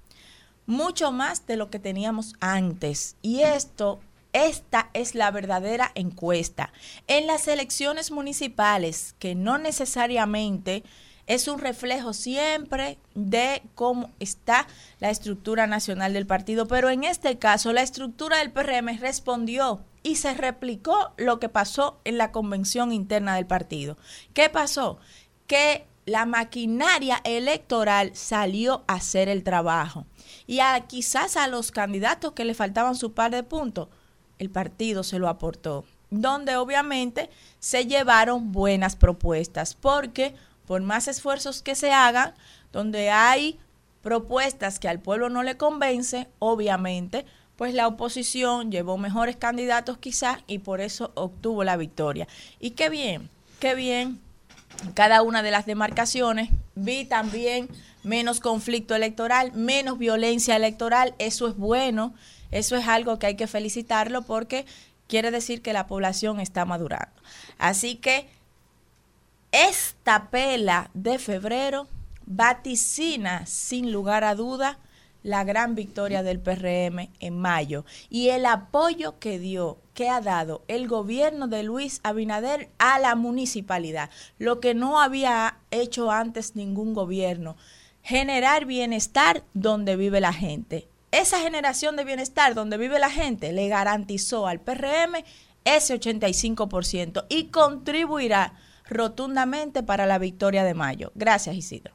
Mucho 0.66 1.12
más 1.12 1.46
de 1.46 1.58
lo 1.58 1.70
que 1.70 1.80
teníamos 1.80 2.36
antes. 2.40 3.16
Y 3.22 3.42
esto, 3.42 4.00
esta 4.32 4.90
es 4.94 5.16
la 5.16 5.32
verdadera 5.32 5.92
encuesta. 5.96 6.72
En 7.08 7.28
las 7.28 7.48
elecciones 7.48 8.12
municipales, 8.12 9.16
que 9.20 9.36
no 9.36 9.58
necesariamente 9.58 10.84
es 11.28 11.48
un 11.48 11.60
reflejo 11.60 12.14
siempre 12.14 12.98
de 13.16 13.64
cómo 13.76 14.12
está 14.20 14.68
la 15.00 15.10
estructura 15.10 15.68
nacional 15.68 16.14
del 16.14 16.28
partido, 16.28 16.68
pero 16.68 16.90
en 16.90 17.04
este 17.04 17.38
caso 17.38 17.72
la 17.72 17.82
estructura 17.82 18.40
del 18.40 18.52
PRM 18.52 19.00
respondió 19.00 19.82
y 20.04 20.18
se 20.18 20.34
replicó 20.34 21.14
lo 21.18 21.40
que 21.40 21.50
pasó 21.50 22.00
en 22.04 22.18
la 22.18 22.32
convención 22.32 22.92
interna 22.92 23.36
del 23.36 23.48
partido. 23.48 23.98
¿Qué 24.34 24.50
pasó? 24.50 25.00
Que 25.48 25.86
la 26.06 26.26
maquinaria 26.26 27.22
electoral 27.24 28.12
salió 28.14 28.84
a 28.88 28.96
hacer 28.96 29.30
el 29.30 29.44
trabajo. 29.44 30.06
Y 30.48 30.60
a, 30.60 30.80
quizás 30.88 31.38
a 31.38 31.48
los 31.48 31.72
candidatos 31.72 32.34
que 32.34 32.46
le 32.46 32.54
faltaban 32.54 32.96
su 32.96 33.14
par 33.14 33.32
de 33.32 33.44
puntos, 33.44 33.90
el 34.40 34.50
partido 34.50 35.04
se 35.04 35.20
lo 35.20 35.30
aportó. 35.30 35.86
Donde 36.10 36.56
obviamente 36.58 37.30
se 37.60 37.86
llevaron 37.86 38.52
buenas 38.52 38.96
propuestas, 38.96 39.74
porque 39.74 40.36
por 40.68 40.82
más 40.82 41.08
esfuerzos 41.08 41.62
que 41.62 41.76
se 41.76 41.92
hagan, 41.92 42.34
donde 42.72 43.10
hay 43.10 43.60
propuestas 44.02 44.80
que 44.80 44.90
al 44.90 45.00
pueblo 45.00 45.30
no 45.30 45.44
le 45.44 45.58
convence, 45.58 46.28
obviamente 46.40 47.26
pues 47.56 47.74
la 47.74 47.88
oposición 47.88 48.72
llevó 48.72 48.98
mejores 48.98 49.36
candidatos 49.36 49.98
quizás 49.98 50.40
y 50.48 50.60
por 50.60 50.82
eso 50.82 51.12
obtuvo 51.16 51.64
la 51.64 51.78
victoria. 51.78 52.28
Y 52.60 52.72
qué 52.72 52.90
bien, 52.90 53.30
qué 53.60 53.76
bien 53.76 54.20
cada 54.94 55.22
una 55.22 55.42
de 55.44 55.52
las 55.52 55.66
demarcaciones. 55.66 56.50
Vi 56.76 57.06
también 57.06 57.70
menos 58.04 58.40
conflicto 58.40 58.96
electoral, 58.96 59.54
menos 59.54 59.98
violencia 59.98 60.56
electoral, 60.56 61.16
eso 61.20 61.48
es 61.48 61.56
bueno, 61.56 62.14
eso 62.52 62.76
es 62.76 62.88
algo 62.88 63.18
que 63.20 63.28
hay 63.28 63.36
que 63.36 63.48
felicitarlo 63.48 64.24
porque 64.24 64.66
quiere 65.08 65.32
decir 65.32 65.62
que 65.62 65.74
la 65.74 65.88
población 65.88 66.40
está 66.40 66.66
madurando. 66.66 67.14
Así 67.58 67.96
que 67.96 68.28
esta 69.52 70.30
pela 70.30 70.90
de 70.94 71.20
febrero 71.20 71.88
vaticina 72.26 73.46
sin 73.46 73.92
lugar 73.92 74.24
a 74.24 74.36
duda 74.36 74.80
la 75.24 75.44
gran 75.44 75.74
victoria 75.74 76.22
del 76.22 76.40
PRM 76.40 77.10
en 77.20 77.38
mayo 77.38 77.86
y 78.10 78.30
el 78.30 78.46
apoyo 78.46 79.20
que 79.20 79.40
dio, 79.40 79.80
que 79.94 80.10
ha 80.10 80.22
dado 80.22 80.64
el 80.68 80.88
gobierno 80.88 81.48
de 81.48 81.64
Luis 81.64 82.02
Abinader 82.04 82.70
a 82.78 83.00
la 83.00 83.16
municipalidad, 83.16 84.10
lo 84.38 84.60
que 84.60 84.74
no 84.74 85.00
había 85.00 85.58
hecho 85.72 86.12
antes 86.12 86.56
ningún 86.56 86.94
gobierno, 86.94 87.56
generar 88.02 88.66
bienestar 88.66 89.44
donde 89.54 89.96
vive 89.96 90.20
la 90.20 90.34
gente. 90.34 90.88
Esa 91.12 91.40
generación 91.40 91.96
de 91.96 92.04
bienestar 92.04 92.54
donde 92.56 92.78
vive 92.78 93.00
la 93.00 93.10
gente 93.10 93.54
le 93.54 93.68
garantizó 93.68 94.48
al 94.48 94.60
PRM 94.60 95.24
ese 95.64 96.00
85% 96.00 97.26
y 97.30 97.46
contribuirá 97.46 98.54
rotundamente 98.90 99.84
para 99.84 100.06
la 100.06 100.18
victoria 100.18 100.64
de 100.64 100.74
mayo. 100.74 101.12
Gracias, 101.16 101.56
Isidro. 101.56 101.94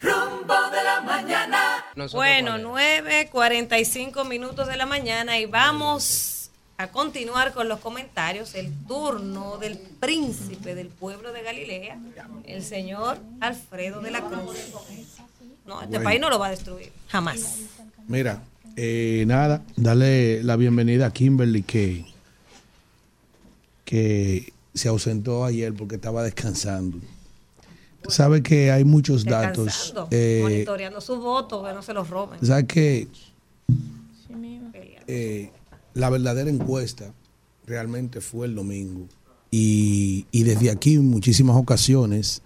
Rumbo 0.00 0.54
de 0.70 0.82
la 0.82 1.00
mañana. 1.02 1.84
bueno, 2.12 2.56
9.45 2.58 4.26
minutos 4.26 4.66
de 4.66 4.76
la 4.76 4.86
mañana 4.86 5.38
y 5.38 5.46
vamos 5.46 6.50
a 6.78 6.88
continuar 6.88 7.52
con 7.52 7.68
los 7.68 7.80
comentarios. 7.80 8.54
El 8.54 8.72
turno 8.86 9.58
del 9.58 9.76
príncipe 9.78 10.74
del 10.74 10.88
pueblo 10.88 11.32
de 11.32 11.42
Galilea, 11.42 11.98
el 12.46 12.62
señor 12.62 13.18
Alfredo 13.40 14.00
de 14.00 14.10
la 14.10 14.22
Cruz. 14.22 14.56
No, 15.66 15.82
este 15.82 16.00
país 16.00 16.18
no 16.18 16.30
lo 16.30 16.38
va 16.38 16.46
a 16.46 16.50
destruir, 16.50 16.90
jamás. 17.08 17.58
Mira, 18.08 18.42
eh, 18.76 19.24
nada, 19.26 19.62
dale 19.76 20.42
la 20.42 20.56
bienvenida 20.56 21.06
a 21.06 21.12
Kimberly 21.12 21.62
que, 21.62 22.06
que 23.84 24.52
se 24.72 24.88
ausentó 24.88 25.44
ayer 25.44 25.74
porque 25.74 25.96
estaba 25.96 26.22
descansando. 26.22 26.98
Sabe 28.08 28.42
que 28.42 28.70
hay 28.70 28.84
muchos 28.84 29.24
datos. 29.24 29.94
Eh, 30.10 30.40
monitoreando 30.42 31.00
sus 31.00 31.18
votos, 31.18 31.66
que 31.66 31.74
no 31.74 31.82
se 31.82 31.94
los 31.94 32.08
roben. 32.08 32.44
Sabe 32.44 32.66
que 32.66 33.08
eh, 35.06 35.50
la 35.94 36.10
verdadera 36.10 36.50
encuesta 36.50 37.12
realmente 37.66 38.20
fue 38.20 38.46
el 38.46 38.54
domingo. 38.54 39.06
Y, 39.50 40.26
y 40.30 40.44
desde 40.44 40.70
aquí, 40.70 40.94
en 40.94 41.08
muchísimas 41.08 41.56
ocasiones, 41.56 42.42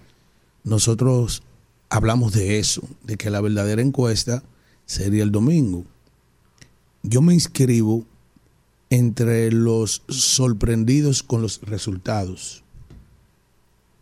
nosotros 0.65 1.43
hablamos 1.91 2.33
de 2.33 2.59
eso, 2.59 2.83
de 3.03 3.17
que 3.17 3.31
la 3.31 3.41
verdadera 3.41 3.83
encuesta 3.83 4.43
sería 4.87 5.23
el 5.23 5.31
domingo. 5.31 5.85
Yo 7.03 7.23
me 7.23 7.35
inscribo 7.35 8.05
entre 8.91 9.53
los 9.53 10.03
sorprendidos 10.09 11.23
con 11.23 11.43
los 11.43 11.61
resultados 11.63 12.64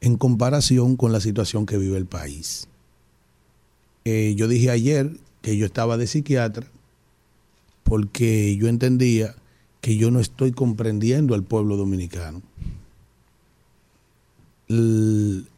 en 0.03 0.17
comparación 0.17 0.97
con 0.97 1.13
la 1.13 1.21
situación 1.21 1.65
que 1.65 1.79
vive 1.79 1.97
el 1.97 2.07
país. 2.07 2.67
Eh, 4.05 4.35
yo 4.37 4.49
dije 4.49 4.69
ayer 4.69 5.17
que 5.43 5.57
yo 5.57 5.65
estaba 5.65 5.97
de 5.97 6.09
psiquiatra 6.09 6.67
porque 7.85 8.57
yo 8.57 8.67
entendía 8.69 9.37
que 9.81 9.97
yo 9.97 10.11
no 10.11 10.19
estoy 10.19 10.51
comprendiendo 10.53 11.35
al 11.35 11.45
pueblo 11.45 11.77
dominicano. 11.77 12.43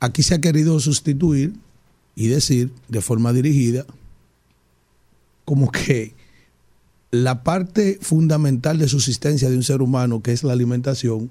aquí 0.00 0.22
se 0.22 0.34
ha 0.34 0.40
querido 0.40 0.78
sustituir 0.80 1.54
y 2.16 2.26
decir 2.26 2.72
de 2.88 3.00
forma 3.00 3.32
dirigida 3.32 3.86
como 5.44 5.70
que 5.70 6.14
la 7.12 7.44
parte 7.44 7.98
fundamental 8.00 8.76
de 8.78 8.88
subsistencia 8.88 9.48
de 9.48 9.56
un 9.56 9.62
ser 9.62 9.82
humano, 9.82 10.20
que 10.20 10.32
es 10.32 10.42
la 10.42 10.52
alimentación, 10.52 11.30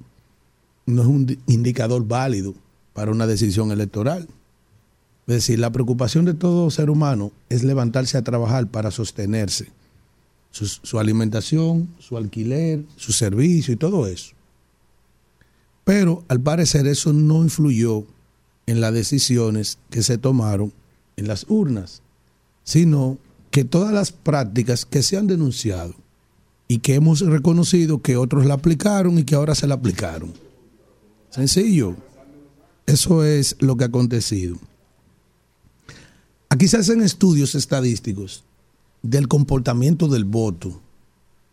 no 0.85 1.01
es 1.01 1.07
un 1.07 1.37
indicador 1.47 2.07
válido 2.07 2.55
para 2.93 3.11
una 3.11 3.27
decisión 3.27 3.71
electoral. 3.71 4.27
Es 5.27 5.35
decir, 5.35 5.59
la 5.59 5.71
preocupación 5.71 6.25
de 6.25 6.33
todo 6.33 6.69
ser 6.69 6.89
humano 6.89 7.31
es 7.49 7.63
levantarse 7.63 8.17
a 8.17 8.23
trabajar 8.23 8.67
para 8.67 8.91
sostenerse. 8.91 9.69
Su, 10.51 10.99
alimentación, 10.99 11.89
su 11.97 12.15
alquiler, 12.15 12.83
su 12.95 13.11
servicio 13.11 13.73
y 13.73 13.77
todo 13.77 14.05
eso. 14.05 14.35
Pero 15.83 16.23
al 16.27 16.39
parecer 16.39 16.85
eso 16.85 17.11
no 17.11 17.41
influyó 17.43 18.03
en 18.67 18.79
las 18.79 18.93
decisiones 18.93 19.79
que 19.89 20.03
se 20.03 20.19
tomaron 20.19 20.71
en 21.17 21.27
las 21.27 21.45
urnas, 21.49 22.03
sino 22.63 23.17
que 23.49 23.63
todas 23.63 23.93
las 23.93 24.11
prácticas 24.11 24.85
que 24.85 25.01
se 25.01 25.17
han 25.17 25.25
denunciado 25.25 25.95
y 26.67 26.79
que 26.79 26.95
hemos 26.95 27.21
reconocido 27.21 28.01
que 28.01 28.15
otros 28.17 28.45
la 28.45 28.53
aplicaron 28.53 29.17
y 29.17 29.23
que 29.23 29.35
ahora 29.35 29.55
se 29.55 29.67
la 29.67 29.75
aplicaron. 29.75 30.33
Sencillo. 31.29 31.95
Eso 32.85 33.23
es 33.23 33.55
lo 33.59 33.77
que 33.77 33.85
ha 33.85 33.87
acontecido. 33.87 34.57
Aquí 36.49 36.67
se 36.67 36.77
hacen 36.77 37.01
estudios 37.01 37.55
estadísticos 37.55 38.43
del 39.01 39.27
comportamiento 39.27 40.07
del 40.07 40.25
voto, 40.25 40.81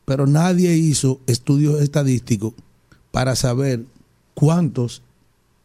pero 0.05 0.26
nadie 0.26 0.76
hizo 0.76 1.20
estudios 1.26 1.81
estadísticos 1.81 2.52
para 3.10 3.36
saber 3.36 3.84
cuántos 4.34 5.02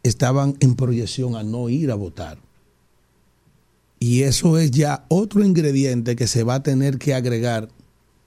estaban 0.02 0.56
en 0.60 0.74
proyección 0.74 1.36
a 1.36 1.42
no 1.42 1.68
ir 1.68 1.90
a 1.90 1.96
votar. 1.96 2.38
Y 3.98 4.22
eso 4.22 4.58
es 4.58 4.70
ya 4.70 5.04
otro 5.08 5.44
ingrediente 5.44 6.16
que 6.16 6.26
se 6.26 6.42
va 6.42 6.56
a 6.56 6.62
tener 6.62 6.98
que 6.98 7.14
agregar 7.14 7.68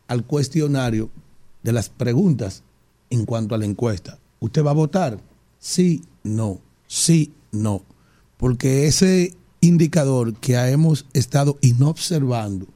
al 0.08 0.26
cuestionario 0.26 1.10
de 1.64 1.72
las 1.72 1.90
preguntas 1.90 2.64
en 3.10 3.26
cuanto 3.26 3.56
a 3.56 3.58
la 3.58 3.66
encuesta. 3.66 4.18
¿Usted 4.40 4.64
va 4.64 4.72
a 4.72 4.76
votar? 4.76 5.20
Sí, 5.60 6.02
no, 6.24 6.60
sí, 6.90 7.32
no. 7.54 7.84
Porque 8.38 8.88
ese 8.88 9.34
indicador 9.62 10.34
que 10.36 10.56
hemos 10.56 11.06
estado 11.14 11.58
inobservando 11.62 12.68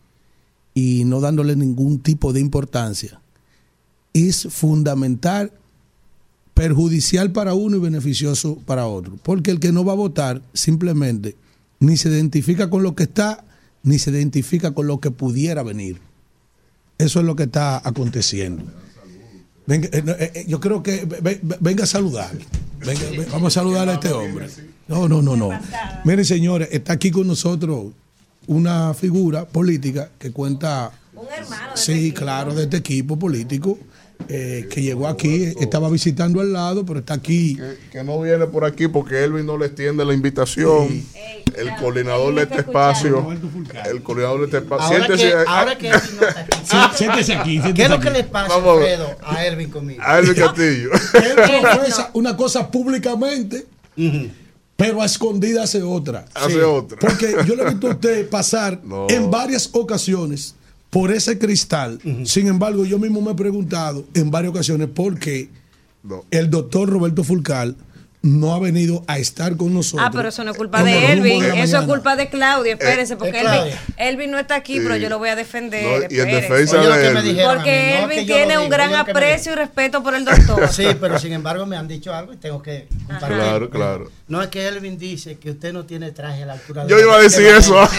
y 0.74 1.04
no 1.06 1.20
dándole 1.20 1.56
ningún 1.56 2.00
tipo 2.00 2.32
de 2.34 2.40
importancia 2.40 3.20
es 4.14 4.48
fundamental, 4.50 5.52
perjudicial 6.54 7.32
para 7.32 7.54
uno 7.56 7.78
y 7.78 7.80
beneficioso 7.80 8.58
para 8.66 8.86
otro. 8.88 9.18
Porque 9.24 9.52
el 9.52 9.60
que 9.60 9.72
no 9.72 9.84
va 9.86 9.94
a 9.94 9.98
votar 9.98 10.42
simplemente 10.54 11.36
ni 11.80 11.98
se 11.98 12.10
identifica 12.10 12.70
con 12.70 12.84
lo 12.84 12.96
que 12.96 13.04
está, 13.04 13.44
ni 13.84 13.98
se 14.00 14.12
identifica 14.12 14.72
con 14.74 14.88
lo 14.88 15.00
que 15.00 15.12
pudiera 15.12 15.64
venir. 15.64 16.00
Eso 16.98 17.20
es 17.20 17.26
lo 17.26 17.36
que 17.36 17.44
está 17.44 17.82
aconteciendo. 17.88 18.64
Venga, 19.66 19.88
eh, 19.92 20.04
eh, 20.06 20.32
eh, 20.36 20.46
yo 20.48 20.60
creo 20.60 20.84
que 20.84 21.06
ve- 21.06 21.40
ve- 21.42 21.58
venga 21.60 21.86
a 21.86 21.88
saludar. 21.88 22.32
Venga, 22.86 23.02
ve- 23.12 23.28
vamos 23.32 23.56
a 23.56 23.60
saludar 23.62 23.90
a 23.90 23.94
este 23.94 24.12
hombre. 24.12 24.48
No, 24.88 25.08
no, 25.08 25.22
no, 25.22 25.36
no. 25.36 25.50
Miren, 26.04 26.26
señores, 26.26 26.68
está 26.72 26.94
aquí 26.94 27.12
con 27.12 27.28
nosotros 27.28 27.88
una 28.48 28.94
figura 28.94 29.46
política 29.46 30.10
que 30.20 30.32
cuenta. 30.32 30.92
Sí, 31.76 32.12
claro, 32.12 32.54
de 32.54 32.64
este 32.64 32.78
equipo 32.78 33.18
político 33.18 33.78
eh, 34.30 34.68
que 34.72 34.82
llegó 34.82 35.08
aquí, 35.08 35.54
estaba 35.60 35.90
visitando 35.90 36.40
al 36.40 36.54
lado, 36.54 36.86
pero 36.86 37.00
está 37.00 37.14
aquí. 37.14 37.58
Que 37.92 38.04
no 38.04 38.22
viene 38.22 38.46
por 38.48 38.64
aquí 38.66 38.88
porque 38.88 39.24
Elvin 39.24 39.46
no 39.46 39.58
le 39.58 39.66
extiende 39.68 40.06
la 40.06 40.14
invitación. 40.14 41.04
El 41.56 41.76
coordinador 41.80 42.34
de 42.36 42.44
este 42.44 42.58
espacio. 42.58 43.28
El 43.86 44.02
coordinador 44.02 44.40
de 44.40 44.46
este 44.46 44.58
espacio. 44.58 44.86
Ahora 44.86 45.06
Siéntese 45.06 45.30
que, 45.30 45.50
ahora 45.50 45.78
que 45.78 45.88
Elvin 45.90 46.16
no 46.20 46.28
está 46.28 46.40
aquí. 46.42 46.58
Siéntese 46.96 47.34
aquí, 47.36 47.52
siéntese 47.52 47.74
¿Qué 47.74 47.84
es 47.84 47.90
lo 47.90 48.00
que 48.00 48.10
le 48.12 48.24
pasa. 48.24 48.56
Alfredo, 48.56 49.10
a 49.22 49.46
Elvin 49.46 49.70
conmigo? 49.70 50.02
A 50.04 50.20
Elvin 50.20 50.36
Castillo. 50.36 50.90
Él 51.14 51.36
profesa 51.62 52.10
una 52.14 52.38
cosa 52.38 52.72
públicamente, 52.72 53.66
pero 54.76 55.02
a 55.02 55.06
escondida 55.06 55.64
hace 55.64 55.84
otra. 55.84 56.26
Hace 56.34 56.64
otra. 56.64 56.98
Porque 57.00 57.36
yo 57.46 57.56
le 57.56 57.64
he 57.64 57.70
visto 57.72 57.88
a 57.88 57.92
usted 57.92 58.30
pasar 58.30 58.80
No. 58.84 59.08
en 59.10 59.30
varias 59.30 59.70
ocasiones 59.74 60.56
por 60.94 61.12
ese 61.12 61.40
cristal. 61.40 62.00
Sin 62.24 62.48
embargo, 62.48 62.86
yo 62.86 63.00
mismo 63.00 63.20
me 63.20 63.32
he 63.32 63.36
preguntado 63.36 64.06
en 64.14 64.30
varias 64.30 64.52
ocasiones 64.52 64.90
por 64.90 65.18
qué 65.18 65.50
el 66.30 66.50
doctor 66.52 66.88
Roberto 66.88 67.24
Fulcal 67.24 67.76
no 68.24 68.54
ha 68.56 68.60
venido 68.60 69.04
a 69.08 69.20
estar 69.20 69.56
con 69.58 69.74
nosotros. 69.74 70.08
Ah, 70.08 70.12
pero 70.16 70.30
eso 70.30 70.44
no 70.46 70.52
es 70.52 70.58
culpa 70.58 70.82
de 70.82 71.12
Elvin, 71.12 71.44
eso 71.44 71.78
es 71.80 71.86
culpa 71.86 72.16
de 72.16 72.30
Claudia, 72.30 72.74
espérese, 72.74 73.18
porque 73.18 73.40
Elvin, 73.42 73.52
Claudia. 73.52 73.82
Elvin 73.98 74.32
no 74.32 74.40
está 74.40 74.56
aquí, 74.56 74.76
Sí. 74.76 74.80
pero 74.82 74.96
yo 74.96 75.10
lo 75.10 75.20
voy 75.20 75.28
a 75.30 75.36
defender. 75.36 75.84
No, 76.10 76.16
y 76.16 76.20
en 76.22 76.28
defensa 76.32 76.80
Oye, 76.80 76.98
de 76.98 77.08
Elvin. 77.10 77.38
Porque 77.46 77.50
no 77.52 77.98
es 77.98 78.04
Elvin 78.04 78.20
que 78.20 78.26
tiene 78.34 78.58
un 78.58 78.64
digo, 78.66 78.76
gran 78.76 78.96
aprecio 78.96 79.52
y 79.52 79.56
respeto 79.56 80.02
por 80.02 80.16
el 80.16 80.24
doctor. 80.26 80.68
Sí, 80.74 80.86
pero 81.00 81.20
sin 81.20 81.34
embargo 81.34 81.66
me 81.66 81.76
han 81.76 81.88
dicho 81.88 82.14
algo 82.14 82.32
y 82.34 82.38
tengo 82.38 82.62
que 82.62 82.88
compartir. 83.08 83.38
Claro, 83.38 83.70
claro. 83.70 84.12
No 84.30 84.42
es 84.42 84.48
que 84.48 84.68
Elvin 84.70 84.98
dice 84.98 85.38
que 85.38 85.52
usted 85.52 85.74
no 85.74 85.84
tiene 85.86 86.12
traje 86.12 86.44
a 86.44 86.46
la 86.46 86.54
altura 86.54 86.86
de 86.86 86.90
Yo 86.90 87.00
iba 87.02 87.16
a 87.18 87.20
decir 87.22 87.46
eso. 87.46 87.78
Ah. 87.78 87.90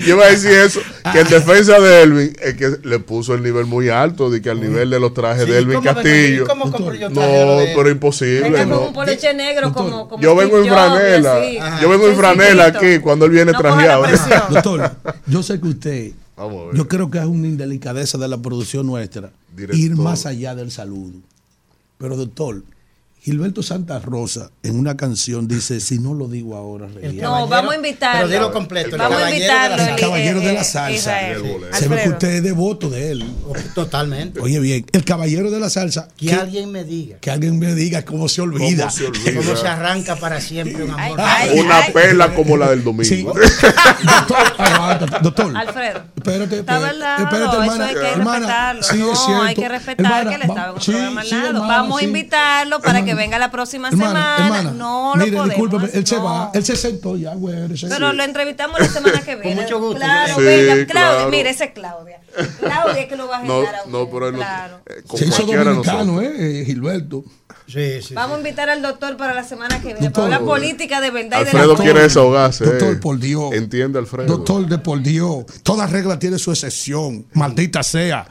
Yo 0.00 0.14
iba 0.16 0.24
a 0.26 0.30
decir 0.30 0.50
eso. 0.52 0.80
Que 1.12 1.20
en 1.20 1.28
defensa 1.28 1.80
de 1.80 2.02
Elvin 2.02 2.36
es 2.42 2.54
que 2.54 2.76
le 2.84 2.98
puso 2.98 3.34
el 3.34 3.42
nivel 3.42 3.64
muy 3.66 3.88
alto, 3.88 4.28
de 4.30 4.42
que 4.42 4.50
al 4.50 4.60
nivel 4.60 4.90
de 4.90 5.00
los 5.00 5.14
trajes 5.14 5.44
Sí, 5.46 5.50
de 5.50 5.58
Elvin 5.58 5.76
¿cómo 5.76 5.84
vengo- 5.94 6.02
Castillo. 6.02 6.46
cómo 6.46 6.70
compro 6.72 6.94
yo 6.94 7.08
No, 7.08 7.14
traje 7.20 7.34
de- 7.68 7.72
pero 7.74 7.90
imposible. 7.90 8.65
Venga 8.66 8.76
con 8.76 8.82
no. 8.84 8.88
un 8.88 8.94
poloche 8.94 9.34
negro 9.34 9.72
como, 9.72 10.08
como 10.08 10.22
Yo 10.22 10.34
vengo 10.36 10.58
en 10.58 10.66
franela. 10.66 11.36
así. 11.38 11.58
Yo 11.82 11.88
vengo 11.88 12.06
en 12.08 12.16
franela 12.16 12.66
aquí 12.66 12.98
cuando 13.00 13.24
él 13.26 13.30
viene 13.32 13.52
No 13.52 13.58
trajeado. 13.58 14.04
Doctor, 14.50 14.92
yo 15.26 15.42
sé 15.42 15.60
que 15.60 15.68
usted, 15.68 16.12
Vamos 16.36 16.62
a 16.62 16.66
ver. 16.66 16.74
yo 16.76 16.88
creo 16.88 17.10
que 17.10 17.18
es 17.18 17.24
una 17.24 17.46
indelicadeza 17.48 18.18
de 18.18 18.28
la 18.28 18.36
producción 18.38 18.86
nuestra 18.86 19.30
Director. 19.54 19.76
ir 19.78 19.96
más 19.96 20.26
allá 20.26 20.54
del 20.54 20.70
saludo. 20.70 21.14
Pero 21.98 22.16
doctor, 22.16 22.62
Gilberto 23.26 23.60
Santa 23.60 23.98
Rosa 23.98 24.52
en 24.62 24.78
una 24.78 24.96
canción 24.96 25.48
dice, 25.48 25.80
si 25.80 25.98
no 25.98 26.14
lo 26.14 26.28
digo 26.28 26.54
ahora, 26.54 26.86
reguero". 26.86 27.28
No, 27.28 27.48
vamos 27.48 27.72
a 27.72 27.74
invitarlo. 27.74 28.28
Pero 28.28 28.28
dilo 28.28 28.52
completo, 28.52 28.90
el 28.90 28.98
Vamos 28.98 29.16
a 29.16 29.22
caballero 29.22 29.40
de 29.40 29.46
invitarlo. 29.48 29.76
la 29.76 29.90
El 29.90 30.00
caballero 30.00 30.40
de 30.40 30.50
eh, 30.50 30.52
la 30.52 30.60
eh, 30.60 30.64
salsa. 30.64 30.92
Israel. 30.92 31.42
Se 31.72 31.88
ve 31.88 32.02
que 32.04 32.08
usted 32.10 32.28
es 32.28 32.42
devoto 32.44 32.88
de 32.88 33.10
él. 33.10 33.24
Totalmente. 33.74 34.38
Oye 34.38 34.60
bien, 34.60 34.86
el 34.92 35.04
caballero 35.04 35.50
de 35.50 35.58
la 35.58 35.70
salsa. 35.70 36.06
Que 36.16 36.34
alguien 36.34 36.70
me 36.70 36.84
diga 36.84 37.18
que 37.18 37.32
alguien 37.32 37.58
me 37.58 37.74
diga 37.74 38.04
cómo 38.04 38.28
se 38.28 38.42
olvida. 38.42 38.84
¿Cómo 38.86 38.90
se 38.92 39.06
olvida? 39.06 39.34
cómo 39.34 39.56
se 39.56 39.66
arranca 39.66 40.14
para 40.14 40.40
siempre 40.40 40.84
un 40.84 40.92
amor. 40.92 41.18
Una 41.52 41.80
pela 41.92 42.32
como 42.32 42.56
la 42.56 42.70
del 42.70 42.84
domingo. 42.84 43.34
Aguanta, 44.56 45.18
doctor. 45.18 45.56
Alfredo. 45.56 46.04
Espérate, 46.26 46.58
Está 46.58 46.74
espérate, 46.74 46.98
verdad, 46.98 47.20
espérate, 47.22 47.44
eso 47.56 47.62
hermana. 47.62 47.86
hay 47.86 47.94
que 47.94 48.08
hermana, 48.10 48.38
respetarlo. 48.38 48.82
sí, 48.82 48.96
no, 48.98 49.12
es 49.12 49.18
cierto. 49.20 49.42
hay 49.42 49.54
que 49.54 49.68
respetar 49.68 50.06
Hermana, 50.06 50.28
que 50.30 50.34
él 50.36 50.42
estaba 50.42 50.72
en 50.74 50.80
sí, 50.80 50.90
programa 50.90 51.20
al 51.20 51.26
sí, 51.26 51.34
lado. 51.34 51.46
hermana, 51.48 51.66
Vamos 51.76 51.98
sí. 51.98 52.04
a 52.04 52.08
invitarlo 52.08 52.80
para 52.80 53.04
que 53.04 53.14
venga 53.14 53.38
la 53.38 53.50
próxima 53.50 53.88
Hermana, 53.88 54.08
semana. 54.36 54.44
hermana, 54.58 54.70
no 54.72 55.12
lo 55.16 55.24
mire, 55.24 55.36
podemos. 55.36 55.94
él 55.94 56.06
se 56.06 56.16
no. 56.16 56.24
va, 56.24 56.50
él 56.52 56.64
se 56.64 56.76
sentó 56.76 57.16
ya, 57.16 57.34
güey. 57.34 57.54
Pero 57.88 58.12
lo 58.12 58.22
entrevistamos 58.24 58.80
la 58.80 58.88
semana 58.88 59.20
que 59.20 59.36
viene. 59.36 59.62
mucho 59.62 59.78
gusto, 59.78 59.96
Claro, 60.00 60.34
Claudia, 60.36 60.86
claro. 60.86 61.28
mire, 61.30 61.50
ese 61.50 61.64
es 61.64 61.70
Claudia. 61.72 62.20
Claudia 62.60 63.00
es 63.02 63.06
que 63.08 63.16
lo 63.16 63.28
va 63.28 63.36
a 63.38 63.42
No, 63.42 63.54
agendar 63.60 63.74
a 63.76 63.78
no, 63.88 63.98
usted, 64.02 64.12
pero 64.12 64.26
él 64.28 64.32
no- 64.32 64.38
claro. 64.38 64.80
eh, 64.86 65.02
con 65.06 65.18
Se 65.18 65.24
hizo 65.26 65.42
dominicano, 65.42 65.74
nosotros. 65.74 66.22
eh, 66.38 66.62
Gilberto. 66.66 67.24
Sí, 67.66 68.00
sí. 68.00 68.14
Vamos 68.14 68.36
a 68.36 68.38
invitar 68.38 68.70
al 68.70 68.80
doctor 68.80 69.16
para 69.16 69.34
la 69.34 69.42
semana 69.44 69.80
que 69.80 69.86
viene, 69.88 70.00
Doctor, 70.00 70.24
para 70.24 70.36
hablar 70.36 70.48
política 70.48 71.00
de 71.00 71.10
verdad 71.10 71.40
y 71.40 71.44
de 71.44 71.50
Alfredo 71.50 71.74
la 71.74 71.82
quiere 71.82 72.00
desahogarse. 72.02 72.64
Doctor, 72.64 72.92
eh. 72.94 72.96
por 72.96 73.18
Dios. 73.18 73.52
Entiende, 73.54 73.98
Alfredo. 73.98 74.28
Doctor 74.36 74.66
de 74.66 74.78
por 74.78 75.02
Dios, 75.02 75.44
toda 75.62 75.86
regla 75.86 76.18
tiene 76.18 76.38
su 76.38 76.50
excepción, 76.52 77.26
maldita 77.32 77.82
sea. 77.82 78.26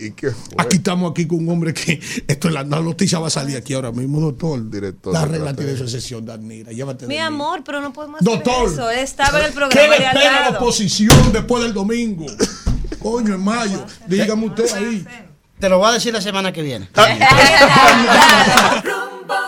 ¿Y 0.00 0.12
qué 0.12 0.30
fue? 0.30 0.54
Aquí 0.58 0.76
estamos 0.76 1.10
aquí 1.10 1.26
con 1.26 1.40
un 1.40 1.48
hombre 1.50 1.74
que 1.74 2.00
esto 2.28 2.48
es 2.48 2.54
la, 2.54 2.62
la 2.62 2.80
noticia 2.80 3.18
va 3.18 3.26
a 3.26 3.30
salir 3.30 3.56
aquí 3.56 3.74
ahora 3.74 3.90
mismo, 3.92 4.20
doctor. 4.20 4.70
Director 4.70 5.12
la 5.12 5.24
regla 5.26 5.54
tiene 5.54 5.76
su 5.76 5.82
excepción, 5.84 6.24
Danira. 6.24 6.72
Llévate 6.72 7.02
de 7.02 7.08
Mi 7.08 7.14
mí. 7.14 7.20
amor, 7.20 7.62
pero 7.64 7.80
no 7.80 7.92
podemos 7.92 8.20
hacer 8.20 8.32
Doctor. 8.32 8.70
eso. 8.72 8.90
Él 8.90 9.00
estaba 9.00 9.40
en 9.40 9.46
el 9.46 9.50
¿Qué 9.50 9.56
programa 9.56 9.88
le 9.88 9.98
de 9.98 10.06
al 10.06 10.16
espera 10.16 10.50
la 10.50 10.56
oposición 10.58 11.32
después 11.32 11.62
del 11.64 11.74
domingo? 11.74 12.26
Coño, 13.00 13.34
en 13.34 13.40
mayo. 13.44 13.84
Dígame 14.06 14.46
usted 14.46 14.72
ahí. 14.74 15.04
Te 15.60 15.68
lo 15.68 15.78
voy 15.78 15.88
a 15.88 15.92
decir 15.92 16.12
la 16.12 16.20
semana 16.20 16.52
que 16.52 16.62
viene. 16.62 16.88
Rumbo 16.94 17.06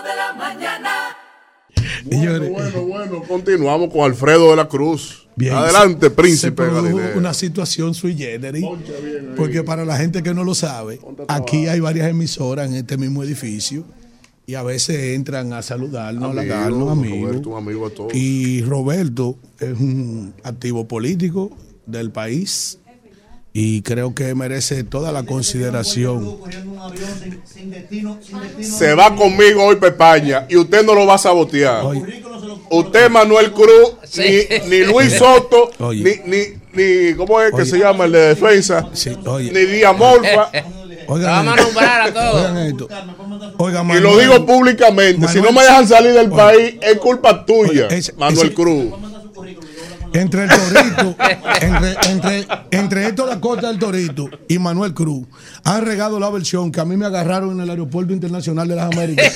de 0.02 0.16
la 0.16 0.32
mañana. 0.36 0.90
Señores, 2.08 2.50
Bueno, 2.50 2.82
bueno, 2.82 3.22
continuamos 3.28 3.90
con 3.92 4.00
Alfredo 4.02 4.50
de 4.50 4.56
la 4.56 4.66
Cruz. 4.68 5.28
Bien, 5.36 5.54
Adelante, 5.54 6.06
se- 6.06 6.10
príncipe 6.10 6.64
Se 6.64 6.70
produjo 6.70 7.00
una 7.16 7.32
situación 7.32 7.94
sui 7.94 8.16
generis. 8.16 8.64
Porque 9.36 9.62
para 9.62 9.84
la 9.84 9.96
gente 9.96 10.22
que 10.22 10.34
no 10.34 10.42
lo 10.44 10.54
sabe, 10.54 11.00
aquí 11.28 11.68
hay 11.68 11.80
varias 11.80 12.08
emisoras 12.08 12.68
en 12.68 12.74
este 12.76 12.96
mismo 12.96 13.22
edificio. 13.22 13.84
Y 14.46 14.56
a 14.56 14.62
veces 14.64 15.14
entran 15.14 15.52
a 15.52 15.62
saludarnos, 15.62 16.24
a 16.24 16.26
Amigo, 16.26 16.40
halagarnos, 16.40 16.90
amigos. 16.90 17.28
Roberto, 17.30 17.50
un 17.50 17.56
amigo 17.58 17.86
a 17.86 17.90
todos. 17.90 18.12
Y 18.14 18.62
Roberto 18.62 19.38
es 19.60 19.78
un 19.78 20.34
activo 20.42 20.88
político 20.88 21.56
del 21.86 22.10
país 22.10 22.78
y 23.52 23.82
creo 23.82 24.14
que 24.14 24.34
merece 24.34 24.84
toda 24.84 25.10
la 25.12 25.24
consideración. 25.24 26.38
Se 28.60 28.94
va 28.94 29.14
conmigo 29.14 29.64
hoy 29.64 29.76
Pepaña 29.76 30.46
y 30.48 30.56
usted 30.56 30.84
no 30.84 30.94
lo 30.94 31.06
va 31.06 31.14
a 31.14 31.18
sabotear. 31.18 31.84
Usted 32.70 33.10
Manuel 33.10 33.52
Cruz, 33.52 33.94
Sí. 34.04 34.46
ni, 34.66 34.78
ni 34.78 34.84
Luis 34.84 35.14
Soto, 35.14 35.70
ni, 35.80 35.86
Oye. 35.86 36.22
ni, 36.26 36.38
ni, 36.72 37.14
¿cómo 37.14 37.40
es 37.40 37.50
que 37.50 37.62
Oye. 37.62 37.66
se 37.70 37.78
llama 37.78 38.04
el 38.04 38.12
de 38.12 38.20
defensa? 38.28 38.88
Sí, 38.92 39.10
oye. 39.26 39.50
Ni 39.50 39.60
Díaz 39.66 39.96
Morfa. 39.96 40.50
Oigan 41.08 41.44
Vamos 41.46 41.58
a 41.58 41.62
nombrar 41.62 42.00
a 42.02 42.12
todos. 42.14 42.34
Oigan 42.36 42.58
esto. 42.58 42.88
Oiga, 43.58 43.84
Y 43.96 44.00
lo 44.00 44.16
digo 44.18 44.46
públicamente. 44.46 45.26
Si 45.26 45.40
no 45.40 45.50
me 45.50 45.62
dejan 45.62 45.88
salir 45.88 46.12
del 46.12 46.30
país, 46.30 46.76
es 46.80 46.98
culpa 46.98 47.44
tuya, 47.44 47.86
Oye, 47.88 47.96
ese- 47.98 48.12
Manuel 48.12 48.46
ese- 48.46 48.54
Cruz. 48.54 48.84
Entre 50.12 50.42
el 50.44 50.48
Torito, 50.50 51.16
entre, 51.60 51.96
entre, 52.10 52.46
entre 52.72 53.06
Héctor 53.06 53.28
la 53.28 53.40
Costa 53.40 53.68
del 53.68 53.78
Torito 53.78 54.28
y 54.48 54.58
Manuel 54.58 54.92
Cruz, 54.92 55.26
han 55.62 55.84
regado 55.86 56.18
la 56.18 56.28
versión 56.30 56.72
que 56.72 56.80
a 56.80 56.84
mí 56.84 56.96
me 56.96 57.06
agarraron 57.06 57.52
en 57.52 57.60
el 57.60 57.70
Aeropuerto 57.70 58.12
Internacional 58.12 58.66
de 58.66 58.74
las 58.76 58.92
Américas 58.92 59.32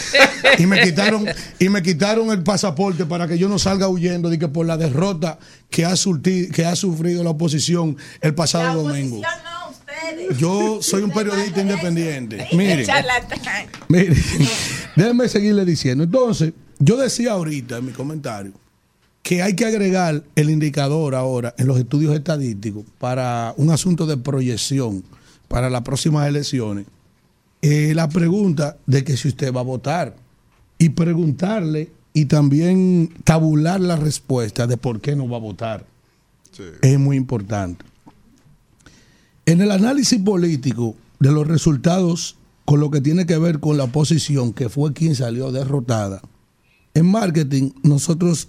y 0.59 0.67
me 0.67 0.81
quitaron, 0.81 1.27
y 1.61 1.69
me 1.69 1.81
quitaron 1.83 2.31
el 2.31 2.43
pasaporte 2.43 3.07
para 3.07 3.29
que 3.29 3.39
yo 3.39 3.49
no 3.49 3.59
salga 3.59 3.89
huyendo 3.89 4.29
de 4.31 4.39
que 4.39 4.49
por 4.49 4.67
la 4.67 4.77
derrota 4.77 5.39
que 5.71 5.85
ha, 5.85 5.93
surti- 5.93 6.51
que 6.51 6.65
ha 6.67 6.75
sufrido 6.75 7.23
la 7.23 7.31
oposición 7.31 7.97
el 8.21 8.35
pasado 8.35 8.83
domingo. 8.83 9.21
Yo 10.39 10.79
soy 10.83 11.03
un 11.03 11.11
periodista 11.13 11.61
independiente. 11.61 12.49
Mire, 12.53 12.85
Mire, 13.89 14.15
déjenme 14.97 15.29
seguirle 15.29 15.65
diciendo. 15.65 16.03
Entonces, 16.05 16.53
yo 16.81 16.97
decía 16.97 17.33
ahorita 17.33 17.79
en 17.79 17.87
mi 17.87 17.93
comentario 17.93 18.53
que 19.25 19.43
hay 19.43 19.57
que 19.57 19.65
agregar 19.65 20.23
el 20.37 20.51
indicador 20.51 21.15
ahora 21.15 21.55
en 21.57 21.67
los 21.67 21.79
estudios 21.79 22.15
estadísticos 22.15 22.85
para 22.99 23.55
un 23.57 23.71
asunto 23.71 24.07
de 24.07 24.19
proyección 24.19 25.03
para 25.49 25.71
las 25.71 25.81
próximas 25.81 26.29
elecciones. 26.29 26.85
Eh, 27.63 27.95
la 27.95 28.11
pregunta 28.11 28.77
de 28.87 29.03
que 29.03 29.17
si 29.17 29.29
usted 29.29 29.51
va 29.51 29.61
a 29.61 29.65
votar 29.65 30.15
y 30.79 30.91
preguntarle 30.91 31.91
y 32.13 32.27
también 32.27 33.15
tabular 33.25 33.81
la 33.81 33.97
respuesta 33.97 34.67
de 34.67 34.77
por 34.77 35.01
qué 35.01 35.17
no 35.17 35.27
va 35.27 35.39
a 35.39 35.41
votar. 35.41 35.87
Es 36.83 36.99
muy 36.99 37.17
importante. 37.17 37.83
En 39.47 39.63
el 39.63 39.71
análisis 39.71 40.21
político 40.21 40.97
de 41.19 41.33
los 41.33 41.49
resultados 41.49 42.37
con 42.67 42.79
lo 42.79 42.91
que 42.91 43.01
tiene 43.01 43.25
que 43.25 43.39
ver 43.39 43.59
con 43.59 43.79
la 43.79 43.85
oposición, 43.85 44.53
que 44.53 44.69
fue 44.69 44.93
quien 44.93 45.15
salió 45.15 45.51
derrotada, 45.51 46.21
en 46.93 47.07
marketing 47.07 47.71
nosotros 47.83 48.49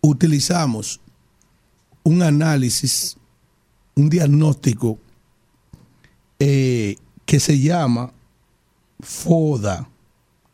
utilizamos 0.00 1.00
un 2.02 2.22
análisis, 2.22 3.16
un 3.94 4.08
diagnóstico 4.08 4.98
eh, 6.38 6.96
que 7.24 7.40
se 7.40 7.58
llama 7.58 8.12
FODA, 9.00 9.88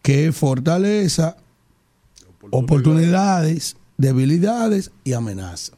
que 0.00 0.28
es 0.28 0.36
fortaleza, 0.36 1.36
oportunidades, 2.50 3.76
debilidades 3.98 4.90
y 5.04 5.12
amenazas. 5.12 5.72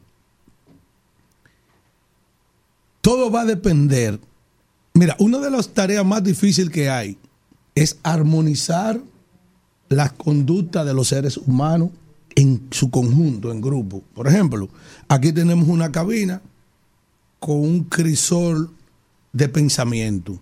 Todo 3.01 3.29
va 3.29 3.41
a 3.41 3.45
depender. 3.45 4.19
Mira, 4.93 5.15
una 5.19 5.39
de 5.39 5.51
las 5.51 5.69
tareas 5.69 6.05
más 6.05 6.23
difíciles 6.23 6.71
que 6.71 6.89
hay 6.89 7.17
es 7.75 7.99
armonizar 8.01 8.99
las 9.89 10.13
conductas 10.13 10.85
de 10.85 10.93
los 10.93 11.09
seres 11.09 11.37
humanos 11.37 11.89
en 12.35 12.67
su 12.71 12.91
conjunto, 12.91 13.51
en 13.51 13.61
grupo. 13.61 14.03
Por 14.13 14.27
ejemplo, 14.27 14.69
aquí 15.07 15.31
tenemos 15.31 15.67
una 15.67 15.91
cabina 15.91 16.41
con 17.39 17.57
un 17.57 17.83
crisol 17.85 18.71
de 19.33 19.49
pensamiento. 19.49 20.39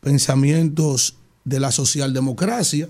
Pensamientos 0.00 1.16
de 1.44 1.60
la 1.60 1.70
socialdemocracia, 1.70 2.88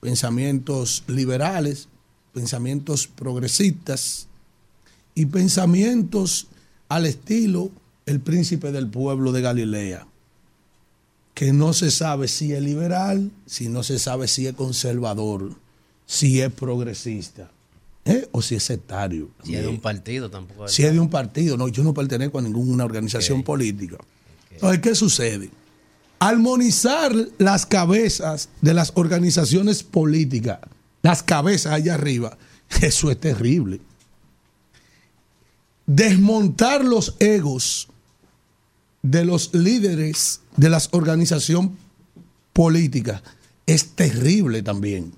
pensamientos 0.00 1.04
liberales, 1.06 1.88
pensamientos 2.32 3.06
progresistas 3.06 4.28
y 5.14 5.26
pensamientos 5.26 6.48
al 6.88 7.06
estilo 7.06 7.70
el 8.06 8.20
príncipe 8.20 8.72
del 8.72 8.88
pueblo 8.88 9.32
de 9.32 9.40
Galilea, 9.40 10.06
que 11.34 11.52
no 11.52 11.72
se 11.72 11.90
sabe 11.90 12.28
si 12.28 12.52
es 12.52 12.62
liberal, 12.62 13.32
si 13.46 13.68
no 13.68 13.82
se 13.82 13.98
sabe 13.98 14.28
si 14.28 14.46
es 14.46 14.54
conservador, 14.54 15.56
si 16.06 16.40
es 16.40 16.52
progresista. 16.52 17.50
¿eh? 18.04 18.28
O 18.32 18.40
si 18.40 18.54
es 18.54 18.62
sectario. 18.62 19.28
Si 19.44 19.54
es 19.54 19.62
de 19.62 19.68
un 19.68 19.80
partido 19.80 20.30
tampoco. 20.30 20.68
Si 20.68 20.84
es 20.84 20.92
de 20.92 21.00
un 21.00 21.10
partido, 21.10 21.56
no, 21.56 21.68
yo 21.68 21.82
no 21.82 21.92
pertenezco 21.92 22.38
a 22.38 22.42
ninguna 22.42 22.84
organización 22.84 23.42
política. 23.42 23.98
Entonces, 24.50 24.80
¿qué 24.80 24.94
sucede? 24.94 25.50
Armonizar 26.18 27.12
las 27.36 27.66
cabezas 27.66 28.48
de 28.62 28.72
las 28.72 28.92
organizaciones 28.94 29.82
políticas, 29.82 30.60
las 31.02 31.22
cabezas 31.22 31.72
allá 31.72 31.94
arriba, 31.94 32.38
eso 32.80 33.10
es 33.10 33.20
terrible. 33.20 33.80
Desmontar 35.84 36.84
los 36.84 37.16
egos 37.18 37.88
de 39.02 39.24
los 39.24 39.54
líderes 39.54 40.40
de 40.56 40.70
las 40.70 40.88
organizaciones 40.92 41.72
políticas 42.52 43.22
es 43.66 43.90
terrible 43.90 44.62
también. 44.62 45.12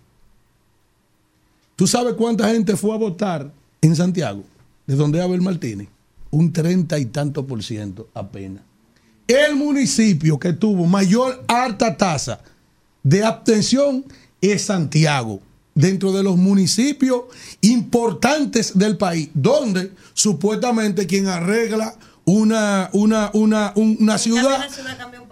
¿Tú 1.79 1.87
sabes 1.87 2.15
cuánta 2.15 2.49
gente 2.51 2.77
fue 2.77 2.93
a 2.93 2.99
votar 2.99 3.53
en 3.81 3.95
Santiago, 3.95 4.43
de 4.85 4.97
donde 4.97 5.23
Abel 5.23 5.41
Martínez? 5.41 5.87
Un 6.33 6.53
treinta 6.53 6.99
y 6.99 7.05
tanto 7.07 7.47
por 7.47 7.63
ciento 7.63 8.09
apenas. 8.15 8.65
El 9.29 9.55
municipio 9.55 10.41
que 10.41 10.53
tuvo 10.55 10.87
mayor 10.87 11.45
alta 11.47 11.97
tasa 11.97 12.41
de 13.05 13.23
abstención 13.23 14.05
es 14.41 14.63
Santiago, 14.63 15.41
dentro 15.73 16.11
de 16.13 16.25
los 16.25 16.37
municipios 16.37 17.23
importantes 17.61 18.77
del 18.77 18.97
país, 18.97 19.31
donde 19.33 19.93
supuestamente 20.15 21.07
quien 21.07 21.29
arregla 21.29 21.95
una, 22.25 22.91
una, 22.93 23.31
una, 23.35 23.73
una 23.77 24.19
ciudad 24.19 24.67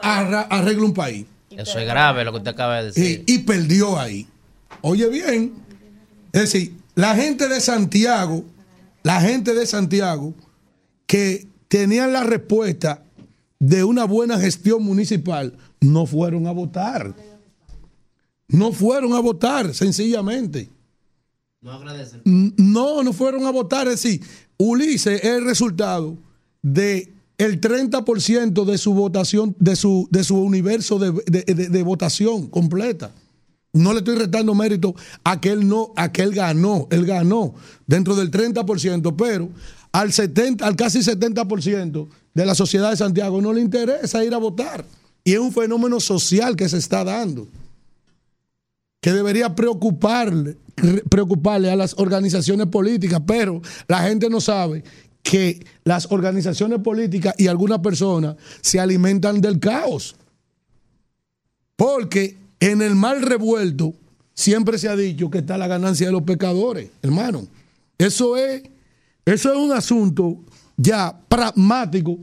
arra- 0.00 0.46
arregla 0.48 0.84
un 0.84 0.94
país. 0.94 1.26
Eso 1.50 1.78
es 1.80 1.86
grave 1.86 2.24
lo 2.24 2.30
que 2.30 2.38
usted 2.38 2.52
acaba 2.52 2.78
de 2.82 2.84
decir. 2.92 3.24
Y, 3.26 3.34
y 3.34 3.38
perdió 3.38 3.98
ahí. 3.98 4.28
Oye 4.82 5.08
bien, 5.08 5.52
es 6.36 6.52
decir, 6.52 6.74
la 6.94 7.14
gente 7.14 7.48
de 7.48 7.60
Santiago, 7.60 8.44
la 9.02 9.20
gente 9.20 9.54
de 9.54 9.66
Santiago 9.66 10.34
que 11.06 11.46
tenían 11.68 12.12
la 12.12 12.24
respuesta 12.24 13.02
de 13.58 13.84
una 13.84 14.04
buena 14.04 14.38
gestión 14.38 14.82
municipal, 14.82 15.56
no 15.80 16.06
fueron 16.06 16.46
a 16.46 16.52
votar. 16.52 17.14
No 18.48 18.72
fueron 18.72 19.12
a 19.14 19.20
votar, 19.20 19.74
sencillamente. 19.74 20.68
No 21.60 21.72
agradecen. 21.72 22.22
No, 22.24 23.02
no 23.02 23.12
fueron 23.12 23.44
a 23.44 23.50
votar. 23.50 23.88
Es 23.88 24.02
decir, 24.02 24.20
Ulises 24.56 25.20
es 25.20 25.24
el 25.24 25.44
resultado 25.44 26.16
de 26.62 27.12
el 27.38 27.60
30% 27.60 28.64
de 28.64 28.78
su 28.78 28.94
votación, 28.94 29.54
de 29.58 29.76
su, 29.76 30.06
de 30.10 30.24
su 30.24 30.36
universo 30.40 30.98
de, 30.98 31.12
de- 31.26 31.54
de- 31.54 31.68
de 31.68 31.82
votación 31.82 32.46
completa. 32.48 33.10
No 33.76 33.92
le 33.92 33.98
estoy 33.98 34.16
restando 34.16 34.54
mérito 34.54 34.94
a 35.22 35.40
que 35.40 35.50
él 35.50 35.68
no, 35.68 35.92
a 35.96 36.10
que 36.10 36.22
él 36.22 36.32
ganó, 36.32 36.88
él 36.90 37.04
ganó 37.04 37.54
dentro 37.86 38.14
del 38.16 38.30
30%, 38.30 39.14
pero 39.16 39.50
al 39.92 40.12
70, 40.12 40.66
al 40.66 40.76
casi 40.76 41.00
70% 41.00 42.08
de 42.34 42.46
la 42.46 42.54
sociedad 42.54 42.90
de 42.90 42.96
Santiago 42.96 43.40
no 43.40 43.52
le 43.52 43.60
interesa 43.60 44.24
ir 44.24 44.34
a 44.34 44.38
votar. 44.38 44.84
Y 45.24 45.32
es 45.32 45.38
un 45.38 45.52
fenómeno 45.52 46.00
social 46.00 46.56
que 46.56 46.68
se 46.68 46.78
está 46.78 47.04
dando 47.04 47.48
que 49.00 49.12
debería 49.12 49.54
preocuparle, 49.54 50.56
preocuparle 51.08 51.70
a 51.70 51.76
las 51.76 51.94
organizaciones 51.98 52.66
políticas, 52.66 53.22
pero 53.26 53.62
la 53.86 54.02
gente 54.02 54.28
no 54.28 54.40
sabe 54.40 54.82
que 55.22 55.64
las 55.84 56.10
organizaciones 56.10 56.80
políticas 56.80 57.34
y 57.38 57.46
algunas 57.46 57.78
personas 57.80 58.36
se 58.62 58.80
alimentan 58.80 59.40
del 59.40 59.60
caos. 59.60 60.16
Porque 61.76 62.36
en 62.60 62.82
el 62.82 62.94
mal 62.94 63.22
revuelto 63.22 63.94
siempre 64.34 64.78
se 64.78 64.88
ha 64.88 64.96
dicho 64.96 65.30
que 65.30 65.38
está 65.38 65.58
la 65.58 65.66
ganancia 65.66 66.06
de 66.06 66.12
los 66.12 66.22
pecadores, 66.22 66.90
hermano. 67.02 67.46
Eso 67.98 68.36
es, 68.36 68.62
eso 69.24 69.52
es 69.52 69.58
un 69.58 69.72
asunto 69.72 70.38
ya 70.76 71.18
pragmático 71.28 72.18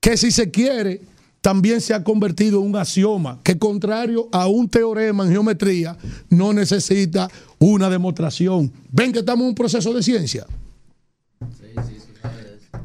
que 0.00 0.16
si 0.16 0.30
se 0.30 0.50
quiere 0.50 1.00
también 1.40 1.80
se 1.80 1.94
ha 1.94 2.02
convertido 2.02 2.60
en 2.60 2.68
un 2.68 2.76
axioma 2.76 3.40
que 3.42 3.58
contrario 3.58 4.28
a 4.32 4.48
un 4.48 4.68
teorema 4.68 5.24
en 5.24 5.30
geometría 5.30 5.96
no 6.28 6.52
necesita 6.52 7.30
una 7.58 7.88
demostración. 7.88 8.72
Ven 8.90 9.12
que 9.12 9.20
estamos 9.20 9.44
en 9.44 9.48
un 9.50 9.54
proceso 9.54 9.92
de 9.94 10.02
ciencia. 10.02 10.46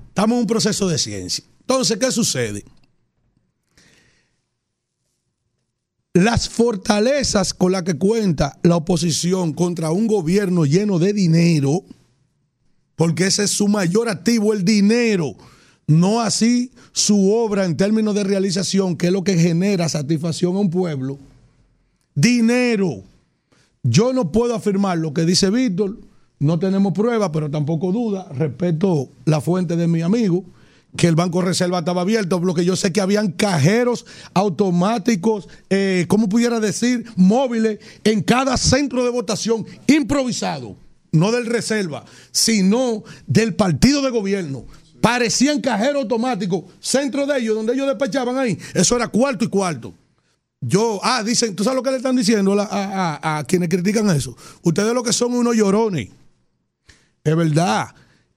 Estamos 0.09 0.35
en 0.35 0.41
un 0.41 0.47
proceso 0.47 0.87
de 0.87 0.97
ciencia. 0.97 1.43
Entonces, 1.61 1.97
¿qué 1.97 2.11
sucede? 2.11 2.63
Las 6.13 6.49
fortalezas 6.49 7.53
con 7.53 7.71
las 7.71 7.83
que 7.83 7.93
cuenta 7.93 8.59
la 8.63 8.75
oposición 8.75 9.53
contra 9.53 9.91
un 9.91 10.07
gobierno 10.07 10.65
lleno 10.65 10.99
de 10.99 11.13
dinero, 11.13 11.83
porque 12.97 13.27
ese 13.27 13.45
es 13.45 13.51
su 13.51 13.69
mayor 13.69 14.09
activo, 14.09 14.51
el 14.51 14.65
dinero, 14.65 15.35
no 15.87 16.19
así 16.19 16.71
su 16.91 17.31
obra 17.31 17.63
en 17.63 17.77
términos 17.77 18.13
de 18.13 18.25
realización, 18.25 18.97
que 18.97 19.07
es 19.07 19.13
lo 19.13 19.23
que 19.23 19.37
genera 19.37 19.87
satisfacción 19.87 20.57
a 20.57 20.59
un 20.59 20.69
pueblo. 20.69 21.17
Dinero. 22.13 23.03
Yo 23.81 24.11
no 24.11 24.33
puedo 24.33 24.53
afirmar 24.53 24.97
lo 24.97 25.13
que 25.13 25.23
dice 25.23 25.49
Víctor, 25.49 25.97
no 26.39 26.59
tenemos 26.59 26.91
pruebas, 26.91 27.29
pero 27.31 27.49
tampoco 27.49 27.93
duda, 27.93 28.27
respeto 28.33 29.07
la 29.23 29.39
fuente 29.39 29.77
de 29.77 29.87
mi 29.87 30.01
amigo, 30.01 30.43
que 30.97 31.07
el 31.07 31.15
Banco 31.15 31.41
Reserva 31.41 31.79
estaba 31.79 32.01
abierto, 32.01 32.39
lo 32.39 32.53
que 32.53 32.65
yo 32.65 32.75
sé 32.75 32.91
que 32.91 32.99
habían 33.01 33.31
cajeros 33.31 34.05
automáticos, 34.33 35.47
eh, 35.69 36.05
¿cómo 36.07 36.27
pudiera 36.29 36.59
decir? 36.59 37.05
Móviles 37.15 37.79
en 38.03 38.21
cada 38.23 38.57
centro 38.57 39.03
de 39.03 39.09
votación, 39.09 39.65
improvisado, 39.87 40.75
no 41.11 41.31
del 41.31 41.45
Reserva, 41.45 42.03
sino 42.31 43.03
del 43.27 43.55
partido 43.55 44.01
de 44.01 44.09
gobierno. 44.11 44.65
Parecían 45.01 45.61
cajeros 45.61 46.03
automáticos, 46.03 46.65
centro 46.79 47.25
de 47.25 47.39
ellos, 47.39 47.55
donde 47.55 47.73
ellos 47.73 47.87
despachaban 47.87 48.37
ahí, 48.37 48.57
eso 48.73 48.95
era 48.95 49.07
cuarto 49.07 49.45
y 49.45 49.47
cuarto. 49.47 49.93
Yo, 50.63 50.99
ah, 51.01 51.23
dicen, 51.23 51.55
¿tú 51.55 51.63
sabes 51.63 51.77
lo 51.77 51.81
que 51.83 51.89
le 51.89 51.97
están 51.97 52.15
diciendo 52.15 52.53
a, 52.59 52.65
a- 52.65 53.15
a- 53.21 53.37
a 53.39 53.43
quienes 53.45 53.67
critican 53.67 54.07
eso? 54.11 54.35
Ustedes 54.61 54.93
lo 54.93 55.01
que 55.01 55.11
son 55.11 55.33
unos 55.33 55.55
llorones. 55.55 56.09
Es 57.23 57.35
verdad, 57.35 57.87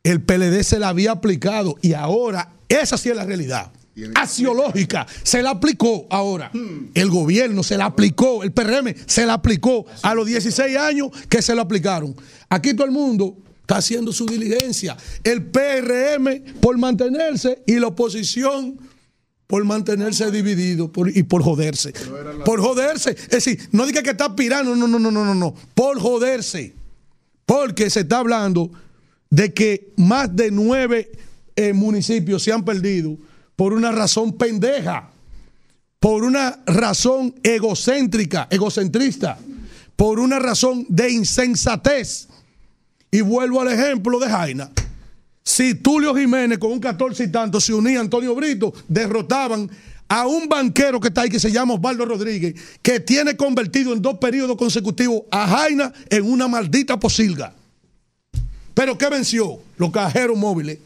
el 0.05 0.23
PLD 0.23 0.63
se 0.63 0.79
la 0.79 0.89
había 0.91 1.11
aplicado 1.13 1.77
y 1.83 1.95
ahora 1.95 2.51
esa 2.69 2.97
sí 2.97 3.09
es 3.11 3.17
la 3.17 3.25
realidad. 3.25 3.73
Axiológica, 4.17 5.07
se 5.23 5.41
la 5.43 5.51
aplicó 5.51 6.07
ahora. 6.11 6.51
El 6.95 7.11
gobierno 7.11 7.63
se 7.63 7.77
la 7.77 7.85
aplicó, 7.87 8.43
el 8.43 8.53
PRM 8.53 8.93
se 9.07 9.25
la 9.25 9.35
aplicó 9.35 9.87
a 10.03 10.15
los 10.15 10.27
16 10.27 10.77
años 10.77 11.09
que 11.29 11.41
se 11.43 11.55
la 11.55 11.63
aplicaron. 11.63 12.15
Aquí 12.49 12.75
todo 12.75 12.87
el 12.87 12.93
mundo 12.93 13.37
está 13.61 13.77
haciendo 13.77 14.13
su 14.13 14.27
diligencia. 14.27 14.97
El 15.23 15.45
PRM 15.45 16.61
por 16.61 16.77
mantenerse 16.77 17.63
y 17.67 17.77
la 17.79 17.87
oposición 17.89 18.79
por 19.47 19.65
mantenerse 19.65 20.31
dividido 20.33 20.91
por- 20.91 21.17
y 21.17 21.23
por 21.23 21.43
joderse. 21.45 21.93
Por 22.45 22.61
joderse. 22.61 23.11
Es 23.11 23.29
decir, 23.29 23.69
no 23.73 23.87
diga 23.87 24.03
que 24.03 24.11
está 24.11 24.25
aspirando, 24.27 24.75
no, 24.75 24.89
no, 24.89 24.99
no, 24.99 25.11
no, 25.13 25.25
no, 25.25 25.35
no. 25.35 25.55
Por 25.75 26.01
joderse. 26.01 26.75
Porque 27.47 27.91
se 27.91 28.01
está 28.01 28.19
hablando 28.19 28.71
de 29.35 29.53
que 29.53 29.93
más 29.97 30.35
de 30.35 30.53
nueve 30.53 31.11
eh, 31.57 31.73
municipios 31.73 32.41
se 32.41 32.53
han 32.53 32.65
perdido 32.65 33.19
por 33.57 33.73
una 33.73 33.91
razón 33.91 34.35
pendeja, 34.35 35.11
por 35.99 36.23
una 36.23 36.61
razón 36.67 37.35
egocéntrica, 37.43 38.47
egocentrista, 38.49 39.37
por 39.97 40.21
una 40.21 40.39
razón 40.39 40.87
de 40.89 41.11
insensatez. 41.11 42.29
Y 43.11 43.23
vuelvo 43.23 43.61
al 43.61 43.73
ejemplo 43.73 44.21
de 44.21 44.29
Jaina. 44.29 44.71
Si 45.43 45.75
Tulio 45.75 46.15
Jiménez 46.15 46.59
con 46.59 46.71
un 46.71 46.81
14 46.81 47.25
y 47.25 47.29
tanto 47.33 47.61
se 47.61 47.75
unía 47.75 47.99
a 47.99 48.03
Antonio 48.03 48.37
Brito, 48.37 48.73
derrotaban 48.87 49.69
a 50.09 50.29
un 50.29 50.49
banquero 50.49 51.01
que 51.01 51.09
está 51.09 51.23
ahí 51.23 51.29
que 51.29 51.41
se 51.41 51.51
llama 51.51 51.75
Osvaldo 51.75 52.05
Rodríguez, 52.05 52.55
que 52.83 53.01
tiene 53.01 53.37
convertido 53.37 53.93
en 53.93 54.01
dos 54.01 54.19
periodos 54.19 54.57
consecutivos 54.57 55.23
a 55.33 55.49
Jaina 55.49 55.93
en 56.09 56.25
una 56.25 56.47
maldita 56.47 57.01
posilga. 57.01 57.53
Pero 58.75 58.99
¿qué 58.99 59.09
venció? 59.09 59.59
Los 59.77 59.91
cajeros 59.91 60.37
móviles. 60.37 60.79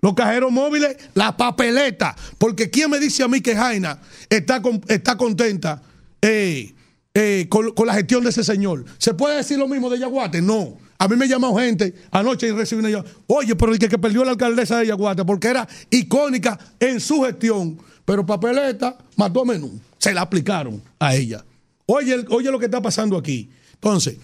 Los 0.00 0.14
cajeros 0.14 0.52
móviles, 0.52 0.96
la 1.14 1.34
papeleta. 1.36 2.14
Porque 2.36 2.68
¿quién 2.68 2.90
me 2.90 3.00
dice 3.00 3.22
a 3.22 3.28
mí 3.28 3.40
que 3.40 3.56
Jaina 3.56 3.98
está, 4.28 4.60
está 4.88 5.16
contenta 5.16 5.82
eh, 6.20 6.74
eh, 7.14 7.46
con, 7.48 7.72
con 7.72 7.86
la 7.86 7.94
gestión 7.94 8.22
de 8.22 8.30
ese 8.30 8.44
señor? 8.44 8.84
¿Se 8.98 9.14
puede 9.14 9.38
decir 9.38 9.58
lo 9.58 9.66
mismo 9.66 9.88
de 9.88 9.98
Yaguate? 9.98 10.42
No. 10.42 10.76
A 10.98 11.08
mí 11.08 11.16
me 11.16 11.26
llamó 11.26 11.58
gente 11.58 11.94
anoche 12.10 12.48
y 12.48 12.52
recibí 12.52 12.80
una 12.80 12.90
llamada. 12.90 13.10
Oye, 13.26 13.56
pero 13.56 13.72
el 13.72 13.78
que, 13.78 13.88
que 13.88 13.98
perdió 13.98 14.24
la 14.24 14.32
alcaldesa 14.32 14.78
de 14.78 14.86
Yaguate, 14.86 15.24
porque 15.24 15.48
era 15.48 15.66
icónica 15.90 16.58
en 16.78 17.00
su 17.00 17.22
gestión. 17.22 17.78
Pero 18.04 18.26
papeleta 18.26 18.98
mató 19.16 19.40
a 19.40 19.44
menú. 19.46 19.80
Se 19.98 20.12
la 20.12 20.20
aplicaron 20.20 20.82
a 20.98 21.14
ella. 21.14 21.44
Oye, 21.86 22.24
oye 22.28 22.50
lo 22.50 22.58
que 22.58 22.66
está 22.66 22.82
pasando 22.82 23.16
aquí. 23.16 23.50
Entonces, 23.74 24.16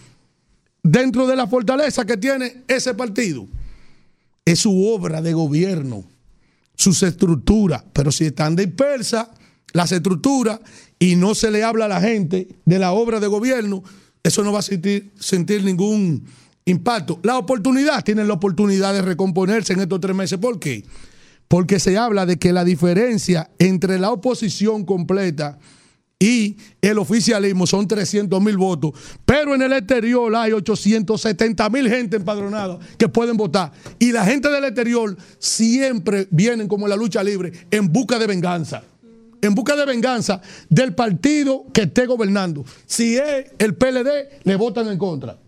dentro 0.83 1.26
de 1.26 1.36
la 1.36 1.47
fortaleza 1.47 2.05
que 2.05 2.17
tiene 2.17 2.65
ese 2.68 2.94
partido, 2.94 3.47
es 4.44 4.60
su 4.60 4.86
obra 4.86 5.23
de 5.23 5.33
gobierno, 5.33 6.05
sus 6.75 7.02
estructuras. 7.02 7.84
Pero 7.92 8.10
si 8.10 8.26
están 8.26 8.57
dispersas 8.57 9.28
las 9.73 9.92
estructuras 9.92 10.60
y 10.99 11.17
no 11.17 11.34
se 11.34 11.50
le 11.50 11.62
habla 11.62 11.84
a 11.84 11.89
la 11.89 12.00
gente 12.00 12.49
de 12.65 12.78
la 12.78 12.92
obra 12.92 13.20
de 13.20 13.26
gobierno, 13.26 13.83
eso 14.23 14.42
no 14.42 14.52
va 14.52 14.59
a 14.59 14.62
sentir, 14.62 15.12
ningún 15.65 16.25
impacto. 16.65 17.20
La 17.23 17.39
oportunidad, 17.39 18.05
tienen 18.05 18.28
la 18.28 18.34
oportunidad 18.34 18.92
de 18.92 19.02
recomponerse 19.02 19.73
en 19.73 19.81
estos 19.81 20.00
tres 20.00 20.15
meses. 20.15 20.39
¿Por 20.39 20.59
qué? 20.59 20.84
Porque 21.49 21.81
se 21.81 21.97
habla 21.97 22.26
de 22.26 22.39
que 22.39 22.52
la 22.52 22.65
diferencia 22.65 23.50
entre 23.59 23.99
la 23.99 24.10
oposición 24.10 24.84
completa 24.84 25.59
y 26.23 26.58
el 26.82 26.99
oficialismo 26.99 27.66
son 27.66 27.89
300 27.89 28.40
mil 28.42 28.58
votos, 28.58 28.92
pero 29.24 29.55
en 29.55 29.62
el 29.62 29.73
exterior 29.73 30.32
hay 30.36 30.52
870 30.52 31.70
mil 31.70 31.89
gente 31.89 32.16
empadronada 32.16 32.78
que 32.99 33.08
pueden 33.08 33.39
votar. 33.39 33.73
Y 33.99 34.12
la 34.12 34.26
gente 34.26 34.50
del 34.50 34.65
exterior 34.65 35.16
siempre 35.39 36.28
vienen 36.31 36.68
como 36.68 36.84
en 36.84 36.90
la 36.90 36.97
lucha 36.97 37.24
libre 37.24 37.52
en 37.70 37.90
busca 37.90 38.18
de 38.18 38.26
venganza. 38.26 38.82
En 39.40 39.55
busca 39.55 39.74
de 39.74 39.86
venganza 39.86 40.42
del 40.68 40.94
partido 40.94 41.65
que 41.73 41.82
esté 41.82 42.05
gobernando. 42.05 42.66
Si 42.84 43.16
es 43.16 43.47
el 43.58 43.74
PLD, 43.74 44.42
le 44.44 44.57
votan 44.57 44.89
en 44.89 44.99
contra. 44.99 45.39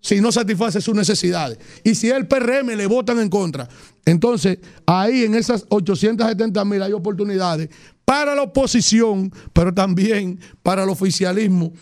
Si 0.00 0.20
no 0.20 0.30
satisface 0.30 0.80
sus 0.80 0.94
necesidades. 0.94 1.58
Y 1.82 1.96
si 1.96 2.08
es 2.08 2.14
el 2.14 2.28
PRM, 2.28 2.68
le 2.76 2.86
votan 2.86 3.18
en 3.18 3.28
contra. 3.28 3.68
Entonces, 4.04 4.58
ahí 4.86 5.24
en 5.24 5.34
esas 5.34 5.66
870 5.68 6.64
mil 6.64 6.82
hay 6.82 6.92
oportunidades 6.92 7.68
para 8.04 8.34
la 8.34 8.42
oposición, 8.42 9.32
pero 9.52 9.72
también 9.72 10.40
para 10.62 10.82
el 10.82 10.88
oficialismo 10.88 11.72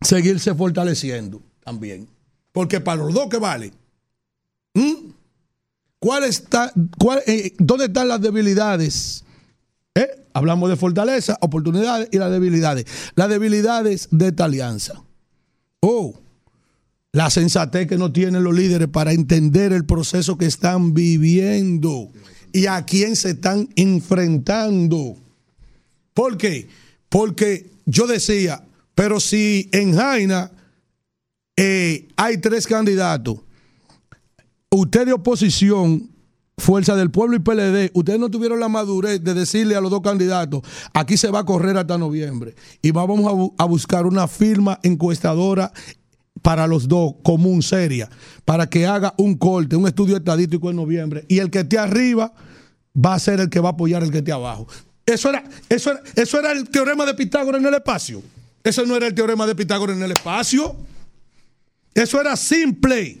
seguirse 0.00 0.54
fortaleciendo 0.54 1.42
también. 1.62 2.08
Porque 2.52 2.80
para 2.80 3.02
los 3.02 3.14
dos 3.14 3.28
que 3.28 3.38
vale. 3.38 3.72
¿Mm? 4.74 5.10
¿Cuál 5.98 6.24
está, 6.24 6.72
eh, 7.26 7.54
¿Dónde 7.58 7.86
están 7.86 8.08
las 8.08 8.20
debilidades? 8.20 9.24
¿Eh? 9.94 10.08
Hablamos 10.32 10.68
de 10.68 10.76
fortaleza, 10.76 11.38
oportunidades 11.40 12.08
y 12.12 12.18
las 12.18 12.30
debilidades. 12.30 12.84
Las 13.14 13.28
debilidades 13.28 14.08
de 14.10 14.28
esta 14.28 14.44
alianza. 14.44 15.02
Oh, 15.80 16.14
la 17.14 17.30
sensatez 17.30 17.86
que 17.86 17.96
no 17.96 18.10
tienen 18.10 18.42
los 18.42 18.52
líderes 18.52 18.88
para 18.88 19.12
entender 19.12 19.72
el 19.72 19.86
proceso 19.86 20.36
que 20.36 20.46
están 20.46 20.94
viviendo 20.94 22.10
y 22.52 22.66
a 22.66 22.84
quién 22.84 23.14
se 23.14 23.30
están 23.30 23.68
enfrentando. 23.76 25.14
¿Por 26.12 26.36
qué? 26.36 26.66
Porque 27.08 27.70
yo 27.86 28.08
decía, 28.08 28.64
pero 28.96 29.20
si 29.20 29.70
en 29.70 29.94
Jaina 29.94 30.50
eh, 31.56 32.08
hay 32.16 32.38
tres 32.38 32.66
candidatos, 32.66 33.38
usted 34.70 35.06
de 35.06 35.12
oposición, 35.12 36.10
Fuerza 36.58 36.96
del 36.96 37.12
Pueblo 37.12 37.36
y 37.36 37.40
PLD, 37.40 37.90
ustedes 37.94 38.18
no 38.18 38.28
tuvieron 38.28 38.58
la 38.58 38.68
madurez 38.68 39.22
de 39.22 39.34
decirle 39.34 39.76
a 39.76 39.80
los 39.80 39.90
dos 39.92 40.02
candidatos, 40.02 40.62
aquí 40.92 41.16
se 41.16 41.30
va 41.30 41.40
a 41.40 41.44
correr 41.44 41.76
hasta 41.76 41.96
noviembre 41.96 42.56
y 42.82 42.90
vamos 42.90 43.52
a, 43.58 43.62
a 43.62 43.66
buscar 43.66 44.04
una 44.04 44.26
firma 44.26 44.80
encuestadora 44.82 45.72
para 46.44 46.66
los 46.66 46.88
dos, 46.88 47.14
común, 47.22 47.62
seria, 47.62 48.10
para 48.44 48.68
que 48.68 48.86
haga 48.86 49.14
un 49.16 49.34
corte, 49.34 49.76
un 49.76 49.86
estudio 49.86 50.18
estadístico 50.18 50.68
en 50.68 50.76
noviembre 50.76 51.24
y 51.26 51.38
el 51.38 51.50
que 51.50 51.60
esté 51.60 51.78
arriba 51.78 52.34
va 52.94 53.14
a 53.14 53.18
ser 53.18 53.40
el 53.40 53.48
que 53.48 53.60
va 53.60 53.70
a 53.70 53.72
apoyar 53.72 54.02
el 54.02 54.10
que 54.10 54.18
esté 54.18 54.30
abajo. 54.30 54.68
Eso 55.06 55.30
era, 55.30 55.42
eso 55.70 55.92
era, 55.92 56.02
eso 56.14 56.38
era 56.38 56.52
el 56.52 56.68
teorema 56.68 57.06
de 57.06 57.14
Pitágoras 57.14 57.62
en 57.62 57.66
el 57.66 57.72
espacio. 57.72 58.22
Eso 58.62 58.84
no 58.84 58.94
era 58.94 59.06
el 59.06 59.14
teorema 59.14 59.46
de 59.46 59.54
Pitágoras 59.54 59.96
en 59.96 60.02
el 60.02 60.10
espacio. 60.10 60.76
Eso 61.94 62.20
era 62.20 62.36
simple. 62.36 63.16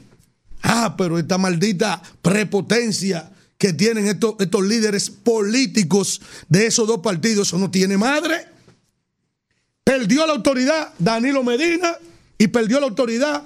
Ah, 0.62 0.94
pero 0.94 1.18
esta 1.18 1.38
maldita 1.38 2.02
prepotencia 2.20 3.30
que 3.56 3.72
tienen 3.72 4.06
estos, 4.06 4.34
estos 4.38 4.62
líderes 4.62 5.08
políticos 5.08 6.20
de 6.50 6.66
esos 6.66 6.86
dos 6.86 6.98
partidos, 6.98 7.48
eso 7.48 7.56
no 7.56 7.70
tiene 7.70 7.96
madre. 7.96 8.46
Perdió 9.82 10.26
la 10.26 10.34
autoridad 10.34 10.92
Danilo 10.98 11.42
Medina 11.42 11.96
y 12.38 12.48
perdió 12.48 12.80
la 12.80 12.86
autoridad 12.86 13.42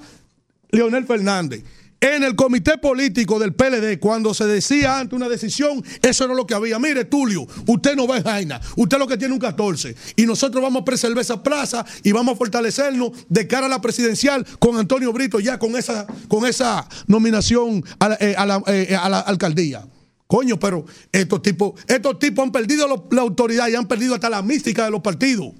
Leonel 0.71 1.05
Fernández. 1.05 1.63
En 2.01 2.23
el 2.23 2.33
comité 2.37 2.77
político 2.77 3.39
del 3.39 3.53
PLD, 3.53 3.99
cuando 3.99 4.33
se 4.33 4.45
decía 4.45 4.99
ante 4.99 5.15
una 5.15 5.27
decisión, 5.27 5.83
eso 6.01 6.23
era 6.23 6.33
lo 6.33 6.47
que 6.47 6.53
había. 6.53 6.79
Mire, 6.79 7.03
Tulio, 7.03 7.45
usted 7.67 7.93
no 7.97 8.07
va 8.07 8.17
en 8.17 8.23
Jaina, 8.23 8.61
usted 8.77 8.97
lo 8.97 9.05
que 9.05 9.17
tiene 9.17 9.33
un 9.33 9.39
14. 9.39 9.93
Y 10.15 10.25
nosotros 10.25 10.63
vamos 10.63 10.83
a 10.83 10.85
preservar 10.85 11.19
esa 11.19 11.43
plaza 11.43 11.85
y 12.01 12.13
vamos 12.13 12.35
a 12.35 12.37
fortalecernos 12.37 13.11
de 13.27 13.47
cara 13.47 13.65
a 13.65 13.69
la 13.69 13.81
presidencial 13.81 14.45
con 14.59 14.77
Antonio 14.77 15.11
Brito, 15.11 15.41
ya 15.41 15.59
con 15.59 15.75
esa, 15.75 16.07
con 16.29 16.45
esa 16.45 16.87
nominación 17.07 17.83
a 17.99 18.07
la, 18.07 18.63
eh, 18.67 18.87
eh, 18.89 18.95
alcaldía. 18.95 19.85
Coño, 20.25 20.57
pero 20.57 20.85
estos 21.11 21.41
tipos, 21.41 21.73
estos 21.85 22.17
tipos 22.17 22.45
han 22.45 22.53
perdido 22.53 23.07
la 23.11 23.21
autoridad 23.21 23.67
y 23.67 23.75
han 23.75 23.87
perdido 23.89 24.13
hasta 24.13 24.29
la 24.29 24.41
mística 24.41 24.85
de 24.85 24.91
los 24.91 25.01
partidos. 25.01 25.51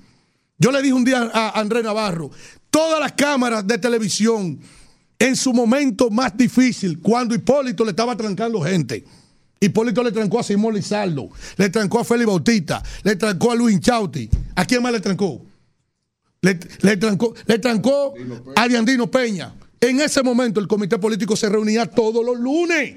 Yo 0.58 0.72
le 0.72 0.82
dije 0.82 0.94
un 0.94 1.06
día 1.06 1.32
a 1.34 1.60
Andrés 1.60 1.84
Navarro, 1.84 2.32
todas 2.70 3.00
las 3.00 3.14
cámaras 3.14 3.66
de 3.66 3.78
televisión, 3.78 4.60
en 5.18 5.36
su 5.36 5.54
momento 5.54 6.10
más 6.10 6.36
difícil, 6.36 7.00
cuando 7.00 7.36
Hipólito 7.36 7.84
le 7.84 7.92
estaba 7.92 8.16
trancando 8.16 8.62
gente. 8.62 9.04
Hipólito 9.60 10.02
le 10.02 10.12
trancó 10.12 10.40
a 10.40 10.44
Simón 10.44 10.76
Lizardo, 10.76 11.30
le 11.58 11.70
trancó 11.70 12.00
a 12.00 12.06
Félix 12.06 12.28
Bautista, 12.28 12.82
le 13.04 13.18
trancó 13.18 13.52
a 13.52 13.56
Luis 13.56 13.80
Chauti. 13.82 14.30
¿A 14.56 14.66
quién 14.66 14.82
más 14.82 14.94
le 14.94 15.02
trancó? 15.02 15.42
Le, 16.42 16.58
le 16.82 16.96
trancó, 16.96 17.34
le 17.46 17.60
trancó 17.60 18.14
a 18.56 18.68
Diandino 18.68 19.12
Peña. 19.12 19.54
En 19.82 20.02
ese 20.02 20.24
momento 20.24 20.60
el 20.60 20.68
comité 20.68 20.98
político 20.98 21.36
se 21.36 21.50
reunía 21.50 21.86
todos 21.86 22.26
los 22.26 22.38
lunes. 22.38 22.96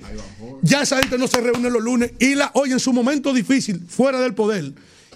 Ya 0.63 0.83
esa 0.83 0.99
gente 0.99 1.17
no 1.19 1.29
se 1.29 1.41
reúne 1.41 1.71
los 1.71 1.83
lunes. 1.83 2.13
Y 2.19 2.35
la, 2.35 2.51
hoy 2.55 2.73
en 2.73 2.81
su 2.81 2.93
momento 2.93 3.33
difícil, 3.33 3.81
fuera 3.89 4.21
del 4.21 4.35
poder, 4.35 4.73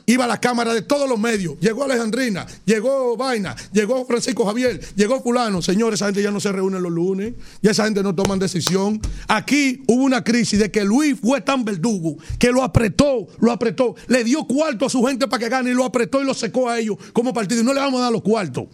iba 0.07 0.25
a 0.25 0.29
la 0.29 0.41
cámara 0.41 0.73
de 0.73 0.83
todos 0.83 1.09
los 1.09 1.19
medios. 1.19 1.59
Llegó 1.61 1.85
Alejandrina, 1.85 2.47
llegó 2.65 3.17
Vaina, 3.17 3.55
llegó 3.73 4.05
Francisco 4.07 4.47
Javier, 4.47 4.81
llegó 4.95 5.21
fulano. 5.21 5.61
Señores, 5.61 5.99
esa 5.99 6.07
gente 6.07 6.23
ya 6.23 6.31
no 6.31 6.41
se 6.41 6.53
reúne 6.53 6.81
los 6.81 6.93
lunes. 6.93 7.35
Ya 7.61 7.73
esa 7.73 7.85
gente 7.85 8.03
no 8.03 8.15
toman 8.15 8.39
decisión. 8.39 9.01
Aquí 9.29 9.83
hubo 9.89 10.05
una 10.05 10.23
crisis 10.23 10.59
de 10.59 10.71
que 10.71 10.85
Luis 10.85 11.19
fue 11.21 11.41
tan 11.41 11.65
verdugo 11.65 12.17
que 12.39 12.53
lo 12.53 12.63
apretó, 12.63 13.27
lo 13.41 13.53
apretó. 13.53 13.97
Le 14.07 14.25
dio 14.25 14.47
cuarto 14.47 14.87
a 14.87 14.91
su 14.91 15.03
gente 15.05 15.27
para 15.27 15.43
que 15.43 15.49
gane 15.49 15.71
y 15.71 15.75
lo 15.75 15.85
apretó 15.85 16.23
y 16.23 16.25
lo 16.25 16.35
secó 16.35 16.69
a 16.69 16.79
ellos 16.79 16.97
como 17.13 17.35
partido. 17.35 17.61
Y 17.61 17.65
no 17.65 17.75
le 17.75 17.81
vamos 17.81 18.01
a 18.01 18.05
dar 18.05 18.13
los 18.13 18.23
cuartos 18.23 18.67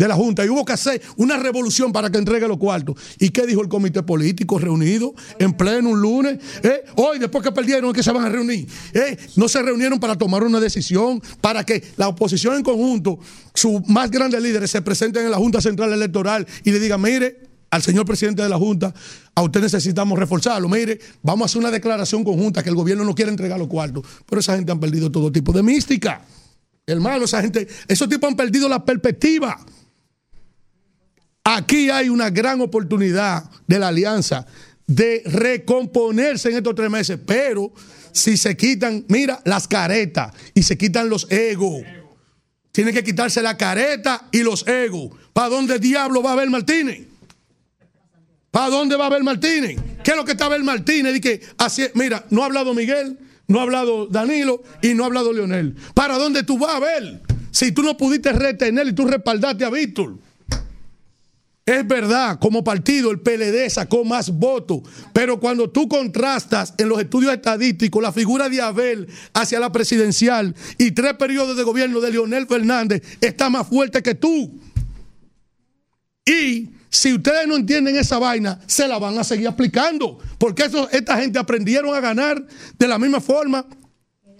de 0.00 0.08
la 0.08 0.14
Junta 0.14 0.46
y 0.46 0.48
hubo 0.48 0.64
que 0.64 0.72
hacer 0.72 1.02
una 1.16 1.36
revolución 1.36 1.92
para 1.92 2.10
que 2.10 2.16
entregue 2.16 2.48
los 2.48 2.56
cuartos. 2.56 2.96
¿Y 3.18 3.28
qué 3.28 3.46
dijo 3.46 3.60
el 3.60 3.68
comité 3.68 4.02
político 4.02 4.58
reunido 4.58 5.14
en 5.38 5.52
pleno 5.52 5.90
un 5.90 6.00
lunes? 6.00 6.38
¿Eh? 6.62 6.84
Hoy, 6.96 7.18
después 7.18 7.44
que 7.44 7.52
perdieron, 7.52 7.90
es 7.90 7.96
que 7.96 8.02
se 8.02 8.10
van 8.10 8.24
a 8.24 8.30
reunir. 8.30 8.66
¿Eh? 8.94 9.18
No 9.36 9.46
se 9.46 9.60
reunieron 9.60 10.00
para 10.00 10.16
tomar 10.16 10.42
una 10.42 10.58
decisión, 10.58 11.22
para 11.42 11.64
que 11.64 11.84
la 11.98 12.08
oposición 12.08 12.56
en 12.56 12.62
conjunto, 12.62 13.18
sus 13.52 13.86
más 13.88 14.10
grandes 14.10 14.42
líderes, 14.42 14.70
se 14.70 14.80
presenten 14.80 15.26
en 15.26 15.30
la 15.30 15.36
Junta 15.36 15.60
Central 15.60 15.92
Electoral 15.92 16.46
y 16.64 16.70
le 16.70 16.80
digan, 16.80 17.02
mire, 17.02 17.50
al 17.70 17.82
señor 17.82 18.06
presidente 18.06 18.42
de 18.42 18.48
la 18.48 18.56
Junta, 18.56 18.94
a 19.34 19.42
usted 19.42 19.60
necesitamos 19.60 20.18
reforzarlo. 20.18 20.66
Mire, 20.70 20.98
vamos 21.22 21.42
a 21.42 21.46
hacer 21.46 21.60
una 21.60 21.70
declaración 21.70 22.24
conjunta 22.24 22.62
que 22.62 22.70
el 22.70 22.74
gobierno 22.74 23.04
no 23.04 23.14
quiere 23.14 23.30
entregar 23.30 23.58
los 23.58 23.68
cuartos, 23.68 24.02
pero 24.26 24.40
esa 24.40 24.56
gente 24.56 24.72
han 24.72 24.80
perdido 24.80 25.12
todo 25.12 25.30
tipo 25.30 25.52
de 25.52 25.62
mística. 25.62 26.22
Hermano, 26.86 27.26
esa 27.26 27.42
gente, 27.42 27.68
esos 27.86 28.08
tipos 28.08 28.30
han 28.30 28.36
perdido 28.36 28.66
la 28.66 28.82
perspectiva. 28.82 29.60
Aquí 31.44 31.90
hay 31.90 32.08
una 32.08 32.30
gran 32.30 32.60
oportunidad 32.60 33.50
de 33.66 33.78
la 33.78 33.88
alianza 33.88 34.46
de 34.86 35.22
recomponerse 35.24 36.50
en 36.50 36.56
estos 36.56 36.74
tres 36.74 36.90
meses, 36.90 37.18
pero 37.24 37.72
si 38.12 38.36
se 38.36 38.56
quitan, 38.56 39.04
mira, 39.08 39.40
las 39.44 39.68
caretas 39.68 40.34
y 40.54 40.62
se 40.62 40.76
quitan 40.76 41.08
los 41.08 41.30
egos. 41.30 41.82
Tienen 42.72 42.94
que 42.94 43.02
quitarse 43.02 43.42
la 43.42 43.56
careta 43.56 44.28
y 44.30 44.42
los 44.42 44.66
egos. 44.66 45.10
¿Para 45.32 45.48
dónde 45.48 45.78
diablo 45.78 46.22
va 46.22 46.32
a 46.32 46.36
ver 46.36 46.50
Martínez? 46.50 47.06
¿Para 48.50 48.68
dónde 48.68 48.96
va 48.96 49.06
a 49.06 49.10
ver 49.10 49.22
Martínez? 49.22 49.76
¿Qué 50.02 50.10
es 50.12 50.16
lo 50.16 50.24
que 50.24 50.32
está 50.32 50.46
Abel 50.46 50.64
Martínez? 50.64 51.12
Di 51.12 51.20
que 51.20 51.40
así, 51.58 51.86
mira, 51.94 52.24
no 52.30 52.42
ha 52.42 52.46
hablado 52.46 52.74
Miguel, 52.74 53.18
no 53.46 53.60
ha 53.60 53.62
hablado 53.62 54.06
Danilo 54.06 54.62
y 54.82 54.94
no 54.94 55.04
ha 55.04 55.06
hablado 55.06 55.32
Leonel. 55.32 55.76
¿Para 55.94 56.18
dónde 56.18 56.42
tú 56.42 56.58
vas 56.58 56.74
a 56.74 56.80
ver? 56.80 57.22
Si 57.50 57.72
tú 57.72 57.82
no 57.82 57.96
pudiste 57.96 58.32
retener 58.32 58.88
y 58.88 58.92
tú 58.92 59.06
respaldaste 59.06 59.64
a 59.64 59.70
Víctor. 59.70 60.18
Es 61.70 61.86
verdad, 61.86 62.40
como 62.40 62.64
partido 62.64 63.12
el 63.12 63.20
PLD 63.20 63.70
sacó 63.70 64.04
más 64.04 64.28
votos, 64.28 64.80
pero 65.12 65.38
cuando 65.38 65.70
tú 65.70 65.88
contrastas 65.88 66.74
en 66.78 66.88
los 66.88 67.00
estudios 67.00 67.32
estadísticos 67.32 68.02
la 68.02 68.10
figura 68.10 68.48
de 68.48 68.60
Abel 68.60 69.06
hacia 69.34 69.60
la 69.60 69.70
presidencial 69.70 70.56
y 70.78 70.90
tres 70.90 71.14
periodos 71.14 71.56
de 71.56 71.62
gobierno 71.62 72.00
de 72.00 72.10
Leonel 72.10 72.48
Fernández, 72.48 73.04
está 73.20 73.48
más 73.50 73.68
fuerte 73.68 74.02
que 74.02 74.16
tú. 74.16 74.58
Y 76.26 76.70
si 76.88 77.12
ustedes 77.12 77.46
no 77.46 77.54
entienden 77.54 77.94
esa 77.94 78.18
vaina, 78.18 78.58
se 78.66 78.88
la 78.88 78.98
van 78.98 79.16
a 79.16 79.22
seguir 79.22 79.46
aplicando, 79.46 80.18
porque 80.38 80.64
eso, 80.64 80.90
esta 80.90 81.18
gente 81.18 81.38
aprendieron 81.38 81.94
a 81.94 82.00
ganar 82.00 82.44
de 82.80 82.88
la 82.88 82.98
misma 82.98 83.20
forma 83.20 83.64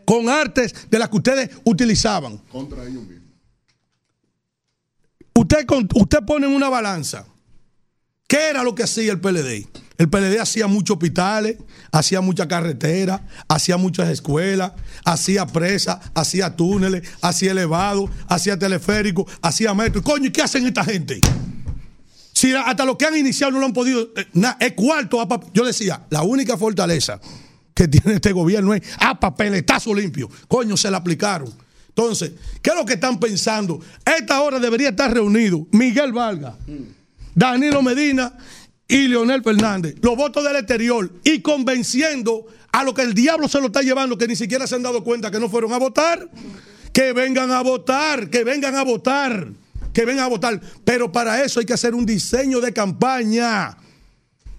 con 0.04 0.28
artes 0.28 0.74
de 0.90 0.98
las 0.98 1.08
que 1.08 1.16
ustedes 1.18 1.50
utilizaban. 1.62 2.38
Contra 2.50 2.82
ellos 2.82 3.04
mismos. 3.04 3.19
Usted, 5.34 5.66
usted 5.94 6.18
pone 6.26 6.46
en 6.46 6.52
una 6.52 6.68
balanza. 6.68 7.26
¿Qué 8.26 8.50
era 8.50 8.62
lo 8.62 8.74
que 8.74 8.84
hacía 8.84 9.12
el 9.12 9.20
PLD? 9.20 9.66
El 9.98 10.08
PLD 10.08 10.38
hacía 10.40 10.66
muchos 10.66 10.94
hospitales, 10.94 11.56
hacía 11.92 12.20
mucha 12.20 12.48
carretera, 12.48 13.26
hacía 13.48 13.76
muchas 13.76 14.08
escuelas, 14.08 14.72
hacía 15.04 15.46
presas, 15.46 15.98
hacía 16.14 16.56
túneles, 16.56 17.06
hacía 17.20 17.50
elevados, 17.50 18.08
hacía 18.28 18.58
teleféricos, 18.58 19.30
hacía 19.42 19.74
metro. 19.74 20.02
Coño, 20.02 20.26
¿y 20.26 20.30
qué 20.30 20.42
hacen 20.42 20.66
esta 20.66 20.84
gente? 20.84 21.20
Si 22.32 22.54
hasta 22.54 22.84
lo 22.86 22.96
que 22.96 23.04
han 23.04 23.16
iniciado 23.16 23.52
no 23.52 23.58
lo 23.58 23.66
han 23.66 23.72
podido. 23.72 24.08
eh, 24.16 24.26
es 24.60 24.72
cuarto. 24.72 25.20
a 25.20 25.40
Yo 25.52 25.64
decía, 25.66 26.06
la 26.08 26.22
única 26.22 26.56
fortaleza 26.56 27.20
que 27.74 27.88
tiene 27.88 28.14
este 28.14 28.32
gobierno 28.32 28.72
es 28.72 28.82
a 28.98 29.18
papeletazo 29.18 29.94
limpio. 29.94 30.30
Coño, 30.48 30.76
se 30.76 30.90
la 30.90 30.98
aplicaron. 30.98 31.52
Entonces, 31.90 32.32
¿qué 32.62 32.70
es 32.70 32.76
lo 32.76 32.86
que 32.86 32.94
están 32.94 33.18
pensando? 33.18 33.80
A 34.04 34.12
esta 34.12 34.40
hora 34.40 34.58
debería 34.58 34.90
estar 34.90 35.12
reunido 35.12 35.66
Miguel 35.72 36.12
Valga, 36.12 36.56
Danilo 37.34 37.82
Medina 37.82 38.32
y 38.86 39.08
Leonel 39.08 39.42
Fernández, 39.42 39.96
los 40.00 40.16
votos 40.16 40.44
del 40.44 40.56
exterior, 40.56 41.12
y 41.24 41.40
convenciendo 41.40 42.46
a 42.72 42.84
lo 42.84 42.94
que 42.94 43.02
el 43.02 43.12
diablo 43.12 43.48
se 43.48 43.60
lo 43.60 43.66
está 43.66 43.82
llevando, 43.82 44.16
que 44.16 44.28
ni 44.28 44.36
siquiera 44.36 44.66
se 44.66 44.76
han 44.76 44.82
dado 44.82 45.02
cuenta 45.02 45.30
que 45.30 45.40
no 45.40 45.48
fueron 45.48 45.72
a 45.72 45.78
votar, 45.78 46.30
que 46.92 47.12
vengan 47.12 47.50
a 47.50 47.60
votar, 47.62 48.30
que 48.30 48.44
vengan 48.44 48.76
a 48.76 48.84
votar, 48.84 49.48
que 49.92 50.04
vengan 50.04 50.24
a 50.24 50.28
votar. 50.28 50.60
Pero 50.84 51.10
para 51.10 51.42
eso 51.42 51.58
hay 51.60 51.66
que 51.66 51.72
hacer 51.72 51.94
un 51.94 52.06
diseño 52.06 52.60
de 52.60 52.72
campaña. 52.72 53.76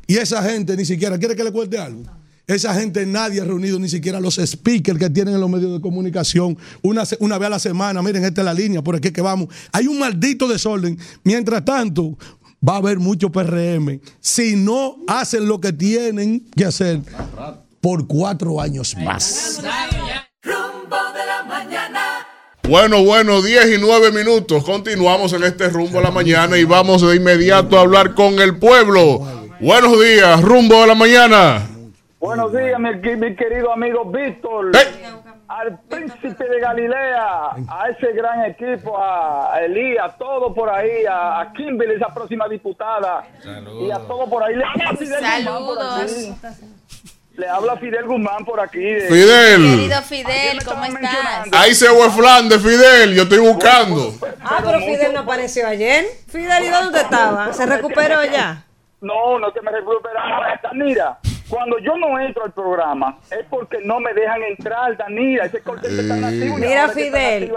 Y 0.06 0.18
esa 0.18 0.44
gente 0.44 0.76
ni 0.76 0.86
siquiera, 0.86 1.18
¿quiere 1.18 1.36
que 1.36 1.44
le 1.46 1.52
cuente 1.52 1.78
algo? 1.78 2.04
Esa 2.52 2.74
gente 2.74 3.06
nadie 3.06 3.40
ha 3.40 3.46
reunido 3.46 3.80
ni 3.80 3.88
siquiera 3.88 4.20
los 4.20 4.36
speakers 4.36 5.00
que 5.00 5.10
tienen 5.10 5.36
en 5.36 5.40
los 5.40 5.50
medios 5.50 5.72
de 5.72 5.80
comunicación 5.80 6.58
una, 6.82 7.04
una 7.20 7.38
vez 7.38 7.48
a 7.48 7.50
la 7.52 7.60
semana. 7.60 8.02
Miren, 8.02 8.26
esta 8.26 8.42
es 8.42 8.46
la 8.46 8.54
línea, 8.54 8.82
por 8.82 8.94
aquí 8.98 9.08
es 9.08 9.14
que 9.14 9.22
vamos. 9.22 9.48
Hay 9.72 9.88
un 9.88 9.98
maldito 9.98 10.50
desorden. 10.50 11.00
Mientras 11.24 11.64
tanto, 11.64 12.18
va 12.68 12.74
a 12.74 12.78
haber 12.78 13.00
mucho 13.00 13.32
PRM 13.32 14.02
si 14.20 14.58
no 14.58 14.98
hacen 15.08 15.48
lo 15.48 15.62
que 15.62 15.72
tienen 15.72 16.46
que 16.54 16.66
hacer 16.66 17.00
por 17.80 18.06
cuatro 18.06 18.60
años 18.60 18.98
más. 18.98 19.62
Rumbo 20.44 20.98
de 21.14 21.26
la 21.26 21.44
mañana. 21.48 22.28
Bueno, 22.68 23.02
bueno, 23.06 23.42
10 23.42 23.78
y 23.78 23.82
9 23.82 24.12
minutos. 24.12 24.66
Continuamos 24.66 25.32
en 25.32 25.44
este 25.44 25.70
rumbo 25.70 26.00
a 26.00 26.02
la 26.02 26.12
mañana 26.12 26.58
y 26.58 26.66
vamos 26.66 27.02
de 27.02 27.16
inmediato 27.16 27.78
a 27.78 27.82
hablar 27.82 28.14
con 28.14 28.40
el 28.40 28.60
pueblo. 28.60 29.26
Buenos 29.62 30.02
días, 30.02 30.42
rumbo 30.42 30.84
a 30.84 30.88
la 30.88 30.96
mañana. 30.96 31.71
Buenos 32.22 32.54
días, 32.54 32.80
mi, 32.80 32.92
mi 33.16 33.36
querido 33.36 33.74
amigo 33.74 34.06
Víctor. 34.06 34.72
Al 35.48 35.80
príncipe 35.90 36.48
de 36.48 36.60
Galilea, 36.62 37.50
a 37.68 37.90
ese 37.90 38.14
gran 38.14 38.46
equipo, 38.46 38.98
a 38.98 39.54
a 39.54 39.62
Elías, 39.66 40.14
a 40.14 40.18
todo 40.18 40.54
por 40.54 40.70
ahí, 40.70 41.04
a, 41.06 41.42
a 41.42 41.52
Kimberly, 41.52 41.96
esa 41.96 42.14
próxima 42.14 42.48
diputada, 42.48 43.24
y 43.82 43.92
a 43.92 43.98
todo 44.00 44.30
por 44.30 44.44
ahí. 44.44 44.56
Le 44.56 44.64
habla 44.64 44.96
Fidel 44.96 45.26
Guzmán 45.26 45.66
por 45.66 45.80
aquí. 46.00 46.34
Le 47.36 47.48
habla 47.50 47.78
Fidel 47.78 48.06
Guzmán 48.06 48.46
por 48.46 48.60
aquí. 48.62 48.80
de- 48.80 49.02
Fidel. 49.10 49.62
Querido 49.76 50.02
Fidel, 50.04 50.64
¿cómo 50.64 50.86
estás? 50.86 51.48
Ahí 51.52 51.74
se 51.76 51.88
fue 51.90 52.10
Flandes, 52.12 52.62
Fidel. 52.62 53.14
Yo 53.16 53.24
estoy 53.24 53.40
buscando. 53.40 54.14
Ah, 54.42 54.62
pero 54.64 54.80
Fidel 54.80 55.14
no 55.14 55.22
apareció 55.22 55.68
ayer. 55.68 56.06
Fidel, 56.30 56.64
¿y 56.64 56.70
dónde 56.70 57.00
estaba? 57.02 57.52
¿Se 57.52 57.66
recuperó 57.66 58.24
ya? 58.24 58.64
No, 59.02 59.38
no 59.40 59.52
que 59.52 59.62
me 59.62 59.72
recuperaba. 59.72 60.48
Mira, 60.76 61.18
cuando 61.52 61.78
yo 61.80 61.96
no 61.98 62.20
entro 62.20 62.46
al 62.46 62.54
programa 62.54 63.20
es 63.30 63.46
porque 63.50 63.78
no 63.84 64.00
me 64.00 64.14
dejan 64.14 64.42
entrar, 64.44 64.98
Danira. 64.98 65.46
Ese 65.46 65.62
corte 65.62 65.88
está 65.88 66.16
activo 66.16 66.58
y 66.58 66.62
Mira, 66.62 66.82
ahora 66.82 66.94
que 66.94 67.06
está 67.08 67.18
Fidel. 67.20 67.50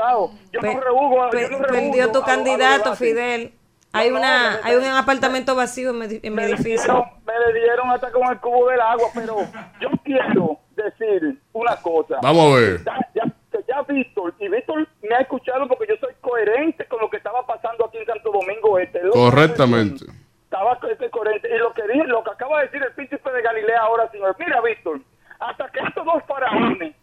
Yo 0.52 0.60
Pe- 0.60 0.74
no 0.74 0.80
rehugo, 0.80 1.30
pe- 1.30 1.42
yo 1.50 1.58
no 1.58 1.66
perdió 1.66 2.12
tu 2.12 2.18
a- 2.20 2.24
candidato, 2.26 2.90
a- 2.92 2.96
Fidel. 2.96 3.54
Hay 3.96 4.10
No, 4.10 4.16
una, 4.18 4.58
hay 4.64 4.74
un 4.74 4.84
apartamento 4.84 5.54
vacío 5.54 5.90
en 5.90 5.98
mi, 6.00 6.04
en 6.06 6.20
mi 6.22 6.30
me 6.30 6.42
le 6.48 6.54
edificio. 6.54 6.82
dieron, 6.82 7.04
me 7.24 7.32
le 7.52 7.60
dieron 7.60 7.90
hasta 7.90 8.10
con 8.10 8.28
el 8.28 8.40
cubo 8.40 8.68
del 8.68 8.80
agua, 8.80 9.06
pero 9.14 9.36
yo 9.80 9.88
quiero 10.02 10.58
decir 10.74 11.38
una 11.52 11.76
cosa. 11.76 12.18
Vamos 12.20 12.52
a 12.56 12.60
ver. 12.60 12.84
Ya, 12.84 12.98
ya, 13.14 13.22
que 13.52 13.58
ya 13.68 13.82
Víctor, 13.82 14.34
y 14.40 14.48
Víctor 14.48 14.88
me 15.00 15.14
ha 15.14 15.20
escuchado 15.20 15.68
porque 15.68 15.86
yo 15.88 15.94
soy 16.00 16.12
coherente 16.20 16.84
con 16.86 17.00
lo 17.02 17.08
que 17.08 17.18
estaba 17.18 17.46
pasando 17.46 17.86
aquí 17.86 17.98
en 17.98 18.06
Santo 18.06 18.32
Domingo 18.32 18.80
Este. 18.80 19.00
Correctamente. 19.12 20.06
Estaba 20.54 20.78
co- 20.78 21.10
coherente. 21.10 21.48
Y 21.52 21.58
lo 21.58 21.72
que, 21.74 21.82
dije, 21.88 22.04
lo 22.04 22.22
que 22.22 22.30
acaba 22.30 22.60
de 22.60 22.66
decir 22.66 22.80
el 22.80 22.92
príncipe 22.92 23.32
de 23.32 23.42
Galilea 23.42 23.80
ahora, 23.80 24.08
señor. 24.10 24.36
Mira, 24.38 24.60
Víctor, 24.60 25.00
hasta 25.40 25.68
que 25.70 25.80
estos 25.80 26.04
dos 26.04 26.22
faraones 26.28 26.94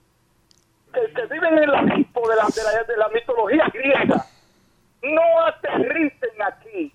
que, 0.93 1.13
que 1.13 1.25
viven 1.25 1.57
en 1.57 1.63
el 1.65 1.69
Olimpo 1.69 2.29
de 2.29 2.35
la, 2.37 2.45
de, 2.45 2.97
la, 2.97 3.09
mitología 3.09 3.67
griega 3.73 4.25
no 5.03 5.41
aterricen 5.47 6.41
aquí 6.41 6.93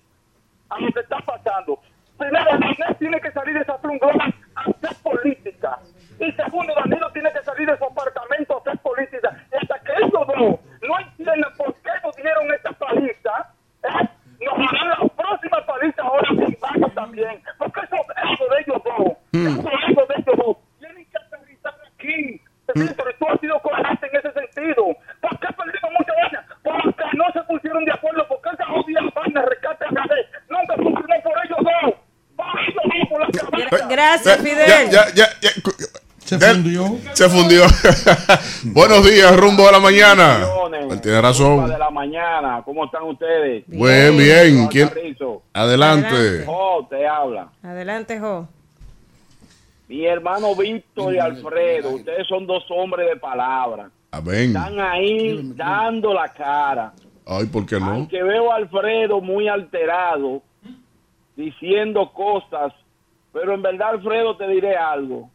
a 0.69 0.79
lo 0.79 0.91
que 0.93 1.01
está 1.01 1.19
pasando. 1.19 1.79
Primero, 2.17 2.45
Danilo 2.45 2.95
tiene 2.97 3.21
que 3.21 3.31
salir 3.33 3.53
de 3.53 3.61
esa 3.61 3.77
trunglona 3.77 4.33
a 4.55 4.61
hacer 4.61 4.97
política. 5.03 5.77
Y 6.19 6.31
segundo, 6.31 6.73
Danilo 6.73 7.11
tiene 7.11 7.31
que 7.33 7.43
salir 7.43 7.69
de 7.69 7.77
su 7.77 7.85
apartamento 7.85 8.55
a 8.55 8.57
hacer 8.61 8.79
política. 8.79 9.45
Y 9.53 9.57
hasta 9.57 9.79
que 9.81 9.91
esos 9.93 10.11
dos 10.11 10.59
no 10.81 10.99
entiendan 11.01 11.53
por 11.55 11.71
qué 11.75 11.91
nos 12.03 12.15
dieron 12.15 12.51
esta 12.51 12.71
paliza, 12.71 13.53
¿eh? 13.83 14.09
nos 14.43 14.57
darán 14.57 14.89
la 14.89 14.95
próxima 15.27 15.65
paliza 15.65 16.01
ahora 16.03 16.29
sin 16.29 16.57
vaca 16.59 16.93
también. 16.95 17.41
Porque 17.57 17.79
eso 17.81 17.95
es 17.95 18.49
de 18.49 18.59
ellos 18.63 18.81
dos. 18.83 19.17
Eso 19.33 20.01
es 20.01 20.07
de 20.07 20.15
ellos 20.17 20.37
dos. 20.37 20.57
Tienen 20.79 21.05
que 21.11 21.17
aterrizar 21.17 21.73
aquí. 21.93 22.41
Víctor, 22.75 23.15
tú 23.19 23.27
has 23.29 23.39
sido 23.39 23.59
coherente 23.61 24.07
en 24.07 24.15
ese 24.17 24.31
sentido. 24.33 24.83
¿Por 25.21 25.39
qué 25.39 25.47
perdimos 25.53 25.91
mucha 25.97 26.13
vaina? 26.21 26.45
Porque 26.63 27.05
no 27.13 27.25
se 27.33 27.41
pusieron 27.43 27.85
de 27.85 27.91
acuerdo. 27.91 28.27
Porque 28.27 28.49
esa 28.53 28.65
jodida 28.65 29.01
vaina 29.15 29.41
rescate 29.43 29.85
a 29.85 29.89
Gadé 29.91 30.25
nunca 30.49 30.75
funcionó 30.75 31.15
por 31.23 31.33
ellos 31.45 31.59
dos. 31.63 31.93
Por 32.35 32.59
ellos 32.61 32.83
dos, 32.83 33.09
por 33.09 33.19
la 33.21 33.27
cabeza. 33.31 33.87
Gracias, 33.87 34.37
Ya, 34.37 34.43
Fidel. 34.43 34.89
ya, 34.91 35.05
ya, 35.13 35.25
ya. 35.41 35.49
Se 36.27 36.37
fundió. 36.37 36.97
Se 37.13 37.29
fundió. 37.29 37.63
Buenos 38.65 39.09
días, 39.09 39.33
rumbo 39.37 39.65
a 39.69 39.71
la 39.71 39.79
mañana. 39.79 40.45
Él 40.91 40.99
tiene 40.99 41.21
razón. 41.21 41.69
de 41.69 41.77
la 41.77 41.89
mañana, 41.89 42.61
¿cómo 42.65 42.83
están 42.83 43.03
ustedes? 43.03 43.63
Bien, 43.65 44.17
bien. 44.17 44.67
¿Quién? 44.67 44.89
Adelante. 45.53 46.43
Oh, 46.45 46.85
te 46.89 47.07
habla. 47.07 47.47
Adelante, 47.63 48.19
Jo. 48.19 48.45
Mi 49.87 50.05
hermano 50.05 50.53
Víctor 50.53 51.15
y 51.15 51.17
Alfredo, 51.17 51.91
ustedes 51.91 52.27
son 52.27 52.45
dos 52.45 52.65
hombres 52.71 53.07
de 53.09 53.15
palabra. 53.15 53.89
Amén. 54.11 54.47
Están 54.47 54.81
ahí 54.81 55.53
dando 55.55 56.13
la 56.13 56.27
cara. 56.27 56.91
Ay, 57.25 57.45
¿por 57.45 57.65
qué 57.65 57.79
no? 57.79 57.91
Aunque 57.91 58.21
veo 58.21 58.51
a 58.51 58.57
Alfredo 58.57 59.21
muy 59.21 59.47
alterado, 59.47 60.41
diciendo 61.37 62.11
cosas, 62.11 62.73
pero 63.31 63.53
en 63.53 63.61
verdad, 63.61 63.91
Alfredo, 63.91 64.35
te 64.35 64.45
diré 64.49 64.75
algo. 64.75 65.29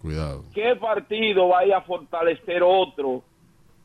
Cuidado. 0.00 0.44
¿Qué 0.54 0.76
partido 0.80 1.48
vaya 1.48 1.78
a 1.78 1.82
fortalecer 1.82 2.62
otro 2.62 3.22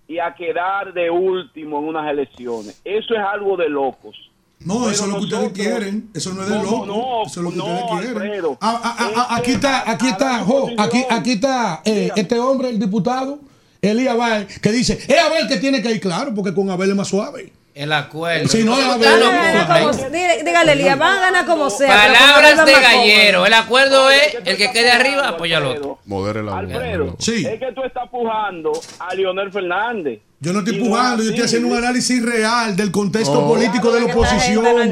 y 0.07 0.19
a 0.19 0.33
quedar 0.35 0.93
de 0.93 1.09
último 1.09 1.79
en 1.79 1.85
unas 1.85 2.09
elecciones? 2.11 2.79
Eso 2.83 3.13
es 3.15 3.19
algo 3.19 3.57
de 3.57 3.69
locos. 3.69 4.15
No, 4.59 4.89
eso 4.89 5.03
es 5.05 5.09
lo 5.11 5.17
que 5.17 5.23
ustedes 5.25 5.51
quieren. 5.51 6.09
Eso 6.13 6.33
no 6.33 6.43
es 6.43 6.49
de 6.49 6.55
No, 6.55 6.63
loco. 6.63 6.85
no, 6.85 7.23
eso 7.25 7.39
es 7.39 7.43
lo 7.43 7.49
que 7.51 7.57
no, 7.57 7.65
ustedes 7.65 7.83
quieren. 7.91 8.21
Alfredo. 8.21 8.57
Ah, 8.61 8.81
ah, 8.83 8.95
ah, 8.99 9.11
ah, 9.15 9.35
aquí 9.37 9.51
está, 9.51 9.91
aquí 9.91 10.07
está, 10.07 10.39
jo, 10.39 10.69
aquí, 10.77 11.03
aquí 11.09 11.31
está 11.33 11.81
eh, 11.83 12.11
este 12.15 12.39
hombre, 12.39 12.69
el 12.69 12.79
diputado, 12.79 13.39
Elías 13.81 14.13
Abel, 14.17 14.47
que 14.61 14.71
dice, 14.71 14.93
es 14.93 15.19
Abel 15.19 15.47
que 15.49 15.57
tiene 15.57 15.81
que 15.81 15.91
ir 15.91 15.99
claro, 15.99 16.33
porque 16.33 16.53
con 16.53 16.69
Abel 16.69 16.91
es 16.91 16.95
más 16.95 17.09
suave. 17.09 17.51
El 17.75 17.91
acuerdo. 17.91 18.47
Si 18.49 18.63
no, 18.63 18.75
a 18.75 18.97
como- 18.97 20.09
Dígale, 20.43 20.71
Elías, 20.73 20.97
van 20.99 21.17
a 21.17 21.21
ganar 21.21 21.45
como 21.45 21.69
sea. 21.71 21.87
Palabras 21.87 22.65
de 22.65 22.71
gallero. 22.71 23.45
El 23.47 23.53
acuerdo 23.53 24.11
es 24.11 24.35
el 24.45 24.57
que 24.57 24.71
quede 24.71 24.91
arriba 24.91 25.27
apoya 25.29 25.57
al 25.57 25.65
otro. 25.65 25.99
Modere 26.05 26.43
la 26.43 26.59
Alfredo, 26.59 27.15
Sí. 27.19 27.45
es 27.45 27.59
que 27.59 27.71
tú 27.73 27.83
estás 27.83 28.07
pujando 28.09 28.71
a 28.99 29.13
Leonel 29.15 29.51
Fernández. 29.51 30.19
Yo 30.39 30.51
no 30.51 30.59
estoy 30.59 30.75
es 30.75 30.81
yo 31.23 31.29
estoy 31.29 31.45
haciendo 31.45 31.69
un 31.69 31.77
análisis 31.77 32.21
real 32.21 32.75
del 32.75 32.91
contexto 32.91 33.33
No. 33.41 33.47
político 33.47 33.91
de 33.93 34.01
la 34.01 34.07
oposición. 34.07 34.61
no 34.61 34.83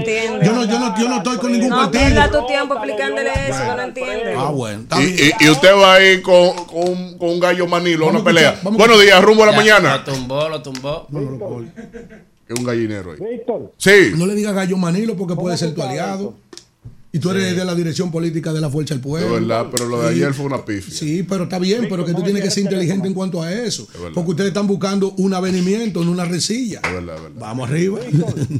yo, 0.41 0.53
no, 0.53 0.63
yo, 0.65 0.79
no, 0.79 0.97
yo 0.97 1.09
no 1.09 1.17
estoy 1.17 1.37
con 1.39 1.51
ningún 1.51 1.69
No 1.69 1.75
partido. 1.75 2.31
tu 2.31 2.47
tiempo 2.47 2.73
explicándole 2.75 3.31
eso, 3.49 3.59
que 3.59 3.75
no 3.75 3.81
entiende. 3.81 4.35
Ah, 4.37 4.45
bueno. 4.49 4.85
Y, 4.97 5.05
bien. 5.07 5.31
y- 5.39 5.45
y 5.45 5.49
usted 5.49 5.75
va 5.75 5.95
a 5.95 6.01
ir 6.01 6.21
con, 6.21 6.55
con, 6.65 7.17
con 7.17 7.29
un 7.29 7.39
gallo 7.41 7.67
manilo 7.67 8.05
a 8.07 8.09
una 8.11 8.23
pelea. 8.23 8.55
Buenos 8.63 9.01
días, 9.01 9.21
rumbo 9.21 9.43
a 9.43 9.47
la 9.47 9.51
Ya, 9.51 9.57
mañana. 9.57 9.97
Lo 9.97 10.03
tumbó, 10.05 10.47
lo 10.49 10.61
tumbó. 10.63 11.07
Es 12.51 12.59
un 12.59 12.65
gallinero 12.65 13.11
ahí. 13.11 13.19
Víctor, 13.19 13.71
Sí. 13.77 14.11
No 14.17 14.25
le 14.25 14.35
digas 14.35 14.53
gallo 14.53 14.77
manilo 14.77 15.15
porque 15.15 15.35
puede 15.35 15.57
ser 15.57 15.73
tu 15.73 15.81
aliado. 15.81 16.35
Y 17.13 17.19
tú 17.19 17.29
eres 17.31 17.57
de 17.57 17.65
la 17.65 17.75
dirección 17.75 18.09
política 18.09 18.53
de 18.53 18.61
la 18.61 18.69
Fuerza 18.69 18.93
del 18.93 19.01
De 19.03 19.09
Pueblo. 19.09 19.33
verdad, 19.33 19.67
pero 19.69 19.85
lo 19.85 20.01
de 20.01 20.09
ayer 20.11 20.33
fue 20.33 20.45
una 20.45 20.63
pifia. 20.63 20.93
Sí, 20.93 21.23
pero 21.23 21.43
está 21.43 21.59
bien, 21.59 21.87
pero 21.89 22.05
que 22.05 22.13
tú 22.13 22.23
tienes 22.23 22.41
que 22.41 22.49
ser 22.49 22.63
inteligente 22.63 23.05
en 23.05 23.13
cuanto 23.13 23.41
a 23.41 23.51
eso. 23.51 23.85
Porque 24.13 24.29
ustedes 24.31 24.47
están 24.49 24.65
buscando 24.65 25.11
un 25.17 25.33
avenimiento, 25.33 26.05
no 26.05 26.11
una 26.11 26.23
resilla. 26.23 26.79
Es 26.81 26.93
verdad, 26.93 27.17
es 27.17 27.23
verdad. 27.23 27.37
Vamos 27.41 27.69
arriba. 27.69 27.99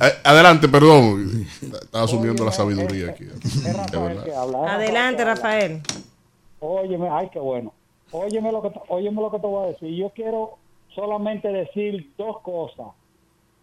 Eh, 0.01 0.13
adelante, 0.23 0.67
perdón. 0.67 1.47
Estaba 1.61 2.03
asumiendo 2.03 2.43
la 2.43 2.51
sabiduría 2.51 3.11
aquí. 3.11 3.23
Es 3.43 3.63
verdad. 3.63 4.23
que 4.25 4.33
habla. 4.35 4.75
Adelante, 4.75 5.23
Rafael. 5.23 5.81
Óyeme, 6.59 7.07
ay, 7.09 7.29
qué 7.31 7.39
bueno. 7.39 7.73
Óyeme 8.11 8.51
lo 8.51 8.61
que, 8.61 8.69
óyeme 8.89 9.21
lo 9.21 9.31
que 9.31 9.39
te 9.39 9.47
voy 9.47 9.65
a 9.65 9.71
decir. 9.71 9.95
Yo 9.95 10.11
quiero 10.13 10.57
solamente 10.93 11.47
decir 11.47 12.11
dos 12.17 12.37
cosas. 12.43 12.87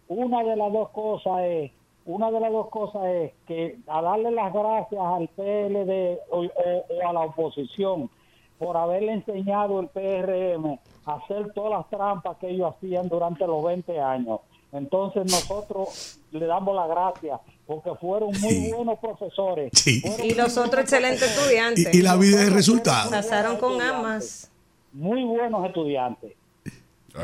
Una 0.09 0.43
de 0.43 0.55
las 0.55 0.73
dos 0.73 0.89
cosas 0.89 1.41
es, 1.43 1.71
una 2.05 2.31
de 2.31 2.39
las 2.39 2.51
dos 2.51 2.69
cosas 2.69 3.05
es 3.05 3.31
que 3.47 3.77
a 3.87 4.01
darle 4.01 4.31
las 4.31 4.51
gracias 4.53 5.01
al 5.01 5.27
PLD 5.29 6.17
o, 6.31 6.39
o- 6.41 6.45
o 7.03 7.07
a 7.09 7.13
la 7.13 7.19
oposición 7.21 8.09
por 8.57 8.75
haberle 8.75 9.13
enseñado 9.13 9.79
el 9.79 9.87
PRM 9.87 10.79
a 11.05 11.13
hacer 11.15 11.53
todas 11.53 11.71
las 11.71 11.89
trampas 11.89 12.37
que 12.37 12.49
ellos 12.49 12.73
hacían 12.75 13.07
durante 13.07 13.45
los 13.47 13.63
20 13.63 13.99
años. 14.01 14.39
Entonces 14.71 15.23
nosotros 15.25 16.19
le 16.31 16.45
damos 16.45 16.75
las 16.75 16.89
gracias 16.89 17.39
porque 17.65 17.91
fueron 17.95 18.31
muy 18.41 18.71
buenos 18.71 18.99
profesores. 18.99 19.71
Sí. 19.73 20.01
Y 20.23 20.33
los 20.33 20.55
muy 20.57 20.65
otros 20.67 20.81
excelentes 20.81 21.21
estudiantes. 21.37 21.93
y 21.93 22.01
la 22.01 22.15
vida 22.17 22.41
es 22.41 22.51
resultado. 22.51 23.09
Pasaron 23.11 23.57
con 23.57 23.79
amas. 23.81 24.51
muy 24.91 25.23
buenos 25.23 25.65
estudiantes. 25.65 26.33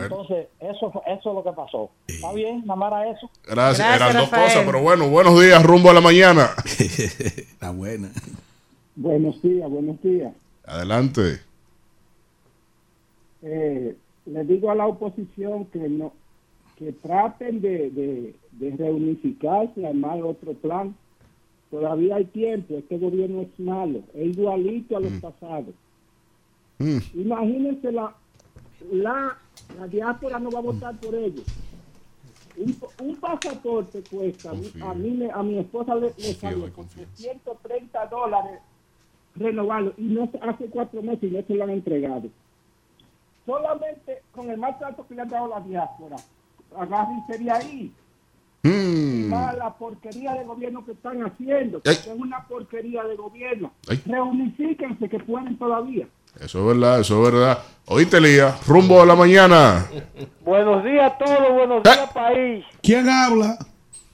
Entonces, 0.03 0.47
eso, 0.59 0.91
fue- 0.91 1.01
eso 1.07 1.29
es 1.29 1.35
lo 1.35 1.43
que 1.43 1.51
pasó. 1.53 1.89
¿Está 2.07 2.31
bien? 2.33 2.61
Nada 2.65 2.75
más 2.75 2.91
era 2.91 3.09
eso. 3.11 3.29
Gracias, 3.43 3.77
Gracias, 3.87 4.01
eran 4.01 4.13
dos 4.13 4.29
Rafael. 4.31 4.43
cosas, 4.45 4.63
pero 4.65 4.81
bueno, 4.81 5.09
buenos 5.09 5.39
días, 5.41 5.63
rumbo 5.63 5.89
a 5.89 5.93
la 5.93 6.01
mañana. 6.01 6.49
Está 6.65 7.71
buena. 7.71 8.11
Buenos 8.95 9.41
días, 9.41 9.69
buenos 9.69 10.01
días. 10.01 10.33
Adelante. 10.65 11.39
Eh, 13.41 13.95
le 14.25 14.43
digo 14.45 14.71
a 14.71 14.75
la 14.75 14.87
oposición 14.87 15.65
que 15.65 15.79
no 15.89 16.13
que 16.77 16.91
traten 16.91 17.61
de, 17.61 17.89
de, 17.91 18.35
de 18.51 18.75
reunificarse, 18.75 19.87
armar 19.87 20.21
otro 20.23 20.53
plan. 20.53 20.93
Todavía 21.71 22.17
hay 22.17 22.25
tiempo, 22.25 22.75
este 22.77 22.97
gobierno 22.97 23.41
es 23.43 23.59
malo, 23.59 23.99
es 24.13 24.37
igualito 24.37 24.97
a 24.97 24.99
los 24.99 25.13
pasados. 25.21 25.73
Mm. 26.79 26.97
Imagínense 27.13 27.91
la, 27.93 28.13
la, 28.91 29.37
la 29.77 29.87
diáspora 29.87 30.39
no 30.39 30.51
va 30.51 30.59
a 30.59 30.63
votar 30.63 30.95
por 30.97 31.15
ellos. 31.15 31.45
Un, 32.57 32.77
un 33.01 33.15
pasaporte 33.17 34.01
cuesta, 34.09 34.51
a 34.51 34.93
mí, 34.93 35.27
a 35.33 35.43
mi 35.43 35.59
esposa 35.59 35.95
le, 35.95 36.13
le 36.17 36.33
salió 36.33 36.71
con 36.73 36.87
130 36.87 38.05
dólares 38.07 38.59
renovarlo 39.35 39.93
y 39.97 40.03
no 40.03 40.29
hace 40.41 40.65
cuatro 40.67 41.01
meses 41.01 41.23
y 41.23 41.33
no 41.35 41.41
se 41.45 41.53
lo 41.53 41.63
han 41.63 41.69
entregado. 41.71 42.29
Solamente 43.45 44.21
con 44.31 44.49
el 44.49 44.57
maltrato 44.57 45.05
que 45.07 45.15
le 45.15 45.21
han 45.21 45.29
dado 45.29 45.47
la 45.49 45.59
diáspora, 45.59 46.15
agárrense 46.77 47.37
de 47.37 47.51
ahí. 47.51 47.93
Mm. 48.63 49.29
La 49.29 49.75
porquería 49.77 50.33
de 50.33 50.43
gobierno 50.43 50.83
que 50.83 50.93
están 50.93 51.21
haciendo, 51.23 51.81
que 51.81 51.91
es 51.91 52.07
una 52.07 52.47
porquería 52.47 53.03
de 53.03 53.15
gobierno. 53.15 53.71
Ay. 53.87 54.01
Reunifíquense 54.05 55.07
que 55.07 55.19
pueden 55.19 55.57
todavía. 55.57 56.07
Eso 56.41 56.59
es 56.59 56.65
verdad, 56.77 56.99
eso 56.99 57.25
es 57.25 57.33
verdad. 57.33 57.59
Oíste, 57.87 58.19
Lía, 58.19 58.55
rumbo 58.67 59.01
a 59.01 59.05
la 59.05 59.15
mañana. 59.15 59.85
Buenos 60.43 60.83
días 60.83 61.11
a 61.13 61.17
todos, 61.23 61.53
buenos 61.53 61.83
días 61.83 62.09
país. 62.13 62.65
¿Quién 62.81 63.07
habla? 63.09 63.57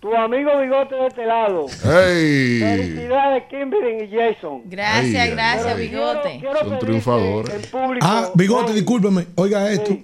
Tu 0.01 0.13
amigo 0.15 0.49
Bigote 0.59 0.95
de 0.95 1.07
este 1.07 1.25
lado. 1.25 1.67
¡Hey! 1.83 2.59
Felicidades 2.59 3.43
Kimberly 3.49 4.05
y 4.05 4.09
Jason. 4.15 4.63
Gracias, 4.65 5.15
Ay, 5.23 5.31
gracias, 5.31 5.75
ay. 5.75 5.87
Bigote. 5.87 6.37
Quiero 6.39 6.59
Son 6.59 6.79
triunfadores. 6.79 7.67
público. 7.67 8.05
Ah, 8.09 8.29
Bigote, 8.33 8.73
discúlpeme. 8.73 9.27
Oiga 9.35 9.71
esto. 9.71 9.97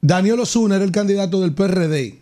Daniel 0.00 0.40
Osuna 0.40 0.76
era 0.76 0.84
el 0.84 0.92
candidato 0.92 1.40
del 1.40 1.52
PRD. 1.54 2.18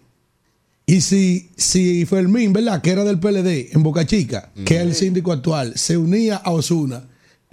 Y 0.87 1.01
si, 1.01 1.51
si 1.57 2.05
Fermín, 2.05 2.53
¿verdad? 2.53 2.83
Que 2.83 2.91
era 2.91 3.05
del 3.05 3.19
PLD 3.21 3.75
en 3.75 3.83
Boca 3.83 4.05
Chica, 4.05 4.51
que 4.67 4.77
es 4.77 4.83
el 4.83 4.95
síndico 4.95 5.33
actual, 5.33 5.79
se 5.79 5.97
unía 5.97 6.37
a 6.37 6.51
Osuna, 6.51 7.05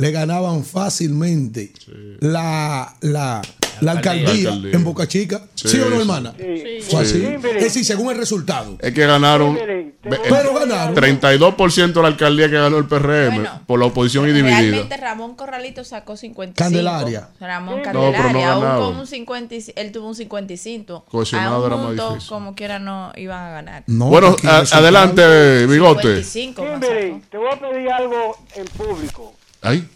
le 0.01 0.11
ganaban 0.11 0.63
fácilmente 0.63 1.71
la, 2.19 2.95
la, 3.01 3.41
la 3.81 3.91
alcaldía, 3.91 4.25
La 4.25 4.31
alcaldía. 4.51 4.71
en 4.73 4.83
Boca 4.83 5.07
Chica. 5.07 5.41
¿Sí, 5.55 5.67
Sí, 5.69 5.79
o 5.79 5.89
no, 5.89 5.99
hermana? 5.99 6.33
Sí. 6.37 6.77
Fue 6.89 7.01
así. 7.01 7.19
Sí. 7.21 7.25
Es 7.57 7.63
decir, 7.63 7.85
según 7.85 8.11
el 8.11 8.17
resultado. 8.17 8.77
Es 8.81 8.93
que 8.93 9.05
ganaron. 9.05 9.57
Pero 10.03 10.53
ganaron. 10.59 10.95
32% 10.95 11.93
de 11.93 12.01
la 12.01 12.07
alcaldía 12.07 12.49
que 12.49 12.55
ganó 12.55 12.77
el 12.79 12.85
PRM 12.87 13.35
Bueno, 13.35 13.61
por 13.67 13.79
la 13.79 13.85
oposición 13.85 14.27
y 14.27 14.31
dividida. 14.31 14.57
Realmente 14.59 14.97
Ramón 14.97 15.35
Corralito 15.35 15.83
sacó 15.83 16.17
55. 16.17 16.55
Candelaria. 16.57 17.29
Ramón 17.39 17.75
Sí. 17.75 17.81
No, 17.81 17.83
pero 17.83 18.01
no 18.01 18.11
Candelaria, 18.11 18.51
aún 18.73 18.91
con 18.91 18.99
un 19.01 19.07
50, 19.07 19.55
y- 19.55 19.65
él 19.75 19.91
tuvo 19.91 20.07
un 20.07 20.15
55. 20.15 21.05
Cohesionado 21.09 21.67
era 21.67 21.75
más 21.77 21.91
difícil. 21.95 22.29
como 22.29 22.55
quiera 22.55 22.79
no 22.79 23.11
iban 23.15 23.43
a 23.45 23.49
ganar. 23.51 23.83
No, 23.87 24.05
bueno, 24.07 24.35
a- 24.43 24.63
adelante, 24.71 25.65
Bigote. 25.67 26.23
55 26.23 26.61
más 26.63 26.71
Kimberly, 26.71 27.11
sacó. 27.11 27.25
te 27.29 27.37
voy 27.37 27.47
a 27.51 27.59
pedir 27.59 27.91
algo 27.91 28.37
en 28.55 28.65
público. 28.65 29.33
Ay, 29.61 29.87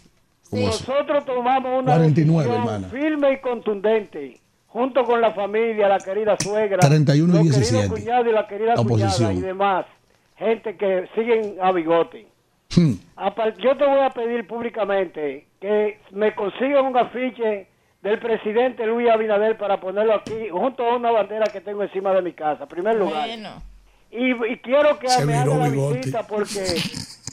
¿cómo? 0.50 0.66
Nosotros 0.66 1.24
tomamos 1.24 1.82
una 1.82 1.94
49, 1.96 2.42
decisión 2.44 2.60
hermana. 2.68 2.88
firme 2.88 3.32
y 3.32 3.38
contundente, 3.40 4.40
junto 4.66 5.04
con 5.04 5.20
la 5.20 5.32
familia, 5.32 5.88
la 5.88 5.98
querida 5.98 6.36
suegra, 6.38 6.78
31 6.78 7.32
y 7.32 7.36
los 7.36 7.42
17. 7.44 7.76
queridos 7.88 7.98
cuñados 8.00 8.26
y 8.28 8.32
la 8.32 8.46
querida 8.46 8.74
La 8.76 8.82
cuñada 8.84 9.32
y 9.32 9.40
demás, 9.40 9.86
gente 10.36 10.76
que 10.76 11.08
siguen 11.14 11.56
a 11.60 11.72
bigote. 11.72 12.26
Hmm. 12.74 12.94
Yo 13.62 13.76
te 13.76 13.86
voy 13.86 14.00
a 14.00 14.10
pedir 14.10 14.46
públicamente 14.46 15.46
que 15.60 16.00
me 16.10 16.34
consigan 16.34 16.84
un 16.84 16.96
afiche 16.96 17.68
del 18.02 18.18
presidente 18.18 18.86
Luis 18.86 19.08
Abinader 19.08 19.56
para 19.56 19.80
ponerlo 19.80 20.14
aquí 20.14 20.48
junto 20.50 20.84
a 20.84 20.96
una 20.96 21.10
bandera 21.10 21.46
que 21.52 21.60
tengo 21.60 21.82
encima 21.82 22.12
de 22.12 22.22
mi 22.22 22.32
casa, 22.32 22.64
en 22.64 22.68
primer 22.68 22.96
lugar. 22.96 23.26
Bueno. 23.28 23.62
Y, 24.10 24.30
y 24.52 24.56
quiero 24.58 24.98
que 24.98 25.08
Se 25.08 25.24
me 25.24 25.34
haga 25.34 25.56
la 25.56 25.68
Bigote. 25.68 25.98
visita 25.98 26.26
porque 26.26 26.60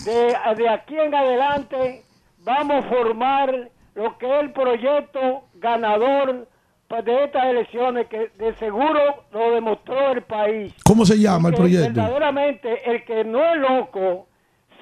de, 0.05 0.35
de 0.55 0.69
aquí 0.69 0.97
en 0.97 1.13
adelante 1.13 2.03
vamos 2.43 2.85
a 2.85 2.89
formar 2.89 3.69
lo 3.95 4.17
que 4.17 4.25
es 4.25 4.43
el 4.43 4.51
proyecto 4.51 5.43
ganador 5.55 6.47
pa- 6.87 7.01
de 7.01 7.23
estas 7.25 7.45
elecciones 7.45 8.07
que 8.07 8.29
de 8.37 8.53
seguro 8.55 8.99
lo 9.31 9.51
demostró 9.51 10.11
el 10.11 10.21
país. 10.23 10.73
¿Cómo 10.85 11.05
se 11.05 11.17
llama 11.19 11.49
el 11.49 11.55
proyecto? 11.55 11.93
Verdaderamente 11.93 12.89
el 12.91 13.03
que 13.05 13.23
no 13.23 13.43
es 13.45 13.57
loco 13.57 14.27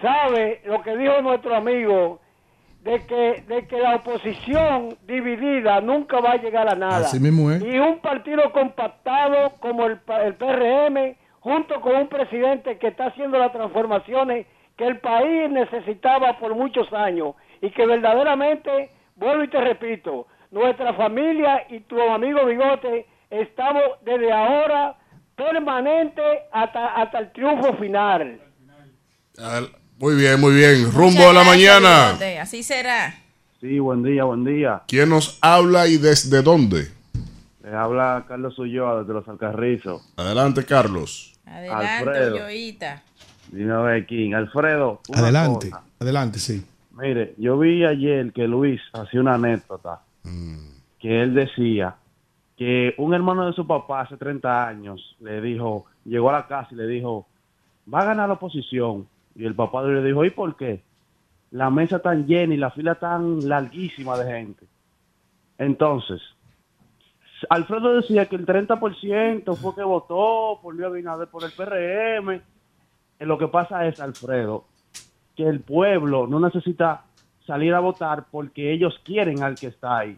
sabe 0.01 0.61
lo 0.65 0.81
que 0.81 0.95
dijo 0.97 1.21
nuestro 1.21 1.55
amigo 1.55 2.19
de 2.83 2.99
que 3.05 3.43
de 3.47 3.67
que 3.67 3.77
la 3.77 3.95
oposición 3.97 4.97
dividida 5.05 5.81
nunca 5.81 6.19
va 6.19 6.31
a 6.31 6.37
llegar 6.37 6.67
a 6.67 6.75
nada. 6.75 6.97
Así 7.05 7.19
mismo 7.19 7.51
es. 7.51 7.61
Y 7.61 7.77
un 7.77 7.99
partido 7.99 8.51
compactado 8.51 9.51
como 9.59 9.85
el, 9.85 9.99
el 10.25 10.33
PRM, 10.33 11.15
junto 11.41 11.79
con 11.81 11.95
un 11.95 12.07
presidente 12.07 12.77
que 12.79 12.87
está 12.87 13.07
haciendo 13.07 13.37
las 13.37 13.51
transformaciones 13.51 14.47
que 14.77 14.85
el 14.87 14.97
país 14.99 15.51
necesitaba 15.51 16.39
por 16.39 16.55
muchos 16.55 16.91
años 16.91 17.35
y 17.61 17.69
que 17.71 17.85
verdaderamente, 17.85 18.91
vuelvo 19.15 19.43
y 19.43 19.49
te 19.49 19.59
repito, 19.61 20.27
nuestra 20.51 20.93
familia 20.93 21.65
y 21.69 21.79
tu 21.81 21.99
amigo 22.01 22.45
Bigote 22.45 23.05
estamos 23.29 23.83
desde 24.03 24.31
ahora 24.31 24.95
permanente 25.35 26.21
hasta, 26.51 26.95
hasta 26.95 27.19
el 27.19 27.31
triunfo 27.31 27.73
final. 27.77 28.39
Al- 29.37 29.69
Muy 29.97 30.15
bien, 30.15 30.39
muy 30.39 30.53
bien. 30.55 30.79
Muchas 30.81 30.93
Rumbo 30.95 31.21
a 31.29 31.33
la 31.33 31.43
gracias, 31.43 31.47
mañana. 31.81 32.05
Bigote. 32.07 32.39
Así 32.39 32.63
será. 32.63 33.15
Sí, 33.59 33.77
buen 33.79 34.01
día, 34.03 34.23
buen 34.23 34.43
día. 34.43 34.81
¿Quién 34.87 35.09
nos 35.09 35.37
habla 35.41 35.87
y 35.87 35.97
desde 35.97 36.41
dónde? 36.41 36.89
Le 37.63 37.75
habla 37.75 38.25
Carlos 38.27 38.57
Ulloa 38.57 39.01
desde 39.01 39.13
Los 39.13 39.27
Alcarrizos. 39.27 40.01
Adelante, 40.17 40.65
Carlos. 40.65 41.39
Adelante, 41.45 41.85
Alfredo. 41.87 42.35
Ulloita. 42.37 43.03
Dime 43.51 43.73
a 43.73 43.77
ver, 43.79 44.05
King. 44.07 44.33
Alfredo. 44.33 45.01
Adelante, 45.13 45.69
cosa. 45.69 45.83
adelante, 45.99 46.39
sí. 46.39 46.65
Mire, 47.01 47.33
yo 47.39 47.57
vi 47.57 47.83
ayer 47.83 48.31
que 48.31 48.47
Luis 48.47 48.79
hacía 48.93 49.21
una 49.21 49.33
anécdota 49.33 50.01
que 50.99 51.21
él 51.23 51.33
decía 51.33 51.95
que 52.55 52.93
un 52.99 53.15
hermano 53.15 53.47
de 53.47 53.53
su 53.53 53.65
papá 53.65 54.01
hace 54.01 54.17
30 54.17 54.67
años 54.67 55.17
le 55.19 55.41
dijo, 55.41 55.87
llegó 56.05 56.29
a 56.29 56.33
la 56.33 56.47
casa 56.47 56.67
y 56.69 56.75
le 56.75 56.85
dijo, 56.85 57.25
va 57.91 58.01
a 58.01 58.05
ganar 58.05 58.27
la 58.27 58.35
oposición. 58.35 59.07
Y 59.33 59.45
el 59.45 59.55
papá 59.55 59.81
le 59.81 60.03
dijo, 60.03 60.23
¿y 60.23 60.29
por 60.29 60.55
qué? 60.55 60.83
La 61.49 61.71
mesa 61.71 61.97
tan 61.97 62.27
llena 62.27 62.53
y 62.53 62.57
la 62.57 62.69
fila 62.69 62.93
tan 62.93 63.49
larguísima 63.49 64.15
de 64.19 64.31
gente. 64.31 64.65
Entonces, 65.57 66.21
Alfredo 67.49 67.95
decía 67.95 68.27
que 68.27 68.35
el 68.35 68.45
30% 68.45 69.55
fue 69.55 69.73
que 69.73 69.83
votó 69.83 70.59
por 70.61 70.75
Luis 70.75 70.85
Abinader 70.85 71.29
por 71.29 71.43
el 71.43 71.51
PRM. 71.51 72.41
Lo 73.21 73.39
que 73.39 73.47
pasa 73.47 73.87
es, 73.87 73.99
Alfredo, 73.99 74.65
que 75.41 75.49
el 75.49 75.61
pueblo 75.61 76.27
no 76.27 76.39
necesita 76.39 77.01
salir 77.47 77.73
a 77.73 77.79
votar 77.79 78.25
porque 78.29 78.71
ellos 78.71 79.01
quieren 79.03 79.41
al 79.41 79.55
que 79.55 79.67
está 79.67 79.97
ahí. 79.97 80.17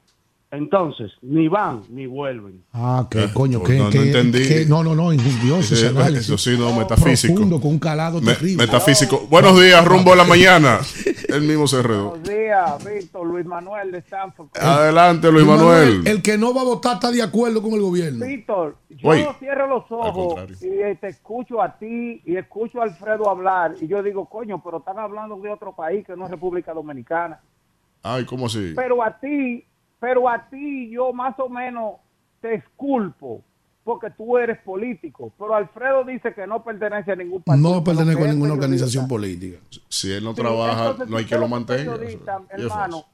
Entonces, 0.56 1.12
ni 1.24 1.48
van 1.48 1.82
ni 1.90 2.06
vuelven. 2.06 2.64
Ah, 2.74 3.08
qué 3.10 3.28
coño, 3.34 3.64
qué, 3.64 3.80
no, 3.80 3.90
no 3.90 4.02
entendí. 4.04 4.48
qué- 4.48 4.66
no, 4.68 4.84
no, 4.84 4.94
no, 4.94 5.12
injurioso 5.12 5.74
ese 5.74 5.88
eso 6.16 6.38
sí, 6.38 6.56
no, 6.60 6.72
metafísico. 6.78 7.34
Profundo, 7.34 7.60
con 7.60 7.72
un 7.72 7.80
calado 7.80 8.22
Me- 8.22 8.34
terrible. 8.36 8.68
metafísico. 8.68 9.26
Buenos 9.32 9.60
días, 9.60 9.84
rumbo 9.84 10.14
a 10.14 10.16
la 10.16 10.26
mañana. 10.26 10.78
El 11.28 11.42
mismo 11.42 11.66
se 11.66 11.78
enredó. 11.78 12.10
Buenos 12.12 12.30
días, 12.30 12.86
Víctor, 12.86 13.26
Luis 13.26 13.48
Manuel 13.48 13.92
de 13.92 13.98
Stanford. 13.98 14.50
Adelante, 14.62 15.32
Luis 15.32 15.44
Manuel. 15.48 16.06
El 16.06 16.22
que 16.22 16.38
no 16.38 16.54
va 16.54 16.62
a 16.62 16.66
votar 16.66 16.94
está 16.96 17.10
de 17.10 17.24
acuerdo 17.24 17.60
con 17.60 17.72
el 17.74 17.82
gobierno. 17.82 18.24
Víctor, 18.24 18.78
yo 18.92 19.10
Oye. 19.10 19.28
cierro 19.40 19.66
los 19.68 19.86
ojos 19.90 20.40
y 20.62 20.68
eh, 20.68 20.96
te 21.02 21.08
escucho 21.08 21.64
a 21.64 21.80
ti 21.80 22.22
y 22.28 22.36
escucho 22.36 22.80
a 22.80 22.84
Alfredo 22.84 23.28
hablar 23.28 23.74
y 23.82 23.88
yo 23.88 24.04
digo, 24.04 24.30
coño, 24.30 24.62
pero 24.64 24.78
están 24.78 25.00
hablando 25.00 25.36
de 25.38 25.50
otro 25.50 25.74
país 25.76 26.06
que 26.06 26.16
no 26.16 26.26
es 26.26 26.30
República 26.32 26.74
Dominicana. 26.76 27.40
Ay, 28.04 28.26
¿cómo 28.26 28.46
así? 28.46 28.74
Pero 28.76 29.02
a 29.02 29.18
ti, 29.20 29.66
pero 30.04 30.28
a 30.28 30.50
ti 30.50 30.90
yo 30.90 31.14
más 31.14 31.34
o 31.40 31.48
menos 31.48 31.94
te 32.42 32.56
esculpo 32.56 33.40
porque 33.86 34.10
tú 34.10 34.38
eres 34.38 34.60
político. 34.60 35.32
Pero 35.40 35.56
Alfredo 35.56 36.04
dice 36.04 36.34
que 36.34 36.46
no 36.46 36.62
pertenece 36.62 37.14
a 37.14 37.16
ningún 37.16 37.42
partido. 37.42 37.70
No 37.70 37.82
pertenezco 37.82 38.20
pero 38.20 38.30
a 38.32 38.34
ninguna 38.34 38.50
periodista. 38.56 38.66
organización 38.66 39.08
política. 39.08 39.60
Si 39.88 40.12
él 40.12 40.26
no 40.26 40.32
Sí, 40.36 40.42
trabaja, 40.42 40.82
entonces, 40.88 41.08
no 41.10 41.16
hay 41.16 41.24
si 41.24 41.30
que 41.30 41.38
lo 41.38 41.48
mantenga. 41.48 41.96
hermano, 42.50 43.06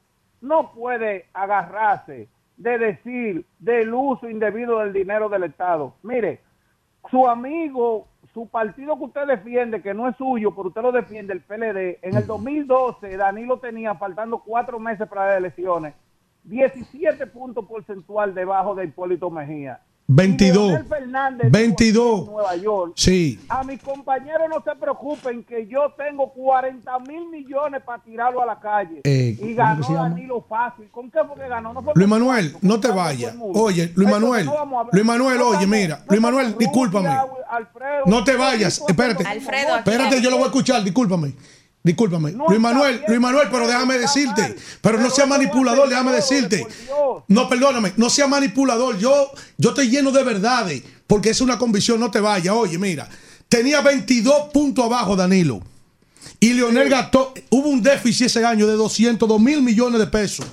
no 0.41 0.71
puede 0.73 1.27
agarrarse 1.31 2.27
de 2.57 2.77
decir 2.79 3.45
del 3.59 3.93
uso 3.93 4.27
indebido 4.27 4.79
del 4.79 4.91
dinero 4.91 5.29
del 5.29 5.43
Estado. 5.43 5.93
Mire, 6.01 6.41
su 7.11 7.27
amigo, 7.27 8.07
su 8.33 8.47
partido 8.47 8.97
que 8.97 9.03
usted 9.05 9.27
defiende, 9.27 9.83
que 9.83 9.93
no 9.93 10.09
es 10.09 10.15
suyo, 10.17 10.55
pero 10.55 10.69
usted 10.69 10.81
lo 10.81 10.91
defiende, 10.91 11.33
el 11.33 11.41
PLD, 11.41 11.99
en 12.01 12.15
el 12.17 12.25
2012 12.25 13.15
Danilo 13.15 13.59
tenía, 13.59 13.93
faltando 13.93 14.39
cuatro 14.39 14.79
meses 14.79 15.07
para 15.07 15.27
las 15.27 15.37
elecciones, 15.37 15.93
17 16.43 17.27
puntos 17.27 17.65
porcentual 17.65 18.33
debajo 18.33 18.75
de 18.75 18.85
Hipólito 18.85 19.29
Mejía. 19.29 19.79
22. 20.11 20.69
Leonel 20.69 20.85
Fernández 20.87 21.51
22. 21.51 22.19
en 22.21 22.25
Nueva 22.25 22.55
York. 22.55 22.93
Sí. 22.95 23.39
A 23.47 23.63
mis 23.63 23.79
compañeros 23.79 24.49
no 24.49 24.59
se 24.63 24.75
preocupen 24.79 25.43
que 25.43 25.67
yo 25.67 25.93
tengo 25.95 26.33
40 26.33 26.99
mil 27.01 27.29
millones 27.29 27.83
para 27.85 28.01
tirarlo 28.01 28.41
a 28.41 28.47
la 28.47 28.59
calle. 28.59 29.01
Eh, 29.03 29.37
y 29.39 29.55
¿cómo 29.55 29.55
ganó? 29.55 29.93
Danilo 29.93 30.43
fácil. 30.49 30.89
¿Con 30.89 31.11
qué 31.11 31.19
fue 31.27 31.35
que 31.35 31.47
ganó? 31.47 31.73
No 31.73 31.83
Luis 31.93 32.07
Manuel, 32.07 32.55
no 32.61 32.79
te 32.79 32.87
vayas. 32.87 33.35
Oye, 33.39 33.91
Luis 33.95 34.09
Manuel, 34.09 34.47
no. 34.47 34.87
Luis 34.91 35.05
Manuel, 35.05 35.41
oye, 35.41 35.67
mira, 35.67 35.99
Luis 36.09 36.21
Manuel, 36.21 36.57
discúlpame. 36.57 37.09
Alfredo, 37.47 38.03
No 38.07 38.23
te 38.23 38.35
vayas, 38.35 38.83
espérate. 38.87 39.23
Alfredo, 39.23 39.77
Espérate, 39.77 40.21
yo 40.21 40.31
lo 40.31 40.37
voy 40.37 40.45
a 40.45 40.47
escuchar, 40.47 40.83
discúlpame. 40.83 41.33
Discúlpame. 41.81 42.31
Luis 42.33 42.59
Manuel, 42.59 43.01
Luis 43.07 43.19
Manuel, 43.19 43.47
pero 43.49 43.65
déjame 43.67 43.97
decirte. 43.97 44.55
Pero 44.81 44.99
no 44.99 45.09
sea 45.09 45.25
manipulador, 45.25 45.87
déjame 45.89 46.11
decirte. 46.11 46.65
No, 47.29 47.47
perdóname, 47.47 47.93
no 47.97 48.09
sea 48.09 48.27
manipulador. 48.27 48.97
Yo, 48.97 49.31
yo 49.57 49.69
estoy 49.69 49.89
lleno 49.89 50.11
de 50.11 50.23
verdades, 50.23 50.83
porque 51.07 51.29
es 51.29 51.39
una 51.41 51.57
convicción, 51.57 51.99
no 51.99 52.11
te 52.11 52.19
vayas. 52.19 52.53
Oye, 52.53 52.77
mira, 52.77 53.07
tenía 53.47 53.81
22 53.81 54.49
puntos 54.53 54.85
abajo 54.85 55.15
Danilo. 55.15 55.61
Y 56.41 56.53
Leonel 56.53 56.89
gastó, 56.89 57.33
hubo 57.49 57.69
un 57.69 57.81
déficit 57.81 58.27
ese 58.27 58.45
año 58.45 58.67
de 58.67 58.73
202 58.73 59.39
mil 59.41 59.61
millones 59.61 59.99
de 59.99 60.07
pesos. 60.07 60.45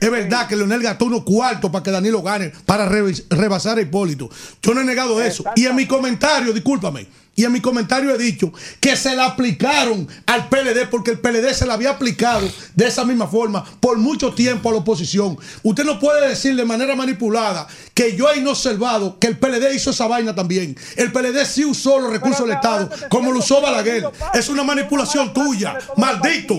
Es 0.00 0.10
verdad 0.10 0.48
que 0.48 0.56
Leonel 0.56 0.82
gastó 0.82 1.04
unos 1.04 1.22
cuartos 1.22 1.70
para 1.70 1.82
que 1.82 1.90
Danilo 1.92 2.22
gane, 2.22 2.50
para 2.66 2.88
re- 2.88 3.14
rebasar 3.30 3.78
a 3.78 3.82
Hipólito. 3.82 4.28
Yo 4.60 4.74
no 4.74 4.80
he 4.80 4.84
negado 4.84 5.22
eso. 5.22 5.44
Y 5.54 5.66
en 5.66 5.76
mi 5.76 5.86
comentario, 5.86 6.52
discúlpame, 6.52 7.06
y 7.34 7.44
en 7.44 7.52
mi 7.52 7.60
comentario 7.60 8.14
he 8.14 8.18
dicho 8.18 8.52
que 8.78 8.94
se 8.94 9.16
la 9.16 9.26
aplicaron 9.26 10.06
al 10.26 10.48
PLD 10.48 10.88
porque 10.90 11.12
el 11.12 11.18
PLD 11.18 11.54
se 11.54 11.66
la 11.66 11.74
había 11.74 11.90
aplicado 11.90 12.46
de 12.74 12.86
esa 12.86 13.04
misma 13.04 13.26
forma 13.26 13.64
por 13.80 13.96
mucho 13.96 14.34
tiempo 14.34 14.68
a 14.68 14.72
la 14.72 14.78
oposición. 14.78 15.38
Usted 15.62 15.84
no 15.84 15.98
puede 15.98 16.28
decir 16.28 16.56
de 16.56 16.64
manera 16.64 16.94
manipulada 16.94 17.66
que 17.94 18.16
yo 18.16 18.30
he 18.30 18.38
inobservado 18.38 19.18
que 19.18 19.28
el 19.28 19.38
PLD 19.38 19.74
hizo 19.74 19.90
esa 19.90 20.06
vaina 20.06 20.34
también. 20.34 20.76
El 20.96 21.10
PLD 21.10 21.44
sí 21.46 21.64
usó 21.64 21.98
los 22.00 22.12
recursos 22.12 22.46
del 22.46 22.56
Estado 22.56 22.90
como 23.08 23.32
lo 23.32 23.38
usó 23.38 23.62
Balaguer. 23.62 24.04
Es 24.34 24.48
una 24.48 24.62
manipulación 24.62 25.32
tuya, 25.32 25.78
maldito. 25.96 26.54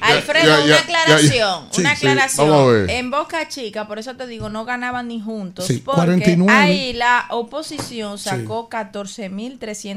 Alfredo, 0.00 0.64
una 0.64 0.78
aclaración, 0.78 1.68
una 1.78 1.90
aclaración. 1.92 2.48
vamos 2.48 2.68
a 2.68 2.72
ver. 2.72 2.90
En 2.90 3.10
Boca 3.10 3.46
Chica, 3.48 3.86
por 3.86 3.98
eso 4.00 4.16
te 4.16 4.26
digo, 4.26 4.48
no 4.48 4.64
ganaban 4.64 5.08
ni 5.08 5.20
juntos, 5.20 5.66
porque 5.84 6.00
49. 6.00 6.52
ahí 6.52 6.92
la 6.92 7.26
oposición 7.30 8.18
sacó 8.18 8.68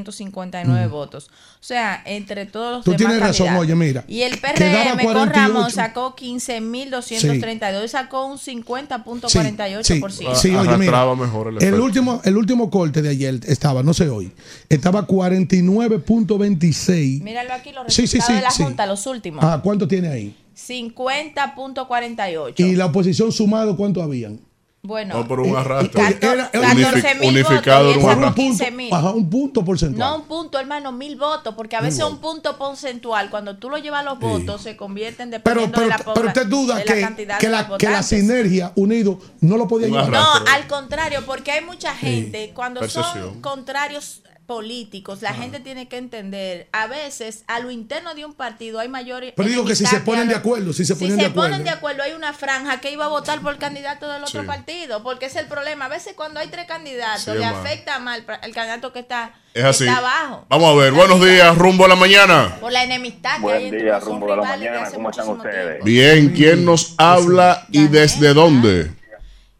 14.359 0.04 0.86
Mm. 0.86 0.90
votos. 0.90 1.28
O 1.28 1.64
sea, 1.64 2.02
entre 2.04 2.46
todos 2.46 2.76
los 2.76 2.84
Tú 2.84 2.90
demás 2.92 2.98
tienes 3.06 3.20
razón, 3.20 3.54
oye, 3.56 3.74
mira, 3.74 4.04
Y 4.08 4.22
el 4.22 4.38
PRM 4.38 4.96
con 5.04 5.12
48. 5.12 5.32
Ramón 5.32 5.70
sacó 5.70 6.14
15.232 6.16 7.84
y 7.84 7.88
sacó 7.88 8.26
un 8.26 8.38
50.48%. 8.38 10.34
Sí, 10.34 10.48
sí, 10.50 10.56
oye, 10.56 10.76
mira, 10.76 11.14
mejor 11.14 11.48
el 11.48 11.62
el, 11.62 11.80
último, 11.80 12.20
el 12.24 12.36
último 12.36 12.70
corte 12.70 13.02
de 13.02 13.08
ayer 13.10 13.40
estaba, 13.46 13.82
no 13.82 13.94
sé 13.94 14.08
hoy, 14.08 14.32
estaba 14.68 15.06
49.26. 15.06 17.22
Míralo 17.22 17.52
aquí, 17.54 17.72
los 17.72 17.92
Sí, 17.92 18.06
sí, 18.06 18.18
resultados 18.18 18.26
sí, 18.26 18.32
de 18.34 18.40
la 18.42 18.50
sí. 18.50 18.62
Junta, 18.62 18.86
los 18.86 19.06
últimos. 19.06 19.44
Ah, 19.44 19.60
¿cuánto 19.62 19.86
tiene 19.88 20.08
ahí? 20.08 20.36
50.48. 20.56 22.54
Y 22.56 22.76
la 22.76 22.86
oposición 22.86 23.30
sumado, 23.32 23.76
¿cuánto 23.76 24.02
habían? 24.02 24.40
Bueno, 24.82 25.16
No, 25.18 25.26
pero 25.26 25.42
un 25.42 25.56
arrastre. 25.56 26.00
Oye, 26.00 26.18
era- 26.22 26.48
era- 26.52 26.72
Unifi- 26.72 27.02
14.000 27.02 27.28
unificado 27.28 27.86
votos 27.88 28.04
un 28.04 28.10
arrastre. 28.10 28.44
15.000. 28.44 28.92
Ajá, 28.92 29.10
un 29.10 29.28
punto 29.28 29.64
porcentual. 29.64 29.98
No 30.10 30.16
un 30.18 30.22
punto, 30.28 30.60
hermano, 30.60 30.92
mil 30.92 31.16
votos, 31.16 31.54
porque 31.56 31.74
a 31.74 31.80
veces 31.80 32.04
un 32.04 32.18
punto 32.18 32.56
porcentual, 32.56 33.28
cuando 33.28 33.56
tú 33.56 33.68
lo 33.68 33.78
llevas 33.78 34.02
a 34.02 34.04
los 34.04 34.20
votos, 34.20 34.62
se 34.62 34.76
convierten 34.76 35.30
pero, 35.30 35.62
dependiendo 35.62 35.72
pero, 35.74 35.84
de 35.86 35.90
la 35.90 36.14
pero 36.14 36.26
usted 36.28 36.46
duda 36.46 36.76
de 36.76 36.84
la 36.84 36.94
que, 36.94 37.00
cantidad 37.00 37.38
que 37.38 37.46
de 37.46 37.52
la, 37.52 37.76
que 37.78 37.88
la 37.88 38.02
sinergia 38.04 38.72
unido 38.76 39.18
no 39.40 39.56
lo 39.56 39.66
podía 39.66 39.88
llevar. 39.88 40.08
No, 40.10 40.32
al 40.52 40.66
contrario, 40.68 41.20
porque 41.26 41.50
hay 41.50 41.64
mucha 41.64 41.92
gente, 41.92 42.52
cuando 42.54 42.78
Percepción. 42.80 43.12
son 43.32 43.40
contrarios 43.40 44.22
políticos, 44.46 45.22
la 45.22 45.34
gente 45.34 45.60
tiene 45.60 45.88
que 45.88 45.96
entender, 45.98 46.68
a 46.72 46.86
veces 46.86 47.44
a 47.48 47.58
lo 47.60 47.70
interno 47.70 48.14
de 48.14 48.24
un 48.24 48.32
partido 48.34 48.78
hay 48.78 48.88
mayor 48.88 49.24
Pero 49.36 49.48
digo 49.48 49.64
que 49.64 49.74
si 49.74 49.84
se 49.86 50.00
ponen 50.00 50.28
a 50.28 50.32
de 50.32 50.34
acuerdo, 50.36 50.72
si 50.72 50.84
se 50.84 50.94
si 50.94 51.00
ponen 51.00 51.16
se 51.16 51.22
de 51.22 51.28
acuerdo. 51.28 51.50
ponen 51.50 51.64
de 51.64 51.70
acuerdo, 51.70 52.02
hay 52.02 52.12
una 52.12 52.32
franja 52.32 52.80
que 52.80 52.90
iba 52.92 53.04
a 53.04 53.08
votar 53.08 53.40
por 53.40 53.52
el 53.52 53.58
candidato 53.58 54.08
del 54.10 54.22
otro 54.22 54.40
Sí. 54.42 54.46
partido, 54.46 55.02
porque 55.02 55.26
es 55.26 55.36
el 55.36 55.46
problema. 55.46 55.86
A 55.86 55.88
veces 55.88 56.14
cuando 56.14 56.40
hay 56.40 56.48
tres 56.48 56.66
candidatos, 56.66 57.22
Sí, 57.24 57.30
le 57.32 57.44
afecta 57.44 57.98
más 57.98 58.18
el, 58.18 58.24
el 58.42 58.54
candidato 58.54 58.92
que 58.92 59.00
está, 59.00 59.32
Es 59.54 59.62
que 59.62 59.68
así. 59.68 59.84
está 59.86 59.98
abajo. 59.98 60.46
Vamos 60.48 60.72
a 60.72 60.74
ver, 60.82 60.92
buenos 60.92 61.20
días, 61.24 61.56
rumbo 61.58 61.84
a 61.84 61.88
la 61.88 61.96
mañana. 61.96 62.56
Por 62.60 62.72
la 62.72 62.84
enemistad 62.84 63.36
que 63.36 63.42
Buen 63.42 63.56
hay 63.56 63.64
entre 63.64 63.82
día, 63.84 63.98
rumbo 63.98 64.26
de 64.30 64.36
la 64.36 64.42
mañana. 64.42 64.90
¿Cómo 64.90 65.10
están 65.10 65.28
ustedes? 65.28 65.84
Bien, 65.84 66.30
¿quién 66.30 66.64
nos 66.64 66.94
habla 66.98 67.66
y 67.70 67.88
desde 67.88 68.32
dónde? 68.34 68.92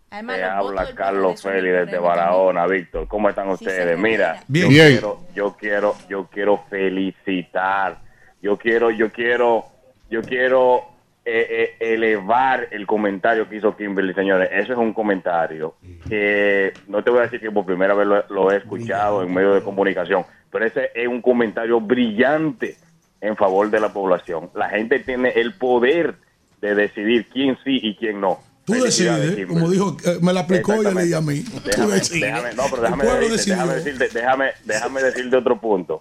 Te 0.08 0.44
habla 0.44 0.94
Carlos 0.94 1.42
Félix 1.42 1.86
desde 1.86 1.98
Barahona, 1.98 2.66
Víctor. 2.66 3.08
¿Cómo 3.08 3.28
están 3.28 3.48
ustedes? 3.48 3.98
Mira, 3.98 4.40
Bien. 4.46 4.66
yo 4.66 4.70
Bien. 4.70 4.88
quiero, 4.92 5.20
yo 5.34 5.56
quiero, 5.58 5.94
yo 6.08 6.26
quiero 6.30 6.64
felicitar. 6.70 7.98
Yo 8.40 8.56
quiero, 8.56 8.90
yo 8.90 9.10
quiero, 9.10 9.64
yo 10.08 10.22
quiero 10.22 10.84
eh, 11.24 11.74
eh, 11.80 11.94
elevar 11.94 12.68
el 12.70 12.86
comentario 12.86 13.48
que 13.48 13.56
hizo 13.56 13.76
Kimberly, 13.76 14.14
señores. 14.14 14.48
Eso 14.52 14.74
es 14.74 14.78
un 14.78 14.92
comentario 14.92 15.74
que 16.08 16.72
no 16.86 17.02
te 17.02 17.10
voy 17.10 17.20
a 17.20 17.22
decir 17.22 17.40
que 17.40 17.50
por 17.50 17.66
primera 17.66 17.94
vez 17.94 18.06
lo, 18.06 18.24
lo 18.28 18.52
he 18.52 18.58
escuchado 18.58 19.24
en 19.24 19.34
medio 19.34 19.54
de 19.54 19.62
comunicación, 19.62 20.24
pero 20.52 20.66
ese 20.66 20.90
es 20.94 21.08
un 21.08 21.20
comentario 21.20 21.80
brillante 21.80 22.76
en 23.20 23.36
favor 23.36 23.68
de 23.70 23.80
la 23.80 23.92
población. 23.92 24.50
La 24.54 24.68
gente 24.68 25.00
tiene 25.00 25.30
el 25.30 25.54
poder 25.54 26.14
de 26.60 26.74
decidir 26.76 27.28
quién 27.28 27.58
sí 27.64 27.80
y 27.82 27.96
quién 27.96 28.20
no. 28.20 28.38
Tú 28.66 28.72
decides, 28.74 29.20
Kimberly. 29.36 29.46
como 29.46 29.70
dijo, 29.70 29.96
eh, 30.04 30.18
me 30.20 30.32
la 30.32 30.40
aplicó 30.40 30.82
y 30.82 30.92
leí 30.94 31.12
a 31.14 31.20
mí. 31.20 31.40
Tú 31.44 31.60
Déjame, 31.64 31.92
decides. 31.94 32.20
déjame- 32.22 32.54
no, 32.54 32.62
pero 32.68 32.82
déjame, 32.82 33.04
decirte, 33.04 33.50
déjame, 33.52 33.74
decirte, 33.74 34.08
déjame, 34.12 34.50
déjame 34.64 35.02
decirte 35.02 35.36
otro 35.36 35.60
punto. 35.60 36.00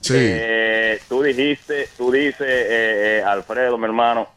Sí. 0.00 0.14
Eh, 0.16 1.00
tú 1.08 1.22
dijiste, 1.22 1.88
tú 1.96 2.10
dices, 2.10 2.40
eh, 2.40 3.18
eh, 3.18 3.22
Alfredo, 3.24 3.76
mi 3.76 3.84
hermano, 3.84 4.28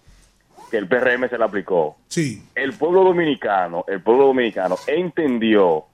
que 0.69 0.77
el 0.77 0.87
PRM 0.87 1.29
se 1.29 1.37
le 1.37 1.43
aplicó. 1.45 1.97
Sí. 2.09 2.43
El 2.53 2.73
pueblo 2.73 3.03
dominicano, 3.03 3.85
el 3.87 4.01
pueblo 4.01 4.25
dominicano 4.27 4.77
entendió 4.85 5.85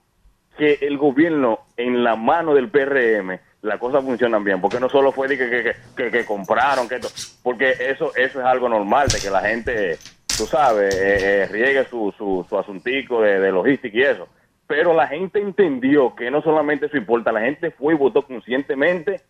que 0.58 0.78
el 0.82 0.98
gobierno 0.98 1.60
en 1.76 2.02
la 2.02 2.16
mano 2.16 2.54
del 2.54 2.68
PRM 2.68 3.38
las 3.62 3.78
cosas 3.78 4.02
funcionan 4.04 4.42
bien, 4.44 4.60
porque 4.60 4.78
no 4.80 4.88
solo 4.88 5.12
fue 5.12 5.28
de 5.28 5.36
que, 5.38 5.48
que, 5.50 5.62
que- 5.62 5.74
que- 5.96 6.10
que 6.10 6.24
compraron, 6.24 6.88
que 6.88 6.96
esto, 6.96 7.08
porque 7.42 7.70
eso 7.78 8.14
eso 8.16 8.40
es 8.40 8.46
algo 8.46 8.68
normal, 8.68 9.08
de 9.08 9.18
que 9.20 9.30
la 9.30 9.40
gente, 9.42 9.98
tú 10.36 10.46
sabes, 10.46 10.94
eh, 10.94 11.48
eh, 11.52 11.86
su, 11.88 12.12
su, 12.16 12.44
su 12.48 12.58
asuntico 12.58 13.22
de, 13.22 13.40
de 13.40 13.52
logística 13.52 13.96
y 13.96 14.02
eso. 14.02 14.28
Pero 14.66 14.92
la 14.92 15.06
gente 15.06 15.40
entendió 15.40 16.14
que 16.14 16.30
no 16.30 16.42
solamente 16.42 16.86
eso 16.86 16.96
importa, 16.96 17.32
la 17.32 17.40
gente 17.40 17.70
fue 17.70 17.94
y 17.94 17.96
votó 17.96 18.22
conscientemente 18.22 19.20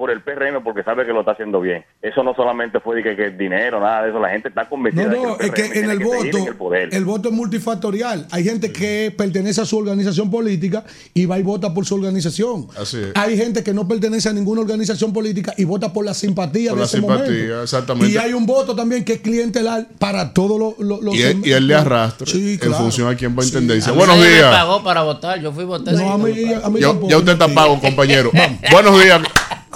por 0.00 0.10
el 0.10 0.22
PRM 0.22 0.64
porque 0.64 0.82
sabe 0.82 1.04
que 1.04 1.12
lo 1.12 1.20
está 1.20 1.32
haciendo 1.32 1.60
bien. 1.60 1.84
Eso 2.00 2.22
no 2.22 2.32
solamente 2.34 2.80
fue 2.80 2.96
de 2.96 3.02
que, 3.02 3.14
que 3.14 3.28
dinero, 3.32 3.80
nada 3.80 4.04
de 4.04 4.08
eso, 4.08 4.18
la 4.18 4.30
gente 4.30 4.48
está 4.48 4.66
convencida 4.66 5.04
No, 5.04 5.10
de 5.10 5.18
no, 5.22 5.36
que 5.36 5.44
es 5.44 5.52
que 5.52 5.78
en 5.78 5.90
el 5.90 5.98
que 5.98 6.04
voto, 6.04 6.38
en 6.38 6.46
el 6.46 6.56
poder. 6.56 6.88
el 6.94 7.04
voto 7.04 7.28
es 7.28 7.34
multifactorial. 7.34 8.26
Hay 8.30 8.42
gente 8.42 8.72
que 8.72 9.14
pertenece 9.14 9.60
a 9.60 9.66
su 9.66 9.76
organización 9.76 10.30
política 10.30 10.84
y 11.12 11.26
va 11.26 11.38
y 11.38 11.42
vota 11.42 11.74
por 11.74 11.84
su 11.84 11.96
organización. 11.96 12.68
Así 12.80 12.96
es. 12.96 13.12
Hay 13.14 13.36
gente 13.36 13.62
que 13.62 13.74
no 13.74 13.86
pertenece 13.86 14.30
a 14.30 14.32
ninguna 14.32 14.62
organización 14.62 15.12
política 15.12 15.52
y 15.58 15.64
vota 15.64 15.92
por 15.92 16.06
la 16.06 16.14
simpatía 16.14 16.70
Por 16.70 16.78
de 16.78 16.80
la 16.80 16.86
ese 16.86 16.96
simpatía, 16.96 17.24
momento. 17.26 17.62
exactamente. 17.62 18.10
Y 18.10 18.16
hay 18.16 18.32
un 18.32 18.46
voto 18.46 18.74
también 18.74 19.04
que 19.04 19.12
es 19.12 19.20
clientelar 19.20 19.86
para 19.98 20.32
todos 20.32 20.76
los 20.78 21.14
Y 21.14 21.20
él, 21.24 21.42
y 21.44 21.52
él 21.52 21.66
le 21.66 21.74
arrastra 21.74 22.26
Sí, 22.26 22.52
en 22.52 22.58
claro. 22.58 22.76
función 22.84 23.06
a 23.12 23.16
quién 23.16 23.36
va 23.38 23.42
a 23.42 23.44
Sí. 23.44 23.52
tendencia. 23.52 23.90
A 23.90 23.92
mí 23.92 23.98
Buenos 23.98 24.16
nadie 24.16 24.30
me 24.30 24.36
días. 24.38 24.50
pagó 24.50 24.82
para 24.82 25.02
votar, 25.02 25.38
yo 25.42 25.52
fui 25.52 25.64
votar. 25.66 25.92
No, 25.92 26.12
a 26.12 26.16
mí, 26.16 26.30
a 26.54 26.70
mí 26.70 26.80
Ya, 26.80 26.94
ya 27.06 27.18
usted 27.18 27.32
está 27.32 27.48
pago, 27.48 27.78
compañero. 27.78 28.30
Buenos 28.72 28.98
días. 29.02 29.20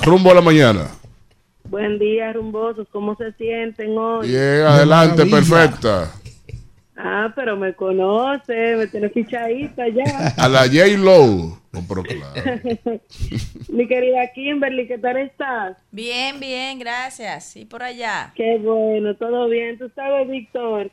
Rumbo 0.02 0.30
a 0.30 0.34
la 0.34 0.40
mañana. 0.40 0.88
Buen 1.64 1.98
día, 1.98 2.32
rumbosos. 2.32 2.86
¿Cómo 2.90 3.16
se 3.16 3.32
sienten 3.32 3.96
hoy? 3.96 4.28
Bien, 4.28 4.62
adelante, 4.66 5.24
maravilla. 5.24 5.56
perfecta. 5.58 6.12
Ah, 6.96 7.32
pero 7.34 7.56
me 7.56 7.74
conoce, 7.74 8.76
me 8.76 8.86
tiene 8.86 9.08
fichadita 9.08 9.88
ya. 9.88 10.34
A 10.38 10.48
la 10.48 10.60
J. 10.60 10.96
Low. 10.98 11.58
Pero 11.88 12.02
claro. 12.04 12.60
Mi 13.68 13.88
querida 13.88 14.30
Kimberly, 14.32 14.86
¿qué 14.86 14.98
tal 14.98 15.16
estás? 15.16 15.76
Bien, 15.90 16.38
bien, 16.38 16.78
gracias. 16.78 17.56
Y 17.56 17.64
por 17.64 17.82
allá. 17.82 18.32
Qué 18.36 18.58
bueno, 18.58 19.16
todo 19.16 19.48
bien. 19.48 19.76
Tú 19.76 19.90
sabes, 19.94 20.28
Víctor, 20.28 20.92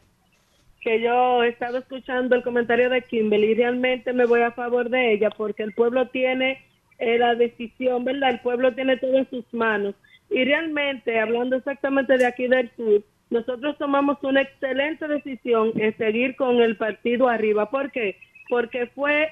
que 0.81 1.01
yo 1.01 1.43
he 1.43 1.49
estado 1.49 1.77
escuchando 1.77 2.35
el 2.35 2.41
comentario 2.41 2.89
de 2.89 3.03
Kimberly 3.03 3.51
y 3.51 3.55
realmente 3.55 4.11
me 4.13 4.25
voy 4.25 4.41
a 4.41 4.51
favor 4.51 4.89
de 4.89 5.13
ella 5.13 5.29
porque 5.29 5.61
el 5.61 5.73
pueblo 5.73 6.07
tiene 6.09 6.65
eh, 7.01 7.17
la 7.17 7.33
decisión, 7.33 8.05
¿verdad? 8.05 8.29
El 8.29 8.39
pueblo 8.41 8.73
tiene 8.73 8.95
todo 8.97 9.17
en 9.17 9.29
sus 9.29 9.43
manos. 9.53 9.95
Y 10.29 10.45
realmente, 10.45 11.19
hablando 11.19 11.55
exactamente 11.55 12.15
de 12.15 12.27
aquí 12.27 12.47
del 12.47 12.69
sur, 12.77 13.01
nosotros 13.31 13.75
tomamos 13.79 14.17
una 14.21 14.41
excelente 14.41 15.07
decisión 15.07 15.71
en 15.75 15.97
seguir 15.97 16.35
con 16.35 16.61
el 16.61 16.77
partido 16.77 17.27
arriba. 17.27 17.71
¿Por 17.71 17.91
qué? 17.91 18.17
Porque 18.49 18.85
fue 18.85 19.29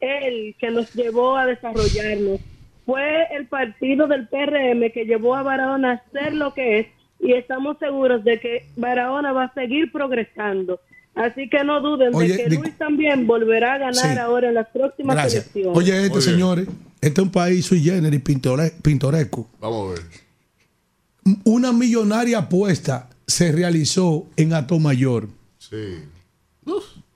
él 0.00 0.56
que 0.58 0.70
nos 0.70 0.92
llevó 0.94 1.36
a 1.36 1.46
desarrollarnos. 1.46 2.40
Fue 2.84 3.28
el 3.30 3.46
partido 3.46 4.08
del 4.08 4.26
PRM 4.26 4.90
que 4.90 5.04
llevó 5.06 5.36
a 5.36 5.44
Barahona 5.44 5.92
a 5.92 6.10
ser 6.10 6.34
lo 6.34 6.52
que 6.52 6.80
es 6.80 6.86
y 7.20 7.34
estamos 7.34 7.78
seguros 7.78 8.24
de 8.24 8.40
que 8.40 8.64
Barahona 8.76 9.32
va 9.32 9.44
a 9.44 9.54
seguir 9.54 9.92
progresando. 9.92 10.80
Así 11.14 11.48
que 11.50 11.62
no 11.64 11.80
duden 11.82 12.14
Oye, 12.14 12.36
de 12.36 12.44
que 12.44 12.50
Luis 12.56 12.76
también 12.78 13.26
volverá 13.26 13.74
a 13.74 13.78
ganar 13.78 14.12
Sí. 14.14 14.18
ahora 14.18 14.48
en 14.48 14.54
las 14.54 14.68
próximas 14.68 15.14
Gracias. 15.16 15.42
elecciones. 15.44 15.76
Oye, 15.78 16.06
este, 16.06 16.20
señores, 16.22 16.66
este 17.00 17.20
es 17.20 17.24
un 17.26 17.30
país 17.32 17.66
sui 17.66 17.82
generis 17.82 18.22
pintore- 18.24 18.72
pintoresco. 18.82 19.48
Vamos 19.60 19.90
a 19.90 19.94
ver. 20.00 20.02
Una 21.44 21.72
millonaria 21.72 22.38
apuesta 22.38 23.10
se 23.26 23.52
realizó 23.52 24.26
en 24.36 24.54
Atomayor 24.54 25.28
Sí. 25.58 25.98